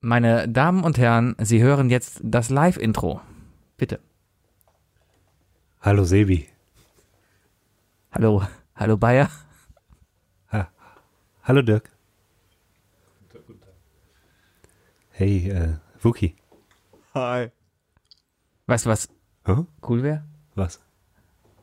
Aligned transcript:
Meine 0.00 0.48
Damen 0.48 0.82
und 0.82 0.98
Herren, 0.98 1.36
Sie 1.38 1.62
hören 1.62 1.90
jetzt 1.90 2.20
das 2.22 2.48
Live-Intro. 2.48 3.20
Bitte. 3.76 4.00
Hallo 5.82 6.04
Sebi. 6.04 6.48
Hallo, 8.12 8.42
hallo 8.74 8.96
Bayer. 8.96 9.30
Hallo 11.42 11.62
Dirk. 11.62 11.90
Hey, 15.10 15.48
äh, 15.50 15.76
Wookie. 16.00 16.36
Hi. 17.14 17.50
Weißt 18.66 18.86
du, 18.86 18.90
was 18.90 19.08
Huh? 19.46 19.66
cool 19.88 20.02
wäre? 20.02 20.24
Was? 20.54 20.80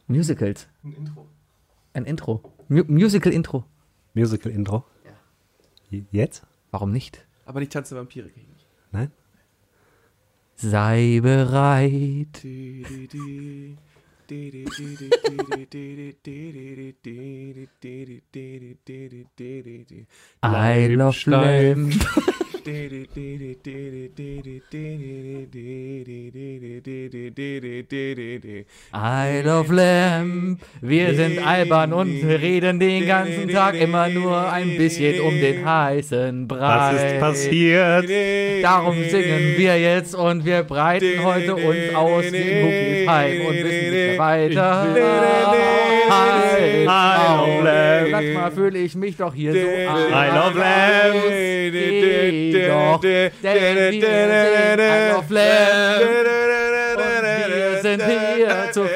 Musicals. 0.08 0.68
Ein 0.84 0.94
Intro. 0.94 1.28
Ein 1.94 2.06
Intro. 2.06 2.54
Mu 2.68 2.84
Musical-Intro. 2.88 3.66
Musical-Intro? 4.14 4.84
Ja. 5.90 6.00
Jetzt? 6.12 6.46
Warum 6.72 6.92
nicht? 6.92 7.27
Aber 7.48 7.62
nicht 7.62 7.72
Tanz 7.72 7.88
der 7.90 7.98
Vampire 7.98 8.28
kriege 8.28 8.42
ich 8.42 8.48
nicht. 8.50 8.68
Nein? 8.92 9.10
Sei 10.58 11.20
bereit. 11.22 12.44
I 20.44 20.88
love 20.94 21.30
Lamb. 21.30 21.94
I 28.94 29.42
love 29.42 29.74
Lamb. 29.74 30.60
Wir 30.82 31.16
sind 31.16 31.40
albern 31.40 31.94
und 31.94 32.24
reden 32.26 32.80
den 32.80 33.08
ganzen 33.08 33.48
Tag 33.48 33.76
immer 33.76 34.10
nur 34.10 34.52
ein 34.52 34.76
bisschen 34.76 35.22
um 35.22 35.40
den 35.40 35.66
heißen 35.66 36.46
Brei. 36.48 36.60
Was 36.60 37.04
ist 37.04 37.20
passiert? 37.20 38.10
Darum 38.62 39.02
singen 39.10 39.54
wir 39.56 39.80
jetzt 39.80 40.14
und 40.14 40.44
wir 40.46 40.64
breiten 40.64 41.24
heute 41.24 41.56
uns 41.56 41.96
aus 41.96 42.26
wie 42.26 42.64
Muckis 42.64 43.08
Heim 43.08 43.46
und 43.46 43.56
wissen 43.56 43.92
nicht 43.92 44.18
mehr 44.18 45.77
weiter. 46.10 46.92
Hi, 46.92 47.38
love 47.38 47.64
Lamb. 47.64 48.12
Manchmal 48.12 48.52
fühle 48.52 48.80
ich 48.80 48.96
mich 48.96 49.18
doch 49.18 49.34
hier 49.34 49.52
so 49.54 49.58
I 49.58 50.30
love 50.34 50.58
Lamb. 50.58 51.16
Doch, 52.68 53.02
denn 53.02 53.32
wir 53.44 54.02
sind 54.02 54.80
I 54.80 55.02
love 55.14 55.34
Lamb. 55.34 56.02
Und 56.98 57.54
wir 57.56 57.82
sind 57.82 58.02
hier 58.04 58.72
zu 58.72 58.87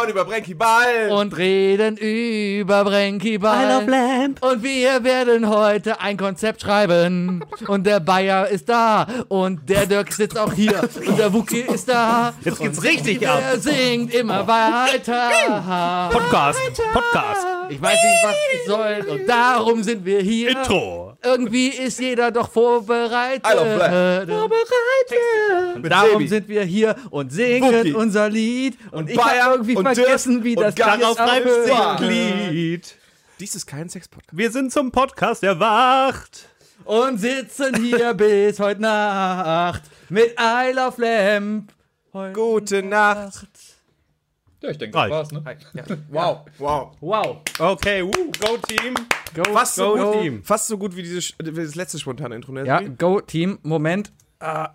Heute 0.00 0.12
über 0.12 0.24
Brenky 0.24 0.54
Ball. 0.54 1.10
und 1.10 1.36
reden 1.36 1.96
über 1.96 2.84
Brenky 2.84 3.38
Ball. 3.38 3.84
Lamb. 3.86 4.40
Und 4.44 4.62
wir 4.62 5.02
werden 5.02 5.48
heute 5.48 6.00
ein 6.00 6.16
Konzept 6.16 6.62
schreiben. 6.62 7.44
Und 7.66 7.84
der 7.84 7.98
Bayer 7.98 8.46
ist 8.46 8.68
da. 8.68 9.06
Und 9.26 9.68
der 9.68 9.86
Dirk 9.86 10.12
sitzt 10.12 10.38
auch 10.38 10.52
hier. 10.52 10.88
Und 11.04 11.18
der 11.18 11.32
Wookie 11.32 11.62
ist 11.62 11.88
da. 11.88 12.32
Jetzt 12.44 12.60
geht's 12.60 12.82
richtig 12.82 13.28
ab. 13.28 13.42
Er 13.42 13.58
singt 13.58 14.14
immer 14.14 14.46
weiter. 14.46 16.10
Podcast. 16.12 16.60
Podcast. 16.92 17.46
Ich 17.70 17.82
weiß 17.82 17.98
nicht, 17.98 18.24
was 18.24 18.34
ich 18.54 18.66
soll. 18.66 19.06
Und 19.10 19.28
darum 19.28 19.82
sind 19.82 20.04
wir 20.04 20.20
hier. 20.20 20.50
Intro. 20.50 21.07
Irgendwie 21.22 21.68
ist 21.68 21.98
jeder 21.98 22.30
doch 22.30 22.50
vorbereitet. 22.50 23.44
I 23.44 23.56
love 23.56 23.74
Black. 23.74 24.28
Vorbereitet. 24.28 25.82
Mit 25.82 25.92
Darum 25.92 26.12
Sebi. 26.12 26.28
sind 26.28 26.48
wir 26.48 26.62
hier 26.62 26.94
und 27.10 27.32
singen 27.32 27.74
Wookie. 27.74 27.92
unser 27.92 28.28
Lied. 28.30 28.78
Und, 28.92 29.00
Und 29.02 29.10
ich 29.10 29.18
habe 29.18 29.54
irgendwie 29.54 29.76
und 29.76 29.84
vergessen, 29.84 30.44
wie 30.44 30.54
das 30.54 30.74
ganz 30.76 30.96
Lied 30.96 31.04
auf 31.06 31.18
aufhört. 31.18 31.98
Glied. 31.98 32.94
Dies 33.40 33.54
ist 33.54 33.66
kein 33.66 33.88
Sex-Podcast. 33.88 34.36
Wir 34.36 34.50
sind 34.50 34.72
zum 34.72 34.92
Podcast 34.92 35.42
erwacht. 35.42 36.48
und 36.84 37.18
sitzen 37.18 37.74
hier 37.82 38.14
bis 38.14 38.58
heute 38.60 38.82
Nacht 38.82 39.82
mit 40.08 40.34
I 40.40 40.72
Love 40.72 41.00
Lamp. 41.02 41.72
Heute 42.12 42.32
Gute 42.32 42.82
Nacht. 42.82 43.48
Ja, 44.60 44.70
ich 44.70 44.78
denke, 44.78 44.98
das 44.98 45.10
war's, 45.10 45.30
ne? 45.30 45.42
Wow, 46.08 46.40
wow. 46.58 46.96
Wow. 47.00 47.36
Okay, 47.60 48.02
woo, 48.02 48.32
go 48.40 48.56
Team. 48.56 48.94
Go, 49.32 49.44
Fast 49.52 49.76
so, 49.76 49.94
Go 49.94 50.12
gut, 50.12 50.22
Team. 50.22 50.42
fast 50.42 50.66
so 50.66 50.76
gut 50.78 50.96
wie, 50.96 51.02
diese, 51.02 51.20
wie 51.38 51.62
das 51.62 51.76
letzte 51.76 51.98
spontane 52.00 52.34
Intro. 52.34 52.50
Ne? 52.50 52.66
Ja, 52.66 52.80
go 52.80 53.20
Team. 53.20 53.60
Moment. 53.62 54.10
Ah, 54.40 54.74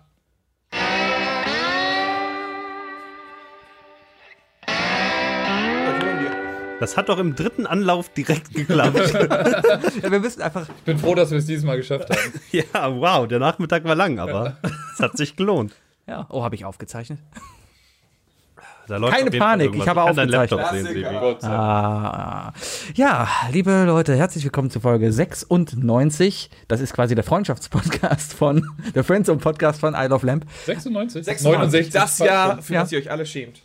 wir. 6.22 6.78
Das 6.80 6.96
hat 6.96 7.10
doch 7.10 7.18
im 7.18 7.34
dritten 7.34 7.66
Anlauf 7.66 8.08
direkt 8.08 8.54
geklappt. 8.54 8.96
ja, 10.02 10.10
wir 10.10 10.20
müssen 10.20 10.40
einfach. 10.40 10.66
Ich 10.78 10.84
bin 10.84 10.98
froh, 10.98 11.14
dass 11.14 11.30
wir 11.30 11.38
es 11.38 11.44
dieses 11.46 11.64
Mal 11.64 11.76
geschafft 11.76 12.08
haben. 12.08 12.40
ja, 12.52 12.96
wow, 12.96 13.28
der 13.28 13.38
Nachmittag 13.38 13.84
war 13.84 13.94
lang, 13.94 14.18
aber 14.18 14.56
es 14.94 15.00
hat 15.00 15.18
sich 15.18 15.36
gelohnt. 15.36 15.74
Ja. 16.06 16.26
Oh, 16.30 16.42
habe 16.42 16.54
ich 16.54 16.64
aufgezeichnet? 16.64 17.18
Da 18.86 18.98
läuft 18.98 19.16
Keine 19.16 19.30
Panik, 19.30 19.74
ich 19.74 19.88
habe 19.88 20.02
aufgezeichnet. 20.02 20.50
sehen. 20.72 21.06
Ah, 21.50 22.52
ja, 22.94 23.28
liebe 23.50 23.84
Leute, 23.84 24.14
herzlich 24.14 24.44
willkommen 24.44 24.70
zu 24.70 24.78
Folge 24.80 25.10
96. 25.10 26.50
Das 26.68 26.80
ist 26.80 26.92
quasi 26.92 27.14
der 27.14 27.24
Freundschaftspodcast 27.24 28.34
von, 28.34 28.66
der 28.94 29.02
Friendzone 29.02 29.38
Podcast 29.38 29.80
von 29.80 29.94
I 29.94 30.06
Love 30.06 30.26
Lamp, 30.26 30.44
96? 30.66 31.26
69. 31.26 31.92
Das 31.94 32.18
Jahr, 32.18 32.60
für 32.60 32.74
Ja. 32.74 32.80
das 32.82 32.92
ihr 32.92 32.98
euch 32.98 33.10
alle 33.10 33.24
schämt. 33.24 33.62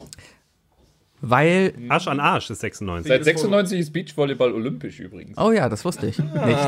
weil, 1.20 1.74
Arsch 1.90 2.08
an 2.08 2.22
Arsch 2.22 2.50
ist 2.50 2.62
96. 2.62 3.10
Seit 3.10 3.26
96 3.26 3.78
ist 3.80 3.92
Beachvolleyball 3.92 4.54
olympisch 4.54 5.02
übrigens. 5.02 5.38
oh 5.38 5.52
ja, 5.52 5.68
das 5.68 5.84
wusste 5.84 6.08
ich 6.08 6.18
nicht. 6.20 6.60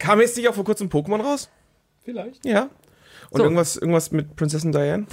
Kam 0.00 0.20
jetzt 0.20 0.36
nicht 0.36 0.48
auch 0.48 0.54
vor 0.54 0.64
kurzem 0.64 0.88
Pokémon 0.88 1.22
raus? 1.22 1.48
Vielleicht. 2.04 2.44
Ja. 2.44 2.62
Und 3.30 3.38
So. 3.38 3.44
irgendwas, 3.44 3.76
irgendwas 3.76 4.10
mit 4.10 4.34
Prinzessin 4.34 4.72
Diane? 4.72 5.06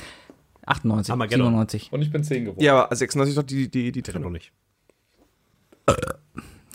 98, 0.69 1.11
Armageddon. 1.11 1.47
97. 1.47 1.89
Und 1.91 2.01
ich 2.01 2.11
bin 2.11 2.23
10 2.23 2.45
geworden. 2.45 2.63
Ja, 2.63 2.83
aber 2.85 2.95
96 2.95 3.35
doch 3.35 3.43
die, 3.43 3.69
die, 3.69 3.91
die 3.91 4.01
Trennung. 4.01 4.31
nicht. 4.31 4.51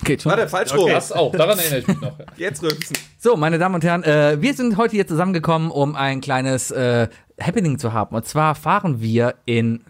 Geht 0.03 0.23
schon. 0.23 0.31
Warte, 0.33 0.49
falsch 0.49 0.75
rum. 0.75 0.91
Das 0.91 1.13
auch, 1.13 1.33
daran 1.33 1.59
erinnere 1.59 1.79
ich 1.79 1.87
mich 1.89 2.01
noch. 2.01 2.19
Jetzt 2.37 2.63
rülpsen. 2.63 2.97
So, 3.19 3.37
meine 3.37 3.59
Damen 3.59 3.77
und 3.77 3.85
Herren, 3.85 4.03
äh, 4.03 4.37
wir 4.41 4.53
sind 4.55 4.77
heute 4.77 4.97
hier 4.97 5.07
zusammengekommen, 5.07 5.71
um 5.71 5.95
ein 5.95 6.21
kleines 6.21 6.71
äh, 6.73 7.09
Happening 7.41 7.79
zu 7.79 7.93
haben. 7.93 8.15
Und 8.15 8.27
zwar 8.27 8.55
fahren 8.55 9.01
wir 9.01 9.37
in 9.47 9.83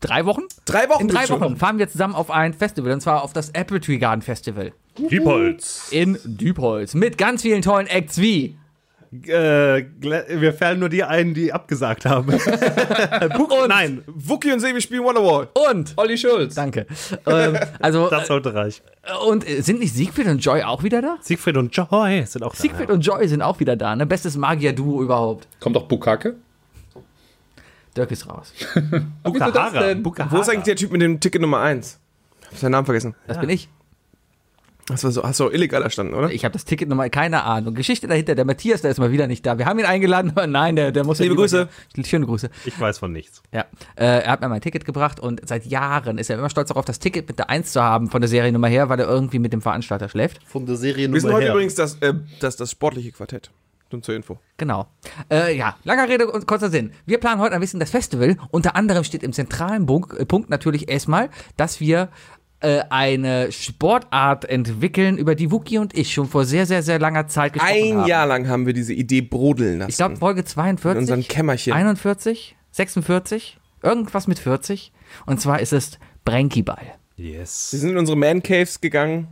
drei 0.00 0.24
Wochen? 0.24 0.42
Drei 0.64 0.88
Wochen 0.88 1.02
In 1.02 1.08
drei 1.08 1.26
schon. 1.26 1.40
Wochen 1.40 1.56
fahren 1.56 1.78
wir 1.78 1.88
zusammen 1.88 2.14
auf 2.14 2.30
ein 2.30 2.54
Festival, 2.54 2.92
und 2.92 3.00
zwar 3.00 3.22
auf 3.22 3.32
das 3.32 3.50
Apple 3.50 3.80
Tree 3.80 3.98
Garden 3.98 4.22
Festival 4.22 4.72
Diepholz. 4.96 5.88
in 5.90 6.18
Dübholz 6.24 6.94
mit 6.94 7.18
ganz 7.18 7.42
vielen 7.42 7.62
tollen 7.62 7.86
Acts 7.86 8.18
wie 8.18 8.56
Äh, 9.12 9.86
wir 10.00 10.52
fallen 10.52 10.78
nur 10.78 10.88
die 10.88 11.02
ein, 11.02 11.34
die 11.34 11.52
abgesagt 11.52 12.06
haben. 12.06 12.26
Buch, 13.36 13.66
nein, 13.68 14.02
Wookie 14.06 14.52
und 14.52 14.60
Sebi 14.60 14.80
spielen 14.80 15.02
Wonderwall. 15.02 15.48
und 15.68 15.94
Olli 15.96 16.16
Schulz. 16.16 16.54
Danke. 16.54 16.86
ähm, 17.26 17.58
also 17.80 18.08
das 18.08 18.28
sollte 18.28 18.54
reichen. 18.54 18.82
äh, 19.02 19.12
und 19.26 19.48
äh, 19.48 19.62
sind 19.62 19.80
nicht 19.80 19.94
Siegfried 19.94 20.28
und 20.28 20.38
Joy 20.38 20.62
auch 20.62 20.84
wieder 20.84 21.02
da? 21.02 21.16
Siegfried 21.22 21.56
und 21.56 21.74
Joy 21.74 22.24
sind 22.24 22.44
auch 22.44 22.54
da. 22.54 22.62
Siegfried 22.62 22.88
ja. 22.88 22.94
und 22.94 23.00
Joy 23.00 23.26
sind 23.26 23.42
auch 23.42 23.58
wieder 23.58 23.74
da, 23.74 23.96
ne? 23.96 24.06
Bestes 24.06 24.36
Magier-Duo 24.36 25.02
überhaupt. 25.02 25.48
Kommt 25.58 25.76
auch 25.76 25.86
Bukake? 25.88 26.36
Dirk 27.96 28.12
ist 28.12 28.28
raus. 28.28 28.52
Bukahara. 29.24 29.94
Bukahara. 29.94 30.30
Wo 30.30 30.40
ist 30.40 30.48
eigentlich 30.48 30.64
der 30.64 30.76
Typ 30.76 30.92
mit 30.92 31.02
dem 31.02 31.18
Ticket 31.18 31.40
Nummer 31.40 31.58
1? 31.60 31.98
Hab 32.48 32.58
seinen 32.58 32.72
Namen 32.72 32.84
vergessen. 32.84 33.16
Das 33.26 33.40
bin 33.40 33.50
ich. 33.50 33.68
Das 34.86 35.04
war 35.04 35.12
so, 35.12 35.22
hast 35.22 35.38
du 35.40 35.46
auch 35.46 35.52
illegal 35.52 35.82
erstanden, 35.82 36.14
oder? 36.14 36.30
Ich 36.30 36.44
habe 36.44 36.52
das 36.52 36.64
Ticket 36.64 36.88
nochmal, 36.88 37.10
keine 37.10 37.44
Ahnung. 37.44 37.74
Geschichte 37.74 38.06
dahinter, 38.08 38.34
der 38.34 38.44
Matthias, 38.44 38.82
der 38.82 38.90
ist 38.90 38.98
mal 38.98 39.12
wieder 39.12 39.26
nicht 39.26 39.46
da. 39.46 39.58
Wir 39.58 39.66
haben 39.66 39.78
ihn 39.78 39.84
eingeladen, 39.84 40.30
aber 40.30 40.46
nein, 40.48 40.76
der, 40.76 40.92
der 40.92 41.04
muss 41.04 41.18
ja 41.18 41.24
Liebe 41.24 41.34
lieber 41.34 41.42
Grüße. 41.42 41.68
hier. 41.94 42.04
Schöne 42.04 42.26
Grüße. 42.26 42.50
Ich 42.64 42.78
weiß 42.78 42.98
von 42.98 43.12
nichts. 43.12 43.42
Ja, 43.52 43.66
äh, 43.96 44.22
er 44.22 44.32
hat 44.32 44.40
mir 44.40 44.48
mein 44.48 44.60
Ticket 44.60 44.84
gebracht 44.84 45.20
und 45.20 45.40
seit 45.46 45.66
Jahren 45.66 46.18
ist 46.18 46.30
er 46.30 46.38
immer 46.38 46.50
stolz 46.50 46.68
darauf, 46.68 46.84
das 46.84 46.98
Ticket 46.98 47.28
mit 47.28 47.38
der 47.38 47.50
1 47.50 47.72
zu 47.72 47.82
haben 47.82 48.10
von 48.10 48.20
der 48.20 48.28
Seriennummer 48.28 48.68
her, 48.68 48.88
weil 48.88 49.00
er 49.00 49.08
irgendwie 49.08 49.38
mit 49.38 49.52
dem 49.52 49.60
Veranstalter 49.62 50.08
schläft. 50.08 50.40
Von 50.46 50.66
der 50.66 50.76
Serie 50.76 51.12
Wir 51.12 51.20
sind 51.20 51.32
heute 51.32 51.46
her. 51.46 51.52
übrigens 51.52 51.74
das, 51.74 51.96
äh, 52.00 52.14
das, 52.40 52.56
das 52.56 52.70
sportliche 52.70 53.12
Quartett. 53.12 53.50
Nur 53.92 54.02
zur 54.02 54.14
Info. 54.14 54.38
Genau. 54.56 54.86
Äh, 55.30 55.56
ja, 55.56 55.76
langer 55.82 56.08
Rede 56.08 56.30
und 56.30 56.46
kurzer 56.46 56.70
Sinn. 56.70 56.92
Wir 57.06 57.18
planen 57.18 57.40
heute 57.40 57.54
ein 57.56 57.60
bisschen 57.60 57.80
das 57.80 57.90
Festival. 57.90 58.36
Unter 58.52 58.76
anderem 58.76 59.02
steht 59.02 59.24
im 59.24 59.32
zentralen 59.32 59.82
äh, 59.82 60.24
Punkt 60.26 60.48
natürlich 60.48 60.88
erstmal, 60.88 61.28
dass 61.56 61.80
wir 61.80 62.08
äh, 62.60 62.82
eine 62.90 63.50
Sportart 63.52 64.44
entwickeln, 64.44 65.16
über 65.18 65.34
die 65.34 65.50
Wookie 65.50 65.78
und 65.78 65.96
ich 65.96 66.12
schon 66.12 66.28
vor 66.28 66.44
sehr, 66.44 66.66
sehr, 66.66 66.82
sehr 66.82 66.98
langer 66.98 67.26
Zeit 67.26 67.54
gesprochen 67.54 67.74
Ein 67.74 67.96
haben. 67.98 68.08
Jahr 68.08 68.26
lang 68.26 68.48
haben 68.48 68.66
wir 68.66 68.72
diese 68.72 68.92
Idee 68.92 69.22
brodeln 69.22 69.78
lassen. 69.78 69.90
Ich 69.90 69.96
glaube, 69.96 70.16
Folge 70.16 70.40
in 70.40 70.46
42. 70.46 70.98
unserem 71.00 71.22
Kämmerchen. 71.22 71.72
41, 71.72 72.56
46, 72.72 73.58
irgendwas 73.82 74.26
mit 74.26 74.38
40. 74.38 74.92
Und 75.26 75.40
zwar 75.40 75.60
ist 75.60 75.72
es 75.72 75.98
Brenkyball. 76.24 76.82
Yes. 77.16 77.68
Wir 77.72 77.80
sind 77.80 77.90
in 77.90 77.96
unsere 77.96 78.16
Man 78.16 78.42
Caves 78.42 78.80
gegangen 78.80 79.28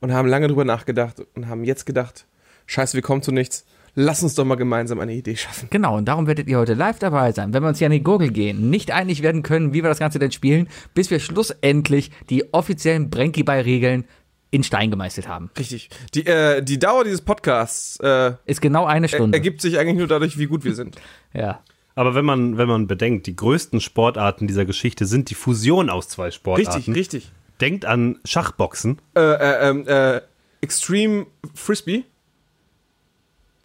und 0.00 0.12
haben 0.12 0.28
lange 0.28 0.48
drüber 0.48 0.64
nachgedacht 0.64 1.22
und 1.34 1.48
haben 1.48 1.64
jetzt 1.64 1.86
gedacht, 1.86 2.26
scheiße, 2.66 2.94
wir 2.94 3.02
kommen 3.02 3.22
zu 3.22 3.32
nichts. 3.32 3.64
Lass 4.00 4.22
uns 4.22 4.36
doch 4.36 4.44
mal 4.44 4.54
gemeinsam 4.54 5.00
eine 5.00 5.12
Idee 5.12 5.34
schaffen. 5.34 5.66
Genau, 5.70 5.96
und 5.96 6.04
darum 6.04 6.28
werdet 6.28 6.46
ihr 6.46 6.56
heute 6.56 6.74
live 6.74 7.00
dabei 7.00 7.32
sein, 7.32 7.52
wenn 7.52 7.64
wir 7.64 7.68
uns 7.68 7.78
hier 7.78 7.88
an 7.88 7.92
die 7.92 8.02
Gurgel 8.04 8.30
gehen, 8.30 8.70
nicht 8.70 8.92
einig 8.92 9.22
werden 9.22 9.42
können, 9.42 9.72
wie 9.72 9.82
wir 9.82 9.88
das 9.88 9.98
Ganze 9.98 10.20
denn 10.20 10.30
spielen, 10.30 10.68
bis 10.94 11.10
wir 11.10 11.18
schlussendlich 11.18 12.12
die 12.30 12.54
offiziellen 12.54 13.10
Brenkyball-Regeln 13.10 14.04
in 14.52 14.62
Stein 14.62 14.92
gemeißelt 14.92 15.26
haben. 15.26 15.50
Richtig. 15.58 15.90
Die, 16.14 16.24
äh, 16.24 16.62
die 16.62 16.78
Dauer 16.78 17.02
dieses 17.02 17.22
Podcasts 17.22 17.98
äh, 17.98 18.34
Ist 18.46 18.60
genau 18.60 18.84
eine 18.84 19.06
er, 19.06 19.08
Stunde. 19.08 19.36
ergibt 19.36 19.60
sich 19.60 19.80
eigentlich 19.80 19.98
nur 19.98 20.06
dadurch, 20.06 20.38
wie 20.38 20.46
gut 20.46 20.64
wir 20.64 20.76
sind. 20.76 20.94
ja. 21.34 21.58
Aber 21.96 22.14
wenn 22.14 22.24
man, 22.24 22.56
wenn 22.56 22.68
man 22.68 22.86
bedenkt, 22.86 23.26
die 23.26 23.34
größten 23.34 23.80
Sportarten 23.80 24.46
dieser 24.46 24.64
Geschichte 24.64 25.06
sind 25.06 25.28
die 25.28 25.34
Fusion 25.34 25.90
aus 25.90 26.08
zwei 26.08 26.30
Sportarten. 26.30 26.92
Richtig, 26.92 26.94
richtig. 26.94 27.32
Denkt 27.60 27.84
an 27.84 28.20
Schachboxen. 28.24 29.00
Äh, 29.16 29.20
äh, 29.22 29.70
ähm, 29.70 29.88
äh, 29.88 30.20
Extreme 30.60 31.26
Frisbee. 31.52 32.04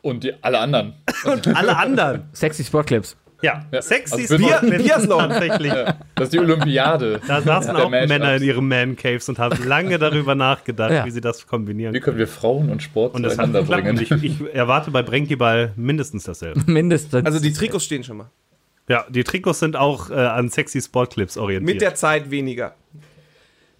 Und 0.03 0.23
die, 0.23 0.33
alle 0.43 0.59
anderen. 0.59 0.93
Alle 1.55 1.75
anderen. 1.77 2.23
Sexy 2.33 2.63
Sportclips. 2.63 3.17
Ja, 3.41 3.65
Ja, 3.71 3.81
sexy 3.81 4.21
also 4.21 4.37
Bier- 4.37 4.47
Sportplätze 4.57 4.83
Biathlon. 4.83 5.29
tatsächlich. 5.29 5.73
Das 6.15 6.25
ist 6.25 6.33
die 6.33 6.39
Olympiade. 6.39 7.19
Da 7.27 7.41
saßen 7.41 7.73
Der 7.75 7.85
auch. 7.85 7.89
Männer 7.89 8.35
in 8.35 8.43
ihren 8.43 8.67
Man-Caves 8.67 9.27
und 9.29 9.39
haben 9.39 9.61
lange 9.67 9.97
darüber 9.99 10.35
nachgedacht, 10.35 10.91
Ja. 10.91 11.05
wie 11.05 11.11
sie 11.11 11.19
das 11.21 11.47
kombinieren 11.47 11.93
Wie 11.93 11.99
können. 11.99 12.17
wir 12.17 12.27
Frauen 12.27 12.69
und 12.69 12.83
Sport 12.83 13.15
Und 13.15 13.23
zueinander. 13.23 13.61
Und 13.61 13.67
bringen? 13.67 13.99
ich, 13.99 14.11
ich 14.11 14.53
erwarte 14.53 14.91
bei 14.91 15.01
Brenkyball 15.01 15.73
mindestens 15.75 16.23
dasselbe. 16.25 16.61
Mindestens. 16.71 17.25
Also 17.25 17.39
die 17.39 17.51
Trikots 17.51 17.83
stehen 17.85 18.03
schon 18.03 18.17
mal. 18.17 18.29
Ja, 18.87 19.05
die 19.09 19.23
Trikots 19.23 19.59
sind 19.59 19.75
auch 19.75 20.09
äh, 20.09 20.13
an 20.13 20.49
sexy 20.49 20.81
Sportclips 20.81 21.37
orientiert. 21.37 21.73
Mit 21.73 21.81
der 21.81 21.95
Zeit 21.95 22.29
weniger. 22.31 22.75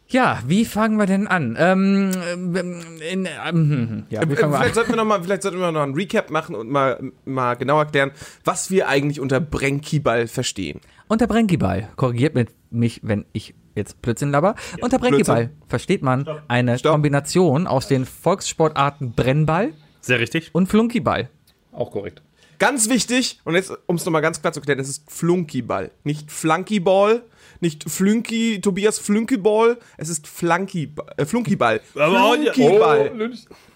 Ja, 0.08 0.40
wie 0.46 0.66
fangen 0.66 0.98
wir 0.98 1.06
denn 1.06 1.28
an? 1.28 1.56
Ähm, 1.60 2.12
ähm, 2.32 2.82
in, 3.12 3.28
ähm, 3.48 4.04
ja, 4.10 4.22
wie 4.22 4.26
Äh, 4.26 4.30
wir 4.30 4.38
vielleicht, 4.38 4.54
an? 4.56 4.74
sollten 4.74 4.92
wir 4.92 4.96
noch 4.98 5.06
mal, 5.06 5.24
vielleicht 5.24 5.42
sollten 5.42 5.60
wir 5.60 5.72
noch 5.72 5.82
einen 5.82 5.96
Recap 5.96 6.30
machen 6.30 6.56
und 6.56 6.70
mal, 6.70 7.12
mal 7.26 7.56
genau 7.56 7.80
erklären, 7.80 8.12
was 8.44 8.70
wir 8.70 8.88
eigentlich 8.88 9.20
unter 9.20 9.40
Brenkyball 9.40 10.28
verstehen. 10.28 10.82
Unter 11.08 11.28
Brenkyball, 11.28 11.90
korrigiert 11.96 12.36
mit 12.36 12.50
mich, 12.70 13.00
wenn 13.04 13.26
ich 13.34 13.56
jetzt 13.76 14.02
Blödsinn 14.02 14.32
laber. 14.32 14.56
Unter 14.82 15.00
Brenkyball 15.00 15.50
versteht 15.68 16.04
man 16.04 16.28
eine 16.48 16.78
Stopp. 16.78 16.92
Kombination 16.94 17.66
aus 17.68 17.88
den 17.88 18.06
Volkssportarten 18.06 19.14
Brennball 19.14 19.74
Sehr 20.02 20.20
richtig. 20.20 20.50
und 20.54 20.68
Flunkyball. 20.68 21.30
Auch 21.72 21.92
korrekt. 21.92 22.22
Ganz 22.60 22.88
wichtig, 22.88 23.42
und 23.46 23.56
jetzt, 23.56 23.74
um 23.88 23.96
es 23.96 24.06
nochmal 24.06 24.22
ganz 24.22 24.40
klar 24.40 24.54
zu 24.54 24.62
klären, 24.62 24.80
es 24.80 24.88
ist 24.88 25.12
Flunkyball. 25.12 25.92
Nicht 26.04 26.32
Flunkyball, 26.32 27.24
nicht 27.64 27.90
Flunky, 27.90 28.62
Tobias 28.62 29.00
Flunkyball, 29.00 29.80
es 29.98 30.10
ist 30.10 30.28
Flunky, 30.28 30.94
äh, 31.18 31.26
Flunkyball. 31.26 31.80
Flunkyball. 31.80 33.12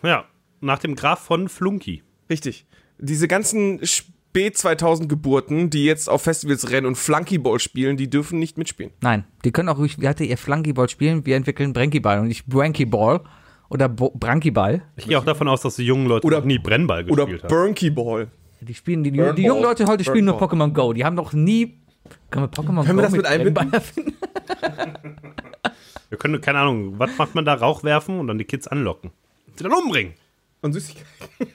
Oh. 0.03 0.07
Ja, 0.07 0.25
nach 0.61 0.77
dem 0.77 0.95
Graf 0.95 1.21
von 1.21 1.49
Flunky. 1.49 2.03
Richtig. 2.29 2.67
Diese 2.99 3.27
ganzen 3.27 3.79
spät 3.85 4.57
2000 4.57 5.09
Geburten, 5.09 5.71
die 5.71 5.85
jetzt 5.85 6.09
auf 6.09 6.21
Festivals 6.21 6.69
rennen 6.69 6.85
und 6.85 6.95
Flunkyball 6.95 7.59
spielen, 7.59 7.97
die 7.97 8.09
dürfen 8.09 8.37
nicht 8.37 8.57
mitspielen. 8.57 8.91
Nein, 9.01 9.25
die 9.43 9.51
können 9.51 9.69
auch 9.69 9.79
ruhig, 9.79 9.99
wie 9.99 10.07
hatte 10.07 10.23
ihr 10.23 10.37
Flunkyball 10.37 10.89
spielen? 10.89 11.25
Wir 11.25 11.35
entwickeln 11.35 11.73
Brenkyball 11.73 12.19
und 12.19 12.27
nicht 12.27 12.45
Brankyball 12.45 13.21
oder 13.69 13.89
Bo 13.89 14.11
Brankyball. 14.13 14.83
Ich 14.95 15.07
gehe 15.07 15.17
auch 15.17 15.25
davon 15.25 15.47
aus, 15.47 15.61
dass 15.61 15.77
die 15.77 15.85
jungen 15.85 16.07
Leute 16.07 16.27
Oder- 16.27 16.39
noch 16.39 16.45
nie 16.45 16.59
Brennball 16.59 17.09
Oder 17.09 17.25
gespielt 17.25 17.43
haben. 17.43 17.49
Burnkyball. 17.49 18.27
Die 18.59 18.73
spielen, 18.73 19.03
die, 19.03 19.11
die, 19.11 19.43
jungen 19.43 19.61
Leute 19.61 19.85
heute 19.85 20.03
spielen 20.03 20.25
nur. 20.25 20.41
Pokémon 20.41 20.73
Go. 20.73 20.91
Die 20.93 21.05
haben 21.05 21.15
noch 21.15 21.31
nie. 21.33 21.79
Können 22.29 22.45
wir 22.45 22.49
Pokémon 22.49 22.85
Können 22.85 22.97
wir 22.97 23.03
das 23.03 23.11
mit 23.11 23.25
einbinden? 23.25 23.53
Brennball 23.53 23.79
erfinden? 23.79 24.15
Wir 26.09 26.17
können, 26.17 26.39
keine 26.39 26.59
Ahnung, 26.59 26.97
was 26.97 27.17
macht 27.17 27.35
man 27.35 27.43
da? 27.43 27.53
Rauch 27.55 27.83
werfen 27.83 28.19
und 28.19 28.27
dann 28.27 28.37
die 28.37 28.45
Kids 28.45 28.65
anlocken. 28.67 29.11
Sie 29.57 29.63
dann 29.63 29.73
umbringen. 29.73 30.13
Und 30.61 30.73
Süßigkeiten. 30.73 31.07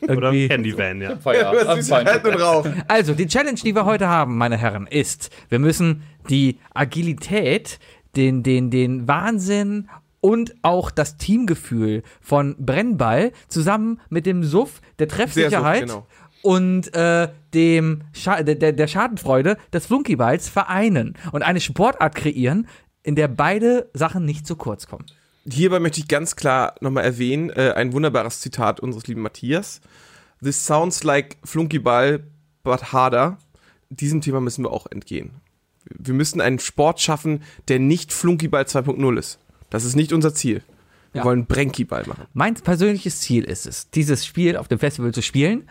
Oder 0.03 0.33
Irgendwie. 0.33 0.49
Candy 0.49 0.79
Van, 0.79 1.01
ja. 1.01 1.13
Am 1.13 1.77
Süßigkeiten 1.81 2.35
und. 2.35 2.41
Rauch. 2.41 2.67
Also, 2.87 3.15
die 3.15 3.27
Challenge, 3.27 3.59
die 3.59 3.75
wir 3.75 3.85
heute 3.85 4.09
haben, 4.09 4.37
meine 4.37 4.57
Herren, 4.57 4.87
ist, 4.87 5.31
wir 5.49 5.59
müssen 5.59 6.03
die 6.29 6.59
Agilität, 6.75 7.79
den, 8.15 8.43
den, 8.43 8.71
den 8.71 9.09
Wahnsinn 9.09 9.89
und 10.21 10.55
auch 10.63 10.91
das 10.91 11.17
Teamgefühl 11.17 12.03
von 12.21 12.55
Brennball 12.59 13.33
zusammen 13.49 14.01
mit 14.09 14.25
dem 14.25 14.45
Suff, 14.45 14.81
der 14.99 15.09
Treffsicherheit 15.09 15.89
Suff, 15.89 15.89
genau. 15.89 16.07
Und 16.43 16.93
äh, 16.94 17.29
dem 17.55 18.03
Scha 18.12 18.43
der, 18.43 18.73
der 18.73 18.87
Schadenfreude 18.87 19.56
des 19.73 19.87
Flunkyballs 19.87 20.49
vereinen 20.49 21.15
und 21.33 21.43
eine 21.43 21.61
Sportart 21.61 22.15
kreieren, 22.15 22.67
in 23.03 23.15
der 23.17 23.29
beide 23.29 23.91
Sachen 23.94 24.25
nicht 24.25 24.47
zu 24.47 24.56
kurz 24.56 24.87
kommen. 24.87 25.06
Hierbei 25.49 25.81
möchte 25.81 26.00
ich 26.00 26.09
ganz 26.09 26.37
klar 26.37 26.75
nochmal 26.81 27.05
erwähnen, 27.05 27.50
äh, 27.50 27.73
ein 27.75 27.93
wunderbares 27.93 28.41
Zitat 28.41 28.79
unseres 28.81 29.06
lieben 29.06 29.23
Matthias. 29.23 29.81
This 30.43 30.65
sounds 30.65 31.03
like 31.05 31.37
Flunkyball, 31.44 32.25
but 32.62 32.93
harder. 32.93 33.39
Diesem 33.91 34.21
Thema 34.21 34.41
müssen 34.41 34.65
wir 34.65 34.71
auch 34.71 34.87
entgehen. 34.91 35.31
Wir 35.85 36.15
müssen 36.15 36.41
einen 36.41 36.59
Sport 36.61 37.00
schaffen, 37.00 37.43
der 37.69 37.79
nicht 37.81 38.12
Flunkyball 38.12 38.62
2.0 38.65 39.19
ist. 39.19 39.39
Das 39.71 39.85
ist 39.85 39.97
nicht 39.97 40.12
unser 40.12 40.33
Ziel. 40.33 40.62
Wir 41.12 41.21
Ja. 41.21 41.25
wollen 41.25 41.44
Brenkyball 41.47 42.05
machen. 42.06 42.25
Mein 42.33 42.55
persönliches 42.55 43.21
Ziel 43.21 43.44
ist 43.44 43.67
es, 43.67 43.91
dieses 43.91 44.25
Spiel 44.25 44.56
auf 44.56 44.69
dem 44.69 44.79
Festival 44.79 45.12
zu 45.12 45.23
spielen 45.23 45.69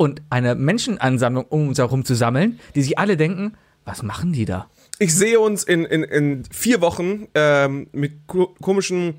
und 0.00 0.22
eine 0.30 0.54
Menschenansammlung 0.54 1.44
um 1.50 1.68
uns 1.68 1.76
herum 1.76 2.06
zu 2.06 2.14
sammeln, 2.14 2.58
die 2.74 2.80
sich 2.80 2.98
alle 2.98 3.18
denken, 3.18 3.52
was 3.84 4.02
machen 4.02 4.32
die 4.32 4.46
da? 4.46 4.70
Ich 4.98 5.14
sehe 5.14 5.38
uns 5.38 5.62
in, 5.62 5.84
in, 5.84 6.04
in 6.04 6.42
vier 6.50 6.80
Wochen 6.80 7.28
ähm, 7.34 7.86
mit 7.92 8.26
ko 8.26 8.46
komischen 8.62 9.16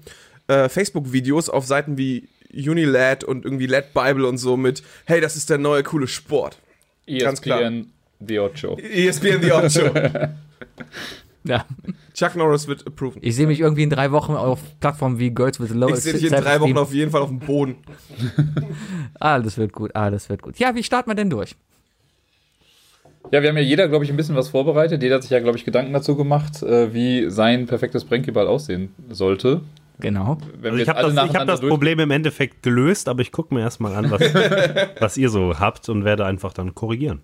äh, 0.47 0.69
Facebook-Videos 0.69 1.49
auf 1.49 1.67
Seiten 1.67 1.99
wie 1.99 2.29
Unilad 2.51 3.23
und 3.23 3.45
irgendwie 3.45 3.67
Lad 3.67 3.93
Bible 3.93 4.25
und 4.25 4.39
so 4.39 4.57
mit, 4.57 4.81
hey, 5.05 5.21
das 5.21 5.35
ist 5.35 5.51
der 5.51 5.59
neue 5.59 5.83
coole 5.83 6.07
Sport. 6.07 6.57
Ganz 7.05 7.43
klar. 7.43 7.61
ESPN 7.61 7.91
The 8.19 8.39
Ocho. 8.39 8.79
ESPN 8.79 9.41
The 9.43 9.51
Odd 9.51 9.69
Show. 9.69 9.91
Ja. 11.43 11.65
Chuck 12.13 12.35
Norris 12.35 12.67
wird 12.67 12.85
approven. 12.85 13.19
Ich 13.23 13.35
sehe 13.35 13.47
mich 13.47 13.59
irgendwie 13.59 13.83
in 13.83 13.89
drei 13.89 14.11
Wochen 14.11 14.33
auf 14.33 14.59
Plattformen 14.79 15.17
wie 15.17 15.31
Girls 15.31 15.59
with 15.59 15.71
Low 15.71 15.89
Ich 15.89 15.97
sehe 15.97 16.13
dich 16.13 16.25
in 16.25 16.29
drei 16.29 16.59
Wochen 16.59 16.77
auf 16.77 16.93
jeden 16.93 17.11
Fall 17.11 17.21
auf 17.21 17.29
dem 17.29 17.39
Boden. 17.39 17.75
Ah, 19.19 19.37
das 19.37 19.57
wird 19.57 19.71
gut, 19.71 19.91
ah, 19.93 20.09
das 20.09 20.29
wird 20.29 20.41
gut. 20.41 20.57
Ja, 20.57 20.73
wie 20.73 20.81
starten 20.81 21.09
wir 21.09 21.15
denn 21.15 21.29
durch? 21.29 21.55
Ja, 23.31 23.41
wir 23.43 23.49
haben 23.49 23.57
ja 23.57 23.61
jeder, 23.61 23.87
glaube 23.87 24.03
ich, 24.03 24.09
ein 24.09 24.17
bisschen 24.17 24.35
was 24.35 24.49
vorbereitet. 24.49 25.03
Jeder 25.03 25.15
hat 25.15 25.21
sich 25.21 25.31
ja, 25.31 25.39
glaube 25.39 25.57
ich, 25.57 25.63
Gedanken 25.63 25.93
dazu 25.93 26.15
gemacht, 26.15 26.63
äh, 26.63 26.91
wie 26.93 27.29
sein 27.29 27.67
perfektes 27.67 28.03
Brenkyball 28.03 28.47
aussehen 28.47 28.95
sollte. 29.09 29.61
Genau. 29.99 30.37
Wenn 30.59 30.71
Also 30.71 30.83
ich 30.83 30.89
habe 30.89 31.13
das, 31.13 31.29
ich 31.29 31.35
hab 31.35 31.47
das 31.47 31.61
Problem 31.61 31.99
im 31.99 32.09
Endeffekt 32.09 32.63
gelöst, 32.63 33.07
aber 33.07 33.21
ich 33.21 33.31
gucke 33.31 33.53
mir 33.53 33.61
erstmal 33.61 33.93
an, 33.93 34.09
was, 34.09 34.21
was 34.99 35.17
ihr 35.17 35.29
so 35.29 35.59
habt 35.59 35.87
und 35.89 36.03
werde 36.03 36.25
einfach 36.25 36.53
dann 36.53 36.73
korrigieren. 36.73 37.21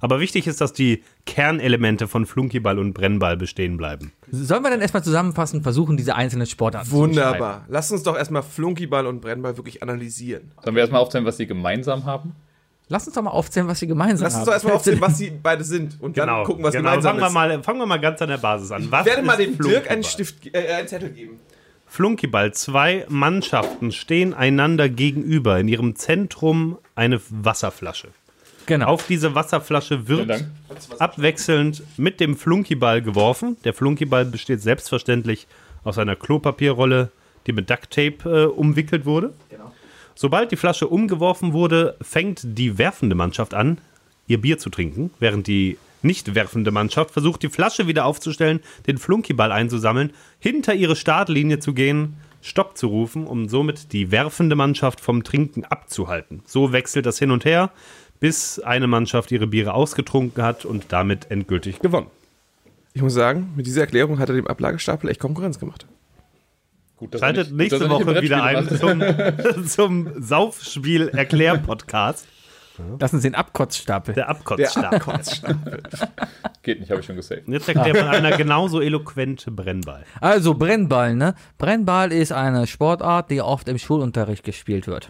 Aber 0.00 0.20
wichtig 0.20 0.46
ist, 0.46 0.60
dass 0.60 0.72
die 0.72 1.02
Kernelemente 1.26 2.08
von 2.08 2.26
Flunkyball 2.26 2.78
und 2.78 2.92
Brennball 2.92 3.36
bestehen 3.36 3.76
bleiben. 3.76 4.12
Sollen 4.30 4.62
wir 4.62 4.70
dann 4.70 4.80
erstmal 4.80 5.02
zusammenfassen, 5.02 5.62
versuchen, 5.62 5.96
diese 5.96 6.14
einzelnen 6.14 6.46
Sportarten 6.46 6.88
zu 6.88 6.96
Wunderbar. 6.96 7.64
Lass 7.68 7.90
uns 7.90 8.02
doch 8.02 8.16
erstmal 8.16 8.42
Flunkyball 8.42 9.06
und 9.06 9.20
Brennball 9.20 9.56
wirklich 9.56 9.82
analysieren. 9.82 10.52
Sollen 10.62 10.76
wir 10.76 10.80
erstmal 10.80 11.00
aufzählen, 11.00 11.24
was 11.24 11.36
sie 11.36 11.46
gemeinsam 11.46 12.04
haben? 12.04 12.34
Lass 12.90 13.06
uns 13.06 13.14
doch 13.14 13.22
mal 13.22 13.30
aufzählen, 13.30 13.68
was 13.68 13.80
sie 13.80 13.86
gemeinsam 13.86 14.24
Lass 14.24 14.34
haben. 14.34 14.40
uns 14.40 14.46
doch 14.46 14.52
erstmal 14.52 14.72
aufzählen, 14.76 15.00
was 15.00 15.18
sie 15.18 15.30
beide 15.30 15.64
sind 15.64 16.00
und 16.00 16.16
dann 16.16 16.44
gucken, 16.44 16.64
was 16.64 16.72
genau. 16.72 16.90
gemeinsam 16.90 17.18
fangen 17.18 17.20
wir, 17.20 17.26
ist. 17.26 17.34
mal, 17.34 17.62
fangen 17.62 17.78
wir 17.80 17.86
mal 17.86 18.00
ganz 18.00 18.22
an 18.22 18.28
der 18.28 18.38
Basis 18.38 18.70
an. 18.72 18.90
Was 18.90 19.06
ich 19.06 19.06
werde 19.06 19.22
mal 19.26 19.36
dem 19.36 19.58
Dirk 19.58 19.90
einen 19.90 20.04
Stift, 20.04 20.54
äh, 20.54 20.72
einen 20.72 20.88
Zettel 20.88 21.10
geben. 21.10 21.38
Flunkyball. 21.86 22.52
Zwei 22.52 23.06
Mannschaften 23.08 23.92
stehen 23.92 24.34
einander 24.34 24.88
gegenüber. 24.88 25.58
In 25.58 25.68
ihrem 25.68 25.96
Zentrum 25.96 26.78
eine 26.94 27.20
Wasserflasche. 27.30 28.08
Genau. 28.68 28.86
Auf 28.88 29.06
diese 29.06 29.34
Wasserflasche 29.34 30.08
wird 30.08 30.44
abwechselnd 30.98 31.82
mit 31.96 32.20
dem 32.20 32.36
Flunkyball 32.36 33.00
geworfen. 33.00 33.56
Der 33.64 33.72
Flunkyball 33.72 34.26
besteht 34.26 34.60
selbstverständlich 34.60 35.46
aus 35.84 35.96
einer 35.96 36.16
Klopapierrolle, 36.16 37.10
die 37.46 37.52
mit 37.52 37.70
Ducktape 37.70 38.18
äh, 38.28 38.44
umwickelt 38.44 39.06
wurde. 39.06 39.32
Sobald 40.14 40.52
die 40.52 40.56
Flasche 40.56 40.86
umgeworfen 40.86 41.54
wurde, 41.54 41.96
fängt 42.02 42.42
die 42.44 42.76
werfende 42.76 43.14
Mannschaft 43.14 43.54
an, 43.54 43.78
ihr 44.26 44.38
Bier 44.38 44.58
zu 44.58 44.68
trinken, 44.68 45.12
während 45.18 45.46
die 45.46 45.78
nicht 46.02 46.34
werfende 46.34 46.70
Mannschaft 46.70 47.12
versucht, 47.12 47.42
die 47.42 47.48
Flasche 47.48 47.86
wieder 47.86 48.04
aufzustellen, 48.04 48.60
den 48.86 48.98
Flunkyball 48.98 49.50
einzusammeln, 49.50 50.12
hinter 50.40 50.74
ihre 50.74 50.94
Startlinie 50.94 51.58
zu 51.58 51.72
gehen, 51.72 52.18
Stopp 52.42 52.76
zu 52.76 52.88
rufen, 52.88 53.26
um 53.26 53.48
somit 53.48 53.92
die 53.92 54.10
werfende 54.10 54.56
Mannschaft 54.56 55.00
vom 55.00 55.24
Trinken 55.24 55.64
abzuhalten. 55.64 56.42
So 56.44 56.72
wechselt 56.72 57.06
das 57.06 57.18
hin 57.18 57.30
und 57.30 57.44
her, 57.44 57.70
bis 58.20 58.58
eine 58.58 58.86
Mannschaft 58.86 59.30
ihre 59.32 59.46
Biere 59.46 59.74
ausgetrunken 59.74 60.42
hat 60.42 60.64
und 60.64 60.84
damit 60.88 61.30
endgültig 61.30 61.80
gewonnen. 61.80 62.06
Ich 62.94 63.02
muss 63.02 63.14
sagen, 63.14 63.52
mit 63.56 63.66
dieser 63.66 63.82
Erklärung 63.82 64.18
hat 64.18 64.28
er 64.28 64.34
dem 64.34 64.46
Ablagestapel 64.46 65.08
echt 65.10 65.20
Konkurrenz 65.20 65.58
gemacht. 65.60 65.86
Gut, 66.96 67.16
Schaltet 67.18 67.52
nicht- 67.52 67.70
gut, 67.70 67.80
nächste 67.80 67.84
im 67.84 67.90
Woche 67.90 68.22
wieder 68.22 68.42
ein 68.42 68.68
zum, 68.76 69.02
zum 69.66 70.08
Saufspiel-Erklär-Podcast. 70.20 72.26
Lass 73.00 73.12
uns 73.12 73.22
den 73.22 73.34
Abkotzstapel. 73.34 74.14
Der 74.14 74.28
Abkotzstab. 74.28 75.06
macht. 75.06 75.42
Geht 76.62 76.80
nicht, 76.80 76.90
habe 76.90 77.00
ich 77.00 77.06
schon 77.06 77.16
gesaved. 77.16 77.48
Jetzt 77.48 77.68
erklärt 77.68 77.96
man 77.96 78.08
einer 78.08 78.36
genauso 78.36 78.80
eloquent 78.80 79.46
Brennball. 79.54 80.04
Also 80.20 80.54
Brennball, 80.54 81.14
ne? 81.14 81.34
Brennball 81.56 82.12
ist 82.12 82.32
eine 82.32 82.66
Sportart, 82.66 83.30
die 83.30 83.40
oft 83.40 83.68
im 83.68 83.78
Schulunterricht 83.78 84.44
gespielt 84.44 84.86
wird. 84.86 85.08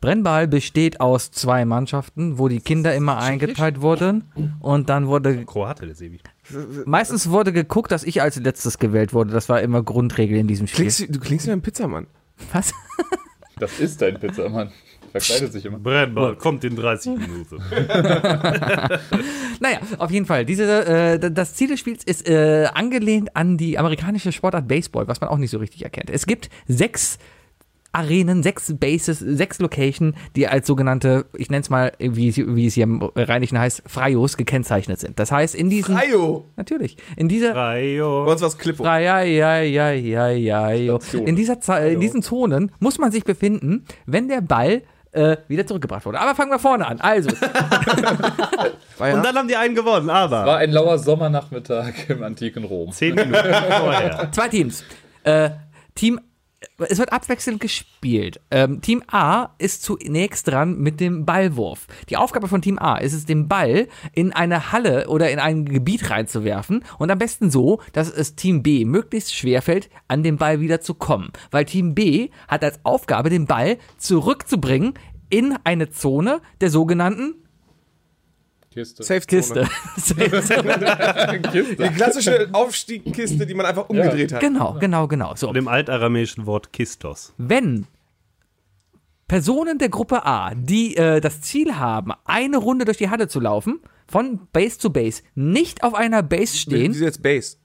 Brennball 0.00 0.46
besteht 0.46 1.00
aus 1.00 1.30
zwei 1.30 1.64
Mannschaften, 1.64 2.38
wo 2.38 2.48
die 2.48 2.60
Kinder 2.60 2.94
immer 2.94 3.18
eingeteilt 3.18 3.80
wurden 3.80 4.30
und 4.60 4.88
dann 4.88 5.06
wurde 5.06 5.44
Kroate, 5.44 5.86
der 5.86 5.94
Sebi. 5.94 6.20
meistens 6.84 7.30
wurde 7.30 7.52
geguckt, 7.52 7.90
dass 7.90 8.04
ich 8.04 8.22
als 8.22 8.36
letztes 8.36 8.78
gewählt 8.78 9.12
wurde. 9.12 9.32
Das 9.32 9.48
war 9.48 9.60
immer 9.60 9.82
Grundregel 9.82 10.38
in 10.38 10.46
diesem 10.46 10.66
Spiel. 10.66 10.88
Klingst, 10.90 11.14
du 11.14 11.18
klingst 11.20 11.46
wie 11.46 11.52
ein 11.52 11.62
Pizzamann. 11.62 12.06
Was? 12.52 12.72
Das 13.58 13.80
ist 13.80 14.02
dein 14.02 14.20
Pizzamann. 14.20 14.70
Verkleidet 15.20 15.52
sich 15.52 15.64
immer. 15.64 15.78
Brennball 15.78 16.36
kommt 16.36 16.64
in 16.64 16.76
30 16.76 17.12
Minuten. 17.18 17.58
Naja, 19.60 19.78
auf 19.98 20.10
jeden 20.10 20.26
Fall. 20.26 20.44
Diese, 20.44 20.86
äh, 20.86 21.30
das 21.30 21.54
Ziel 21.54 21.68
des 21.68 21.80
Spiels 21.80 22.04
ist 22.04 22.28
äh, 22.28 22.66
angelehnt 22.74 23.34
an 23.36 23.56
die 23.56 23.78
amerikanische 23.78 24.30
Sportart 24.32 24.68
Baseball, 24.68 25.08
was 25.08 25.20
man 25.20 25.30
auch 25.30 25.38
nicht 25.38 25.50
so 25.50 25.58
richtig 25.58 25.82
erkennt. 25.82 26.10
Es 26.10 26.26
gibt 26.26 26.50
sechs 26.68 27.18
Arenen, 27.92 28.42
sechs 28.42 28.74
Bases, 28.78 29.18
sechs 29.20 29.58
Location, 29.58 30.14
die 30.36 30.46
als 30.46 30.66
sogenannte, 30.66 31.24
ich 31.34 31.48
nenne 31.48 31.62
es 31.62 31.70
mal, 31.70 31.92
wie, 31.98 32.28
es- 32.28 32.36
wie 32.36 32.66
es 32.66 32.74
hier 32.74 32.84
im 32.84 33.00
Rheinischen 33.14 33.58
heißt, 33.58 33.84
Freios 33.86 34.36
gekennzeichnet 34.36 35.00
sind. 35.00 35.18
Das 35.18 35.32
heißt, 35.32 35.54
in 35.54 35.70
diesen. 35.70 35.96
Ayo! 35.96 36.44
Natürlich. 36.56 36.98
In 37.16 37.28
dieser. 37.28 37.54
Bei 37.54 37.60
Rayo. 37.96 38.30
uns 38.30 38.42
war's 38.42 38.58
Clippo. 38.58 38.84
Frei, 38.84 39.04
ja, 39.04 39.22
ja, 39.22 39.60
ja, 39.62 39.90
ja, 39.92 40.28
ja, 40.28 40.70
jo. 40.72 41.00
Station. 41.00 41.26
In, 41.26 41.36
dieser 41.36 41.86
in 41.90 42.00
diesen 42.00 42.20
Zonen 42.20 42.70
muss 42.78 42.98
man 42.98 43.10
sich 43.10 43.24
befinden, 43.24 43.86
wenn 44.04 44.28
der 44.28 44.42
Ball 44.42 44.82
äh, 45.16 45.38
wieder 45.48 45.66
zurückgebracht 45.66 46.04
wurde. 46.04 46.20
Aber 46.20 46.34
fangen 46.34 46.50
wir 46.50 46.58
vorne 46.58 46.86
an. 46.86 47.00
Also, 47.00 47.30
Und 48.98 49.22
dann 49.24 49.36
haben 49.36 49.48
die 49.48 49.56
einen 49.56 49.74
gewonnen, 49.74 50.10
aber 50.10 50.46
War 50.46 50.58
ein 50.58 50.70
lauer 50.70 50.98
Sommernachmittag 50.98 52.08
im 52.08 52.22
antiken 52.22 52.64
Rom. 52.64 52.92
10 52.92 53.14
Minuten 53.14 53.34
vorher. 53.34 54.30
Zwei 54.32 54.48
Teams. 54.48 54.84
Äh, 55.24 55.50
Team, 55.94 56.20
es 56.78 56.98
wird 56.98 57.12
abwechselnd 57.12 57.60
gespielt. 57.60 58.40
Ähm, 58.50 58.80
Team 58.80 59.02
A 59.08 59.50
ist 59.58 59.82
zunächst 59.82 60.48
dran 60.48 60.78
mit 60.78 61.00
dem 61.00 61.24
Ballwurf. 61.24 61.86
Die 62.08 62.16
Aufgabe 62.16 62.48
von 62.48 62.62
Team 62.62 62.78
A 62.78 62.96
ist 62.96 63.12
es, 63.12 63.26
den 63.26 63.48
Ball 63.48 63.88
in 64.12 64.32
eine 64.32 64.72
Halle 64.72 65.08
oder 65.08 65.30
in 65.30 65.38
ein 65.38 65.64
Gebiet 65.64 66.10
reinzuwerfen 66.10 66.84
und 66.98 67.10
am 67.10 67.18
besten 67.18 67.50
so, 67.50 67.80
dass 67.92 68.10
es 68.10 68.36
Team 68.36 68.62
B 68.62 68.84
möglichst 68.84 69.34
schwer 69.34 69.62
fällt, 69.62 69.90
an 70.08 70.22
den 70.22 70.36
Ball 70.36 70.60
wieder 70.60 70.80
zu 70.80 70.94
kommen. 70.94 71.30
Weil 71.50 71.64
Team 71.64 71.94
B 71.94 72.30
hat 72.48 72.64
als 72.64 72.80
Aufgabe, 72.84 73.30
den 73.30 73.46
Ball 73.46 73.78
zurückzubringen 73.98 74.94
in 75.28 75.56
eine 75.64 75.90
Zone 75.90 76.40
der 76.60 76.70
sogenannten 76.70 77.34
Kiste. 78.76 79.02
Safe-Zone. 79.02 79.68
Kiste. 79.94 80.14
Kiste. 81.50 81.76
Die 81.76 81.94
klassische 81.94 82.48
Aufstiegkiste, 82.52 83.46
die 83.46 83.54
man 83.54 83.64
einfach 83.64 83.88
umgedreht 83.88 84.34
hat. 84.34 84.40
genau, 84.40 84.74
genau, 84.78 85.08
genau. 85.08 85.34
So. 85.34 85.50
Dem 85.54 85.66
altaramäischen 85.66 86.44
Wort 86.44 86.74
Kistos. 86.74 87.32
wenn 87.38 87.86
Personen 89.28 89.78
der 89.78 89.88
Gruppe 89.88 90.24
A, 90.26 90.52
die 90.54 90.94
äh, 90.96 91.20
das 91.20 91.40
Ziel 91.40 91.76
haben, 91.76 92.12
eine 92.26 92.58
Runde 92.58 92.84
durch 92.84 92.98
die 92.98 93.08
Halle 93.10 93.28
zu 93.28 93.40
laufen, 93.40 93.80
von 94.06 94.46
Base 94.52 94.78
zu 94.78 94.92
Base, 94.92 95.22
nicht 95.34 95.82
auf 95.82 95.94
einer 95.94 96.22
Base 96.22 96.52
Wie 96.52 96.58
stehen, 96.58 96.92
ist 96.92 97.00
jetzt 97.00 97.22
Base? 97.22 97.56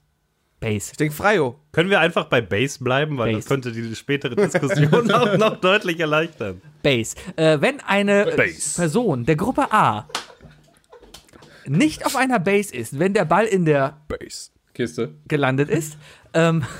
Base, 0.58 0.92
Ich 0.92 0.96
denke 0.96 1.14
Freio. 1.14 1.56
Können 1.72 1.90
wir 1.90 2.00
einfach 2.00 2.24
bei 2.24 2.40
Base 2.40 2.82
bleiben, 2.82 3.18
weil 3.18 3.32
das 3.34 3.44
Base. 3.44 3.48
könnte 3.48 3.72
die 3.72 3.94
spätere 3.94 4.34
Diskussion 4.34 5.10
auch 5.12 5.36
noch 5.36 5.56
deutlich 5.60 6.00
erleichtern. 6.00 6.62
Base, 6.82 7.16
äh, 7.36 7.60
wenn 7.60 7.80
eine 7.80 8.32
Base. 8.36 8.76
Person 8.76 9.24
der 9.24 9.36
Gruppe 9.36 9.70
A 9.72 10.08
nicht 11.66 12.06
auf 12.06 12.16
einer 12.16 12.38
Base 12.38 12.74
ist, 12.74 12.98
wenn 12.98 13.14
der 13.14 13.24
Ball 13.24 13.44
in 13.46 13.64
der 13.64 13.98
Base. 14.08 14.50
Kiste. 14.74 15.14
gelandet 15.28 15.68
ist, 15.68 15.98
ähm, 16.32 16.64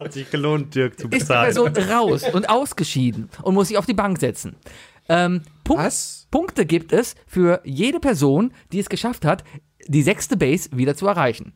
Hat 0.00 0.12
sich 0.14 0.30
gelohnt, 0.30 0.74
Dirk 0.74 0.98
zu 0.98 1.08
ist 1.08 1.12
die 1.12 1.18
bezahlen. 1.18 1.52
Person 1.54 1.76
raus 1.90 2.24
und 2.32 2.48
ausgeschieden 2.48 3.28
und 3.42 3.54
muss 3.54 3.68
sich 3.68 3.76
auf 3.76 3.84
die 3.84 3.92
Bank 3.94 4.18
setzen. 4.18 4.56
Ähm, 5.10 5.42
Punkt, 5.62 5.82
Was? 5.82 6.26
Punkte 6.30 6.64
gibt 6.64 6.92
es 6.92 7.16
für 7.26 7.60
jede 7.64 8.00
Person, 8.00 8.52
die 8.72 8.78
es 8.78 8.88
geschafft 8.88 9.24
hat, 9.26 9.44
die 9.86 10.02
sechste 10.02 10.36
Base 10.38 10.70
wieder 10.72 10.96
zu 10.96 11.06
erreichen. 11.06 11.52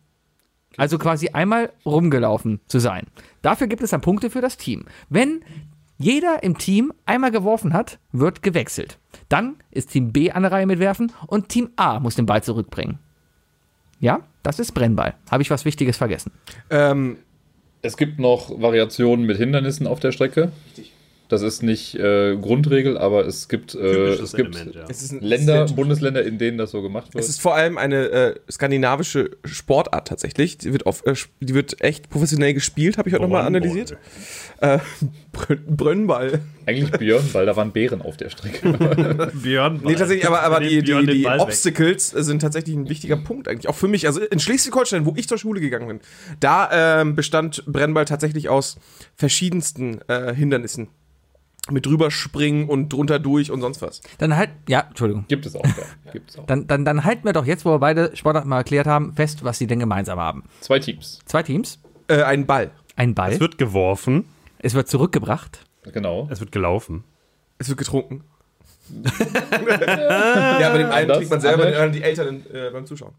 Also 0.77 0.99
quasi 0.99 1.29
einmal 1.29 1.73
rumgelaufen 1.87 2.61
zu 2.67 2.81
sein. 2.81 3.07
Dafür 3.43 3.67
gibt 3.67 3.83
es 3.83 3.91
dann 3.91 4.01
Punkte 4.01 4.29
für 4.29 4.41
das 4.41 4.57
Team. 4.57 4.85
Wenn 5.09 5.43
jeder 5.97 6.43
im 6.43 6.59
Team 6.59 6.93
einmal 7.07 7.31
geworfen 7.31 7.73
hat, 7.73 7.99
wird 8.13 8.43
gewechselt. 8.43 8.99
Dann 9.29 9.57
ist 9.71 9.91
Team 9.91 10.13
B 10.13 10.31
an 10.31 10.43
der 10.43 10.53
Reihe 10.53 10.67
mit 10.67 10.79
Werfen 10.79 11.13
und 11.27 11.49
Team 11.49 11.71
A 11.77 12.01
muss 12.01 12.15
den 12.15 12.27
Ball 12.27 12.43
zurückbringen. 12.43 12.99
Ja, 14.01 14.21
das 14.43 14.59
ist 14.59 14.73
Brennball. 14.73 15.15
Habe 15.31 15.43
ich 15.43 15.51
was 15.51 15.65
Wichtiges 15.65 15.97
vergessen? 15.97 16.33
Ähm, 16.71 17.19
Es 17.83 17.97
gibt 17.97 18.19
noch 18.19 18.51
Variationen 18.61 19.25
mit 19.27 19.37
Hindernissen 19.37 19.87
auf 19.87 20.01
der 20.01 20.13
Strecke. 20.13 20.53
Das 21.29 21.41
ist 21.41 21.63
nicht 21.63 21.95
äh, 21.95 22.37
Grundregel, 22.37 22.99
aber 22.99 23.27
es 23.27 23.49
gibt, 23.49 23.75
äh, 23.75 24.11
es 24.11 24.35
gibt 24.35 24.57
Element, 24.57 24.75
ja. 24.75 24.85
es 24.89 25.11
Länder, 25.11 25.65
Bundesländer, 25.67 26.23
in 26.23 26.37
denen 26.37 26.59
das 26.59 26.71
so 26.71 26.83
gemacht 26.83 27.15
wird. 27.15 27.25
es 27.25 27.31
ist 27.31 27.41
vor 27.41 27.55
allem 27.55 27.79
eine 27.79 28.09
äh, 28.11 28.35
skandinavische 28.51 29.31
Sportart 29.45 30.07
tatsächlich. 30.07 30.59
Die 30.59 30.73
wird, 30.73 30.85
auf, 30.85 31.07
äh, 31.07 31.15
die 31.41 31.55
wird 31.55 31.81
echt 31.81 32.11
professionell 32.11 32.53
gespielt, 32.53 32.99
habe 32.99 33.09
ich 33.09 33.15
heute 33.15 33.23
nochmal 33.23 33.47
analysiert. 33.47 33.97
Äh, 34.61 34.79
Brön 35.33 35.65
Brönnball. 35.67 36.41
Eigentlich 36.67 36.91
Björn, 36.93 37.25
weil 37.33 37.47
da 37.47 37.57
waren 37.57 37.73
Bären 37.73 38.03
auf 38.03 38.17
der 38.17 38.29
Strecke. 38.29 39.31
Björn. 39.43 39.81
Nee, 39.83 39.95
tatsächlich, 39.95 40.27
aber, 40.27 40.43
aber 40.43 40.61
die, 40.61 40.83
die, 40.83 41.07
die 41.07 41.23
Ball 41.23 41.39
weg. 41.39 41.47
Obstacles 41.47 42.11
sind 42.11 42.41
tatsächlich 42.41 42.77
ein 42.77 42.89
wichtiger 42.89 43.17
Punkt 43.17 43.49
eigentlich. 43.49 43.69
Auch 43.69 43.75
für 43.75 43.89
mich. 43.89 44.07
Also 44.07 44.21
in 44.21 44.41
Schleswig-Holstein, 44.41 45.07
wo 45.07 45.15
ich 45.17 45.27
zur 45.27 45.39
Schule 45.39 45.61
gegangen 45.61 45.89
bin, 45.89 46.01
da 46.41 47.01
ähm, 47.01 47.17
bestand 47.17 47.65
Brennball 47.67 48.05
tatsächlich 48.05 48.49
aus 48.49 48.77
verschiedensten 49.17 50.01
äh, 50.09 50.35
Hindernissen. 50.35 50.89
Mit 51.71 51.87
drüber 51.87 52.11
springen 52.11 52.69
und 52.69 52.93
drunter 52.93 53.19
durch 53.19 53.51
und 53.51 53.63
sonst 53.63 53.81
was. 53.81 54.03
Dann 54.19 54.37
halt, 54.37 54.51
ja, 54.69 54.81
Entschuldigung. 54.89 55.25
Gibt 55.29 55.47
es 55.47 55.57
auch, 55.57 55.65
ja. 55.65 55.73
Gibt 56.13 56.29
es 56.31 56.39
auch. 56.39 56.45
Dann, 56.47 56.67
dann, 56.67 56.85
dann 56.85 57.05
halten 57.05 57.25
wir 57.25 57.33
doch 57.33 57.47
jetzt, 57.47 57.65
wo 57.65 57.71
wir 57.71 57.79
beide 57.79 58.15
Sportarten 58.15 58.49
mal 58.51 58.59
erklärt 58.59 58.87
haben, 58.87 59.15
fest, 59.15 59.45
was 59.45 59.57
sie 59.59 59.67
denn 59.67 59.79
gemeinsam 59.79 60.19
haben. 60.21 60.45
Zwei 60.61 60.79
Teams. 60.79 61.21
Zwei 61.25 61.43
Teams, 61.43 61.79
Äh, 62.09 62.23
ein 62.23 62.45
Ball. 62.45 62.71
ein 62.97 63.15
Ball, 63.15 63.33
Es 63.33 63.41
wird 63.41 63.57
geworfen, 63.57 64.27
es 64.59 64.75
wird 64.75 64.89
zurückgebracht. 64.89 65.65
Genau. 65.93 66.29
es 66.31 66.41
wird 66.41 66.53
gelaufen. 66.53 67.05
Es 67.59 67.69
wird 67.69 67.79
getrunken. 67.79 68.25
ja, 69.03 70.71
bei 70.71 70.79
dem 70.79 70.91
einen 70.91 71.09
Das 71.09 71.17
trinkt 71.17 71.31
man 71.31 71.41
selber, 71.41 71.65
dem 71.65 71.73
anderen 71.75 71.93
die 71.93 72.03
Eltern 72.03 72.45
äh, 72.53 72.71
beim 72.71 72.85
Zuschauen. 72.85 73.13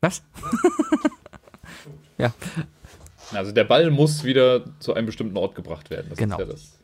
Was? 0.00 0.22
ja, 2.18 2.32
Also 3.32 3.50
der 3.50 3.64
Ball 3.64 3.90
muss 3.90 4.22
wieder 4.22 4.62
zu 4.78 4.94
einem 4.94 5.06
bestimmten 5.06 5.36
Ort 5.36 5.56
gebracht 5.56 5.90
werden. 5.90 6.06
Das 6.10 6.18
Genau. 6.18 6.36
Ist 6.36 6.40
ja 6.40 6.52
das. 6.52 6.77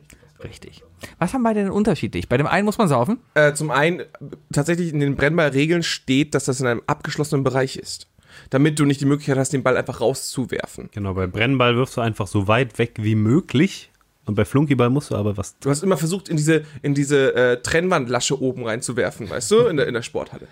Richtig. 0.45 0.83
Was 1.19 1.33
haben 1.33 1.43
beide 1.43 1.61
denn 1.61 1.71
unterschiedlich? 1.71 2.29
Bei 2.29 2.37
dem 2.37 2.47
einen 2.47 2.65
muss 2.65 2.77
man 2.77 2.87
saufen. 2.87 3.19
Äh, 3.33 3.53
zum 3.53 3.71
einen, 3.71 4.03
tatsächlich 4.51 4.93
in 4.93 4.99
den 4.99 5.15
Brennballregeln 5.15 5.83
steht, 5.83 6.33
dass 6.35 6.45
das 6.45 6.59
in 6.59 6.67
einem 6.67 6.81
abgeschlossenen 6.87 7.43
Bereich 7.43 7.77
ist. 7.77 8.07
Damit 8.49 8.79
du 8.79 8.85
nicht 8.85 9.01
die 9.01 9.05
Möglichkeit 9.05 9.37
hast, 9.37 9.53
den 9.53 9.63
Ball 9.63 9.77
einfach 9.77 10.01
rauszuwerfen. 10.01 10.89
Genau, 10.93 11.13
bei 11.13 11.27
Brennball 11.27 11.75
wirfst 11.75 11.97
du 11.97 12.01
einfach 12.01 12.27
so 12.27 12.47
weit 12.47 12.77
weg 12.79 12.95
wie 12.97 13.15
möglich. 13.15 13.91
Und 14.25 14.35
bei 14.35 14.43
Flunkyball 14.43 14.89
musst 14.89 15.11
du 15.11 15.15
aber 15.15 15.37
was. 15.37 15.57
Du 15.59 15.69
hast 15.69 15.83
immer 15.83 15.97
versucht, 15.97 16.29
in 16.29 16.37
diese, 16.37 16.63
in 16.81 16.95
diese 16.95 17.35
äh, 17.35 17.61
Trennwandlasche 17.61 18.41
oben 18.41 18.65
reinzuwerfen, 18.65 19.29
weißt 19.29 19.51
du, 19.51 19.59
in 19.67 19.77
der, 19.77 19.87
in 19.87 19.93
der 19.93 20.01
Sporthalle. 20.01 20.47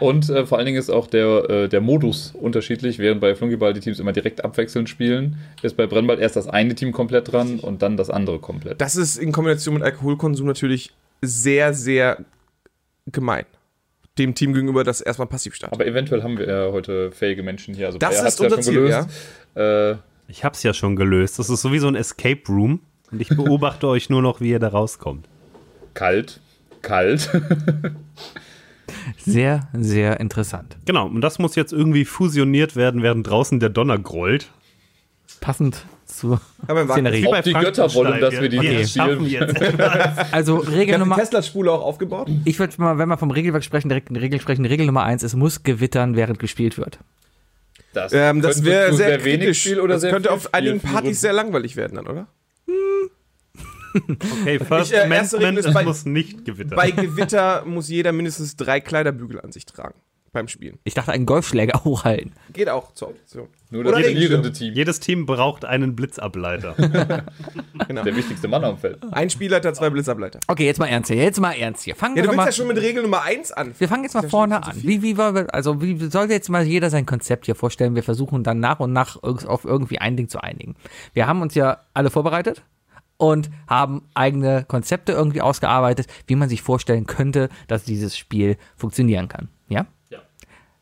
Und 0.00 0.28
äh, 0.28 0.44
vor 0.46 0.58
allen 0.58 0.66
Dingen 0.66 0.78
ist 0.78 0.90
auch 0.90 1.06
der, 1.06 1.48
äh, 1.50 1.68
der 1.68 1.80
Modus 1.80 2.32
unterschiedlich. 2.38 2.98
Während 2.98 3.20
bei 3.20 3.34
Flunkyball 3.34 3.72
die 3.72 3.80
Teams 3.80 3.98
immer 4.00 4.12
direkt 4.12 4.44
abwechselnd 4.44 4.88
spielen, 4.88 5.36
ist 5.62 5.76
bei 5.76 5.86
Brennball 5.86 6.18
erst 6.20 6.36
das 6.36 6.46
eine 6.46 6.74
Team 6.74 6.92
komplett 6.92 7.32
dran 7.32 7.58
und 7.58 7.82
dann 7.82 7.96
das 7.96 8.10
andere 8.10 8.38
komplett. 8.38 8.80
Das 8.80 8.96
ist 8.96 9.16
in 9.16 9.32
Kombination 9.32 9.74
mit 9.74 9.82
Alkoholkonsum 9.82 10.46
natürlich 10.46 10.92
sehr, 11.22 11.72
sehr 11.74 12.24
gemein. 13.06 13.44
Dem 14.18 14.34
Team 14.34 14.52
gegenüber, 14.52 14.84
das 14.84 15.00
erstmal 15.00 15.28
passiv 15.28 15.54
stand. 15.54 15.72
Aber 15.72 15.86
eventuell 15.86 16.22
haben 16.22 16.38
wir 16.38 16.48
ja 16.48 16.72
heute 16.72 17.12
fähige 17.12 17.42
Menschen 17.42 17.74
hier. 17.74 17.86
Also 17.86 17.98
Das 17.98 18.22
ist 18.22 18.40
unser 18.40 18.60
Ziel, 18.60 18.88
ja. 18.88 19.06
Äh, 19.54 19.96
Ich 20.28 20.44
hab's 20.44 20.62
ja 20.62 20.74
schon 20.74 20.96
gelöst. 20.96 21.38
Das 21.38 21.48
ist 21.50 21.62
so 21.62 21.72
wie 21.72 21.78
so 21.78 21.88
ein 21.88 21.94
Escape 21.94 22.42
Room. 22.48 22.80
Und 23.10 23.22
ich 23.22 23.28
beobachte 23.28 23.86
euch 23.88 24.10
nur 24.10 24.20
noch, 24.20 24.40
wie 24.40 24.50
ihr 24.50 24.58
da 24.58 24.68
rauskommt. 24.68 25.26
kalt. 25.94 26.40
Kalt. 26.82 27.30
Sehr, 29.24 29.68
sehr 29.72 30.20
interessant. 30.20 30.76
Genau, 30.84 31.06
und 31.06 31.20
das 31.20 31.38
muss 31.38 31.54
jetzt 31.54 31.72
irgendwie 31.72 32.04
fusioniert 32.04 32.76
werden, 32.76 33.02
während 33.02 33.26
draußen 33.26 33.60
der 33.60 33.68
Donner 33.68 33.98
grollt. 33.98 34.48
Passend 35.40 35.84
zur 36.06 36.40
Aber 36.66 36.86
Szenerie. 36.86 37.26
Ob 37.26 37.42
die 37.42 37.52
Götter 37.52 37.92
wollen, 37.94 38.20
dass 38.20 38.40
wir 38.40 38.48
die 38.48 38.56
jetzt 38.56 38.94
schaffen 38.94 39.26
spielen. 39.26 39.54
jetzt. 39.56 39.62
Also 40.32 40.62
Ich 40.62 40.70
Regel 40.70 40.98
Nummer, 40.98 41.16
Tesla-Spule 41.16 41.70
auch 41.70 41.82
aufgebaut. 41.82 42.28
ich 42.44 42.58
würde 42.58 42.74
mal, 42.78 42.98
wenn 42.98 43.08
wir 43.08 43.18
vom 43.18 43.30
Regelwerk 43.30 43.62
sprechen, 43.62 43.88
direkt 43.88 44.08
eine 44.08 44.20
Regel 44.20 44.40
sprechen. 44.40 44.64
Regel 44.64 44.86
Nummer 44.86 45.04
eins, 45.04 45.22
es 45.22 45.34
muss 45.36 45.62
gewittern, 45.62 46.16
während 46.16 46.38
gespielt 46.38 46.78
wird. 46.78 46.98
Das, 47.92 48.12
Ähm, 48.12 48.42
das 48.42 48.64
wäre 48.64 48.92
sehr, 48.94 49.24
wenig 49.24 49.40
kritisch. 49.40 49.60
Spiel 49.62 49.80
oder 49.80 49.94
das 49.94 50.02
sehr 50.02 50.10
könnte 50.12 50.30
auf 50.32 50.52
einigen 50.54 50.80
Partys 50.80 51.20
sehr 51.20 51.32
langweilig 51.32 51.76
werden 51.76 51.96
dann, 51.96 52.06
oder? 52.06 52.26
Okay, 54.42 54.58
First 54.58 54.92
Ich, 54.92 54.96
äh, 54.98 55.02
Amendment, 55.02 55.58
es 55.58 55.72
bei- 55.72 55.84
muss 55.84 56.04
nicht 56.04 56.44
gewittern. 56.44 56.76
Bei 56.76 56.90
Gewitter 56.90 57.64
muss 57.64 57.88
jeder 57.88 58.12
mindestens 58.12 58.56
drei 58.56 58.80
Kleiderbügel 58.80 59.40
an 59.40 59.52
sich 59.52 59.66
tragen. 59.66 59.94
beim 60.30 60.46
Spielen. 60.46 60.78
Ich 60.84 60.92
dachte, 60.92 61.10
einen 61.10 61.24
Golfschläger 61.24 61.80
hochhalten. 61.84 62.32
Geht 62.52 62.68
auch 62.68 62.92
zur 62.92 63.08
Option. 63.08 63.48
Nur 63.70 63.82
das 63.82 63.94
Oder 63.94 64.02
verlierende 64.04 64.52
Team. 64.52 64.74
Jedes 64.74 65.00
Team 65.00 65.24
braucht 65.24 65.64
einen 65.64 65.96
Blitzableiter. 65.96 66.74
Genau. 67.88 68.02
Der 68.02 68.14
wichtigste 68.16 68.48
Mann 68.48 68.62
am 68.64 68.76
Feld. 68.76 68.98
Ein 69.12 69.30
Spielleiter, 69.30 69.72
zwei 69.72 69.88
Blitzableiter. 69.88 70.40
Okay, 70.46 70.66
jetzt 70.66 70.78
mal 70.78 70.86
ernst 70.88 71.10
hier. 71.10 71.22
Jetzt 71.22 71.40
mal 71.40 71.52
ernst 71.52 71.84
hier. 71.84 71.96
Fangen 71.96 72.16
Ja, 72.16 72.22
wir 72.22 72.22
du 72.24 72.28
willst 72.30 72.36
mal. 72.36 72.46
ja 72.46 72.52
schon 72.52 72.66
mit 72.68 72.76
Regel 72.76 73.02
Nummer 73.02 73.22
1 73.22 73.52
an. 73.52 73.72
wir 73.78 73.88
fangen 73.88 74.02
jetzt 74.04 74.12
mal 74.14 74.28
vorne 74.28 74.62
an. 74.62 74.74
Wie, 74.82 75.00
wie 75.02 75.16
also 75.18 75.80
wie 75.80 75.98
soll 76.10 76.30
jetzt 76.30 76.50
mal 76.50 76.64
jeder 76.66 76.90
sein 76.90 77.06
Konzept 77.06 77.46
hier 77.46 77.54
vorstellen? 77.54 77.94
Wir 77.94 78.02
versuchen 78.02 78.42
dann 78.44 78.60
nach 78.60 78.80
und 78.80 78.92
nach 78.92 79.22
auf 79.22 79.64
irgendwie 79.64 79.98
ein 79.98 80.16
Ding 80.18 80.28
zu 80.28 80.40
einigen. 80.42 80.74
Wir 81.14 81.26
haben 81.26 81.40
uns 81.40 81.54
ja 81.54 81.78
alle 81.94 82.10
vorbereitet 82.10 82.62
und 83.18 83.50
haben 83.66 84.02
eigene 84.14 84.64
Konzepte 84.66 85.12
irgendwie 85.12 85.42
ausgearbeitet, 85.42 86.06
wie 86.26 86.34
man 86.36 86.48
sich 86.48 86.62
vorstellen 86.62 87.04
könnte, 87.06 87.50
dass 87.66 87.84
dieses 87.84 88.16
Spiel 88.16 88.56
funktionieren 88.76 89.28
kann. 89.28 89.48
Ja? 89.68 89.86
Ja. 90.08 90.18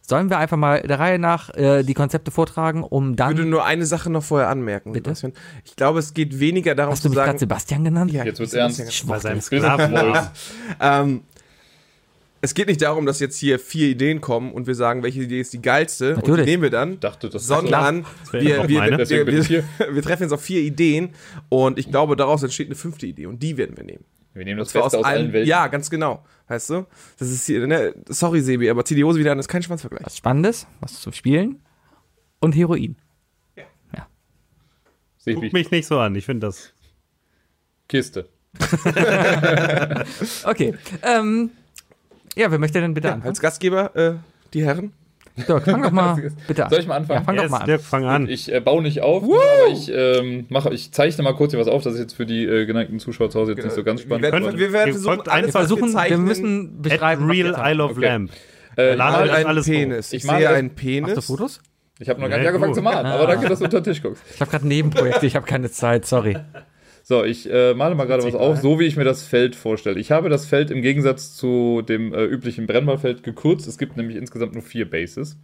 Sollen 0.02 0.30
wir 0.30 0.38
einfach 0.38 0.56
mal 0.56 0.82
der 0.82 1.00
Reihe 1.00 1.18
nach 1.18 1.52
äh, 1.54 1.82
die 1.82 1.94
Konzepte 1.94 2.30
vortragen, 2.30 2.84
um 2.84 3.14
Ich 3.14 3.18
würde 3.18 3.34
dann. 3.42 3.48
nur 3.50 3.64
eine 3.64 3.86
Sache 3.86 4.08
noch 4.10 4.22
vorher 4.22 4.48
anmerken. 4.48 4.92
Bitte? 4.92 5.10
Sebastian. 5.14 5.32
Ich 5.64 5.74
glaube, 5.74 5.98
es 5.98 6.14
geht 6.14 6.38
weniger 6.38 6.74
darum 6.76 6.92
Hast 6.92 7.00
du 7.04 7.08
zu 7.08 7.10
mich 7.10 7.16
gerade 7.16 7.28
sagen. 7.30 7.38
Sebastian 7.38 7.84
genannt? 7.84 8.12
Ja, 8.12 8.24
Jetzt 8.24 8.38
wird's 8.38 8.52
Sebastian- 8.52 8.86
ernst. 8.86 9.06
Bei 9.08 9.18
seinem 9.18 9.40
Sklavennamen. 9.40 10.14
Voice. 10.14 10.30
Ähm, 10.78 11.22
es 12.46 12.54
geht 12.54 12.68
nicht 12.68 12.80
darum, 12.80 13.06
dass 13.06 13.18
jetzt 13.18 13.36
hier 13.38 13.58
vier 13.58 13.88
Ideen 13.88 14.20
kommen 14.20 14.52
und 14.52 14.68
wir 14.68 14.76
sagen, 14.76 15.02
welche 15.02 15.22
Idee 15.22 15.40
ist 15.40 15.52
die 15.52 15.60
geilste 15.60 16.10
und 16.10 16.18
Natürlich. 16.18 16.44
die 16.44 16.50
nehmen 16.52 16.62
wir 16.62 16.70
dann. 16.70 17.00
Dachte, 17.00 17.28
das 17.28 17.44
sondern 17.46 18.06
wäre 18.30 18.44
wir, 18.44 18.68
wir, 18.68 18.78
meine. 18.78 18.98
wir, 19.10 19.26
wir, 19.26 19.64
ich 19.96 20.04
treffen 20.04 20.22
jetzt 20.22 20.32
auf 20.32 20.42
vier 20.42 20.60
Ideen 20.60 21.10
und 21.48 21.76
ich 21.78 21.90
glaube, 21.90 22.14
daraus 22.14 22.44
entsteht 22.44 22.68
eine 22.68 22.76
fünfte 22.76 23.06
Idee 23.06 23.26
und 23.26 23.42
die 23.42 23.56
werden 23.56 23.76
wir 23.76 23.82
nehmen. 23.82 24.04
Wir 24.32 24.44
nehmen 24.44 24.60
Und 24.60 24.66
das 24.66 24.72
Beste 24.72 24.98
aus, 24.98 25.04
allen 25.04 25.32
Welten. 25.32 25.48
Ja, 25.48 25.66
ganz 25.66 25.90
genau. 25.90 26.24
Weißt 26.46 26.70
du? 26.70 26.86
Das 27.18 27.28
ist 27.28 27.46
hier, 27.46 27.66
ne? 27.66 27.94
sorry 28.08 28.40
Sebi, 28.40 28.70
aber 28.70 28.84
zieh 28.84 28.94
die 28.94 29.02
Hose 29.02 29.18
wieder 29.18 29.32
an, 29.32 29.38
das 29.38 29.46
ist 29.46 29.50
kein 29.50 29.64
Schwanzvergleich. 29.64 30.06
Was 30.06 30.16
Spannendes, 30.16 30.68
was 30.80 31.00
zum 31.00 31.12
Spielen 31.12 31.60
und 32.38 32.54
Heroin. 32.54 32.96
Sehe 35.26 35.32
ich 35.32 35.34
Guck 35.34 35.42
mich. 35.42 35.52
mich 35.52 35.70
nicht 35.72 35.86
so 35.88 35.98
an, 35.98 36.14
ich 36.14 36.24
finde 36.24 36.46
das. 36.46 36.72
Kiste. 37.88 38.28
Okay. 40.44 40.74
Ähm, 41.02 41.50
ja, 42.36 42.50
wer 42.50 42.58
möchte 42.58 42.80
denn 42.80 42.94
bitte 42.94 43.08
anfangen? 43.12 43.28
Als 43.30 43.40
Gastgeber, 43.40 43.94
äh, 43.96 44.12
die 44.54 44.64
Herren. 44.64 44.92
Dirk, 45.48 45.64
fang 45.64 45.82
doch 45.82 45.90
mal 45.90 46.14
bitte 46.48 46.64
an. 46.64 46.70
Soll 46.70 46.80
ich 46.80 46.86
mal 46.86 46.96
anfangen? 46.96 47.20
Ja, 47.20 47.24
fang 47.24 47.34
Yes, 47.34 47.44
doch 47.44 47.50
mal 47.50 47.58
an. 47.58 47.66
Dirk, 47.66 47.80
fang 47.82 48.04
an. 48.06 48.28
Ich 48.28 48.50
äh, 48.50 48.58
baue 48.60 48.80
nicht 48.82 49.02
auf, 49.02 49.22
aber 49.22 49.36
ich, 49.70 49.90
ähm, 49.92 50.46
mache, 50.48 50.72
ich 50.72 50.92
zeichne 50.92 51.24
mal 51.24 51.34
kurz 51.34 51.50
hier 51.52 51.60
was 51.60 51.68
auf. 51.68 51.82
Das 51.82 51.92
ist 51.94 52.00
jetzt 52.00 52.14
für 52.16 52.24
die 52.24 52.44
äh, 52.46 52.64
geneigten 52.64 52.98
Zuschauer 53.00 53.28
zu 53.28 53.38
Hause 53.40 53.52
jetzt 53.52 53.64
nicht 53.64 53.74
so 53.74 53.84
ganz 53.84 54.00
Wir 54.00 54.06
spannend. 54.06 54.22
werden, 54.32 54.44
Könnt- 54.44 54.58
wir 54.58 54.72
werden 54.72 54.92
versuchen, 54.94 55.28
alles, 55.28 55.48
Wir 55.48 55.52
versuchen, 55.52 55.82
wir 55.88 55.92
zeichnen, 55.92 56.24
müssen 56.24 56.76
At 56.78 56.82
beschreiben. 56.82 57.30
Real 57.30 57.54
wir 57.54 57.64
Isle 57.70 57.84
of 57.84 57.90
Okay. 57.92 58.00
Lamp. 58.06 58.30
äh, 58.78 58.94
Lade 58.94 58.98
mal 58.98 59.10
mal 59.12 59.22
euch 59.28 59.34
einen 59.36 59.46
alles 59.46 59.66
Penis. 59.66 60.12
Ich, 60.14 60.22
Ich 60.22 60.26
male- 60.26 60.38
sehe 60.38 60.48
einen 60.48 60.68
Machst 60.68 60.76
Penis. 60.78 61.14
du 61.14 61.20
Fotos? 61.20 61.60
Ich 61.98 62.08
habe 62.08 62.20
noch 62.20 62.28
gar 62.30 62.38
nicht 62.38 62.46
angefangen 62.46 62.74
zu 62.74 62.82
malen, 62.82 63.06
aber 63.06 63.26
danke, 63.26 63.48
dass 63.48 63.58
du 63.58 63.64
unter 63.66 63.80
den 63.82 63.84
Tisch 63.92 64.02
guckst. 64.02 64.22
Ich 64.34 64.40
habe 64.40 64.50
gerade 64.50 64.66
Nebenprojekte, 64.66 65.26
ich 65.26 65.36
habe 65.36 65.46
keine 65.46 65.70
Zeit, 65.70 66.06
sorry. 66.06 66.36
So, 67.08 67.22
ich 67.22 67.48
äh, 67.48 67.72
male 67.72 67.94
mal 67.94 68.06
gerade 68.06 68.24
was 68.24 68.34
auf, 68.34 68.58
so 68.58 68.80
wie 68.80 68.84
ich 68.84 68.96
mir 68.96 69.04
das 69.04 69.22
Feld 69.22 69.54
vorstelle. 69.54 70.00
Ich 70.00 70.10
habe 70.10 70.28
das 70.28 70.44
Feld 70.44 70.72
im 70.72 70.82
Gegensatz 70.82 71.36
zu 71.36 71.82
dem 71.88 72.12
äh, 72.12 72.24
üblichen 72.24 72.66
Brennballfeld 72.66 73.22
gekürzt. 73.22 73.68
Es 73.68 73.78
gibt 73.78 73.96
nämlich 73.96 74.16
insgesamt 74.16 74.54
nur 74.54 74.62
vier 74.64 74.90
Bases. 74.90 75.36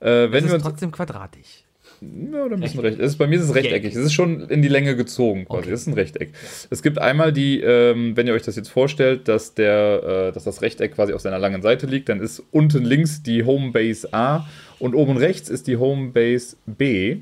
Äh, 0.00 0.30
wenn 0.30 0.44
Es 0.44 0.52
ist 0.52 0.60
trotzdem 0.60 0.92
quadratisch. 0.92 1.64
Ja, 2.02 2.46
da 2.50 2.56
müssen 2.58 2.80
recht. 2.80 3.00
Es 3.00 3.12
ist, 3.12 3.16
bei 3.16 3.26
mir 3.26 3.36
ist 3.36 3.48
es 3.48 3.54
rechteckig. 3.54 3.94
Es 3.94 4.04
ist 4.04 4.12
schon 4.12 4.42
in 4.50 4.60
die 4.60 4.68
Länge 4.68 4.94
gezogen 4.94 5.46
quasi. 5.46 5.60
Okay. 5.60 5.72
Es 5.72 5.80
ist 5.80 5.86
ein 5.86 5.94
Rechteck. 5.94 6.34
Es 6.68 6.82
gibt 6.82 6.98
einmal 6.98 7.32
die, 7.32 7.60
ähm, 7.60 8.14
wenn 8.14 8.26
ihr 8.26 8.34
euch 8.34 8.42
das 8.42 8.56
jetzt 8.56 8.68
vorstellt, 8.68 9.26
dass, 9.26 9.54
der, 9.54 10.02
äh, 10.28 10.32
dass 10.32 10.44
das 10.44 10.60
Rechteck 10.60 10.96
quasi 10.96 11.14
auf 11.14 11.22
seiner 11.22 11.38
langen 11.38 11.62
Seite 11.62 11.86
liegt, 11.86 12.10
dann 12.10 12.20
ist 12.20 12.42
unten 12.50 12.84
links 12.84 13.22
die 13.22 13.44
Homebase 13.44 14.12
A 14.12 14.46
und 14.78 14.94
oben 14.94 15.16
rechts 15.16 15.48
ist 15.48 15.66
die 15.66 15.78
Homebase 15.78 16.56
B. 16.66 17.20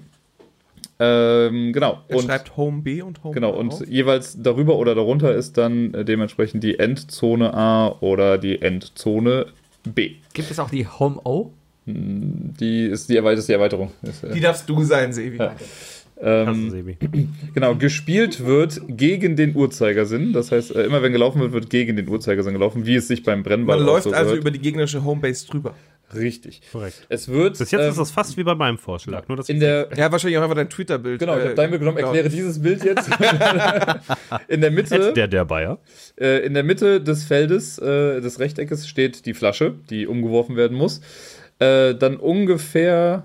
Ähm, 0.99 1.73
genau. 1.73 2.01
Er 2.09 2.17
und, 2.17 2.25
schreibt 2.25 2.57
Home 2.57 2.83
B 2.83 3.03
und 3.03 3.25
Home 3.25 3.35
genau. 3.35 3.51
Und 3.51 3.73
auf. 3.73 3.89
jeweils 3.89 4.41
darüber 4.41 4.77
oder 4.77 4.95
darunter 4.95 5.35
ist 5.35 5.59
dann 5.59 5.95
äh, 5.95 6.05
dementsprechend 6.05 6.63
die 6.63 6.79
Endzone 6.79 7.55
A 7.55 7.97
oder 8.01 8.39
die 8.39 8.63
Endzone 8.63 9.47
B. 9.85 10.13
Gibt 10.33 10.51
es 10.51 10.59
auch 10.59 10.71
die 10.71 10.87
Home 10.87 11.21
O? 11.25 11.53
Die 11.85 12.87
ist 12.87 13.11
die, 13.11 13.17
ist 13.17 13.49
die 13.49 13.53
Erweiterung. 13.53 13.91
Ist, 14.03 14.23
äh, 14.23 14.33
Die 14.33 14.41
darfst 14.41 14.69
du 14.69 14.85
sein, 14.85 15.13
Sebi. 15.13 15.39
Ja. 15.39 15.57
Ähm, 16.21 16.71
Sebi. 16.71 16.97
Genau, 17.55 17.75
gespielt 17.75 18.47
wird 18.47 18.81
gegen 18.87 19.35
den 19.35 19.57
Uhrzeigersinn. 19.57 20.33
Das 20.33 20.53
heißt, 20.53 20.75
äh, 20.77 20.85
immer 20.85 21.03
wenn 21.03 21.13
gelaufen 21.13 21.41
wird, 21.41 21.53
wird 21.53 21.71
gegen 21.71 21.97
den 21.97 22.09
Uhrzeigersinn 22.09 22.53
gelaufen, 22.53 22.87
wie 22.87 22.95
es 22.95 23.09
sich 23.09 23.25
beim 23.25 23.43
Brennball 23.43 23.79
Man 23.79 23.87
läuft 23.87 24.05
so 24.05 24.13
also 24.13 24.27
gehört. 24.27 24.41
über 24.41 24.51
die 24.53 24.61
gegnerische 24.61 25.03
Homebase 25.03 25.49
drüber. 25.49 25.75
Richtig. 26.15 26.61
Korrekt. 26.71 27.07
Es 27.09 27.29
wird 27.29 27.59
Bis 27.59 27.71
jetzt 27.71 27.81
ähm, 27.81 27.91
ist 27.91 27.99
das 27.99 28.11
fast 28.11 28.37
wie 28.37 28.45
bei 28.45 28.55
meinem 28.55 28.79
Vorschlag. 28.79 29.27
Nur, 29.29 29.37
dass 29.37 29.49
in 29.49 29.61
der 29.61 29.89
Ja, 29.97 30.11
wahrscheinlich 30.13 30.39
auch 30.39 30.43
einfach 30.43 30.57
dein 30.57 30.69
Twitter-Bild. 30.69 31.19
Genau, 31.19 31.35
ich 31.35 31.41
äh, 31.41 31.45
habe 31.45 31.55
dein 31.55 31.71
Bild 31.71 31.81
genommen, 31.81 31.97
genau. 31.97 32.09
erkläre 32.09 32.29
dieses 32.29 32.61
Bild 32.61 32.85
jetzt. 32.85 33.09
in 34.49 34.61
der 34.61 34.71
Mitte, 34.71 35.13
der 35.13 35.29
der 35.29 35.45
Bayer. 35.45 35.79
äh, 36.21 36.45
in 36.45 36.55
der 36.55 36.65
Mitte 36.65 37.01
des 37.01 37.25
Feldes, 37.25 37.79
äh, 37.79 38.21
des 38.21 38.39
Rechteckes, 38.39 38.89
steht 38.89 39.27
die 39.27 39.35
Flasche, 39.35 39.75
die 39.91 40.07
umgeworfen 40.07 40.57
werden 40.57 40.77
muss. 40.77 41.01
Äh, 41.59 41.95
dann 41.95 42.17
ungefähr, 42.17 43.25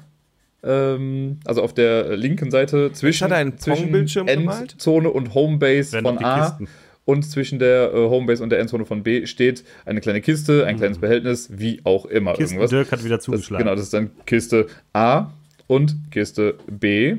ähm, 0.63 1.39
also 1.45 1.63
auf 1.63 1.73
der 1.73 2.15
linken 2.15 2.51
Seite 2.51 2.91
zwischen, 2.93 3.25
hat 3.25 3.31
er 3.31 3.37
einen 3.37 3.57
zwischen? 3.57 3.93
Endzone 3.93 5.09
und 5.09 5.33
Homebase 5.33 5.93
Werden 5.93 6.05
von 6.05 6.23
A. 6.23 6.39
Kisten. 6.39 6.67
Und 7.07 7.23
zwischen 7.23 7.57
der 7.57 7.93
äh, 7.93 7.95
Homebase 7.95 8.43
und 8.43 8.49
der 8.49 8.59
Endzone 8.59 8.85
von 8.85 9.01
B 9.01 9.25
steht 9.27 9.63
eine 9.85 10.01
kleine 10.01 10.19
Kiste, 10.21 10.65
ein 10.65 10.75
kleines 10.75 10.97
Behältnis, 10.99 11.49
wie 11.57 11.79
auch 11.85 12.05
immer. 12.05 12.33
Kisten 12.33 12.55
irgendwas. 12.55 12.69
Dirk 12.69 12.91
hat 12.91 13.03
wieder 13.05 13.15
Das, 13.15 13.23
zugeschlagen. 13.25 13.63
genau, 13.63 13.75
das 13.75 13.85
ist 13.85 13.93
dann 13.93 14.11
Kiste 14.25 14.67
A 14.91 15.31
und 15.67 15.95
Kiste 16.11 16.55
B. 16.69 17.15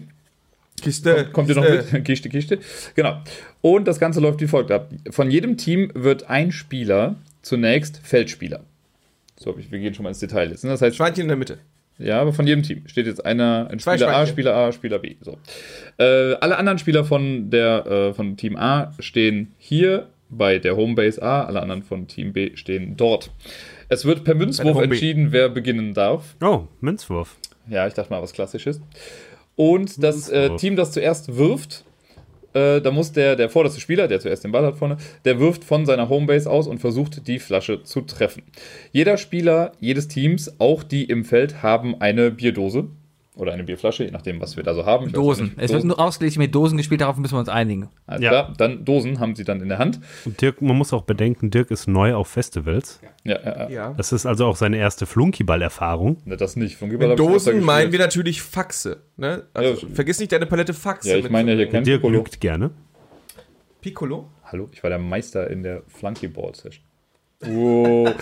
Kiste. 0.83 1.29
Kommt 1.33 1.48
ihr 1.48 1.55
noch 1.57 1.64
Kiste. 1.64 1.94
mit? 1.94 2.05
Kiste, 2.05 2.29
Kiste. 2.29 2.59
Genau. 2.94 3.22
Und 3.62 3.88
das 3.88 3.98
Ganze 3.98 4.20
läuft 4.20 4.40
wie 4.42 4.46
folgt 4.46 4.70
ab. 4.70 4.90
Von 5.11 5.31
jedem 5.31 5.57
Team 5.57 5.90
wird 5.94 6.29
ein 6.29 6.53
Spieler 6.53 7.16
zunächst 7.40 7.98
Feldspieler. 8.05 8.61
So, 9.40 9.57
wir 9.57 9.79
gehen 9.79 9.94
schon 9.94 10.03
mal 10.03 10.11
ins 10.11 10.18
Detail 10.18 10.51
jetzt. 10.51 10.64
ne? 10.64 10.70
Das 10.70 10.83
heißt, 10.83 10.96
Schweinchen 10.96 11.22
in 11.22 11.29
der 11.29 11.37
Mitte. 11.38 11.59
Ja, 11.99 12.21
aber 12.21 12.33
von 12.33 12.47
jedem 12.47 12.63
Team 12.63 12.83
steht 12.87 13.07
jetzt 13.07 13.25
einer, 13.25 13.69
ein 13.71 13.79
Zwei 13.79 13.97
Spieler 13.97 14.09
A, 14.09 14.13
Schweinchen. 14.13 14.33
Spieler 14.33 14.55
A, 14.55 14.73
Spieler 14.73 14.99
B. 14.99 15.17
So. 15.21 15.39
Äh, 15.99 16.35
alle 16.35 16.57
anderen 16.57 16.79
Spieler 16.79 17.05
von, 17.05 17.51
der, 17.51 17.87
äh, 17.87 18.15
von 18.15 18.37
Team 18.37 18.57
A 18.57 18.93
stehen 19.01 19.53
hier 19.59 20.09
bei 20.31 20.59
der 20.59 20.77
Homebase 20.77 21.23
A, 21.23 21.45
alle 21.45 21.61
anderen 21.61 21.83
von 21.83 22.07
Team 22.07 22.33
B 22.33 22.57
stehen 22.57 22.97
dort. 22.97 23.31
Es 23.89 24.05
wird 24.05 24.25
per 24.25 24.35
Münzwurf 24.35 24.81
entschieden, 24.81 25.33
wer 25.33 25.49
beginnen 25.49 25.95
darf. 25.95 26.37
Oh, 26.43 26.65
Münzwurf. 26.81 27.37
Ja, 27.69 27.87
ich 27.87 27.95
dachte 27.95 28.11
mal 28.11 28.23
was 28.23 28.33
Klassisches. 28.33 28.81
Und 29.57 30.03
das 30.03 30.29
äh. 30.29 30.55
Team, 30.57 30.77
das 30.77 30.93
zuerst 30.93 31.37
wirft, 31.37 31.85
äh, 32.55 32.81
da 32.81 32.91
muss 32.91 33.13
der, 33.13 33.37
der 33.37 33.51
vorderste 33.51 33.81
Spieler, 33.81 34.09
der 34.09 34.21
zuerst 34.21 34.45
den 34.45 34.53
Ball 34.53 34.65
hat 34.65 34.77
vorne, 34.77 34.97
der 35.25 35.39
wirft 35.39 35.65
von 35.65 35.87
seiner 35.87 36.09
Homebase 36.09 36.51
aus 36.51 36.67
und 36.67 36.79
versucht, 36.79 37.27
die 37.27 37.39
Flasche 37.39 37.83
zu 37.83 38.03
treffen. 38.03 38.43
Jeder 38.93 39.17
Spieler 39.17 39.73
jedes 39.81 40.09
Teams, 40.09 40.59
auch 40.59 40.83
die 40.83 41.05
im 41.05 41.25
Feld, 41.25 41.63
haben 41.63 42.01
eine 42.01 42.31
Bierdose 42.31 42.89
oder 43.38 43.53
eine 43.53 43.64
Bierflasche, 43.64 44.05
je 44.05 44.11
nachdem, 44.11 44.40
was 44.40 44.57
wir 44.57 44.64
da 44.64 44.74
so 44.74 44.85
haben. 44.85 45.07
Ich 45.07 45.12
Dosen. 45.12 45.46
nicht. 45.46 45.55
Es 45.59 45.72
wird 45.72 45.85
nur 45.85 45.98
ausgelegt 45.98 46.37
mit 46.38 46.55
Dosen 46.55 46.77
gespielt, 46.77 47.01
darauf 47.01 47.16
müssen 47.16 47.35
wir 47.35 47.38
uns 47.38 47.48
einigen. 47.48 47.88
Alles 48.07 48.22
Ja. 48.22 48.31
klar, 48.31 48.53
dann 48.59 48.85
Dosen 48.85 49.20
haben 49.20 49.35
sie 49.37 49.44
dann 49.44 49.61
in 49.62 49.68
der 49.68 49.79
Hand. 49.79 50.01
Und 50.24 50.40
Dirk, 50.42 50.61
man 50.61 50.77
muss 50.77 50.92
auch 50.92 51.03
bedenken, 51.03 51.51
Dirk 51.51 51.70
ist 51.70 51.87
neu 51.87 52.14
auf 52.14 52.29
Festivals. 52.29 53.01
Ja, 53.24 53.38
ja, 53.42 53.44
ja. 53.44 53.68
Ja. 53.70 53.94
Das 53.96 54.12
ist 54.12 54.27
also 54.27 54.44
auch 54.46 54.57
seine 54.57 54.77
erste 54.79 55.07
Flunkyball-Erfahrung. 55.07 56.18
Ne, 56.24 56.37
Das 56.37 56.57
nicht. 56.57 56.77
Von 56.77 56.90
Gibber 56.90 57.09
Mit 57.09 57.18
Dosen 57.18 57.62
meinen 57.64 57.92
wir 57.92 57.98
natürlich 58.01 58.42
Faxe. 58.42 59.03
Ne? 59.16 59.44
Also, 59.55 59.87
Ja. 59.87 59.94
vergiss 59.94 60.18
nicht 60.18 60.33
deine 60.33 60.46
Palette 60.46 60.74
Faxe. 60.74 61.09
Ja, 61.11 61.16
ich 61.16 61.31
meine 61.31 61.53
ja 61.53 61.57
hier 61.59 61.68
kein 61.68 61.85
Dirk 61.85 62.03
Piccolo. 62.03 62.18
lügt 62.18 62.40
gerne. 62.40 62.70
Piccolo. 63.81 64.29
Hallo, 64.44 64.68
ich 64.72 64.83
war 64.83 64.90
der 64.90 64.98
Meister 64.98 65.48
in 65.51 65.62
der 65.62 65.83
Flunkyball-Session. 65.87 66.83
Wow. 67.40 68.14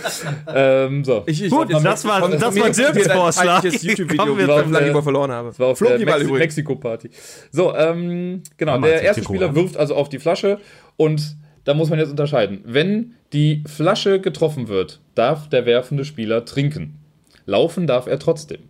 ähm, 0.54 1.02
so. 1.04 1.22
Ich, 1.26 1.42
ich, 1.42 1.50
Gut, 1.50 1.72
das 1.72 2.04
war- 2.04 2.20
von- 2.20 2.32
das 2.32 2.42
war 2.42 2.70
Dirks 2.70 3.10
Vorschlag. 3.10 3.60
peinliches 3.62 3.82
YouTube-Video, 3.82 4.36
wie 4.38 4.46
wir 4.46 4.96
ich 4.96 5.02
verloren 5.02 5.30
habe. 5.32 5.48
Das 5.48 5.58
war 5.58 5.68
auf 5.68 5.78
der 5.78 5.86
Flunkyball 5.88 6.18
Mex 6.18 6.28
übrigens. 6.28 6.40
Mexiko-Party. 6.56 7.10
So, 7.50 7.74
ähm, 7.74 8.42
genau, 8.58 8.78
der 8.80 9.02
erste. 9.02 9.24
Spieler 9.24 9.54
wirft 9.54 9.76
also 9.78 9.94
auf 9.94 10.10
die 10.10 10.18
Flasche 10.18 10.58
und 10.96 11.36
da 11.64 11.72
muss 11.74 11.88
man 11.88 11.98
jetzt 11.98 12.10
unterscheiden. 12.10 12.60
Wenn 12.64 13.14
die 13.32 13.64
Flasche 13.66 14.20
getroffen 14.20 14.68
wird, 14.68 15.00
darf 15.14 15.48
der 15.48 15.64
werfende 15.66 16.04
Spieler 16.04 16.44
trinken. 16.44 16.98
Laufen 17.46 17.86
darf 17.86 18.06
er 18.06 18.18
trotzdem. 18.18 18.60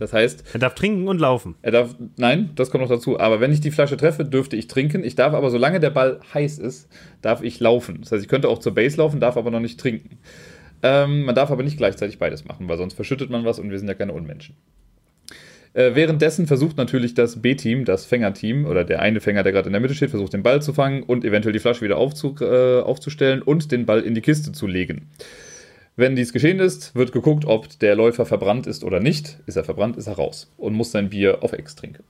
Das 0.00 0.12
heißt, 0.14 0.44
Er 0.54 0.58
darf 0.58 0.74
trinken 0.74 1.06
und 1.06 1.20
laufen. 1.20 1.54
er 1.62 1.70
darf, 1.72 1.94
nein, 2.16 2.50
das 2.56 2.70
kommt 2.70 2.82
noch 2.82 2.90
dazu, 2.90 3.20
aber 3.20 3.38
wenn 3.40 3.52
ich 3.52 3.60
die 3.60 3.70
Flasche 3.70 3.96
treffe, 3.98 4.24
dürfte 4.24 4.56
ich 4.56 4.66
trinken. 4.66 5.04
Ich 5.04 5.14
darf 5.14 5.34
aber, 5.34 5.50
solange 5.50 5.78
der 5.78 5.90
Ball 5.90 6.20
heiß 6.34 6.58
ist, 6.58 6.88
darf 7.20 7.42
ich 7.42 7.60
laufen. 7.60 7.98
Das 8.00 8.10
heißt, 8.10 8.22
ich 8.22 8.28
könnte 8.28 8.48
auch 8.48 8.58
zur 8.58 8.74
Base 8.74 8.96
laufen, 8.96 9.20
darf 9.20 9.36
aber 9.36 9.50
noch 9.50 9.60
nicht 9.60 9.78
trinken. 9.78 10.18
Ähm, 10.82 11.24
man 11.24 11.34
darf 11.34 11.50
aber 11.50 11.62
nicht 11.62 11.76
gleichzeitig 11.76 12.18
beides 12.18 12.46
machen, 12.46 12.66
weil 12.66 12.78
sonst 12.78 12.94
verschüttet 12.94 13.28
man 13.28 13.44
was 13.44 13.58
und 13.58 13.70
wir 13.70 13.78
sind 13.78 13.88
ja 13.88 13.94
keine 13.94 14.14
Unmenschen. 14.14 14.56
Äh, 15.74 15.94
währenddessen 15.94 16.46
versucht 16.46 16.78
natürlich 16.78 17.14
das 17.14 17.42
B-Team, 17.42 17.84
das 17.84 18.06
Fängerteam 18.06 18.64
oder 18.64 18.84
der 18.84 19.00
eine 19.00 19.20
Fänger, 19.20 19.42
der 19.42 19.52
gerade 19.52 19.68
in 19.68 19.72
der 19.72 19.80
Mitte 19.80 19.94
steht, 19.94 20.10
versucht 20.10 20.32
den 20.32 20.42
Ball 20.42 20.62
zu 20.62 20.72
fangen 20.72 21.02
und 21.02 21.24
eventuell 21.24 21.52
die 21.52 21.60
Flasche 21.60 21.82
wieder 21.82 21.98
aufzu 21.98 22.34
äh, 22.40 22.80
aufzustellen 22.80 23.42
und 23.42 23.70
den 23.70 23.86
Ball 23.86 24.00
in 24.00 24.14
die 24.14 24.22
Kiste 24.22 24.50
zu 24.52 24.66
legen. 24.66 25.08
Wenn 26.00 26.16
dies 26.16 26.32
geschehen 26.32 26.60
ist, 26.60 26.94
wird 26.94 27.12
geguckt, 27.12 27.44
ob 27.44 27.78
der 27.78 27.94
Läufer 27.94 28.24
verbrannt 28.24 28.66
ist 28.66 28.84
oder 28.84 29.00
nicht. 29.00 29.38
Ist 29.44 29.56
er 29.56 29.64
verbrannt, 29.64 29.98
ist 29.98 30.06
er 30.06 30.14
raus 30.14 30.50
und 30.56 30.72
muss 30.72 30.92
sein 30.92 31.10
Bier 31.10 31.44
auf 31.44 31.52
Ex 31.52 31.76
trinken. 31.76 32.04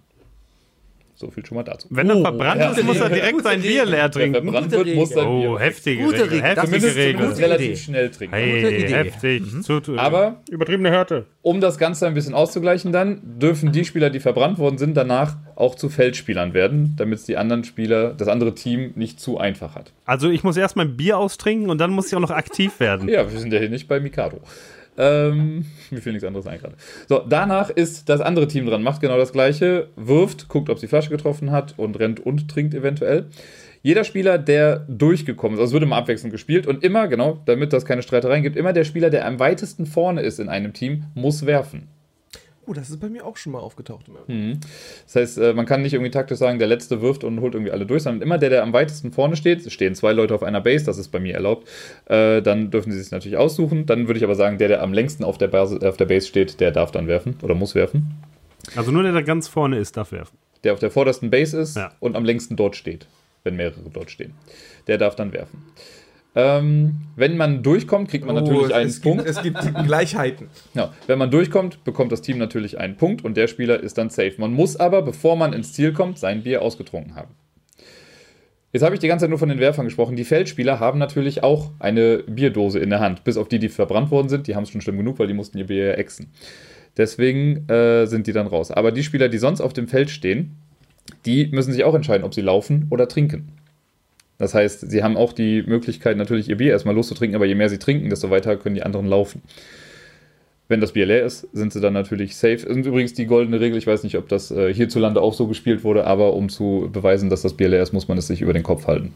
So 1.20 1.30
viel 1.30 1.44
schon 1.44 1.56
mal 1.56 1.64
dazu. 1.64 1.86
Wenn 1.90 2.08
er 2.08 2.18
verbrannt 2.22 2.62
ja. 2.62 2.70
ist, 2.70 2.82
muss 2.82 2.98
er 2.98 3.10
direkt 3.10 3.42
sein 3.42 3.60
Bier 3.60 3.84
leer 3.84 3.92
Wenn 3.92 3.98
er 4.00 4.10
trinken. 4.10 4.42
verbrannt 4.42 4.70
wird, 4.70 4.94
muss 4.94 5.10
sein 5.10 5.28
Bier 5.28 5.50
Oh, 5.50 5.58
heftige 5.58 6.02
Gute 6.02 6.14
Regel. 6.14 6.28
Regel. 6.30 6.40
Das 6.40 6.48
Heftige 6.48 6.64
Zumindest, 6.70 6.96
Regel. 6.96 7.12
zumindest 7.12 7.38
Idee. 7.38 7.46
relativ 7.46 7.78
schnell 7.82 8.10
trinken. 8.10 8.36
Gute 8.36 8.46
Hey, 8.46 8.84
Idee. 8.84 8.94
heftig. 8.94 9.42
Zu, 9.62 9.82
Aber- 9.98 10.40
übertriebene 10.50 10.90
Härte. 10.90 11.26
Um 11.42 11.60
das 11.60 11.76
Ganze 11.76 12.06
ein 12.06 12.14
bisschen 12.14 12.32
auszugleichen 12.32 12.90
dann, 12.90 13.20
dürfen 13.38 13.70
die 13.70 13.84
Spieler, 13.84 14.08
die 14.08 14.20
verbrannt 14.20 14.58
worden 14.58 14.78
sind, 14.78 14.96
danach 14.96 15.36
auch 15.56 15.74
zu 15.74 15.90
Feldspielern 15.90 16.54
werden, 16.54 16.94
damit 16.96 17.18
es 17.18 17.26
die 17.26 17.36
anderen 17.36 17.64
Spieler, 17.64 18.14
das 18.14 18.28
andere 18.28 18.54
Team 18.54 18.92
nicht 18.94 19.20
zu 19.20 19.36
einfach 19.36 19.74
hat. 19.74 19.92
Also 20.06 20.30
ich 20.30 20.42
muss 20.42 20.56
erst 20.56 20.76
mein 20.76 20.96
Bier 20.96 21.18
austrinken 21.18 21.68
und 21.68 21.76
dann 21.76 21.90
muss 21.90 22.06
ich 22.06 22.14
auch 22.16 22.20
noch 22.20 22.30
aktiv 22.30 22.80
werden. 22.80 23.10
Ja, 23.10 23.30
wir 23.30 23.38
sind 23.38 23.52
ja 23.52 23.58
hier 23.58 23.68
nicht 23.68 23.88
bei 23.88 24.00
Mikado. 24.00 24.38
Ähm, 25.00 25.64
mir 25.90 26.02
fällt 26.02 26.12
nichts 26.14 26.26
anderes 26.26 26.46
ein 26.46 26.58
gerade. 26.58 26.74
So, 27.08 27.24
danach 27.26 27.70
ist 27.70 28.08
das 28.10 28.20
andere 28.20 28.46
Team 28.46 28.66
dran, 28.66 28.82
macht 28.82 29.00
genau 29.00 29.16
das 29.16 29.32
gleiche, 29.32 29.88
wirft, 29.96 30.48
guckt, 30.48 30.68
ob 30.68 30.78
sie 30.78 30.88
Flasche 30.88 31.08
getroffen 31.08 31.50
hat 31.50 31.74
und 31.78 31.98
rennt 31.98 32.20
und 32.20 32.48
trinkt 32.50 32.74
eventuell. 32.74 33.26
Jeder 33.82 34.04
Spieler, 34.04 34.36
der 34.36 34.84
durchgekommen 34.88 35.56
ist, 35.56 35.60
also 35.60 35.70
es 35.70 35.72
wird 35.72 35.84
immer 35.84 35.96
abwechselnd 35.96 36.32
gespielt 36.32 36.66
und 36.66 36.84
immer, 36.84 37.08
genau, 37.08 37.40
damit 37.46 37.72
das 37.72 37.86
keine 37.86 38.02
Streitereien 38.02 38.42
gibt, 38.42 38.56
immer 38.56 38.74
der 38.74 38.84
Spieler, 38.84 39.08
der 39.08 39.26
am 39.26 39.38
weitesten 39.38 39.86
vorne 39.86 40.20
ist 40.20 40.38
in 40.38 40.50
einem 40.50 40.74
Team, 40.74 41.04
muss 41.14 41.46
werfen. 41.46 41.88
Oh, 42.70 42.72
das 42.72 42.88
ist 42.88 43.00
bei 43.00 43.08
mir 43.08 43.26
auch 43.26 43.36
schon 43.36 43.50
mal 43.52 43.58
aufgetaucht. 43.58 44.06
Im 44.28 44.60
Das 45.04 45.16
heißt, 45.16 45.38
äh, 45.38 45.54
man 45.54 45.66
kann 45.66 45.82
nicht 45.82 45.92
irgendwie 45.92 46.12
taktisch 46.12 46.38
sagen, 46.38 46.60
der 46.60 46.68
Letzte 46.68 47.02
wirft 47.02 47.24
und 47.24 47.40
holt 47.40 47.54
irgendwie 47.54 47.72
alle 47.72 47.84
durch, 47.84 48.04
sondern 48.04 48.22
immer 48.22 48.38
der, 48.38 48.48
der 48.48 48.62
am 48.62 48.72
weitesten 48.72 49.10
vorne 49.10 49.34
steht, 49.34 49.66
es 49.66 49.72
stehen 49.72 49.96
zwei 49.96 50.12
Leute 50.12 50.36
auf 50.36 50.44
einer 50.44 50.60
Base, 50.60 50.84
das 50.84 50.96
ist 50.96 51.08
bei 51.08 51.18
mir 51.18 51.34
erlaubt, 51.34 51.66
äh, 52.06 52.40
dann 52.42 52.70
dürfen 52.70 52.92
sie 52.92 53.00
sich 53.02 53.10
natürlich 53.10 53.36
aussuchen. 53.38 53.86
Dann 53.86 54.06
würde 54.06 54.18
ich 54.18 54.24
aber 54.24 54.36
sagen, 54.36 54.58
der, 54.58 54.68
der 54.68 54.82
am 54.84 54.92
längsten 54.92 55.24
auf 55.24 55.36
der, 55.36 55.48
Base, 55.48 55.80
auf 55.82 55.96
der 55.96 56.04
Base 56.04 56.28
steht, 56.28 56.60
der 56.60 56.70
darf 56.70 56.92
dann 56.92 57.08
werfen 57.08 57.36
oder 57.42 57.56
muss 57.56 57.74
werfen. 57.74 58.12
Also 58.76 58.92
nur 58.92 59.02
der, 59.02 59.12
der 59.12 59.24
ganz 59.24 59.48
vorne 59.48 59.76
ist, 59.78 59.96
darf 59.96 60.12
werfen. 60.12 60.38
Der 60.62 60.72
auf 60.72 60.78
der 60.78 60.92
vordersten 60.92 61.28
Base 61.30 61.58
ist 61.58 61.76
Ja. 61.76 61.90
und 61.98 62.14
am 62.14 62.24
längsten 62.24 62.54
dort 62.54 62.76
steht, 62.76 63.08
wenn 63.42 63.56
mehrere 63.56 63.80
dort 63.92 64.12
stehen. 64.12 64.34
Der 64.86 64.96
darf 64.96 65.16
dann 65.16 65.32
werfen. 65.32 65.64
Ähm, 66.36 67.00
wenn 67.16 67.36
man 67.36 67.62
durchkommt, 67.62 68.08
kriegt 68.08 68.24
man 68.24 68.36
natürlich 68.36 68.72
einen 68.72 68.86
Oh, 68.86 68.88
es 68.88 69.00
Punkt. 69.00 69.24
Gibt, 69.24 69.36
es 69.36 69.42
gibt 69.42 69.84
Gleichheiten. 69.86 70.46
Ja, 70.74 70.92
wenn 71.08 71.18
man 71.18 71.30
durchkommt, 71.30 71.82
bekommt 71.82 72.12
das 72.12 72.22
Team 72.22 72.38
natürlich 72.38 72.78
einen 72.78 72.96
Punkt 72.96 73.24
und 73.24 73.36
der 73.36 73.48
Spieler 73.48 73.80
ist 73.80 73.98
dann 73.98 74.10
safe. 74.10 74.34
Man 74.38 74.52
muss 74.52 74.76
aber, 74.76 75.02
bevor 75.02 75.34
man 75.36 75.52
ins 75.52 75.72
Ziel 75.72 75.92
kommt, 75.92 76.18
sein 76.18 76.44
Bier 76.44 76.62
ausgetrunken 76.62 77.16
haben. 77.16 77.34
Jetzt 78.72 78.82
habe 78.82 78.94
ich 78.94 79.00
die 79.00 79.08
ganze 79.08 79.24
Zeit 79.24 79.30
nur 79.30 79.40
von 79.40 79.48
den 79.48 79.58
Werfern 79.58 79.86
gesprochen. 79.86 80.14
Die 80.14 80.24
Feldspieler 80.24 80.78
haben 80.78 81.00
natürlich 81.00 81.42
auch 81.42 81.72
eine 81.80 82.18
Bierdose 82.18 82.78
in 82.78 82.90
der 82.90 83.00
Hand. 83.00 83.24
Bis 83.24 83.36
auf 83.36 83.48
die, 83.48 83.58
die 83.58 83.68
verbrannt 83.68 84.12
worden 84.12 84.28
sind, 84.28 84.46
die 84.46 84.54
haben 84.54 84.62
es 84.62 84.70
schon 84.70 84.80
schlimm 84.80 84.96
genug, 84.96 85.18
weil 85.18 85.26
die 85.26 85.34
mussten 85.34 85.58
ihr 85.58 85.66
Bier 85.66 85.98
exen. 85.98 86.28
Deswegen 86.96 87.68
äh, 87.68 88.06
sind 88.06 88.28
die 88.28 88.32
dann 88.32 88.46
raus. 88.46 88.70
Aber 88.70 88.92
die 88.92 89.02
Spieler, 89.02 89.28
die 89.28 89.38
sonst 89.38 89.60
auf 89.60 89.72
dem 89.72 89.88
Feld 89.88 90.10
stehen, 90.10 90.56
die 91.26 91.46
müssen 91.46 91.72
sich 91.72 91.82
auch 91.82 91.94
entscheiden, 91.94 92.24
ob 92.24 92.34
sie 92.34 92.42
laufen 92.42 92.86
oder 92.90 93.08
trinken. 93.08 93.48
Das 94.40 94.54
heißt, 94.54 94.90
sie 94.90 95.02
haben 95.02 95.18
auch 95.18 95.34
die 95.34 95.62
Möglichkeit, 95.62 96.16
natürlich 96.16 96.48
ihr 96.48 96.56
Bier 96.56 96.72
erstmal 96.72 96.94
loszutrinken, 96.94 97.36
aber 97.36 97.44
je 97.44 97.54
mehr 97.54 97.68
sie 97.68 97.78
trinken, 97.78 98.08
desto 98.08 98.30
weiter 98.30 98.56
können 98.56 98.74
die 98.74 98.82
anderen 98.82 99.06
laufen. 99.06 99.42
Wenn 100.66 100.80
das 100.80 100.92
Bier 100.92 101.04
leer 101.04 101.26
ist, 101.26 101.46
sind 101.52 101.74
sie 101.74 101.80
dann 101.80 101.92
natürlich 101.92 102.36
safe. 102.36 102.66
Und 102.66 102.86
übrigens 102.86 103.12
die 103.12 103.26
goldene 103.26 103.60
Regel, 103.60 103.76
ich 103.76 103.86
weiß 103.86 104.02
nicht, 104.02 104.16
ob 104.16 104.28
das 104.28 104.50
äh, 104.50 104.72
hierzulande 104.72 105.20
auch 105.20 105.34
so 105.34 105.46
gespielt 105.46 105.84
wurde, 105.84 106.06
aber 106.06 106.32
um 106.32 106.48
zu 106.48 106.88
beweisen, 106.90 107.28
dass 107.28 107.42
das 107.42 107.52
Bier 107.52 107.68
leer 107.68 107.82
ist, 107.82 107.92
muss 107.92 108.08
man 108.08 108.16
es 108.16 108.28
sich 108.28 108.40
über 108.40 108.54
den 108.54 108.62
Kopf 108.62 108.86
halten. 108.86 109.12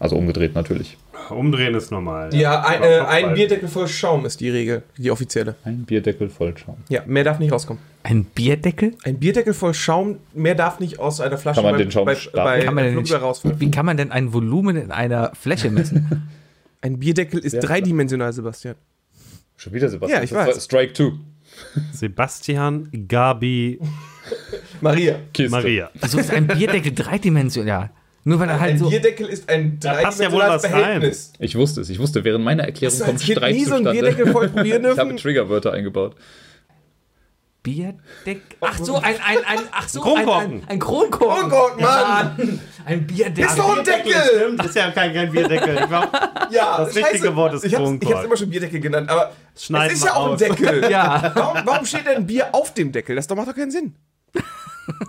Also 0.00 0.16
umgedreht 0.16 0.54
natürlich. 0.54 0.96
Umdrehen 1.28 1.74
ist 1.74 1.92
normal. 1.92 2.34
Ja, 2.34 2.62
ein, 2.62 2.78
Aber 2.78 2.90
äh, 2.90 3.00
ein. 3.00 3.34
Bierdeckel 3.34 3.68
voll 3.68 3.86
Schaum 3.86 4.24
ist 4.24 4.40
die 4.40 4.48
Regel, 4.48 4.82
die 4.96 5.10
offizielle. 5.10 5.56
Ein 5.62 5.84
Bierdeckel 5.84 6.30
voll 6.30 6.56
Schaum. 6.56 6.78
Ja, 6.88 7.02
mehr 7.06 7.22
darf 7.22 7.38
nicht 7.38 7.52
rauskommen. 7.52 7.82
Ein 8.02 8.24
Bierdeckel? 8.24 8.94
Ein 9.04 9.18
Bierdeckel 9.18 9.52
voll 9.52 9.74
Schaum, 9.74 10.16
mehr 10.32 10.54
darf 10.54 10.80
nicht 10.80 10.98
aus 10.98 11.20
einer 11.20 11.36
Flasche 11.36 11.56
Kann 11.56 11.64
man 11.64 11.74
bei, 11.74 11.82
den 11.84 11.92
Schaum 11.92 12.06
bei, 12.06 12.16
bei 12.32 12.64
Kann 12.64 12.74
man 12.74 12.90
Flugbeer 12.92 13.18
rausfallen. 13.18 13.60
Wie 13.60 13.70
kann 13.70 13.84
man 13.84 13.98
denn 13.98 14.10
ein 14.10 14.32
Volumen 14.32 14.76
in 14.76 14.90
einer 14.90 15.32
Fläche 15.34 15.70
messen? 15.70 16.28
Ein 16.82 16.98
Bierdeckel 16.98 17.40
ist 17.40 17.50
Sehr 17.50 17.60
dreidimensional, 17.60 18.32
Sebastian. 18.32 18.74
Schon 19.58 19.74
wieder 19.74 19.90
Sebastian. 19.90 20.20
Ja, 20.20 20.24
ich 20.24 20.30
Das 20.30 20.38
war 20.38 20.46
weiß. 20.46 20.64
Strike 20.64 20.94
2. 20.94 21.12
Sebastian, 21.92 22.88
Gabi, 23.06 23.78
Maria. 24.80 25.16
Kiste. 25.34 25.50
Maria. 25.50 25.90
Wieso 26.00 26.18
ist 26.18 26.30
ein 26.32 26.46
Bierdeckel 26.46 26.94
dreidimensional? 26.94 27.90
Nur 28.24 28.38
weil 28.38 28.48
er 28.50 28.60
halt 28.60 28.72
Ein 28.72 28.78
so. 28.78 28.90
Bierdeckel 28.90 29.26
ist 29.28 29.48
ein 29.48 29.78
Da 29.80 29.94
passt 29.94 30.20
ja 30.20 30.30
wohl 30.30 30.40
was 30.40 30.64
rein. 30.64 30.70
Verhältnis. 30.72 31.32
Ich 31.38 31.56
wusste 31.56 31.80
es. 31.80 31.88
Ich 31.88 31.98
wusste, 31.98 32.22
während 32.24 32.44
meiner 32.44 32.64
Erklärung 32.64 32.92
Hast 32.92 33.00
du 33.00 33.04
kommt 33.06 33.20
Kind 33.20 33.38
Streit 33.38 33.54
nie 33.54 33.64
so 33.64 33.74
einen 33.76 33.84
zustande. 33.86 34.00
Bierdeckel 34.02 34.32
voll 34.32 34.48
probieren 34.48 34.82
Ich 34.84 34.90
habe 34.90 35.08
dürfen? 35.10 35.16
Triggerwörter 35.16 35.72
eingebaut. 35.72 36.16
Bierdeckel. 37.62 38.40
Ach 38.60 38.78
so, 38.78 38.96
ein, 38.96 39.04
ein, 39.04 39.38
ein, 39.46 39.58
ach 39.70 39.86
so, 39.88 40.00
Kronkorken. 40.00 40.52
Ein, 40.52 40.62
ein, 40.62 40.68
ein 40.68 40.78
Kronkorken. 40.78 41.48
Kronkorken, 41.50 41.82
Mann! 41.82 42.60
Ein 42.86 43.06
Bierdeckel. 43.06 43.44
Ist 43.44 43.58
doch 43.58 43.76
ein 43.76 43.84
Deckel! 43.84 44.54
Das 44.56 44.66
ist 44.68 44.76
ja 44.76 44.90
kein, 44.92 45.12
kein 45.12 45.30
Bierdeckel. 45.30 45.74
Ich 45.78 45.86
glaub, 45.88 46.10
Ja, 46.50 46.78
Das 46.84 46.96
richtige 46.96 47.36
Wort 47.36 47.52
ist 47.54 47.64
ich 47.64 47.74
hab's, 47.74 47.82
ich 47.82 47.86
Kronkorken. 48.00 48.16
hab's 48.16 48.24
immer 48.26 48.36
schon 48.38 48.48
Bierdeckel 48.50 48.80
genannt, 48.80 49.10
aber 49.10 49.32
Schneid 49.58 49.90
es 49.92 49.98
ist 49.98 50.04
ja 50.06 50.14
auch 50.14 50.26
ein 50.28 50.32
aus. 50.32 50.38
Deckel. 50.38 50.84
Ja. 50.90 51.32
Warum, 51.34 51.58
warum 51.66 51.84
steht 51.86 52.06
denn 52.06 52.26
Bier 52.26 52.48
auf 52.52 52.72
dem 52.72 52.92
Deckel? 52.92 53.14
Das 53.16 53.26
doch- 53.26 53.36
macht 53.36 53.48
doch 53.48 53.54
keinen 53.54 53.70
Sinn. 53.70 53.94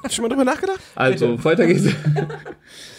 Hast 0.04 0.12
du 0.12 0.16
schon 0.16 0.24
mal 0.24 0.30
drüber 0.30 0.44
nachgedacht? 0.44 0.80
Also, 0.96 1.42
weiter 1.46 1.66
geht's. 1.66 1.86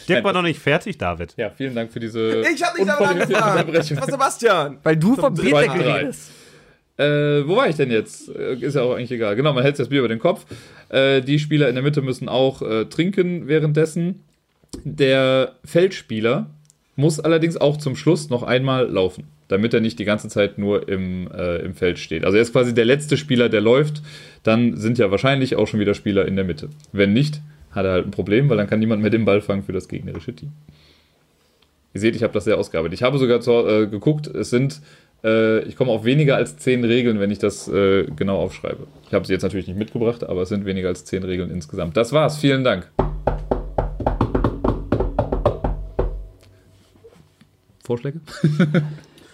Dirk 0.09 0.25
war 0.25 0.33
noch 0.33 0.43
nicht 0.43 0.61
fertig, 0.61 0.99
David. 0.99 1.35
Ja, 1.37 1.51
vielen 1.51 1.75
Dank 1.75 1.93
für 1.93 2.01
diese 2.01 2.43
Ich 2.53 2.63
hab 2.63 2.77
nicht 2.77 2.87
nachgedacht. 2.87 3.29
Unterbrechung. 3.29 3.97
Das 3.97 4.07
war 4.07 4.13
Sebastian. 4.13 4.79
Weil 4.83 4.97
du 4.97 5.15
vom 5.17 5.35
Bierdeckel 5.35 5.81
redest. 5.81 6.31
Äh, 6.99 7.47
wo 7.49 7.57
war 7.57 7.69
ich 7.69 7.77
denn 7.77 7.91
jetzt? 7.91 8.29
Äh, 8.35 8.55
Ist 8.57 8.75
ja 8.75 8.83
auch 8.83 8.95
eigentlich 8.95 9.11
egal. 9.13 9.35
Genau, 9.35 9.53
man 9.53 9.63
hält 9.63 9.79
das 9.79 9.89
Bier 9.89 10.01
über 10.01 10.09
den 10.09 10.19
Kopf. 10.19 10.45
Äh, 10.91 11.23
die 11.23 11.39
Spieler 11.39 11.69
in 11.69 11.75
der 11.75 11.83
Mitte 11.83 12.03
müssen 12.03 12.29
auch 12.29 12.61
äh, 12.63 12.85
trinken 12.85 13.49
währenddessen. 13.49 14.23
Der 14.85 15.53
Feldspieler 15.65 16.51
muss 16.97 17.19
allerdings 17.19 17.57
auch 17.57 17.79
zum 17.79 17.97
Schluss 17.97 18.29
noch 18.29 18.43
einmal 18.43 18.87
laufen, 18.89 19.25
damit 19.49 19.73
er 19.73 19.81
nicht 19.81 19.99
die 19.99 20.05
ganze 20.05 20.29
Zeit 20.29 20.59
nur 20.59 20.89
im, 20.89 21.31
äh, 21.33 21.57
im 21.59 21.75
Feld 21.75 21.99
steht. 21.99 22.25
Also 22.25 22.37
er 22.37 22.43
ist 22.43 22.53
quasi 22.53 22.75
der 22.75 22.85
letzte 22.85 23.17
Spieler, 23.17 23.49
der 23.49 23.63
läuft. 23.63 24.03
Dann 24.43 24.77
sind 24.77 24.99
ja 24.99 25.11
wahrscheinlich 25.11 25.57
auch 25.57 25.67
schon 25.67 25.81
wieder 25.81 25.95
Spieler 25.95 26.27
in 26.27 26.37
der 26.37 26.45
Mitte. 26.45 26.69
Wenn 26.93 27.13
nicht, 27.15 27.41
hat 27.73 27.85
er 27.85 27.93
halt 27.93 28.07
ein 28.07 28.11
Problem, 28.11 28.49
weil 28.49 28.57
dann 28.57 28.67
kann 28.67 28.79
niemand 28.79 29.03
mehr 29.03 29.11
den 29.11 29.25
Ball 29.25 29.41
fangen 29.41 29.63
für 29.63 29.73
das 29.73 29.89
gegnerische 29.89 30.35
Team. 30.35 30.53
Ihr 31.95 32.01
seht, 32.01 32.17
ich 32.17 32.23
habe 32.23 32.33
das 32.33 32.45
sehr 32.45 32.59
ausgearbeitet. 32.59 32.95
Ich 32.95 33.03
habe 33.03 33.19
sogar 33.19 33.41
zu, 33.41 33.53
äh, 33.67 33.87
geguckt, 33.87 34.27
es 34.27 34.51
sind, 34.51 34.81
äh, 35.25 35.61
ich 35.65 35.77
komme 35.77 35.91
auf 35.91 36.05
weniger 36.05 36.37
als 36.37 36.57
zehn 36.57 36.85
Regeln, 36.85 37.21
wenn 37.21 37.31
ich 37.31 37.39
das 37.39 37.69
äh, 37.69 38.05
genau 38.17 38.39
aufschreibe. 38.39 38.87
Ich 39.07 39.15
habe 39.15 39.27
sie 39.27 39.33
jetzt 39.33 39.43
natürlich 39.43 39.67
nicht 39.67 39.79
mitgebracht, 39.79 40.25
aber 40.25 40.43
es 40.43 40.49
sind 40.49 40.65
weniger 40.65 40.89
als 40.89 41.05
zehn 41.05 41.23
Regeln 41.23 41.51
insgesamt. 41.51 41.97
Das 41.97 42.13
war's, 42.13 42.39
vielen 42.39 42.65
Dank. 42.65 42.91
Vorschläge? 47.85 48.21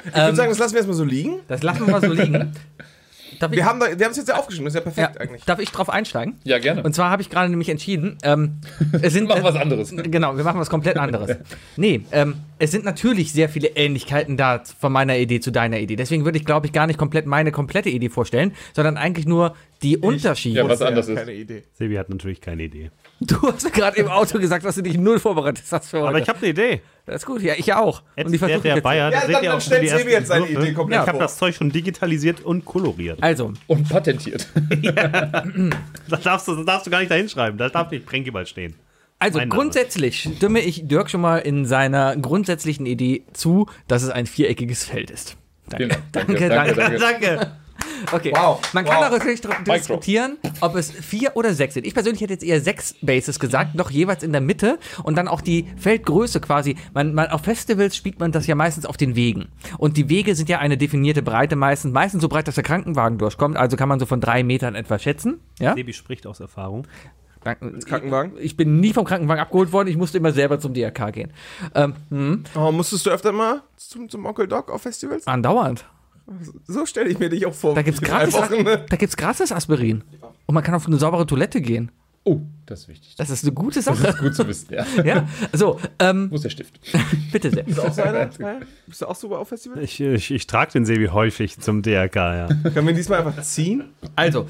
Ich 0.07 0.15
würde 0.15 0.37
sagen, 0.37 0.49
das 0.49 0.59
lassen 0.59 0.73
wir 0.73 0.79
erstmal 0.79 0.97
so 0.97 1.05
liegen. 1.05 1.41
Das 1.49 1.63
lassen 1.63 1.87
wir 1.87 1.93
mal 1.93 2.01
so 2.01 2.13
liegen. 2.13 2.53
Darf 3.41 3.53
ich, 3.53 3.57
Wir 3.59 3.65
haben 3.67 3.81
da- 3.81 3.87
wir 3.99 4.05
haben 4.05 4.11
es 4.13 4.17
jetzt 4.17 4.29
ja 4.29 4.37
aufgeschrieben, 4.37 4.65
das 4.67 4.75
ist 4.75 4.79
ja 4.79 4.81
perfekt 4.83 5.15
ja, 5.17 5.21
eigentlich. 5.21 5.45
darf 5.45 5.59
ich 5.59 5.71
drauf 5.71 5.89
einsteigen? 5.91 6.37
Ja, 6.45 6.59
gerne. 6.59 6.83
Und 6.83 6.95
zwar 6.95 7.11
habe 7.11 7.23
ich 7.23 7.31
gerade 7.31 7.49
nämlich 7.51 7.69
entschieden, 7.69 8.19
ähm, 8.23 8.61
es 9.03 9.13
sind, 9.13 9.29
machen 9.29 9.43
was 9.45 9.55
anderes. 9.57 9.91
Genau, 9.95 10.37
wir 10.37 10.45
machen 10.45 10.61
was 10.61 10.71
komplett 10.71 10.97
anderes. 10.97 11.37
Nee, 11.77 12.01
ähm, 12.13 12.35
es 12.59 12.71
sind 12.73 12.85
natürlich 12.85 13.33
sehr 13.33 13.49
viele 13.49 13.69
Ähnlichkeiten 13.69 14.37
da 14.37 14.63
von 14.81 14.93
meiner 14.93 15.17
Idee 15.17 15.39
zu 15.41 15.51
deiner 15.53 15.79
Idee. 15.79 15.97
Deswegen 15.97 16.25
würde 16.25 16.39
ich, 16.39 16.45
glaube 16.45 16.67
ich, 16.67 16.73
gar 16.73 16.87
nicht 16.87 16.99
komplett 16.99 17.27
meine 17.27 17.53
komplette 17.53 17.89
Idee 17.89 18.09
vorstellen, 18.09 18.53
sondern 18.75 18.97
eigentlich 18.97 19.27
nur 19.27 19.55
die 19.83 19.97
Unterschiede. 19.97 20.57
Ja, 20.59 20.69
was 20.69 20.83
anders 20.83 21.07
ist. 21.09 21.17
Keine 21.17 21.33
Idee. 21.35 21.63
Sebi 21.75 21.95
hat 21.95 22.09
natürlich 22.09 22.41
keine 22.41 22.65
Idee. 22.65 22.91
Du 23.21 23.41
hast 23.43 23.73
gerade 23.73 23.97
im 23.99 24.09
Auto 24.09 24.39
gesagt, 24.39 24.65
dass 24.65 24.75
du 24.75 24.83
dich 24.83 24.97
null 24.99 25.19
vorbereitet 25.21 25.65
hast 25.71 25.91
für 25.91 25.99
heute. 25.99 26.09
Aber 26.09 26.19
ich 26.19 26.29
habe 26.29 26.39
eine 26.39 26.49
Idee. 26.49 26.81
Das 27.09 27.23
ist 27.23 27.27
gut, 27.27 27.43
ja, 27.43 27.55
ich 27.57 27.67
ja 27.67 27.81
auch. 27.81 28.03
Jetzt 28.17 28.27
Und 28.27 28.33
die 28.33 28.39
der, 28.39 28.59
der 28.61 28.75
jetzt. 28.77 28.83
Bayer, 28.85 29.11
Ja, 29.13 29.27
dann- 29.27 29.43
dann 29.45 29.61
stellt 29.61 29.89
Sebi 29.91 30.11
jetzt 30.13 30.29
seine. 30.29 30.47
Idee 30.47 30.73
komplett 30.73 31.03
Ich 31.03 31.09
habe 31.09 31.19
das 31.19 31.37
Zeug 31.37 31.55
schon 31.55 31.71
digitalisiert 31.71 32.41
und 32.41 32.65
koloriert. 32.65 33.19
Also, 33.23 33.53
Und 33.67 33.89
patentiert. 33.89 34.47
Das 36.09 36.23
darfst 36.23 36.49
du, 36.49 36.55
das 36.57 36.65
darfst 36.65 36.87
du 36.87 36.91
gar 36.91 37.01
nicht 37.01 37.11
da 37.11 37.15
hinschreiben. 37.17 37.59
Da 37.59 37.69
darf 37.69 37.91
nicht 37.91 38.07
Pränkiball 38.07 38.47
stehen. 38.47 38.75
also 39.19 39.39
Mein 39.39 39.49
Name. 39.49 39.61
grundsätzlich 39.61 40.21
stimme 40.37 40.61
ich 40.61 40.87
Dirk 40.89 41.11
schon 41.11 41.21
mal 41.21 41.39
in 41.39 41.67
seiner 41.67 42.17
grundsätzlichen 42.17 42.87
Idee 42.87 43.25
zu, 43.33 43.67
dass 43.89 44.03
es 44.03 44.11
ein 44.11 44.27
viereckiges 44.27 44.85
Feld 44.85 45.11
ist. 45.11 45.37
Danke, 45.69 45.89
Dank. 45.89 46.03
danke, 46.13 46.49
danke, 46.49 46.75
Danke, 46.75 46.99
danke. 46.99 47.27
danke. 47.37 47.53
Okay, 48.13 48.33
Wow, 48.35 48.61
man 48.73 48.85
kann 48.85 48.97
wow. 48.99 49.07
auch 49.07 49.11
natürlich 49.11 49.41
darüber 49.41 49.75
diskutieren, 49.75 50.37
ob 50.61 50.75
es 50.77 50.91
vier 50.91 51.37
oder 51.37 51.53
sechs 51.55 51.75
sind. 51.75 51.87
Ich 51.87 51.95
persönlich 51.95 52.21
hätte 52.21 52.33
jetzt 52.33 52.45
eher 52.45 52.61
sechs 52.61 52.95
Bases 53.03 53.39
gesagt, 53.41 53.75
noch 53.75 53.91
jeweils 53.91 54.23
in 54.23 54.33
der 54.33 54.41
Mitte 54.41 54.79
und 55.05 55.17
dann 55.17 55.29
auch 55.29 55.41
die 55.41 55.67
Feldgröße 55.77 56.41
quasi. 56.41 56.77
Man, 56.95 57.15
man, 57.15 57.29
auf 57.29 57.43
Festivals 57.43 57.97
spielt 57.97 58.19
man 58.21 58.33
das 58.33 58.47
ja 58.47 58.55
meistens 58.55 58.87
auf 58.87 58.97
den 58.97 59.17
Wegen. 59.17 59.49
Und 59.79 59.97
die 59.97 60.09
Wege 60.09 60.35
sind 60.35 60.49
ja 60.49 60.59
eine 60.59 60.77
definierte 60.79 61.23
Breite 61.23 61.57
meistens, 61.57 61.93
meistens 61.93 62.23
so 62.23 62.29
breit, 62.29 62.49
dass 62.49 62.55
der 62.57 62.65
Krankenwagen 62.65 63.19
durchkommt. 63.19 63.57
Also 63.57 63.77
kann 63.77 63.89
man 63.89 63.99
so 64.01 64.07
von 64.07 64.21
drei 64.21 64.43
Metern 64.43 64.75
etwa 64.75 64.99
schätzen. 64.99 65.41
Ja? 65.59 65.75
Sebi 65.75 65.93
spricht 65.93 66.27
aus 66.27 66.41
Erfahrung. 66.41 66.87
Kranken- 67.43 67.79
Krankenwagen? 67.85 68.33
Ich 68.41 68.57
bin 68.57 68.81
nie 68.81 68.93
vom 68.93 69.05
Krankenwagen 69.05 69.41
abgeholt 69.41 69.73
worden, 69.73 69.89
ich 69.89 69.97
musste 69.97 70.19
immer 70.19 70.33
selber 70.33 70.59
zum 70.59 70.75
DRK 70.75 71.11
gehen. 71.13 71.33
Ähm, 71.75 71.95
hm, 72.11 72.45
Oh, 72.57 72.73
musstest 72.73 73.07
du 73.07 73.11
öfter 73.11 73.31
mal 73.33 73.63
zum, 73.77 74.09
zum 74.09 74.27
Onkel 74.27 74.49
Doc 74.49 74.71
auf 74.71 74.83
Festivals? 74.83 75.27
andauernd. 75.27 75.85
So 76.67 76.85
stelle 76.87 77.09
ich 77.09 77.19
mir 77.19 77.29
dich 77.31 77.47
auch 77.47 77.55
vor. 77.55 77.75
Da 77.75 77.83
gibt's 77.83 78.01
in 78.01 78.07
gratis, 78.07 78.35
Wochen, 78.35 78.63
ne? 78.63 78.85
da 78.89 78.97
gibt's 78.97 79.17
gratis 79.17 79.51
Aspirin. 79.53 80.05
Und 80.47 80.55
man 80.55 80.63
kann 80.63 80.75
auf 80.75 80.87
eine 80.87 80.97
saubere 80.99 81.27
Toilette 81.27 81.61
gehen. 81.61 81.91
Oh, 82.25 82.41
das 82.67 82.81
ist 82.81 82.89
wichtig. 82.89 83.15
Das 83.17 83.31
ist 83.31 83.45
eine 83.45 83.53
gute 83.53 83.77
Das 83.77 83.87
Sache. 83.87 84.09
ist 84.09 84.19
gut 84.19 84.35
zu 84.35 84.47
wissen, 84.47 84.75
ja. 84.75 84.85
Ja, 85.05 85.29
so, 85.55 85.81
ähm, 85.99 86.31
Wo 86.31 86.35
ist 86.35 86.45
der 86.45 86.51
Stift? 86.51 86.79
bitte 87.33 87.51
sehr. 87.51 87.63
Bist 87.65 87.79
du 87.79 87.83
auch 87.83 87.93
so 87.93 88.03
einer? 88.03 88.27
Bist 88.87 89.01
du 89.01 89.07
auch 89.07 89.17
so 89.17 89.35
auf 89.35 89.49
Festival? 89.49 89.83
Ich, 89.83 89.99
ich, 90.01 90.31
ich 90.31 90.47
trage 90.47 90.73
den 90.73 90.85
Sebi 90.85 91.07
häufig 91.07 91.59
zum 91.59 91.81
DRK, 91.81 92.17
ja. 92.17 92.49
Können 92.49 92.87
wir 92.87 92.91
ihn 92.91 92.97
diesmal 92.97 93.25
einfach 93.25 93.43
ziehen? 93.43 93.85
Also, 94.15 94.47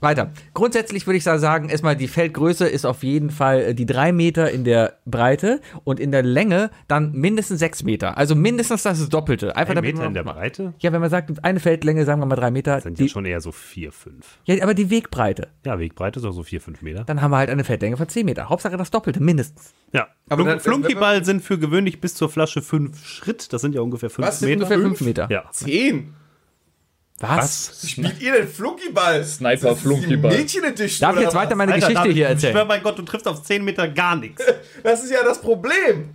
weiter. 0.00 0.32
Grundsätzlich 0.54 1.06
würde 1.06 1.16
ich 1.16 1.24
sagen, 1.24 1.68
erstmal 1.68 1.96
die 1.96 2.08
Feldgröße 2.08 2.66
ist 2.66 2.84
auf 2.84 3.02
jeden 3.02 3.30
Fall 3.30 3.60
äh, 3.60 3.74
die 3.74 3.86
drei 3.86 4.12
Meter 4.12 4.50
in 4.50 4.64
der 4.64 4.98
Breite 5.06 5.60
und 5.84 5.98
in 6.00 6.12
der 6.12 6.22
Länge 6.22 6.70
dann 6.86 7.12
mindestens 7.12 7.58
sechs 7.58 7.82
Meter. 7.82 8.16
Also 8.16 8.34
mindestens 8.34 8.82
das 8.82 9.08
Doppelte. 9.08 9.56
Einfach 9.56 9.70
Ein 9.72 9.76
damit 9.76 9.94
Meter 9.96 10.06
in 10.06 10.14
der 10.14 10.22
Breite 10.24 10.74
Ja, 10.80 10.92
wenn 10.92 11.00
man 11.00 11.10
sagt, 11.10 11.32
eine 11.44 11.60
Feldlänge, 11.60 12.04
sagen 12.04 12.20
wir 12.20 12.26
mal 12.26 12.36
drei 12.36 12.50
Meter. 12.50 12.80
sind 12.80 12.98
Die, 12.98 13.04
ja 13.04 13.08
schon 13.08 13.24
eher 13.24 13.40
so 13.40 13.52
vier, 13.52 13.92
fünf. 13.92 14.38
ja, 14.44 14.62
aber 14.62 14.74
die 14.74 14.90
Wegbreite. 14.90 15.48
Ja, 15.64 15.78
Wegbreite 15.78 16.20
ist 16.20 16.24
auch 16.26 16.32
so 16.32 16.42
vier, 16.42 16.60
fünf 16.60 16.82
Meter. 16.82 17.04
Dann 17.04 17.20
haben 17.20 17.30
wir 17.30 17.38
halt 17.38 17.50
eine 17.50 17.64
Feldlänge 17.64 17.96
von 17.96 18.08
10 18.08 18.24
Meter. 18.26 18.48
Hauptsache 18.48 18.76
das 18.76 18.90
Doppelte, 18.90 19.20
mindestens. 19.22 19.72
Ja, 19.92 20.08
Aber 20.28 20.42
Flunk, 20.44 20.48
dann- 20.48 20.60
Flunkyball 20.60 21.24
sind 21.24 21.42
für 21.42 21.58
gewöhnlich 21.58 22.00
bis 22.00 22.14
zur 22.14 22.28
Flasche 22.28 22.62
fünf 22.62 23.04
Schritt. 23.04 23.52
Das 23.52 23.60
sind 23.62 23.74
ja 23.74 23.80
ungefähr 23.80 24.10
fünf 24.10 24.26
Was? 24.28 24.40
Meter. 24.40 24.52
Ungefähr 24.64 24.78
5 24.78 25.00
Meter. 25.00 25.28
Ja. 25.30 25.44
Zehn. 25.50 26.14
Was? 27.20 27.84
Spielt 27.84 28.20
ihr 28.20 28.32
denn 28.32 28.48
Flunkyball? 28.48 29.24
Sniper 29.24 29.74
Flunkyball. 29.74 30.30
Mädchen 30.30 30.64
Edition. 30.64 31.00
Darf 31.00 31.16
ich 31.16 31.22
jetzt 31.22 31.34
weiter 31.34 31.50
was? 31.50 31.56
meine 31.56 31.72
Geschichte 31.72 31.94
David, 31.94 32.12
hier 32.12 32.30
Ich 32.30 32.40
schwör 32.40 32.50
erzählen? 32.50 32.68
bei 32.68 32.78
Gott, 32.78 32.98
du 32.98 33.02
triffst 33.02 33.26
auf 33.26 33.42
10 33.42 33.64
Meter 33.64 33.88
gar 33.88 34.16
nichts. 34.16 34.42
Das 34.84 35.02
ist 35.02 35.10
ja 35.10 35.24
das 35.24 35.40
Problem. 35.40 36.10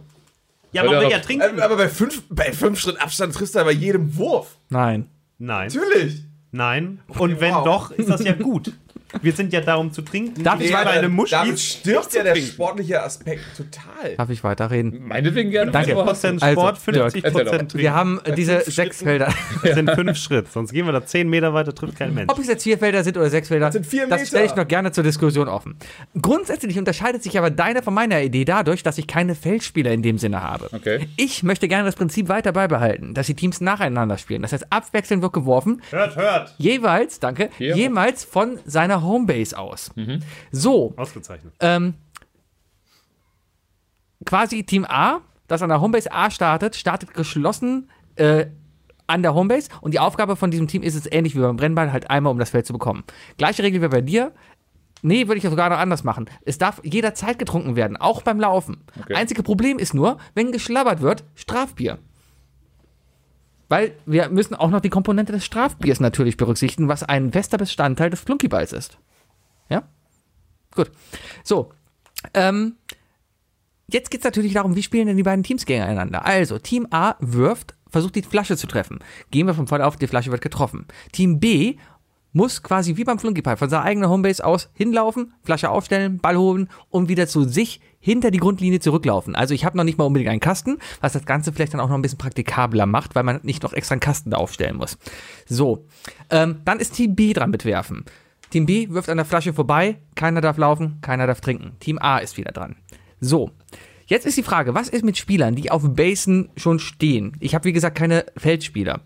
Ja, 0.72 0.84
man 0.86 1.02
will 1.02 1.10
ja 1.12 1.20
trinken. 1.20 1.60
Aber 1.60 1.76
bei 1.76 1.90
fünf, 1.90 2.24
bei 2.30 2.54
fünf 2.54 2.80
Schritt 2.80 3.00
Abstand 3.02 3.36
triffst 3.36 3.56
du 3.56 3.64
bei 3.64 3.72
jedem 3.72 4.16
Wurf. 4.18 4.58
Nein. 4.70 5.10
Nein, 5.38 5.68
Natürlich. 5.68 6.24
nein. 6.52 7.00
Und 7.08 7.42
wenn 7.42 7.54
wow. 7.54 7.66
doch, 7.66 7.92
ist 7.92 8.10
das 8.10 8.24
ja 8.24 8.34
gut. 8.34 8.72
Wir 9.22 9.32
sind 9.34 9.54
ja 9.54 9.62
da, 9.62 9.76
um 9.76 9.92
zu 9.92 10.02
trinken. 10.02 10.44
Darf 10.44 10.60
ich 10.60 10.74
weiter- 10.74 10.86
bei 10.86 10.92
einem 10.92 11.24
damit 11.30 11.60
stirbt 11.60 12.14
ja 12.16 12.24
der 12.24 12.36
sportliche 12.36 13.04
Aspekt 13.04 13.44
total. 13.56 14.16
Darf 14.18 14.30
ich 14.32 14.44
weiterreden? 14.44 15.08
Meinetwegen 15.08 15.52
gerne. 15.52 15.72
Danke. 15.72 15.96
was 15.96 16.22
du 16.22 16.28
hast. 16.30 16.42
50% 16.42 16.42
Also, 16.44 16.60
Sport, 16.62 16.78
50% 16.80 16.96
Jörg, 16.96 17.16
erzähl 17.24 17.46
doch. 17.46 17.52
trinken. 17.58 17.78
Wir 17.78 17.94
haben 17.94 18.20
äh, 18.24 18.34
diese 18.34 18.62
sechs 18.62 19.04
Felder. 19.04 19.32
Das 19.64 19.76
sind 19.76 19.92
fünf 19.92 20.18
Schritt, 20.18 20.52
sonst 20.52 20.72
gehen 20.74 20.86
wir 20.88 20.92
da 20.94 21.06
10 21.06 21.30
Meter 21.30 21.54
weiter, 21.54 21.76
trifft 21.76 21.98
kein 21.98 22.14
Mensch. 22.16 22.32
Ob 22.32 22.40
es 22.40 22.48
jetzt 22.48 22.64
vier 22.64 22.78
Felder 22.80 23.04
sind 23.04 23.16
oder 23.18 23.30
sechs 23.30 23.50
Felder, 23.50 23.72
sind 23.72 23.86
vier 23.86 24.08
das 24.08 24.20
Meter. 24.22 24.26
stelle 24.26 24.46
ich 24.46 24.56
noch 24.56 24.68
gerne 24.68 24.92
zur 24.92 25.04
Diskussion 25.04 25.48
offen. 25.48 25.76
Grundsätzlich 26.20 26.78
unterscheidet 26.80 27.22
sich 27.24 27.38
aber 27.38 27.52
deine 27.52 27.84
von 27.84 27.94
meiner 27.94 28.22
Idee 28.22 28.46
dadurch, 28.46 28.82
dass 28.84 28.98
ich 28.98 29.06
keine 29.08 29.36
Feldspieler 29.36 29.92
in 29.92 30.02
dem 30.02 30.18
Sinne 30.18 30.42
habe. 30.42 30.70
Okay. 30.74 31.08
Ich 31.18 31.44
möchte 31.44 31.68
gerne 31.68 31.86
das 31.86 31.96
Prinzip 31.96 32.30
weiter 32.30 32.52
beibehalten, 32.52 33.14
dass 33.14 33.28
die 33.28 33.36
Teams 33.36 33.62
nacheinander 33.62 34.18
spielen. 34.18 34.42
Das 34.42 34.54
heißt, 34.54 34.68
abwechselnd 34.72 35.22
wird 35.22 35.34
geworfen, 35.34 35.82
Hört, 35.92 36.16
hört. 36.16 36.56
jeweils, 36.58 37.20
danke, 37.20 37.50
Hier. 37.58 37.76
jemals 37.76 38.24
von 38.24 38.58
seiner 38.84 39.02
Homebase 39.02 39.58
aus. 39.58 39.92
So, 40.52 40.94
Ausgezeichnet. 40.98 41.54
ähm, 41.62 41.94
quasi 44.26 44.64
Team 44.64 44.86
A, 44.86 45.22
das 45.48 45.62
an 45.62 45.70
der 45.70 45.80
Homebase 45.82 46.12
A 46.12 46.30
startet, 46.30 46.76
startet 46.76 47.14
geschlossen 47.14 47.90
äh, 48.16 48.48
an 49.08 49.22
der 49.22 49.34
Homebase 49.34 49.70
und 49.82 49.94
die 49.94 50.00
Aufgabe 50.00 50.36
von 50.36 50.52
diesem 50.52 50.68
Team 50.68 50.84
ist 50.84 50.96
es 50.96 51.10
ähnlich 51.12 51.36
wie 51.36 51.40
beim 51.40 51.56
Brennball, 51.56 51.92
halt 51.94 52.10
einmal 52.10 52.32
um 52.32 52.40
das 52.40 52.50
Feld 52.50 52.66
zu 52.66 52.74
bekommen. 52.74 53.04
Gleiche 53.38 53.64
Regel 53.64 53.82
wie 53.82 53.88
bei 53.88 54.02
dir. 54.02 54.34
Nee, 55.02 55.28
würde 55.28 55.38
ich 55.38 55.44
sogar 55.44 55.70
noch 55.70 55.78
anders 55.78 56.06
machen. 56.06 56.30
Es 56.46 56.58
darf 56.58 56.80
jederzeit 56.84 57.38
getrunken 57.38 57.76
werden, 57.76 57.98
auch 57.98 58.22
beim 58.22 58.40
Laufen. 58.40 58.84
Okay. 59.02 59.16
Einzige 59.16 59.44
Problem 59.44 59.78
ist 59.78 59.94
nur, 59.94 60.18
wenn 60.34 60.54
geschlabbert 60.54 61.02
wird, 61.02 61.26
Strafbier. 61.36 62.00
Weil 63.74 63.96
wir 64.06 64.30
müssen 64.30 64.54
auch 64.54 64.70
noch 64.70 64.82
die 64.82 64.92
Komponente 64.92 65.32
des 65.32 65.46
Strafbiers 65.46 66.00
natürlich 66.00 66.38
berücksichtigen, 66.38 66.90
was 66.90 67.02
ein 67.02 67.32
fester 67.32 67.58
Bestandteil 67.58 68.12
des 68.12 68.20
Flunkyballs 68.20 68.72
ist. 68.72 69.00
Ja? 69.68 69.82
Gut. 70.76 70.92
So. 71.44 71.72
Ähm, 72.36 72.76
jetzt 73.88 74.12
geht 74.12 74.20
es 74.22 74.26
natürlich 74.26 74.54
darum, 74.54 74.76
wie 74.76 74.84
spielen 74.84 75.08
denn 75.08 75.18
die 75.18 75.24
beiden 75.24 75.44
Teams 75.44 75.66
gegeneinander? 75.66 76.24
Also, 76.24 76.60
Team 76.60 76.86
A 76.92 77.16
wirft, 77.20 77.74
versucht 77.90 78.14
die 78.14 78.22
Flasche 78.22 78.58
zu 78.58 78.68
treffen. 78.68 79.00
Gehen 79.32 79.48
wir 79.48 79.56
vom 79.56 79.66
Fall 79.66 79.82
auf, 79.82 79.98
die 79.98 80.06
Flasche 80.06 80.30
wird 80.30 80.44
getroffen. 80.44 80.86
Team 81.12 81.40
B 81.40 81.78
muss 82.32 82.62
quasi 82.62 82.96
wie 82.96 83.06
beim 83.06 83.18
Flunkyball 83.18 83.58
von 83.58 83.72
seiner 83.72 83.86
eigenen 83.86 84.08
Homebase 84.08 84.46
aus 84.46 84.70
hinlaufen, 84.76 85.34
Flasche 85.42 85.72
aufstellen, 85.72 86.20
Ball 86.20 86.38
holen 86.38 86.70
und 86.92 87.10
wieder 87.10 87.26
zu 87.26 87.50
sich 87.50 87.82
hinter 88.04 88.32
die 88.32 88.40
Grundlinie 88.40 88.82
zurücklaufen. 88.82 89.34
Also 89.34 89.54
ich 89.54 89.64
habe 89.64 89.78
noch 89.78 89.86
nicht 89.86 89.98
mal 89.98 90.04
unbedingt 90.04 90.30
einen 90.30 90.42
Kasten, 90.42 90.78
was 91.00 91.14
das 91.14 91.26
Ganze 91.26 91.54
vielleicht 91.54 91.74
dann 91.74 91.80
auch 91.80 91.88
noch 91.88 91.96
ein 91.96 92.02
bisschen 92.02 92.18
praktikabler 92.18 92.86
macht, 92.86 93.16
weil 93.16 93.24
man 93.24 93.40
nicht 93.44 93.64
noch 93.64 93.72
extra 93.72 93.94
einen 93.94 94.02
Kasten 94.02 94.32
da 94.32 94.38
aufstellen 94.38 94.76
muss. 94.76 94.98
So, 95.48 95.88
ähm, 96.30 96.58
dann 96.66 96.80
ist 96.80 96.96
Team 96.96 97.16
B 97.16 97.32
dran 97.32 97.50
mit 97.50 97.64
Werfen. 97.64 98.04
Team 98.50 98.66
B 98.66 98.90
wirft 98.90 99.08
an 99.08 99.16
der 99.16 99.26
Flasche 99.26 99.54
vorbei, 99.54 100.00
keiner 100.16 100.42
darf 100.42 100.58
laufen, 100.58 101.00
keiner 101.00 101.28
darf 101.28 101.40
trinken. 101.40 101.78
Team 101.80 101.98
A 101.98 102.18
ist 102.18 102.36
wieder 102.36 102.52
dran. 102.52 102.76
So, 103.22 103.52
jetzt 104.06 104.26
ist 104.26 104.38
die 104.38 104.44
Frage, 104.44 104.76
was 104.76 104.90
ist 104.90 105.06
mit 105.06 105.18
Spielern, 105.18 105.56
die 105.56 105.72
auf 105.72 105.84
Basen 105.96 106.50
schon 106.58 106.80
stehen? 106.80 107.38
Ich 107.40 107.56
habe 107.56 107.64
wie 107.64 107.74
gesagt 107.74 107.98
keine 107.98 108.26
Feldspieler. 108.36 109.00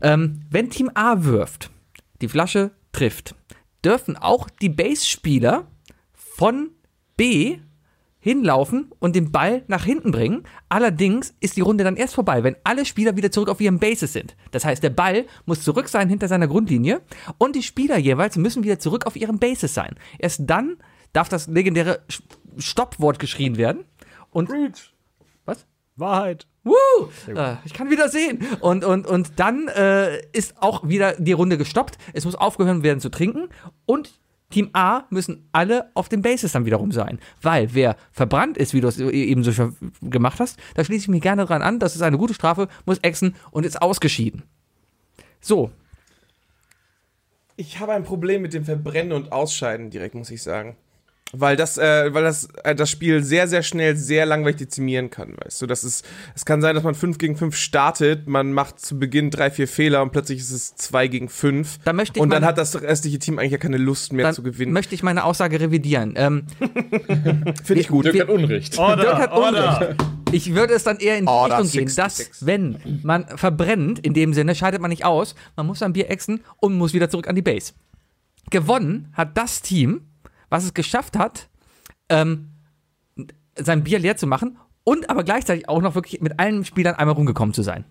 Ähm, 0.00 0.42
wenn 0.50 0.70
Team 0.70 0.88
A 0.94 1.24
wirft, 1.24 1.72
die 2.20 2.28
Flasche 2.28 2.70
trifft, 2.92 3.34
dürfen 3.84 4.16
auch 4.16 4.48
die 4.48 4.68
Base-Spieler 4.68 5.66
von 6.14 6.70
B 7.16 7.58
hinlaufen 8.20 8.90
und 8.98 9.14
den 9.14 9.30
Ball 9.30 9.62
nach 9.68 9.84
hinten 9.84 10.10
bringen. 10.10 10.42
Allerdings 10.68 11.34
ist 11.40 11.56
die 11.56 11.60
Runde 11.60 11.84
dann 11.84 11.96
erst 11.96 12.14
vorbei, 12.14 12.42
wenn 12.42 12.56
alle 12.64 12.84
Spieler 12.84 13.16
wieder 13.16 13.30
zurück 13.30 13.48
auf 13.48 13.60
ihren 13.60 13.78
Bases 13.78 14.12
sind. 14.12 14.36
Das 14.50 14.64
heißt, 14.64 14.82
der 14.82 14.90
Ball 14.90 15.26
muss 15.46 15.62
zurück 15.62 15.88
sein 15.88 16.08
hinter 16.08 16.28
seiner 16.28 16.48
Grundlinie 16.48 17.00
und 17.38 17.54
die 17.54 17.62
Spieler 17.62 17.98
jeweils 17.98 18.36
müssen 18.36 18.64
wieder 18.64 18.78
zurück 18.78 19.06
auf 19.06 19.16
ihren 19.16 19.38
Bases 19.38 19.74
sein. 19.74 19.94
Erst 20.18 20.42
dann 20.46 20.76
darf 21.12 21.28
das 21.28 21.46
legendäre 21.46 22.00
Stoppwort 22.58 23.18
geschrien 23.18 23.56
werden. 23.56 23.84
Und 24.30 24.50
was? 25.44 25.66
Wahrheit. 25.96 26.46
Woo! 26.64 26.74
Äh, 27.34 27.56
ich 27.64 27.72
kann 27.72 27.90
wieder 27.90 28.08
sehen. 28.08 28.44
Und, 28.60 28.84
und, 28.84 29.06
und 29.06 29.32
dann 29.36 29.68
äh, 29.68 30.20
ist 30.32 30.60
auch 30.60 30.86
wieder 30.86 31.14
die 31.14 31.32
Runde 31.32 31.56
gestoppt. 31.56 31.96
Es 32.12 32.24
muss 32.24 32.34
aufgehört 32.34 32.82
werden 32.82 33.00
zu 33.00 33.08
trinken. 33.08 33.48
Und 33.86 34.20
Team 34.50 34.70
A 34.72 35.04
müssen 35.10 35.48
alle 35.52 35.90
auf 35.94 36.08
den 36.08 36.22
Bases 36.22 36.52
dann 36.52 36.64
wiederum 36.64 36.92
sein. 36.92 37.18
Weil 37.42 37.74
wer 37.74 37.96
verbrannt 38.12 38.56
ist, 38.56 38.72
wie 38.74 38.80
du 38.80 38.88
es 38.88 38.98
eben 38.98 39.44
so 39.44 39.72
gemacht 40.02 40.40
hast, 40.40 40.58
da 40.74 40.84
schließe 40.84 41.02
ich 41.02 41.08
mich 41.08 41.22
gerne 41.22 41.44
dran 41.44 41.62
an. 41.62 41.78
Das 41.78 41.94
ist 41.94 42.02
eine 42.02 42.18
gute 42.18 42.34
Strafe, 42.34 42.68
muss 42.86 42.98
exen 42.98 43.34
und 43.50 43.66
ist 43.66 43.80
ausgeschieden. 43.82 44.44
So, 45.40 45.70
Ich 47.60 47.80
habe 47.80 47.92
ein 47.92 48.04
Problem 48.04 48.42
mit 48.42 48.54
dem 48.54 48.64
Verbrennen 48.64 49.10
und 49.10 49.32
Ausscheiden 49.32 49.90
direkt, 49.90 50.14
muss 50.14 50.30
ich 50.30 50.44
sagen. 50.44 50.76
Weil 51.32 51.56
das, 51.56 51.76
äh, 51.76 52.12
weil 52.14 52.24
das, 52.24 52.48
äh, 52.64 52.74
das 52.74 52.90
Spiel 52.90 53.22
sehr, 53.22 53.48
sehr 53.48 53.62
schnell 53.62 53.96
sehr 53.96 54.24
langweilig 54.24 54.56
dezimieren 54.56 55.10
kann, 55.10 55.34
weißt 55.36 55.60
du. 55.60 55.66
Das 55.66 55.84
ist, 55.84 56.06
es 56.34 56.46
kann 56.46 56.62
sein, 56.62 56.74
dass 56.74 56.84
man 56.84 56.94
5 56.94 57.18
gegen 57.18 57.36
5 57.36 57.54
startet, 57.54 58.26
man 58.26 58.52
macht 58.52 58.80
zu 58.80 58.98
Beginn 58.98 59.30
drei, 59.30 59.50
vier 59.50 59.68
Fehler 59.68 60.00
und 60.02 60.10
plötzlich 60.10 60.38
ist 60.38 60.52
es 60.52 60.74
2 60.76 61.08
gegen 61.08 61.28
5. 61.28 61.80
Da 61.84 61.92
möchte 61.92 62.18
ich 62.18 62.22
Und 62.22 62.30
dann 62.30 62.46
hat 62.46 62.56
das 62.56 62.80
restliche 62.80 63.18
Team 63.18 63.38
eigentlich 63.38 63.52
ja 63.52 63.58
keine 63.58 63.76
Lust 63.76 64.12
mehr 64.14 64.24
dann 64.24 64.34
zu 64.34 64.42
gewinnen. 64.42 64.72
möchte 64.72 64.94
ich 64.94 65.02
meine 65.02 65.24
Aussage 65.24 65.60
revidieren. 65.60 66.14
Ähm, 66.16 66.46
Finde 67.62 67.80
ich 67.80 67.88
gut. 67.88 68.06
Dirk 68.06 68.20
hat 68.20 68.28
Unrecht. 68.30 68.78
Order, 68.78 69.02
Dirk 69.02 69.18
hat 69.18 69.32
Order. 69.32 69.80
Unrecht. 69.80 70.04
Ich 70.32 70.54
würde 70.54 70.74
es 70.74 70.84
dann 70.84 70.98
eher 70.98 71.18
in 71.18 71.24
die 71.24 71.30
Order 71.30 71.58
Richtung 71.58 71.70
gehen, 71.72 71.88
66. 71.88 72.28
dass, 72.28 72.46
wenn 72.46 73.00
man 73.02 73.26
verbrennt, 73.36 73.98
in 73.98 74.14
dem 74.14 74.34
Sinne, 74.34 74.54
scheidet 74.54 74.80
man 74.80 74.90
nicht 74.90 75.04
aus, 75.04 75.34
man 75.56 75.66
muss 75.66 75.82
ein 75.82 75.92
Bier 75.92 76.10
exen 76.10 76.40
und 76.58 76.74
muss 76.74 76.92
wieder 76.94 77.08
zurück 77.10 77.28
an 77.28 77.34
die 77.34 77.42
Base. 77.42 77.72
Gewonnen 78.50 79.12
hat 79.12 79.36
das 79.36 79.62
Team, 79.62 80.07
was 80.48 80.64
es 80.64 80.74
geschafft 80.74 81.16
hat, 81.18 81.48
ähm, 82.08 82.50
sein 83.56 83.84
Bier 83.84 83.98
leer 83.98 84.16
zu 84.16 84.26
machen 84.26 84.58
und 84.84 85.10
aber 85.10 85.24
gleichzeitig 85.24 85.68
auch 85.68 85.82
noch 85.82 85.94
wirklich 85.94 86.20
mit 86.20 86.38
allen 86.38 86.64
Spielern 86.64 86.94
einmal 86.94 87.14
rumgekommen 87.16 87.54
zu 87.54 87.62
sein. 87.62 87.84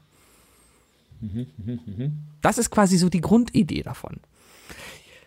Das 2.42 2.58
ist 2.58 2.70
quasi 2.70 2.98
so 2.98 3.10
die 3.10 3.22
Grundidee 3.22 3.82
davon. 3.84 4.18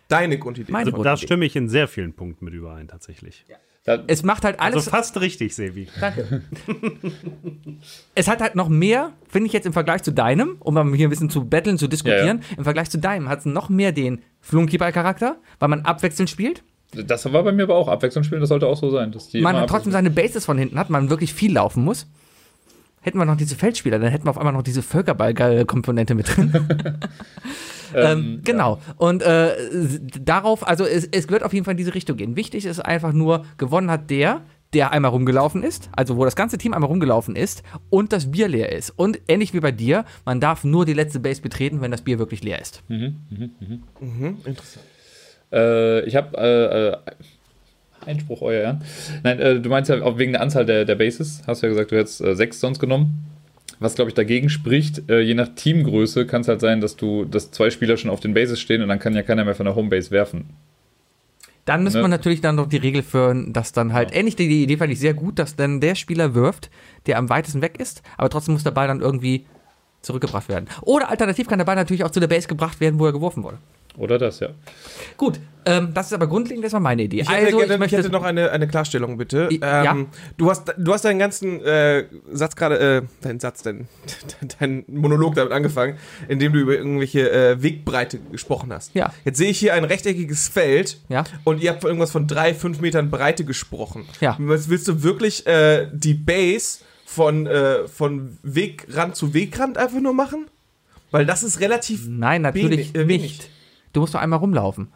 Deine 0.07 0.37
Grundidee. 0.39 0.71
Meine 0.71 0.91
Da 0.91 0.95
Grundidee. 0.97 1.25
stimme 1.25 1.45
ich 1.45 1.55
in 1.55 1.69
sehr 1.69 1.87
vielen 1.87 2.13
Punkten 2.13 2.45
mit 2.45 2.53
überein, 2.53 2.87
tatsächlich. 2.87 3.45
Da, 3.83 4.03
Es 4.07 4.21
macht 4.23 4.43
halt 4.43 4.59
alles. 4.59 4.75
Also 4.75 4.91
fast 4.91 5.19
richtig, 5.21 5.55
Sebi. 5.55 5.87
Danke. 5.99 6.43
es 8.15 8.27
hat 8.27 8.41
halt 8.41 8.55
noch 8.55 8.69
mehr, 8.69 9.13
finde 9.27 9.47
ich 9.47 9.53
jetzt 9.53 9.65
im 9.65 9.73
Vergleich 9.73 10.03
zu 10.03 10.11
deinem, 10.11 10.57
um 10.59 10.73
mal 10.75 10.93
hier 10.93 11.07
ein 11.07 11.09
bisschen 11.09 11.29
zu 11.31 11.45
betteln, 11.45 11.77
zu 11.77 11.87
diskutieren, 11.87 12.43
im 12.57 12.63
Vergleich 12.63 12.89
zu 12.89 12.99
deinem 12.99 13.27
hat 13.27 13.39
es 13.39 13.45
noch 13.45 13.69
mehr 13.69 13.91
den 13.91 14.21
Flunkyball-Charakter, 14.41 15.37
weil 15.59 15.69
man 15.69 15.81
abwechselnd 15.81 16.29
spielt. 16.29 16.63
Das 16.91 17.31
war 17.31 17.43
bei 17.43 17.51
mir 17.51 17.63
aber 17.63 17.75
auch 17.75 17.87
Abwechslung 17.87 18.23
spielen, 18.23 18.41
das 18.41 18.49
sollte 18.49 18.67
auch 18.67 18.77
so 18.77 18.89
sein. 18.89 19.11
Dass 19.11 19.29
die 19.29 19.41
man 19.41 19.55
hat 19.55 19.69
trotzdem 19.69 19.91
seine 19.91 20.09
Bases 20.09 20.45
von 20.45 20.57
hinten 20.57 20.77
hat, 20.77 20.89
man 20.89 21.09
wirklich 21.09 21.33
viel 21.33 21.53
laufen 21.53 21.83
muss. 21.83 22.07
Hätten 23.01 23.17
wir 23.17 23.25
noch 23.25 23.37
diese 23.37 23.55
Feldspieler, 23.55 23.97
dann 23.97 24.11
hätten 24.11 24.25
wir 24.25 24.29
auf 24.29 24.37
einmal 24.37 24.53
noch 24.53 24.61
diese 24.61 24.83
Völkerball-Komponente 24.83 26.13
mit 26.13 26.35
drin. 26.35 26.53
ähm, 27.95 28.41
genau. 28.43 28.79
Und 28.97 29.23
äh, 29.23 29.55
darauf, 30.21 30.67
also 30.67 30.85
es, 30.85 31.07
es 31.11 31.29
wird 31.29 31.43
auf 31.43 31.53
jeden 31.53 31.65
Fall 31.65 31.71
in 31.71 31.77
diese 31.77 31.95
Richtung 31.95 32.17
gehen. 32.17 32.35
Wichtig 32.35 32.65
ist 32.65 32.79
einfach 32.79 33.11
nur, 33.11 33.45
gewonnen 33.57 33.89
hat 33.89 34.11
der, 34.11 34.41
der 34.73 34.91
einmal 34.91 35.11
rumgelaufen 35.11 35.63
ist, 35.63 35.89
also 35.93 36.15
wo 36.15 36.25
das 36.25 36.35
ganze 36.35 36.57
Team 36.57 36.73
einmal 36.73 36.89
rumgelaufen 36.89 37.35
ist 37.35 37.63
und 37.89 38.13
das 38.13 38.31
Bier 38.31 38.47
leer 38.47 38.71
ist. 38.71 38.91
Und 38.91 39.19
ähnlich 39.27 39.53
wie 39.53 39.59
bei 39.59 39.71
dir, 39.71 40.05
man 40.25 40.39
darf 40.39 40.63
nur 40.63 40.85
die 40.85 40.93
letzte 40.93 41.19
Base 41.19 41.41
betreten, 41.41 41.81
wenn 41.81 41.91
das 41.91 42.03
Bier 42.03 42.19
wirklich 42.19 42.43
leer 42.43 42.61
ist. 42.61 42.83
Interessant. 44.45 44.85
Äh, 45.51 46.01
ich 46.05 46.15
habe 46.15 46.37
äh, 46.37 46.89
äh, 46.89 46.97
Einspruch, 48.09 48.41
euer 48.41 48.61
Ehren. 48.61 48.83
Nein, 49.23 49.39
äh, 49.39 49.59
du 49.59 49.69
meinst 49.69 49.89
ja 49.89 50.01
auch 50.01 50.17
wegen 50.17 50.31
der 50.31 50.41
Anzahl 50.41 50.65
der, 50.65 50.85
der 50.85 50.95
Bases, 50.95 51.41
hast 51.45 51.61
du 51.61 51.67
ja 51.67 51.73
gesagt, 51.73 51.91
du 51.91 51.97
hättest 51.97 52.21
äh, 52.21 52.35
sechs 52.35 52.59
sonst 52.59 52.79
genommen. 52.79 53.25
Was, 53.79 53.95
glaube 53.95 54.09
ich, 54.09 54.15
dagegen 54.15 54.49
spricht, 54.49 55.09
äh, 55.09 55.21
je 55.21 55.33
nach 55.33 55.49
Teamgröße 55.55 56.25
kann 56.27 56.41
es 56.41 56.47
halt 56.47 56.61
sein, 56.61 56.81
dass 56.81 56.95
du, 56.95 57.25
dass 57.25 57.51
zwei 57.51 57.69
Spieler 57.71 57.97
schon 57.97 58.11
auf 58.11 58.19
den 58.19 58.33
Bases 58.33 58.59
stehen 58.59 58.81
und 58.83 58.89
dann 58.89 58.99
kann 58.99 59.15
ja 59.15 59.23
keiner 59.23 59.43
mehr 59.43 59.55
von 59.55 59.65
der 59.65 59.75
Homebase 59.75 60.11
werfen. 60.11 60.49
Dann 61.65 61.83
müsste 61.83 61.99
Ne? 61.99 62.03
man 62.03 62.11
natürlich 62.11 62.41
dann 62.41 62.55
noch 62.55 62.67
die 62.67 62.77
Regel 62.77 63.03
führen, 63.03 63.53
dass 63.53 63.71
dann 63.71 63.93
halt, 63.93 64.15
ähnlich 64.15 64.35
die, 64.35 64.47
die 64.47 64.63
Idee 64.63 64.77
fand 64.77 64.91
ich 64.91 64.99
sehr 64.99 65.13
gut, 65.13 65.37
dass 65.39 65.55
dann 65.55 65.79
der 65.79 65.95
Spieler 65.95 66.33
wirft, 66.33 66.69
der 67.05 67.17
am 67.17 67.29
weitesten 67.29 67.61
weg 67.61 67.79
ist, 67.79 68.01
aber 68.17 68.29
trotzdem 68.29 68.53
muss 68.53 68.63
der 68.63 68.71
Ball 68.71 68.87
dann 68.87 68.99
irgendwie 69.01 69.45
zurückgebracht 70.01 70.49
werden. 70.49 70.65
Oder 70.81 71.09
alternativ 71.09 71.47
kann 71.47 71.59
der 71.59 71.65
Ball 71.65 71.75
natürlich 71.75 72.03
auch 72.03 72.09
zu 72.09 72.19
der 72.19 72.27
Base 72.27 72.47
gebracht 72.47 72.79
werden, 72.79 72.99
wo 72.99 73.05
er 73.05 73.13
geworfen 73.13 73.43
wurde. 73.43 73.57
Oder 73.97 74.17
das, 74.17 74.39
ja. 74.39 74.49
Gut, 75.17 75.39
ähm, 75.65 75.93
das 75.93 76.07
ist 76.07 76.13
aber 76.13 76.27
grundlegend 76.27 76.63
erstmal 76.63 76.81
meine 76.81 77.03
Idee. 77.03 77.21
Ich 77.21 77.29
hätte, 77.29 77.45
also, 77.47 77.57
gerne, 77.57 77.73
ich 77.73 77.79
möchte 77.79 77.95
ich 77.97 77.99
hätte 78.03 78.11
noch 78.11 78.23
eine, 78.23 78.49
eine 78.49 78.67
Klarstellung, 78.67 79.17
bitte. 79.17 79.49
I- 79.51 79.59
ja. 79.61 79.91
Ähm, 79.91 80.07
du, 80.37 80.49
hast, 80.49 80.73
du 80.77 80.93
hast 80.93 81.03
deinen 81.03 81.19
ganzen 81.19 81.61
äh, 81.63 82.05
Satz 82.31 82.55
gerade, 82.55 82.79
äh, 82.79 83.01
deinen 83.21 83.39
Satz, 83.41 83.61
dein, 83.63 83.87
dein 84.59 84.85
Monolog 84.87 85.35
damit 85.35 85.51
angefangen, 85.51 85.97
indem 86.29 86.53
du 86.53 86.59
über 86.59 86.73
irgendwelche 86.73 87.29
äh, 87.29 87.61
Wegbreite 87.61 88.19
gesprochen 88.31 88.71
hast. 88.71 88.95
Ja. 88.95 89.13
Jetzt 89.25 89.37
sehe 89.37 89.49
ich 89.49 89.59
hier 89.59 89.73
ein 89.73 89.83
rechteckiges 89.83 90.47
Feld 90.47 90.97
Ja. 91.09 91.25
und 91.43 91.61
ihr 91.61 91.69
habt 91.71 91.81
von 91.81 91.89
irgendwas 91.89 92.11
von 92.11 92.27
drei, 92.27 92.53
fünf 92.53 92.79
Metern 92.79 93.11
Breite 93.11 93.43
gesprochen. 93.43 94.05
Ja. 94.21 94.35
Was, 94.39 94.69
willst 94.69 94.87
du 94.87 95.03
wirklich 95.03 95.45
äh, 95.47 95.87
die 95.91 96.13
Base 96.13 96.79
von, 97.05 97.45
äh, 97.45 97.87
von 97.89 98.37
Wegrand 98.41 99.17
zu 99.17 99.33
Wegrand 99.33 99.77
einfach 99.77 99.99
nur 99.99 100.13
machen? 100.13 100.47
Weil 101.11 101.25
das 101.25 101.43
ist 101.43 101.59
relativ 101.59 102.05
Nein, 102.07 102.41
natürlich 102.41 102.93
Wenig, 102.93 102.95
äh, 102.95 103.07
wenig. 103.07 103.21
nicht. 103.23 103.49
Du 103.93 104.01
musst 104.01 104.13
doch 104.15 104.19
einmal 104.19 104.39
rumlaufen. 104.39 104.91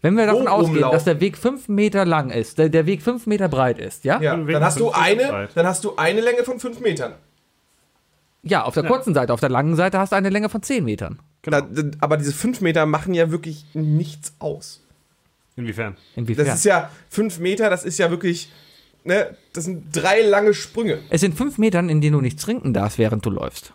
Wenn 0.00 0.14
wir 0.16 0.26
davon 0.26 0.44
Wo 0.44 0.48
ausgehen, 0.48 0.74
rumlaufen? 0.74 0.96
dass 0.96 1.04
der 1.04 1.20
Weg 1.20 1.36
fünf 1.36 1.68
Meter 1.68 2.04
lang 2.04 2.30
ist, 2.30 2.58
der, 2.58 2.68
der 2.68 2.86
Weg 2.86 3.02
fünf 3.02 3.26
Meter 3.26 3.48
breit 3.48 3.78
ist, 3.78 4.04
ja? 4.04 4.20
Ja, 4.20 4.36
dann 4.36 4.64
hast 4.64 4.78
du 4.78 4.90
eine, 4.92 5.48
dann 5.54 5.66
hast 5.66 5.82
du 5.84 5.96
eine 5.96 6.20
Länge 6.20 6.44
von 6.44 6.60
fünf 6.60 6.80
Metern. 6.80 7.14
Ja, 8.42 8.62
auf 8.62 8.74
der 8.74 8.84
kurzen 8.84 9.12
Seite. 9.14 9.32
Auf 9.32 9.40
der 9.40 9.48
langen 9.48 9.74
Seite 9.74 9.98
hast 9.98 10.12
du 10.12 10.16
eine 10.16 10.28
Länge 10.30 10.48
von 10.48 10.62
zehn 10.62 10.84
Metern. 10.84 11.18
Da, 11.42 11.60
d- 11.60 11.90
aber 12.00 12.16
diese 12.16 12.32
fünf 12.32 12.60
Meter 12.60 12.86
machen 12.86 13.12
ja 13.14 13.30
wirklich 13.32 13.64
nichts 13.74 14.32
aus. 14.38 14.80
Inwiefern? 15.56 15.96
Inwiefern? 16.14 16.46
Das 16.46 16.56
ist 16.56 16.64
ja 16.64 16.90
fünf 17.10 17.40
Meter, 17.40 17.68
das 17.68 17.84
ist 17.84 17.98
ja 17.98 18.10
wirklich, 18.10 18.50
ne, 19.02 19.36
das 19.52 19.64
sind 19.64 19.84
drei 19.94 20.22
lange 20.22 20.54
Sprünge. 20.54 21.00
es 21.10 21.20
sind 21.20 21.34
fünf 21.34 21.58
Metern, 21.58 21.88
in 21.88 22.00
denen 22.00 22.12
du 22.14 22.20
nichts 22.20 22.42
trinken 22.44 22.72
darfst, 22.72 22.98
während 22.98 23.26
du 23.26 23.30
läufst. 23.30 23.72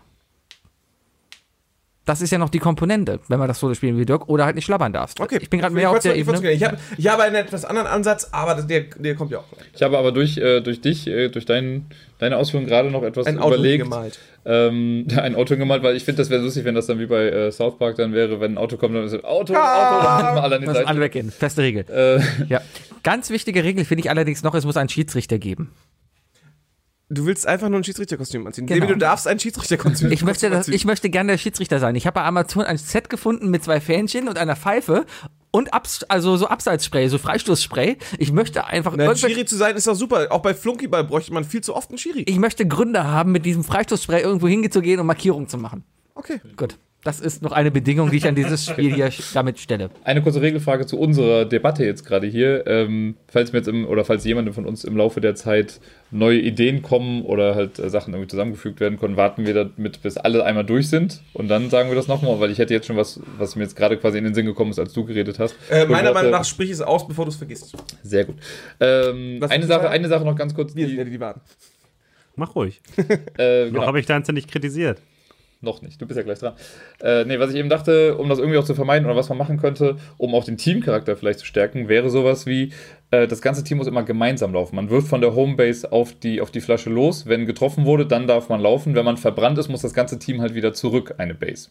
Das 2.05 2.19
ist 2.19 2.31
ja 2.31 2.37
noch 2.37 2.49
die 2.49 2.59
Komponente, 2.59 3.21
wenn 3.29 3.39
man 3.39 3.47
das 3.47 3.59
so 3.59 3.73
spielen 3.73 3.97
wie 3.97 4.05
Dirk, 4.05 4.27
oder 4.27 4.43
halt 4.45 4.55
nicht 4.55 4.65
schlabbern 4.65 4.91
darfst. 4.91 5.17
Ich 5.39 5.49
bin 5.49 5.61
gerade 5.61 5.73
mehr 5.73 5.89
auf 5.89 5.99
der 5.99 6.15
ich 6.15 6.27
Ebene. 6.27 6.51
Ich 6.51 6.61
habe 6.63 6.77
ich 6.97 7.07
habe 7.07 7.23
einen 7.23 7.35
etwas 7.35 7.63
anderen 7.63 7.87
Ansatz, 7.87 8.27
aber 8.33 8.61
der, 8.61 8.81
der 8.97 9.15
kommt 9.15 9.31
ja 9.31 9.37
auch. 9.39 9.45
Ich 9.73 9.81
habe 9.81 9.97
aber 9.97 10.11
durch, 10.11 10.37
äh, 10.37 10.59
durch 10.59 10.81
dich, 10.81 11.07
äh, 11.07 11.29
durch 11.29 11.45
dein, 11.45 11.85
deine 12.19 12.35
Ausführungen 12.37 12.67
gerade 12.67 12.91
noch 12.91 13.03
etwas 13.03 13.25
Ein 13.25 13.39
Auto 13.39 13.53
überlegt. 13.55 13.83
gemalt. 13.85 14.19
Ähm, 14.45 15.07
ein 15.15 15.35
Auto 15.35 15.55
gemalt, 15.55 15.81
weil 15.81 15.95
ich 15.95 16.03
finde, 16.03 16.21
das 16.21 16.29
wäre 16.29 16.41
lustig, 16.41 16.65
wenn 16.65 16.75
das 16.75 16.87
dann 16.87 16.99
wie 16.99 17.05
bei 17.05 17.23
äh, 17.29 17.51
South 17.53 17.77
Park 17.79 17.95
dann 17.95 18.11
wäre, 18.11 18.41
wenn 18.41 18.53
ein 18.55 18.57
Auto 18.57 18.75
kommt, 18.75 18.95
dann 18.95 19.05
ist 19.05 19.13
es 19.13 19.23
Auto, 19.23 19.53
Ah! 19.55 20.17
Auto, 20.17 20.25
dann 20.25 20.37
alle 20.43 20.55
an 20.55 20.61
die 20.61 20.67
Müssen 20.67 20.77
alle 20.79 20.87
Seite. 20.87 20.99
weggehen. 20.99 21.31
Feste 21.31 21.61
Regel. 21.61 21.85
Äh, 21.89 22.19
Ja. 22.49 22.61
Ganz 23.03 23.29
wichtige 23.29 23.63
Regel 23.63 23.85
finde 23.85 24.01
ich 24.03 24.09
allerdings 24.09 24.43
noch, 24.43 24.55
es 24.55 24.65
muss 24.65 24.75
einen 24.77 24.89
Schiedsrichter 24.89 25.37
geben. 25.39 25.71
Du 27.13 27.25
willst 27.25 27.45
einfach 27.47 27.69
nur 27.69 27.79
ein 27.79 27.83
Schiedsrichterkostüm 27.83 28.45
anziehen. 28.47 28.65
Genau. 28.65 28.81
Debbie, 28.81 28.93
du 28.93 28.99
darfst 28.99 29.27
ein 29.27 29.39
Schiedsrichterkostüm 29.39 30.11
Ich 30.11 30.23
möchte, 30.23 30.49
das, 30.49 30.59
anziehen. 30.59 30.73
ich 30.73 30.85
möchte 30.85 31.09
gerne 31.09 31.33
der 31.33 31.37
Schiedsrichter 31.37 31.79
sein. 31.79 31.95
Ich 31.95 32.07
habe 32.07 32.15
bei 32.15 32.23
Amazon 32.23 32.63
ein 32.63 32.77
Set 32.77 33.09
gefunden 33.09 33.49
mit 33.49 33.63
zwei 33.63 33.79
Fähnchen 33.79 34.27
und 34.27 34.37
einer 34.37 34.55
Pfeife 34.55 35.05
und 35.51 35.73
Abs 35.73 36.03
also 36.05 36.35
so 36.37 36.47
Abseitsspray, 36.47 37.07
so 37.09 37.17
Freistoßspray. 37.19 37.97
Ich 38.17 38.31
möchte 38.31 38.65
einfach 38.65 38.95
Na, 38.97 39.15
Schiri 39.15 39.45
zu 39.45 39.55
sein 39.55 39.75
ist 39.75 39.85
doch 39.85 39.95
super. 39.95 40.27
Auch 40.31 40.41
bei 40.41 40.53
Flunkyball 40.53 41.03
bräuchte 41.03 41.33
man 41.33 41.43
viel 41.43 41.61
zu 41.61 41.75
oft 41.75 41.89
einen 41.89 41.99
Schiri. 41.99 42.23
ich 42.27 42.39
möchte 42.39 42.67
Gründe 42.67 43.03
haben, 43.03 43.31
mit 43.31 43.45
diesem 43.45 43.63
Freistoßspray 43.63 44.21
irgendwo 44.21 44.47
hingezugehen 44.47 44.99
und 44.99 45.05
Markierungen 45.05 45.47
zu 45.47 45.57
machen. 45.57 45.83
Okay. 46.15 46.41
Gut. 46.57 46.77
Das 47.03 47.19
ist 47.19 47.41
noch 47.41 47.51
eine 47.51 47.69
Bedingung, 47.69 48.11
die 48.11 48.17
ich 48.17 48.27
an 48.27 48.35
dieses 48.35 48.65
Spiel 48.65 48.93
hier 48.93 49.09
damit 49.33 49.59
stelle. 49.59 49.89
Eine 50.05 50.21
kurze 50.21 50.41
Regelfrage 50.41 50.85
zu 50.85 50.97
unserer 50.97 51.43
Debatte 51.43 51.83
jetzt 51.83 52.05
gerade 52.05 52.27
hier. 52.27 52.65
Ähm, 52.65 53.15
falls 53.27 53.51
mir 53.51 53.59
jetzt 53.59 53.67
im, 53.67 53.85
oder 53.85 54.05
falls 54.05 54.23
jemandem 54.23 54.53
von 54.53 54.65
uns 54.65 54.85
im 54.85 54.95
Laufe 54.95 55.19
der 55.19 55.35
Zeit 55.35 55.81
neue 56.11 56.39
Ideen 56.39 56.81
kommen 56.81 57.23
oder 57.23 57.55
halt 57.55 57.77
äh, 57.79 57.89
Sachen 57.89 58.13
irgendwie 58.13 58.29
zusammengefügt 58.29 58.79
werden 58.79 58.97
können, 58.99 59.17
warten 59.17 59.45
wir 59.45 59.53
damit, 59.53 60.01
bis 60.01 60.15
alle 60.17 60.45
einmal 60.45 60.63
durch 60.65 60.87
sind 60.89 61.21
und 61.33 61.49
dann 61.49 61.69
sagen 61.69 61.89
wir 61.89 61.95
das 61.95 62.07
nochmal, 62.07 62.39
weil 62.39 62.51
ich 62.51 62.59
hätte 62.59 62.73
jetzt 62.73 62.87
schon 62.87 62.95
was, 62.97 63.19
was 63.37 63.55
mir 63.55 63.63
jetzt 63.63 63.75
gerade 63.75 63.97
quasi 63.97 64.17
in 64.17 64.23
den 64.23 64.33
Sinn 64.33 64.45
gekommen 64.45 64.71
ist, 64.71 64.79
als 64.79 64.93
du 64.93 65.03
geredet 65.03 65.39
hast. 65.39 65.55
Äh, 65.69 65.85
meiner 65.87 66.13
Meinung 66.13 66.31
nach 66.31 66.45
sprich 66.45 66.69
es 66.69 66.81
aus, 66.81 67.07
bevor 67.07 67.25
du 67.25 67.31
es 67.31 67.37
vergisst. 67.37 67.75
Sehr 68.03 68.25
gut. 68.25 68.35
Ähm, 68.79 69.39
eine, 69.49 69.65
Sache, 69.65 69.89
eine 69.89 70.07
Sache 70.07 70.23
noch 70.23 70.35
ganz 70.35 70.55
kurz. 70.55 70.73
Wir 70.75 70.85
Die, 70.85 70.95
sind 70.95 71.05
ja 71.05 71.11
die 71.11 71.19
Wahren. 71.19 71.41
Mach 72.35 72.55
ruhig. 72.55 72.81
äh, 73.37 73.65
Noch 73.65 73.71
genau. 73.71 73.85
habe 73.85 73.99
ich 73.99 74.05
deins 74.05 74.27
ja 74.27 74.33
nicht 74.33 74.49
kritisiert. 74.49 75.01
Noch 75.63 75.81
nicht, 75.81 76.01
du 76.01 76.05
bist 76.05 76.17
ja 76.17 76.23
gleich 76.23 76.39
dran. 76.39 76.53
Äh, 77.01 77.23
nee, 77.23 77.39
was 77.39 77.51
ich 77.51 77.55
eben 77.55 77.69
dachte, 77.69 78.17
um 78.17 78.27
das 78.27 78.37
irgendwie 78.37 78.57
auch 78.57 78.65
zu 78.65 78.75
vermeiden 78.75 79.05
oder 79.05 79.15
was 79.15 79.29
man 79.29 79.37
machen 79.37 79.57
könnte, 79.57 79.95
um 80.17 80.35
auch 80.35 80.43
den 80.43 80.57
Teamcharakter 80.57 81.15
vielleicht 81.15 81.39
zu 81.39 81.45
stärken, 81.45 81.87
wäre 81.87 82.09
sowas 82.09 82.45
wie, 82.45 82.73
äh, 83.11 83.27
das 83.27 83.41
ganze 83.41 83.63
Team 83.63 83.77
muss 83.77 83.87
immer 83.87 84.03
gemeinsam 84.03 84.53
laufen. 84.53 84.75
Man 84.75 84.89
wirft 84.89 85.07
von 85.07 85.21
der 85.21 85.35
Homebase 85.35 85.91
auf 85.91 86.13
die, 86.13 86.41
auf 86.41 86.51
die 86.51 86.61
Flasche 86.61 86.89
los. 86.89 87.27
Wenn 87.27 87.45
getroffen 87.45 87.85
wurde, 87.85 88.05
dann 88.05 88.27
darf 88.27 88.49
man 88.49 88.59
laufen. 88.59 88.93
Wenn 88.93 89.05
man 89.05 89.17
verbrannt 89.17 89.57
ist, 89.57 89.69
muss 89.69 89.81
das 89.81 89.93
ganze 89.93 90.19
Team 90.19 90.41
halt 90.41 90.53
wieder 90.53 90.73
zurück, 90.73 91.15
eine 91.17 91.33
Base. 91.33 91.69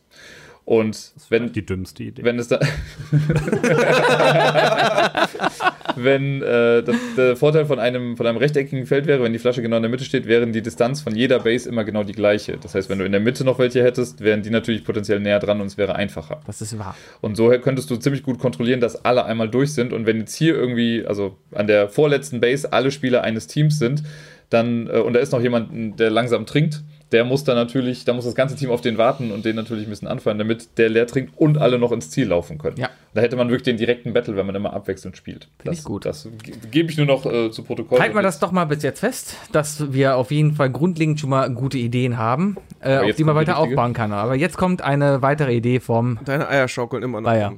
Und 0.64 1.12
wenn, 1.28 1.52
Die 1.52 1.66
dümmste 1.66 2.04
Idee. 2.04 2.24
wenn 2.24 2.38
es 2.38 2.48
da. 2.48 2.60
wenn 5.96 6.42
äh, 6.42 6.82
das, 6.82 6.96
der 7.16 7.36
Vorteil 7.36 7.66
von 7.66 7.78
einem, 7.78 8.16
von 8.16 8.26
einem 8.26 8.38
rechteckigen 8.38 8.86
Feld 8.86 9.06
wäre, 9.06 9.22
wenn 9.22 9.32
die 9.32 9.38
Flasche 9.38 9.62
genau 9.62 9.76
in 9.76 9.82
der 9.82 9.90
Mitte 9.90 10.04
steht, 10.04 10.26
wären 10.26 10.52
die 10.52 10.62
Distanz 10.62 11.00
von 11.00 11.14
jeder 11.14 11.40
Base 11.40 11.68
immer 11.68 11.84
genau 11.84 12.04
die 12.04 12.12
gleiche. 12.12 12.58
Das 12.60 12.74
heißt, 12.74 12.88
wenn 12.88 12.98
du 12.98 13.04
in 13.04 13.12
der 13.12 13.20
Mitte 13.20 13.44
noch 13.44 13.58
welche 13.58 13.82
hättest, 13.82 14.20
wären 14.20 14.42
die 14.42 14.50
natürlich 14.50 14.84
potenziell 14.84 15.20
näher 15.20 15.38
dran 15.38 15.60
und 15.60 15.66
es 15.66 15.78
wäre 15.78 15.94
einfacher. 15.94 16.40
Das 16.46 16.60
ist 16.60 16.78
wahr. 16.78 16.96
Und 17.20 17.36
so 17.36 17.50
könntest 17.50 17.90
du 17.90 17.96
ziemlich 17.96 18.22
gut 18.22 18.38
kontrollieren, 18.38 18.80
dass 18.80 19.04
alle 19.04 19.24
einmal 19.24 19.48
durch 19.48 19.72
sind. 19.72 19.92
Und 19.92 20.06
wenn 20.06 20.18
jetzt 20.20 20.34
hier 20.34 20.54
irgendwie, 20.54 21.04
also 21.06 21.36
an 21.52 21.66
der 21.66 21.88
vorletzten 21.88 22.40
Base, 22.40 22.72
alle 22.72 22.90
Spieler 22.90 23.22
eines 23.22 23.46
Teams 23.46 23.78
sind, 23.78 24.02
dann, 24.50 24.88
äh, 24.88 24.98
und 24.98 25.14
da 25.14 25.20
ist 25.20 25.32
noch 25.32 25.40
jemand, 25.40 25.98
der 25.98 26.10
langsam 26.10 26.46
trinkt, 26.46 26.82
der 27.12 27.24
muss 27.24 27.44
dann 27.44 27.56
natürlich, 27.56 28.04
da 28.04 28.12
muss 28.14 28.24
das 28.24 28.34
ganze 28.34 28.56
Team 28.56 28.70
auf 28.70 28.80
den 28.80 28.98
warten 28.98 29.30
und 29.32 29.44
den 29.44 29.54
natürlich 29.56 29.86
ein 29.86 29.90
bisschen 29.90 30.08
anfeuern, 30.08 30.38
damit 30.38 30.78
der 30.78 30.88
leer 30.88 31.06
trinkt 31.06 31.32
und 31.36 31.58
alle 31.58 31.78
noch 31.78 31.92
ins 31.92 32.10
Ziel 32.10 32.28
laufen 32.28 32.58
können. 32.58 32.76
Ja. 32.78 32.88
Da 33.14 33.20
hätte 33.20 33.36
man 33.36 33.48
wirklich 33.48 33.64
den 33.64 33.76
direkten 33.76 34.12
Battle, 34.12 34.36
wenn 34.36 34.46
man 34.46 34.54
immer 34.54 34.72
abwechselnd 34.72 35.16
spielt. 35.16 35.48
Finde 35.58 35.76
ich 35.76 35.84
gut. 35.84 36.06
Das 36.06 36.26
ge- 36.42 36.54
gebe 36.70 36.90
ich 36.90 36.96
nur 36.96 37.06
noch 37.06 37.26
äh, 37.26 37.50
zu 37.50 37.62
Protokoll. 37.62 38.00
Halten 38.00 38.14
wir 38.14 38.22
das 38.22 38.38
doch 38.38 38.52
mal 38.52 38.64
bis 38.64 38.82
jetzt 38.82 39.00
fest, 39.00 39.36
dass 39.52 39.92
wir 39.92 40.16
auf 40.16 40.30
jeden 40.30 40.54
Fall 40.54 40.70
grundlegend 40.70 41.20
schon 41.20 41.30
mal 41.30 41.48
gute 41.52 41.76
Ideen 41.78 42.16
haben, 42.16 42.56
äh, 42.80 42.98
auf 42.98 43.16
die 43.16 43.24
man 43.24 43.34
die 43.34 43.40
weiter 43.40 43.52
richtige. 43.58 43.76
aufbauen 43.76 43.92
kann. 43.92 44.12
Aber 44.12 44.34
jetzt 44.34 44.56
kommt 44.56 44.80
eine 44.82 45.20
weitere 45.22 45.54
Idee 45.54 45.80
vom. 45.80 46.18
Deine 46.24 46.48
Eier 46.48 46.68
schaukeln 46.68 47.02
immer 47.02 47.20
noch. 47.20 47.52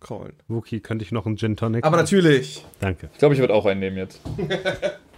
Kraulen. 0.00 0.32
Wookie, 0.48 0.80
könnte 0.80 1.04
ich 1.04 1.12
noch 1.12 1.26
einen 1.26 1.36
Gin 1.36 1.56
Tonic? 1.56 1.84
Aber 1.84 1.98
natürlich. 1.98 2.64
Danke. 2.80 3.10
Ich 3.12 3.18
glaube, 3.18 3.34
ich 3.34 3.40
würde 3.40 3.52
auch 3.52 3.66
einen 3.66 3.80
nehmen 3.80 3.98
jetzt. 3.98 4.20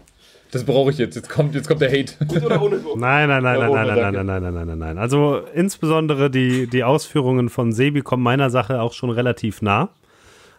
Das 0.52 0.64
brauche 0.64 0.90
ich 0.90 0.98
jetzt. 0.98 1.16
Jetzt 1.16 1.28
kommt, 1.30 1.54
jetzt 1.54 1.66
kommt 1.66 1.80
der 1.80 1.88
Hate. 1.90 2.12
Gut 2.26 2.44
oder 2.44 2.62
ohne 2.62 2.76
Gurke? 2.78 3.00
Nein, 3.00 3.28
nein, 3.28 3.42
nein, 3.42 3.58
Ja, 3.58 3.68
nein, 3.68 3.86
nein, 3.86 3.86
nein, 3.86 3.96
danke. 4.14 4.24
nein, 4.24 4.26
nein, 4.26 4.42
nein, 4.42 4.54
nein, 4.54 4.66
nein, 4.66 4.78
nein. 4.78 4.98
Also 4.98 5.40
insbesondere 5.54 6.30
die, 6.30 6.66
die 6.68 6.84
Ausführungen 6.84 7.48
von 7.48 7.72
Sebi 7.72 8.02
kommen 8.02 8.22
meiner 8.22 8.50
Sache 8.50 8.80
auch 8.80 8.92
schon 8.92 9.10
relativ 9.10 9.62
nah. 9.62 9.88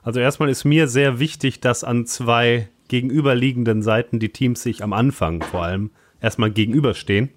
Also 0.02 0.20
erstmal 0.20 0.50
ist 0.50 0.66
mir 0.66 0.88
sehr 0.88 1.20
wichtig, 1.20 1.62
dass 1.62 1.84
an 1.84 2.06
zwei 2.06 2.68
gegenüberliegenden 2.88 3.82
Seiten 3.84 4.20
die 4.20 4.30
Teams 4.30 4.62
sich 4.64 4.84
am 4.84 4.94
Anfang 4.94 5.42
vor 5.44 5.64
allem 5.64 5.92
erstmal 6.22 6.50
gegenüberstehen, 6.52 7.30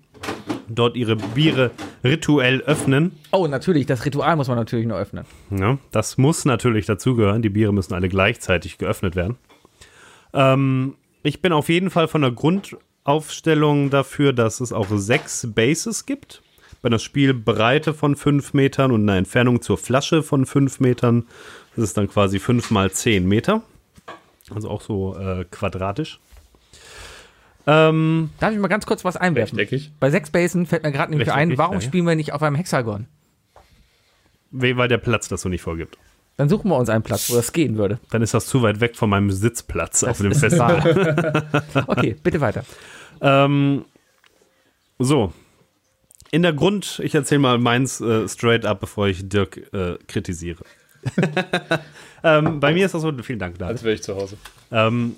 dort 0.69 0.97
ihre 0.97 1.17
Biere 1.17 1.71
rituell 2.03 2.63
öffnen. 2.63 3.13
Oh, 3.33 3.47
natürlich, 3.47 3.87
das 3.87 4.05
Ritual 4.07 4.35
muss 4.37 4.49
man 4.49 4.57
natürlich 4.57 4.87
nur 4.87 4.99
öffnen. 4.99 5.25
Ja, 5.51 5.79
das 5.93 6.17
muss 6.19 6.45
natürlich 6.45 6.87
dazugehören. 6.87 7.43
Die 7.43 7.51
Biere 7.51 7.73
müssen 7.75 7.95
alle 7.95 8.09
gleichzeitig 8.09 8.79
geöffnet 8.79 9.15
werden. 9.15 9.37
Ähm, 10.33 10.95
ich 11.27 11.43
bin 11.43 11.53
auf 11.53 11.69
jeden 11.69 11.91
Fall 11.91 12.09
von 12.09 12.23
der 12.23 12.31
Grundaufstellung 12.31 13.91
dafür, 13.91 14.33
dass 14.33 14.61
es 14.61 14.73
auch 14.73 14.87
sechs 14.91 15.47
Bases 15.55 16.07
gibt. 16.07 16.43
Bei 16.83 16.89
einer 16.89 16.99
Spielbreite 16.99 17.95
von 17.95 18.17
fünf 18.17 18.55
Metern 18.55 18.93
und 18.93 19.03
einer 19.03 19.19
Entfernung 19.19 19.61
zur 19.61 19.79
Flasche 19.79 20.23
von 20.23 20.47
fünf 20.47 20.79
Metern. 20.79 21.27
Das 21.75 21.85
ist 21.85 21.97
dann 21.97 22.09
quasi 22.09 22.39
fünf 22.39 22.71
mal 22.71 22.91
zehn 22.93 23.27
Meter. 23.27 23.63
Also 24.55 24.71
auch 24.71 24.81
so 24.81 25.17
äh, 25.17 25.45
quadratisch. 25.51 26.21
Ähm, 27.67 28.31
Darf 28.39 28.53
ich 28.53 28.59
mal 28.59 28.69
ganz 28.69 28.87
kurz 28.87 29.05
was 29.05 29.17
einwerfen? 29.17 29.59
Rechteckig. 29.59 29.91
Bei 29.99 30.11
sechs 30.11 30.31
Basen 30.31 30.67
fällt 30.67 30.85
mir 30.85 30.93
gerade 30.93 31.11
nämlich 31.11 31.33
ein, 31.33 31.59
warum 31.59 31.75
ja, 31.75 31.81
ja. 31.81 31.87
spielen 31.87 32.07
wir 32.07 32.15
nicht 32.15 32.33
auf 32.33 32.43
einem 32.43 32.57
Hexagon? 32.57 33.07
weil 34.53 34.89
der 34.89 34.99
Platz 34.99 35.29
das 35.29 35.43
so 35.43 35.49
nicht 35.49 35.63
vorgibt. 35.63 35.99
Dann 36.37 36.49
suchen 36.49 36.69
wir 36.71 36.77
uns 36.77 36.91
einen 36.91 37.03
Platz, 37.03 37.31
wo 37.31 37.37
das 37.37 37.53
gehen 37.53 37.79
würde. 37.79 37.99
Dann 38.11 38.21
ist 38.21 38.35
das 38.35 38.47
zu 38.47 38.63
weit 38.63 38.81
weg 38.81 38.97
von 38.97 39.09
meinem 39.09 39.31
Sitzplatz 39.31 40.05
auf 40.05 40.19
dem 40.19 40.35
Festival. 40.35 41.43
okay, 41.87 42.17
bitte 42.23 42.41
weiter. 42.41 42.65
Ähm, 43.21 43.87
so. 44.99 45.33
In 46.31 46.43
der 46.43 46.53
Grund, 46.53 47.01
ich 47.03 47.15
erzähle 47.15 47.39
mal 47.39 47.59
meins 47.59 48.01
äh, 48.01 48.29
straight 48.29 48.67
up, 48.67 48.81
bevor 48.81 49.07
ich 49.07 49.29
Dirk 49.29 49.73
äh, 49.73 49.97
kritisiere. 50.07 50.63
ähm, 52.25 52.61
bei 52.61 52.75
mir 52.75 52.85
ist 52.85 52.95
das 52.95 53.03
so, 53.03 53.13
vielen 53.23 53.39
Dank, 53.39 53.59
David. 53.59 53.73
Als 53.73 53.85
wäre 53.85 53.95
ich 53.95 54.03
zu 54.03 54.17
Hause. 54.17 54.37
Ähm, 54.71 55.17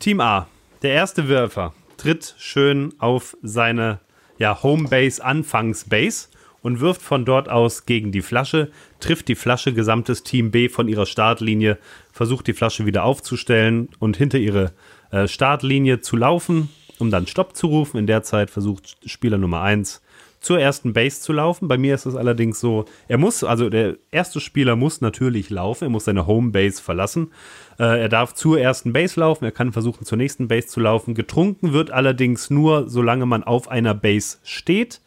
Team 0.00 0.20
A, 0.20 0.46
der 0.82 0.92
erste 0.92 1.28
Werfer, 1.28 1.74
tritt 1.98 2.34
schön 2.38 2.94
auf 2.98 3.36
seine 3.42 4.00
ja, 4.38 4.62
Homebase, 4.62 5.22
Anfangsbase 5.22 6.28
und 6.62 6.80
wirft 6.80 7.02
von 7.02 7.24
dort 7.24 7.48
aus 7.48 7.84
gegen 7.84 8.12
die 8.12 8.22
Flasche, 8.22 8.70
trifft 9.02 9.28
die 9.28 9.34
Flasche, 9.34 9.72
gesamtes 9.72 10.22
Team 10.22 10.50
B 10.50 10.68
von 10.68 10.88
ihrer 10.88 11.06
Startlinie, 11.06 11.78
versucht 12.10 12.46
die 12.46 12.54
Flasche 12.54 12.86
wieder 12.86 13.04
aufzustellen 13.04 13.88
und 13.98 14.16
hinter 14.16 14.38
ihre 14.38 14.72
äh, 15.10 15.28
Startlinie 15.28 16.00
zu 16.00 16.16
laufen, 16.16 16.70
um 16.98 17.10
dann 17.10 17.26
Stopp 17.26 17.56
zu 17.56 17.66
rufen. 17.66 17.98
In 17.98 18.06
der 18.06 18.22
Zeit 18.22 18.50
versucht 18.50 18.96
Spieler 19.04 19.38
Nummer 19.38 19.62
1 19.62 20.02
zur 20.42 20.58
ersten 20.58 20.92
Base 20.92 21.20
zu 21.20 21.32
laufen. 21.32 21.68
Bei 21.68 21.78
mir 21.78 21.94
ist 21.94 22.04
es 22.04 22.16
allerdings 22.16 22.60
so, 22.60 22.84
er 23.08 23.16
muss, 23.18 23.44
also 23.44 23.70
der 23.70 23.96
erste 24.10 24.40
Spieler 24.40 24.76
muss 24.76 25.00
natürlich 25.00 25.50
laufen, 25.50 25.84
er 25.84 25.90
muss 25.90 26.04
seine 26.04 26.26
Homebase 26.26 26.82
verlassen. 26.82 27.30
Äh, 27.78 28.02
er 28.02 28.08
darf 28.08 28.34
zur 28.34 28.60
ersten 28.60 28.92
Base 28.92 29.18
laufen, 29.20 29.44
er 29.44 29.52
kann 29.52 29.72
versuchen 29.72 30.04
zur 30.04 30.18
nächsten 30.18 30.48
Base 30.48 30.66
zu 30.66 30.80
laufen. 30.80 31.14
Getrunken 31.14 31.72
wird 31.72 31.90
allerdings 31.90 32.50
nur, 32.50 32.88
solange 32.88 33.26
man 33.26 33.44
auf 33.44 33.68
einer 33.68 33.94
Base 33.94 34.38
steht 34.42 35.00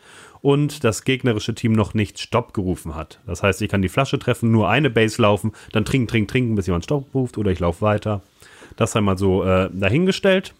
und 0.45 0.83
das 0.83 1.05
gegnerische 1.05 1.55
Team 1.55 1.71
noch 1.71 1.95
nicht 1.95 2.19
Stopp 2.19 2.53
gerufen 2.53 2.93
hat. 2.93 3.19
Das 3.25 3.41
heißt, 3.41 3.63
ich 3.63 3.69
kann 3.69 3.81
die 3.81 3.89
Flasche 3.89 4.19
treffen, 4.19 4.51
nur 4.51 4.69
eine 4.69 4.91
Base 4.91 5.19
laufen, 5.19 5.53
dann 5.71 5.85
trinken, 5.85 6.07
trinken, 6.07 6.27
trinken, 6.27 6.55
bis 6.55 6.67
jemand 6.67 6.83
Stopp 6.83 7.15
ruft 7.15 7.39
oder 7.39 7.49
ich 7.49 7.59
laufe 7.59 7.81
weiter. 7.81 8.21
Das 8.75 8.95
einmal 8.95 9.17
so 9.17 9.43
äh, 9.43 9.71
dahingestellt. 9.73 10.53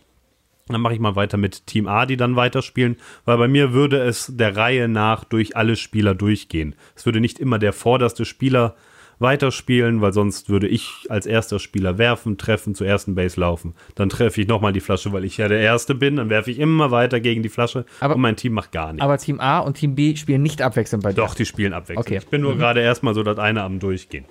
Dann 0.70 0.82
mache 0.82 0.96
ich 0.96 1.00
mal 1.00 1.16
weiter 1.16 1.38
mit 1.38 1.68
Team 1.68 1.88
A, 1.88 2.08
die 2.08 2.18
dann 2.18 2.36
weiterspielen, 2.36 2.98
weil 3.26 3.38
bei 3.38 3.48
mir 3.48 3.74
würde 3.74 4.00
es 4.00 4.32
der 4.36 4.58
Reihe 4.58 4.88
nach 4.88 5.24
durch 5.24 5.56
alle 5.56 5.76
Spieler 5.76 6.16
durchgehen. 6.16 6.74
Es 6.96 7.06
würde 7.06 7.22
nicht 7.22 7.38
immer 7.38 7.60
der 7.60 7.72
vorderste 7.72 8.26
Spieler 8.26 8.76
weiterspielen, 9.20 10.02
weil 10.02 10.14
sonst 10.14 10.50
würde 10.50 10.68
ich 10.68 11.08
als 11.10 11.26
erster 11.26 11.60
Spieler 11.60 11.98
werfen, 11.98 12.38
treffen, 12.38 12.76
zur 12.76 12.88
ersten 12.88 13.16
Base 13.16 13.40
laufen. 13.40 13.74
Dann 13.96 14.10
treffe 14.10 14.42
ich 14.42 14.48
nochmal 14.48 14.74
die 14.74 14.82
Flasche, 14.82 15.14
weil 15.14 15.26
ich 15.26 15.38
ja 15.38 15.48
der 15.48 15.60
Erste 15.60 15.96
bin. 15.96 16.18
Dann 16.18 16.30
werfe 16.30 16.52
ich 16.52 16.60
immer 16.60 16.92
weiter 16.92 17.20
gegen 17.20 17.44
die 17.44 17.50
Flasche 17.50 17.86
Aber- 18.00 18.16
und 18.16 18.22
mein 18.22 18.36
Team 18.36 18.54
macht 18.54 18.72
gar 18.72 18.94
nichts. 18.94 19.04
Aber 19.04 19.18
Team 19.18 19.40
A 19.40 19.60
und 19.60 19.76
Team 19.76 19.96
B 19.96 20.16
spielen 20.16 20.42
nicht 20.44 20.62
abwechselnd 20.62 21.04
bei 21.04 21.12
dir. 21.12 21.16
Doch, 21.16 21.36
die 21.36 21.46
spielen 21.46 21.74
abwechselnd. 21.74 22.08
Okay. 22.08 22.18
Ich 22.18 22.28
bin 22.28 22.42
nur 22.42 22.58
gerade 22.58 22.82
erstmal 22.82 23.14
so 23.14 23.24
das 23.24 23.38
eine 23.38 23.64
am 23.64 23.80
Durchgehen. 23.80 24.26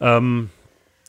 Ähm, 0.00 0.50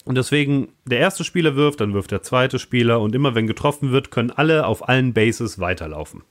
und 0.04 0.16
deswegen, 0.18 0.70
der 0.86 1.00
erste 1.00 1.24
Spieler 1.24 1.56
wirft, 1.56 1.82
dann 1.82 1.94
wirft 1.94 2.12
der 2.12 2.24
zweite 2.24 2.58
Spieler 2.60 3.00
und 3.02 3.14
immer 3.14 3.36
wenn 3.36 3.48
getroffen 3.48 3.92
wird, 3.92 4.12
können 4.12 4.32
alle 4.32 4.66
auf 4.66 4.90
allen 4.90 5.14
Bases 5.14 5.60
weiterlaufen. 5.60 6.24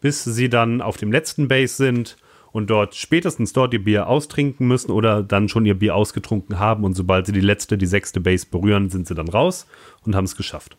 Bis 0.00 0.22
sie 0.22 0.48
dann 0.48 0.80
auf 0.80 0.96
dem 0.96 1.10
letzten 1.10 1.48
Base 1.48 1.74
sind 1.74 2.16
und 2.52 2.70
dort 2.70 2.94
spätestens 2.94 3.52
dort 3.52 3.72
ihr 3.74 3.84
Bier 3.84 4.08
austrinken 4.08 4.66
müssen 4.66 4.90
oder 4.90 5.22
dann 5.22 5.48
schon 5.48 5.66
ihr 5.66 5.78
Bier 5.78 5.94
ausgetrunken 5.94 6.58
haben 6.58 6.84
und 6.84 6.94
sobald 6.94 7.26
sie 7.26 7.32
die 7.32 7.40
letzte, 7.40 7.78
die 7.78 7.86
sechste 7.86 8.20
Base 8.20 8.46
berühren, 8.50 8.90
sind 8.90 9.06
sie 9.06 9.14
dann 9.14 9.28
raus 9.28 9.66
und 10.04 10.14
haben 10.14 10.24
es 10.24 10.36
geschafft. 10.36 10.76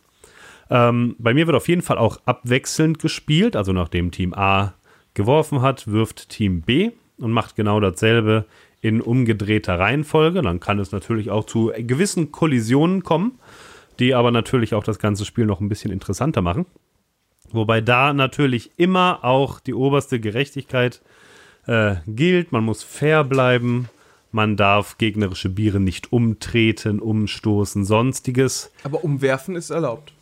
Ähm, 0.69 1.15
bei 1.19 1.33
mir 1.33 1.47
wird 1.47 1.57
auf 1.57 1.67
jeden 1.67 1.81
Fall 1.81 1.97
auch 1.97 2.19
abwechselnd 2.25 2.99
gespielt, 2.99 3.55
also 3.55 3.73
nachdem 3.73 4.11
Team 4.11 4.33
A 4.33 4.73
geworfen 5.13 5.61
hat, 5.61 5.87
wirft 5.87 6.29
Team 6.29 6.61
B 6.61 6.91
und 7.17 7.31
macht 7.31 7.55
genau 7.55 7.79
dasselbe 7.79 8.45
in 8.81 9.01
umgedrehter 9.01 9.79
Reihenfolge. 9.79 10.41
Dann 10.41 10.59
kann 10.59 10.79
es 10.79 10.91
natürlich 10.91 11.31
auch 11.31 11.45
zu 11.45 11.71
gewissen 11.77 12.31
Kollisionen 12.31 13.03
kommen, 13.03 13.39
die 13.99 14.15
aber 14.15 14.31
natürlich 14.31 14.73
auch 14.73 14.83
das 14.83 14.99
ganze 14.99 15.25
Spiel 15.25 15.45
noch 15.45 15.59
ein 15.59 15.69
bisschen 15.69 15.91
interessanter 15.91 16.41
machen. 16.41 16.65
Wobei 17.51 17.81
da 17.81 18.13
natürlich 18.13 18.71
immer 18.77 19.19
auch 19.23 19.59
die 19.59 19.73
oberste 19.73 20.19
Gerechtigkeit 20.19 21.01
äh, 21.03 21.18
gilt. 22.07 22.51
Man 22.51 22.63
muss 22.63 22.83
fair 22.83 23.23
bleiben. 23.23 23.89
Man 24.31 24.57
darf 24.57 24.97
gegnerische 24.97 25.49
Biere 25.49 25.79
nicht 25.79 26.13
umtreten, 26.13 26.99
umstoßen, 26.99 27.83
sonstiges. 27.83 28.71
Aber 28.83 29.03
umwerfen 29.03 29.55
ist 29.55 29.71
erlaubt. 29.71 30.13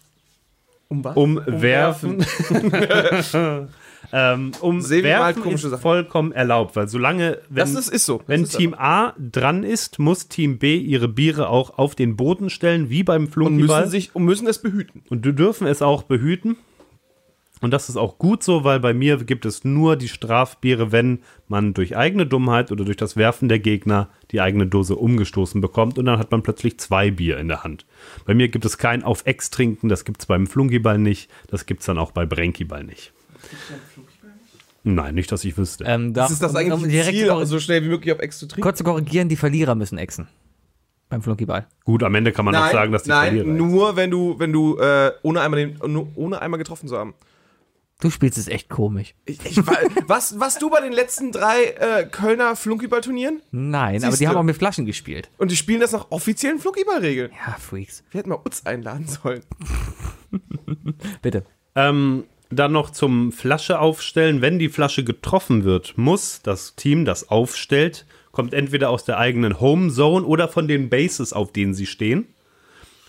Um 0.87 1.03
was? 1.03 1.17
Umwerfen. 1.17 2.25
ähm, 4.13 4.53
Sehen 4.53 5.03
wir 5.03 5.17
mal 5.17 5.31
umwerfen 5.31 5.43
komische 5.43 5.67
ist 5.67 5.71
Sachen. 5.71 5.81
vollkommen 5.81 6.31
erlaubt, 6.31 6.77
weil 6.77 6.87
solange, 6.87 7.39
wenn, 7.49 7.67
ist, 7.67 7.89
ist 7.89 8.05
so. 8.05 8.21
wenn 8.27 8.43
ist 8.43 8.55
Team 8.55 8.73
A 8.73 9.13
dran 9.17 9.63
ist, 9.63 9.99
muss 9.99 10.29
Team 10.29 10.59
B 10.59 10.77
ihre 10.77 11.09
Biere 11.09 11.49
auch 11.49 11.77
auf 11.77 11.95
den 11.95 12.15
Boden 12.15 12.49
stellen, 12.49 12.89
wie 12.89 13.03
beim 13.03 13.23
und 13.23 13.31
Flunkyball. 13.31 13.81
müssen, 13.81 13.91
sich, 13.91 14.15
und 14.15 14.23
müssen 14.23 14.47
es 14.47 14.61
behüten. 14.61 15.03
Und 15.09 15.25
du 15.25 15.33
dürfen 15.33 15.67
es 15.67 15.81
auch 15.81 16.03
behüten. 16.03 16.55
Und 17.59 17.71
das 17.71 17.89
ist 17.89 17.97
auch 17.97 18.19
gut 18.19 18.43
so, 18.43 18.63
weil 18.63 18.79
bei 18.79 18.93
mir 18.93 19.17
gibt 19.17 19.45
es 19.45 19.63
nur 19.63 19.95
die 19.95 20.07
Strafbiere, 20.09 20.91
wenn 20.91 21.19
man 21.47 21.73
durch 21.73 21.97
eigene 21.97 22.27
Dummheit 22.27 22.71
oder 22.71 22.85
durch 22.85 22.97
das 22.97 23.15
Werfen 23.15 23.49
der 23.49 23.57
Gegner 23.59 24.09
die 24.31 24.41
eigene 24.41 24.67
Dose 24.67 24.95
umgestoßen 24.95 25.59
bekommt 25.59 25.97
und 25.97 26.05
dann 26.05 26.19
hat 26.19 26.29
man 26.29 26.43
plötzlich 26.43 26.79
zwei 26.79 27.09
Bier 27.09 27.37
in 27.39 27.47
der 27.47 27.63
Hand. 27.63 27.85
Bei 28.25 28.35
mir 28.35 28.47
gibt 28.49 28.63
es 28.65 28.77
kein 28.77 29.01
auf 29.03 29.25
Ex 29.25 29.49
trinken, 29.49 29.89
das 29.89 30.05
gibt 30.05 30.21
es 30.21 30.27
beim 30.27 30.45
Flunkyball 30.45 30.99
nicht, 30.99 31.31
das 31.47 31.65
gibt 31.65 31.79
es 31.79 31.87
dann 31.87 31.97
auch 31.97 32.11
bei 32.11 32.27
Brenkyball 32.27 32.83
nicht. 32.83 33.11
Nein, 34.83 35.15
nicht, 35.15 35.31
dass 35.31 35.43
ich 35.43 35.57
wüsste. 35.57 35.83
Ähm, 35.85 36.13
Das 36.13 36.27
doch, 36.27 36.33
ist 36.33 36.43
das 36.43 36.55
eigentlich 36.55 36.73
um 36.73 36.87
direkt 36.87 37.17
Ziel, 37.17 37.29
korri- 37.29 37.45
so 37.45 37.59
schnell 37.59 37.83
wie 37.83 37.89
möglich 37.89 38.13
auf 38.13 38.19
Ex 38.19 38.39
zu 38.39 38.47
trinken. 38.47 38.61
Kurz 38.61 38.77
zu 38.77 38.83
korrigieren, 38.83 39.27
die 39.29 39.35
Verlierer 39.35 39.75
müssen 39.75 39.97
exen. 39.97 40.27
Beim 41.09 41.21
Flunkyball. 41.21 41.65
Gut, 41.85 42.03
am 42.03 42.13
Ende 42.15 42.31
kann 42.31 42.45
man 42.45 42.55
auch 42.55 42.71
sagen, 42.71 42.91
dass 42.91 43.03
die 43.03 43.09
nein, 43.09 43.35
Verlierer 43.37 43.47
nur 43.57 43.95
wenn 43.95 44.11
du, 44.11 44.35
wenn 44.39 44.53
du 44.53 44.77
äh, 44.77 45.11
ohne, 45.23 45.41
einmal 45.41 45.59
den, 45.59 46.07
ohne 46.15 46.41
einmal 46.41 46.57
getroffen 46.57 46.87
zu 46.87 46.97
haben. 46.97 47.13
Du 47.99 48.11
spielst 48.11 48.37
es 48.37 48.47
echt 48.47 48.69
komisch. 48.69 49.15
Ich, 49.25 49.43
ich, 49.43 49.57
wa- 49.65 49.75
was, 50.07 50.39
was 50.39 50.59
du 50.59 50.69
bei 50.69 50.81
den 50.81 50.93
letzten 50.93 51.31
drei 51.31 51.63
äh, 51.79 52.05
Kölner 52.05 52.55
Flunkyball-Turnieren? 52.55 53.41
Nein, 53.51 53.95
aber 54.03 54.11
Siehste. 54.11 54.17
die 54.19 54.27
haben 54.27 54.37
auch 54.37 54.43
mit 54.43 54.55
Flaschen 54.57 54.85
gespielt. 54.85 55.31
Und 55.39 55.49
die 55.49 55.55
spielen 55.55 55.79
das 55.81 55.93
nach 55.93 56.11
offiziellen 56.11 56.59
Flunkyball-Regeln. 56.59 57.31
Ja, 57.47 57.53
Freaks. 57.59 58.03
Wir 58.11 58.19
hätten 58.19 58.29
mal 58.29 58.35
uns 58.35 58.65
einladen 58.67 59.07
sollen. 59.07 59.41
Bitte. 61.23 61.43
Ähm, 61.75 62.25
dann 62.51 62.71
noch 62.71 62.91
zum 62.91 63.31
Flasche 63.31 63.79
aufstellen. 63.79 64.41
Wenn 64.41 64.59
die 64.59 64.69
Flasche 64.69 65.03
getroffen 65.03 65.63
wird, 65.63 65.97
muss 65.97 66.41
das 66.43 66.75
Team, 66.75 67.03
das 67.03 67.29
aufstellt, 67.29 68.05
kommt 68.31 68.53
entweder 68.53 68.91
aus 68.91 69.05
der 69.05 69.17
eigenen 69.17 69.59
Home 69.59 69.91
Zone 69.91 70.23
oder 70.25 70.47
von 70.47 70.67
den 70.67 70.89
Bases, 70.89 71.33
auf 71.33 71.51
denen 71.51 71.73
sie 71.73 71.87
stehen. 71.87 72.27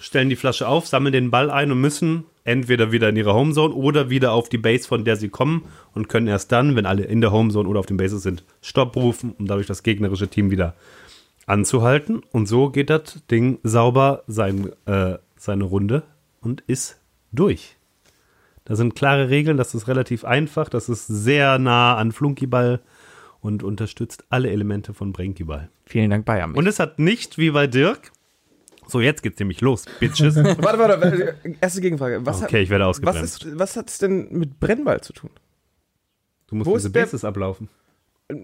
Stellen 0.01 0.31
die 0.31 0.37
Flasche 0.37 0.67
auf, 0.67 0.87
sammeln 0.87 1.13
den 1.13 1.31
Ball 1.31 1.51
ein 1.51 1.71
und 1.73 1.81
müssen 1.81 2.25
entweder 2.49 2.91
wieder 2.91 3.11
in 3.11 3.17
ihre 3.17 3.35
Home 3.35 3.53
Zone 3.53 3.75
oder 3.75 4.11
wieder 4.11 4.33
auf 4.33 4.49
die 4.49 4.59
Base, 4.59 4.89
von 4.89 5.05
der 5.05 5.17
sie 5.17 5.29
kommen 5.29 5.65
und 5.95 6.09
können 6.09 6.27
erst 6.27 6.51
dann, 6.51 6.75
wenn 6.75 6.87
alle 6.87 7.05
in 7.05 7.21
der 7.21 7.31
Home 7.31 7.51
Zone 7.53 7.69
oder 7.69 7.81
auf 7.81 7.87
den 7.87 7.99
Bases 7.99 8.23
sind, 8.23 8.43
Stopp 8.63 8.97
rufen, 8.97 9.35
um 9.39 9.47
dadurch 9.47 9.67
das 9.67 9.83
gegnerische 9.83 10.29
Team 10.29 10.51
wieder 10.51 10.75
anzuhalten. 11.47 12.23
Und 12.33 12.47
so 12.47 12.71
geht 12.71 12.91
das 12.91 13.27
Ding 13.31 13.59
sauber 13.63 14.23
sein, 14.27 14.71
äh, 14.87 15.19
seine 15.37 15.65
Runde 15.65 16.03
und 16.41 16.63
ist 16.63 17.01
durch. 17.33 17.77
Da 18.65 18.77
sind 18.77 18.95
klare 18.95 19.31
Regeln, 19.31 19.57
das 19.57 19.75
ist 19.75 19.89
relativ 19.89 20.25
einfach, 20.25 20.69
das 20.69 20.89
ist 20.89 21.07
sehr 21.07 21.59
nah 21.59 21.97
an 21.97 22.13
Flunkyball 22.13 22.81
und 23.41 23.63
unterstützt 23.63 24.25
alle 24.29 24.51
Elemente 24.51 24.93
von 24.93 25.13
Brenkyball. 25.13 25.71
Vielen 25.87 26.11
Dank, 26.11 26.27
Bayern. 26.27 26.55
Und 26.55 26.67
es 26.67 26.79
hat 26.79 26.99
nicht 26.99 27.39
wie 27.39 27.51
bei 27.51 27.67
Dirk. 27.67 28.13
So, 28.89 29.01
jetzt 29.01 29.23
geht's 29.23 29.39
nämlich 29.39 29.61
los, 29.61 29.85
Bitches. 30.01 30.37
warte, 30.37 30.63
warte, 30.79 31.01
warte, 31.01 31.35
erste 31.61 31.81
Gegenfrage. 31.81 32.25
Was 32.25 32.43
Okay, 32.43 32.63
ich 32.63 32.71
werde 32.71 32.85
hat, 32.85 32.91
was, 33.03 33.17
ausgebremst. 33.17 33.45
ist, 33.45 33.59
was 33.59 33.77
hat 33.77 33.89
es 33.91 33.99
denn 33.99 34.29
mit 34.31 34.59
Brennball 34.59 35.01
zu 35.03 35.13
tun? 35.13 35.31
Du 36.49 36.57
musst 36.57 36.71
wo 36.71 36.75
diese 36.77 36.91
Bases 36.91 37.25
ablaufen. 37.25 37.69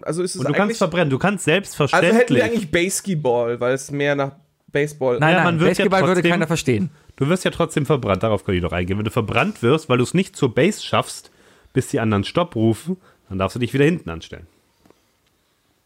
Also 0.02 0.22
ist 0.22 0.34
es 0.34 0.40
Und 0.40 0.48
du 0.48 0.52
kannst 0.54 0.78
verbrennen, 0.78 1.10
du 1.10 1.18
kannst 1.18 1.46
Also 1.48 1.52
hätten 1.56 1.64
selbstverständlich. 1.66 2.38
wir 2.38 2.44
eigentlich 2.44 2.70
Basketball, 2.70 3.60
weil 3.60 3.74
es 3.74 3.90
mehr 3.90 4.14
nach 4.14 4.32
Baseball. 4.70 5.18
nein, 5.18 5.30
Ja, 5.30 5.36
nein, 5.36 5.44
man 5.44 5.60
wird 5.60 5.70
ja 5.78 5.84
Basketball 5.84 6.02
würde 6.02 6.14
trotzdem- 6.20 6.30
keiner 6.30 6.46
verstehen. 6.46 6.90
Du 7.16 7.28
wirst 7.28 7.44
ja 7.44 7.50
trotzdem 7.50 7.86
verbrannt, 7.86 8.22
darauf 8.22 8.44
kann 8.44 8.54
ich 8.54 8.62
doch 8.62 8.72
eingehen. 8.72 8.98
Wenn 8.98 9.04
du 9.04 9.10
verbrannt 9.10 9.62
wirst, 9.62 9.88
weil 9.88 9.98
du 9.98 10.04
es 10.04 10.14
nicht 10.14 10.36
zur 10.36 10.54
Base 10.54 10.82
schaffst, 10.82 11.30
bis 11.72 11.88
die 11.88 12.00
anderen 12.00 12.24
Stopp 12.24 12.56
rufen, 12.56 12.96
dann 13.28 13.38
darfst 13.38 13.54
du 13.54 13.60
dich 13.60 13.72
wieder 13.72 13.84
hinten 13.84 14.10
anstellen. 14.10 14.46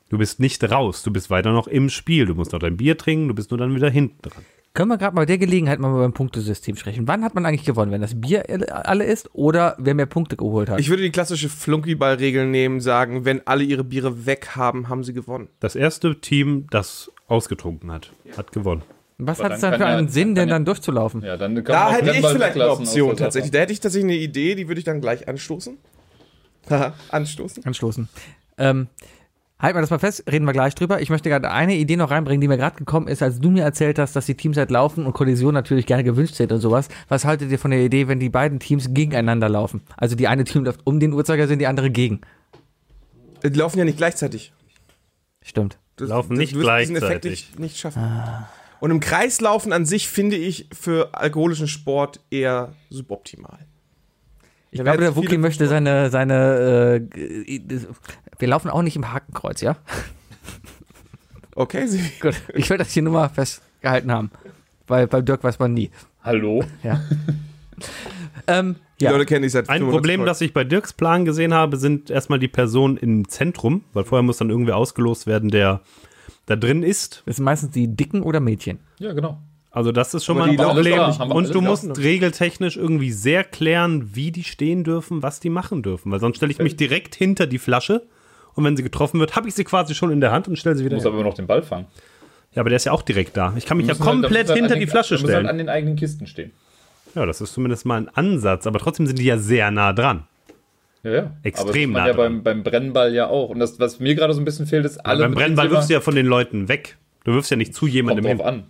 Du 0.09 0.17
bist 0.19 0.41
nicht 0.41 0.63
raus, 0.71 1.03
du 1.03 1.11
bist 1.11 1.29
weiter 1.31 1.53
noch 1.53 1.67
im 1.67 1.91
Spiel. 1.91 2.27
Du 2.27 2.35
musst 2.35 2.53
noch 2.53 2.59
dein 2.61 2.77
Bier 2.77 2.97
trinken, 2.97 3.29
du 3.29 3.35
bist 3.35 3.51
nur 3.51 3.59
dann 3.59 3.75
wieder 3.75 3.91
hinten 3.91 4.23
dran. 4.23 4.45
Können 4.75 4.91
wir 4.91 4.99
gerade 4.99 5.15
mal 5.15 5.23
bei 5.23 5.27
der 5.27 5.39
Gelegenheit 5.39 5.81
mal 5.81 5.93
beim 5.93 6.13
Punktesystem 6.13 6.77
sprechen. 6.77 7.09
Wann 7.09 7.25
hat 7.25 7.35
man 7.35 7.45
eigentlich 7.45 7.65
gewonnen? 7.65 7.91
Wenn 7.91 8.01
das 8.01 8.21
Bier 8.21 8.45
alle 8.87 9.05
ist 9.05 9.29
oder 9.35 9.75
wer 9.79 9.95
mehr 9.95 10.07
Punkte 10.07 10.37
geholt 10.37 10.69
hat? 10.71 10.79
Ich 10.79 10.89
würde 10.89 11.03
die 11.03 11.11
klassische 11.11 11.49
Flunkyball-Regel 11.49 12.47
nehmen, 12.47 12.81
sagen, 12.81 13.25
wenn 13.25 13.45
alle 13.47 13.65
ihre 13.65 13.83
Biere 13.83 14.25
weg 14.27 14.51
haben, 14.55 14.89
haben 14.89 15.03
sie 15.05 15.15
gewonnen. 15.15 15.49
Das 15.59 15.75
erste 15.75 16.21
Team, 16.21 16.67
das 16.71 17.11
ausgetrunken 17.27 17.91
hat, 17.91 18.13
hat 18.37 18.53
gewonnen. 18.53 18.83
Was 19.19 19.43
hat 19.43 19.53
es 19.53 19.61
dann 19.61 19.73
für 19.73 19.79
kann 19.81 19.89
ja- 19.91 19.97
einen 19.99 20.09
Sinn, 20.09 20.37
denn 20.37 20.49
ja- 20.49 20.55
dann 20.55 20.65
durchzulaufen? 20.65 21.23
Ja, 21.23 21.37
dann 21.37 21.57
kann 21.57 21.65
Da 21.65 21.91
hätte 21.91 22.11
ich 22.13 22.25
vielleicht 22.25 22.55
eine 22.55 22.71
Option 22.71 23.17
tatsächlich. 23.17 23.51
Da 23.51 23.59
hätte 23.61 23.73
ich 23.73 23.81
tatsächlich 23.81 24.13
eine 24.13 24.23
Idee, 24.23 24.55
die 24.55 24.69
würde 24.69 24.79
ich 24.79 24.85
dann 24.85 25.01
gleich 25.01 25.27
anstoßen. 25.27 25.77
Haha, 26.71 26.95
anstoßen. 27.11 27.65
Anstoßen. 27.65 28.09
Ähm, 28.59 28.87
Halten 29.61 29.77
wir 29.77 29.81
das 29.81 29.91
mal 29.91 29.99
fest, 29.99 30.23
reden 30.31 30.45
wir 30.45 30.53
gleich 30.53 30.77
drüber. 30.77 31.01
Ich 31.01 31.11
möchte 31.11 31.29
gerade 31.29 31.51
eine 31.51 31.75
Idee 31.75 31.97
noch 31.97 32.13
reinbringen, 32.13 32.41
die 32.41 32.47
mir 32.47 32.57
gerade 32.57 32.77
gekommen 32.77 33.09
ist, 33.09 33.23
als 33.23 33.41
du 33.41 33.51
mir 33.51 33.65
erzählt 33.65 33.99
hast, 33.99 34.15
dass 34.15 34.27
die 34.27 34.37
Teams 34.37 34.57
halt 34.57 34.71
laufen 34.71 35.05
und 35.05 35.15
Kollisionen 35.15 35.55
natürlich 35.55 35.85
gerne 35.85 36.05
gewünscht 36.05 36.37
sind 36.37 36.53
und 36.53 36.61
sowas. 36.61 36.89
Was 37.09 37.25
haltet 37.25 37.51
ihr 37.51 37.59
von 37.59 37.73
der 37.73 37.81
Idee, 37.81 38.07
wenn 38.07 38.21
die 38.21 38.29
beiden 38.29 38.61
Teams 38.61 38.95
gegeneinander 38.95 39.49
laufen? 39.49 39.83
Also 39.97 40.15
die 40.15 40.29
eine 40.29 40.45
Team 40.45 40.65
läuft 40.65 40.81
um 40.85 41.01
den 41.01 41.13
Uhrzeigersinn, 41.13 41.59
die 41.59 41.67
andere 41.67 41.91
gegen. 41.91 42.21
Die 43.43 43.49
laufen 43.49 43.79
ja 43.79 43.85
nicht 43.85 43.99
gleichzeitig. 43.99 44.53
Stimmt. 45.43 45.79
Das, 45.97 46.09
Laufen 46.09 46.37
nicht 46.37 46.55
du 46.55 46.61
wirst 46.61 46.81
diesen 46.81 46.97
Effekt 46.97 47.23
gleichzeitig. 47.23 47.49
nicht, 47.51 47.59
nicht 47.59 47.79
schaffen. 47.79 48.03
Und 48.79 48.93
im 48.93 49.01
Kreislaufen 49.01 49.73
an 49.73 49.85
sich 49.85 50.09
finde 50.09 50.37
ich 50.37 50.69
für 50.73 51.15
alkoholischen 51.15 51.67
Sport 51.67 52.21
eher 52.31 52.75
suboptimal. 52.91 53.59
Ich 54.71 54.81
glaube, 54.81 54.99
der 54.99 55.17
Wookie 55.17 55.39
möchte 55.39 55.67
seine, 55.67 56.11
seine, 56.11 57.01
äh, 57.47 57.61
wir 58.39 58.49
laufen 58.49 58.71
auch 58.71 58.83
nicht 58.83 58.97
im 58.97 59.13
Hakenkreuz, 59.13 59.61
ja? 59.61 59.77
Okay, 61.55 61.87
sie, 61.87 62.01
Gut. 62.21 62.35
Ich 62.55 62.69
will 62.71 62.79
das 62.79 62.93
hier 62.93 63.03
nur 63.03 63.13
mal 63.15 63.29
festgehalten 63.29 64.13
haben. 64.13 64.31
Weil 64.87 65.07
beim 65.07 65.25
Dirk 65.25 65.45
weiß 65.45 65.59
man 65.59 65.75
nie. 65.75 65.91
Hallo? 66.23 66.65
Ja. 66.83 67.01
ähm, 68.47 68.77
die 69.01 69.05
ja. 69.05 69.11
Leute 69.13 69.27
kennen 69.27 69.43
dich 69.43 69.53
seit 69.53 69.69
Ein 69.69 69.79
95 69.81 69.93
Problem, 69.97 70.19
Folgen. 70.21 70.27
das 70.27 70.41
ich 70.41 70.53
bei 70.53 70.65
Dirks 70.65 70.93
Plan 70.93 71.25
gesehen 71.25 71.53
habe, 71.55 71.77
sind 71.77 72.11
erstmal 72.11 72.39
die 72.39 72.49
Personen 72.49 72.97
im 72.97 73.29
Zentrum, 73.29 73.85
weil 73.93 74.05
vorher 74.05 74.23
muss 74.23 74.39
dann 74.39 74.51
irgendwer 74.51 74.77
ausgelost 74.77 75.27
werden, 75.27 75.51
der 75.51 75.81
da 76.47 76.57
drin 76.57 76.83
ist. 76.83 77.23
Das 77.27 77.37
sind 77.37 77.45
meistens 77.45 77.73
die 77.73 77.89
Dicken 77.89 78.23
oder 78.23 78.41
Mädchen. 78.41 78.79
Ja, 78.99 79.13
genau. 79.13 79.39
Also 79.71 79.93
das 79.93 80.15
ist 80.15 80.25
schon 80.25 80.39
Aber 80.39 80.47
mal 80.47 80.53
ein 80.53 80.57
Problem. 80.57 80.97
da, 80.97 81.25
Und 81.25 81.49
du 81.55 81.61
da. 81.61 81.69
musst 81.69 81.99
regeltechnisch 81.99 82.77
irgendwie 82.77 83.13
sehr 83.13 83.45
klären, 83.45 84.15
wie 84.15 84.33
die 84.33 84.43
stehen 84.45 84.83
dürfen, 84.83 85.23
was 85.23 85.41
die 85.41 85.51
machen 85.51 85.83
dürfen. 85.83 86.11
Weil 86.11 86.21
sonst 86.21 86.39
stelle 86.39 86.51
ich 86.51 86.59
mich 86.59 86.77
direkt 86.77 87.15
hinter 87.15 87.47
die 87.47 87.59
Flasche 87.59 88.07
und 88.59 88.65
wenn 88.65 88.77
sie 88.77 88.83
getroffen 88.83 89.19
wird, 89.21 89.37
habe 89.37 89.49
ich 89.49 89.55
sie 89.55 89.65
quasi 89.65 89.95
schon 89.95 90.11
in 90.11 90.21
der 90.21 90.31
Hand 90.33 90.49
und 90.49 90.57
stelle 90.59 90.77
sie 90.77 90.85
wieder 90.85 90.97
musst 90.97 91.07
her. 91.07 91.13
aber 91.15 91.23
noch 91.23 91.35
den 91.35 91.47
Ball 91.47 91.63
fangen. 91.63 91.87
Ja, 92.55 92.61
aber 92.61 92.69
der 92.71 92.77
ist 92.77 92.85
ja 92.85 92.93
auch 92.93 93.03
direkt 93.03 93.37
da. 93.37 93.55
Ich 93.57 93.65
kann 93.67 93.77
mich 93.79 93.87
ja 93.87 93.93
halt- 93.95 94.01
komplett 94.03 94.49
halt 94.49 94.59
hinter 94.59 94.75
an 94.75 94.81
die 94.81 94.87
den- 94.87 94.91
Flasche 94.91 95.15
halt 95.17 95.21
stellen. 95.25 95.47
an 95.47 95.57
den 95.59 95.69
eigenen 95.69 95.97
Kisten 95.97 96.27
stehen. 96.27 96.51
Ja, 97.15 97.25
das 97.25 97.41
ist 97.41 97.53
zumindest 97.55 97.87
mal 97.87 97.97
ein 98.03 98.09
Ansatz, 98.09 98.67
aber 98.67 98.79
trotzdem 98.79 99.07
sind 99.07 99.19
die 99.19 99.25
ja 99.25 99.39
sehr 99.39 99.71
nah 99.71 99.93
dran. 99.93 100.25
Ja, 101.05 101.11
ja. 101.13 101.31
Extrem 101.43 101.93
nah 101.93 102.01
man 102.01 102.09
ja 102.09 102.13
dran. 102.15 102.43
beim, 102.43 102.43
beim 102.43 102.63
Brennball 102.65 103.15
ja 103.15 103.29
auch. 103.29 103.51
Und 103.51 103.61
das, 103.61 103.79
was 103.79 104.01
mir 104.01 104.15
gerade 104.15 104.35
so 104.35 104.41
ein 104.41 104.45
bisschen 104.45 104.67
fehlt, 104.67 104.85
ist 104.85 104.99
alle. 105.07 105.23
Beim 105.25 105.35
Brennball 105.35 105.71
wirfst 105.71 105.89
du 105.89 105.95
ja 105.95 106.01
von 106.01 106.15
den 106.15 106.27
Leuten 106.27 106.69
weg. 106.69 106.97
Du 107.25 107.33
wirfst 107.35 107.51
ja 107.51 107.57
nicht 107.57 107.73
zu 107.75 107.81
Kommt 107.83 107.93
jemandem 107.93 108.25
drauf 108.25 108.33
hin. 108.33 108.41
an. 108.43 108.65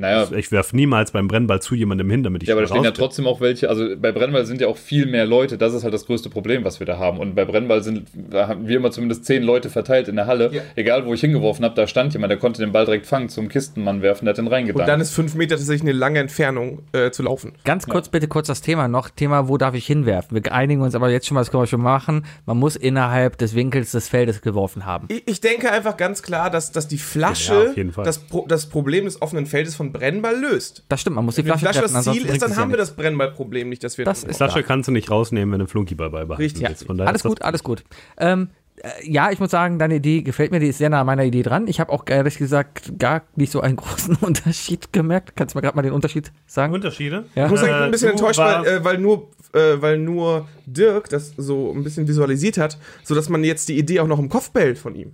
Naja, 0.00 0.26
Ich 0.36 0.50
werfe 0.52 0.74
niemals 0.74 1.12
beim 1.12 1.28
Brennball 1.28 1.60
zu 1.62 1.74
jemandem 1.74 2.10
hin, 2.10 2.22
damit 2.22 2.42
ich 2.42 2.48
ja, 2.48 2.54
aber 2.54 2.62
da 2.62 2.68
stehen 2.68 2.84
ja 2.84 2.90
trotzdem 2.90 3.26
auch 3.26 3.40
welche. 3.40 3.68
Also 3.68 3.96
bei 3.96 4.12
Brennball 4.12 4.46
sind 4.46 4.60
ja 4.60 4.66
auch 4.68 4.76
viel 4.76 5.06
mehr 5.06 5.26
Leute. 5.26 5.58
Das 5.58 5.74
ist 5.74 5.84
halt 5.84 5.94
das 5.94 6.06
größte 6.06 6.30
Problem, 6.30 6.64
was 6.64 6.80
wir 6.80 6.86
da 6.86 6.98
haben. 6.98 7.18
Und 7.18 7.34
bei 7.34 7.44
Brennball 7.44 7.82
sind, 7.82 8.08
da 8.14 8.48
haben 8.48 8.66
wir 8.66 8.76
immer 8.76 8.90
zumindest 8.90 9.24
zehn 9.24 9.42
Leute 9.42 9.70
verteilt 9.70 10.08
in 10.08 10.16
der 10.16 10.26
Halle. 10.26 10.50
Ja. 10.52 10.62
Egal, 10.76 11.06
wo 11.06 11.14
ich 11.14 11.20
hingeworfen 11.20 11.64
habe, 11.64 11.74
da 11.74 11.86
stand 11.86 12.12
jemand, 12.12 12.30
der 12.30 12.38
konnte 12.38 12.60
den 12.62 12.72
Ball 12.72 12.84
direkt 12.84 13.06
fangen, 13.06 13.28
zum 13.28 13.48
Kistenmann 13.48 14.02
werfen, 14.02 14.24
der 14.24 14.32
hat 14.32 14.38
den 14.38 14.46
Und 14.46 14.52
reingedankt. 14.52 14.88
dann 14.88 15.00
ist 15.00 15.12
fünf 15.12 15.34
Meter 15.34 15.56
tatsächlich 15.56 15.82
eine 15.82 15.92
lange 15.92 16.18
Entfernung 16.20 16.82
äh, 16.92 17.10
zu 17.10 17.22
laufen. 17.22 17.52
Ganz 17.64 17.86
kurz 17.86 18.08
bitte 18.08 18.28
kurz 18.28 18.46
das 18.46 18.60
Thema 18.62 18.88
noch. 18.88 19.10
Thema, 19.10 19.48
wo 19.48 19.58
darf 19.58 19.74
ich 19.74 19.86
hinwerfen? 19.86 20.42
Wir 20.42 20.52
einigen 20.52 20.80
uns 20.82 20.94
aber 20.94 21.10
jetzt 21.10 21.26
schon 21.26 21.34
mal, 21.34 21.42
das 21.42 21.50
können 21.50 21.62
wir 21.62 21.66
schon 21.66 21.82
machen. 21.82 22.24
Man 22.46 22.56
muss 22.58 22.76
innerhalb 22.76 23.36
des 23.38 23.54
Winkels 23.54 23.90
des 23.92 24.08
Feldes 24.08 24.40
geworfen 24.40 24.86
haben. 24.86 25.06
Ich, 25.10 25.22
ich 25.26 25.40
denke 25.40 25.70
einfach 25.70 25.96
ganz 25.96 26.22
klar, 26.22 26.50
dass, 26.50 26.72
dass 26.72 26.88
die 26.88 26.96
Ja, 26.96 27.02
Flasche 27.02 27.70
auf 27.70 27.76
jeden 27.76 27.92
Fall. 27.92 28.04
das, 28.04 28.18
Pro, 28.18 28.46
das 28.48 28.66
Problem 28.66 29.04
des 29.04 29.20
offenen 29.20 29.46
Feldes 29.46 29.74
von 29.74 29.89
Brennball 29.92 30.38
löst. 30.38 30.84
Das 30.88 31.00
stimmt, 31.00 31.16
man 31.16 31.24
muss 31.24 31.34
die 31.36 31.42
Flasche, 31.42 31.60
Flasche 31.60 31.80
treffen, 31.80 31.94
das 31.94 32.04
Ziel 32.04 32.26
ist, 32.26 32.42
dann 32.42 32.50
es 32.50 32.56
ja 32.56 32.62
haben 32.62 32.70
wir 32.70 32.76
das 32.78 32.94
Brennballproblem 32.96 33.68
nicht, 33.68 33.82
dass 33.84 33.98
wir 33.98 34.04
Das 34.04 34.24
ist 34.24 34.36
Flasche 34.36 34.62
kannst 34.62 34.88
du 34.88 34.92
nicht 34.92 35.10
rausnehmen, 35.10 35.52
wenn 35.52 35.58
du 35.58 35.64
einen 35.64 35.68
Flunkyball 35.68 36.10
beibehalten 36.10 36.42
Richtig. 36.42 36.68
willst. 36.68 36.84
Von 36.86 36.96
daher 36.98 37.08
Alles 37.08 37.22
gut, 37.22 37.42
alles 37.42 37.62
gut. 37.62 37.84
Ähm, 38.18 38.48
äh, 38.76 38.88
ja, 39.04 39.30
ich 39.30 39.38
muss 39.40 39.50
sagen, 39.50 39.78
deine 39.78 39.96
Idee 39.96 40.22
gefällt 40.22 40.52
mir, 40.52 40.60
die 40.60 40.68
ist 40.68 40.78
sehr 40.78 40.88
nah 40.90 41.00
an 41.00 41.06
meiner 41.06 41.24
Idee 41.24 41.42
dran. 41.42 41.66
Ich 41.66 41.80
habe 41.80 41.92
auch 41.92 42.04
ehrlich 42.06 42.38
gesagt 42.38 42.98
gar 42.98 43.22
nicht 43.36 43.52
so 43.52 43.60
einen 43.60 43.76
großen 43.76 44.16
Unterschied 44.16 44.92
gemerkt. 44.92 45.36
Kannst 45.36 45.54
du 45.54 45.58
mir 45.58 45.62
gerade 45.62 45.76
mal 45.76 45.82
den 45.82 45.92
Unterschied 45.92 46.32
sagen? 46.46 46.72
Unterschiede? 46.72 47.24
Ja. 47.34 47.44
Ich 47.44 47.50
muss 47.50 47.60
sagen, 47.60 47.72
ich 47.72 47.76
bin 47.78 47.84
ein 47.84 47.90
bisschen 47.90 48.08
Äh, 48.08 48.12
enttäuscht, 48.12 48.38
weil, 48.38 48.66
äh, 48.66 48.84
weil, 48.84 48.98
nur, 48.98 49.28
äh, 49.52 49.80
weil 49.80 49.98
nur 49.98 50.48
Dirk 50.66 51.08
das 51.10 51.34
so 51.36 51.72
ein 51.72 51.84
bisschen 51.84 52.08
visualisiert 52.08 52.56
hat, 52.58 52.78
sodass 53.02 53.28
man 53.28 53.44
jetzt 53.44 53.68
die 53.68 53.78
Idee 53.78 54.00
auch 54.00 54.06
noch 54.06 54.18
im 54.18 54.28
Kopf 54.28 54.50
behält 54.50 54.78
von 54.78 54.94
ihm. 54.94 55.12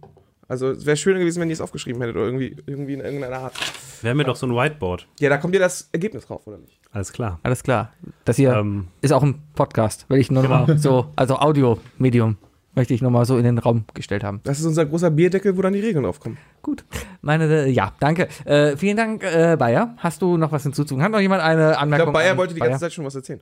Also 0.49 0.71
es 0.71 0.87
wäre 0.87 0.97
schöner 0.97 1.19
gewesen, 1.19 1.41
wenn 1.41 1.49
ihr 1.49 1.55
es 1.55 1.61
aufgeschrieben 1.61 2.01
hättet 2.01 2.17
oder 2.17 2.27
irgendwie, 2.27 2.57
irgendwie 2.67 2.93
in 2.95 3.01
irgendeiner 3.01 3.37
Art. 3.39 3.55
Wir 4.03 4.11
haben 4.11 4.19
ja 4.19 4.25
doch 4.25 4.37
so 4.37 4.47
ein 4.47 4.53
Whiteboard. 4.55 5.09
Ja, 5.19 5.29
da 5.29 5.39
kommt 5.39 5.55
ja 5.55 5.61
das 5.61 5.89
Ergebnis 5.93 6.27
drauf, 6.27 6.47
oder 6.47 6.59
nicht? 6.59 6.79
Alles 6.93 7.13
klar. 7.13 7.41
Alles 7.43 7.63
klar. 7.65 7.93
Das 8.25 8.37
hier 8.37 8.53
Ähm, 8.55 8.87
ist 9.01 9.13
auch 9.13 9.23
ein 9.25 9.43
Podcast, 9.55 10.09
will 10.09 10.19
ich 10.19 10.31
nur 10.31 10.45
noch 10.45 10.51
mal 10.67 10.79
so, 10.79 11.07
also 11.17 11.37
Audio-Medium, 11.39 12.37
möchte 12.77 12.95
ich 12.95 13.03
nochmal 13.03 13.25
so 13.25 13.37
in 13.39 13.45
den 13.45 13.59
Raum 13.59 13.87
gestellt 13.95 14.23
haben. 14.23 14.41
Das 14.45 14.61
ist 14.61 14.67
unser 14.67 14.87
großer 14.87 15.11
Bierdeckel, 15.11 15.57
wo 15.57 15.63
dann 15.63 15.73
die 15.73 15.81
Regeln 15.81 16.05
draufkommen. 16.05 16.39
Gut. 16.63 16.85
Meine, 17.23 17.47
äh, 17.65 17.69
ja, 17.71 17.93
danke. 17.99 18.29
Äh, 18.45 18.77
vielen 18.77 18.97
Dank, 18.97 19.25
äh, 19.25 19.57
Bayer. 19.59 19.95
Hast 19.99 20.23
du 20.23 20.37
noch 20.37 20.53
was 20.53 20.63
hinzuzufügen? 20.63 21.03
Hat 21.03 21.11
noch 21.11 21.21
jemand 21.21 21.43
eine 21.43 21.73
Ich 21.73 21.79
Anmerkung? 21.79 22.05
glaube, 22.07 22.19
Bayer 22.19 22.33
an 22.33 22.39
wollte 22.39 22.55
die 22.55 22.61
ganze 22.61 22.79
Zeit 22.81 22.93
schon 22.93 23.05
was 23.05 23.15
erzählen. 23.17 23.41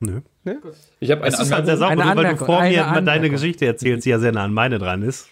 nö. 0.00 0.20
Ich 1.00 1.10
habe 1.10 1.24
eine 1.24 1.36
halt 1.36 1.46
sehr 1.48 1.56
Anmerkung. 1.56 1.76
sauber, 1.78 1.90
Eine 1.90 1.98
weil 2.00 2.04
du 2.04 2.10
Anmerkung, 2.20 2.46
vor 2.46 2.60
mir 2.62 2.70
immer 2.72 2.84
deine 2.84 2.98
Anmerkung. 3.10 3.30
Geschichte 3.32 3.66
erzählst, 3.66 4.06
die 4.06 4.10
ja 4.10 4.18
sehr 4.20 4.30
nah 4.32 4.44
an 4.44 4.54
meine 4.54 4.78
dran 4.78 5.02
ist. 5.02 5.28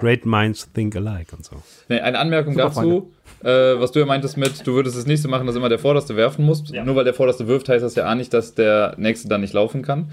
Great 0.00 0.24
minds 0.26 0.70
think 0.72 0.94
alike 0.96 1.34
und 1.36 1.44
so. 1.44 1.56
Nee, 1.88 2.00
eine 2.00 2.18
Anmerkung 2.18 2.54
Super, 2.54 2.64
dazu, 2.68 3.10
äh, 3.42 3.48
was 3.80 3.92
du 3.92 4.00
ja 4.00 4.06
meintest 4.06 4.36
mit, 4.36 4.66
du 4.66 4.74
würdest 4.74 4.96
es 4.96 5.06
nicht 5.06 5.22
so 5.22 5.28
machen, 5.28 5.46
dass 5.46 5.56
immer 5.56 5.68
der 5.68 5.78
Vorderste 5.78 6.16
werfen 6.16 6.44
muss. 6.44 6.64
Ja. 6.70 6.84
Nur 6.84 6.96
weil 6.96 7.04
der 7.04 7.14
Vorderste 7.14 7.46
wirft, 7.48 7.68
heißt 7.68 7.84
das 7.84 7.94
ja 7.94 8.10
auch 8.10 8.14
nicht, 8.14 8.32
dass 8.34 8.54
der 8.54 8.94
Nächste 8.98 9.28
dann 9.28 9.40
nicht 9.40 9.52
laufen 9.54 9.82
kann. 9.82 10.10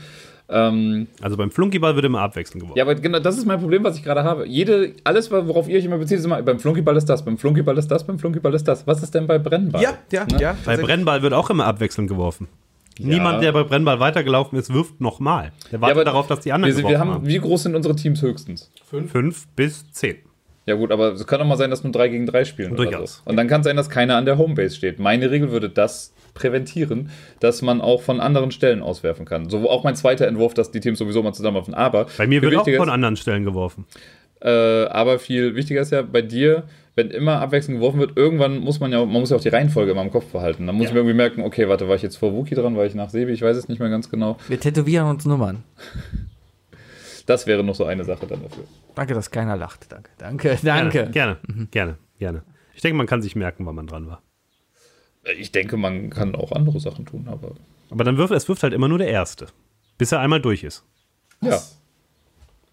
Ähm, 0.48 1.08
Also 1.22 1.38
beim 1.38 1.50
Flunkyball 1.50 1.96
wird 1.96 2.06
immer 2.06 2.22
abwechselnd 2.22 2.62
geworfen. 2.62 2.78
ja, 2.78 2.84
aber 2.84 2.94
genau, 2.96 3.18
das 3.20 3.36
ist 3.38 3.46
mein 3.48 3.60
Problem, 3.60 3.84
was 3.84 3.98
ich 3.98 4.04
gerade 4.04 4.24
habe. 4.24 4.46
Jede, 4.48 4.92
alles, 5.04 5.32
worauf 5.32 5.68
ihr 5.68 5.78
euch 5.80 5.86
immer 5.86 5.98
bezieht, 5.98 6.20
ist 6.20 6.26
immer, 6.26 6.40
beim 6.44 6.60
Flunkyball 6.60 6.96
ist 6.98 7.06
das, 7.10 7.26
beim 7.26 7.38
Flunkyball 7.40 7.76
ist 7.80 7.88
das, 7.90 8.06
beim 8.06 8.20
Flunkyball 8.20 8.54
ist 8.54 8.68
das. 8.68 8.86
Was 8.86 9.02
ist 9.02 9.16
denn 9.16 9.26
bei 9.26 9.40
Brennball? 9.40 9.82
Ja, 9.82 9.94
ja, 10.12 10.26
Ne? 10.32 10.40
ja. 10.40 10.56
Bei. 10.66 10.78
Brennball 10.78 11.24
wird 11.24 11.34
auch 11.34 11.50
immer 11.50 11.66
abwechselnd 11.66 12.08
geworfen. 12.10 12.48
Niemand, 13.00 13.44
der 13.44 13.52
bei 13.52 13.64
Brennball 13.64 14.00
weitergelaufen 14.00 14.58
ist, 14.58 14.74
wirft 14.74 15.02
nochmal. 15.02 15.52
Der 15.72 15.82
wartet 15.82 15.98
aber 15.98 16.06
darauf, 16.06 16.28
dass 16.28 16.40
die 16.40 16.52
anderen 16.54 16.74
Wir, 16.76 16.84
wir 16.84 16.92
geworfen 16.92 17.14
haben, 17.14 17.28
wie 17.28 17.40
groß 17.40 17.64
sind 17.64 17.76
unsere 17.76 17.96
Teams 17.96 18.22
höchstens? 18.22 18.72
Fünf 18.90 19.48
bis 19.56 19.92
zehn. 19.92 20.18
Ja 20.66 20.76
gut, 20.76 20.92
aber 20.92 21.14
es 21.14 21.28
kann 21.28 21.40
doch 21.40 21.46
mal 21.46 21.58
sein, 21.58 21.70
dass 21.70 21.84
nur 21.84 21.92
3 21.94 22.08
gegen 22.08 22.26
3 22.26 22.44
spielen. 22.46 22.72
Oder 22.74 22.86
Durchaus. 22.86 23.18
so. 23.24 23.30
Und 23.30 23.38
dann 23.38 23.48
kann 23.48 23.62
es 23.62 23.66
sein, 23.66 23.76
dass 23.76 23.90
keiner 23.90 24.16
an 24.18 24.26
der 24.26 24.38
Homebase 24.40 24.76
steht. 24.76 24.98
Meine 25.00 25.30
Regel 25.30 25.52
würde 25.52 25.70
das 25.70 26.14
präventieren, 26.34 27.10
dass 27.40 27.62
man 27.62 27.82
auch 27.82 28.02
von 28.02 28.20
anderen 28.20 28.50
Stellen 28.52 28.82
auswerfen 28.82 29.26
kann. 29.26 29.50
So 29.50 29.70
auch 29.70 29.84
mein 29.84 29.96
zweiter 29.96 30.28
Entwurf, 30.28 30.54
dass 30.56 30.72
die 30.72 30.80
Teams 30.80 30.98
sowieso 30.98 31.22
mal 31.22 31.34
zusammenlaufen. 31.34 31.74
Aber 31.76 32.08
Bei 32.18 32.26
mir 32.26 32.42
wird 32.42 32.56
auch 32.56 32.68
von 32.68 32.90
anderen 32.90 33.16
Stellen 33.16 33.46
geworfen. 33.46 33.86
äh, 34.42 34.50
aber 34.86 35.20
viel 35.20 35.56
wichtiger 35.56 35.82
ist 35.82 35.92
ja 35.92 36.02
bei 36.02 36.22
dir, 36.24 36.64
wenn 36.96 37.10
immer 37.12 37.42
abwechselnd 37.42 37.80
geworfen 37.80 38.00
wird, 38.00 38.16
irgendwann 38.18 38.60
muss 38.60 38.80
man 38.80 38.92
ja, 38.92 39.00
man 39.00 39.20
muss 39.20 39.30
ja 39.30 39.36
auch 39.38 39.42
die 39.42 39.50
Reihenfolge 39.50 39.92
immer 39.92 40.02
im 40.02 40.12
Kopf 40.12 40.28
behalten. 40.32 40.66
Dann 40.66 40.76
muss 40.76 40.88
ich 40.88 40.94
mir 40.94 41.00
irgendwie 41.00 41.16
merken, 41.16 41.42
okay, 41.42 41.68
warte, 41.68 41.88
war 41.90 41.96
ich 41.96 42.02
jetzt 42.02 42.16
vor 42.18 42.34
Wookie 42.34 42.56
dran, 42.56 42.76
war 42.78 42.86
ich 42.86 42.96
nach 42.96 43.10
Sebi, 43.10 43.34
ich 43.34 43.42
weiß 43.42 43.58
es 43.58 43.68
nicht 43.68 43.80
mehr 43.80 43.90
ganz 43.90 44.10
genau. 44.10 44.38
Wir 44.48 44.60
tätowieren 44.60 45.08
uns 45.08 45.26
Nummern. 45.26 45.64
Das 47.28 47.48
wäre 47.48 47.64
noch 47.64 47.74
so 47.74 47.86
eine 47.86 48.04
Sache 48.04 48.28
dann 48.28 48.44
dafür. 48.44 48.66
Danke, 48.94 49.16
dass 49.16 49.32
keiner 49.32 49.58
lacht. 49.58 49.92
Danke, 49.92 50.12
danke, 50.20 50.60
danke. 50.62 51.10
Gerne, 51.10 51.38
gerne, 51.40 51.68
gerne, 51.72 51.98
gerne. 52.20 52.44
Ich 52.76 52.84
denke, 52.84 52.96
man 52.98 53.08
kann 53.08 53.24
sich 53.24 53.36
merken, 53.36 53.66
wann 53.66 53.74
man 53.74 53.88
dran 53.88 54.08
war. 54.08 54.22
Ich 55.40 55.52
denke, 55.52 55.76
man 55.76 56.12
kann 56.12 56.36
auch 56.36 56.52
andere 56.52 56.80
Sachen 56.80 57.08
tun, 57.08 57.28
aber 57.28 57.56
Aber 57.90 58.04
dann 58.04 58.18
wirft, 58.18 58.32
es 58.32 58.48
wirft 58.48 58.62
halt 58.62 58.74
immer 58.74 58.88
nur 58.88 59.00
der 59.00 59.08
Erste. 59.08 59.48
Bis 59.98 60.12
er 60.12 60.20
einmal 60.20 60.40
durch 60.40 60.64
ist. 60.64 60.84
ja. 61.42 61.60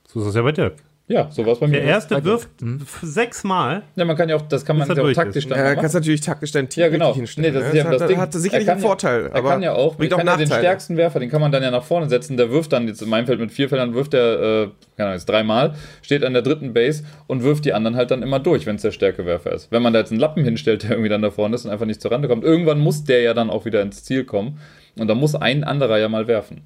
So 0.06 0.20
ist 0.20 0.26
es 0.26 0.34
ja 0.34 0.42
bei 0.42 0.52
Dirk. 0.52 0.74
Ja, 1.09 1.28
so 1.30 1.44
war 1.44 1.53
es 1.53 1.59
bei 1.59 1.66
mir. 1.66 1.72
Der 1.80 1.82
Erste 1.84 2.24
wirft 2.24 2.62
Mhm. 2.62 2.80
f- 2.82 3.00
sechsmal. 3.03 3.82
Ja, 3.96 4.05
man 4.05 4.16
kann 4.16 4.28
ja 4.28 4.36
auch, 4.36 4.42
das 4.42 4.64
kann 4.64 4.78
man 4.78 4.86
ja 4.86 4.94
auch 4.94 4.98
durch 4.98 5.16
taktisch 5.16 5.44
ist. 5.44 5.50
dann 5.50 5.59
Ja, 5.59 5.64
da 5.64 5.70
machen. 5.70 5.80
kannst 5.80 5.94
natürlich 5.96 6.20
taktisch 6.20 6.53
dein 6.53 6.68
Team 6.68 6.82
Ja, 6.84 6.88
genau. 6.88 7.14
hinstellen. 7.14 7.53
Nee, 7.53 7.59
das 7.59 7.66
ist 7.66 7.72
ne? 7.74 7.78
ja 7.80 7.90
das 7.90 8.03
hat, 8.03 8.09
Ding. 8.09 8.18
hat 8.18 8.32
sicherlich 8.32 8.68
Er 8.68 8.72
einen 8.74 8.80
Vorteil, 8.82 9.22
Ja, 9.24 9.28
er 9.34 9.42
kann 9.42 9.62
ja 9.62 9.72
auch, 9.74 9.96
bringt 9.96 10.14
auch 10.14 10.18
kann 10.18 10.26
ja 10.28 10.36
den 10.36 10.46
stärksten 10.46 10.96
Werfer, 10.96 11.18
den 11.20 11.28
kann 11.28 11.40
man 11.40 11.50
dann 11.53 11.62
ja 11.62 11.70
nach 11.72 11.82
vorne 11.82 12.09
setzen. 12.09 12.36
Der 12.36 12.50
wirft 12.50 12.72
dann 12.72 12.86
jetzt 12.86 13.03
in 13.03 13.09
meinem 13.11 13.26
Feld 13.26 13.40
mit 13.40 13.50
vier 13.50 13.68
Feldern, 13.68 13.94
wirft 13.94 14.12
der, 14.14 14.22
äh, 14.22 14.68
keine 14.96 15.09
Ahnung, 15.09 15.12
jetzt 15.14 15.28
dreimal, 15.28 15.74
steht 16.03 16.24
an 16.24 16.32
der 16.32 16.42
dritten 16.42 16.72
Base 16.72 17.05
und 17.26 17.42
wirft 17.42 17.64
die 17.64 17.74
anderen 17.74 17.96
halt 17.96 18.11
dann 18.12 18.22
immer 18.22 18.38
durch, 18.38 18.64
wenn 18.64 18.76
es 18.76 18.82
der 18.82 18.92
Stärkewerfer 18.92 19.53
ist. 19.53 19.70
Wenn 19.72 19.82
man 19.82 19.92
da 19.92 19.98
jetzt 19.98 20.12
einen 20.12 20.20
Lappen 20.20 20.44
hinstellt, 20.44 20.84
der 20.84 20.92
irgendwie 20.92 21.11
dann 21.11 21.20
da 21.20 21.30
vorne 21.32 21.57
ist 21.57 21.64
und 21.64 21.72
einfach 21.72 21.84
nicht 21.86 22.00
zur 22.00 22.12
Rande 22.12 22.28
kommt, 22.28 22.44
irgendwann 22.44 22.78
muss 22.78 23.05
der 23.05 23.20
ja 23.22 23.34
dann 23.34 23.50
auch 23.50 23.64
wieder 23.64 23.82
ins 23.82 24.05
Ziel 24.05 24.24
kommen. 24.24 24.61
Und 24.98 25.09
dann 25.09 25.18
muss 25.18 25.34
ein 25.34 25.64
anderer 25.64 25.98
ja 25.98 26.09
mal 26.09 26.26
werfen. 26.28 26.62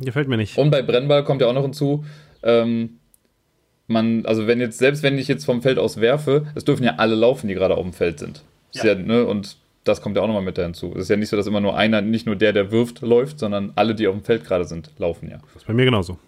Gefällt 0.00 0.28
mir 0.28 0.36
nicht. 0.38 0.56
Und 0.58 0.70
bei 0.70 0.82
Brennball 0.82 1.24
kommt 1.24 1.40
ja 1.42 1.46
auch 1.46 1.52
noch 1.52 1.62
hinzu, 1.62 2.04
ähm, 2.42 2.98
man, 3.86 4.24
also 4.24 4.46
wenn 4.46 4.60
jetzt, 4.60 4.78
selbst 4.78 5.02
wenn 5.02 5.18
ich 5.18 5.28
jetzt 5.28 5.44
vom 5.44 5.62
Feld 5.62 5.78
aus 5.78 6.00
werfe, 6.00 6.46
es 6.54 6.64
dürfen 6.64 6.84
ja 6.84 6.94
alle 6.96 7.14
laufen, 7.14 7.48
die 7.48 7.54
gerade 7.54 7.76
auf 7.76 7.82
dem 7.82 7.92
Feld 7.92 8.18
sind. 8.18 8.42
Ist 8.72 8.84
ja. 8.84 8.94
ne, 8.94 9.26
und 9.26 9.56
das 9.84 10.00
kommt 10.00 10.16
ja 10.16 10.22
auch 10.22 10.26
nochmal 10.26 10.42
mit 10.42 10.58
da 10.58 10.62
hinzu. 10.62 10.92
Es 10.94 11.02
ist 11.02 11.08
ja 11.08 11.16
nicht 11.16 11.28
so, 11.28 11.36
dass 11.36 11.46
immer 11.46 11.60
nur 11.60 11.76
einer, 11.76 12.00
nicht 12.00 12.26
nur 12.26 12.36
der, 12.36 12.52
der 12.52 12.70
wirft, 12.70 13.00
läuft, 13.00 13.38
sondern 13.38 13.72
alle, 13.76 13.94
die 13.94 14.06
auf 14.06 14.14
dem 14.14 14.22
Feld 14.22 14.44
gerade 14.44 14.64
sind, 14.64 14.90
laufen 14.98 15.28
ja. 15.28 15.38
Das 15.38 15.62
ist 15.62 15.66
bei 15.66 15.72
mir 15.72 15.84
genauso. 15.84 16.18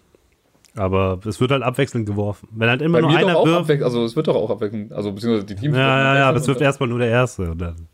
Aber 0.75 1.19
es 1.25 1.39
wird 1.39 1.51
halt 1.51 1.61
abwechselnd 1.61 2.07
geworfen. 2.07 2.47
Wenn 2.51 2.69
halt 2.69 2.81
immer 2.81 2.99
Bei 2.99 3.07
nur 3.07 3.15
einer 3.15 3.37
auch 3.37 3.45
wirft. 3.45 3.83
also 3.83 4.03
es 4.05 4.15
wird 4.15 4.27
doch 4.27 4.35
auch 4.35 4.49
abwechselnd, 4.49 4.91
also 4.91 5.11
beziehungsweise 5.11 5.45
die 5.45 5.55
Teams. 5.55 5.77
Ja, 5.77 5.99
ja, 5.99 6.15
ja, 6.17 6.29
aber 6.29 6.39
es 6.39 6.47
wirft 6.47 6.61
erstmal 6.61 6.89
nur 6.89 6.99
der 6.99 7.09
Erste. 7.09 7.51
Und 7.51 7.59
dann 7.59 7.87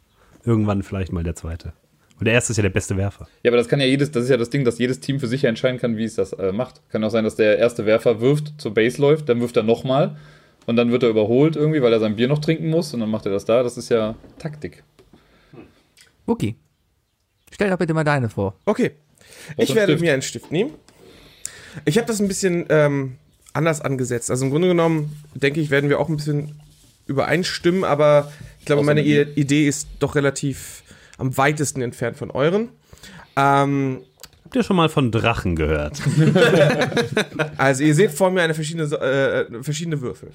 irgendwann 0.45 0.81
vielleicht 0.81 1.11
mal 1.11 1.23
der 1.23 1.35
Zweite. 1.35 1.73
Und 2.19 2.25
der 2.25 2.33
erste 2.33 2.51
ist 2.51 2.57
ja 2.57 2.63
der 2.63 2.69
beste 2.69 2.97
Werfer. 2.97 3.27
Ja, 3.43 3.49
aber 3.49 3.57
das 3.57 3.69
kann 3.69 3.79
ja 3.79 3.85
jedes, 3.85 4.11
das 4.11 4.25
ist 4.25 4.29
ja 4.29 4.37
das 4.37 4.49
Ding, 4.49 4.65
dass 4.65 4.77
jedes 4.77 4.99
Team 4.99 5.19
für 5.21 5.27
sich 5.27 5.43
ja 5.43 5.49
entscheiden 5.49 5.79
kann, 5.79 5.95
wie 5.95 6.03
es 6.03 6.15
das 6.15 6.33
äh, 6.33 6.51
macht. 6.51 6.81
Kann 6.89 7.03
auch 7.03 7.11
sein, 7.11 7.23
dass 7.23 7.35
der 7.37 7.57
erste 7.57 7.85
Werfer 7.85 8.19
wirft, 8.19 8.59
zur 8.59 8.73
Base 8.73 9.01
läuft, 9.01 9.29
dann 9.29 9.39
wirft 9.39 9.55
er 9.55 9.63
nochmal 9.63 10.17
und 10.65 10.75
dann 10.75 10.91
wird 10.91 11.03
er 11.03 11.09
überholt 11.09 11.55
irgendwie, 11.55 11.81
weil 11.81 11.93
er 11.93 11.99
sein 11.99 12.17
Bier 12.17 12.27
noch 12.27 12.39
trinken 12.39 12.69
muss 12.69 12.93
und 12.93 12.99
dann 12.99 13.09
macht 13.09 13.25
er 13.25 13.31
das 13.31 13.45
da. 13.45 13.63
Das 13.63 13.77
ist 13.77 13.89
ja 13.89 14.15
Taktik. 14.37 14.83
Wookie. 16.25 16.55
Stell 17.51 17.69
doch 17.69 17.77
bitte 17.77 17.93
mal 17.93 18.03
deine 18.03 18.29
vor. 18.29 18.55
Okay. 18.65 18.91
Ich 19.57 19.73
werde 19.73 19.93
Stift? 19.93 20.01
mir 20.01 20.13
einen 20.13 20.21
Stift 20.21 20.51
nehmen. 20.51 20.73
Ich 21.85 21.97
habe 21.97 22.07
das 22.07 22.19
ein 22.19 22.27
bisschen 22.27 22.65
ähm, 22.69 23.15
anders 23.53 23.79
angesetzt. 23.79 24.29
Also 24.29 24.45
im 24.45 24.51
Grunde 24.51 24.67
genommen, 24.67 25.23
denke 25.33 25.61
ich, 25.61 25.69
werden 25.69 25.89
wir 25.89 25.99
auch 25.99 26.09
ein 26.09 26.17
bisschen 26.17 26.59
übereinstimmen, 27.07 27.83
aber 27.83 28.31
ich 28.59 28.65
glaube, 28.65 28.83
meine 28.83 29.01
Idee 29.01 29.67
ist 29.67 29.87
doch 29.99 30.15
relativ 30.15 30.83
am 31.19 31.37
weitesten 31.37 31.81
entfernt 31.81 32.17
von 32.17 32.31
euren. 32.31 32.69
Ähm, 33.35 34.01
Habt 34.43 34.55
ihr 34.55 34.63
schon 34.63 34.77
mal 34.77 34.89
von 34.89 35.11
Drachen 35.11 35.55
gehört? 35.55 36.01
also 37.57 37.83
ihr 37.83 37.93
seht 37.93 38.09
vor 38.09 38.31
mir 38.31 38.41
eine 38.41 38.55
verschiedene, 38.55 38.85
äh, 38.95 39.61
verschiedene 39.63 40.01
Würfel. 40.01 40.31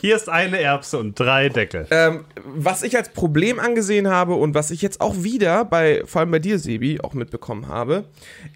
Hier 0.00 0.16
ist 0.16 0.30
eine 0.30 0.58
Erbse 0.58 0.96
und 0.98 1.20
drei 1.20 1.50
Deckel. 1.50 1.86
Ähm, 1.90 2.24
was 2.46 2.82
ich 2.82 2.96
als 2.96 3.10
Problem 3.10 3.58
angesehen 3.60 4.08
habe 4.08 4.34
und 4.36 4.54
was 4.54 4.70
ich 4.70 4.80
jetzt 4.80 5.02
auch 5.02 5.22
wieder 5.22 5.66
bei, 5.66 6.02
vor 6.06 6.20
allem 6.20 6.30
bei 6.30 6.38
dir, 6.38 6.58
Sebi, 6.58 6.98
auch 7.02 7.12
mitbekommen 7.12 7.68
habe, 7.68 8.04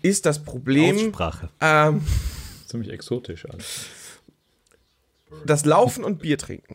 ist 0.01 0.25
das 0.25 0.43
Problem, 0.43 0.97
Aussprache. 0.97 1.51
ähm, 1.61 2.01
Ziemlich 2.67 2.91
exotisch 2.91 3.45
alles. 3.51 3.87
das 5.45 5.67
Laufen 5.67 6.05
und 6.05 6.21
Bier 6.21 6.39
trinken. 6.39 6.75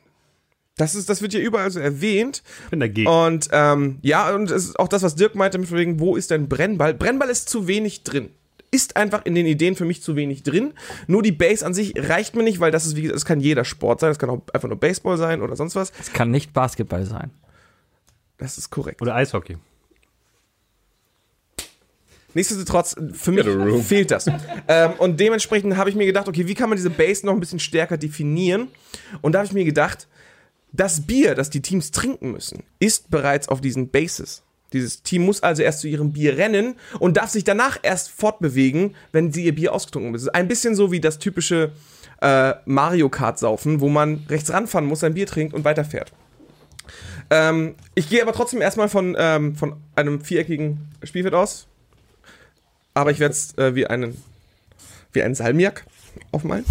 Das, 0.77 0.93
ist, 0.93 1.09
das 1.09 1.21
wird 1.23 1.33
hier 1.33 1.41
überall 1.41 1.71
so 1.71 1.79
erwähnt. 1.79 2.43
Ich 2.65 2.69
bin 2.69 2.79
dagegen. 2.79 3.09
Und 3.09 3.49
ähm, 3.51 3.97
ja, 4.03 4.33
und 4.33 4.51
es 4.51 4.65
ist 4.65 4.79
auch 4.79 4.87
das, 4.87 5.01
was 5.01 5.15
Dirk 5.15 5.33
meinte, 5.33 5.57
mit 5.57 5.71
wegen, 5.71 5.99
wo 5.99 6.15
ist 6.15 6.29
denn 6.29 6.47
Brennball? 6.47 6.93
Brennball 6.93 7.29
ist 7.29 7.49
zu 7.49 7.67
wenig 7.67 8.03
drin. 8.03 8.29
Ist 8.69 8.95
einfach 8.95 9.25
in 9.25 9.33
den 9.33 9.47
Ideen 9.47 9.75
für 9.75 9.85
mich 9.85 10.03
zu 10.03 10.15
wenig 10.15 10.43
drin. 10.43 10.73
Nur 11.07 11.23
die 11.23 11.31
Base 11.31 11.65
an 11.65 11.73
sich 11.73 11.93
reicht 11.97 12.35
mir 12.35 12.43
nicht, 12.43 12.59
weil 12.59 12.71
das 12.71 12.85
ist, 12.85 12.95
wie 12.95 13.01
gesagt, 13.01 13.15
das 13.15 13.25
kann 13.25 13.39
jeder 13.39 13.65
Sport 13.65 14.01
sein. 14.01 14.11
Das 14.11 14.19
kann 14.19 14.29
auch 14.29 14.41
einfach 14.53 14.67
nur 14.67 14.79
Baseball 14.79 15.17
sein 15.17 15.41
oder 15.41 15.55
sonst 15.55 15.75
was. 15.75 15.91
Es 15.99 16.13
kann 16.13 16.29
nicht 16.29 16.53
Basketball 16.53 17.05
sein. 17.05 17.31
Das 18.37 18.59
ist 18.59 18.69
korrekt. 18.69 19.01
Oder 19.01 19.15
Eishockey. 19.15 19.57
Nichtsdestotrotz, 22.35 22.95
für 23.13 23.31
mich 23.31 23.47
fehlt 23.83 24.11
das. 24.11 24.27
ähm, 24.67 24.91
und 24.99 25.19
dementsprechend 25.19 25.75
habe 25.75 25.89
ich 25.89 25.95
mir 25.95 26.05
gedacht, 26.05 26.27
okay, 26.27 26.45
wie 26.45 26.53
kann 26.53 26.69
man 26.69 26.75
diese 26.75 26.91
Base 26.91 27.25
noch 27.25 27.33
ein 27.33 27.39
bisschen 27.39 27.59
stärker 27.59 27.97
definieren? 27.97 28.67
Und 29.21 29.31
da 29.31 29.39
habe 29.39 29.47
ich 29.47 29.53
mir 29.53 29.65
gedacht, 29.65 30.07
das 30.79 31.01
Bier, 31.01 31.35
das 31.35 31.49
die 31.49 31.61
Teams 31.61 31.91
trinken 31.91 32.31
müssen, 32.31 32.63
ist 32.79 33.09
bereits 33.09 33.49
auf 33.49 33.61
diesen 33.61 33.89
Bases. 33.89 34.43
Dieses 34.73 35.01
Team 35.01 35.23
muss 35.25 35.43
also 35.43 35.63
erst 35.63 35.79
zu 35.79 35.87
ihrem 35.87 36.11
Bier 36.11 36.37
rennen 36.37 36.75
und 36.99 37.17
darf 37.17 37.29
sich 37.29 37.43
danach 37.43 37.77
erst 37.83 38.09
fortbewegen, 38.09 38.95
wenn 39.11 39.31
sie 39.31 39.45
ihr 39.45 39.55
Bier 39.55 39.73
ausgetrunken 39.73 40.09
haben. 40.09 40.13
Das 40.13 40.23
ist 40.23 40.35
ein 40.35 40.47
bisschen 40.47 40.75
so 40.75 40.91
wie 40.91 40.99
das 40.99 41.19
typische 41.19 41.71
äh, 42.21 42.53
Mario 42.65 43.09
Kart 43.09 43.39
saufen, 43.39 43.79
wo 43.79 43.87
man 43.87 44.25
rechts 44.29 44.51
ranfahren 44.51 44.85
muss, 44.85 44.99
sein 45.01 45.13
Bier 45.13 45.27
trinkt 45.27 45.53
und 45.53 45.63
weiterfährt. 45.63 46.11
Ähm, 47.29 47.75
ich 47.95 48.09
gehe 48.09 48.21
aber 48.21 48.33
trotzdem 48.33 48.61
erstmal 48.61 48.89
von, 48.89 49.15
ähm, 49.17 49.55
von 49.55 49.77
einem 49.95 50.21
viereckigen 50.21 50.89
Spielfeld 51.03 51.33
aus. 51.33 51.67
Aber 52.93 53.11
ich 53.11 53.19
werde 53.19 53.33
es 53.33 53.57
äh, 53.57 53.75
wie 53.75 53.87
einen 53.87 54.17
wie 55.13 55.23
einen 55.23 55.35
Salmiak 55.35 55.85
aufmalen. 56.31 56.65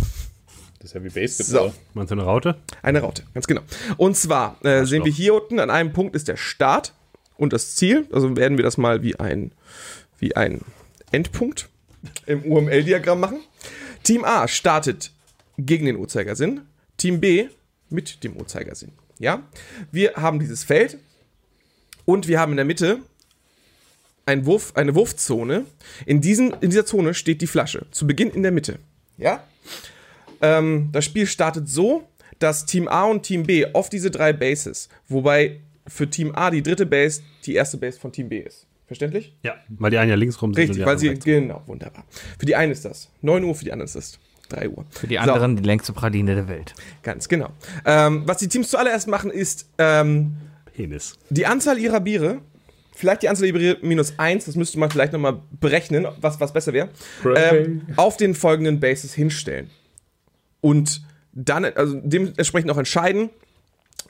Das 0.87 0.95
ist 0.95 1.03
ja 1.03 1.05
wie 1.05 1.20
Basketball. 1.20 1.70
So. 1.70 1.74
Meinst 1.95 2.12
du 2.12 2.14
eine 2.14 2.22
Raute? 2.22 2.55
Eine 2.80 3.01
Raute, 3.01 3.24
ganz 3.34 3.49
genau. 3.49 3.62
Und 3.97 4.16
zwar 4.16 4.57
äh, 4.64 4.84
sehen 4.84 5.05
wir 5.05 5.11
hier 5.11 5.34
unten 5.34 5.59
an 5.59 5.68
einem 5.68 5.93
Punkt 5.93 6.14
ist 6.14 6.28
der 6.28 6.37
Start 6.37 6.93
und 7.37 7.53
das 7.53 7.74
Ziel. 7.74 8.07
Also 8.12 8.37
werden 8.37 8.57
wir 8.57 8.62
das 8.62 8.76
mal 8.76 9.03
wie 9.03 9.18
ein, 9.18 9.51
wie 10.20 10.37
ein 10.37 10.61
Endpunkt 11.11 11.68
im 12.26 12.45
UML-Diagramm 12.45 13.18
machen. 13.18 13.41
Team 14.05 14.24
A 14.24 14.47
startet 14.47 15.11
gegen 15.59 15.87
den 15.87 15.97
Uhrzeigersinn. 15.97 16.61
Team 16.99 17.18
B 17.18 17.49
mit 17.91 18.22
dem 18.22 18.37
Uhrzeigersinn. 18.37 18.93
Ja, 19.18 19.43
wir 19.91 20.14
haben 20.14 20.39
dieses 20.39 20.62
Feld 20.62 20.99
und 22.05 22.28
wir 22.28 22.39
haben 22.39 22.53
in 22.53 22.59
der 22.59 22.64
Mitte 22.64 23.01
ein 24.24 24.47
Wurf, 24.47 24.76
eine 24.76 24.95
Wurfzone. 24.95 25.66
In, 26.05 26.20
diesen, 26.20 26.53
in 26.61 26.70
dieser 26.70 26.87
Zone 26.87 27.12
steht 27.12 27.41
die 27.41 27.49
Flasche. 27.49 27.87
Zu 27.91 28.07
Beginn 28.07 28.30
in 28.30 28.45
der 28.45 28.53
Mitte. 28.53 28.78
Ja? 29.18 29.43
Ähm, 30.41 30.91
das 30.93 31.05
Spiel 31.05 31.26
startet 31.26 31.68
so, 31.68 32.05
dass 32.39 32.66
Team 32.66 32.89
A 32.89 33.05
und 33.05 33.22
Team 33.22 33.45
B 33.45 33.66
auf 33.72 33.89
diese 33.89 34.11
drei 34.11 34.32
Bases, 34.32 34.89
wobei 35.09 35.61
für 35.87 36.09
Team 36.09 36.34
A 36.34 36.51
die 36.51 36.62
dritte 36.62 36.87
Base 36.87 37.22
die 37.45 37.55
erste 37.55 37.76
Base 37.78 37.99
von 37.99 38.12
Team 38.12 38.28
B 38.28 38.41
ist. 38.41 38.66
Verständlich? 38.87 39.34
Ja. 39.43 39.55
Weil 39.68 39.91
die 39.91 39.99
einen 39.99 40.11
ja 40.11 40.16
links 40.16 40.41
rum 40.41 40.55
sind. 40.55 40.68
Richtig, 40.70 40.87
weil 40.87 40.99
sie, 40.99 41.14
genau, 41.14 41.62
wunderbar. 41.66 42.05
Für 42.39 42.47
die 42.47 42.55
einen 42.55 42.70
ist 42.70 42.84
das 42.84 43.11
9 43.22 43.43
Uhr, 43.43 43.55
für 43.55 43.64
die 43.64 43.72
anderen 43.72 43.87
ist 43.87 43.97
das 43.97 44.18
3 44.49 44.68
Uhr. 44.68 44.84
Für 44.91 45.09
die 45.09 45.18
anderen 45.18 45.57
die 45.57 45.62
längste 45.64 45.93
Praline 45.93 46.37
der 46.37 46.49
Welt. 46.49 46.74
Ganz 47.03 47.28
genau. 47.28 47.51
Ähm, 47.84 48.22
was 48.26 48.39
die 48.39 48.49
Teams 48.49 48.68
zuallererst 48.68 49.09
machen, 49.09 49.32
ist 49.32 49.68
ähm, 49.78 50.37
Penis. 50.72 51.18
die 51.30 51.47
Anzahl 51.47 51.78
ihrer 51.78 51.99
Biere, 51.99 52.39
vielleicht 52.95 53.22
die 53.22 53.28
Anzahl 53.28 53.47
ihrer 53.47 53.59
Biere 53.59 53.78
minus 53.82 54.16
1, 54.18 54.45
das 54.45 54.55
müsste 54.55 54.78
man 54.78 54.89
vielleicht 54.89 55.12
nochmal 55.12 55.41
berechnen, 55.61 56.07
was, 56.20 56.39
was 56.39 56.53
besser 56.53 56.72
wäre, 56.72 56.91
ähm, 57.34 57.82
auf 57.97 58.16
den 58.16 58.37
folgenden 58.37 58.78
Bases 58.78 59.14
hinstellen. 59.14 59.68
Und 60.61 61.03
dann, 61.33 61.65
also 61.65 62.01
dementsprechend 62.03 62.71
auch 62.71 62.79
entscheiden, 62.79 63.31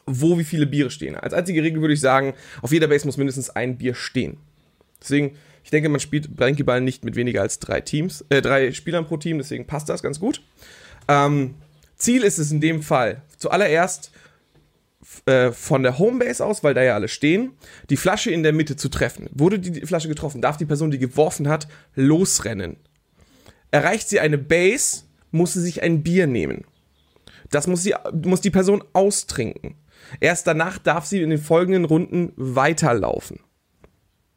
wo 0.07 0.39
wie 0.39 0.45
viele 0.45 0.67
Biere 0.67 0.91
stehen. 0.91 1.17
Als 1.17 1.35
einzige 1.35 1.63
Regel 1.63 1.81
würde 1.81 1.95
ich 1.95 2.01
sagen, 2.01 2.35
auf 2.63 2.73
jeder 2.73 2.87
Base 2.87 3.07
muss 3.07 3.17
mindestens 3.17 3.51
ein 3.51 3.77
Bier 3.77 3.95
stehen. 3.95 4.39
Deswegen, 5.01 5.37
ich 5.65 5.71
denke, 5.71 5.89
man 5.89 6.01
spielt 6.01 6.37
Blankyball 6.37 6.81
nicht 6.81 7.05
mit 7.05 7.17
weniger 7.17 7.43
als 7.43 7.59
drei 7.59 7.81
Teams, 7.81 8.25
äh, 8.29 8.41
drei 8.41 8.73
Spielern 8.73 9.07
pro 9.07 9.17
Team, 9.17 9.39
deswegen 9.39 9.67
passt 9.67 9.89
das 9.89 10.03
ganz 10.03 10.21
gut. 10.21 10.43
Ähm, 11.09 11.57
Ziel 11.97 12.23
ist 12.23 12.39
es 12.39 12.53
in 12.53 12.61
dem 12.61 12.83
Fall, 12.83 13.23
zuallererst 13.39 14.13
äh, 15.27 15.51
von 15.53 15.83
der 15.83 15.99
Homebase 15.99 16.45
aus, 16.45 16.63
weil 16.63 16.75
da 16.75 16.83
ja 16.83 16.95
alle 16.95 17.09
stehen, 17.09 17.53
die 17.91 17.97
Flasche 17.97 18.31
in 18.31 18.43
der 18.43 18.53
Mitte 18.53 18.77
zu 18.77 18.89
treffen. 18.89 19.29
Wurde 19.33 19.59
die 19.59 19.81
Flasche 19.87 20.09
getroffen, 20.09 20.43
darf 20.43 20.57
die 20.57 20.67
Person, 20.67 20.91
die 20.91 20.99
geworfen 20.99 21.49
hat, 21.49 21.69
losrennen. 21.95 22.77
Erreicht 23.71 24.09
sie 24.09 24.21
eine 24.21 24.39
Base, 24.39 25.03
muss 25.37 25.53
sie 25.53 25.61
sich 25.61 25.83
ein 25.83 26.03
Bier 26.03 26.27
nehmen. 26.27 26.65
Das 27.51 27.67
muss, 27.67 27.83
sie, 27.83 27.95
muss 28.25 28.41
die 28.41 28.51
Person 28.51 28.83
austrinken. 28.93 29.77
Erst 30.21 30.47
danach 30.47 30.79
darf 30.79 31.07
sie 31.07 31.23
in 31.23 31.31
den 31.31 31.39
folgenden 31.39 31.85
Runden 31.85 32.33
weiterlaufen. 32.37 33.41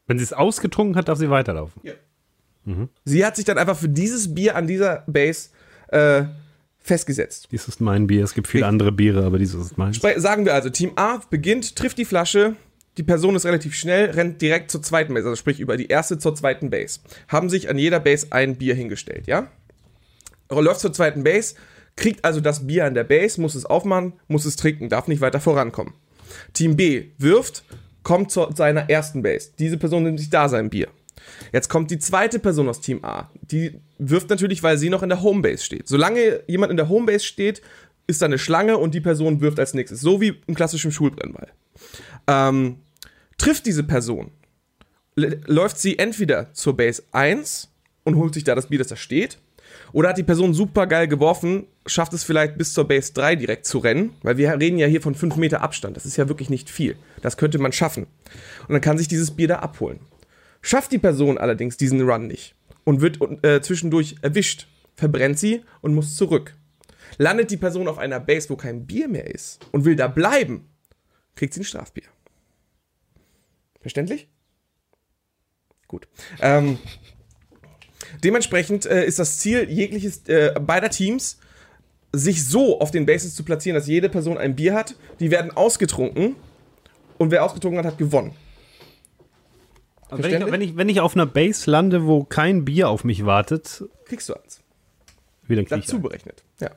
Wenn 0.06 0.18
sie 0.18 0.24
es 0.24 0.32
ausgetrunken 0.32 0.96
hat, 0.96 1.08
darf 1.08 1.18
sie 1.18 1.30
weiterlaufen. 1.30 1.82
Sie 3.04 3.24
hat 3.24 3.36
sich 3.36 3.44
dann 3.44 3.58
einfach 3.58 3.76
für 3.76 3.88
dieses 3.88 4.34
Bier 4.34 4.54
an 4.54 4.66
dieser 4.66 5.02
Base 5.06 5.48
äh, 5.88 6.24
festgesetzt. 6.78 7.48
Dies 7.50 7.66
ist 7.66 7.80
mein 7.80 8.06
Bier. 8.06 8.22
Es 8.22 8.34
gibt 8.34 8.46
viele 8.46 8.66
andere 8.66 8.92
Biere, 8.92 9.24
aber 9.24 9.38
dieses 9.38 9.66
ist 9.66 9.78
meins. 9.78 9.98
Spre- 9.98 10.20
Sagen 10.20 10.44
wir 10.44 10.54
also, 10.54 10.70
Team 10.70 10.92
A 10.96 11.20
beginnt, 11.30 11.74
trifft 11.74 11.98
die 11.98 12.04
Flasche, 12.04 12.54
die 12.96 13.02
Person 13.02 13.34
ist 13.34 13.44
relativ 13.46 13.74
schnell, 13.74 14.10
rennt 14.10 14.40
direkt 14.42 14.70
zur 14.70 14.82
zweiten 14.82 15.14
Base, 15.14 15.26
also 15.26 15.36
sprich 15.36 15.58
über 15.58 15.76
die 15.76 15.86
erste 15.86 16.18
zur 16.18 16.34
zweiten 16.34 16.70
Base. 16.70 17.00
Haben 17.28 17.48
sich 17.48 17.68
an 17.68 17.78
jeder 17.78 17.98
Base 17.98 18.28
ein 18.30 18.56
Bier 18.56 18.74
hingestellt, 18.74 19.26
ja? 19.26 19.50
Läuft 20.50 20.80
zur 20.80 20.92
zweiten 20.92 21.22
Base, 21.22 21.54
kriegt 21.96 22.24
also 22.24 22.40
das 22.40 22.66
Bier 22.66 22.86
an 22.86 22.94
der 22.94 23.04
Base, 23.04 23.40
muss 23.40 23.54
es 23.54 23.66
aufmachen, 23.66 24.14
muss 24.28 24.44
es 24.44 24.56
trinken, 24.56 24.88
darf 24.88 25.08
nicht 25.08 25.20
weiter 25.20 25.40
vorankommen. 25.40 25.94
Team 26.52 26.76
B 26.76 27.06
wirft, 27.18 27.64
kommt 28.02 28.30
zu 28.30 28.48
seiner 28.54 28.88
ersten 28.88 29.22
Base. 29.22 29.50
Diese 29.58 29.76
Person 29.76 30.04
nimmt 30.04 30.18
sich 30.18 30.30
da 30.30 30.48
sein 30.48 30.70
Bier. 30.70 30.88
Jetzt 31.52 31.68
kommt 31.68 31.90
die 31.90 31.98
zweite 31.98 32.38
Person 32.38 32.68
aus 32.68 32.80
Team 32.80 33.04
A. 33.04 33.30
Die 33.42 33.80
wirft 33.98 34.30
natürlich, 34.30 34.62
weil 34.62 34.78
sie 34.78 34.90
noch 34.90 35.02
in 35.02 35.08
der 35.08 35.22
Homebase 35.22 35.62
steht. 35.62 35.88
Solange 35.88 36.42
jemand 36.46 36.70
in 36.70 36.76
der 36.76 36.88
Homebase 36.88 37.24
steht, 37.24 37.62
ist 38.06 38.22
da 38.22 38.26
eine 38.26 38.38
Schlange 38.38 38.78
und 38.78 38.94
die 38.94 39.00
Person 39.00 39.40
wirft 39.40 39.60
als 39.60 39.74
nächstes. 39.74 40.00
So 40.00 40.20
wie 40.20 40.40
im 40.46 40.54
klassischen 40.54 40.92
Schulbrennball. 40.92 41.48
Ähm, 42.26 42.76
trifft 43.38 43.66
diese 43.66 43.84
Person, 43.84 44.32
läuft 45.14 45.78
sie 45.78 45.98
entweder 45.98 46.52
zur 46.52 46.76
Base 46.76 47.02
1 47.12 47.70
und 48.04 48.16
holt 48.16 48.34
sich 48.34 48.44
da 48.44 48.54
das 48.54 48.68
Bier, 48.68 48.78
das 48.78 48.88
da 48.88 48.96
steht, 48.96 49.38
oder 49.92 50.10
hat 50.10 50.18
die 50.18 50.22
Person 50.22 50.54
super 50.54 50.86
geil 50.86 51.08
geworfen, 51.08 51.66
schafft 51.86 52.12
es 52.12 52.24
vielleicht 52.24 52.56
bis 52.56 52.72
zur 52.72 52.86
Base 52.86 53.12
3 53.12 53.36
direkt 53.36 53.66
zu 53.66 53.78
rennen, 53.78 54.14
weil 54.22 54.36
wir 54.36 54.52
reden 54.58 54.78
ja 54.78 54.86
hier 54.86 55.02
von 55.02 55.14
5 55.14 55.36
Meter 55.36 55.60
Abstand. 55.62 55.96
Das 55.96 56.06
ist 56.06 56.16
ja 56.16 56.28
wirklich 56.28 56.50
nicht 56.50 56.70
viel. 56.70 56.96
Das 57.22 57.36
könnte 57.36 57.58
man 57.58 57.72
schaffen. 57.72 58.06
Und 58.68 58.72
dann 58.72 58.80
kann 58.80 58.98
sich 58.98 59.08
dieses 59.08 59.30
Bier 59.30 59.48
da 59.48 59.56
abholen. 59.56 60.00
Schafft 60.62 60.92
die 60.92 60.98
Person 60.98 61.38
allerdings 61.38 61.76
diesen 61.76 62.02
Run 62.02 62.26
nicht 62.26 62.54
und 62.84 63.00
wird 63.00 63.18
äh, 63.44 63.60
zwischendurch 63.60 64.16
erwischt, 64.22 64.66
verbrennt 64.94 65.38
sie 65.38 65.62
und 65.80 65.94
muss 65.94 66.16
zurück. 66.16 66.54
Landet 67.18 67.50
die 67.50 67.56
Person 67.56 67.88
auf 67.88 67.98
einer 67.98 68.20
Base, 68.20 68.50
wo 68.50 68.56
kein 68.56 68.86
Bier 68.86 69.08
mehr 69.08 69.26
ist 69.26 69.66
und 69.72 69.84
will 69.84 69.96
da 69.96 70.08
bleiben, 70.08 70.68
kriegt 71.34 71.54
sie 71.54 71.60
ein 71.60 71.64
Strafbier. 71.64 72.04
Verständlich? 73.80 74.28
Gut. 75.88 76.06
Ähm, 76.40 76.78
dementsprechend 78.22 78.86
äh, 78.86 79.04
ist 79.04 79.18
das 79.18 79.38
Ziel 79.38 79.68
jegliches 79.70 80.26
äh, 80.28 80.54
beider 80.60 80.90
Teams, 80.90 81.38
sich 82.12 82.46
so 82.46 82.80
auf 82.80 82.90
den 82.90 83.06
Bases 83.06 83.34
zu 83.34 83.44
platzieren, 83.44 83.74
dass 83.76 83.86
jede 83.86 84.08
Person 84.08 84.36
ein 84.38 84.56
Bier 84.56 84.74
hat. 84.74 84.94
Die 85.20 85.30
werden 85.30 85.50
ausgetrunken 85.52 86.34
und 87.18 87.30
wer 87.30 87.44
ausgetrunken 87.44 87.78
hat, 87.78 87.86
hat 87.92 87.98
gewonnen. 87.98 88.32
wenn, 90.10 90.42
ich, 90.42 90.52
wenn, 90.52 90.60
ich, 90.60 90.76
wenn 90.76 90.88
ich 90.88 91.00
auf 91.00 91.14
einer 91.14 91.26
Base 91.26 91.70
lande, 91.70 92.06
wo 92.06 92.24
kein 92.24 92.64
Bier 92.64 92.88
auf 92.88 93.04
mich 93.04 93.26
wartet, 93.26 93.84
Kriegst 94.06 94.28
du 94.28 94.34
eins. 94.34 94.60
wieder 95.46 95.62
krieg 95.62 95.78
ich 95.78 95.84
Dazu 95.84 95.96
einen. 95.96 96.02
berechnet. 96.02 96.42
Ja. 96.60 96.70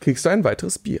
Kriegst 0.00 0.24
du 0.24 0.28
ein 0.28 0.44
weiteres 0.44 0.78
Bier. 0.78 1.00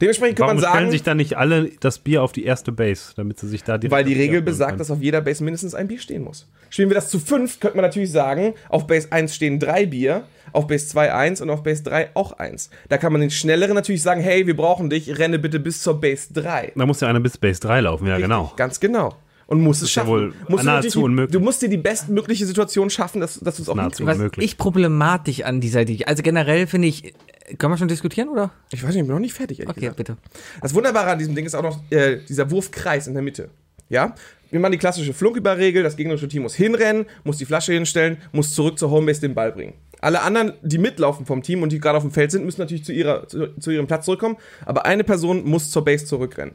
Dementsprechend 0.00 0.38
kann 0.38 0.46
Warum 0.46 0.60
man 0.60 0.64
stellen 0.70 0.84
sagen, 0.84 0.90
sich 0.92 1.02
dann 1.02 1.16
nicht 1.16 1.36
alle 1.36 1.70
das 1.80 1.98
Bier 1.98 2.22
auf 2.22 2.32
die 2.32 2.44
erste 2.44 2.70
Base, 2.72 3.12
damit 3.16 3.38
sie 3.38 3.48
sich 3.48 3.64
da 3.64 3.76
direkt 3.76 3.92
weil 3.92 4.04
die 4.04 4.14
Regel 4.14 4.40
besagt, 4.40 4.78
dass 4.78 4.90
auf 4.90 5.02
jeder 5.02 5.20
Base 5.20 5.42
mindestens 5.42 5.74
ein 5.74 5.88
Bier 5.88 5.98
stehen 5.98 6.22
muss. 6.22 6.46
Spielen 6.70 6.88
wir 6.88 6.94
das 6.94 7.10
zu 7.10 7.18
fünf, 7.18 7.60
könnte 7.60 7.76
man 7.76 7.84
natürlich 7.84 8.10
sagen, 8.10 8.54
auf 8.68 8.86
Base 8.86 9.08
1 9.12 9.34
stehen 9.34 9.58
drei 9.58 9.84
Bier, 9.86 10.24
auf 10.52 10.66
Base 10.66 10.86
2 10.88 11.12
eins 11.12 11.40
und 11.40 11.50
auf 11.50 11.62
Base 11.62 11.82
3 11.82 12.10
auch 12.14 12.32
eins. 12.32 12.70
Da 12.88 12.96
kann 12.96 13.12
man 13.12 13.20
den 13.20 13.30
Schnelleren 13.30 13.74
natürlich 13.74 14.02
sagen, 14.02 14.20
hey, 14.20 14.46
wir 14.46 14.56
brauchen 14.56 14.88
dich, 14.88 15.18
renne 15.18 15.38
bitte 15.38 15.60
bis 15.60 15.82
zur 15.82 16.00
Base 16.00 16.32
3. 16.32 16.72
Da 16.76 16.86
muss 16.86 17.00
ja 17.00 17.08
einer 17.08 17.20
bis 17.20 17.36
Base 17.38 17.60
3 17.60 17.80
laufen, 17.82 18.06
ja 18.06 18.18
genau. 18.18 18.52
Ganz 18.56 18.80
genau. 18.80 19.14
Und 19.46 19.60
muss 19.62 19.78
es 19.78 19.88
ist 19.88 19.94
ja 19.96 20.02
schaffen. 20.02 20.10
wohl 20.12 20.34
musst 20.48 20.62
du, 20.62 20.66
nahezu 20.66 20.86
natürlich- 20.86 21.04
unmöglich. 21.04 21.32
du 21.32 21.40
musst 21.40 21.60
dir 21.62 21.68
die 21.68 21.76
bestmögliche 21.76 22.46
Situation 22.46 22.88
schaffen, 22.88 23.20
dass, 23.20 23.40
dass 23.40 23.56
du 23.56 23.62
es 23.62 23.68
auch 23.68 23.74
Nahezu. 23.74 23.98
hinkriegst. 23.98 24.06
Was 24.08 24.16
Unmöglich. 24.18 24.44
ich 24.46 24.56
problematisch 24.56 25.42
an 25.42 25.60
dieser 25.60 25.80
Idee, 25.82 26.04
also 26.04 26.22
generell 26.22 26.68
finde 26.68 26.86
ich, 26.86 27.14
können 27.58 27.72
wir 27.72 27.76
schon 27.78 27.88
diskutieren, 27.88 28.28
oder? 28.28 28.52
Ich 28.70 28.80
weiß 28.84 28.90
nicht, 28.90 29.00
ich 29.00 29.06
bin 29.08 29.12
noch 29.14 29.18
nicht 29.20 29.34
fertig, 29.34 29.60
Okay, 29.68 29.80
gesagt. 29.80 29.96
bitte. 29.96 30.16
Das 30.62 30.72
Wunderbare 30.72 31.10
an 31.10 31.18
diesem 31.18 31.34
Ding 31.34 31.46
ist 31.46 31.56
auch 31.56 31.64
noch 31.64 31.80
äh, 31.90 32.18
dieser 32.28 32.48
Wurfkreis 32.52 33.08
in 33.08 33.14
der 33.14 33.24
Mitte. 33.24 33.48
Ja? 33.90 34.14
Wir 34.50 34.58
machen 34.58 34.72
die 34.72 34.78
klassische 34.78 35.12
Flunküberregel, 35.12 35.82
das 35.82 35.96
gegnerische 35.96 36.26
Team 36.26 36.42
muss 36.42 36.54
hinrennen, 36.54 37.06
muss 37.22 37.36
die 37.36 37.44
Flasche 37.44 37.72
hinstellen, 37.72 38.16
muss 38.32 38.54
zurück 38.54 38.78
zur 38.78 38.90
Homebase 38.90 39.20
den 39.20 39.34
Ball 39.34 39.52
bringen. 39.52 39.74
Alle 40.00 40.22
anderen, 40.22 40.54
die 40.62 40.78
mitlaufen 40.78 41.26
vom 41.26 41.42
Team 41.42 41.62
und 41.62 41.70
die 41.70 41.78
gerade 41.78 41.98
auf 41.98 42.02
dem 42.02 42.10
Feld 42.10 42.30
sind, 42.30 42.44
müssen 42.46 42.60
natürlich 42.60 42.84
zu, 42.84 42.92
ihrer, 42.92 43.28
zu, 43.28 43.48
zu 43.58 43.70
ihrem 43.70 43.86
Platz 43.86 44.06
zurückkommen, 44.06 44.38
aber 44.64 44.86
eine 44.86 45.04
Person 45.04 45.44
muss 45.44 45.70
zur 45.70 45.84
Base 45.84 46.06
zurückrennen. 46.06 46.54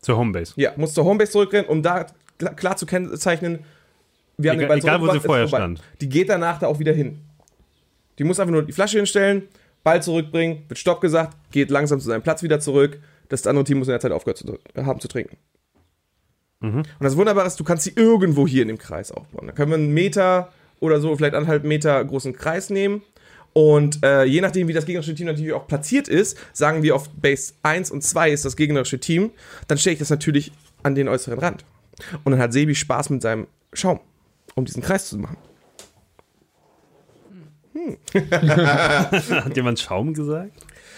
Zur 0.00 0.16
Homebase. 0.18 0.54
Ja, 0.56 0.72
muss 0.76 0.92
zur 0.92 1.04
Homebase 1.04 1.30
zurückrennen, 1.30 1.68
um 1.68 1.82
da 1.82 2.06
klar, 2.56 2.76
zu 2.76 2.86
kennzeichnen, 2.86 3.60
wir 4.36 4.50
haben 4.50 4.58
Egal- 4.58 4.66
den 4.66 4.68
Ball 4.82 4.96
egal, 4.96 5.00
wo 5.00 5.12
sie 5.12 5.20
vorher 5.20 5.46
stand. 5.46 5.80
Die 6.00 6.08
geht 6.08 6.28
danach 6.28 6.58
da 6.58 6.66
auch 6.66 6.80
wieder 6.80 6.92
hin. 6.92 7.20
Die 8.18 8.24
muss 8.24 8.40
einfach 8.40 8.52
nur 8.52 8.64
die 8.64 8.72
Flasche 8.72 8.98
hinstellen, 8.98 9.44
Ball 9.84 10.02
zurückbringen, 10.02 10.64
wird 10.68 10.78
Stopp 10.78 11.00
gesagt, 11.00 11.36
geht 11.50 11.70
langsam 11.70 12.00
zu 12.00 12.06
seinem 12.06 12.22
Platz 12.22 12.42
wieder 12.42 12.60
zurück. 12.60 12.98
Das 13.28 13.46
andere 13.46 13.64
Team 13.64 13.78
muss 13.78 13.88
in 13.88 13.92
der 13.92 14.00
Zeit 14.00 14.12
aufgehört 14.12 14.38
zu, 14.38 14.58
haben 14.76 15.00
zu 15.00 15.08
trinken. 15.08 15.36
Und 16.68 16.86
das 17.00 17.16
Wunderbare 17.16 17.46
ist, 17.46 17.58
du 17.58 17.64
kannst 17.64 17.84
sie 17.84 17.92
irgendwo 17.94 18.46
hier 18.46 18.62
in 18.62 18.68
dem 18.68 18.78
Kreis 18.78 19.10
aufbauen. 19.10 19.46
Da 19.46 19.52
können 19.52 19.70
wir 19.70 19.78
einen 19.78 19.92
Meter 19.92 20.52
oder 20.80 21.00
so, 21.00 21.14
vielleicht 21.16 21.34
anderthalb 21.34 21.64
Meter 21.64 22.04
großen 22.04 22.34
Kreis 22.34 22.70
nehmen. 22.70 23.02
Und 23.52 24.02
äh, 24.02 24.24
je 24.24 24.40
nachdem, 24.40 24.68
wie 24.68 24.72
das 24.72 24.86
gegnerische 24.86 25.14
Team 25.14 25.26
natürlich 25.26 25.52
auch 25.52 25.66
platziert 25.66 26.08
ist, 26.08 26.38
sagen 26.52 26.82
wir 26.82 26.96
auf 26.96 27.10
Base 27.10 27.52
1 27.62 27.90
und 27.90 28.02
2 28.02 28.30
ist 28.30 28.44
das 28.44 28.56
gegnerische 28.56 28.98
Team, 28.98 29.30
dann 29.68 29.76
stelle 29.76 29.94
ich 29.94 29.98
das 29.98 30.10
natürlich 30.10 30.52
an 30.82 30.94
den 30.94 31.08
äußeren 31.08 31.38
Rand. 31.38 31.64
Und 32.24 32.32
dann 32.32 32.40
hat 32.40 32.52
Sebi 32.52 32.74
Spaß 32.74 33.10
mit 33.10 33.20
seinem 33.20 33.46
Schaum, 33.72 34.00
um 34.54 34.64
diesen 34.64 34.82
Kreis 34.82 35.08
zu 35.08 35.18
machen. 35.18 35.36
Hat 38.14 39.56
jemand 39.56 39.80
Schaum 39.80 40.14
gesagt? 40.14 40.52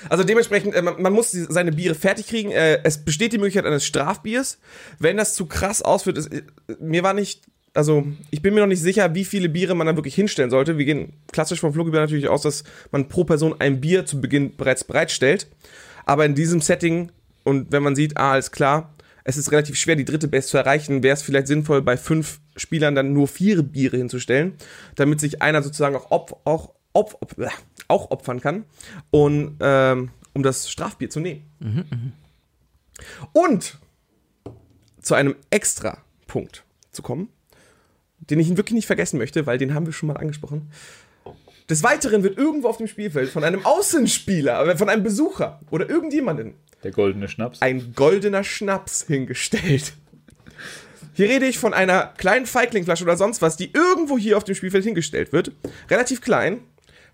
Also 0.09 0.25
dementsprechend, 0.25 0.75
äh, 0.75 0.83
man, 0.83 1.01
man 1.01 1.13
muss 1.13 1.31
seine 1.31 1.73
Biere 1.73 1.95
fertig 1.95 2.27
kriegen. 2.27 2.51
Äh, 2.51 2.81
es 2.85 3.05
besteht 3.05 3.33
die 3.33 3.39
Möglichkeit 3.39 3.67
eines 3.67 3.85
Strafbiers. 3.85 4.59
Wenn 4.99 5.17
das 5.17 5.35
zu 5.35 5.47
krass 5.47 5.83
ausführt, 5.83 6.19
ist, 6.19 6.33
äh, 6.33 6.43
mir 6.81 7.03
war 7.03 7.15
nicht, 7.15 7.43
also 7.75 8.07
ich 8.31 8.43
bin 8.43 8.55
mir 8.55 8.61
noch 8.61 8.67
nicht 8.67 8.83
sicher, 8.83 9.15
wie 9.15 9.25
viele 9.25 9.49
Biere 9.49 9.75
man 9.75 9.87
da 9.87 9.97
wirklich 9.97 10.15
hinstellen 10.15 10.51
sollte. 10.51 10.79
Wir 10.79 10.85
gehen 10.85 11.13
klassisch 11.33 11.61
vom 11.61 11.73
Flugüber 11.73 12.01
natürlich 12.01 12.29
aus, 12.29 12.43
dass 12.43 12.65
man 12.93 13.09
pro 13.09 13.25
Person 13.25 13.55
ein 13.59 13.81
Bier 13.81 14.07
zu 14.07 14.21
Beginn 14.21 14.57
bereits 14.57 14.85
bereitstellt. 14.85 15.49
Aber 16.07 16.25
in 16.25 16.35
diesem 16.35 16.61
Setting 16.61 17.11
und 17.45 17.71
wenn 17.71 17.83
man 17.83 17.95
sieht, 17.95 18.17
ah, 18.17 18.33
alles 18.33 18.51
klar, 18.51 18.95
es 19.23 19.37
ist 19.37 19.53
relativ 19.53 19.77
schwer, 19.77 19.97
die 19.97 20.05
dritte 20.05 20.29
Base 20.29 20.49
zu 20.49 20.59
erreichen, 20.59 21.03
wäre 21.03 21.15
es 21.15 21.23
vielleicht 21.23 21.47
sinnvoll, 21.47 21.83
bei 21.83 21.97
fünf 21.97 22.41
Spielern 22.57 22.95
dann 22.95 23.13
nur 23.13 23.29
vier 23.29 23.63
Biere 23.63 23.97
hinzustellen, 23.97 24.55
damit 24.97 25.21
sich 25.21 25.41
einer 25.41 25.63
sozusagen 25.63 25.97
auch, 25.97 26.11
opf 26.11 26.35
auch, 26.45 26.75
opf 26.93 27.17
äh, 27.39 27.49
auch 27.89 28.11
opfern 28.11 28.41
kann, 28.41 28.65
und, 29.11 29.57
ähm, 29.61 30.11
um 30.33 30.43
das 30.43 30.71
Strafbier 30.71 31.11
zu 31.11 31.21
nehmen. 31.21 31.45
Und 33.33 33.79
zu 35.01 35.15
einem 35.15 35.37
extra 35.51 35.99
Punkt 36.27 36.65
zu 36.91 37.03
kommen, 37.03 37.29
den 38.19 38.41
ich 38.41 38.49
wirklich 38.57 38.75
nicht 38.75 38.87
vergessen 38.87 39.19
möchte, 39.19 39.47
weil 39.47 39.59
den 39.59 39.75
haben 39.75 39.87
wir 39.87 39.93
schon 39.93 40.07
mal 40.07 40.17
angesprochen. 40.17 40.71
Des 41.69 41.83
Weiteren 41.83 42.23
wird 42.23 42.37
irgendwo 42.37 42.69
auf 42.69 42.77
dem 42.77 42.87
Spielfeld 42.87 43.31
von 43.31 43.43
einem 43.45 43.65
Außenspieler, 43.65 44.67
äh, 44.67 44.77
von 44.77 44.89
einem 44.89 45.03
Besucher 45.03 45.61
oder 45.71 45.89
irgendjemanden 45.89 46.55
Der 46.83 46.91
goldene 46.91 47.29
Schnaps. 47.29 47.63
ein 47.63 47.95
goldener 47.95 48.45
Schnaps 48.45 49.05
hingestellt. 49.07 49.95
Hier 51.15 51.29
rede 51.29 51.47
ich 51.47 51.59
von 51.59 51.73
einer 51.73 52.13
kleinen 52.19 52.45
Feiglingflasche 52.45 53.05
oder 53.05 53.17
sonst 53.17 53.41
was, 53.41 53.57
die 53.57 53.71
irgendwo 53.73 54.19
hier 54.19 54.37
auf 54.37 54.45
dem 54.45 54.55
Spielfeld 54.55 54.85
hingestellt 54.85 55.33
wird. 55.33 55.53
Relativ 55.89 56.21
klein. 56.21 56.61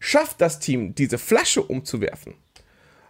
Schafft 0.00 0.40
das 0.40 0.58
Team, 0.58 0.94
diese 0.94 1.18
Flasche 1.18 1.62
umzuwerfen. 1.62 2.34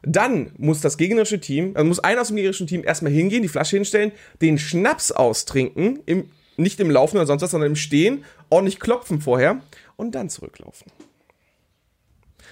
Dann 0.03 0.53
muss 0.59 0.81
das 0.81 0.97
gegnerische 0.97 1.41
Team, 1.41 1.73
also 1.75 1.87
muss 1.87 2.01
einer 2.01 2.21
aus 2.21 2.29
dem 2.29 2.37
gegnerischen 2.37 2.67
Team 2.67 2.83
erstmal 2.85 3.13
hingehen, 3.13 3.43
die 3.43 3.49
Flasche 3.49 3.77
hinstellen, 3.77 4.13
den 4.41 4.59
Schnaps 4.59 5.13
austrinken, 5.13 6.01
im, 6.07 6.31
nicht 6.57 6.81
im 6.81 6.91
Laufen 6.91 7.17
oder 7.17 7.27
sonst 7.27 7.43
was, 7.43 7.51
sondern 7.53 7.71
im 7.71 7.77
Stehen, 7.77 8.25
ordentlich 8.49 8.81
klopfen 8.81 9.21
vorher 9.21 9.61
und 9.97 10.15
dann 10.15 10.29
zurücklaufen. 10.29 10.91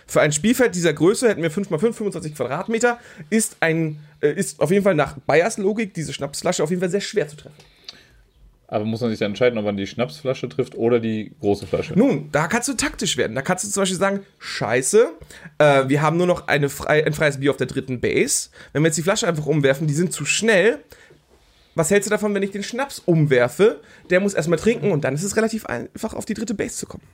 Für 0.06 0.20
ein 0.20 0.32
Spielfeld 0.32 0.74
dieser 0.74 0.94
Größe 0.94 1.28
hätten 1.28 1.42
wir 1.42 1.50
5x5, 1.50 1.92
25 1.92 2.34
Quadratmeter, 2.34 2.98
ist 3.28 3.56
ein, 3.60 3.98
äh, 4.20 4.32
ist 4.32 4.60
auf 4.60 4.70
jeden 4.70 4.84
Fall 4.84 4.94
nach 4.94 5.18
Bayers 5.26 5.58
Logik 5.58 5.92
diese 5.92 6.12
Schnapsflasche 6.12 6.62
auf 6.62 6.70
jeden 6.70 6.80
Fall 6.80 6.90
sehr 6.90 7.00
schwer 7.00 7.28
zu 7.28 7.36
treffen. 7.36 7.56
Aber 8.70 8.84
muss 8.84 9.00
man 9.00 9.08
sich 9.08 9.18
dann 9.18 9.30
entscheiden, 9.30 9.58
ob 9.58 9.64
man 9.64 9.78
die 9.78 9.86
Schnapsflasche 9.86 10.46
trifft 10.46 10.74
oder 10.74 11.00
die 11.00 11.32
große 11.40 11.66
Flasche. 11.66 11.94
Nun, 11.98 12.28
da 12.32 12.48
kannst 12.48 12.68
du 12.68 12.74
taktisch 12.74 13.16
werden. 13.16 13.34
Da 13.34 13.40
kannst 13.40 13.64
du 13.64 13.68
zum 13.70 13.80
Beispiel 13.80 13.98
sagen, 13.98 14.20
scheiße, 14.38 15.08
äh, 15.56 15.88
wir 15.88 16.02
haben 16.02 16.18
nur 16.18 16.26
noch 16.26 16.48
eine 16.48 16.68
frei, 16.68 17.04
ein 17.06 17.14
freies 17.14 17.40
Bier 17.40 17.50
auf 17.50 17.56
der 17.56 17.66
dritten 17.66 17.98
Base. 17.98 18.50
Wenn 18.74 18.82
wir 18.82 18.88
jetzt 18.88 18.98
die 18.98 19.02
Flasche 19.02 19.26
einfach 19.26 19.46
umwerfen, 19.46 19.86
die 19.86 19.94
sind 19.94 20.12
zu 20.12 20.26
schnell. 20.26 20.80
Was 21.74 21.90
hältst 21.90 22.08
du 22.08 22.10
davon, 22.10 22.34
wenn 22.34 22.42
ich 22.42 22.50
den 22.50 22.62
Schnaps 22.62 22.98
umwerfe? 22.98 23.80
Der 24.10 24.20
muss 24.20 24.34
erstmal 24.34 24.58
trinken 24.58 24.90
und 24.90 25.02
dann 25.02 25.14
ist 25.14 25.22
es 25.22 25.36
relativ 25.36 25.64
einfach, 25.64 26.12
auf 26.12 26.26
die 26.26 26.34
dritte 26.34 26.52
Base 26.54 26.76
zu 26.76 26.86
kommen. 26.86 27.04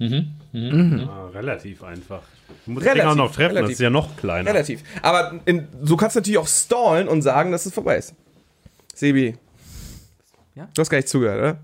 Ah, 0.00 1.26
relativ 1.34 1.82
einfach. 1.82 2.22
Du 2.64 2.72
musst 2.72 2.86
Relativ, 2.86 3.02
den 3.02 3.10
auch 3.10 3.14
noch 3.14 3.32
treffen, 3.32 3.54
das 3.54 3.56
relativ. 3.56 3.72
ist 3.74 3.80
ja 3.80 3.90
noch 3.90 4.16
kleiner. 4.16 4.48
Relativ. 4.48 4.82
Aber 5.02 5.38
in, 5.44 5.68
so 5.82 5.98
kannst 5.98 6.16
du 6.16 6.20
natürlich 6.20 6.38
auch 6.38 6.48
stallen 6.48 7.08
und 7.08 7.20
sagen, 7.20 7.52
dass 7.52 7.66
es 7.66 7.74
vorbei 7.74 7.98
ist. 7.98 8.14
Sebi. 8.94 9.36
Ja? 10.60 10.68
Du 10.74 10.80
hast 10.80 10.90
gar 10.90 10.98
nicht 10.98 11.08
zugehört, 11.08 11.38
oder? 11.38 11.58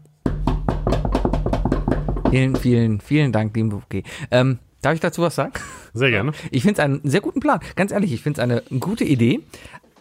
Vielen, 2.31 2.57
vielen, 2.57 3.01
vielen 3.03 3.31
Dank, 3.31 3.55
lieben 3.55 3.71
Okay. 3.75 4.05
Ähm, 4.31 4.59
darf 4.81 4.95
ich 4.95 5.01
dazu 5.01 5.21
was 5.21 5.35
sagen? 5.35 5.53
Sehr 5.93 6.11
gerne. 6.11 6.33
Ich 6.51 6.63
finde 6.63 6.81
es 6.81 6.85
einen 6.85 7.03
sehr 7.05 7.21
guten 7.21 7.41
Plan. 7.41 7.61
Ganz 7.75 7.93
ehrlich, 7.93 8.11
ich 8.15 8.23
finde 8.23 8.41
es 8.41 8.43
eine 8.43 8.63
gute 8.81 9.05
Idee. 9.05 9.41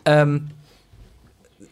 Ähm, 0.06 0.48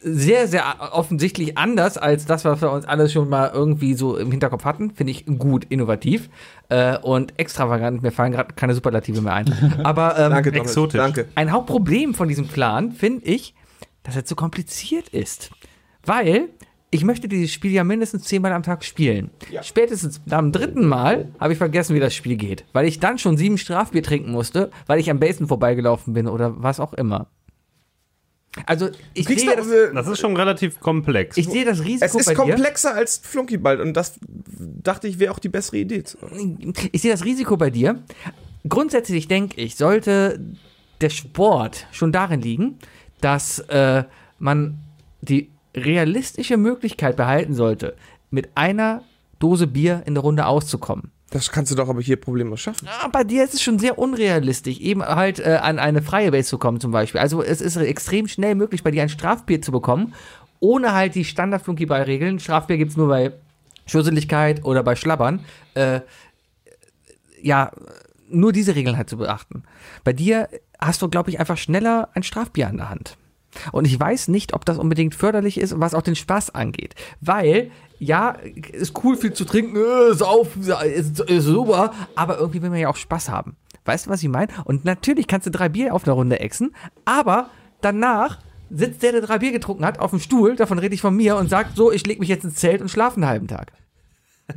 sehr, 0.01 0.49
sehr 0.49 0.65
offensichtlich 0.91 1.57
anders 1.57 1.97
als 1.97 2.25
das, 2.25 2.43
was 2.43 2.61
wir 2.61 2.69
uns 2.73 2.83
alles 2.83 3.13
schon 3.13 3.29
mal 3.29 3.51
irgendwie 3.53 3.93
so 3.93 4.17
im 4.17 4.29
Hinterkopf 4.29 4.65
hatten. 4.65 4.91
Finde 4.91 5.11
ich 5.11 5.25
gut, 5.25 5.63
innovativ 5.69 6.29
äh, 6.67 6.97
und 6.97 7.39
extravagant. 7.39 8.03
Mir 8.03 8.11
fallen 8.11 8.33
gerade 8.33 8.53
keine 8.53 8.73
Superlative 8.73 9.21
mehr 9.21 9.33
ein. 9.33 9.79
Aber 9.85 10.19
ähm, 10.19 10.31
Danke. 10.31 10.51
Exotisch. 10.51 10.99
Danke. 10.99 11.29
ein 11.35 11.53
Hauptproblem 11.53 12.15
von 12.15 12.27
diesem 12.27 12.49
Plan 12.49 12.91
finde 12.91 13.25
ich, 13.27 13.55
dass 14.03 14.17
er 14.17 14.25
zu 14.25 14.35
kompliziert 14.35 15.07
ist. 15.07 15.51
Weil 16.05 16.49
ich 16.93 17.03
möchte 17.03 17.27
dieses 17.27 17.51
Spiel 17.51 17.71
ja 17.71 17.83
mindestens 17.83 18.23
zehnmal 18.23 18.53
am 18.53 18.61
Tag 18.61 18.83
spielen. 18.83 19.31
Ja. 19.49 19.63
Spätestens 19.63 20.21
am 20.29 20.51
dritten 20.51 20.85
Mal 20.85 21.29
habe 21.39 21.53
ich 21.53 21.57
vergessen, 21.57 21.95
wie 21.95 21.99
das 21.99 22.13
Spiel 22.13 22.35
geht. 22.35 22.65
Weil 22.71 22.85
ich 22.85 22.99
dann 22.99 23.17
schon 23.17 23.35
sieben 23.35 23.57
Strafbier 23.57 24.03
trinken 24.03 24.31
musste, 24.31 24.69
weil 24.85 24.99
ich 24.99 25.09
am 25.09 25.19
Basen 25.19 25.47
vorbeigelaufen 25.47 26.13
bin 26.13 26.27
oder 26.27 26.61
was 26.61 26.79
auch 26.79 26.93
immer. 26.93 27.27
Also 28.67 28.89
ich 29.15 29.25
sehe, 29.25 29.55
das, 29.55 29.67
Das 29.93 30.07
ist 30.07 30.19
schon 30.19 30.37
relativ 30.37 30.79
komplex. 30.79 31.35
ich 31.37 31.47
sehe 31.47 31.65
das 31.65 31.79
Risiko 31.83 32.05
es 32.05 32.13
ist 32.13 32.25
bei 32.27 32.33
dir. 32.35 32.53
komplexer 32.53 32.93
als 32.93 33.17
Flunkyball 33.17 33.81
und 33.81 33.95
das 33.95 34.19
dachte 34.83 35.07
ich 35.07 35.17
wäre 35.17 35.33
auch 35.33 35.39
die 35.39 35.49
bessere 35.49 35.77
Idee. 35.77 36.03
ich 36.91 37.01
sehe 37.01 37.11
das 37.11 37.25
Risiko 37.25 37.57
bei 37.57 37.71
dir. 37.71 38.03
Grundsätzlich 38.69 39.27
denke 39.27 39.59
ich, 39.59 39.75
sollte 39.75 40.39
der 41.01 41.09
Sport 41.09 41.87
schon 41.91 42.11
darin 42.11 42.41
liegen, 42.41 42.77
dass 43.19 43.57
äh, 43.69 44.03
man 44.37 44.77
die 45.21 45.49
realistische 45.75 46.57
Möglichkeit 46.57 47.15
behalten 47.15 47.53
sollte, 47.53 47.95
mit 48.29 48.49
einer 48.55 49.03
Dose 49.39 49.67
Bier 49.67 50.03
in 50.05 50.13
der 50.13 50.23
Runde 50.23 50.45
auszukommen. 50.45 51.11
Das 51.29 51.51
kannst 51.51 51.71
du 51.71 51.75
doch 51.75 51.89
aber 51.89 52.01
hier 52.01 52.17
problemlos 52.17 52.61
schaffen. 52.61 52.87
Ah, 52.87 53.07
bei 53.07 53.23
dir 53.23 53.43
ist 53.43 53.55
es 53.55 53.61
schon 53.63 53.79
sehr 53.79 53.97
unrealistisch, 53.97 54.79
eben 54.79 55.03
halt 55.03 55.39
äh, 55.39 55.59
an 55.61 55.79
eine 55.79 56.03
freie 56.03 56.31
Base 56.31 56.47
zu 56.47 56.59
kommen 56.59 56.79
zum 56.79 56.91
Beispiel. 56.91 57.19
Also 57.19 57.41
es 57.41 57.59
ist 57.59 57.75
extrem 57.75 58.27
schnell 58.27 58.53
möglich, 58.53 58.83
bei 58.83 58.91
dir 58.91 59.01
ein 59.01 59.09
Strafbier 59.09 59.59
zu 59.59 59.71
bekommen, 59.71 60.13
ohne 60.59 60.93
halt 60.93 61.15
die 61.15 61.25
Standard-Flunkyball-Regeln. 61.25 62.39
Strafbier 62.39 62.77
gibt 62.77 62.91
es 62.91 62.97
nur 62.97 63.07
bei 63.07 63.31
Schusseligkeit 63.87 64.63
oder 64.63 64.83
bei 64.83 64.95
Schlabbern. 64.95 65.39
Äh, 65.73 66.01
ja, 67.41 67.71
nur 68.29 68.53
diese 68.53 68.75
Regeln 68.75 68.95
halt 68.95 69.09
zu 69.09 69.17
beachten. 69.17 69.63
Bei 70.03 70.13
dir 70.13 70.49
hast 70.79 71.01
du, 71.01 71.09
glaube 71.09 71.31
ich, 71.31 71.39
einfach 71.39 71.57
schneller 71.57 72.09
ein 72.13 72.23
Strafbier 72.23 72.67
an 72.67 72.77
der 72.77 72.89
Hand. 72.89 73.17
Und 73.71 73.85
ich 73.85 73.99
weiß 73.99 74.27
nicht, 74.29 74.53
ob 74.53 74.65
das 74.65 74.77
unbedingt 74.77 75.15
förderlich 75.15 75.59
ist, 75.59 75.79
was 75.79 75.93
auch 75.93 76.01
den 76.01 76.15
Spaß 76.15 76.51
angeht. 76.55 76.95
Weil, 77.21 77.71
ja, 77.99 78.31
ist 78.71 78.93
cool, 79.03 79.15
viel 79.15 79.33
zu 79.33 79.45
trinken, 79.45 79.77
äh, 79.77 80.13
saufen, 80.13 80.63
ist, 80.63 81.19
ist 81.19 81.45
super, 81.45 81.93
aber 82.15 82.37
irgendwie 82.37 82.61
will 82.61 82.69
man 82.69 82.79
ja 82.79 82.89
auch 82.89 82.95
Spaß 82.95 83.29
haben. 83.29 83.55
Weißt 83.85 84.05
du, 84.05 84.09
was 84.09 84.23
ich 84.23 84.29
meine? 84.29 84.47
Und 84.65 84.85
natürlich 84.85 85.27
kannst 85.27 85.47
du 85.47 85.51
drei 85.51 85.69
Bier 85.69 85.93
auf 85.93 86.05
einer 86.05 86.13
Runde 86.13 86.39
exen, 86.39 86.73
aber 87.05 87.49
danach 87.81 88.39
sitzt 88.69 89.03
der, 89.03 89.11
der 89.11 89.21
drei 89.21 89.39
Bier 89.39 89.51
getrunken 89.51 89.85
hat, 89.85 89.99
auf 89.99 90.11
dem 90.11 90.19
Stuhl, 90.19 90.55
davon 90.55 90.79
rede 90.79 90.95
ich 90.95 91.01
von 91.01 91.15
mir, 91.15 91.35
und 91.35 91.49
sagt 91.49 91.75
so, 91.75 91.91
ich 91.91 92.05
leg 92.07 92.19
mich 92.19 92.29
jetzt 92.29 92.43
ins 92.43 92.55
Zelt 92.55 92.81
und 92.81 92.89
schlafe 92.89 93.17
einen 93.17 93.27
halben 93.27 93.47
Tag. 93.47 93.71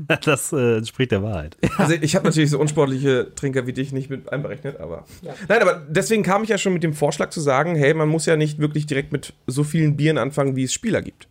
Das 0.25 0.53
äh, 0.53 0.79
entspricht 0.79 1.13
der 1.13 1.23
Wahrheit. 1.23 1.57
Also 1.79 1.95
ich 2.01 2.15
habe 2.15 2.27
natürlich 2.27 2.51
so 2.51 2.59
unsportliche 2.59 3.33
Trinker 3.35 3.67
wie 3.67 3.73
dich 3.73 3.93
nicht 3.93 4.11
mit 4.11 4.33
einberechnet, 4.33 4.81
aber. 4.81 5.05
Nein, 5.49 5.63
aber 5.63 5.83
deswegen 5.89 6.23
kam 6.23 6.43
ich 6.43 6.49
ja 6.49 6.59
schon 6.59 6.73
mit 6.73 6.83
dem 6.83 6.95
Vorschlag 6.95 7.31
zu 7.31 7.41
sagen, 7.41 7.77
hey, 7.77 7.95
man 7.95 8.09
muss 8.09 8.27
ja 8.27 8.37
nicht 8.37 8.59
wirklich 8.59 8.87
direkt 8.87 9.13
mit 9.13 9.35
so 9.47 9.65
vielen 9.65 9.97
Bieren 9.97 10.19
anfangen, 10.19 10.57
wie 10.57 10.65
es 10.65 10.73
Spieler 10.73 11.03
gibt. 11.03 11.29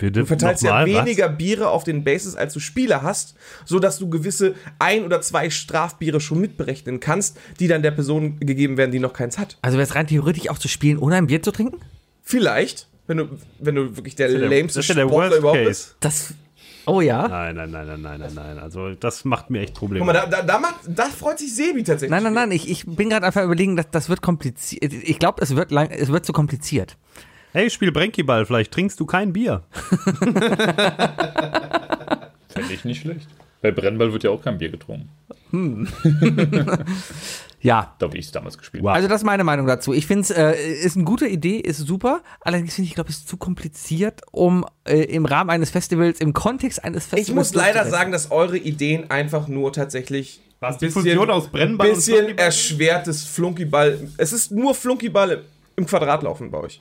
Bitte 0.00 0.20
Du 0.20 0.26
verteilst 0.26 0.62
ja 0.62 0.80
nochmal, 0.80 0.94
was? 0.94 1.06
weniger 1.06 1.28
Biere 1.28 1.68
auf 1.68 1.84
den 1.84 2.04
Bases, 2.04 2.34
als 2.34 2.54
du 2.54 2.60
Spieler 2.60 3.02
hast, 3.02 3.36
sodass 3.66 3.98
du 3.98 4.08
gewisse 4.08 4.54
ein 4.78 5.04
oder 5.04 5.20
zwei 5.20 5.50
Strafbiere 5.50 6.20
schon 6.20 6.40
mitberechnen 6.40 7.00
kannst, 7.00 7.38
die 7.60 7.68
dann 7.68 7.82
der 7.82 7.90
Person 7.90 8.40
gegeben 8.40 8.78
werden, 8.78 8.92
die 8.92 8.98
noch 8.98 9.12
keins 9.12 9.36
hat. 9.36 9.58
Also 9.60 9.76
wäre 9.76 9.86
es 9.86 9.94
rein 9.94 10.06
theoretisch 10.06 10.48
auch 10.48 10.58
zu 10.58 10.68
spielen, 10.68 10.98
ohne 10.98 11.16
ein 11.16 11.26
Bier 11.26 11.42
zu 11.42 11.52
trinken? 11.52 11.78
Vielleicht, 12.22 12.88
wenn 13.10 13.18
du, 13.18 13.28
wenn 13.58 13.74
du 13.74 13.96
wirklich 13.96 14.14
der 14.14 14.28
der- 14.28 14.48
der 14.48 14.68
Sportler 14.70 15.10
Worst 15.10 15.38
überhaupt 15.38 15.58
Case. 15.58 15.68
bist. 15.68 15.96
Das. 16.00 16.32
Oh 16.86 17.00
ja? 17.02 17.28
Nein, 17.28 17.54
nein, 17.56 17.70
nein, 17.70 17.86
nein, 17.86 18.00
nein, 18.02 18.20
nein, 18.20 18.34
nein. 18.34 18.58
Also 18.58 18.94
das 18.94 19.24
macht 19.26 19.50
mir 19.50 19.60
echt 19.60 19.74
Probleme. 19.74 20.04
Guck 20.06 20.14
mal, 20.14 20.20
da, 20.20 20.26
da, 20.26 20.42
da, 20.42 20.58
macht, 20.58 20.76
da 20.86 21.04
freut 21.06 21.38
sich 21.38 21.54
Sebi 21.54 21.82
tatsächlich. 21.84 22.10
Nein, 22.10 22.22
nein, 22.22 22.32
nein, 22.34 22.50
ich, 22.52 22.70
ich 22.70 22.86
bin 22.86 23.10
gerade 23.10 23.26
einfach 23.26 23.44
überlegen, 23.44 23.76
dass 23.76 23.90
das 23.90 24.08
wird 24.08 24.22
kompliziert. 24.22 24.92
Ich 24.92 25.18
glaube, 25.18 25.42
es 25.42 25.54
wird 25.56 25.70
lang, 25.72 25.90
es 25.90 26.10
wird 26.10 26.24
zu 26.24 26.32
kompliziert. 26.32 26.96
Hey, 27.52 27.68
spiel 27.68 27.92
Brenkyball, 27.92 28.46
vielleicht 28.46 28.72
trinkst 28.72 28.98
du 29.00 29.06
kein 29.06 29.32
Bier. 29.32 29.62
Fände 32.48 32.72
ich 32.72 32.84
nicht 32.84 33.00
schlecht. 33.02 33.28
Bei 33.62 33.70
Brennball 33.72 34.12
wird 34.12 34.22
ja 34.24 34.30
auch 34.30 34.42
kein 34.42 34.56
Bier 34.58 34.70
getrunken. 34.70 35.08
Ja. 37.62 37.94
Da 37.98 38.12
wie 38.12 38.18
ich 38.18 38.26
es 38.26 38.32
damals 38.32 38.56
gespielt 38.58 38.82
Wow. 38.82 38.92
Also 38.92 39.06
das 39.08 39.20
ist 39.20 39.24
meine 39.26 39.44
Meinung 39.44 39.66
dazu. 39.66 39.92
Ich 39.92 40.06
finde 40.06 40.22
es 40.22 40.30
äh, 40.30 40.52
ist 40.54 40.96
eine 40.96 41.04
gute 41.04 41.26
Idee, 41.26 41.58
ist 41.58 41.78
super. 41.78 42.22
Allerdings 42.40 42.74
finde 42.74 42.88
ich, 42.88 42.94
glaube 42.94 43.10
ich, 43.10 43.16
es 43.16 43.22
ist 43.22 43.28
zu 43.28 43.36
kompliziert, 43.36 44.22
um 44.32 44.64
äh, 44.84 45.00
im 45.04 45.26
Rahmen 45.26 45.50
eines 45.50 45.70
Festivals, 45.70 46.20
im 46.20 46.32
Kontext 46.32 46.82
eines 46.82 47.04
Festivals. 47.04 47.28
Ich 47.28 47.34
muss 47.34 47.54
leider 47.54 47.84
sagen, 47.88 48.12
dass 48.12 48.30
eure 48.30 48.56
Ideen 48.58 49.10
einfach 49.10 49.46
nur 49.48 49.72
tatsächlich 49.72 50.40
Was, 50.60 50.76
ein 50.76 50.78
die 50.80 50.90
Fusion 50.90 51.30
aus 51.30 51.48
Brennball 51.48 51.90
bisschen 51.90 52.36
erschwertes 52.38 53.24
Flunkyball. 53.24 54.08
Es 54.16 54.32
ist 54.32 54.50
nur 54.50 54.74
Flunkyball 54.74 55.30
im- 55.32 55.40
im 55.76 55.86
Quadratlaufen 55.86 56.50
bei 56.50 56.58
euch. 56.58 56.80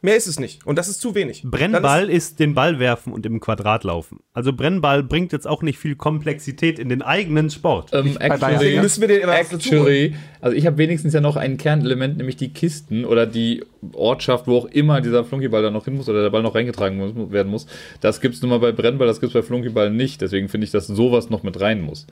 Mehr 0.00 0.16
ist 0.16 0.28
es 0.28 0.38
nicht. 0.38 0.64
Und 0.64 0.78
das 0.78 0.88
ist 0.88 1.00
zu 1.00 1.16
wenig. 1.16 1.42
Brennball 1.44 2.08
ist 2.08 2.38
den 2.38 2.54
Ball 2.54 2.78
werfen 2.78 3.12
und 3.12 3.26
im 3.26 3.40
Quadrat 3.40 3.82
laufen. 3.82 4.20
Also 4.32 4.52
Brennball 4.52 5.02
bringt 5.02 5.32
jetzt 5.32 5.46
auch 5.46 5.62
nicht 5.62 5.78
viel 5.78 5.96
Komplexität 5.96 6.78
in 6.78 6.88
den 6.88 7.02
eigenen 7.02 7.50
Sport. 7.50 7.90
Ähm, 7.92 8.16
actually, 8.20 8.78
müssen 8.80 9.00
wir 9.00 9.08
den 9.08 9.22
immer 9.22 9.36
actually, 9.36 10.14
also 10.40 10.56
ich 10.56 10.66
habe 10.66 10.78
wenigstens 10.78 11.14
ja 11.14 11.20
noch 11.20 11.34
ein 11.34 11.56
Kernelement, 11.56 12.16
nämlich 12.16 12.36
die 12.36 12.52
Kisten 12.52 13.04
oder 13.04 13.26
die 13.26 13.64
Ortschaft, 13.92 14.46
wo 14.46 14.58
auch 14.58 14.66
immer 14.66 15.00
dieser 15.00 15.24
Flunkyball 15.24 15.62
da 15.62 15.70
noch 15.70 15.84
hin 15.84 15.96
muss 15.96 16.08
oder 16.08 16.22
der 16.22 16.30
Ball 16.30 16.42
noch 16.42 16.54
reingetragen 16.54 16.96
muss, 16.96 17.32
werden 17.32 17.50
muss. 17.50 17.66
Das 18.00 18.20
gibt 18.20 18.36
es 18.36 18.42
nun 18.42 18.50
mal 18.50 18.60
bei 18.60 18.70
Brennball, 18.70 19.08
das 19.08 19.20
gibt 19.20 19.34
es 19.34 19.42
bei 19.42 19.46
Flunkyball 19.46 19.90
nicht. 19.90 20.20
Deswegen 20.20 20.48
finde 20.48 20.66
ich, 20.66 20.70
dass 20.70 20.86
sowas 20.86 21.28
noch 21.28 21.42
mit 21.42 21.60
rein 21.60 21.80
muss. 21.80 22.06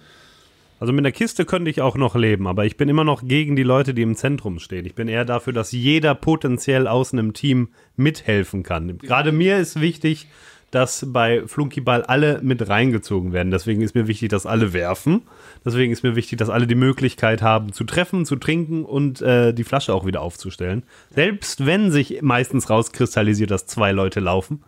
Also 0.79 0.93
mit 0.93 1.03
einer 1.03 1.13
Kiste 1.13 1.47
könnte 1.47 1.71
ich 1.71 1.81
auch 1.81 1.97
noch 1.97 2.15
leben, 2.15 2.47
aber 2.47 2.67
ich 2.67 2.77
bin 2.77 2.89
immer 2.89 3.05
noch 3.05 3.27
gegen 3.27 3.57
die 3.57 3.63
Leute, 3.63 3.95
die 3.95 4.03
im 4.03 4.15
Zentrum 4.15 4.59
stehen. 4.59 4.85
Ich 4.85 4.95
bin 4.95 5.09
eher 5.09 5.25
dafür, 5.25 5.53
dass 5.53 5.73
jeder 5.73 6.15
potenziell 6.15 6.87
außen 6.87 7.19
im 7.19 7.33
Team 7.33 7.69
mithelfen 7.97 8.63
kann. 8.63 8.99
Gerade 8.99 9.33
mir 9.33 9.57
ist 9.57 9.81
wichtig, 9.81 10.29
dass 10.71 11.07
bei 11.11 11.47
Flunkyball 11.47 12.03
alle 12.03 12.41
mit 12.43 12.69
reingezogen 12.69 13.33
werden. 13.33 13.51
Deswegen 13.51 13.81
ist 13.81 13.95
mir 13.95 14.09
wichtig, 14.09 14.29
dass 14.29 14.45
alle 14.45 14.75
werfen. 14.75 15.23
Deswegen 15.65 15.93
ist 15.93 16.03
mir 16.03 16.17
wichtig, 16.17 16.39
dass 16.39 16.51
alle 16.51 16.67
die 16.67 16.75
Möglichkeit 16.75 17.41
haben, 17.41 17.73
zu 17.73 17.85
treffen, 17.85 18.27
zu 18.27 18.37
trinken 18.37 18.85
und 18.85 19.23
äh, 19.23 19.55
die 19.55 19.65
Flasche 19.65 19.95
auch 19.95 20.05
wieder 20.05 20.21
aufzustellen. 20.21 20.83
Selbst 21.11 21.65
wenn 21.65 21.91
sich 21.91 22.21
meistens 22.21 22.69
rauskristallisiert, 22.69 23.51
dass 23.51 23.67
zwei 23.67 23.93
Leute 23.93 24.21
laufen 24.21 24.63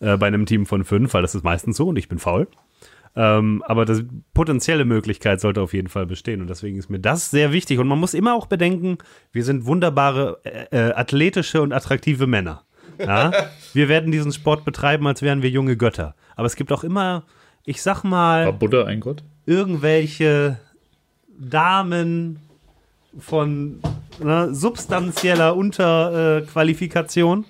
äh, 0.00 0.16
bei 0.18 0.26
einem 0.26 0.44
Team 0.46 0.66
von 0.66 0.84
fünf, 0.84 1.14
weil 1.14 1.22
das 1.22 1.34
ist 1.34 1.44
meistens 1.44 1.76
so 1.76 1.88
und 1.88 1.96
ich 1.96 2.08
bin 2.08 2.18
faul. 2.18 2.46
Ähm, 3.16 3.62
aber 3.66 3.84
die 3.86 4.06
potenzielle 4.34 4.84
Möglichkeit 4.84 5.40
sollte 5.40 5.60
auf 5.60 5.72
jeden 5.72 5.88
Fall 5.88 6.06
bestehen 6.06 6.40
und 6.40 6.48
deswegen 6.48 6.78
ist 6.78 6.90
mir 6.90 7.00
das 7.00 7.30
sehr 7.30 7.52
wichtig. 7.52 7.78
Und 7.78 7.88
man 7.88 7.98
muss 7.98 8.14
immer 8.14 8.34
auch 8.34 8.46
bedenken, 8.46 8.98
wir 9.32 9.44
sind 9.44 9.66
wunderbare, 9.66 10.40
äh, 10.44 10.66
äh, 10.70 10.92
athletische 10.92 11.60
und 11.60 11.72
attraktive 11.72 12.26
Männer. 12.26 12.62
Ja? 12.98 13.32
wir 13.72 13.88
werden 13.88 14.12
diesen 14.12 14.32
Sport 14.32 14.64
betreiben, 14.64 15.06
als 15.06 15.22
wären 15.22 15.42
wir 15.42 15.50
junge 15.50 15.76
Götter. 15.76 16.14
Aber 16.36 16.46
es 16.46 16.54
gibt 16.54 16.70
auch 16.70 16.84
immer, 16.84 17.24
ich 17.64 17.82
sag 17.82 18.04
War 18.04 18.10
mal, 18.10 18.52
Buddha 18.52 18.84
ein 18.84 19.00
Gott? 19.00 19.24
irgendwelche 19.44 20.60
Damen 21.36 22.38
von 23.18 23.80
ne, 24.22 24.54
substanzieller 24.54 25.56
Unterqualifikation, 25.56 27.44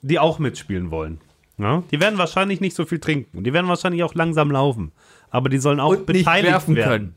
die 0.00 0.18
auch 0.18 0.38
mitspielen 0.38 0.90
wollen. 0.90 1.20
Ja? 1.58 1.82
Die 1.90 2.00
werden 2.00 2.18
wahrscheinlich 2.18 2.60
nicht 2.60 2.74
so 2.74 2.84
viel 2.84 2.98
trinken 2.98 3.38
und 3.38 3.44
die 3.44 3.52
werden 3.52 3.68
wahrscheinlich 3.68 4.02
auch 4.02 4.14
langsam 4.14 4.50
laufen. 4.50 4.92
Aber 5.30 5.48
die 5.48 5.58
sollen 5.58 5.80
auch 5.80 5.90
und 5.90 6.06
beteiligt 6.06 6.68
werden. 6.68 6.74
können. 6.74 7.14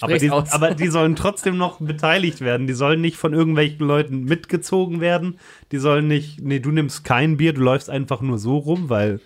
Aber 0.00 0.18
die, 0.18 0.30
aber 0.30 0.74
die 0.74 0.88
sollen 0.88 1.16
trotzdem 1.16 1.56
noch 1.56 1.80
beteiligt 1.80 2.42
werden. 2.42 2.66
Die 2.66 2.74
sollen 2.74 3.00
nicht 3.00 3.16
von 3.16 3.32
irgendwelchen 3.32 3.86
Leuten 3.86 4.24
mitgezogen 4.24 5.00
werden. 5.00 5.38
Die 5.72 5.78
sollen 5.78 6.06
nicht, 6.06 6.42
nee, 6.42 6.58
du 6.58 6.70
nimmst 6.70 7.04
kein 7.04 7.38
Bier, 7.38 7.54
du 7.54 7.62
läufst 7.62 7.88
einfach 7.88 8.20
nur 8.20 8.38
so 8.38 8.58
rum, 8.58 8.90
weil 8.90 9.20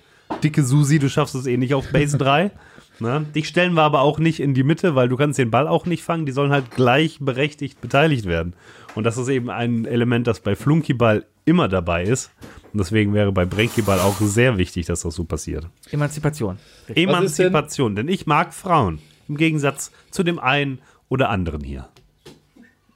dicke 0.45 0.63
Susi, 0.63 1.01
du 1.01 1.09
schaffst 1.09 1.35
es 1.35 1.47
eh 1.47 1.57
nicht 1.57 1.75
auf 1.75 1.91
Base 1.91 2.17
3. 2.17 2.53
Ne? 3.03 3.25
Dich 3.35 3.49
stellen 3.49 3.73
wir 3.73 3.83
aber 3.83 4.03
auch 4.03 4.19
nicht 4.19 4.41
in 4.41 4.53
die 4.53 4.63
Mitte, 4.63 4.95
weil 4.95 5.09
du 5.09 5.17
kannst 5.17 5.39
den 5.39 5.51
Ball 5.51 5.67
auch 5.67 5.87
nicht 5.87 6.03
fangen. 6.03 6.27
Die 6.27 6.33
sollen 6.33 6.53
halt 6.53 6.71
gleichberechtigt 6.71 7.81
beteiligt 7.81 8.27
werden. 8.27 8.53
Und 8.95 9.05
das 9.05 9.17
ist 9.17 9.29
eben 9.29 9.49
ein 9.49 9.87
Element, 9.87 10.27
das 10.27 10.41
bei 10.41 10.55
Flunkyball 10.55 11.25
immer 11.47 11.67
dabei 11.69 12.05
ist. 12.05 12.31
Und 12.73 12.79
deswegen 12.79 13.15
wäre 13.15 13.33
bei 13.33 13.45
Brenkyball 13.45 13.99
auch 14.01 14.17
sehr 14.21 14.57
wichtig, 14.59 14.87
dass 14.87 15.03
das 15.03 15.15
so 15.15 15.25
passiert. 15.25 15.67
Emanzipation. 15.91 16.59
Emanzipation, 16.95 17.97
denn 17.97 18.09
ich 18.09 18.27
mag 18.27 18.55
Frauen. 18.55 19.01
Im 19.29 19.37
Gegensatz 19.37 19.93
zu 20.11 20.23
dem 20.23 20.39
einen 20.39 20.81
oder 21.09 21.31
anderen 21.31 21.63
hier. 21.63 21.89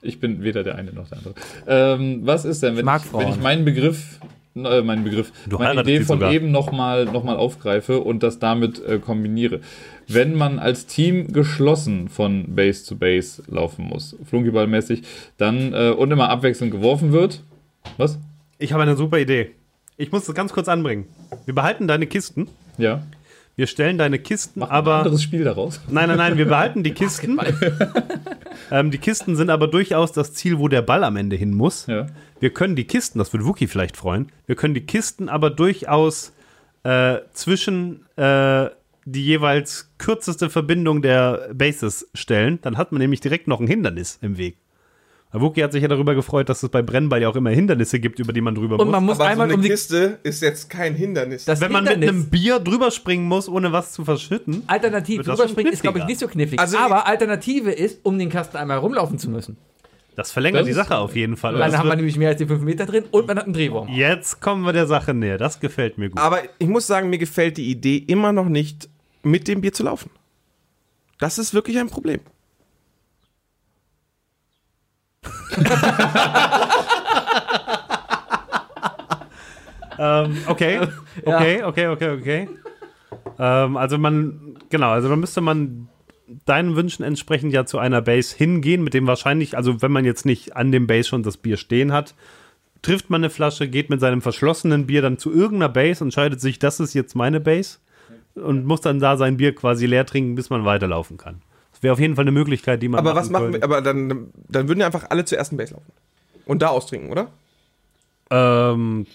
Ich 0.02 0.20
bin 0.20 0.42
weder 0.42 0.62
der 0.62 0.76
eine 0.76 0.92
noch 0.92 1.08
der 1.08 1.18
andere. 1.18 1.34
Ähm, 1.66 2.20
was 2.24 2.44
ist 2.44 2.62
denn, 2.62 2.76
wenn 2.76 2.86
ich, 2.86 3.02
Frauen. 3.02 3.22
wenn 3.24 3.32
ich 3.32 3.40
meinen 3.40 3.64
Begriff, 3.64 4.20
äh, 4.54 4.82
meinen 4.82 5.02
Begriff, 5.02 5.32
Du 5.48 5.58
meine 5.58 5.80
Idee 5.80 6.00
von 6.00 6.18
sogar. 6.18 6.32
eben 6.32 6.50
nochmal 6.50 7.06
noch 7.06 7.24
mal 7.24 7.36
aufgreife 7.36 8.00
und 8.00 8.22
das 8.22 8.38
damit 8.38 8.84
äh, 8.84 8.98
kombiniere? 8.98 9.60
Wenn 10.06 10.34
man 10.34 10.58
als 10.58 10.86
Team 10.86 11.32
geschlossen 11.32 12.08
von 12.08 12.54
Base 12.54 12.84
zu 12.84 12.98
Base 12.98 13.42
laufen 13.48 13.86
muss, 13.86 14.16
flunkyballmäßig, 14.24 15.02
dann 15.38 15.72
äh, 15.72 15.90
und 15.90 16.10
immer 16.10 16.28
abwechselnd 16.28 16.70
geworfen 16.72 17.12
wird. 17.12 17.42
Was? 17.96 18.18
Ich 18.58 18.72
habe 18.72 18.82
eine 18.82 18.96
super 18.96 19.18
Idee. 19.18 19.52
Ich 19.96 20.10
muss 20.10 20.24
das 20.26 20.34
ganz 20.34 20.52
kurz 20.52 20.68
anbringen. 20.68 21.06
Wir 21.44 21.54
behalten 21.54 21.86
deine 21.86 22.06
Kisten. 22.06 22.48
Ja. 22.78 23.02
Wir 23.56 23.68
stellen 23.68 23.98
deine 23.98 24.18
Kisten, 24.18 24.64
Ein 24.64 24.70
aber. 24.70 24.96
anderes 24.96 25.22
Spiel 25.22 25.44
daraus. 25.44 25.80
Nein, 25.88 26.08
nein, 26.08 26.18
nein, 26.18 26.36
wir 26.36 26.46
behalten 26.46 26.82
die 26.82 26.90
Kisten. 26.94 27.38
ähm, 28.72 28.90
die 28.90 28.98
Kisten 28.98 29.36
sind 29.36 29.50
aber 29.50 29.68
durchaus 29.68 30.10
das 30.10 30.34
Ziel, 30.34 30.58
wo 30.58 30.66
der 30.66 30.82
Ball 30.82 31.04
am 31.04 31.16
Ende 31.16 31.36
hin 31.36 31.54
muss. 31.54 31.86
Ja. 31.86 32.06
Wir 32.40 32.50
können 32.50 32.74
die 32.74 32.84
Kisten, 32.84 33.20
das 33.20 33.32
würde 33.32 33.46
Wookie 33.46 33.68
vielleicht 33.68 33.96
freuen, 33.96 34.32
wir 34.46 34.56
können 34.56 34.74
die 34.74 34.84
Kisten 34.84 35.28
aber 35.28 35.50
durchaus 35.50 36.32
äh, 36.82 37.18
zwischen 37.32 38.04
äh, 38.16 38.68
die 39.04 39.24
jeweils 39.24 39.90
kürzeste 39.98 40.50
Verbindung 40.50 41.00
der 41.00 41.50
Bases 41.54 42.08
stellen. 42.14 42.58
Dann 42.62 42.76
hat 42.76 42.90
man 42.90 43.00
nämlich 43.00 43.20
direkt 43.20 43.46
noch 43.46 43.60
ein 43.60 43.68
Hindernis 43.68 44.18
im 44.20 44.36
Weg. 44.36 44.56
Wookie 45.40 45.62
hat 45.64 45.72
sich 45.72 45.82
ja 45.82 45.88
darüber 45.88 46.14
gefreut, 46.14 46.48
dass 46.48 46.62
es 46.62 46.68
bei 46.68 46.82
Brennball 46.82 47.20
ja 47.22 47.28
auch 47.28 47.36
immer 47.36 47.50
Hindernisse 47.50 47.98
gibt, 48.00 48.18
über 48.20 48.32
die 48.32 48.40
man 48.40 48.54
drüber 48.54 48.78
Und 48.78 48.86
muss. 48.86 48.92
man 48.92 49.04
muss 49.04 49.14
Aber 49.16 49.24
so 49.24 49.30
einmal 49.30 49.46
eine 49.46 49.54
um 49.54 49.62
die. 49.62 49.68
Kiste 49.68 50.18
ist 50.22 50.42
jetzt 50.42 50.70
kein 50.70 50.94
Hindernis. 50.94 51.44
Das 51.44 51.60
Wenn 51.60 51.72
man 51.72 51.84
mit 51.84 51.94
einem 51.94 52.26
Bier 52.30 52.58
drüber 52.60 52.90
springen 52.90 53.26
muss, 53.26 53.48
ohne 53.48 53.72
was 53.72 53.92
zu 53.92 54.04
verschütten. 54.04 54.62
Alternativ 54.66 55.22
drüberspringen 55.22 55.70
schon 55.70 55.74
ist, 55.74 55.82
glaube 55.82 55.98
ich, 56.00 56.04
nicht 56.06 56.20
so 56.20 56.28
knifflig. 56.28 56.60
Also- 56.60 56.78
aber 56.78 57.06
Alternative 57.06 57.70
ist, 57.72 58.00
um 58.04 58.18
den 58.18 58.28
Kasten 58.30 58.56
einmal 58.56 58.78
rumlaufen 58.78 59.18
zu 59.18 59.28
müssen. 59.30 59.56
Das 60.16 60.30
verlängert 60.30 60.60
Das 60.60 60.66
die 60.68 60.72
Sache 60.74 60.96
auf 60.98 61.16
jeden 61.16 61.36
Fall. 61.36 61.56
Dann 61.58 61.76
haben 61.76 61.88
wir 61.88 61.96
nämlich 61.96 62.16
mehr 62.16 62.28
als 62.28 62.38
die 62.38 62.46
5 62.46 62.62
Meter 62.62 62.86
drin 62.86 63.04
und 63.10 63.26
man 63.26 63.36
hat 63.36 63.46
einen 63.46 63.52
Drehwurm. 63.54 63.88
Jetzt 63.88 64.40
kommen 64.40 64.62
wir 64.62 64.72
der 64.72 64.86
Sache 64.86 65.12
näher. 65.12 65.38
Das 65.38 65.58
gefällt 65.58 65.98
mir 65.98 66.10
gut. 66.10 66.20
Aber 66.20 66.38
ich 66.58 66.68
muss 66.68 66.86
sagen, 66.86 67.10
mir 67.10 67.18
gefällt 67.18 67.56
die 67.56 67.68
Idee 67.68 67.96
immer 67.96 68.32
noch 68.32 68.48
nicht, 68.48 68.88
mit 69.24 69.48
dem 69.48 69.60
Bier 69.60 69.72
zu 69.72 69.82
laufen. 69.82 70.10
Das 71.18 71.38
ist 71.38 71.52
wirklich 71.54 71.78
ein 71.78 71.88
Problem. 71.88 72.20
Ähm, 79.98 80.38
okay, 80.46 80.80
okay, 81.24 81.62
okay, 81.62 81.86
okay, 81.88 82.10
okay. 82.10 82.48
Ähm, 83.38 83.76
also 83.76 83.98
man, 83.98 84.56
genau, 84.70 84.90
also 84.90 85.08
dann 85.08 85.20
müsste 85.20 85.40
man 85.40 85.88
deinen 86.46 86.74
Wünschen 86.76 87.04
entsprechend 87.04 87.52
ja 87.52 87.66
zu 87.66 87.78
einer 87.78 88.00
Base 88.00 88.36
hingehen, 88.36 88.82
mit 88.82 88.94
dem 88.94 89.06
wahrscheinlich, 89.06 89.56
also 89.56 89.82
wenn 89.82 89.92
man 89.92 90.04
jetzt 90.04 90.26
nicht 90.26 90.56
an 90.56 90.72
dem 90.72 90.86
Base 90.86 91.08
schon 91.08 91.22
das 91.22 91.36
Bier 91.36 91.56
stehen 91.56 91.92
hat, 91.92 92.14
trifft 92.82 93.10
man 93.10 93.20
eine 93.20 93.30
Flasche, 93.30 93.68
geht 93.68 93.90
mit 93.90 94.00
seinem 94.00 94.20
verschlossenen 94.20 94.86
Bier 94.86 95.02
dann 95.02 95.18
zu 95.18 95.32
irgendeiner 95.32 95.68
Base, 95.68 96.02
entscheidet 96.02 96.40
sich, 96.40 96.58
das 96.58 96.80
ist 96.80 96.94
jetzt 96.94 97.14
meine 97.14 97.40
Base 97.40 97.78
und 98.34 98.66
muss 98.66 98.80
dann 98.80 99.00
da 99.00 99.16
sein 99.16 99.36
Bier 99.36 99.54
quasi 99.54 99.86
leer 99.86 100.06
trinken, 100.06 100.34
bis 100.34 100.50
man 100.50 100.64
weiterlaufen 100.64 101.16
kann. 101.16 101.42
Wäre 101.84 101.92
auf 101.92 102.00
jeden 102.00 102.16
Fall 102.16 102.24
eine 102.24 102.32
Möglichkeit, 102.32 102.82
die 102.82 102.88
man 102.88 102.98
Aber 102.98 103.14
was 103.14 103.30
machen 103.30 103.52
könnte. 103.52 103.58
wir? 103.60 103.64
Aber 103.64 103.80
dann, 103.80 104.32
dann 104.48 104.66
würden 104.68 104.80
ja 104.80 104.86
einfach 104.86 105.04
alle 105.10 105.24
zur 105.24 105.38
ersten 105.38 105.56
Base 105.56 105.74
laufen. 105.74 105.92
Und 106.46 106.60
da 106.62 106.68
austrinken, 106.68 107.10
oder? 107.12 107.28
Ähm, 108.30 109.06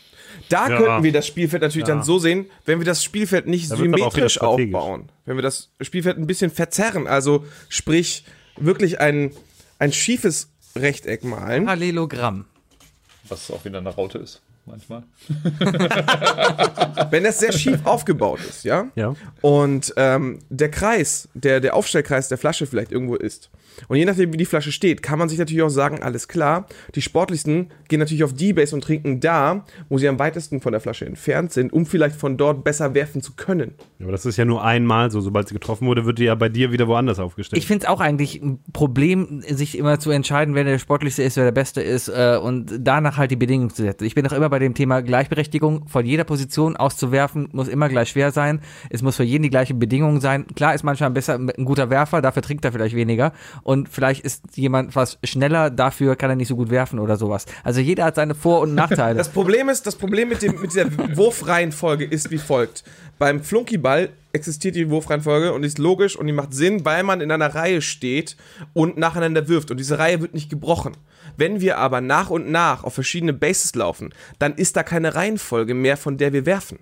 Da 0.48 0.70
Ja. 0.70 0.78
könnten 0.78 1.04
wir 1.04 1.12
das 1.12 1.26
Spielfeld 1.28 1.64
natürlich 1.64 1.88
Ja. 1.88 1.96
dann 1.96 2.04
so 2.04 2.20
sehen, 2.20 2.46
wenn 2.66 2.80
wir 2.80 2.86
das 2.86 3.04
Spielfeld 3.04 3.48
nicht 3.48 3.70
Da 3.72 3.76
symmetrisch 3.76 4.40
aufbauen. 4.40 5.12
Wenn 5.26 5.36
wir 5.36 5.42
das 5.42 5.70
Spielfeld 5.82 6.18
ein 6.18 6.28
bisschen 6.28 6.52
verzerren, 6.52 7.08
also 7.08 7.46
sprich 7.68 8.24
wirklich 8.56 9.00
ein, 9.02 9.32
ein 9.80 9.92
schiefes 9.92 10.50
Rechteck 10.76 11.24
malen. 11.24 11.66
Parallelogramm. 11.66 12.46
Was 13.28 13.50
auch 13.52 13.66
wieder 13.66 13.80
eine 13.80 13.90
Raute 13.90 14.20
ist, 14.20 14.42
manchmal. 14.70 15.04
Wenn 17.10 17.24
das 17.24 17.40
sehr 17.40 17.52
schief 17.52 17.86
aufgebaut 17.86 18.40
ist, 18.48 18.64
ja? 18.64 18.88
ja. 18.96 19.16
Und 19.42 19.94
ähm, 19.98 20.40
der 20.50 20.72
Kreis, 20.72 21.28
der, 21.34 21.60
der 21.60 21.76
Aufstellkreis 21.76 22.30
der 22.30 22.38
Flasche 22.38 22.66
vielleicht 22.66 22.92
irgendwo 22.92 23.16
ist. 23.16 23.50
Und 23.88 23.98
je 23.98 24.06
nachdem, 24.06 24.34
wie 24.34 24.38
die 24.38 24.46
Flasche 24.46 24.72
steht, 24.72 25.02
kann 25.02 25.20
man 25.20 25.30
sich 25.30 25.38
natürlich 25.38 25.64
auch 25.64 25.70
sagen, 25.70 26.02
alles 26.02 26.28
klar, 26.28 26.68
die 26.96 27.02
Sportlichsten 27.02 27.70
gehen 27.88 28.00
natürlich 28.00 28.24
auf 28.24 28.34
die 28.34 28.54
Base 28.54 28.76
und 28.76 28.84
trinken 28.84 29.20
da, 29.20 29.66
wo 29.90 29.98
sie 29.98 30.08
am 30.08 30.20
weitesten 30.20 30.62
von 30.62 30.72
der 30.72 30.82
Flasche 30.82 31.06
entfernt 31.06 31.52
sind, 31.54 31.72
um 31.74 31.86
vielleicht 31.86 32.16
von 32.16 32.38
dort 32.38 32.64
besser 32.64 32.94
werfen 32.94 33.22
zu 33.22 33.34
können. 33.34 33.74
Aber 34.02 34.12
das 34.12 34.26
ist 34.26 34.38
ja 34.38 34.46
nur 34.46 34.64
einmal 34.64 35.12
so. 35.12 35.22
Sobald 35.22 35.48
sie 35.48 35.54
getroffen 35.54 35.88
wurde, 35.88 36.06
wird 36.06 36.20
die 36.20 36.26
ja 36.26 36.36
bei 36.36 36.50
dir 36.50 36.72
wieder 36.72 36.88
woanders 36.88 37.20
aufgestellt. 37.20 37.62
Ich 37.62 37.68
finde 37.68 37.86
es 37.86 37.90
auch 37.90 38.00
eigentlich 38.00 38.42
ein 38.42 38.60
Problem, 38.74 39.42
sich 39.42 39.78
immer 39.78 40.00
zu 40.00 40.12
entscheiden, 40.12 40.56
wer 40.56 40.64
der 40.64 40.80
Sportlichste 40.80 41.24
ist, 41.24 41.38
wer 41.38 41.46
der 41.46 41.52
Beste 41.52 41.82
ist 41.82 42.10
äh, 42.10 42.40
und 42.42 42.72
danach 42.80 43.18
halt 43.18 43.32
die 43.32 43.36
Bedingungen 43.36 43.70
zu 43.70 43.84
setzen. 43.84 44.06
Ich 44.06 44.16
bin 44.16 44.26
auch 44.28 44.32
immer 44.32 44.50
bei 44.50 44.60
dem 44.60 44.74
Thema 44.74 45.02
Gleichberechtigung. 45.02 45.88
Von 45.88 46.06
jeder 46.06 46.24
Position 46.24 46.76
auszuwerfen 46.76 47.50
muss 47.52 47.68
immer 47.68 47.90
gleich 47.90 48.10
schwer 48.10 48.32
sein. 48.32 48.62
Es 48.90 49.02
muss 49.02 49.18
für 49.18 49.24
jeden 49.24 49.44
die 49.44 49.50
gleichen 49.50 49.80
Bedingungen 49.80 50.22
sein. 50.22 50.48
Klar 50.56 50.74
ist 50.74 50.84
manchmal 50.84 51.12
besser 51.12 51.36
ein 51.36 51.66
guter 51.66 51.90
Werfer, 51.90 52.22
dafür 52.22 52.42
trinkt 52.42 52.66
er 52.66 52.72
vielleicht 52.72 52.96
weniger 52.96 53.34
und 53.69 53.69
vielleicht 53.90 54.26
ist 54.26 54.58
jemand 54.58 54.96
was 54.96 55.20
schneller, 55.24 55.70
dafür 55.70 56.16
kann 56.16 56.32
er 56.32 56.36
nicht 56.36 56.48
so 56.48 56.56
gut 56.56 56.72
werfen 56.72 56.98
oder 56.98 57.18
sowas. 57.18 57.46
Also 57.64 57.82
jeder 57.82 58.06
hat 58.06 58.16
seine 58.16 58.34
Vor- 58.34 58.62
und 58.62 58.74
Nachteile. 58.74 59.18
Das 59.18 59.30
Problem 59.30 59.70
ist, 59.70 59.86
das 59.86 59.96
Problem 59.96 60.30
mit, 60.30 60.42
dem, 60.42 60.60
mit 60.60 60.72
dieser 60.72 60.88
Wurfreihenfolge 61.16 62.04
ist 62.06 62.32
wie 62.32 62.40
folgt. 62.40 62.84
Beim 63.20 63.44
Flunkyball 63.44 64.10
existiert 64.34 64.76
die 64.76 64.90
Wurfreihenfolge 64.90 65.54
und 65.54 65.62
die 65.62 65.68
ist 65.68 65.78
logisch 65.78 66.16
und 66.16 66.26
die 66.26 66.34
macht 66.34 66.54
Sinn, 66.54 66.84
weil 66.84 67.04
man 67.04 67.22
in 67.22 67.32
einer 67.32 67.54
Reihe 67.54 67.82
steht 67.82 68.38
und 68.74 68.98
nacheinander 68.98 69.48
wirft. 69.48 69.70
Und 69.70 69.78
diese 69.78 70.00
Reihe 70.00 70.20
wird 70.20 70.34
nicht 70.34 70.50
gebrochen. 70.50 70.98
Wenn 71.38 71.62
wir 71.62 71.78
aber 71.78 72.02
nach 72.02 72.32
und 72.32 72.50
nach 72.50 72.84
auf 72.84 72.96
verschiedene 72.96 73.34
Bases 73.34 73.76
laufen, 73.76 74.14
dann 74.40 74.56
ist 74.56 74.78
da 74.78 74.84
keine 74.84 75.14
Reihenfolge 75.14 75.76
mehr, 75.76 75.96
von 75.96 76.18
der 76.18 76.34
wir 76.34 76.48
werfen. 76.48 76.80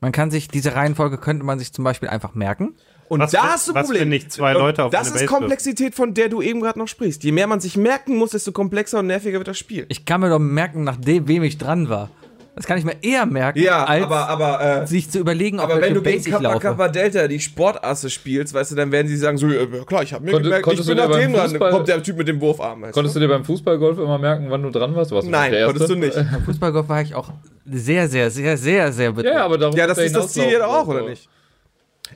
man 0.00 0.12
kann 0.12 0.30
sich, 0.30 0.48
diese 0.48 0.74
Reihenfolge 0.74 1.18
könnte 1.18 1.44
man 1.44 1.58
sich 1.58 1.72
zum 1.72 1.84
Beispiel 1.84 2.08
einfach 2.08 2.34
merken. 2.34 2.74
Und 3.12 3.20
Was 3.20 3.30
da 3.32 3.42
für- 3.42 3.48
hast 3.52 3.68
du 3.68 3.72
ein 3.72 3.74
was, 3.74 3.86
Problem. 3.88 4.30
zwei 4.30 4.52
Leute 4.54 4.84
auf 4.84 4.90
das 4.90 5.00
eine 5.00 5.08
ist 5.08 5.12
Base 5.14 5.26
Komplexität, 5.26 5.94
von 5.94 6.14
der 6.14 6.30
du 6.30 6.40
eben 6.40 6.60
gerade 6.62 6.78
noch 6.78 6.88
sprichst. 6.88 7.22
Je 7.24 7.32
mehr 7.32 7.46
man 7.46 7.60
sich 7.60 7.76
merken 7.76 8.16
muss, 8.16 8.30
desto 8.30 8.52
komplexer 8.52 9.00
und 9.00 9.06
nerviger 9.08 9.36
wird 9.38 9.48
das 9.48 9.58
Spiel. 9.58 9.84
Ich 9.90 10.06
kann 10.06 10.22
mir 10.22 10.30
doch 10.30 10.38
merken, 10.38 10.82
nachdem 10.84 11.28
wem 11.28 11.42
ich 11.42 11.58
dran 11.58 11.90
war. 11.90 12.08
Das 12.56 12.66
kann 12.66 12.78
ich 12.78 12.84
mir 12.84 12.96
eher 13.02 13.24
merken, 13.26 13.58
ja, 13.60 13.84
als 13.84 14.04
aber, 14.04 14.28
aber, 14.28 14.82
äh, 14.82 14.86
sich 14.86 15.10
zu 15.10 15.18
überlegen, 15.18 15.58
auf 15.58 15.64
aber 15.66 15.74
welche 15.80 15.88
wenn 15.88 15.94
du 15.94 16.02
Base 16.02 16.30
gegen 16.30 16.42
Kappa. 16.42 16.58
Kappa 16.58 16.88
Delta 16.88 17.26
die 17.28 17.40
Sportasse 17.40 18.08
spielst, 18.10 18.52
weißt 18.54 18.72
du, 18.72 18.74
dann 18.76 18.90
werden 18.92 19.08
sie 19.08 19.16
sagen 19.16 19.36
so, 19.38 19.46
ja, 19.48 19.64
klar, 19.86 20.02
ich 20.02 20.12
habe 20.14 20.24
mir 20.24 20.32
Konntest- 20.32 20.50
gemerkt, 20.62 20.72
ich 20.80 20.86
bin 20.86 20.96
du 20.96 21.08
nach 21.08 21.18
dem 21.18 21.32
dran, 21.32 21.70
kommt 21.70 21.88
der 21.88 22.02
Typ 22.02 22.16
mit 22.18 22.28
dem 22.28 22.40
Wurfarm. 22.40 22.80
Weißt 22.82 22.92
Konntest 22.94 23.16
du 23.16 23.20
dir 23.20 23.28
beim 23.28 23.44
Fußballgolf 23.44 23.98
immer 23.98 24.18
merken, 24.18 24.46
wann 24.50 24.62
du 24.62 24.70
dran 24.70 24.94
warst? 24.94 25.10
warst 25.12 25.26
du 25.26 25.30
Nein, 25.30 25.52
Erste? 25.52 25.66
konntest 25.66 25.90
du 25.90 25.94
nicht. 25.96 26.14
Beim 26.14 26.42
Fußballgolf 26.44 26.88
war 26.88 27.00
ich 27.02 27.14
auch 27.14 27.30
sehr, 27.66 28.08
sehr, 28.08 28.30
sehr, 28.30 28.56
sehr, 28.58 28.92
sehr 28.92 29.12
betroffen. 29.12 29.34
Ja, 29.36 29.44
aber 29.44 29.56
darum 29.58 29.76
Ja, 29.76 29.86
das 29.86 29.98
ist 29.98 30.14
das 30.16 30.32
Ziel 30.32 30.50
ja 30.50 30.66
auch, 30.66 30.86
oder 30.86 31.08
nicht? 31.08 31.28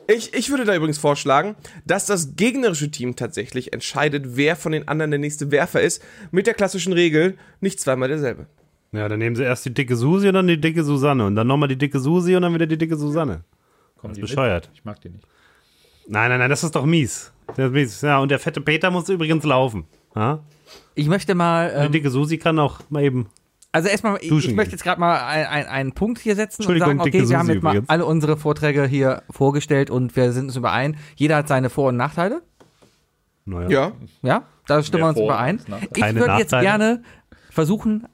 Ich, 0.09 0.35
ich 0.35 0.51
würde 0.51 0.65
da 0.65 0.75
übrigens 0.75 0.99
vorschlagen, 0.99 1.57
dass 1.85 2.07
das 2.07 2.37
gegnerische 2.37 2.91
Team 2.91 3.17
tatsächlich 3.17 3.73
entscheidet, 3.73 4.37
wer 4.37 4.57
von 4.57 4.73
den 4.73 4.89
anderen 4.89 5.11
der 5.11 5.21
nächste 5.21 5.51
Werfer 5.51 5.81
ist, 5.81 6.03
mit 6.31 6.47
der 6.47 6.55
klassischen 6.55 6.93
Regel, 6.93 7.37
nicht 7.61 7.81
zweimal 7.81 8.09
derselbe. 8.09 8.47
Ja, 8.93 9.09
dann 9.09 9.19
nehmen 9.19 9.37
sie 9.37 9.43
erst 9.43 9.65
die 9.67 9.75
dicke 9.75 9.97
Susi 9.97 10.29
und 10.29 10.35
dann 10.35 10.47
die 10.47 10.61
dicke 10.61 10.85
Susanne. 10.85 11.27
Und 11.27 11.37
dann 11.37 11.47
nochmal 11.47 11.69
die 11.69 11.77
dicke 11.77 11.99
Susi 11.99 12.37
und 12.37 12.43
dann 12.43 12.55
wieder 12.55 12.67
die 12.67 12.79
dicke 12.79 12.97
Susanne. 12.97 13.43
Kommen 13.97 14.15
die 14.15 14.21
bescheuert. 14.21 14.69
mit? 14.69 14.79
Ich 14.79 14.85
mag 14.85 15.01
die 15.01 15.11
nicht. 15.11 15.27
Nein, 16.09 16.31
nein, 16.31 16.39
nein, 16.39 16.51
das 16.51 16.63
ist 16.63 16.75
doch 16.75 16.87
mies. 16.87 17.33
Das 17.49 17.67
ist 17.67 17.73
mies. 17.73 18.01
Ja, 18.01 18.19
und 18.21 18.31
der 18.31 18.39
fette 18.39 18.61
Peter 18.61 18.91
muss 18.91 19.09
übrigens 19.09 19.45
laufen. 19.45 19.87
Ja? 20.15 20.41
Ich 20.95 21.09
möchte 21.09 21.35
mal, 21.35 21.71
Die 21.71 21.87
ähm, 21.87 21.93
dicke 21.93 22.11
Susi 22.11 22.39
kann 22.39 22.59
auch 22.59 22.81
mal 22.89 23.03
eben. 23.03 23.29
Also 23.77 23.91
erstmal, 23.91 24.17
ich, 24.23 24.33
ich 24.33 24.55
möchte 24.55 24.73
jetzt 24.73 24.85
gerade 24.85 24.99
mal 24.99 25.21
ein, 25.21 25.45
ein, 25.45 25.67
einen 25.67 25.93
Punkt 25.93 26.19
hier 26.19 26.35
setzen 26.35 26.63
und 26.63 26.71
Entschuldigung, 26.71 26.97
sagen, 26.97 27.01
okay, 27.01 27.29
wir 27.29 27.39
haben 27.39 27.51
jetzt 27.51 27.63
mal 27.63 27.83
alle 27.89 28.07
unsere 28.07 28.39
Vorträge 28.39 28.87
hier 28.87 29.23
vorgestellt 29.29 29.91
und 29.91 30.17
wir 30.17 30.33
sind 30.33 30.47
uns 30.47 30.57
überein. 30.57 30.97
Jeder 31.15 31.37
hat 31.37 31.49
seine 31.49 31.69
Vor- 31.69 31.91
und 31.91 31.97
Nachteile. 31.99 32.41
Naja. 33.45 33.69
Ja. 33.69 33.93
Ja, 34.23 34.43
da 34.67 34.83
stimmen 34.83 35.05
wir 35.05 35.09
uns 35.11 35.19
überein. 35.19 35.61
Ich 35.95 36.15
würde 36.15 36.39
jetzt 36.39 36.53
gerne 36.53 37.03
versuchen, 37.51 38.09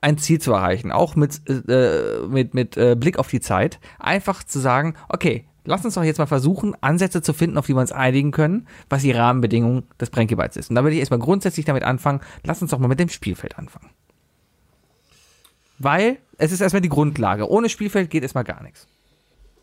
ein 0.00 0.18
Ziel 0.18 0.40
zu 0.40 0.52
erreichen, 0.52 0.92
auch 0.92 1.16
mit, 1.16 1.40
äh, 1.48 2.20
mit, 2.28 2.54
mit 2.54 2.76
äh, 2.76 2.94
Blick 2.94 3.18
auf 3.18 3.26
die 3.26 3.40
Zeit. 3.40 3.80
Einfach 3.98 4.44
zu 4.44 4.60
sagen, 4.60 4.94
okay, 5.08 5.46
lass 5.64 5.84
uns 5.84 5.94
doch 5.94 6.04
jetzt 6.04 6.18
mal 6.18 6.26
versuchen, 6.26 6.76
Ansätze 6.80 7.22
zu 7.22 7.32
finden, 7.32 7.58
auf 7.58 7.66
die 7.66 7.74
wir 7.74 7.80
uns 7.80 7.90
einigen 7.90 8.30
können, 8.30 8.68
was 8.88 9.02
die 9.02 9.10
Rahmenbedingungen 9.10 9.82
des 10.00 10.10
Bränkeballs 10.10 10.56
ist. 10.56 10.70
Und 10.70 10.76
da 10.76 10.84
würde 10.84 10.94
ich 10.94 11.00
erstmal 11.00 11.18
grundsätzlich 11.18 11.66
damit 11.66 11.82
anfangen, 11.82 12.20
lass 12.44 12.62
uns 12.62 12.70
doch 12.70 12.78
mal 12.78 12.86
mit 12.86 13.00
dem 13.00 13.08
Spielfeld 13.08 13.58
anfangen. 13.58 13.90
Weil 15.78 16.18
es 16.38 16.52
ist 16.52 16.60
erstmal 16.60 16.80
die 16.80 16.88
Grundlage. 16.88 17.48
Ohne 17.48 17.68
Spielfeld 17.68 18.10
geht 18.10 18.22
erstmal 18.22 18.44
gar 18.44 18.62
nichts. 18.62 18.86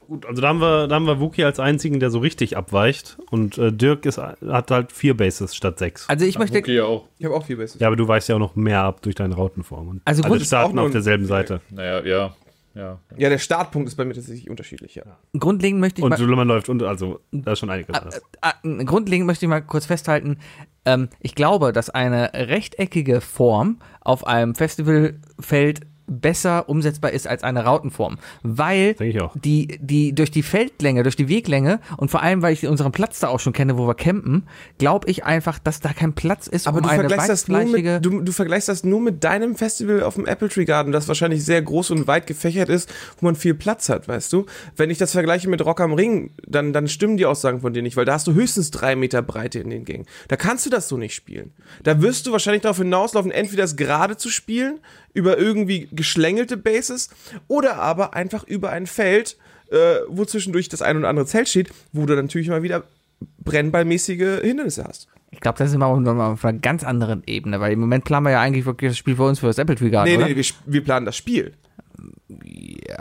Gut, 0.08 0.26
also 0.28 0.40
da 0.42 0.50
haben 0.50 0.60
wir, 0.60 0.88
da 0.88 0.96
haben 0.96 1.08
wir 1.08 1.20
Wookie 1.20 1.44
als 1.44 1.60
einzigen, 1.60 2.00
der 2.00 2.12
so 2.12 2.20
richtig 2.20 2.58
abweicht. 2.58 3.18
Und 3.32 3.58
äh, 3.58 3.72
Dirk 3.72 4.06
ist, 4.06 4.18
hat 4.20 4.70
halt 4.70 4.92
vier 4.92 5.18
Bases 5.18 5.56
statt 5.56 5.80
sechs. 5.80 6.08
Also 6.08 6.26
ich 6.26 6.38
möchte, 6.38 6.60
Okay, 6.60 6.80
auch. 6.82 7.08
Ich 7.18 7.26
habe 7.26 7.36
auch 7.36 7.46
vier 7.46 7.58
Bases. 7.58 7.80
Ja, 7.80 7.88
aber 7.88 7.96
du 7.96 8.08
weichst 8.08 8.30
ja 8.30 8.36
auch 8.36 8.40
noch 8.40 8.56
mehr 8.56 8.82
ab 8.82 9.02
durch 9.02 9.16
deine 9.16 9.36
Rautenform. 9.36 9.88
Und 9.88 10.02
Also 10.06 10.24
alle 10.24 10.40
starten 10.40 10.78
auf 10.78 10.92
derselben 10.92 11.26
Seite. 11.26 11.62
Naja, 11.72 12.04
ja. 12.06 12.36
Ja. 12.76 13.00
Ja, 13.16 13.30
der 13.30 13.38
Startpunkt 13.38 13.88
ist 13.88 13.96
bei 13.96 14.04
mir 14.04 14.14
tatsächlich 14.14 14.50
unterschiedlich, 14.50 14.96
ja. 14.96 15.04
grundlegend 15.40 15.80
möchte 15.80 16.02
ich 16.02 16.04
Und 16.04 16.10
mal, 16.10 16.18
Suleiman 16.18 16.46
läuft 16.46 16.68
unter, 16.68 16.90
also 16.90 17.22
da 17.32 17.54
ist 17.54 17.60
schon 17.60 17.70
einiges 17.70 17.96
anders. 17.96 18.22
Ah, 18.42 18.54
Grundlegend 18.84 19.26
möchte 19.26 19.46
ich 19.46 19.50
mal 19.50 19.62
kurz 19.62 19.86
festhalten, 19.86 20.40
ähm, 20.84 21.08
ich 21.22 21.36
glaube, 21.36 21.72
dass 21.72 21.90
eine 21.90 22.32
rechteckige 22.34 23.22
Form 23.22 23.80
auf 24.02 24.28
einem 24.28 24.56
Festivalfeld 24.56 25.88
besser 26.08 26.70
umsetzbar 26.70 27.12
ist 27.12 27.28
als 27.28 27.44
eine 27.44 27.64
Rautenform, 27.64 28.18
weil 28.44 28.94
Denke 28.94 29.18
ich 29.18 29.22
auch. 29.22 29.34
die, 29.36 29.80
die 29.82 30.14
durch 30.14 30.32
die 30.32 30.44
Feldlänge, 30.44 31.04
durch 31.04 31.16
die 31.16 31.30
Weglänge 31.30 31.80
und 31.98 32.12
vor 32.12 32.22
allem, 32.22 32.42
weil 32.42 32.54
ich 32.54 32.68
unseren 32.68 32.92
Platz 32.92 33.20
da 33.20 33.30
auch 33.30 33.40
schon 33.40 33.54
kenne, 33.54 33.78
wo 33.78 33.88
wir 33.88 33.96
campen, 33.96 34.48
glaube 34.78 35.10
ich 35.10 35.24
einfach, 35.24 35.60
dass 35.60 35.80
da 35.80 35.94
kein 35.94 36.14
Platz 36.14 36.48
ist, 36.48 36.68
Aber 36.68 36.78
um 36.78 36.84
du 36.84 36.90
eine 36.90 37.02
vergleichst, 37.02 37.30
das 37.30 37.48
nur 37.48 37.66
mit, 37.66 38.06
du, 38.06 38.22
du 38.22 38.32
vergleichst 38.32 38.70
das 38.70 38.84
nur 38.84 39.02
mit 39.02 39.24
deinem 39.24 39.56
Festival 39.56 40.04
auf 40.04 40.16
dem 40.16 40.26
Apple 40.26 40.50
Tree 40.50 40.66
Garden, 40.66 40.92
das 40.92 41.08
wahrscheinlich 41.08 41.44
sehr 41.44 41.62
groß 41.62 41.92
und 41.92 42.08
weit 42.08 42.28
gefächert 42.28 42.70
ist, 42.70 42.94
wo 43.20 43.26
man 43.26 43.36
viel 43.36 43.54
Platz 43.54 43.90
hat, 43.90 44.08
weißt 44.08 44.32
du? 44.34 44.46
Wenn 44.76 44.90
ich 44.90 44.98
das 44.98 45.12
vergleiche 45.12 45.50
mit 45.50 45.64
Rock 45.66 45.82
am 45.82 45.94
Ring, 45.94 46.32
dann, 46.48 46.74
dann 46.74 46.88
stimmen 46.88 47.18
die 47.18 47.26
Aussagen 47.26 47.62
von 47.62 47.74
dir 47.74 47.82
nicht, 47.82 47.98
weil 47.98 48.06
da 48.06 48.14
hast 48.14 48.28
du 48.28 48.34
höchstens 48.34 48.72
drei 48.72 48.96
Meter 48.96 49.22
Breite 49.22 49.60
in 49.60 49.70
den 49.70 49.86
Gängen. 49.86 50.06
Da 50.28 50.36
kannst 50.36 50.66
du 50.66 50.70
das 50.70 50.88
so 50.88 50.98
nicht 50.98 51.16
spielen. 51.16 51.54
Da 51.84 52.02
wirst 52.02 52.28
du 52.28 52.32
wahrscheinlich 52.32 52.62
darauf 52.62 52.78
hinauslaufen, 52.78 53.32
entweder 53.32 53.64
das 53.64 53.76
gerade 53.76 54.18
zu 54.18 54.30
spielen, 54.30 54.80
über 55.16 55.38
irgendwie 55.40 55.88
geschlängelte 55.92 56.58
Bases, 56.58 57.10
oder 57.48 57.78
aber 57.78 58.14
einfach 58.14 58.44
über 58.44 58.70
ein 58.70 58.86
Feld, 58.86 59.38
äh, 59.72 59.96
wo 60.08 60.26
zwischendurch 60.26 60.70
das 60.70 60.84
ein 60.84 60.98
oder 60.98 61.10
andere 61.10 61.26
Zelt 61.26 61.50
steht, 61.50 61.70
wo 61.92 62.06
du 62.06 62.16
natürlich 62.16 62.50
mal 62.50 62.62
wieder 62.62 62.84
brennballmäßige 63.44 64.42
Hindernisse 64.42 64.84
hast. 64.84 65.08
ich 65.32 65.42
glaube, 65.42 65.58
das 65.58 65.70
ist 65.70 65.76
immer 65.76 65.88
auf 65.88 65.98
einer- 65.98 66.24
auf 66.24 66.46
einer 66.46 66.60
ganz 66.60 66.84
anderen 66.86 67.24
Ebene, 67.28 67.60
weil 67.60 67.74
im 67.74 67.80
Moment 67.80 68.06
planen 68.06 68.26
wir 68.26 68.32
ja 68.32 68.42
eigentlich 68.42 68.66
wirklich 68.66 68.92
das 68.92 68.98
Spiel 68.98 69.16
für 69.18 69.24
uns 69.24 69.40
für 69.40 69.48
das 69.48 69.58
Apple 69.58 69.76
Tree 69.76 69.90
Garden, 69.90 70.10
Nee, 70.10 70.18
oder? 70.18 70.28
nee, 70.28 70.36
wir, 70.36 70.46
wir 70.66 70.84
planen 70.84 71.06
das 71.06 71.18
Spiel. 71.18 71.54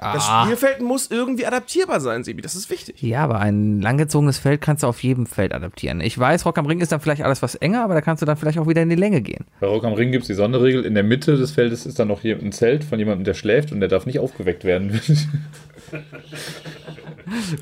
Das 0.00 0.26
Spielfeld 0.26 0.80
muss 0.80 1.10
irgendwie 1.10 1.46
adaptierbar 1.46 2.00
sein, 2.00 2.24
Sebi. 2.24 2.42
Das 2.42 2.54
ist 2.54 2.70
wichtig. 2.70 3.02
Ja, 3.02 3.24
aber 3.24 3.40
ein 3.40 3.80
langgezogenes 3.80 4.38
Feld 4.38 4.60
kannst 4.60 4.82
du 4.82 4.86
auf 4.86 5.02
jedem 5.02 5.26
Feld 5.26 5.54
adaptieren. 5.54 6.00
Ich 6.00 6.18
weiß, 6.18 6.44
Rock 6.46 6.58
am 6.58 6.66
Ring 6.66 6.80
ist 6.80 6.92
dann 6.92 7.00
vielleicht 7.00 7.22
alles 7.22 7.42
was 7.42 7.54
enger, 7.54 7.84
aber 7.84 7.94
da 7.94 8.00
kannst 8.00 8.22
du 8.22 8.26
dann 8.26 8.36
vielleicht 8.36 8.58
auch 8.58 8.68
wieder 8.68 8.82
in 8.82 8.90
die 8.90 8.96
Länge 8.96 9.22
gehen. 9.22 9.46
Bei 9.60 9.66
Rock 9.66 9.84
am 9.84 9.94
Ring 9.94 10.12
gibt 10.12 10.22
es 10.22 10.28
die 10.28 10.34
Sonderregel. 10.34 10.84
In 10.84 10.94
der 10.94 11.04
Mitte 11.04 11.36
des 11.36 11.52
Feldes 11.52 11.86
ist 11.86 11.98
dann 11.98 12.08
noch 12.08 12.20
hier 12.20 12.38
ein 12.38 12.52
Zelt 12.52 12.84
von 12.84 12.98
jemandem, 12.98 13.24
der 13.24 13.34
schläft 13.34 13.72
und 13.72 13.80
der 13.80 13.88
darf 13.88 14.06
nicht 14.06 14.18
aufgeweckt 14.18 14.64
werden. 14.64 15.00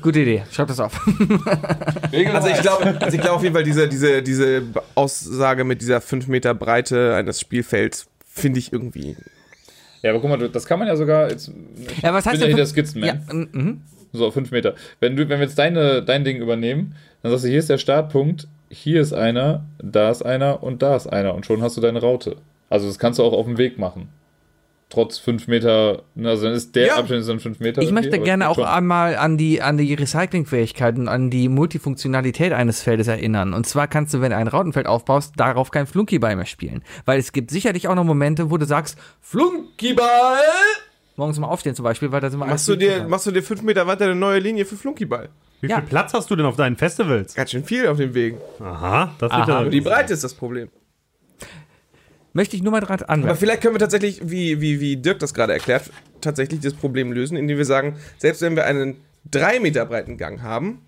Gute 0.01 0.19
Idee, 0.19 0.43
schreib 0.51 0.67
das 0.67 0.79
auf. 0.79 0.99
Also 2.11 2.47
ich 2.47 2.61
glaube 2.61 2.97
also 2.99 3.15
ich 3.15 3.21
glaub 3.21 3.37
auf 3.37 3.43
jeden 3.43 3.55
Fall, 3.55 3.63
diese, 3.63 3.87
diese, 3.87 4.21
diese 4.21 4.63
Aussage 4.95 5.63
mit 5.63 5.81
dieser 5.81 6.01
5 6.01 6.27
Meter 6.27 6.53
Breite 6.53 7.15
eines 7.15 7.39
Spielfelds 7.39 8.07
finde 8.27 8.59
ich 8.59 8.73
irgendwie. 8.73 9.15
Ja, 10.03 10.11
aber 10.11 10.19
guck 10.19 10.29
mal, 10.29 10.49
das 10.49 10.65
kann 10.65 10.79
man 10.79 10.87
ja 10.87 10.95
sogar. 10.95 11.29
Jetzt, 11.29 11.51
Ja, 12.01 12.13
was 12.13 12.25
heißt 12.25 12.33
bin 12.33 12.41
ja 12.41 12.47
denn 12.47 12.47
hier 12.47 12.55
der 12.57 12.65
Skizzenman. 12.65 13.07
Ja, 13.09 13.33
mhm. 13.33 13.81
So, 14.11 14.29
fünf 14.29 14.51
Meter. 14.51 14.75
Wenn, 14.99 15.15
du, 15.15 15.27
wenn 15.29 15.39
wir 15.39 15.45
jetzt 15.47 15.57
deine, 15.57 16.03
dein 16.03 16.23
Ding 16.23 16.37
übernehmen, 16.37 16.95
dann 17.21 17.31
sagst 17.31 17.45
du, 17.45 17.49
hier 17.49 17.59
ist 17.59 17.69
der 17.69 17.79
Startpunkt, 17.79 18.47
hier 18.69 19.01
ist 19.01 19.13
einer, 19.13 19.65
da 19.81 20.11
ist 20.11 20.21
einer 20.23 20.61
und 20.61 20.81
da 20.81 20.95
ist 20.95 21.07
einer 21.07 21.33
und 21.33 21.45
schon 21.45 21.63
hast 21.63 21.77
du 21.77 21.81
deine 21.81 22.01
Raute. 22.01 22.35
Also 22.69 22.87
das 22.87 22.99
kannst 22.99 23.17
du 23.17 23.23
auch 23.23 23.33
auf 23.33 23.45
dem 23.45 23.57
Weg 23.57 23.79
machen. 23.79 24.09
Trotz 24.93 25.17
5 25.17 25.47
Meter, 25.47 26.03
ne, 26.13 26.29
also 26.29 26.43
dann 26.45 26.53
ist 26.53 26.75
der 26.75 26.85
Ja. 26.85 26.95
Abstand 26.97 27.21
ist 27.21 27.27
dann 27.29 27.39
5 27.39 27.59
Meter. 27.59 27.81
Ich 27.81 27.91
möchte 27.91 28.15
aber 28.15 28.23
gerne 28.23 28.47
auch 28.47 28.55
schon. 28.55 28.65
einmal 28.65 29.15
an 29.15 29.37
die, 29.39 29.59
an 29.59 29.75
die 29.77 29.95
Recyclingfähigkeit 29.95 30.97
und 30.99 31.07
an 31.07 31.31
die 31.31 31.49
Multifunktionalität 31.49 32.53
eines 32.53 32.83
Feldes 32.83 33.07
erinnern. 33.07 33.53
Und 33.55 33.65
zwar 33.65 33.87
kannst 33.87 34.13
du, 34.13 34.21
wenn 34.21 34.29
du 34.29 34.37
ein 34.37 34.47
Rautenfeld 34.47 34.85
aufbaust, 34.85 35.33
darauf 35.37 35.71
kein 35.71 35.87
Flunkyball 35.87 36.35
mehr 36.35 36.45
spielen. 36.45 36.83
Weil 37.05 37.17
es 37.19 37.31
gibt 37.31 37.49
sicherlich 37.49 37.87
auch 37.87 37.95
noch 37.95 38.03
Momente, 38.03 38.51
wo 38.51 38.57
du 38.57 38.65
sagst, 38.67 38.99
Flunkyball! 39.19 40.37
Morgens 41.15 41.39
mal 41.39 41.47
aufstehen 41.47 41.75
zum 41.75 41.83
Beispiel, 41.83 42.11
weil 42.11 42.21
da 42.21 42.29
sind 42.29 42.39
wir 42.39 42.45
Machst 42.45 42.67
du, 42.67 42.75
dir, 42.75 43.05
machst 43.07 43.25
du 43.25 43.31
dir 43.31 43.41
fünf 43.43 43.61
Meter 43.63 43.87
weiter 43.87 44.05
eine 44.05 44.15
neue 44.15 44.39
Linie 44.39 44.65
für 44.65 44.75
Flunkyball? 44.75 45.29
Wie 45.61 45.69
Ja. 45.69 45.77
viel 45.77 45.85
Platz 45.85 46.13
hast 46.13 46.29
du 46.29 46.35
denn 46.35 46.45
auf 46.45 46.55
deinen 46.55 46.75
Festivals? 46.75 47.35
Ganz 47.35 47.51
schön 47.51 47.63
viel 47.63 47.87
auf 47.87 47.97
dem 47.97 48.13
Wegen. 48.13 48.37
Aha, 48.59 49.13
das 49.19 49.31
Aha. 49.31 49.39
wird 49.39 49.49
Aber 49.49 49.63
ja. 49.65 49.69
die 49.71 49.81
Breite 49.81 50.13
ist 50.13 50.23
das 50.23 50.33
Problem. 50.33 50.69
Möchte 52.33 52.55
ich 52.55 52.63
nur 52.63 52.71
mal 52.71 52.81
dran 52.81 52.99
Aber 52.99 53.09
anmerken. 53.09 53.37
vielleicht 53.37 53.61
können 53.61 53.75
wir 53.75 53.79
tatsächlich, 53.79 54.19
wie, 54.23 54.59
wie, 54.59 54.79
wie 54.79 54.97
Dirk 54.97 55.19
das 55.19 55.33
gerade 55.33 55.53
erklärt, 55.53 55.91
tatsächlich 56.19 56.61
das 56.61 56.73
Problem 56.73 57.11
lösen, 57.11 57.37
indem 57.37 57.57
wir 57.57 57.65
sagen, 57.65 57.97
selbst 58.17 58.41
wenn 58.41 58.55
wir 58.55 58.65
einen 58.65 58.97
drei 59.29 59.59
Meter 59.59 59.85
breiten 59.85 60.17
Gang 60.17 60.41
haben, 60.41 60.81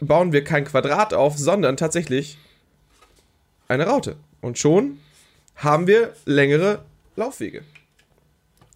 bauen 0.00 0.32
wir 0.32 0.44
kein 0.44 0.64
Quadrat 0.64 1.12
auf, 1.12 1.36
sondern 1.36 1.76
tatsächlich 1.76 2.38
eine 3.68 3.86
Raute. 3.86 4.16
Und 4.40 4.58
schon 4.58 4.98
haben 5.56 5.86
wir 5.86 6.14
längere 6.24 6.84
Laufwege. 7.16 7.62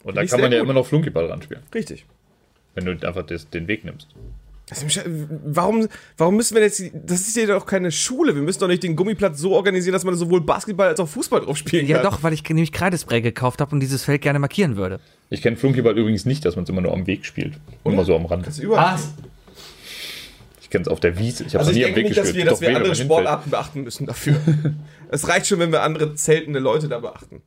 Und 0.04 0.16
da 0.16 0.24
kann 0.26 0.40
man 0.40 0.52
ja 0.52 0.58
gut. 0.58 0.64
immer 0.64 0.74
noch 0.74 0.86
Flunkyball 0.86 1.26
ranspielen, 1.26 1.62
Richtig. 1.74 2.04
wenn 2.74 2.84
du 2.84 3.06
einfach 3.06 3.24
das, 3.24 3.48
den 3.48 3.68
Weg 3.68 3.84
nimmst. 3.84 4.08
Warum, 5.44 5.88
warum 6.16 6.36
müssen 6.36 6.54
wir 6.54 6.62
jetzt, 6.62 6.82
das 6.94 7.20
ist 7.22 7.36
ja 7.36 7.46
doch 7.46 7.66
keine 7.66 7.90
Schule, 7.92 8.34
wir 8.34 8.42
müssen 8.42 8.60
doch 8.60 8.68
nicht 8.68 8.82
den 8.82 8.96
Gummiplatz 8.96 9.38
so 9.38 9.52
organisieren, 9.54 9.92
dass 9.92 10.04
man 10.04 10.14
sowohl 10.14 10.40
Basketball 10.40 10.88
als 10.88 11.00
auch 11.00 11.08
Fußball 11.08 11.40
drauf 11.40 11.56
spielen 11.56 11.86
Ja 11.86 11.98
kann. 11.98 12.10
doch, 12.10 12.22
weil 12.22 12.32
ich 12.32 12.42
nämlich 12.48 12.72
Kreidespray 12.72 13.20
gekauft 13.20 13.60
habe 13.60 13.72
und 13.74 13.80
dieses 13.80 14.04
Feld 14.04 14.22
gerne 14.22 14.38
markieren 14.38 14.76
würde. 14.76 15.00
Ich 15.30 15.42
kenne 15.42 15.56
Flunkyball 15.56 15.96
übrigens 15.98 16.24
nicht, 16.24 16.44
dass 16.44 16.56
man 16.56 16.64
es 16.64 16.70
immer 16.70 16.80
nur 16.80 16.92
am 16.92 17.06
Weg 17.06 17.24
spielt. 17.24 17.54
Immer 17.84 18.04
so 18.04 18.14
am 18.16 18.26
Rand. 18.26 18.46
Das 18.46 18.58
ist 18.58 18.62
überall. 18.64 18.98
Ich 20.60 20.70
kenne 20.70 20.82
es 20.82 20.88
auf 20.88 21.00
der 21.00 21.18
Wiese. 21.18 21.44
Ich 21.44 21.54
habe 21.54 21.60
Also 21.60 21.70
es 21.70 21.76
ich 21.76 21.82
nie 21.82 21.88
am 21.90 21.94
denke 21.94 22.00
Weg 22.00 22.04
nicht, 22.10 22.18
dass 22.18 22.24
gespielt. 22.28 22.44
wir, 22.46 22.50
dass 22.50 22.58
Doch 22.58 22.60
wir 22.62 22.68
weh, 22.68 22.72
wenn 22.72 22.76
andere 22.76 22.88
man 22.90 22.96
hinfällt. 22.98 23.18
Sportarten 23.20 23.50
beachten 23.50 23.82
müssen 23.82 24.06
dafür. 24.06 24.36
es 25.10 25.28
reicht 25.28 25.46
schon, 25.46 25.58
wenn 25.58 25.72
wir 25.72 25.82
andere 25.82 26.14
zeltende 26.14 26.58
Leute 26.60 26.88
da 26.88 26.98
beachten. 27.00 27.42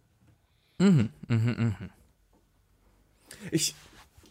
Ich 3.51 3.76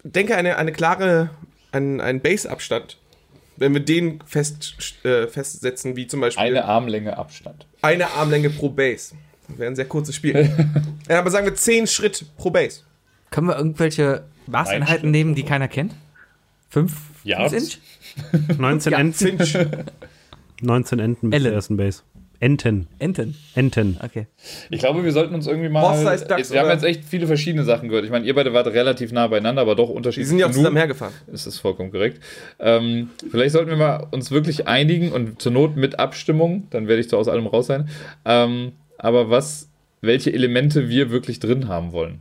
denke, 0.03 0.37
eine, 0.37 0.57
eine 0.59 0.73
klare, 0.73 1.31
ein, 1.75 2.01
ein 2.01 2.21
Base-Abstand, 2.21 2.99
wenn 3.57 3.73
wir 3.75 3.81
den 3.81 4.21
fest, 4.27 4.75
äh, 5.05 5.27
festsetzen, 5.29 5.97
wie 5.97 6.07
zum 6.07 6.21
Beispiel 6.21 6.43
Eine 6.45 6.65
Armlänge 6.65 7.17
Abstand. 7.19 7.67
eine 7.83 8.11
Armlänge 8.13 8.51
pro 8.51 8.69
Base. 8.71 9.15
Das 9.49 9.59
wäre 9.59 9.71
ein 9.71 9.77
sehr 9.77 9.85
kurzes 9.87 10.15
Spiel. 10.17 10.51
ja, 11.09 11.19
aber 11.19 11.31
sagen 11.31 11.47
wir 11.47 11.55
10 11.55 11.87
Schritt 11.87 12.25
pro 12.37 12.51
Base. 12.51 12.81
Können 13.31 13.49
wir 13.49 13.57
irgendwelche 13.57 14.25
Maßeinheiten 14.47 15.11
nehmen, 15.11 15.35
die 15.35 15.43
keiner 15.43 15.69
kennt? 15.69 15.95
Fünf? 16.71 16.97
Yards? 17.25 17.53
Fünf 17.53 17.79
Inch? 18.49 18.59
19 18.59 18.93
Ja, 18.93 18.99
Enten, 18.99 19.39
Finch. 19.39 19.59
19 20.63 20.99
Enten 20.99 21.31
bis 21.31 21.37
Ellen. 21.37 21.47
zur 21.51 21.55
ersten 21.55 21.77
Base. 21.77 22.03
Enten. 22.45 22.89
Enten. 22.99 23.35
Enten. 23.55 23.97
Okay. 24.05 24.27
Ich 24.69 24.79
glaube, 24.79 25.03
wir 25.03 25.13
sollten 25.13 25.35
uns 25.35 25.47
irgendwie 25.47 25.71
mal. 25.71 25.81
Horse-sized 25.81 26.31
Ducks, 26.31 26.53
wir 26.53 26.61
haben 26.61 26.69
jetzt 26.69 26.85
echt 26.85 27.03
viele 27.03 27.27
verschiedene 27.27 27.65
Sachen 27.65 27.89
gehört. 27.89 28.05
Ich 28.05 28.11
meine, 28.11 28.27
ihr 28.27 28.35
beide 28.35 28.53
wart 28.53 28.67
relativ 28.67 29.13
nah 29.13 29.29
beieinander, 29.29 29.63
aber 29.63 29.75
doch 29.75 29.89
Die 29.89 29.95
unterschiedlich. 29.95 30.29
sind 30.29 30.41
ja 30.41 30.49
auch 30.49 30.51
zusammen 30.51 30.77
hergefahren. 30.77 31.15
Das 31.27 31.47
ist 31.47 31.59
vollkommen 31.61 31.91
korrekt. 31.91 32.23
Ähm, 32.59 33.09
vielleicht 33.31 33.53
sollten 33.53 33.71
wir 33.71 33.79
mal 33.79 34.09
uns 34.11 34.31
wirklich 34.31 34.69
einigen 34.69 35.11
und 35.11 35.41
zur 35.41 35.53
Not 35.53 35.77
mit 35.77 35.99
Abstimmung, 35.99 36.65
dann 36.69 36.87
werde 36.87 37.01
ich 37.01 37.09
so 37.09 37.17
aus 37.17 37.29
allem 37.29 37.47
raus 37.47 37.67
sein. 37.67 37.89
Ähm, 38.27 38.73
aber 38.99 39.31
was, 39.31 39.71
welche 40.03 40.31
Elemente 40.31 40.91
wir 40.91 41.11
wirklich 41.11 41.41
drin 41.41 41.69
haben 41.69 41.93
wollen. 41.93 42.21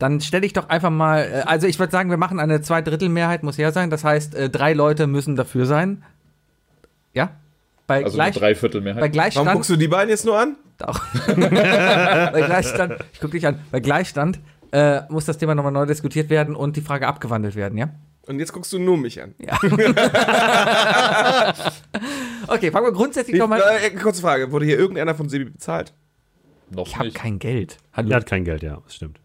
Dann 0.00 0.20
stelle 0.20 0.46
ich 0.46 0.52
doch 0.52 0.68
einfach 0.68 0.90
mal, 0.90 1.20
äh, 1.22 1.42
also 1.46 1.68
ich 1.68 1.78
würde 1.78 1.92
sagen, 1.92 2.10
wir 2.10 2.16
machen 2.16 2.40
eine 2.40 2.60
Zweidrittelmehrheit, 2.60 3.44
muss 3.44 3.56
her 3.56 3.70
sein. 3.70 3.88
Das 3.88 4.02
heißt, 4.02 4.34
äh, 4.34 4.50
drei 4.50 4.72
Leute 4.72 5.06
müssen 5.06 5.36
dafür 5.36 5.64
sein. 5.64 6.02
Ja? 7.14 7.30
Bei, 7.88 8.04
Also 8.04 8.16
Gleich, 8.16 8.36
Dreiviertelmehrheit. 8.36 9.00
bei 9.00 9.06
Warum 9.06 9.12
Gleichstand. 9.12 9.50
guckst 9.52 9.70
du 9.70 9.76
die 9.76 9.88
beiden 9.88 10.10
jetzt 10.10 10.24
nur 10.24 10.38
an? 10.38 10.56
Auch. 10.82 11.00
bei 11.26 12.42
Gleichstand, 12.46 12.94
ich 13.12 13.18
gucke 13.18 13.32
dich 13.32 13.44
an, 13.46 13.58
bei 13.72 13.80
Gleichstand 13.80 14.38
äh, 14.70 15.00
muss 15.08 15.24
das 15.24 15.38
Thema 15.38 15.54
nochmal 15.56 15.72
neu 15.72 15.86
diskutiert 15.86 16.30
werden 16.30 16.54
und 16.54 16.76
die 16.76 16.82
Frage 16.82 17.08
abgewandelt 17.08 17.56
werden, 17.56 17.76
ja? 17.78 17.88
Und 18.26 18.38
jetzt 18.40 18.52
guckst 18.52 18.72
du 18.74 18.78
nur 18.78 18.96
mich 18.98 19.20
an. 19.22 19.34
Okay, 22.46 22.70
fangen 22.70 22.86
wir 22.86 22.92
grundsätzlich 22.92 23.34
Wie, 23.34 23.38
doch 23.40 23.48
mal 23.48 23.60
äh, 23.82 23.90
kurze 23.90 24.22
Frage, 24.22 24.50
wurde 24.52 24.64
hier 24.64 24.78
irgendeiner 24.78 25.14
von 25.14 25.28
Sebi 25.28 25.46
bezahlt? 25.46 25.92
Noch 26.70 26.86
Ich 26.86 26.94
habe 26.96 27.06
nicht, 27.06 27.16
kein 27.16 27.38
Geld. 27.38 27.76
Hallo. 27.92 28.08
Er 28.10 28.16
hat 28.16 28.26
kein 28.26 28.44
Geld, 28.44 28.62
ja, 28.62 28.78
das 28.84 28.94
stimmt. 28.94 29.18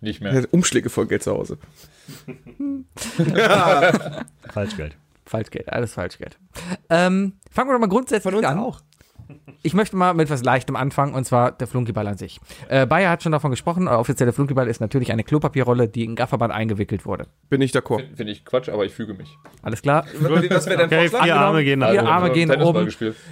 nicht 0.00 0.20
Er 0.22 0.32
mehr. 0.32 0.42
hat 0.42 0.52
Umschläge 0.52 0.88
voll 0.90 1.06
Geld 1.06 1.22
zu 1.24 1.32
Hause. 1.32 1.58
Falschgeld. 4.52 4.96
Falschgeld, 5.26 5.72
alles 5.72 5.94
Falschgeld. 5.94 6.38
Ähm, 6.90 7.34
fangen 7.50 7.68
wir 7.68 7.74
doch 7.74 7.80
mal 7.80 7.88
grundsätzlich 7.88 8.32
an. 8.46 8.74
Ich 9.62 9.72
möchte 9.72 9.96
mal 9.96 10.12
mit 10.12 10.28
was 10.28 10.44
Leichtem 10.44 10.76
anfangen, 10.76 11.14
und 11.14 11.24
zwar 11.24 11.52
der 11.52 11.66
Flunkyball 11.66 12.06
an 12.06 12.18
sich. 12.18 12.38
Äh, 12.68 12.86
Bayer 12.86 13.08
hat 13.10 13.22
schon 13.22 13.32
davon 13.32 13.50
gesprochen, 13.50 13.86
äh, 13.86 13.90
offizielle 13.90 14.32
Flunkyball 14.32 14.68
ist 14.68 14.80
natürlich 14.80 15.10
eine 15.10 15.24
Klopapierrolle, 15.24 15.88
die 15.88 16.04
in 16.04 16.16
Gafferband 16.16 16.52
eingewickelt 16.52 17.06
wurde. 17.06 17.26
Bin 17.48 17.62
ich 17.62 17.72
d'accord. 17.72 18.02
Finde 18.14 18.32
ich 18.32 18.44
Quatsch, 18.44 18.68
aber 18.68 18.84
ich 18.84 18.92
füge 18.92 19.14
mich. 19.14 19.38
Alles 19.62 19.80
klar? 19.80 20.04
Was 20.20 20.66
wäre 20.66 20.76
dein 20.76 20.86
Okay, 20.86 21.08
Vorschlag? 21.08 21.24
vier 21.24 21.36
Arme 21.36 21.64
gehen 21.64 21.78
nach 21.78 21.90
Vier 21.92 22.00
oben. 22.02 22.08
Arme 22.10 22.30
gehen 22.32 22.48
nach 22.50 22.60
oben. 22.60 22.88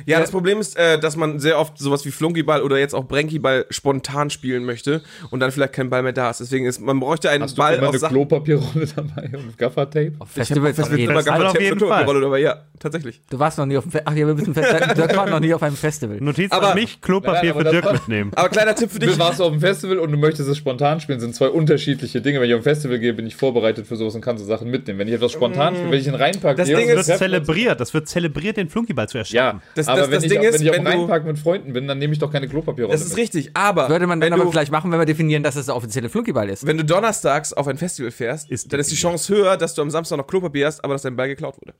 Ja, 0.06 0.20
das 0.20 0.30
Problem 0.30 0.58
ist, 0.58 0.76
äh, 0.78 0.98
dass 0.98 1.16
man 1.16 1.38
sehr 1.38 1.58
oft 1.58 1.76
sowas 1.76 2.04
wie 2.06 2.10
Flunkyball 2.10 2.62
oder 2.62 2.78
jetzt 2.78 2.94
auch 2.94 3.04
Brenkyball 3.04 3.66
spontan 3.68 4.30
spielen 4.30 4.64
möchte 4.64 5.02
und 5.30 5.40
dann 5.40 5.50
vielleicht 5.52 5.74
kein 5.74 5.90
Ball 5.90 6.02
mehr 6.02 6.12
da 6.14 6.30
ist. 6.30 6.40
Deswegen 6.40 6.64
ist, 6.64 6.80
man 6.80 6.98
bräuchte 6.98 7.28
einen 7.28 7.42
Hast 7.44 7.58
du 7.58 7.62
Ball 7.62 7.74
immer 7.74 7.88
auf 7.90 7.94
eine. 8.02 8.08
Klopapierrolle 8.08 8.86
dabei 8.96 9.30
und 9.36 9.58
Gaffertape? 9.58 10.12
Auf 10.18 10.28
Ich 10.30 10.40
hab 10.40 10.46
Festivals 10.46 10.76
fest 10.76 10.86
auf 10.86 10.90
mit 10.92 11.00
jeden 11.00 11.12
immer 11.12 11.22
Fall. 11.22 11.32
Fall. 11.32 11.40
Gaffer 11.42 11.50
auf 11.56 11.60
jeden 11.62 11.78
Tape 11.78 11.90
Fall. 11.90 12.04
Rolle, 12.04 12.26
aber 12.26 12.38
ja, 12.38 12.56
tatsächlich. 12.78 13.20
Du 13.28 13.38
warst 13.38 13.58
noch 13.58 13.66
nie 13.66 13.76
auf 13.76 13.84
dem 13.84 13.90
Fe 13.92 14.02
Ach 14.06 14.12
ja, 14.12 14.26
wir 14.26 14.34
müssen 14.34 14.54
festhalten, 14.54 14.94
Dirk 14.96 15.14
war 15.16 15.28
noch 15.28 15.40
nie 15.40 15.52
auf 15.52 15.62
einem 15.62 15.72
Festival. 15.76 15.81
Notiz 16.20 16.52
Aber- 16.52 16.68
an 16.70 16.74
mich, 16.74 17.00
Klopapier 17.00 17.40
Nein, 17.42 17.50
aber 17.52 17.64
für 17.64 17.70
Dirk 17.70 17.84
war- 17.84 17.92
mitnehmen. 17.94 18.30
Aber 18.34 18.48
kleiner 18.48 18.74
Tipp 18.74 18.90
für 18.90 18.98
dich. 18.98 19.10
Du 19.12 19.18
warst 19.18 19.40
auf 19.40 19.50
dem 19.50 19.60
Festival 19.60 19.98
und 19.98 20.12
du 20.12 20.18
möchtest 20.18 20.48
es 20.48 20.56
spontan 20.56 21.00
spielen, 21.00 21.20
sind 21.20 21.34
zwei 21.34 21.48
unterschiedliche 21.48 22.20
Dinge. 22.20 22.40
Wenn 22.40 22.48
ich 22.48 22.54
auf 22.54 22.60
ein 22.60 22.64
Festival 22.64 22.98
gehe, 22.98 23.12
bin 23.14 23.26
ich 23.26 23.36
vorbereitet 23.36 23.86
für 23.86 23.96
sowas 23.96 24.14
und 24.14 24.20
kann 24.20 24.38
so 24.38 24.44
Sachen 24.44 24.70
mitnehmen. 24.70 24.98
Wenn 24.98 25.08
ich 25.08 25.14
etwas 25.14 25.32
spontan 25.32 25.74
spiele, 25.74 25.90
wenn 25.90 26.00
ich 26.00 26.06
ihn 26.06 26.14
reinpacke, 26.14 26.56
Das 26.56 26.66
Ding 26.68 26.76
das 26.88 27.00
ist- 27.00 27.08
wird 27.08 27.18
zelebriert. 27.18 27.80
Das 27.80 27.92
wird 27.94 28.08
zelebriert, 28.08 28.56
den 28.56 28.68
Flunkyball 28.68 29.08
zu 29.08 29.18
erschaffen. 29.18 29.36
Ja, 29.36 29.62
Das- 29.74 29.88
aber 29.88 30.00
das- 30.00 30.06
wenn, 30.10 30.14
das 30.16 30.24
ich, 30.24 30.30
Ding 30.30 30.42
ist, 30.42 30.54
wenn 30.54 30.62
ich 30.62 30.70
auf 30.70 30.76
wenn 30.76 30.84
dem 30.84 31.00
Reinpark 31.00 31.24
mit 31.26 31.38
Freunden 31.38 31.72
bin, 31.72 31.86
dann 31.88 31.98
nehme 31.98 32.12
ich 32.12 32.18
doch 32.18 32.30
keine 32.32 32.48
Klopapierrolle 32.48 32.92
Das 32.92 33.02
ist 33.02 33.10
mit. 33.10 33.18
richtig, 33.18 33.50
aber 33.54 33.88
Würde 33.88 34.06
man 34.06 34.20
wenn, 34.20 34.30
dann 34.30 34.40
aber 34.40 34.50
vielleicht 34.50 34.72
machen, 34.72 34.90
wenn 34.92 34.98
wir 34.98 35.06
definieren, 35.06 35.42
dass 35.42 35.56
es 35.56 35.66
der 35.66 35.76
offizielle 35.76 36.08
Flunkyball 36.08 36.48
ist. 36.48 36.66
wenn 36.66 36.76
du 36.76 36.84
donnerstags 36.84 37.52
auf 37.52 37.66
ein 37.68 37.76
Festival 37.78 38.10
fährst, 38.10 38.50
Ist 38.50 38.72
dann 38.72 38.80
ist 38.80 38.90
die. 38.90 38.96
Chance 38.96 39.32
höher, 39.34 39.56
dass 39.56 39.74
du 39.74 39.82
am 39.82 39.90
Samstag 39.90 40.16
noch 40.18 40.26
Klopapier 40.26 40.66
hast, 40.66 40.82
aber 40.84 40.94
dass 40.94 41.02
dein 41.02 41.16
Ball 41.16 41.28
geklaut 41.28 41.56
wurde. 41.60 41.74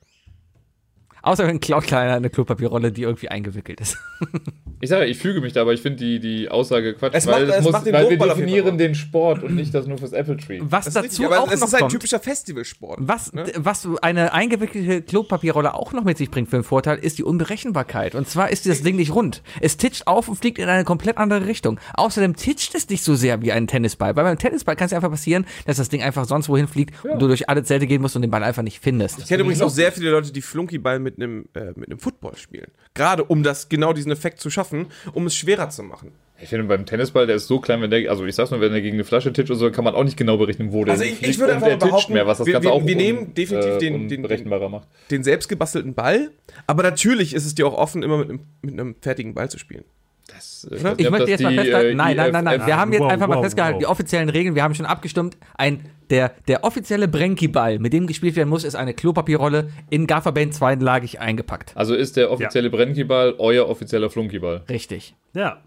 Außer 1.22 1.46
wenn 1.46 1.60
klaut 1.60 1.86
keiner 1.86 2.14
eine 2.14 2.30
Klopapierrolle, 2.30 2.92
die 2.92 3.02
irgendwie 3.02 3.28
eingewickelt 3.28 3.80
ist. 3.80 3.96
Ich 4.82 4.88
sage, 4.88 5.06
ich 5.06 5.16
füge 5.16 5.40
mich 5.40 5.52
da, 5.52 5.60
aber 5.60 5.72
ich 5.72 5.80
finde 5.80 5.98
die, 6.04 6.18
die 6.18 6.48
Aussage 6.50 6.94
Quatsch, 6.94 7.12
Es 7.14 7.24
weil, 7.28 7.42
macht- 7.46 7.50
es 7.52 7.58
es 7.58 7.62
muss, 7.62 7.72
macht 7.72 7.86
den 7.86 7.94
weil 7.94 8.10
wir 8.10 8.16
definieren 8.18 8.78
den 8.78 8.96
Sport 8.96 9.44
und 9.44 9.54
nicht 9.54 9.72
das 9.72 9.86
nur 9.86 9.96
fürs 9.96 10.12
Apple 10.12 10.36
Tree. 10.36 10.58
Was 10.60 10.86
Das 10.86 10.94
dazu 10.94 11.22
richtig, 11.22 11.38
auch 11.38 11.52
es 11.52 11.60
noch 11.60 11.68
ist 11.68 11.74
ein 11.74 11.80
kommt, 11.82 11.92
typischer 11.92 12.18
Festivalsport. 12.18 12.98
was, 13.00 13.32
ne? 13.32 13.44
was 13.56 13.86
eine 14.02 14.32
eingewickelte 14.32 15.02
Klopapierrolle 15.02 15.74
auch 15.74 15.92
noch 15.92 16.02
mit 16.02 16.18
sich 16.18 16.32
bringt 16.32 16.50
für 16.50 16.56
einen 16.56 16.64
Vorteil, 16.64 16.98
ist 16.98 17.16
die 17.18 17.22
Unberechenbarkeit. 17.22 18.16
Und 18.16 18.28
zwar 18.28 18.50
ist 18.50 18.66
das 18.68 18.82
Ding 18.82 18.96
nicht 18.96 19.14
rund. 19.14 19.42
Es 19.60 19.76
titscht 19.76 20.08
auf 20.08 20.26
und 20.28 20.34
fliegt 20.34 20.58
in 20.58 20.68
eine 20.68 20.82
komplett 20.84 21.16
andere 21.18 21.46
Richtung. 21.46 21.78
Außerdem 21.94 22.34
titscht 22.34 22.74
es 22.74 22.88
nicht 22.88 23.04
so 23.04 23.14
sehr 23.14 23.40
wie 23.40 23.52
ein 23.52 23.68
Tennisball. 23.68 24.16
Weil 24.16 24.24
beim 24.24 24.38
Tennisball 24.38 24.74
kann 24.74 24.86
es 24.86 24.92
einfach 24.92 25.10
passieren, 25.10 25.46
dass 25.64 25.76
das 25.76 25.90
Ding 25.90 26.02
einfach 26.02 26.24
sonst 26.24 26.48
wohin 26.48 26.66
fliegt 26.66 27.04
und 27.04 27.22
du 27.22 27.28
durch 27.28 27.48
alle 27.48 27.62
Zelte 27.62 27.86
gehen 27.86 28.02
musst 28.02 28.16
und 28.16 28.22
den 28.22 28.32
Ball 28.32 28.42
einfach 28.42 28.62
nicht 28.64 28.80
findest. 28.82 29.20
Ich 29.20 29.26
kenne 29.28 29.42
übrigens 29.42 29.62
auch 29.62 29.70
sehr 29.70 29.92
viele 29.92 30.10
Leute, 30.10 30.32
die 30.32 30.42
Flunkyball 30.42 30.98
mit 30.98 31.18
einem 31.18 31.46
äh, 31.54 31.66
mit 31.76 31.88
einem 31.88 32.00
Football 32.00 32.36
spielen. 32.36 32.66
Gerade 32.94 33.22
um 33.22 33.44
das 33.44 33.68
genau 33.68 33.92
diesen 33.92 34.10
Effekt 34.10 34.40
zu 34.40 34.50
schaffen, 34.50 34.72
um 35.12 35.27
es 35.27 35.35
schwerer 35.36 35.69
zu 35.70 35.82
machen. 35.82 36.12
Ich 36.40 36.49
finde 36.49 36.65
beim 36.65 36.85
Tennisball, 36.86 37.28
der 37.28 37.36
ist 37.36 37.47
so 37.47 37.61
klein, 37.61 37.81
wenn 37.82 37.90
der, 37.90 38.11
also 38.11 38.24
ich 38.24 38.35
sag's 38.35 38.51
nur, 38.51 38.61
wenn 38.61 38.73
der 38.73 38.81
gegen 38.82 38.97
eine 38.97 39.05
Flasche 39.05 39.32
titscht 39.32 39.51
oder 39.51 39.59
so, 39.61 39.70
kann 39.70 39.85
man 39.85 39.94
auch 39.94 40.03
nicht 40.03 40.16
genau 40.16 40.36
berechnen, 40.39 40.73
wo 40.73 40.85
der 40.85 40.93
Also 40.93 41.05
ich- 41.05 41.23
ich 41.23 41.39
würde 41.39 41.55
einfach 41.55 41.77
behaupten, 41.78 42.12
mehr, 42.15 42.27
was 42.27 42.39
das 42.39 42.47
wir- 42.49 42.55
Ganze 42.55 42.69
wir- 42.69 42.73
auch 42.73 42.85
wir 42.85 42.97
un- 42.97 43.03
nehmen 43.03 43.35
definitiv 43.35 43.78
den- 43.78 44.09
den- 44.09 44.16
unberechenbarer 44.23 44.69
macht. 44.69 44.89
Den 45.12 45.23
selbstgebastelten 45.23 45.94
Ball, 45.94 46.31
aber 46.66 46.82
natürlich 46.82 47.32
ist 47.35 47.47
es 47.47 47.55
dir 47.55 47.65
auch 47.66 47.74
offen, 47.78 48.03
immer 48.03 48.19
mit 48.19 48.28
einem, 48.31 48.40
mit 48.62 48.73
einem 48.73 48.97
fertigen 49.01 49.35
Ball 49.35 49.51
zu 49.51 49.59
spielen. 49.59 49.85
Das, 50.28 50.66
Ich 50.70 51.11
möchte 51.11 51.31
jetzt 51.31 51.43
mal 51.43 51.53
festhalten, 51.55 51.97
nein, 51.97 52.16
nein, 52.16 52.32
nein, 52.32 52.44
nein. 52.44 52.66
Wir 52.66 52.77
haben 52.77 52.93
jetzt 52.93 53.03
Wow, 53.03 53.11
einfach 53.11 53.28
mal 53.28 53.43
festgehalten, 53.43 53.74
wow. 53.77 53.81
die 53.82 53.86
offiziellen 53.86 54.28
Regeln, 54.28 54.55
wir 54.55 54.62
haben 54.62 54.74
schon 54.74 54.86
abgestimmt. 54.86 55.36
Ein, 55.55 55.81
der, 56.12 56.34
der 56.47 56.62
offizielle 56.62 57.09
Brenki-Ball, 57.09 57.78
mit 57.78 57.93
dem 57.94 58.06
gespielt 58.06 58.36
werden 58.36 58.51
muss, 58.51 58.64
ist 58.64 58.74
eine 58.74 58.93
Klopapierrolle 58.93 59.70
in 59.89 60.06
Gafferband 60.06 60.55
zweilagig 60.55 61.18
eingepackt. 61.20 61.72
Also 61.74 61.94
ist 61.94 62.16
der 62.16 62.30
offizielle 62.30 62.68
Brennkyball 62.70 63.34
euer 63.39 63.66
offizieller 63.66 64.10
Flunkyball? 64.10 64.62
Richtig. 64.68 65.14
Ja. 65.32 65.62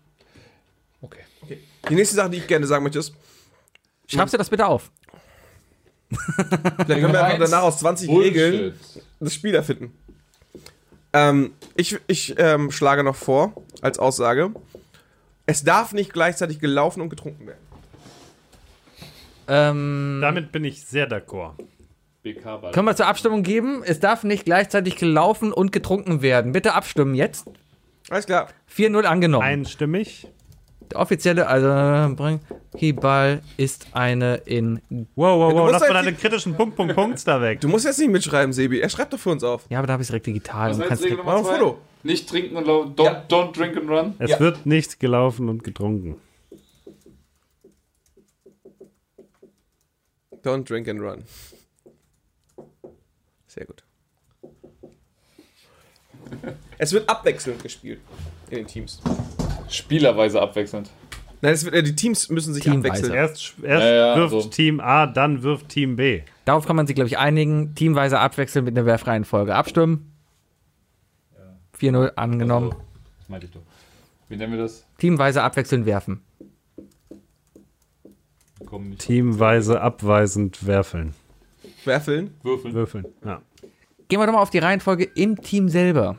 Okay. 1.01 1.21
Die 1.89 1.95
nächste 1.95 2.15
Sache, 2.15 2.29
die 2.29 2.37
ich 2.37 2.47
gerne 2.47 2.67
sagen 2.67 2.83
möchte, 2.83 2.99
ist, 2.99 3.13
Schreibst 4.07 4.35
du 4.35 4.37
das 4.37 4.49
bitte 4.49 4.67
auf? 4.67 4.91
vielleicht 6.09 7.01
können 7.01 7.11
wir 7.13 7.23
einfach 7.23 7.39
danach 7.39 7.63
aus 7.63 7.79
20 7.79 8.07
Regeln 8.09 8.51
Bullshit. 8.51 9.03
das 9.19 9.33
Spiel 9.33 9.55
erfinden. 9.55 9.97
Ähm, 11.13 11.53
ich 11.75 11.97
ich 12.05 12.35
ähm, 12.37 12.69
schlage 12.69 13.03
noch 13.03 13.15
vor, 13.15 13.53
als 13.81 13.97
Aussage, 13.97 14.51
es 15.47 15.63
darf 15.63 15.93
nicht 15.93 16.13
gleichzeitig 16.13 16.59
gelaufen 16.59 17.01
und 17.01 17.09
getrunken 17.09 17.47
werden. 17.47 17.64
Ähm, 19.47 20.19
Damit 20.21 20.51
bin 20.51 20.63
ich 20.63 20.85
sehr 20.85 21.09
d'accord. 21.09 21.53
Können 22.73 22.85
wir 22.87 22.95
zur 22.95 23.05
Abstimmung 23.05 23.43
geben? 23.43 23.83
Es 23.85 23.99
darf 23.99 24.23
nicht 24.23 24.45
gleichzeitig 24.45 24.95
gelaufen 24.95 25.53
und 25.53 25.71
getrunken 25.71 26.23
werden. 26.23 26.53
Bitte 26.53 26.73
abstimmen 26.73 27.13
jetzt. 27.13 27.47
Alles 28.09 28.25
klar. 28.25 28.47
4-0 28.75 29.03
angenommen. 29.03 29.43
Einstimmig. 29.45 30.27
Der 30.91 30.99
offizielle, 30.99 31.47
also 31.47 31.67
Ball 32.93 33.41
ist 33.57 33.87
eine 33.93 34.35
in. 34.45 34.79
Wow, 34.89 35.05
wow, 35.15 35.51
du 35.51 35.55
wow, 35.57 35.63
musst 35.63 35.71
lass 35.73 35.81
halt 35.83 35.93
mal 35.93 35.99
die- 36.01 36.05
deine 36.05 36.17
kritischen 36.17 36.55
Punkt, 36.55 36.75
Punkt, 36.75 36.95
Punkt 36.95 37.27
da 37.27 37.41
weg. 37.41 37.61
Du 37.61 37.67
musst 37.67 37.85
jetzt 37.85 37.99
nicht 37.99 38.11
mitschreiben, 38.11 38.53
Sebi. 38.53 38.79
Er 38.79 38.89
schreibt 38.89 39.13
doch 39.13 39.19
für 39.19 39.29
uns 39.31 39.43
auf. 39.43 39.65
Ja, 39.69 39.79
aber 39.79 39.87
da 39.87 39.93
habe 39.93 40.01
ich 40.01 40.05
es 40.05 40.09
direkt 40.09 40.27
digital. 40.27 40.69
Was 40.71 40.75
und 40.77 40.81
heißt 40.81 40.89
kannst 40.89 41.03
Regel 41.03 41.17
direkt- 41.17 41.27
Mach 41.43 41.51
ein 41.51 41.59
Foto. 41.59 41.77
Nicht 42.03 42.29
trinken 42.29 42.55
und 42.55 42.67
laufen. 42.67 42.95
Don't, 42.95 43.03
Ja. 43.03 43.23
don't 43.29 43.51
drink 43.57 43.77
and 43.77 43.89
run. 43.89 44.13
Es 44.19 44.31
Ja. 44.31 44.39
wird 44.39 44.65
nicht 44.67 44.99
gelaufen 44.99 45.49
und 45.49 45.63
getrunken. 45.63 46.15
Don't 50.45 50.63
drink 50.63 50.87
and 50.87 51.01
run. 51.01 51.23
Sehr 53.47 53.65
gut. 53.65 53.83
Es 56.77 56.91
wird 56.91 57.09
abwechselnd 57.09 57.63
gespielt 57.63 57.99
in 58.49 58.57
den 58.57 58.67
Teams. 58.67 59.01
Spielerweise 59.69 60.41
abwechselnd. 60.41 60.91
Nein, 61.41 61.53
es 61.53 61.65
wird, 61.65 61.75
äh, 61.75 61.83
die 61.83 61.95
Teams 61.95 62.29
müssen 62.29 62.53
sich 62.53 62.63
Teamweise. 62.63 62.89
abwechseln. 62.89 63.13
Erst, 63.13 63.55
erst 63.61 63.83
Ja, 63.83 63.93
ja, 63.93 64.15
wirft 64.17 64.31
so. 64.31 64.49
Team 64.49 64.79
A, 64.79 65.07
dann 65.07 65.43
wirft 65.43 65.69
Team 65.69 65.95
B. 65.95 66.21
Darauf 66.45 66.65
kann 66.65 66.75
man 66.75 66.87
sich, 66.87 66.95
glaube 66.95 67.07
ich, 67.07 67.17
einigen. 67.17 67.75
Teamweise 67.75 68.19
abwechseln 68.19 68.65
mit 68.65 68.77
einer 68.77 68.85
werfreien 68.85 69.25
Folge. 69.25 69.55
Abstimmen. 69.55 70.11
4-0 71.79 72.13
angenommen. 72.15 72.71
Also, 72.71 72.83
das 73.19 73.29
meinte 73.29 73.45
ich 73.47 73.51
doch. 73.51 73.61
Wie 74.29 74.37
nennen 74.37 74.53
wir 74.53 74.59
das? 74.59 74.85
Teamweise 74.97 75.43
abwechselnd 75.43 75.85
werfen. 75.85 76.21
Komm 78.75 78.89
nicht. 78.89 78.99
Teamweise 78.99 79.79
abweisend 79.79 80.67
werfeln. 80.67 81.13
Werfeln. 81.85 82.33
Würfeln. 82.43 82.73
Würfeln. 82.73 83.05
Ja. 83.23 83.41
Gehen 84.09 84.19
wir 84.19 84.25
doch 84.25 84.33
mal 84.33 84.41
auf 84.41 84.49
die 84.49 84.59
Reihenfolge 84.59 85.05
im 85.15 85.41
Team 85.41 85.69
selber. 85.69 86.17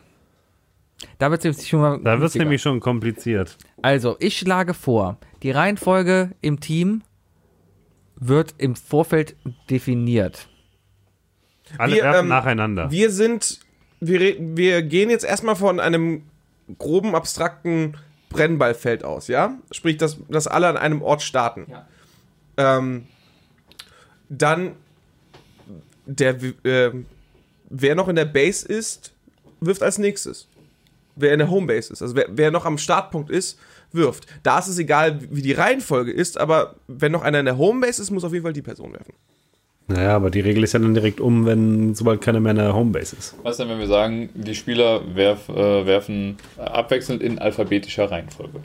Da 1.18 1.30
wird 1.30 1.44
es 1.44 1.68
schon 1.68 1.80
mal. 1.80 1.98
Da 1.98 2.12
wird 2.12 2.14
es 2.14 2.20
günstiger. 2.20 2.44
nämlich 2.44 2.62
schon 2.62 2.80
kompliziert. 2.80 3.58
Also, 3.82 4.16
ich 4.20 4.38
schlage 4.38 4.72
vor, 4.72 5.18
die 5.42 5.50
Reihenfolge 5.50 6.30
im 6.40 6.58
Team 6.58 7.02
wird 8.18 8.54
im 8.56 8.74
Vorfeld 8.74 9.36
definiert. 9.68 10.48
Alle 11.76 11.96
Wir, 11.96 12.04
werfen 12.04 12.20
ähm, 12.20 12.28
nacheinander. 12.28 12.90
Wir 12.90 13.10
sind, 13.10 13.60
wir, 14.00 14.34
wir 14.38 14.80
gehen 14.80 15.10
jetzt 15.10 15.26
erstmal 15.26 15.56
von 15.56 15.78
einem 15.78 16.22
groben, 16.78 17.14
abstrakten 17.14 17.98
Brennballfeld 18.30 19.04
aus, 19.04 19.28
ja? 19.28 19.58
Sprich, 19.72 19.98
dass, 19.98 20.16
dass 20.30 20.46
alle 20.46 20.68
an 20.68 20.78
einem 20.78 21.02
Ort 21.02 21.20
starten. 21.20 21.66
Ja. 21.68 21.86
Ähm, 22.56 23.06
dann, 24.28 24.72
der, 26.06 26.36
äh, 26.64 26.90
wer 27.68 27.94
noch 27.94 28.08
in 28.08 28.16
der 28.16 28.24
Base 28.24 28.66
ist, 28.66 29.12
wirft 29.60 29.82
als 29.82 29.98
nächstes. 29.98 30.48
Wer 31.14 31.32
in 31.32 31.38
der 31.38 31.50
Homebase 31.50 31.92
ist, 31.92 32.02
also 32.02 32.14
wer, 32.14 32.26
wer 32.28 32.50
noch 32.50 32.66
am 32.66 32.76
Startpunkt 32.76 33.30
ist, 33.30 33.58
wirft. 33.92 34.26
Da 34.42 34.58
ist 34.58 34.68
es 34.68 34.78
egal, 34.78 35.18
wie 35.30 35.40
die 35.40 35.52
Reihenfolge 35.52 36.12
ist, 36.12 36.38
aber 36.38 36.74
wenn 36.88 37.12
noch 37.12 37.22
einer 37.22 37.40
in 37.40 37.46
der 37.46 37.56
Homebase 37.56 38.02
ist, 38.02 38.10
muss 38.10 38.24
auf 38.24 38.32
jeden 38.32 38.42
Fall 38.42 38.52
die 38.52 38.62
Person 38.62 38.92
werfen. 38.92 39.14
Naja, 39.88 40.16
aber 40.16 40.30
die 40.30 40.40
Regel 40.40 40.64
ist 40.64 40.72
ja 40.72 40.80
dann 40.80 40.94
direkt 40.94 41.20
um, 41.20 41.46
wenn 41.46 41.94
sobald 41.94 42.20
keiner 42.20 42.40
mehr 42.40 42.50
in 42.50 42.58
der 42.58 42.74
Homebase 42.74 43.16
ist. 43.16 43.36
Was 43.44 43.56
denn, 43.56 43.68
wenn 43.68 43.78
wir 43.78 43.86
sagen, 43.86 44.30
die 44.34 44.54
Spieler 44.54 45.14
werf, 45.14 45.48
äh, 45.48 45.86
werfen 45.86 46.36
abwechselnd 46.58 47.22
in 47.22 47.38
alphabetischer 47.38 48.10
Reihenfolge? 48.10 48.60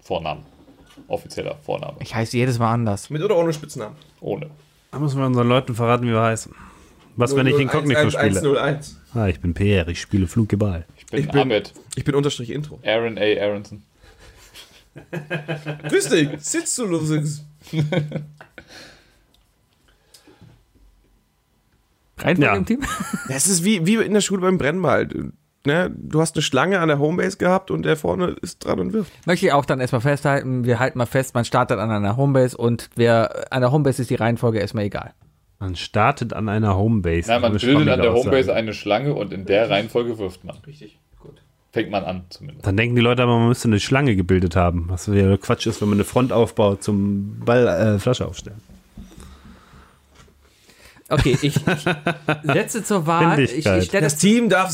Vornamen. 0.00 0.42
Offizieller 1.08 1.56
Vorname. 1.64 1.96
Ich 2.00 2.14
heiße 2.14 2.36
jedes 2.36 2.58
Mal 2.58 2.72
anders. 2.72 3.10
Mit 3.10 3.22
oder 3.22 3.36
ohne 3.36 3.52
Spitznamen. 3.52 3.96
Ohne. 4.20 4.50
Da 4.90 4.98
müssen 4.98 5.18
wir 5.18 5.26
unseren 5.26 5.48
Leuten 5.48 5.74
verraten, 5.74 6.04
wie 6.04 6.10
wir 6.12 6.22
heißen. 6.22 6.54
Was, 7.16 7.36
wenn 7.36 7.46
ich 7.46 7.58
Inkognito 7.58 8.10
spiele? 8.10 8.38
101. 8.40 8.98
Ah, 9.14 9.26
ich 9.28 9.40
bin 9.40 9.52
PR, 9.54 9.86
ich 9.88 10.00
spiele 10.00 10.26
Flunkeball. 10.26 10.86
Ich 10.96 11.06
bin, 11.06 11.20
Ich 11.20 11.28
bin- 11.30 11.40
Abed. 11.40 11.72
Ich 11.94 12.04
bin 12.04 12.14
Unterstrich 12.14 12.50
Intro. 12.50 12.78
Aaron 12.84 13.18
A. 13.18 13.22
Aronson. 13.42 13.82
Grüß 15.88 16.08
dich, 16.10 16.28
sitzt 16.40 16.76
du 16.78 16.84
los? 16.86 17.10
Reihenfolge 22.18 22.42
Ja. 22.50 22.56
im 22.56 22.66
Team? 22.66 22.80
Das 23.28 23.46
ist 23.46 23.64
wie, 23.64 23.86
wie 23.86 23.94
in 23.96 24.12
der 24.14 24.20
Schule 24.20 24.42
beim 24.42 24.58
Brennball. 24.58 25.08
Ne? 25.66 25.94
Du 25.96 26.20
hast 26.20 26.34
eine 26.36 26.42
Schlange 26.42 26.80
an 26.80 26.88
der 26.88 26.98
Homebase 26.98 27.36
gehabt 27.36 27.70
und 27.70 27.84
der 27.84 27.96
vorne 27.96 28.36
ist 28.42 28.64
dran 28.64 28.80
und 28.80 28.92
wirft. 28.92 29.12
Möchte 29.26 29.46
ich 29.46 29.52
auch 29.52 29.64
dann 29.64 29.80
erstmal 29.80 30.00
festhalten. 30.00 30.64
Wir 30.64 30.80
halten 30.80 30.98
mal 30.98 31.06
fest, 31.06 31.34
man 31.34 31.44
startet 31.44 31.78
an 31.78 31.90
einer 31.90 32.16
Homebase 32.16 32.56
und 32.56 32.90
wer 32.96 33.52
an 33.52 33.60
der 33.60 33.70
Homebase 33.70 34.02
ist, 34.02 34.10
die 34.10 34.16
Reihenfolge 34.16 34.58
erstmal 34.58 34.84
egal. 34.84 35.12
Man 35.60 35.76
startet 35.76 36.32
an 36.32 36.48
einer 36.48 36.76
Homebase. 36.76 37.30
Nein, 37.30 37.40
man 37.40 37.52
bildet 37.52 37.88
an 37.88 38.00
der 38.00 38.10
Aussage. 38.10 38.30
Homebase 38.30 38.52
eine 38.52 38.74
Schlange 38.74 39.14
und 39.14 39.32
in 39.32 39.46
der 39.46 39.70
Reihenfolge 39.70 40.18
wirft 40.18 40.42
man. 40.42 40.56
Richtig, 40.66 40.98
gut. 41.20 41.40
Fängt 41.70 41.90
man 41.90 42.02
an 42.02 42.24
zumindest. 42.30 42.66
Dann 42.66 42.76
denken 42.76 42.96
die 42.96 43.00
Leute 43.00 43.22
aber, 43.22 43.38
man 43.38 43.46
müsste 43.46 43.68
eine 43.68 43.78
Schlange 43.78 44.16
gebildet 44.16 44.56
haben. 44.56 44.86
Was 44.88 45.06
ja 45.06 45.36
Quatsch 45.36 45.68
ist, 45.68 45.80
wenn 45.80 45.88
man 45.88 45.98
eine 45.98 46.04
Front 46.04 46.32
aufbaut 46.32 46.82
zum 46.82 47.38
Ball, 47.44 47.68
äh, 47.68 47.98
Flasche 48.00 48.26
aufstellen. 48.26 48.60
Okay, 51.12 51.36
ich, 51.42 51.44
ich 51.44 51.54
setze 52.44 52.82
zur 52.82 53.06
Wahl. 53.06 53.38
Ich, 53.40 53.66
ich 53.66 53.90
Das 53.90 54.16
Team 54.16 54.48
darf 54.48 54.72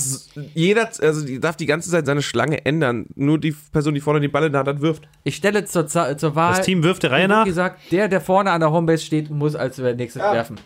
jeder, 0.55 0.89
also 1.01 1.27
die 1.27 1.41
darf 1.41 1.57
die 1.57 1.67
ganze 1.67 1.91
Zeit 1.91 2.07
seine 2.07 2.23
Schlange 2.23 2.65
ändern. 2.65 3.07
Nur 3.17 3.39
die 3.39 3.55
Person, 3.73 3.95
die 3.95 4.01
vorne 4.01 4.21
die 4.21 4.29
Ball 4.29 4.45
in 4.45 4.53
der 4.53 4.61
Hand 4.61 4.69
hat, 4.69 4.81
wirft. 4.81 5.09
ich 5.25 5.37
stelle 5.37 5.65
zur, 5.65 5.87
zur 5.87 6.35
Wahl. 6.35 6.57
Das 6.57 6.65
Team 6.65 6.83
wirft 6.83 7.03
der 7.03 7.11
Reihe 7.11 7.25
Wie 7.25 7.29
nach. 7.29 7.45
gesagt, 7.45 7.81
der, 7.91 8.09
der 8.09 8.21
vorne 8.21 8.53
an 8.53 8.61
der 8.61 8.71
Homebase 8.71 9.05
steht, 9.05 9.31
muss 9.31 9.57
als 9.57 9.79
nächstes 9.79 10.23
werfen. 10.23 10.61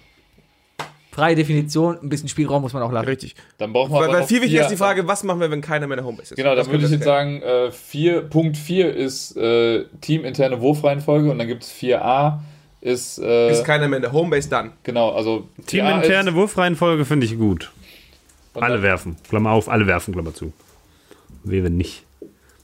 Freie 1.11 1.35
Definition, 1.35 1.99
ein 2.03 2.09
bisschen 2.09 2.29
Spielraum 2.31 2.63
muss 2.63 2.73
man 2.73 2.83
auch 2.83 2.91
lassen. 2.91 3.07
Richtig. 3.07 3.35
Dann 3.59 3.73
brauchen 3.75 3.93
wir 3.93 4.01
Weil, 4.01 4.09
aber 4.09 4.19
weil 4.21 4.27
viel 4.27 4.41
wichtiger 4.41 4.63
ist 4.63 4.71
die 4.71 4.79
Frage, 4.79 5.07
was 5.07 5.23
machen 5.25 5.41
wir, 5.41 5.51
wenn 5.51 5.61
keiner 5.61 5.87
mehr 5.87 5.99
in 5.99 6.05
der 6.05 6.07
Homebase 6.07 6.33
ist? 6.33 6.37
Genau, 6.37 6.55
Das 6.55 6.67
dann 6.67 6.73
würde 6.73 6.87
ich 6.87 6.91
jetzt 6.91 7.05
sagen, 7.05 7.43
äh, 7.43 7.71
vier, 7.71 8.23
Punkt 8.23 8.57
4 8.57 8.95
ist 8.97 9.37
äh, 9.37 9.85
teaminterne 10.01 10.63
Wurfreihenfolge 10.63 11.31
und 11.31 11.39
dann 11.39 11.49
gibt 11.49 11.65
es 11.65 11.73
4a 11.75 12.39
ist, 12.83 13.19
äh. 13.19 13.51
Ist 13.53 13.65
keiner 13.65 13.89
mehr 13.89 13.97
in 13.97 14.03
der 14.03 14.13
Homebase, 14.13 14.49
dann. 14.51 14.73
genau, 14.83 15.11
also 15.13 15.49
4a 15.63 15.67
Teaminterne 15.67 16.35
Wurfreihenfolge 16.35 17.05
finde 17.07 17.25
ich 17.27 17.39
gut. 17.39 17.73
und 18.55 18.63
Alle 18.63 18.75
dann- 18.75 18.83
werfen. 18.83 19.17
Klammer 19.29 19.51
auf, 19.53 19.69
alle 19.69 19.87
werfen, 19.87 20.13
Klammer 20.13 20.35
zu. 20.35 20.53
Wehe 21.45 21.63
nicht. 21.71 22.05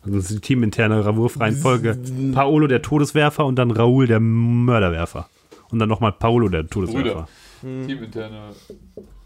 Also 0.04 0.16
das 0.18 0.26
ist 0.30 0.34
die 0.36 0.40
teaminterne 0.40 1.04
Wurfreihenfolge. 1.16 1.98
Paolo 2.34 2.66
der 2.66 2.82
Todeswerfer 2.82 3.44
und 3.46 3.56
dann 3.56 3.70
Raoul 3.70 4.06
der 4.06 4.20
Mörderwerfer. 4.20 5.28
Und 5.70 5.78
dann 5.80 5.88
nochmal 5.88 6.12
Paolo 6.12 6.48
der 6.48 6.66
Todeswerfer. 6.66 7.28
Teaminterne. 7.60 8.50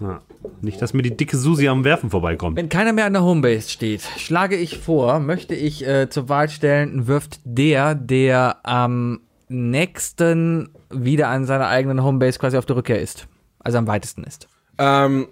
Ja. 0.00 0.20
Nicht, 0.62 0.80
dass 0.80 0.94
mir 0.94 1.02
die 1.02 1.16
dicke 1.16 1.36
Susi 1.36 1.68
am 1.68 1.84
Werfen 1.84 2.10
vorbeikommt. 2.10 2.56
Wenn 2.56 2.68
keiner 2.70 2.92
mehr 2.92 3.04
an 3.04 3.12
der 3.12 3.22
Homebase 3.22 3.68
steht, 3.68 4.02
schlage 4.16 4.56
ich 4.56 4.78
vor, 4.78 5.20
möchte 5.20 5.54
ich 5.54 5.86
äh, 5.86 6.08
zur 6.08 6.28
Wahl 6.28 6.48
stellen, 6.48 7.06
wirft 7.06 7.40
der, 7.44 7.94
der 7.94 8.56
am 8.66 9.20
nächsten 9.52 10.70
wieder 10.90 11.28
an 11.28 11.44
seiner 11.44 11.68
eigenen 11.68 12.02
Homebase 12.02 12.38
quasi 12.38 12.56
auf 12.56 12.66
der 12.66 12.76
Rückkehr 12.76 13.00
ist. 13.00 13.28
Also 13.60 13.78
am 13.78 13.86
weitesten 13.86 14.24
ist. 14.24 14.48
Ähm, 14.78 15.28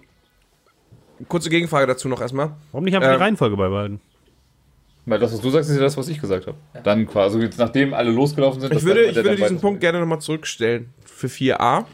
kurze 1.27 1.49
Gegenfrage 1.49 1.87
dazu 1.87 2.07
noch 2.07 2.21
erstmal. 2.21 2.51
Warum 2.71 2.85
nicht 2.85 2.95
einfach 2.95 3.09
Ähm, 3.09 3.17
die 3.17 3.23
Reihenfolge 3.23 3.57
beibehalten? 3.57 3.99
Weil 5.05 5.19
das, 5.19 5.33
was 5.33 5.41
du 5.41 5.49
sagst, 5.49 5.69
ist 5.69 5.75
ja 5.75 5.81
das, 5.81 5.97
was 5.97 6.07
ich 6.07 6.21
gesagt 6.21 6.47
habe. 6.47 6.57
Dann 6.83 7.07
quasi, 7.07 7.39
jetzt, 7.39 7.57
nachdem 7.57 7.93
alle 7.93 8.11
losgelaufen 8.11 8.61
sind. 8.61 8.71
Ich 8.71 8.77
das 8.77 8.85
würde, 8.85 9.05
ich 9.05 9.15
würde 9.15 9.35
diesen 9.35 9.59
Punkt 9.59 9.81
gerne 9.81 9.99
nochmal 9.99 10.21
zurückstellen 10.21 10.93
für 11.03 11.27
4a. 11.27 11.85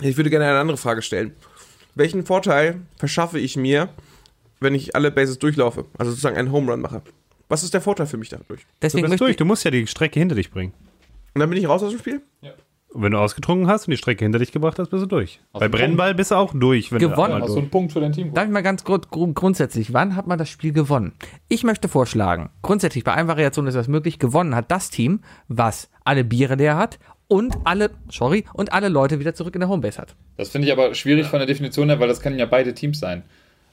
Ich 0.00 0.16
würde 0.16 0.30
gerne 0.30 0.46
eine 0.46 0.58
andere 0.58 0.78
Frage 0.78 1.02
stellen. 1.02 1.34
Welchen 1.94 2.24
Vorteil 2.24 2.80
verschaffe 2.96 3.38
ich 3.38 3.56
mir, 3.56 3.90
wenn 4.60 4.74
ich 4.74 4.96
alle 4.96 5.10
Bases 5.10 5.38
durchlaufe? 5.38 5.84
Also 5.98 6.10
sozusagen 6.10 6.36
einen 6.36 6.50
Home 6.50 6.72
Run 6.72 6.80
mache. 6.80 7.02
Was 7.48 7.62
ist 7.62 7.74
der 7.74 7.82
Vorteil 7.82 8.06
für 8.06 8.16
mich 8.16 8.30
dadurch? 8.30 8.62
Du 8.62 8.66
Deswegen 8.80 9.02
bist 9.02 9.10
möchte 9.10 9.24
durch, 9.26 9.36
du 9.36 9.44
musst 9.44 9.64
ja 9.64 9.70
die 9.70 9.86
Strecke 9.86 10.18
hinter 10.18 10.34
dich 10.34 10.50
bringen. 10.50 10.72
Und 11.34 11.40
dann 11.40 11.48
bin 11.48 11.58
ich 11.58 11.68
raus 11.68 11.82
aus 11.82 11.90
dem 11.90 11.98
Spiel? 11.98 12.22
Und 12.92 13.02
wenn 13.02 13.12
du 13.12 13.18
ausgetrunken 13.18 13.68
hast 13.68 13.86
und 13.88 13.92
die 13.92 13.96
Strecke 13.96 14.24
hinter 14.24 14.38
dich 14.38 14.52
gebracht 14.52 14.78
hast, 14.78 14.90
bist 14.90 15.02
du 15.02 15.06
durch. 15.06 15.40
Bei 15.52 15.60
einen 15.60 15.70
Brennball 15.70 16.14
bist 16.14 16.30
du 16.30 16.34
auch 16.34 16.52
durch. 16.52 16.92
Wenn 16.92 16.98
du 16.98 17.08
Gewonnen. 17.08 17.32
einmal 17.32 17.42
Hast 17.48 17.54
du 17.54 17.60
einen 17.60 17.70
Punkt 17.70 17.92
für 17.92 18.00
dein 18.00 18.12
Team? 18.12 18.34
Darf 18.34 18.44
ich 18.44 18.50
mal 18.50 18.62
ganz 18.62 18.84
grund, 18.84 19.10
grund, 19.10 19.34
grundsätzlich, 19.34 19.94
wann 19.94 20.14
hat 20.14 20.26
man 20.26 20.38
das 20.38 20.50
Spiel 20.50 20.72
gewonnen? 20.72 21.14
Ich 21.48 21.64
möchte 21.64 21.88
vorschlagen, 21.88 22.50
grundsätzlich 22.60 23.02
bei 23.04 23.14
allen 23.14 23.28
Variationen 23.28 23.68
ist 23.68 23.76
das 23.76 23.88
möglich, 23.88 24.18
gewonnen 24.18 24.54
hat 24.54 24.70
das 24.70 24.90
Team, 24.90 25.20
was 25.48 25.90
alle 26.04 26.22
Biere 26.22 26.56
leer 26.56 26.76
hat 26.76 26.98
und 27.28 27.56
alle, 27.64 27.92
sorry, 28.10 28.44
und 28.52 28.74
alle 28.74 28.90
Leute 28.90 29.18
wieder 29.18 29.34
zurück 29.34 29.54
in 29.54 29.60
der 29.60 29.70
Homebase 29.70 29.98
hat. 30.02 30.14
Das 30.36 30.50
finde 30.50 30.68
ich 30.68 30.72
aber 30.72 30.94
schwierig 30.94 31.28
von 31.28 31.38
der 31.38 31.46
Definition 31.46 31.88
her, 31.88 31.98
weil 31.98 32.08
das 32.08 32.20
können 32.20 32.38
ja 32.38 32.44
beide 32.44 32.74
Teams 32.74 33.00
sein. 33.00 33.22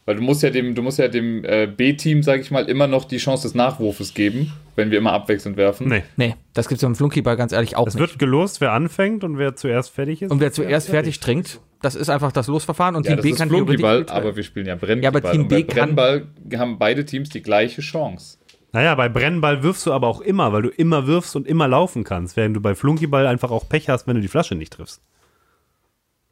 Weil 0.09 0.15
du 0.15 0.23
musst 0.23 0.41
ja 0.41 0.49
dem, 0.49 0.73
du 0.73 0.81
musst 0.81 0.97
ja 0.97 1.07
dem 1.07 1.45
äh, 1.45 1.67
B-Team, 1.67 2.23
sag 2.23 2.39
ich 2.41 2.49
mal, 2.49 2.67
immer 2.67 2.87
noch 2.87 3.05
die 3.05 3.17
Chance 3.17 3.43
des 3.43 3.53
Nachwurfes 3.53 4.15
geben, 4.15 4.51
wenn 4.75 4.89
wir 4.89 4.97
immer 4.97 5.13
abwechselnd 5.13 5.55
werfen. 5.55 5.87
Nee. 5.87 6.01
Nee, 6.17 6.33
das 6.55 6.67
gibt's 6.67 6.81
beim 6.83 6.95
Flunkyball 6.95 7.37
ganz 7.37 7.51
ehrlich 7.51 7.75
auch 7.75 7.85
Es 7.85 7.93
nicht. 7.93 8.01
wird 8.01 8.17
gelost, 8.17 8.59
wer 8.59 8.71
anfängt 8.71 9.23
und 9.23 9.37
wer 9.37 9.55
zuerst 9.55 9.91
fertig 9.91 10.23
ist. 10.23 10.31
Und 10.31 10.39
wer 10.39 10.51
zuerst 10.51 10.89
fertig 10.89 11.19
trinkt, 11.19 11.59
das 11.83 11.93
ist 11.93 12.09
einfach 12.09 12.31
das 12.31 12.47
Losverfahren 12.47 12.95
und 12.95 13.05
Ja, 13.05 13.09
Team 13.11 13.17
das 13.17 13.23
B 13.23 13.29
ist 13.29 13.37
kann 13.37 13.49
Flunkyball, 13.49 14.07
aber 14.09 14.35
wir 14.35 14.41
spielen 14.41 14.65
ja 14.65 14.73
Brennball. 14.77 15.03
Ja, 15.03 15.09
aber 15.09 15.21
Team 15.31 15.41
und 15.41 15.47
bei 15.49 15.57
B 15.57 15.63
kann- 15.65 15.93
Brennball 15.93 16.27
haben 16.57 16.79
beide 16.79 17.05
Teams 17.05 17.29
die 17.29 17.43
gleiche 17.43 17.81
Chance. 17.83 18.39
Naja, 18.71 18.95
bei 18.95 19.09
Brennball 19.09 19.61
wirfst 19.61 19.85
du 19.85 19.93
aber 19.93 20.07
auch 20.07 20.21
immer, 20.21 20.51
weil 20.51 20.63
du 20.63 20.69
immer 20.69 21.05
wirfst 21.05 21.35
und 21.35 21.45
immer 21.45 21.67
laufen 21.67 22.03
kannst, 22.03 22.35
während 22.35 22.55
du 22.55 22.61
bei 22.61 22.73
Flunkyball 22.73 23.27
einfach 23.27 23.51
auch 23.51 23.69
Pech 23.69 23.89
hast, 23.89 24.07
wenn 24.07 24.15
du 24.15 24.21
die 24.21 24.27
Flasche 24.27 24.55
nicht 24.55 24.73
triffst. 24.73 25.03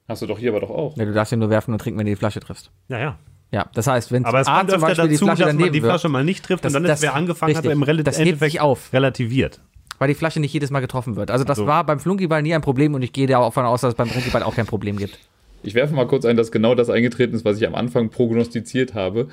Hast 0.08 0.24
du 0.24 0.26
doch 0.26 0.40
hier 0.40 0.50
aber 0.50 0.62
doch 0.62 0.72
auch. 0.72 0.98
Ja, 0.98 1.06
du 1.06 1.14
darfst 1.14 1.32
ja 1.32 1.38
nur 1.38 1.52
werfen 1.52 1.74
und 1.74 1.80
trinken, 1.80 2.00
wenn 2.00 2.08
du 2.08 2.12
die 2.14 2.16
Flasche 2.16 2.40
triffst. 2.40 2.72
Ja, 2.88 2.98
ja. 2.98 3.20
Ja, 3.52 3.66
das 3.74 3.88
heißt, 3.88 4.12
wenn 4.12 4.26
Aber 4.26 4.42
es 4.42 4.48
A 4.48 4.58
kommt 4.58 4.72
zum 4.72 4.76
öfter 4.84 4.88
Beispiel 4.88 5.08
die 5.08 5.14
dazu, 5.16 5.26
Flasche 5.26 5.40
dass 5.44 5.48
man 5.48 5.58
daneben 5.58 5.74
die 5.74 5.82
Flasche 5.82 6.10
mal 6.10 6.24
nicht 6.24 6.44
trifft 6.44 6.66
Das- 6.66 6.72
und 6.72 6.82
dann 6.84 6.90
das- 6.90 7.00
ist, 7.00 7.04
wer 7.04 7.16
angefangen 7.16 7.52
richtig. 7.56 7.70
hat, 7.70 7.76
im 7.76 7.84
Rel 7.84 8.04
Das 8.04 8.18
Endeffekt 8.20 8.52
sich 8.52 8.62
auf. 8.62 8.92
relativiert. 8.94 9.62
weil 10.00 10.10
die 10.10 10.14
Flasche 10.14 10.40
nicht 10.40 10.54
jedes 10.54 10.70
Mal 10.70 10.82
getroffen 10.82 11.16
wird. 11.16 11.32
Also 11.32 11.44
das 11.44 11.58
So. 11.58 11.66
war 11.66 11.84
beim 11.84 12.00
Flunkyball 12.00 12.44
nie 12.44 12.54
ein 12.54 12.62
Problem 12.62 12.94
und 12.94 13.02
ich 13.02 13.14
gehe 13.14 13.26
davon 13.26 13.66
aus, 13.66 13.82
dass 13.82 13.94
es 13.94 13.96
beim 13.96 14.08
Flunkyball 14.08 14.44
auch 14.44 14.54
kein 14.56 14.68
Problem 14.68 14.96
gibt. 14.98 15.18
Ich 15.64 15.74
werfe 15.74 15.96
mal 15.96 16.06
kurz 16.06 16.24
ein, 16.24 16.38
dass 16.38 16.52
genau 16.52 16.76
das 16.76 16.92
eingetreten 16.92 17.34
ist, 17.36 17.44
was 17.46 17.58
ich 17.60 17.66
am 17.66 17.74
Anfang 17.74 18.10
prognostiziert 18.10 18.94
habe. 18.94 19.28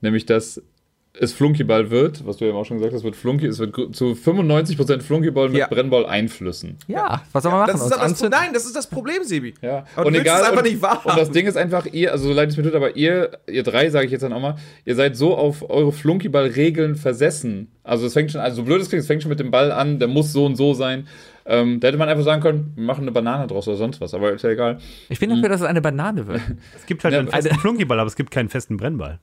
Nämlich, 0.00 0.24
dass 0.24 0.62
es 1.20 1.32
Flunkyball 1.32 1.90
wird, 1.90 2.26
was 2.26 2.36
du 2.38 2.44
ja 2.44 2.52
auch 2.52 2.64
schon 2.64 2.78
gesagt 2.78 2.94
hast, 2.94 3.04
wird 3.04 3.16
Flunky, 3.16 3.46
es 3.46 3.58
wird 3.58 3.74
zu 3.94 4.12
95% 4.12 5.00
Flunkyball 5.02 5.48
mit 5.48 5.58
Ja. 5.58 5.66
Brennball-Einflüssen. 5.68 6.76
Ja, 6.88 7.22
was 7.32 7.42
soll 7.42 7.52
man 7.52 7.60
machen? 7.62 7.72
Das 7.72 7.82
ist 8.12 8.22
das, 8.22 8.30
nein, 8.30 8.50
das 8.52 8.64
ist 8.66 8.76
das 8.76 8.86
Problem, 8.86 9.22
Sebi. 9.24 9.54
Ja, 9.62 9.84
Aber 9.94 10.10
du 10.10 10.16
willst 10.18 10.26
es 10.32 10.40
einfach 10.42 10.56
und, 10.58 10.64
nicht 10.64 10.82
wahrhaben. 10.82 11.10
Und 11.10 11.18
das 11.18 11.30
Ding 11.30 11.46
ist 11.46 11.56
einfach, 11.56 11.86
ihr, 11.86 12.12
also 12.12 12.28
so 12.28 12.32
leid 12.34 12.50
es 12.50 12.56
mir 12.56 12.62
tut, 12.62 12.74
aber 12.74 12.96
ihr, 12.96 13.30
ihr 13.46 13.62
drei, 13.62 13.90
sage 13.90 14.06
ich 14.06 14.12
jetzt 14.12 14.22
dann 14.22 14.32
auch 14.32 14.40
mal, 14.40 14.56
ihr 14.84 14.94
seid 14.94 15.16
so 15.16 15.36
auf 15.36 15.68
eure 15.68 15.92
Flunkyball-Regeln 15.92 16.96
versessen. 16.96 17.68
Also 17.82 18.06
es 18.06 18.12
fängt 18.12 18.32
schon, 18.32 18.40
also 18.40 18.56
so 18.56 18.62
blöd 18.64 18.80
es 18.80 18.88
klingt, 18.88 19.00
es 19.02 19.06
fängt 19.06 19.22
schon 19.22 19.30
mit 19.30 19.40
dem 19.40 19.50
Ball 19.50 19.72
an, 19.72 19.98
der 19.98 20.08
muss 20.08 20.32
so 20.32 20.44
und 20.44 20.56
so 20.56 20.74
sein. 20.74 21.06
Ähm, 21.48 21.78
da 21.78 21.88
hätte 21.88 21.98
man 21.98 22.08
einfach 22.08 22.24
sagen 22.24 22.42
können, 22.42 22.72
wir 22.74 22.84
machen 22.84 23.02
eine 23.02 23.12
Banane 23.12 23.46
draus 23.46 23.68
oder 23.68 23.76
sonst 23.76 24.00
was, 24.00 24.12
aber 24.14 24.32
ist 24.32 24.42
ja 24.42 24.50
egal. 24.50 24.78
Ich 25.08 25.20
bin 25.20 25.30
dafür, 25.30 25.48
dass 25.48 25.60
es 25.60 25.66
eine 25.66 25.80
Banane 25.80 26.26
wird. 26.26 26.40
Es 26.76 26.86
gibt 26.86 27.04
halt 27.04 27.14
Ja, 27.14 27.20
einen 27.20 27.28
festen 27.28 27.54
Flunkyball, 27.56 28.00
aber 28.00 28.08
es 28.08 28.16
gibt 28.16 28.30
keinen 28.32 28.48
festen 28.48 28.76
Brennball. 28.76 29.20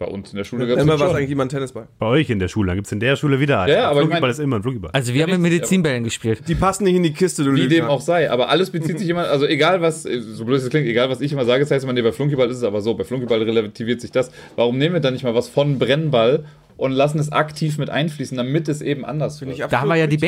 Bei 0.00 0.06
uns 0.06 0.30
in 0.30 0.38
der 0.38 0.44
Schule 0.44 0.66
gab's 0.66 0.80
Immer 0.80 0.92
das 0.92 1.00
war 1.02 1.08
es 1.10 1.14
eigentlich 1.14 1.30
immer 1.30 1.44
ein 1.44 1.50
Tennisball. 1.50 1.86
Bei 1.98 2.06
euch 2.06 2.30
in 2.30 2.38
der 2.38 2.48
Schule, 2.48 2.68
dann 2.68 2.76
gibt 2.76 2.86
es 2.86 2.92
in 2.92 3.00
der 3.00 3.16
Schule 3.16 3.38
wieder 3.38 3.60
einen. 3.60 3.74
Ja, 3.74 3.82
aber 3.90 3.96
ich 4.00 4.06
Flunkyball 4.06 4.20
mein- 4.22 4.30
ist 4.30 4.38
immer 4.38 4.56
ein 4.56 4.62
Flunkyball. 4.62 4.90
Also 4.94 5.12
wir 5.12 5.22
haben 5.24 5.30
mit 5.32 5.40
Medizinbällen 5.40 6.04
gespielt. 6.04 6.40
Die 6.48 6.54
passen 6.54 6.84
nicht 6.84 6.94
in 6.94 7.02
die 7.02 7.12
Kiste, 7.12 7.44
du 7.44 7.52
Wie 7.54 7.60
Lügner. 7.60 7.74
dem 7.76 7.84
auch 7.84 8.00
sei, 8.00 8.30
aber 8.30 8.48
alles 8.48 8.70
bezieht 8.70 8.98
sich 8.98 9.10
immer, 9.10 9.24
also 9.28 9.44
egal 9.46 9.82
was, 9.82 10.04
so 10.04 10.44
blöd 10.46 10.56
es 10.62 10.70
klingt, 10.70 10.86
egal 10.88 11.10
was 11.10 11.20
ich 11.20 11.32
immer 11.34 11.44
sage, 11.44 11.60
das 11.64 11.70
heißt 11.70 11.84
immer, 11.84 11.92
nee, 11.92 12.00
bei 12.00 12.12
Flunkyball 12.12 12.48
ist 12.50 12.56
es 12.56 12.64
aber 12.64 12.80
so, 12.80 12.94
bei 12.94 13.04
Flunkyball 13.04 13.42
relativiert 13.42 14.00
sich 14.00 14.10
das. 14.10 14.30
Warum 14.56 14.78
nehmen 14.78 14.94
wir 14.94 15.00
dann 15.00 15.12
nicht 15.12 15.22
mal 15.24 15.34
was 15.34 15.48
von 15.50 15.78
Brennball 15.78 16.46
und 16.78 16.92
lassen 16.92 17.18
es 17.18 17.30
aktiv 17.30 17.76
mit 17.76 17.90
einfließen, 17.90 18.38
damit 18.38 18.70
es 18.70 18.80
eben 18.80 19.04
anders 19.04 19.38
wird? 19.42 19.50
ich 19.52 19.58
Da 19.58 19.80
haben 19.82 19.88
wir 19.88 19.96
ja 19.96 20.06
die 20.06 20.16
Ja. 20.16 20.20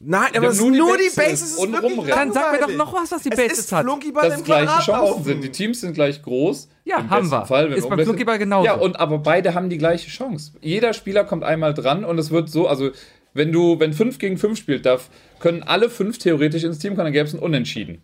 Nein, 0.00 0.28
aber 0.36 0.48
es 0.48 0.60
nur 0.60 0.70
nur 0.70 0.96
die 0.98 1.14
Bases 1.14 1.52
es 1.52 1.56
und 1.56 1.72
wirklich 1.72 1.92
rumrennen. 1.92 2.16
Dann 2.16 2.32
sag 2.32 2.52
mir 2.52 2.66
doch 2.66 2.74
noch 2.74 2.92
was, 2.92 3.12
was 3.12 3.22
die 3.22 3.30
Es 3.30 3.36
Bases 3.36 3.58
ist 3.60 3.72
hat. 3.72 3.84
Flunkyball 3.84 4.28
dass 4.28 4.38
im 4.38 4.44
gleiche 4.44 4.82
Chancen 4.82 5.24
sind. 5.24 5.44
Die 5.44 5.50
Teams 5.50 5.80
sind 5.80 5.94
gleich 5.94 6.22
groß. 6.22 6.68
Ja, 6.84 6.98
Im 6.98 7.10
haben 7.10 7.22
besten 7.22 7.36
wir. 7.36 7.46
Fall, 7.46 7.70
wenn 7.70 7.78
Ist 7.78 7.88
beim 7.88 8.00
Flunkyball 8.00 8.38
genauso. 8.38 8.66
Ja, 8.66 8.74
und 8.74 9.00
aber 9.00 9.18
beide 9.18 9.54
haben 9.54 9.70
die 9.70 9.78
gleiche 9.78 10.08
Chance. 10.10 10.52
Jeder 10.60 10.92
Spieler 10.92 11.24
kommt 11.24 11.44
einmal 11.44 11.72
dran 11.72 12.04
und 12.04 12.18
es 12.18 12.30
wird 12.30 12.50
so, 12.50 12.68
also 12.68 12.90
wenn 13.32 13.52
du, 13.52 13.80
wenn 13.80 13.92
5 13.92 14.18
gegen 14.18 14.38
5 14.38 14.58
spielt 14.58 14.86
darf, 14.86 15.08
können 15.38 15.62
alle 15.62 15.90
fünf 15.90 16.18
theoretisch 16.18 16.64
ins 16.64 16.78
Team 16.78 16.94
kommen, 16.94 17.06
dann 17.06 17.12
gäbe 17.12 17.26
es 17.26 17.34
ein 17.34 17.40
Unentschieden. 17.40 18.02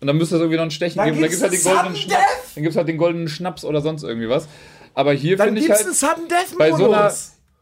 Und 0.00 0.06
dann 0.06 0.16
müsste 0.18 0.36
es 0.36 0.40
irgendwie 0.40 0.56
noch 0.56 0.64
ein 0.64 0.70
Stechen 0.70 0.98
Dann 0.98 1.06
geben. 1.06 1.20
Dann 1.20 1.30
gibt's 1.30 1.42
gibt 1.42 1.54
es 1.54 1.64
halt 1.64 1.86
den 1.86 1.94
goldenen 1.94 1.96
Schnaps. 1.96 2.54
Dann 2.54 2.62
gibt 2.62 2.70
es 2.72 2.76
halt 2.76 2.88
den 2.88 2.98
goldenen 2.98 3.28
Schnaps 3.28 3.64
oder 3.64 3.80
sonst 3.80 4.02
irgendwie 4.02 4.28
was. 4.28 4.48
Aber 4.94 5.12
hier 5.12 5.36
Dann 5.36 5.48
finde 5.48 5.60
ich 5.62 5.70
halt 5.70 5.80
einen 5.84 5.94
Sudden 5.94 6.28
Death 6.28 6.58
bei 6.58 6.72
so 6.72 6.92
einer, 6.92 7.12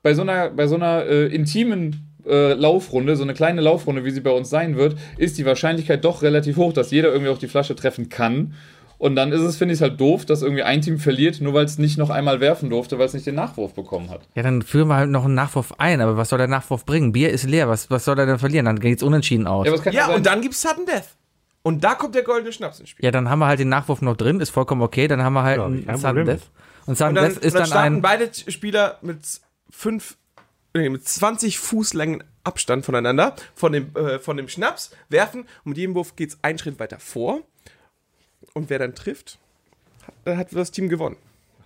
bei 0.03 0.15
so 0.15 0.23
einer, 0.23 0.51
bei 0.51 0.67
so 0.67 0.75
einer 0.75 1.05
äh, 1.07 1.27
intimen 1.27 2.14
äh, 2.27 2.55
Laufrunde, 2.55 3.17
so 3.17 3.23
eine 3.23 3.35
kleine 3.35 3.61
Laufrunde, 3.61 4.05
wie 4.05 4.11
sie 4.11 4.21
bei 4.21 4.31
uns 4.31 4.51
sein 4.51 4.77
wird, 4.77 4.97
ist 5.19 5.39
die 5.39 5.47
Wahrscheinlichkeit 5.47 6.05
doch 6.05 6.23
relativ 6.23 6.57
hoch, 6.57 6.73
dass 6.73 6.91
jeder 6.91 7.11
irgendwie 7.13 7.31
auch 7.31 7.39
die 7.39 7.49
Flasche 7.49 7.75
treffen 7.75 8.09
kann. 8.09 8.55
Und 8.97 9.17
dann 9.17 9.33
ist 9.33 9.41
es, 9.43 9.57
finde 9.57 9.75
ich, 9.75 9.83
halt 9.83 10.01
doof, 10.01 10.25
dass 10.25 10.41
irgendwie 10.43 10.63
ein 10.63 10.81
Team 10.81 10.99
verliert, 10.99 11.41
nur 11.41 11.53
weil 11.53 11.65
es 11.65 11.79
nicht 11.79 11.99
noch 11.99 12.11
einmal 12.11 12.41
werfen 12.41 12.71
durfte, 12.71 12.99
weil 12.99 13.07
es 13.07 13.13
nicht 13.13 13.27
den 13.27 13.35
Nachwurf 13.35 13.75
bekommen 13.75 14.09
hat. 14.09 14.23
Ja, 14.35 14.43
dann 14.43 14.63
führen 14.63 14.89
wir 14.89 14.97
halt 14.97 15.11
noch 15.11 15.25
einen 15.25 15.35
Nachwurf 15.35 15.75
ein, 15.79 16.01
aber 16.01 16.17
was 16.17 16.29
soll 16.29 16.39
der 16.39 16.47
Nachwurf 16.49 16.87
bringen? 16.87 17.13
Bier 17.13 17.31
ist 17.31 17.45
leer, 17.45 17.69
was, 17.69 17.91
was 17.91 18.05
soll 18.05 18.19
er 18.19 18.25
denn 18.27 18.39
verlieren? 18.39 18.67
Dann 18.67 18.79
geht's 18.79 19.03
unentschieden 19.03 19.47
aus. 19.47 19.67
Ja, 19.67 19.75
es 19.75 19.85
Ja, 19.93 20.07
und 20.15 20.25
dann 20.27 20.41
gibt's 20.41 20.63
Sudden 20.63 20.87
Death. 20.87 21.09
Und 21.63 21.83
da 21.83 21.95
kommt 21.95 22.15
der 22.15 22.23
goldene 22.23 22.53
Schnaps 22.53 22.79
ins 22.81 22.91
Spiel. 22.91 23.05
Ja, 23.05 23.11
dann 23.11 23.29
haben 23.29 23.39
wir 23.41 23.47
halt 23.47 23.59
den 23.59 23.69
Nachwurf 23.69 24.01
noch 24.01 24.17
drin, 24.17 24.39
ist 24.41 24.51
vollkommen 24.51 24.81
okay. 24.83 25.09
Dann 25.09 25.23
haben 25.23 25.33
wir 25.33 25.43
halt 25.43 25.59
Ja, 25.59 25.65
einen 25.67 25.83
Sudden 25.97 26.01
Problem. 26.03 26.27
Death. 26.27 26.51
Und 26.87 26.97
Sudden 26.99 27.09
Und 27.11 27.15
dann, 27.17 27.25
Death 27.25 27.39
ist 27.39 27.45
und 27.45 27.55
dann 27.55 27.61
dann 27.63 27.67
starten 27.67 27.95
ein. 27.97 28.03
beide 28.03 28.31
Spieler 28.33 28.99
mit 29.03 29.19
fünf, 29.71 30.17
mit 30.75 31.07
20 31.07 31.59
Fußlängen 31.59 32.25
Abstand 32.43 32.85
voneinander 32.85 33.37
von 33.55 33.73
dem, 33.73 33.95
äh, 33.97 34.19
von 34.19 34.37
dem 34.37 34.49
Schnaps, 34.49 34.91
werfen 35.09 35.43
und 35.65 35.71
mit 35.71 35.79
jedem 35.79 35.95
Wurf 35.95 36.17
geht's 36.17 36.37
einen 36.43 36.59
Schritt 36.59 36.79
weiter 36.79 36.99
vor. 36.99 37.41
Und 38.53 38.69
wer 38.71 38.79
dann 38.79 38.95
trifft, 38.95 39.39
hat, 40.27 40.37
hat 40.37 40.49
das 40.53 40.71
Team 40.73 40.89
gewonnen. 40.89 41.17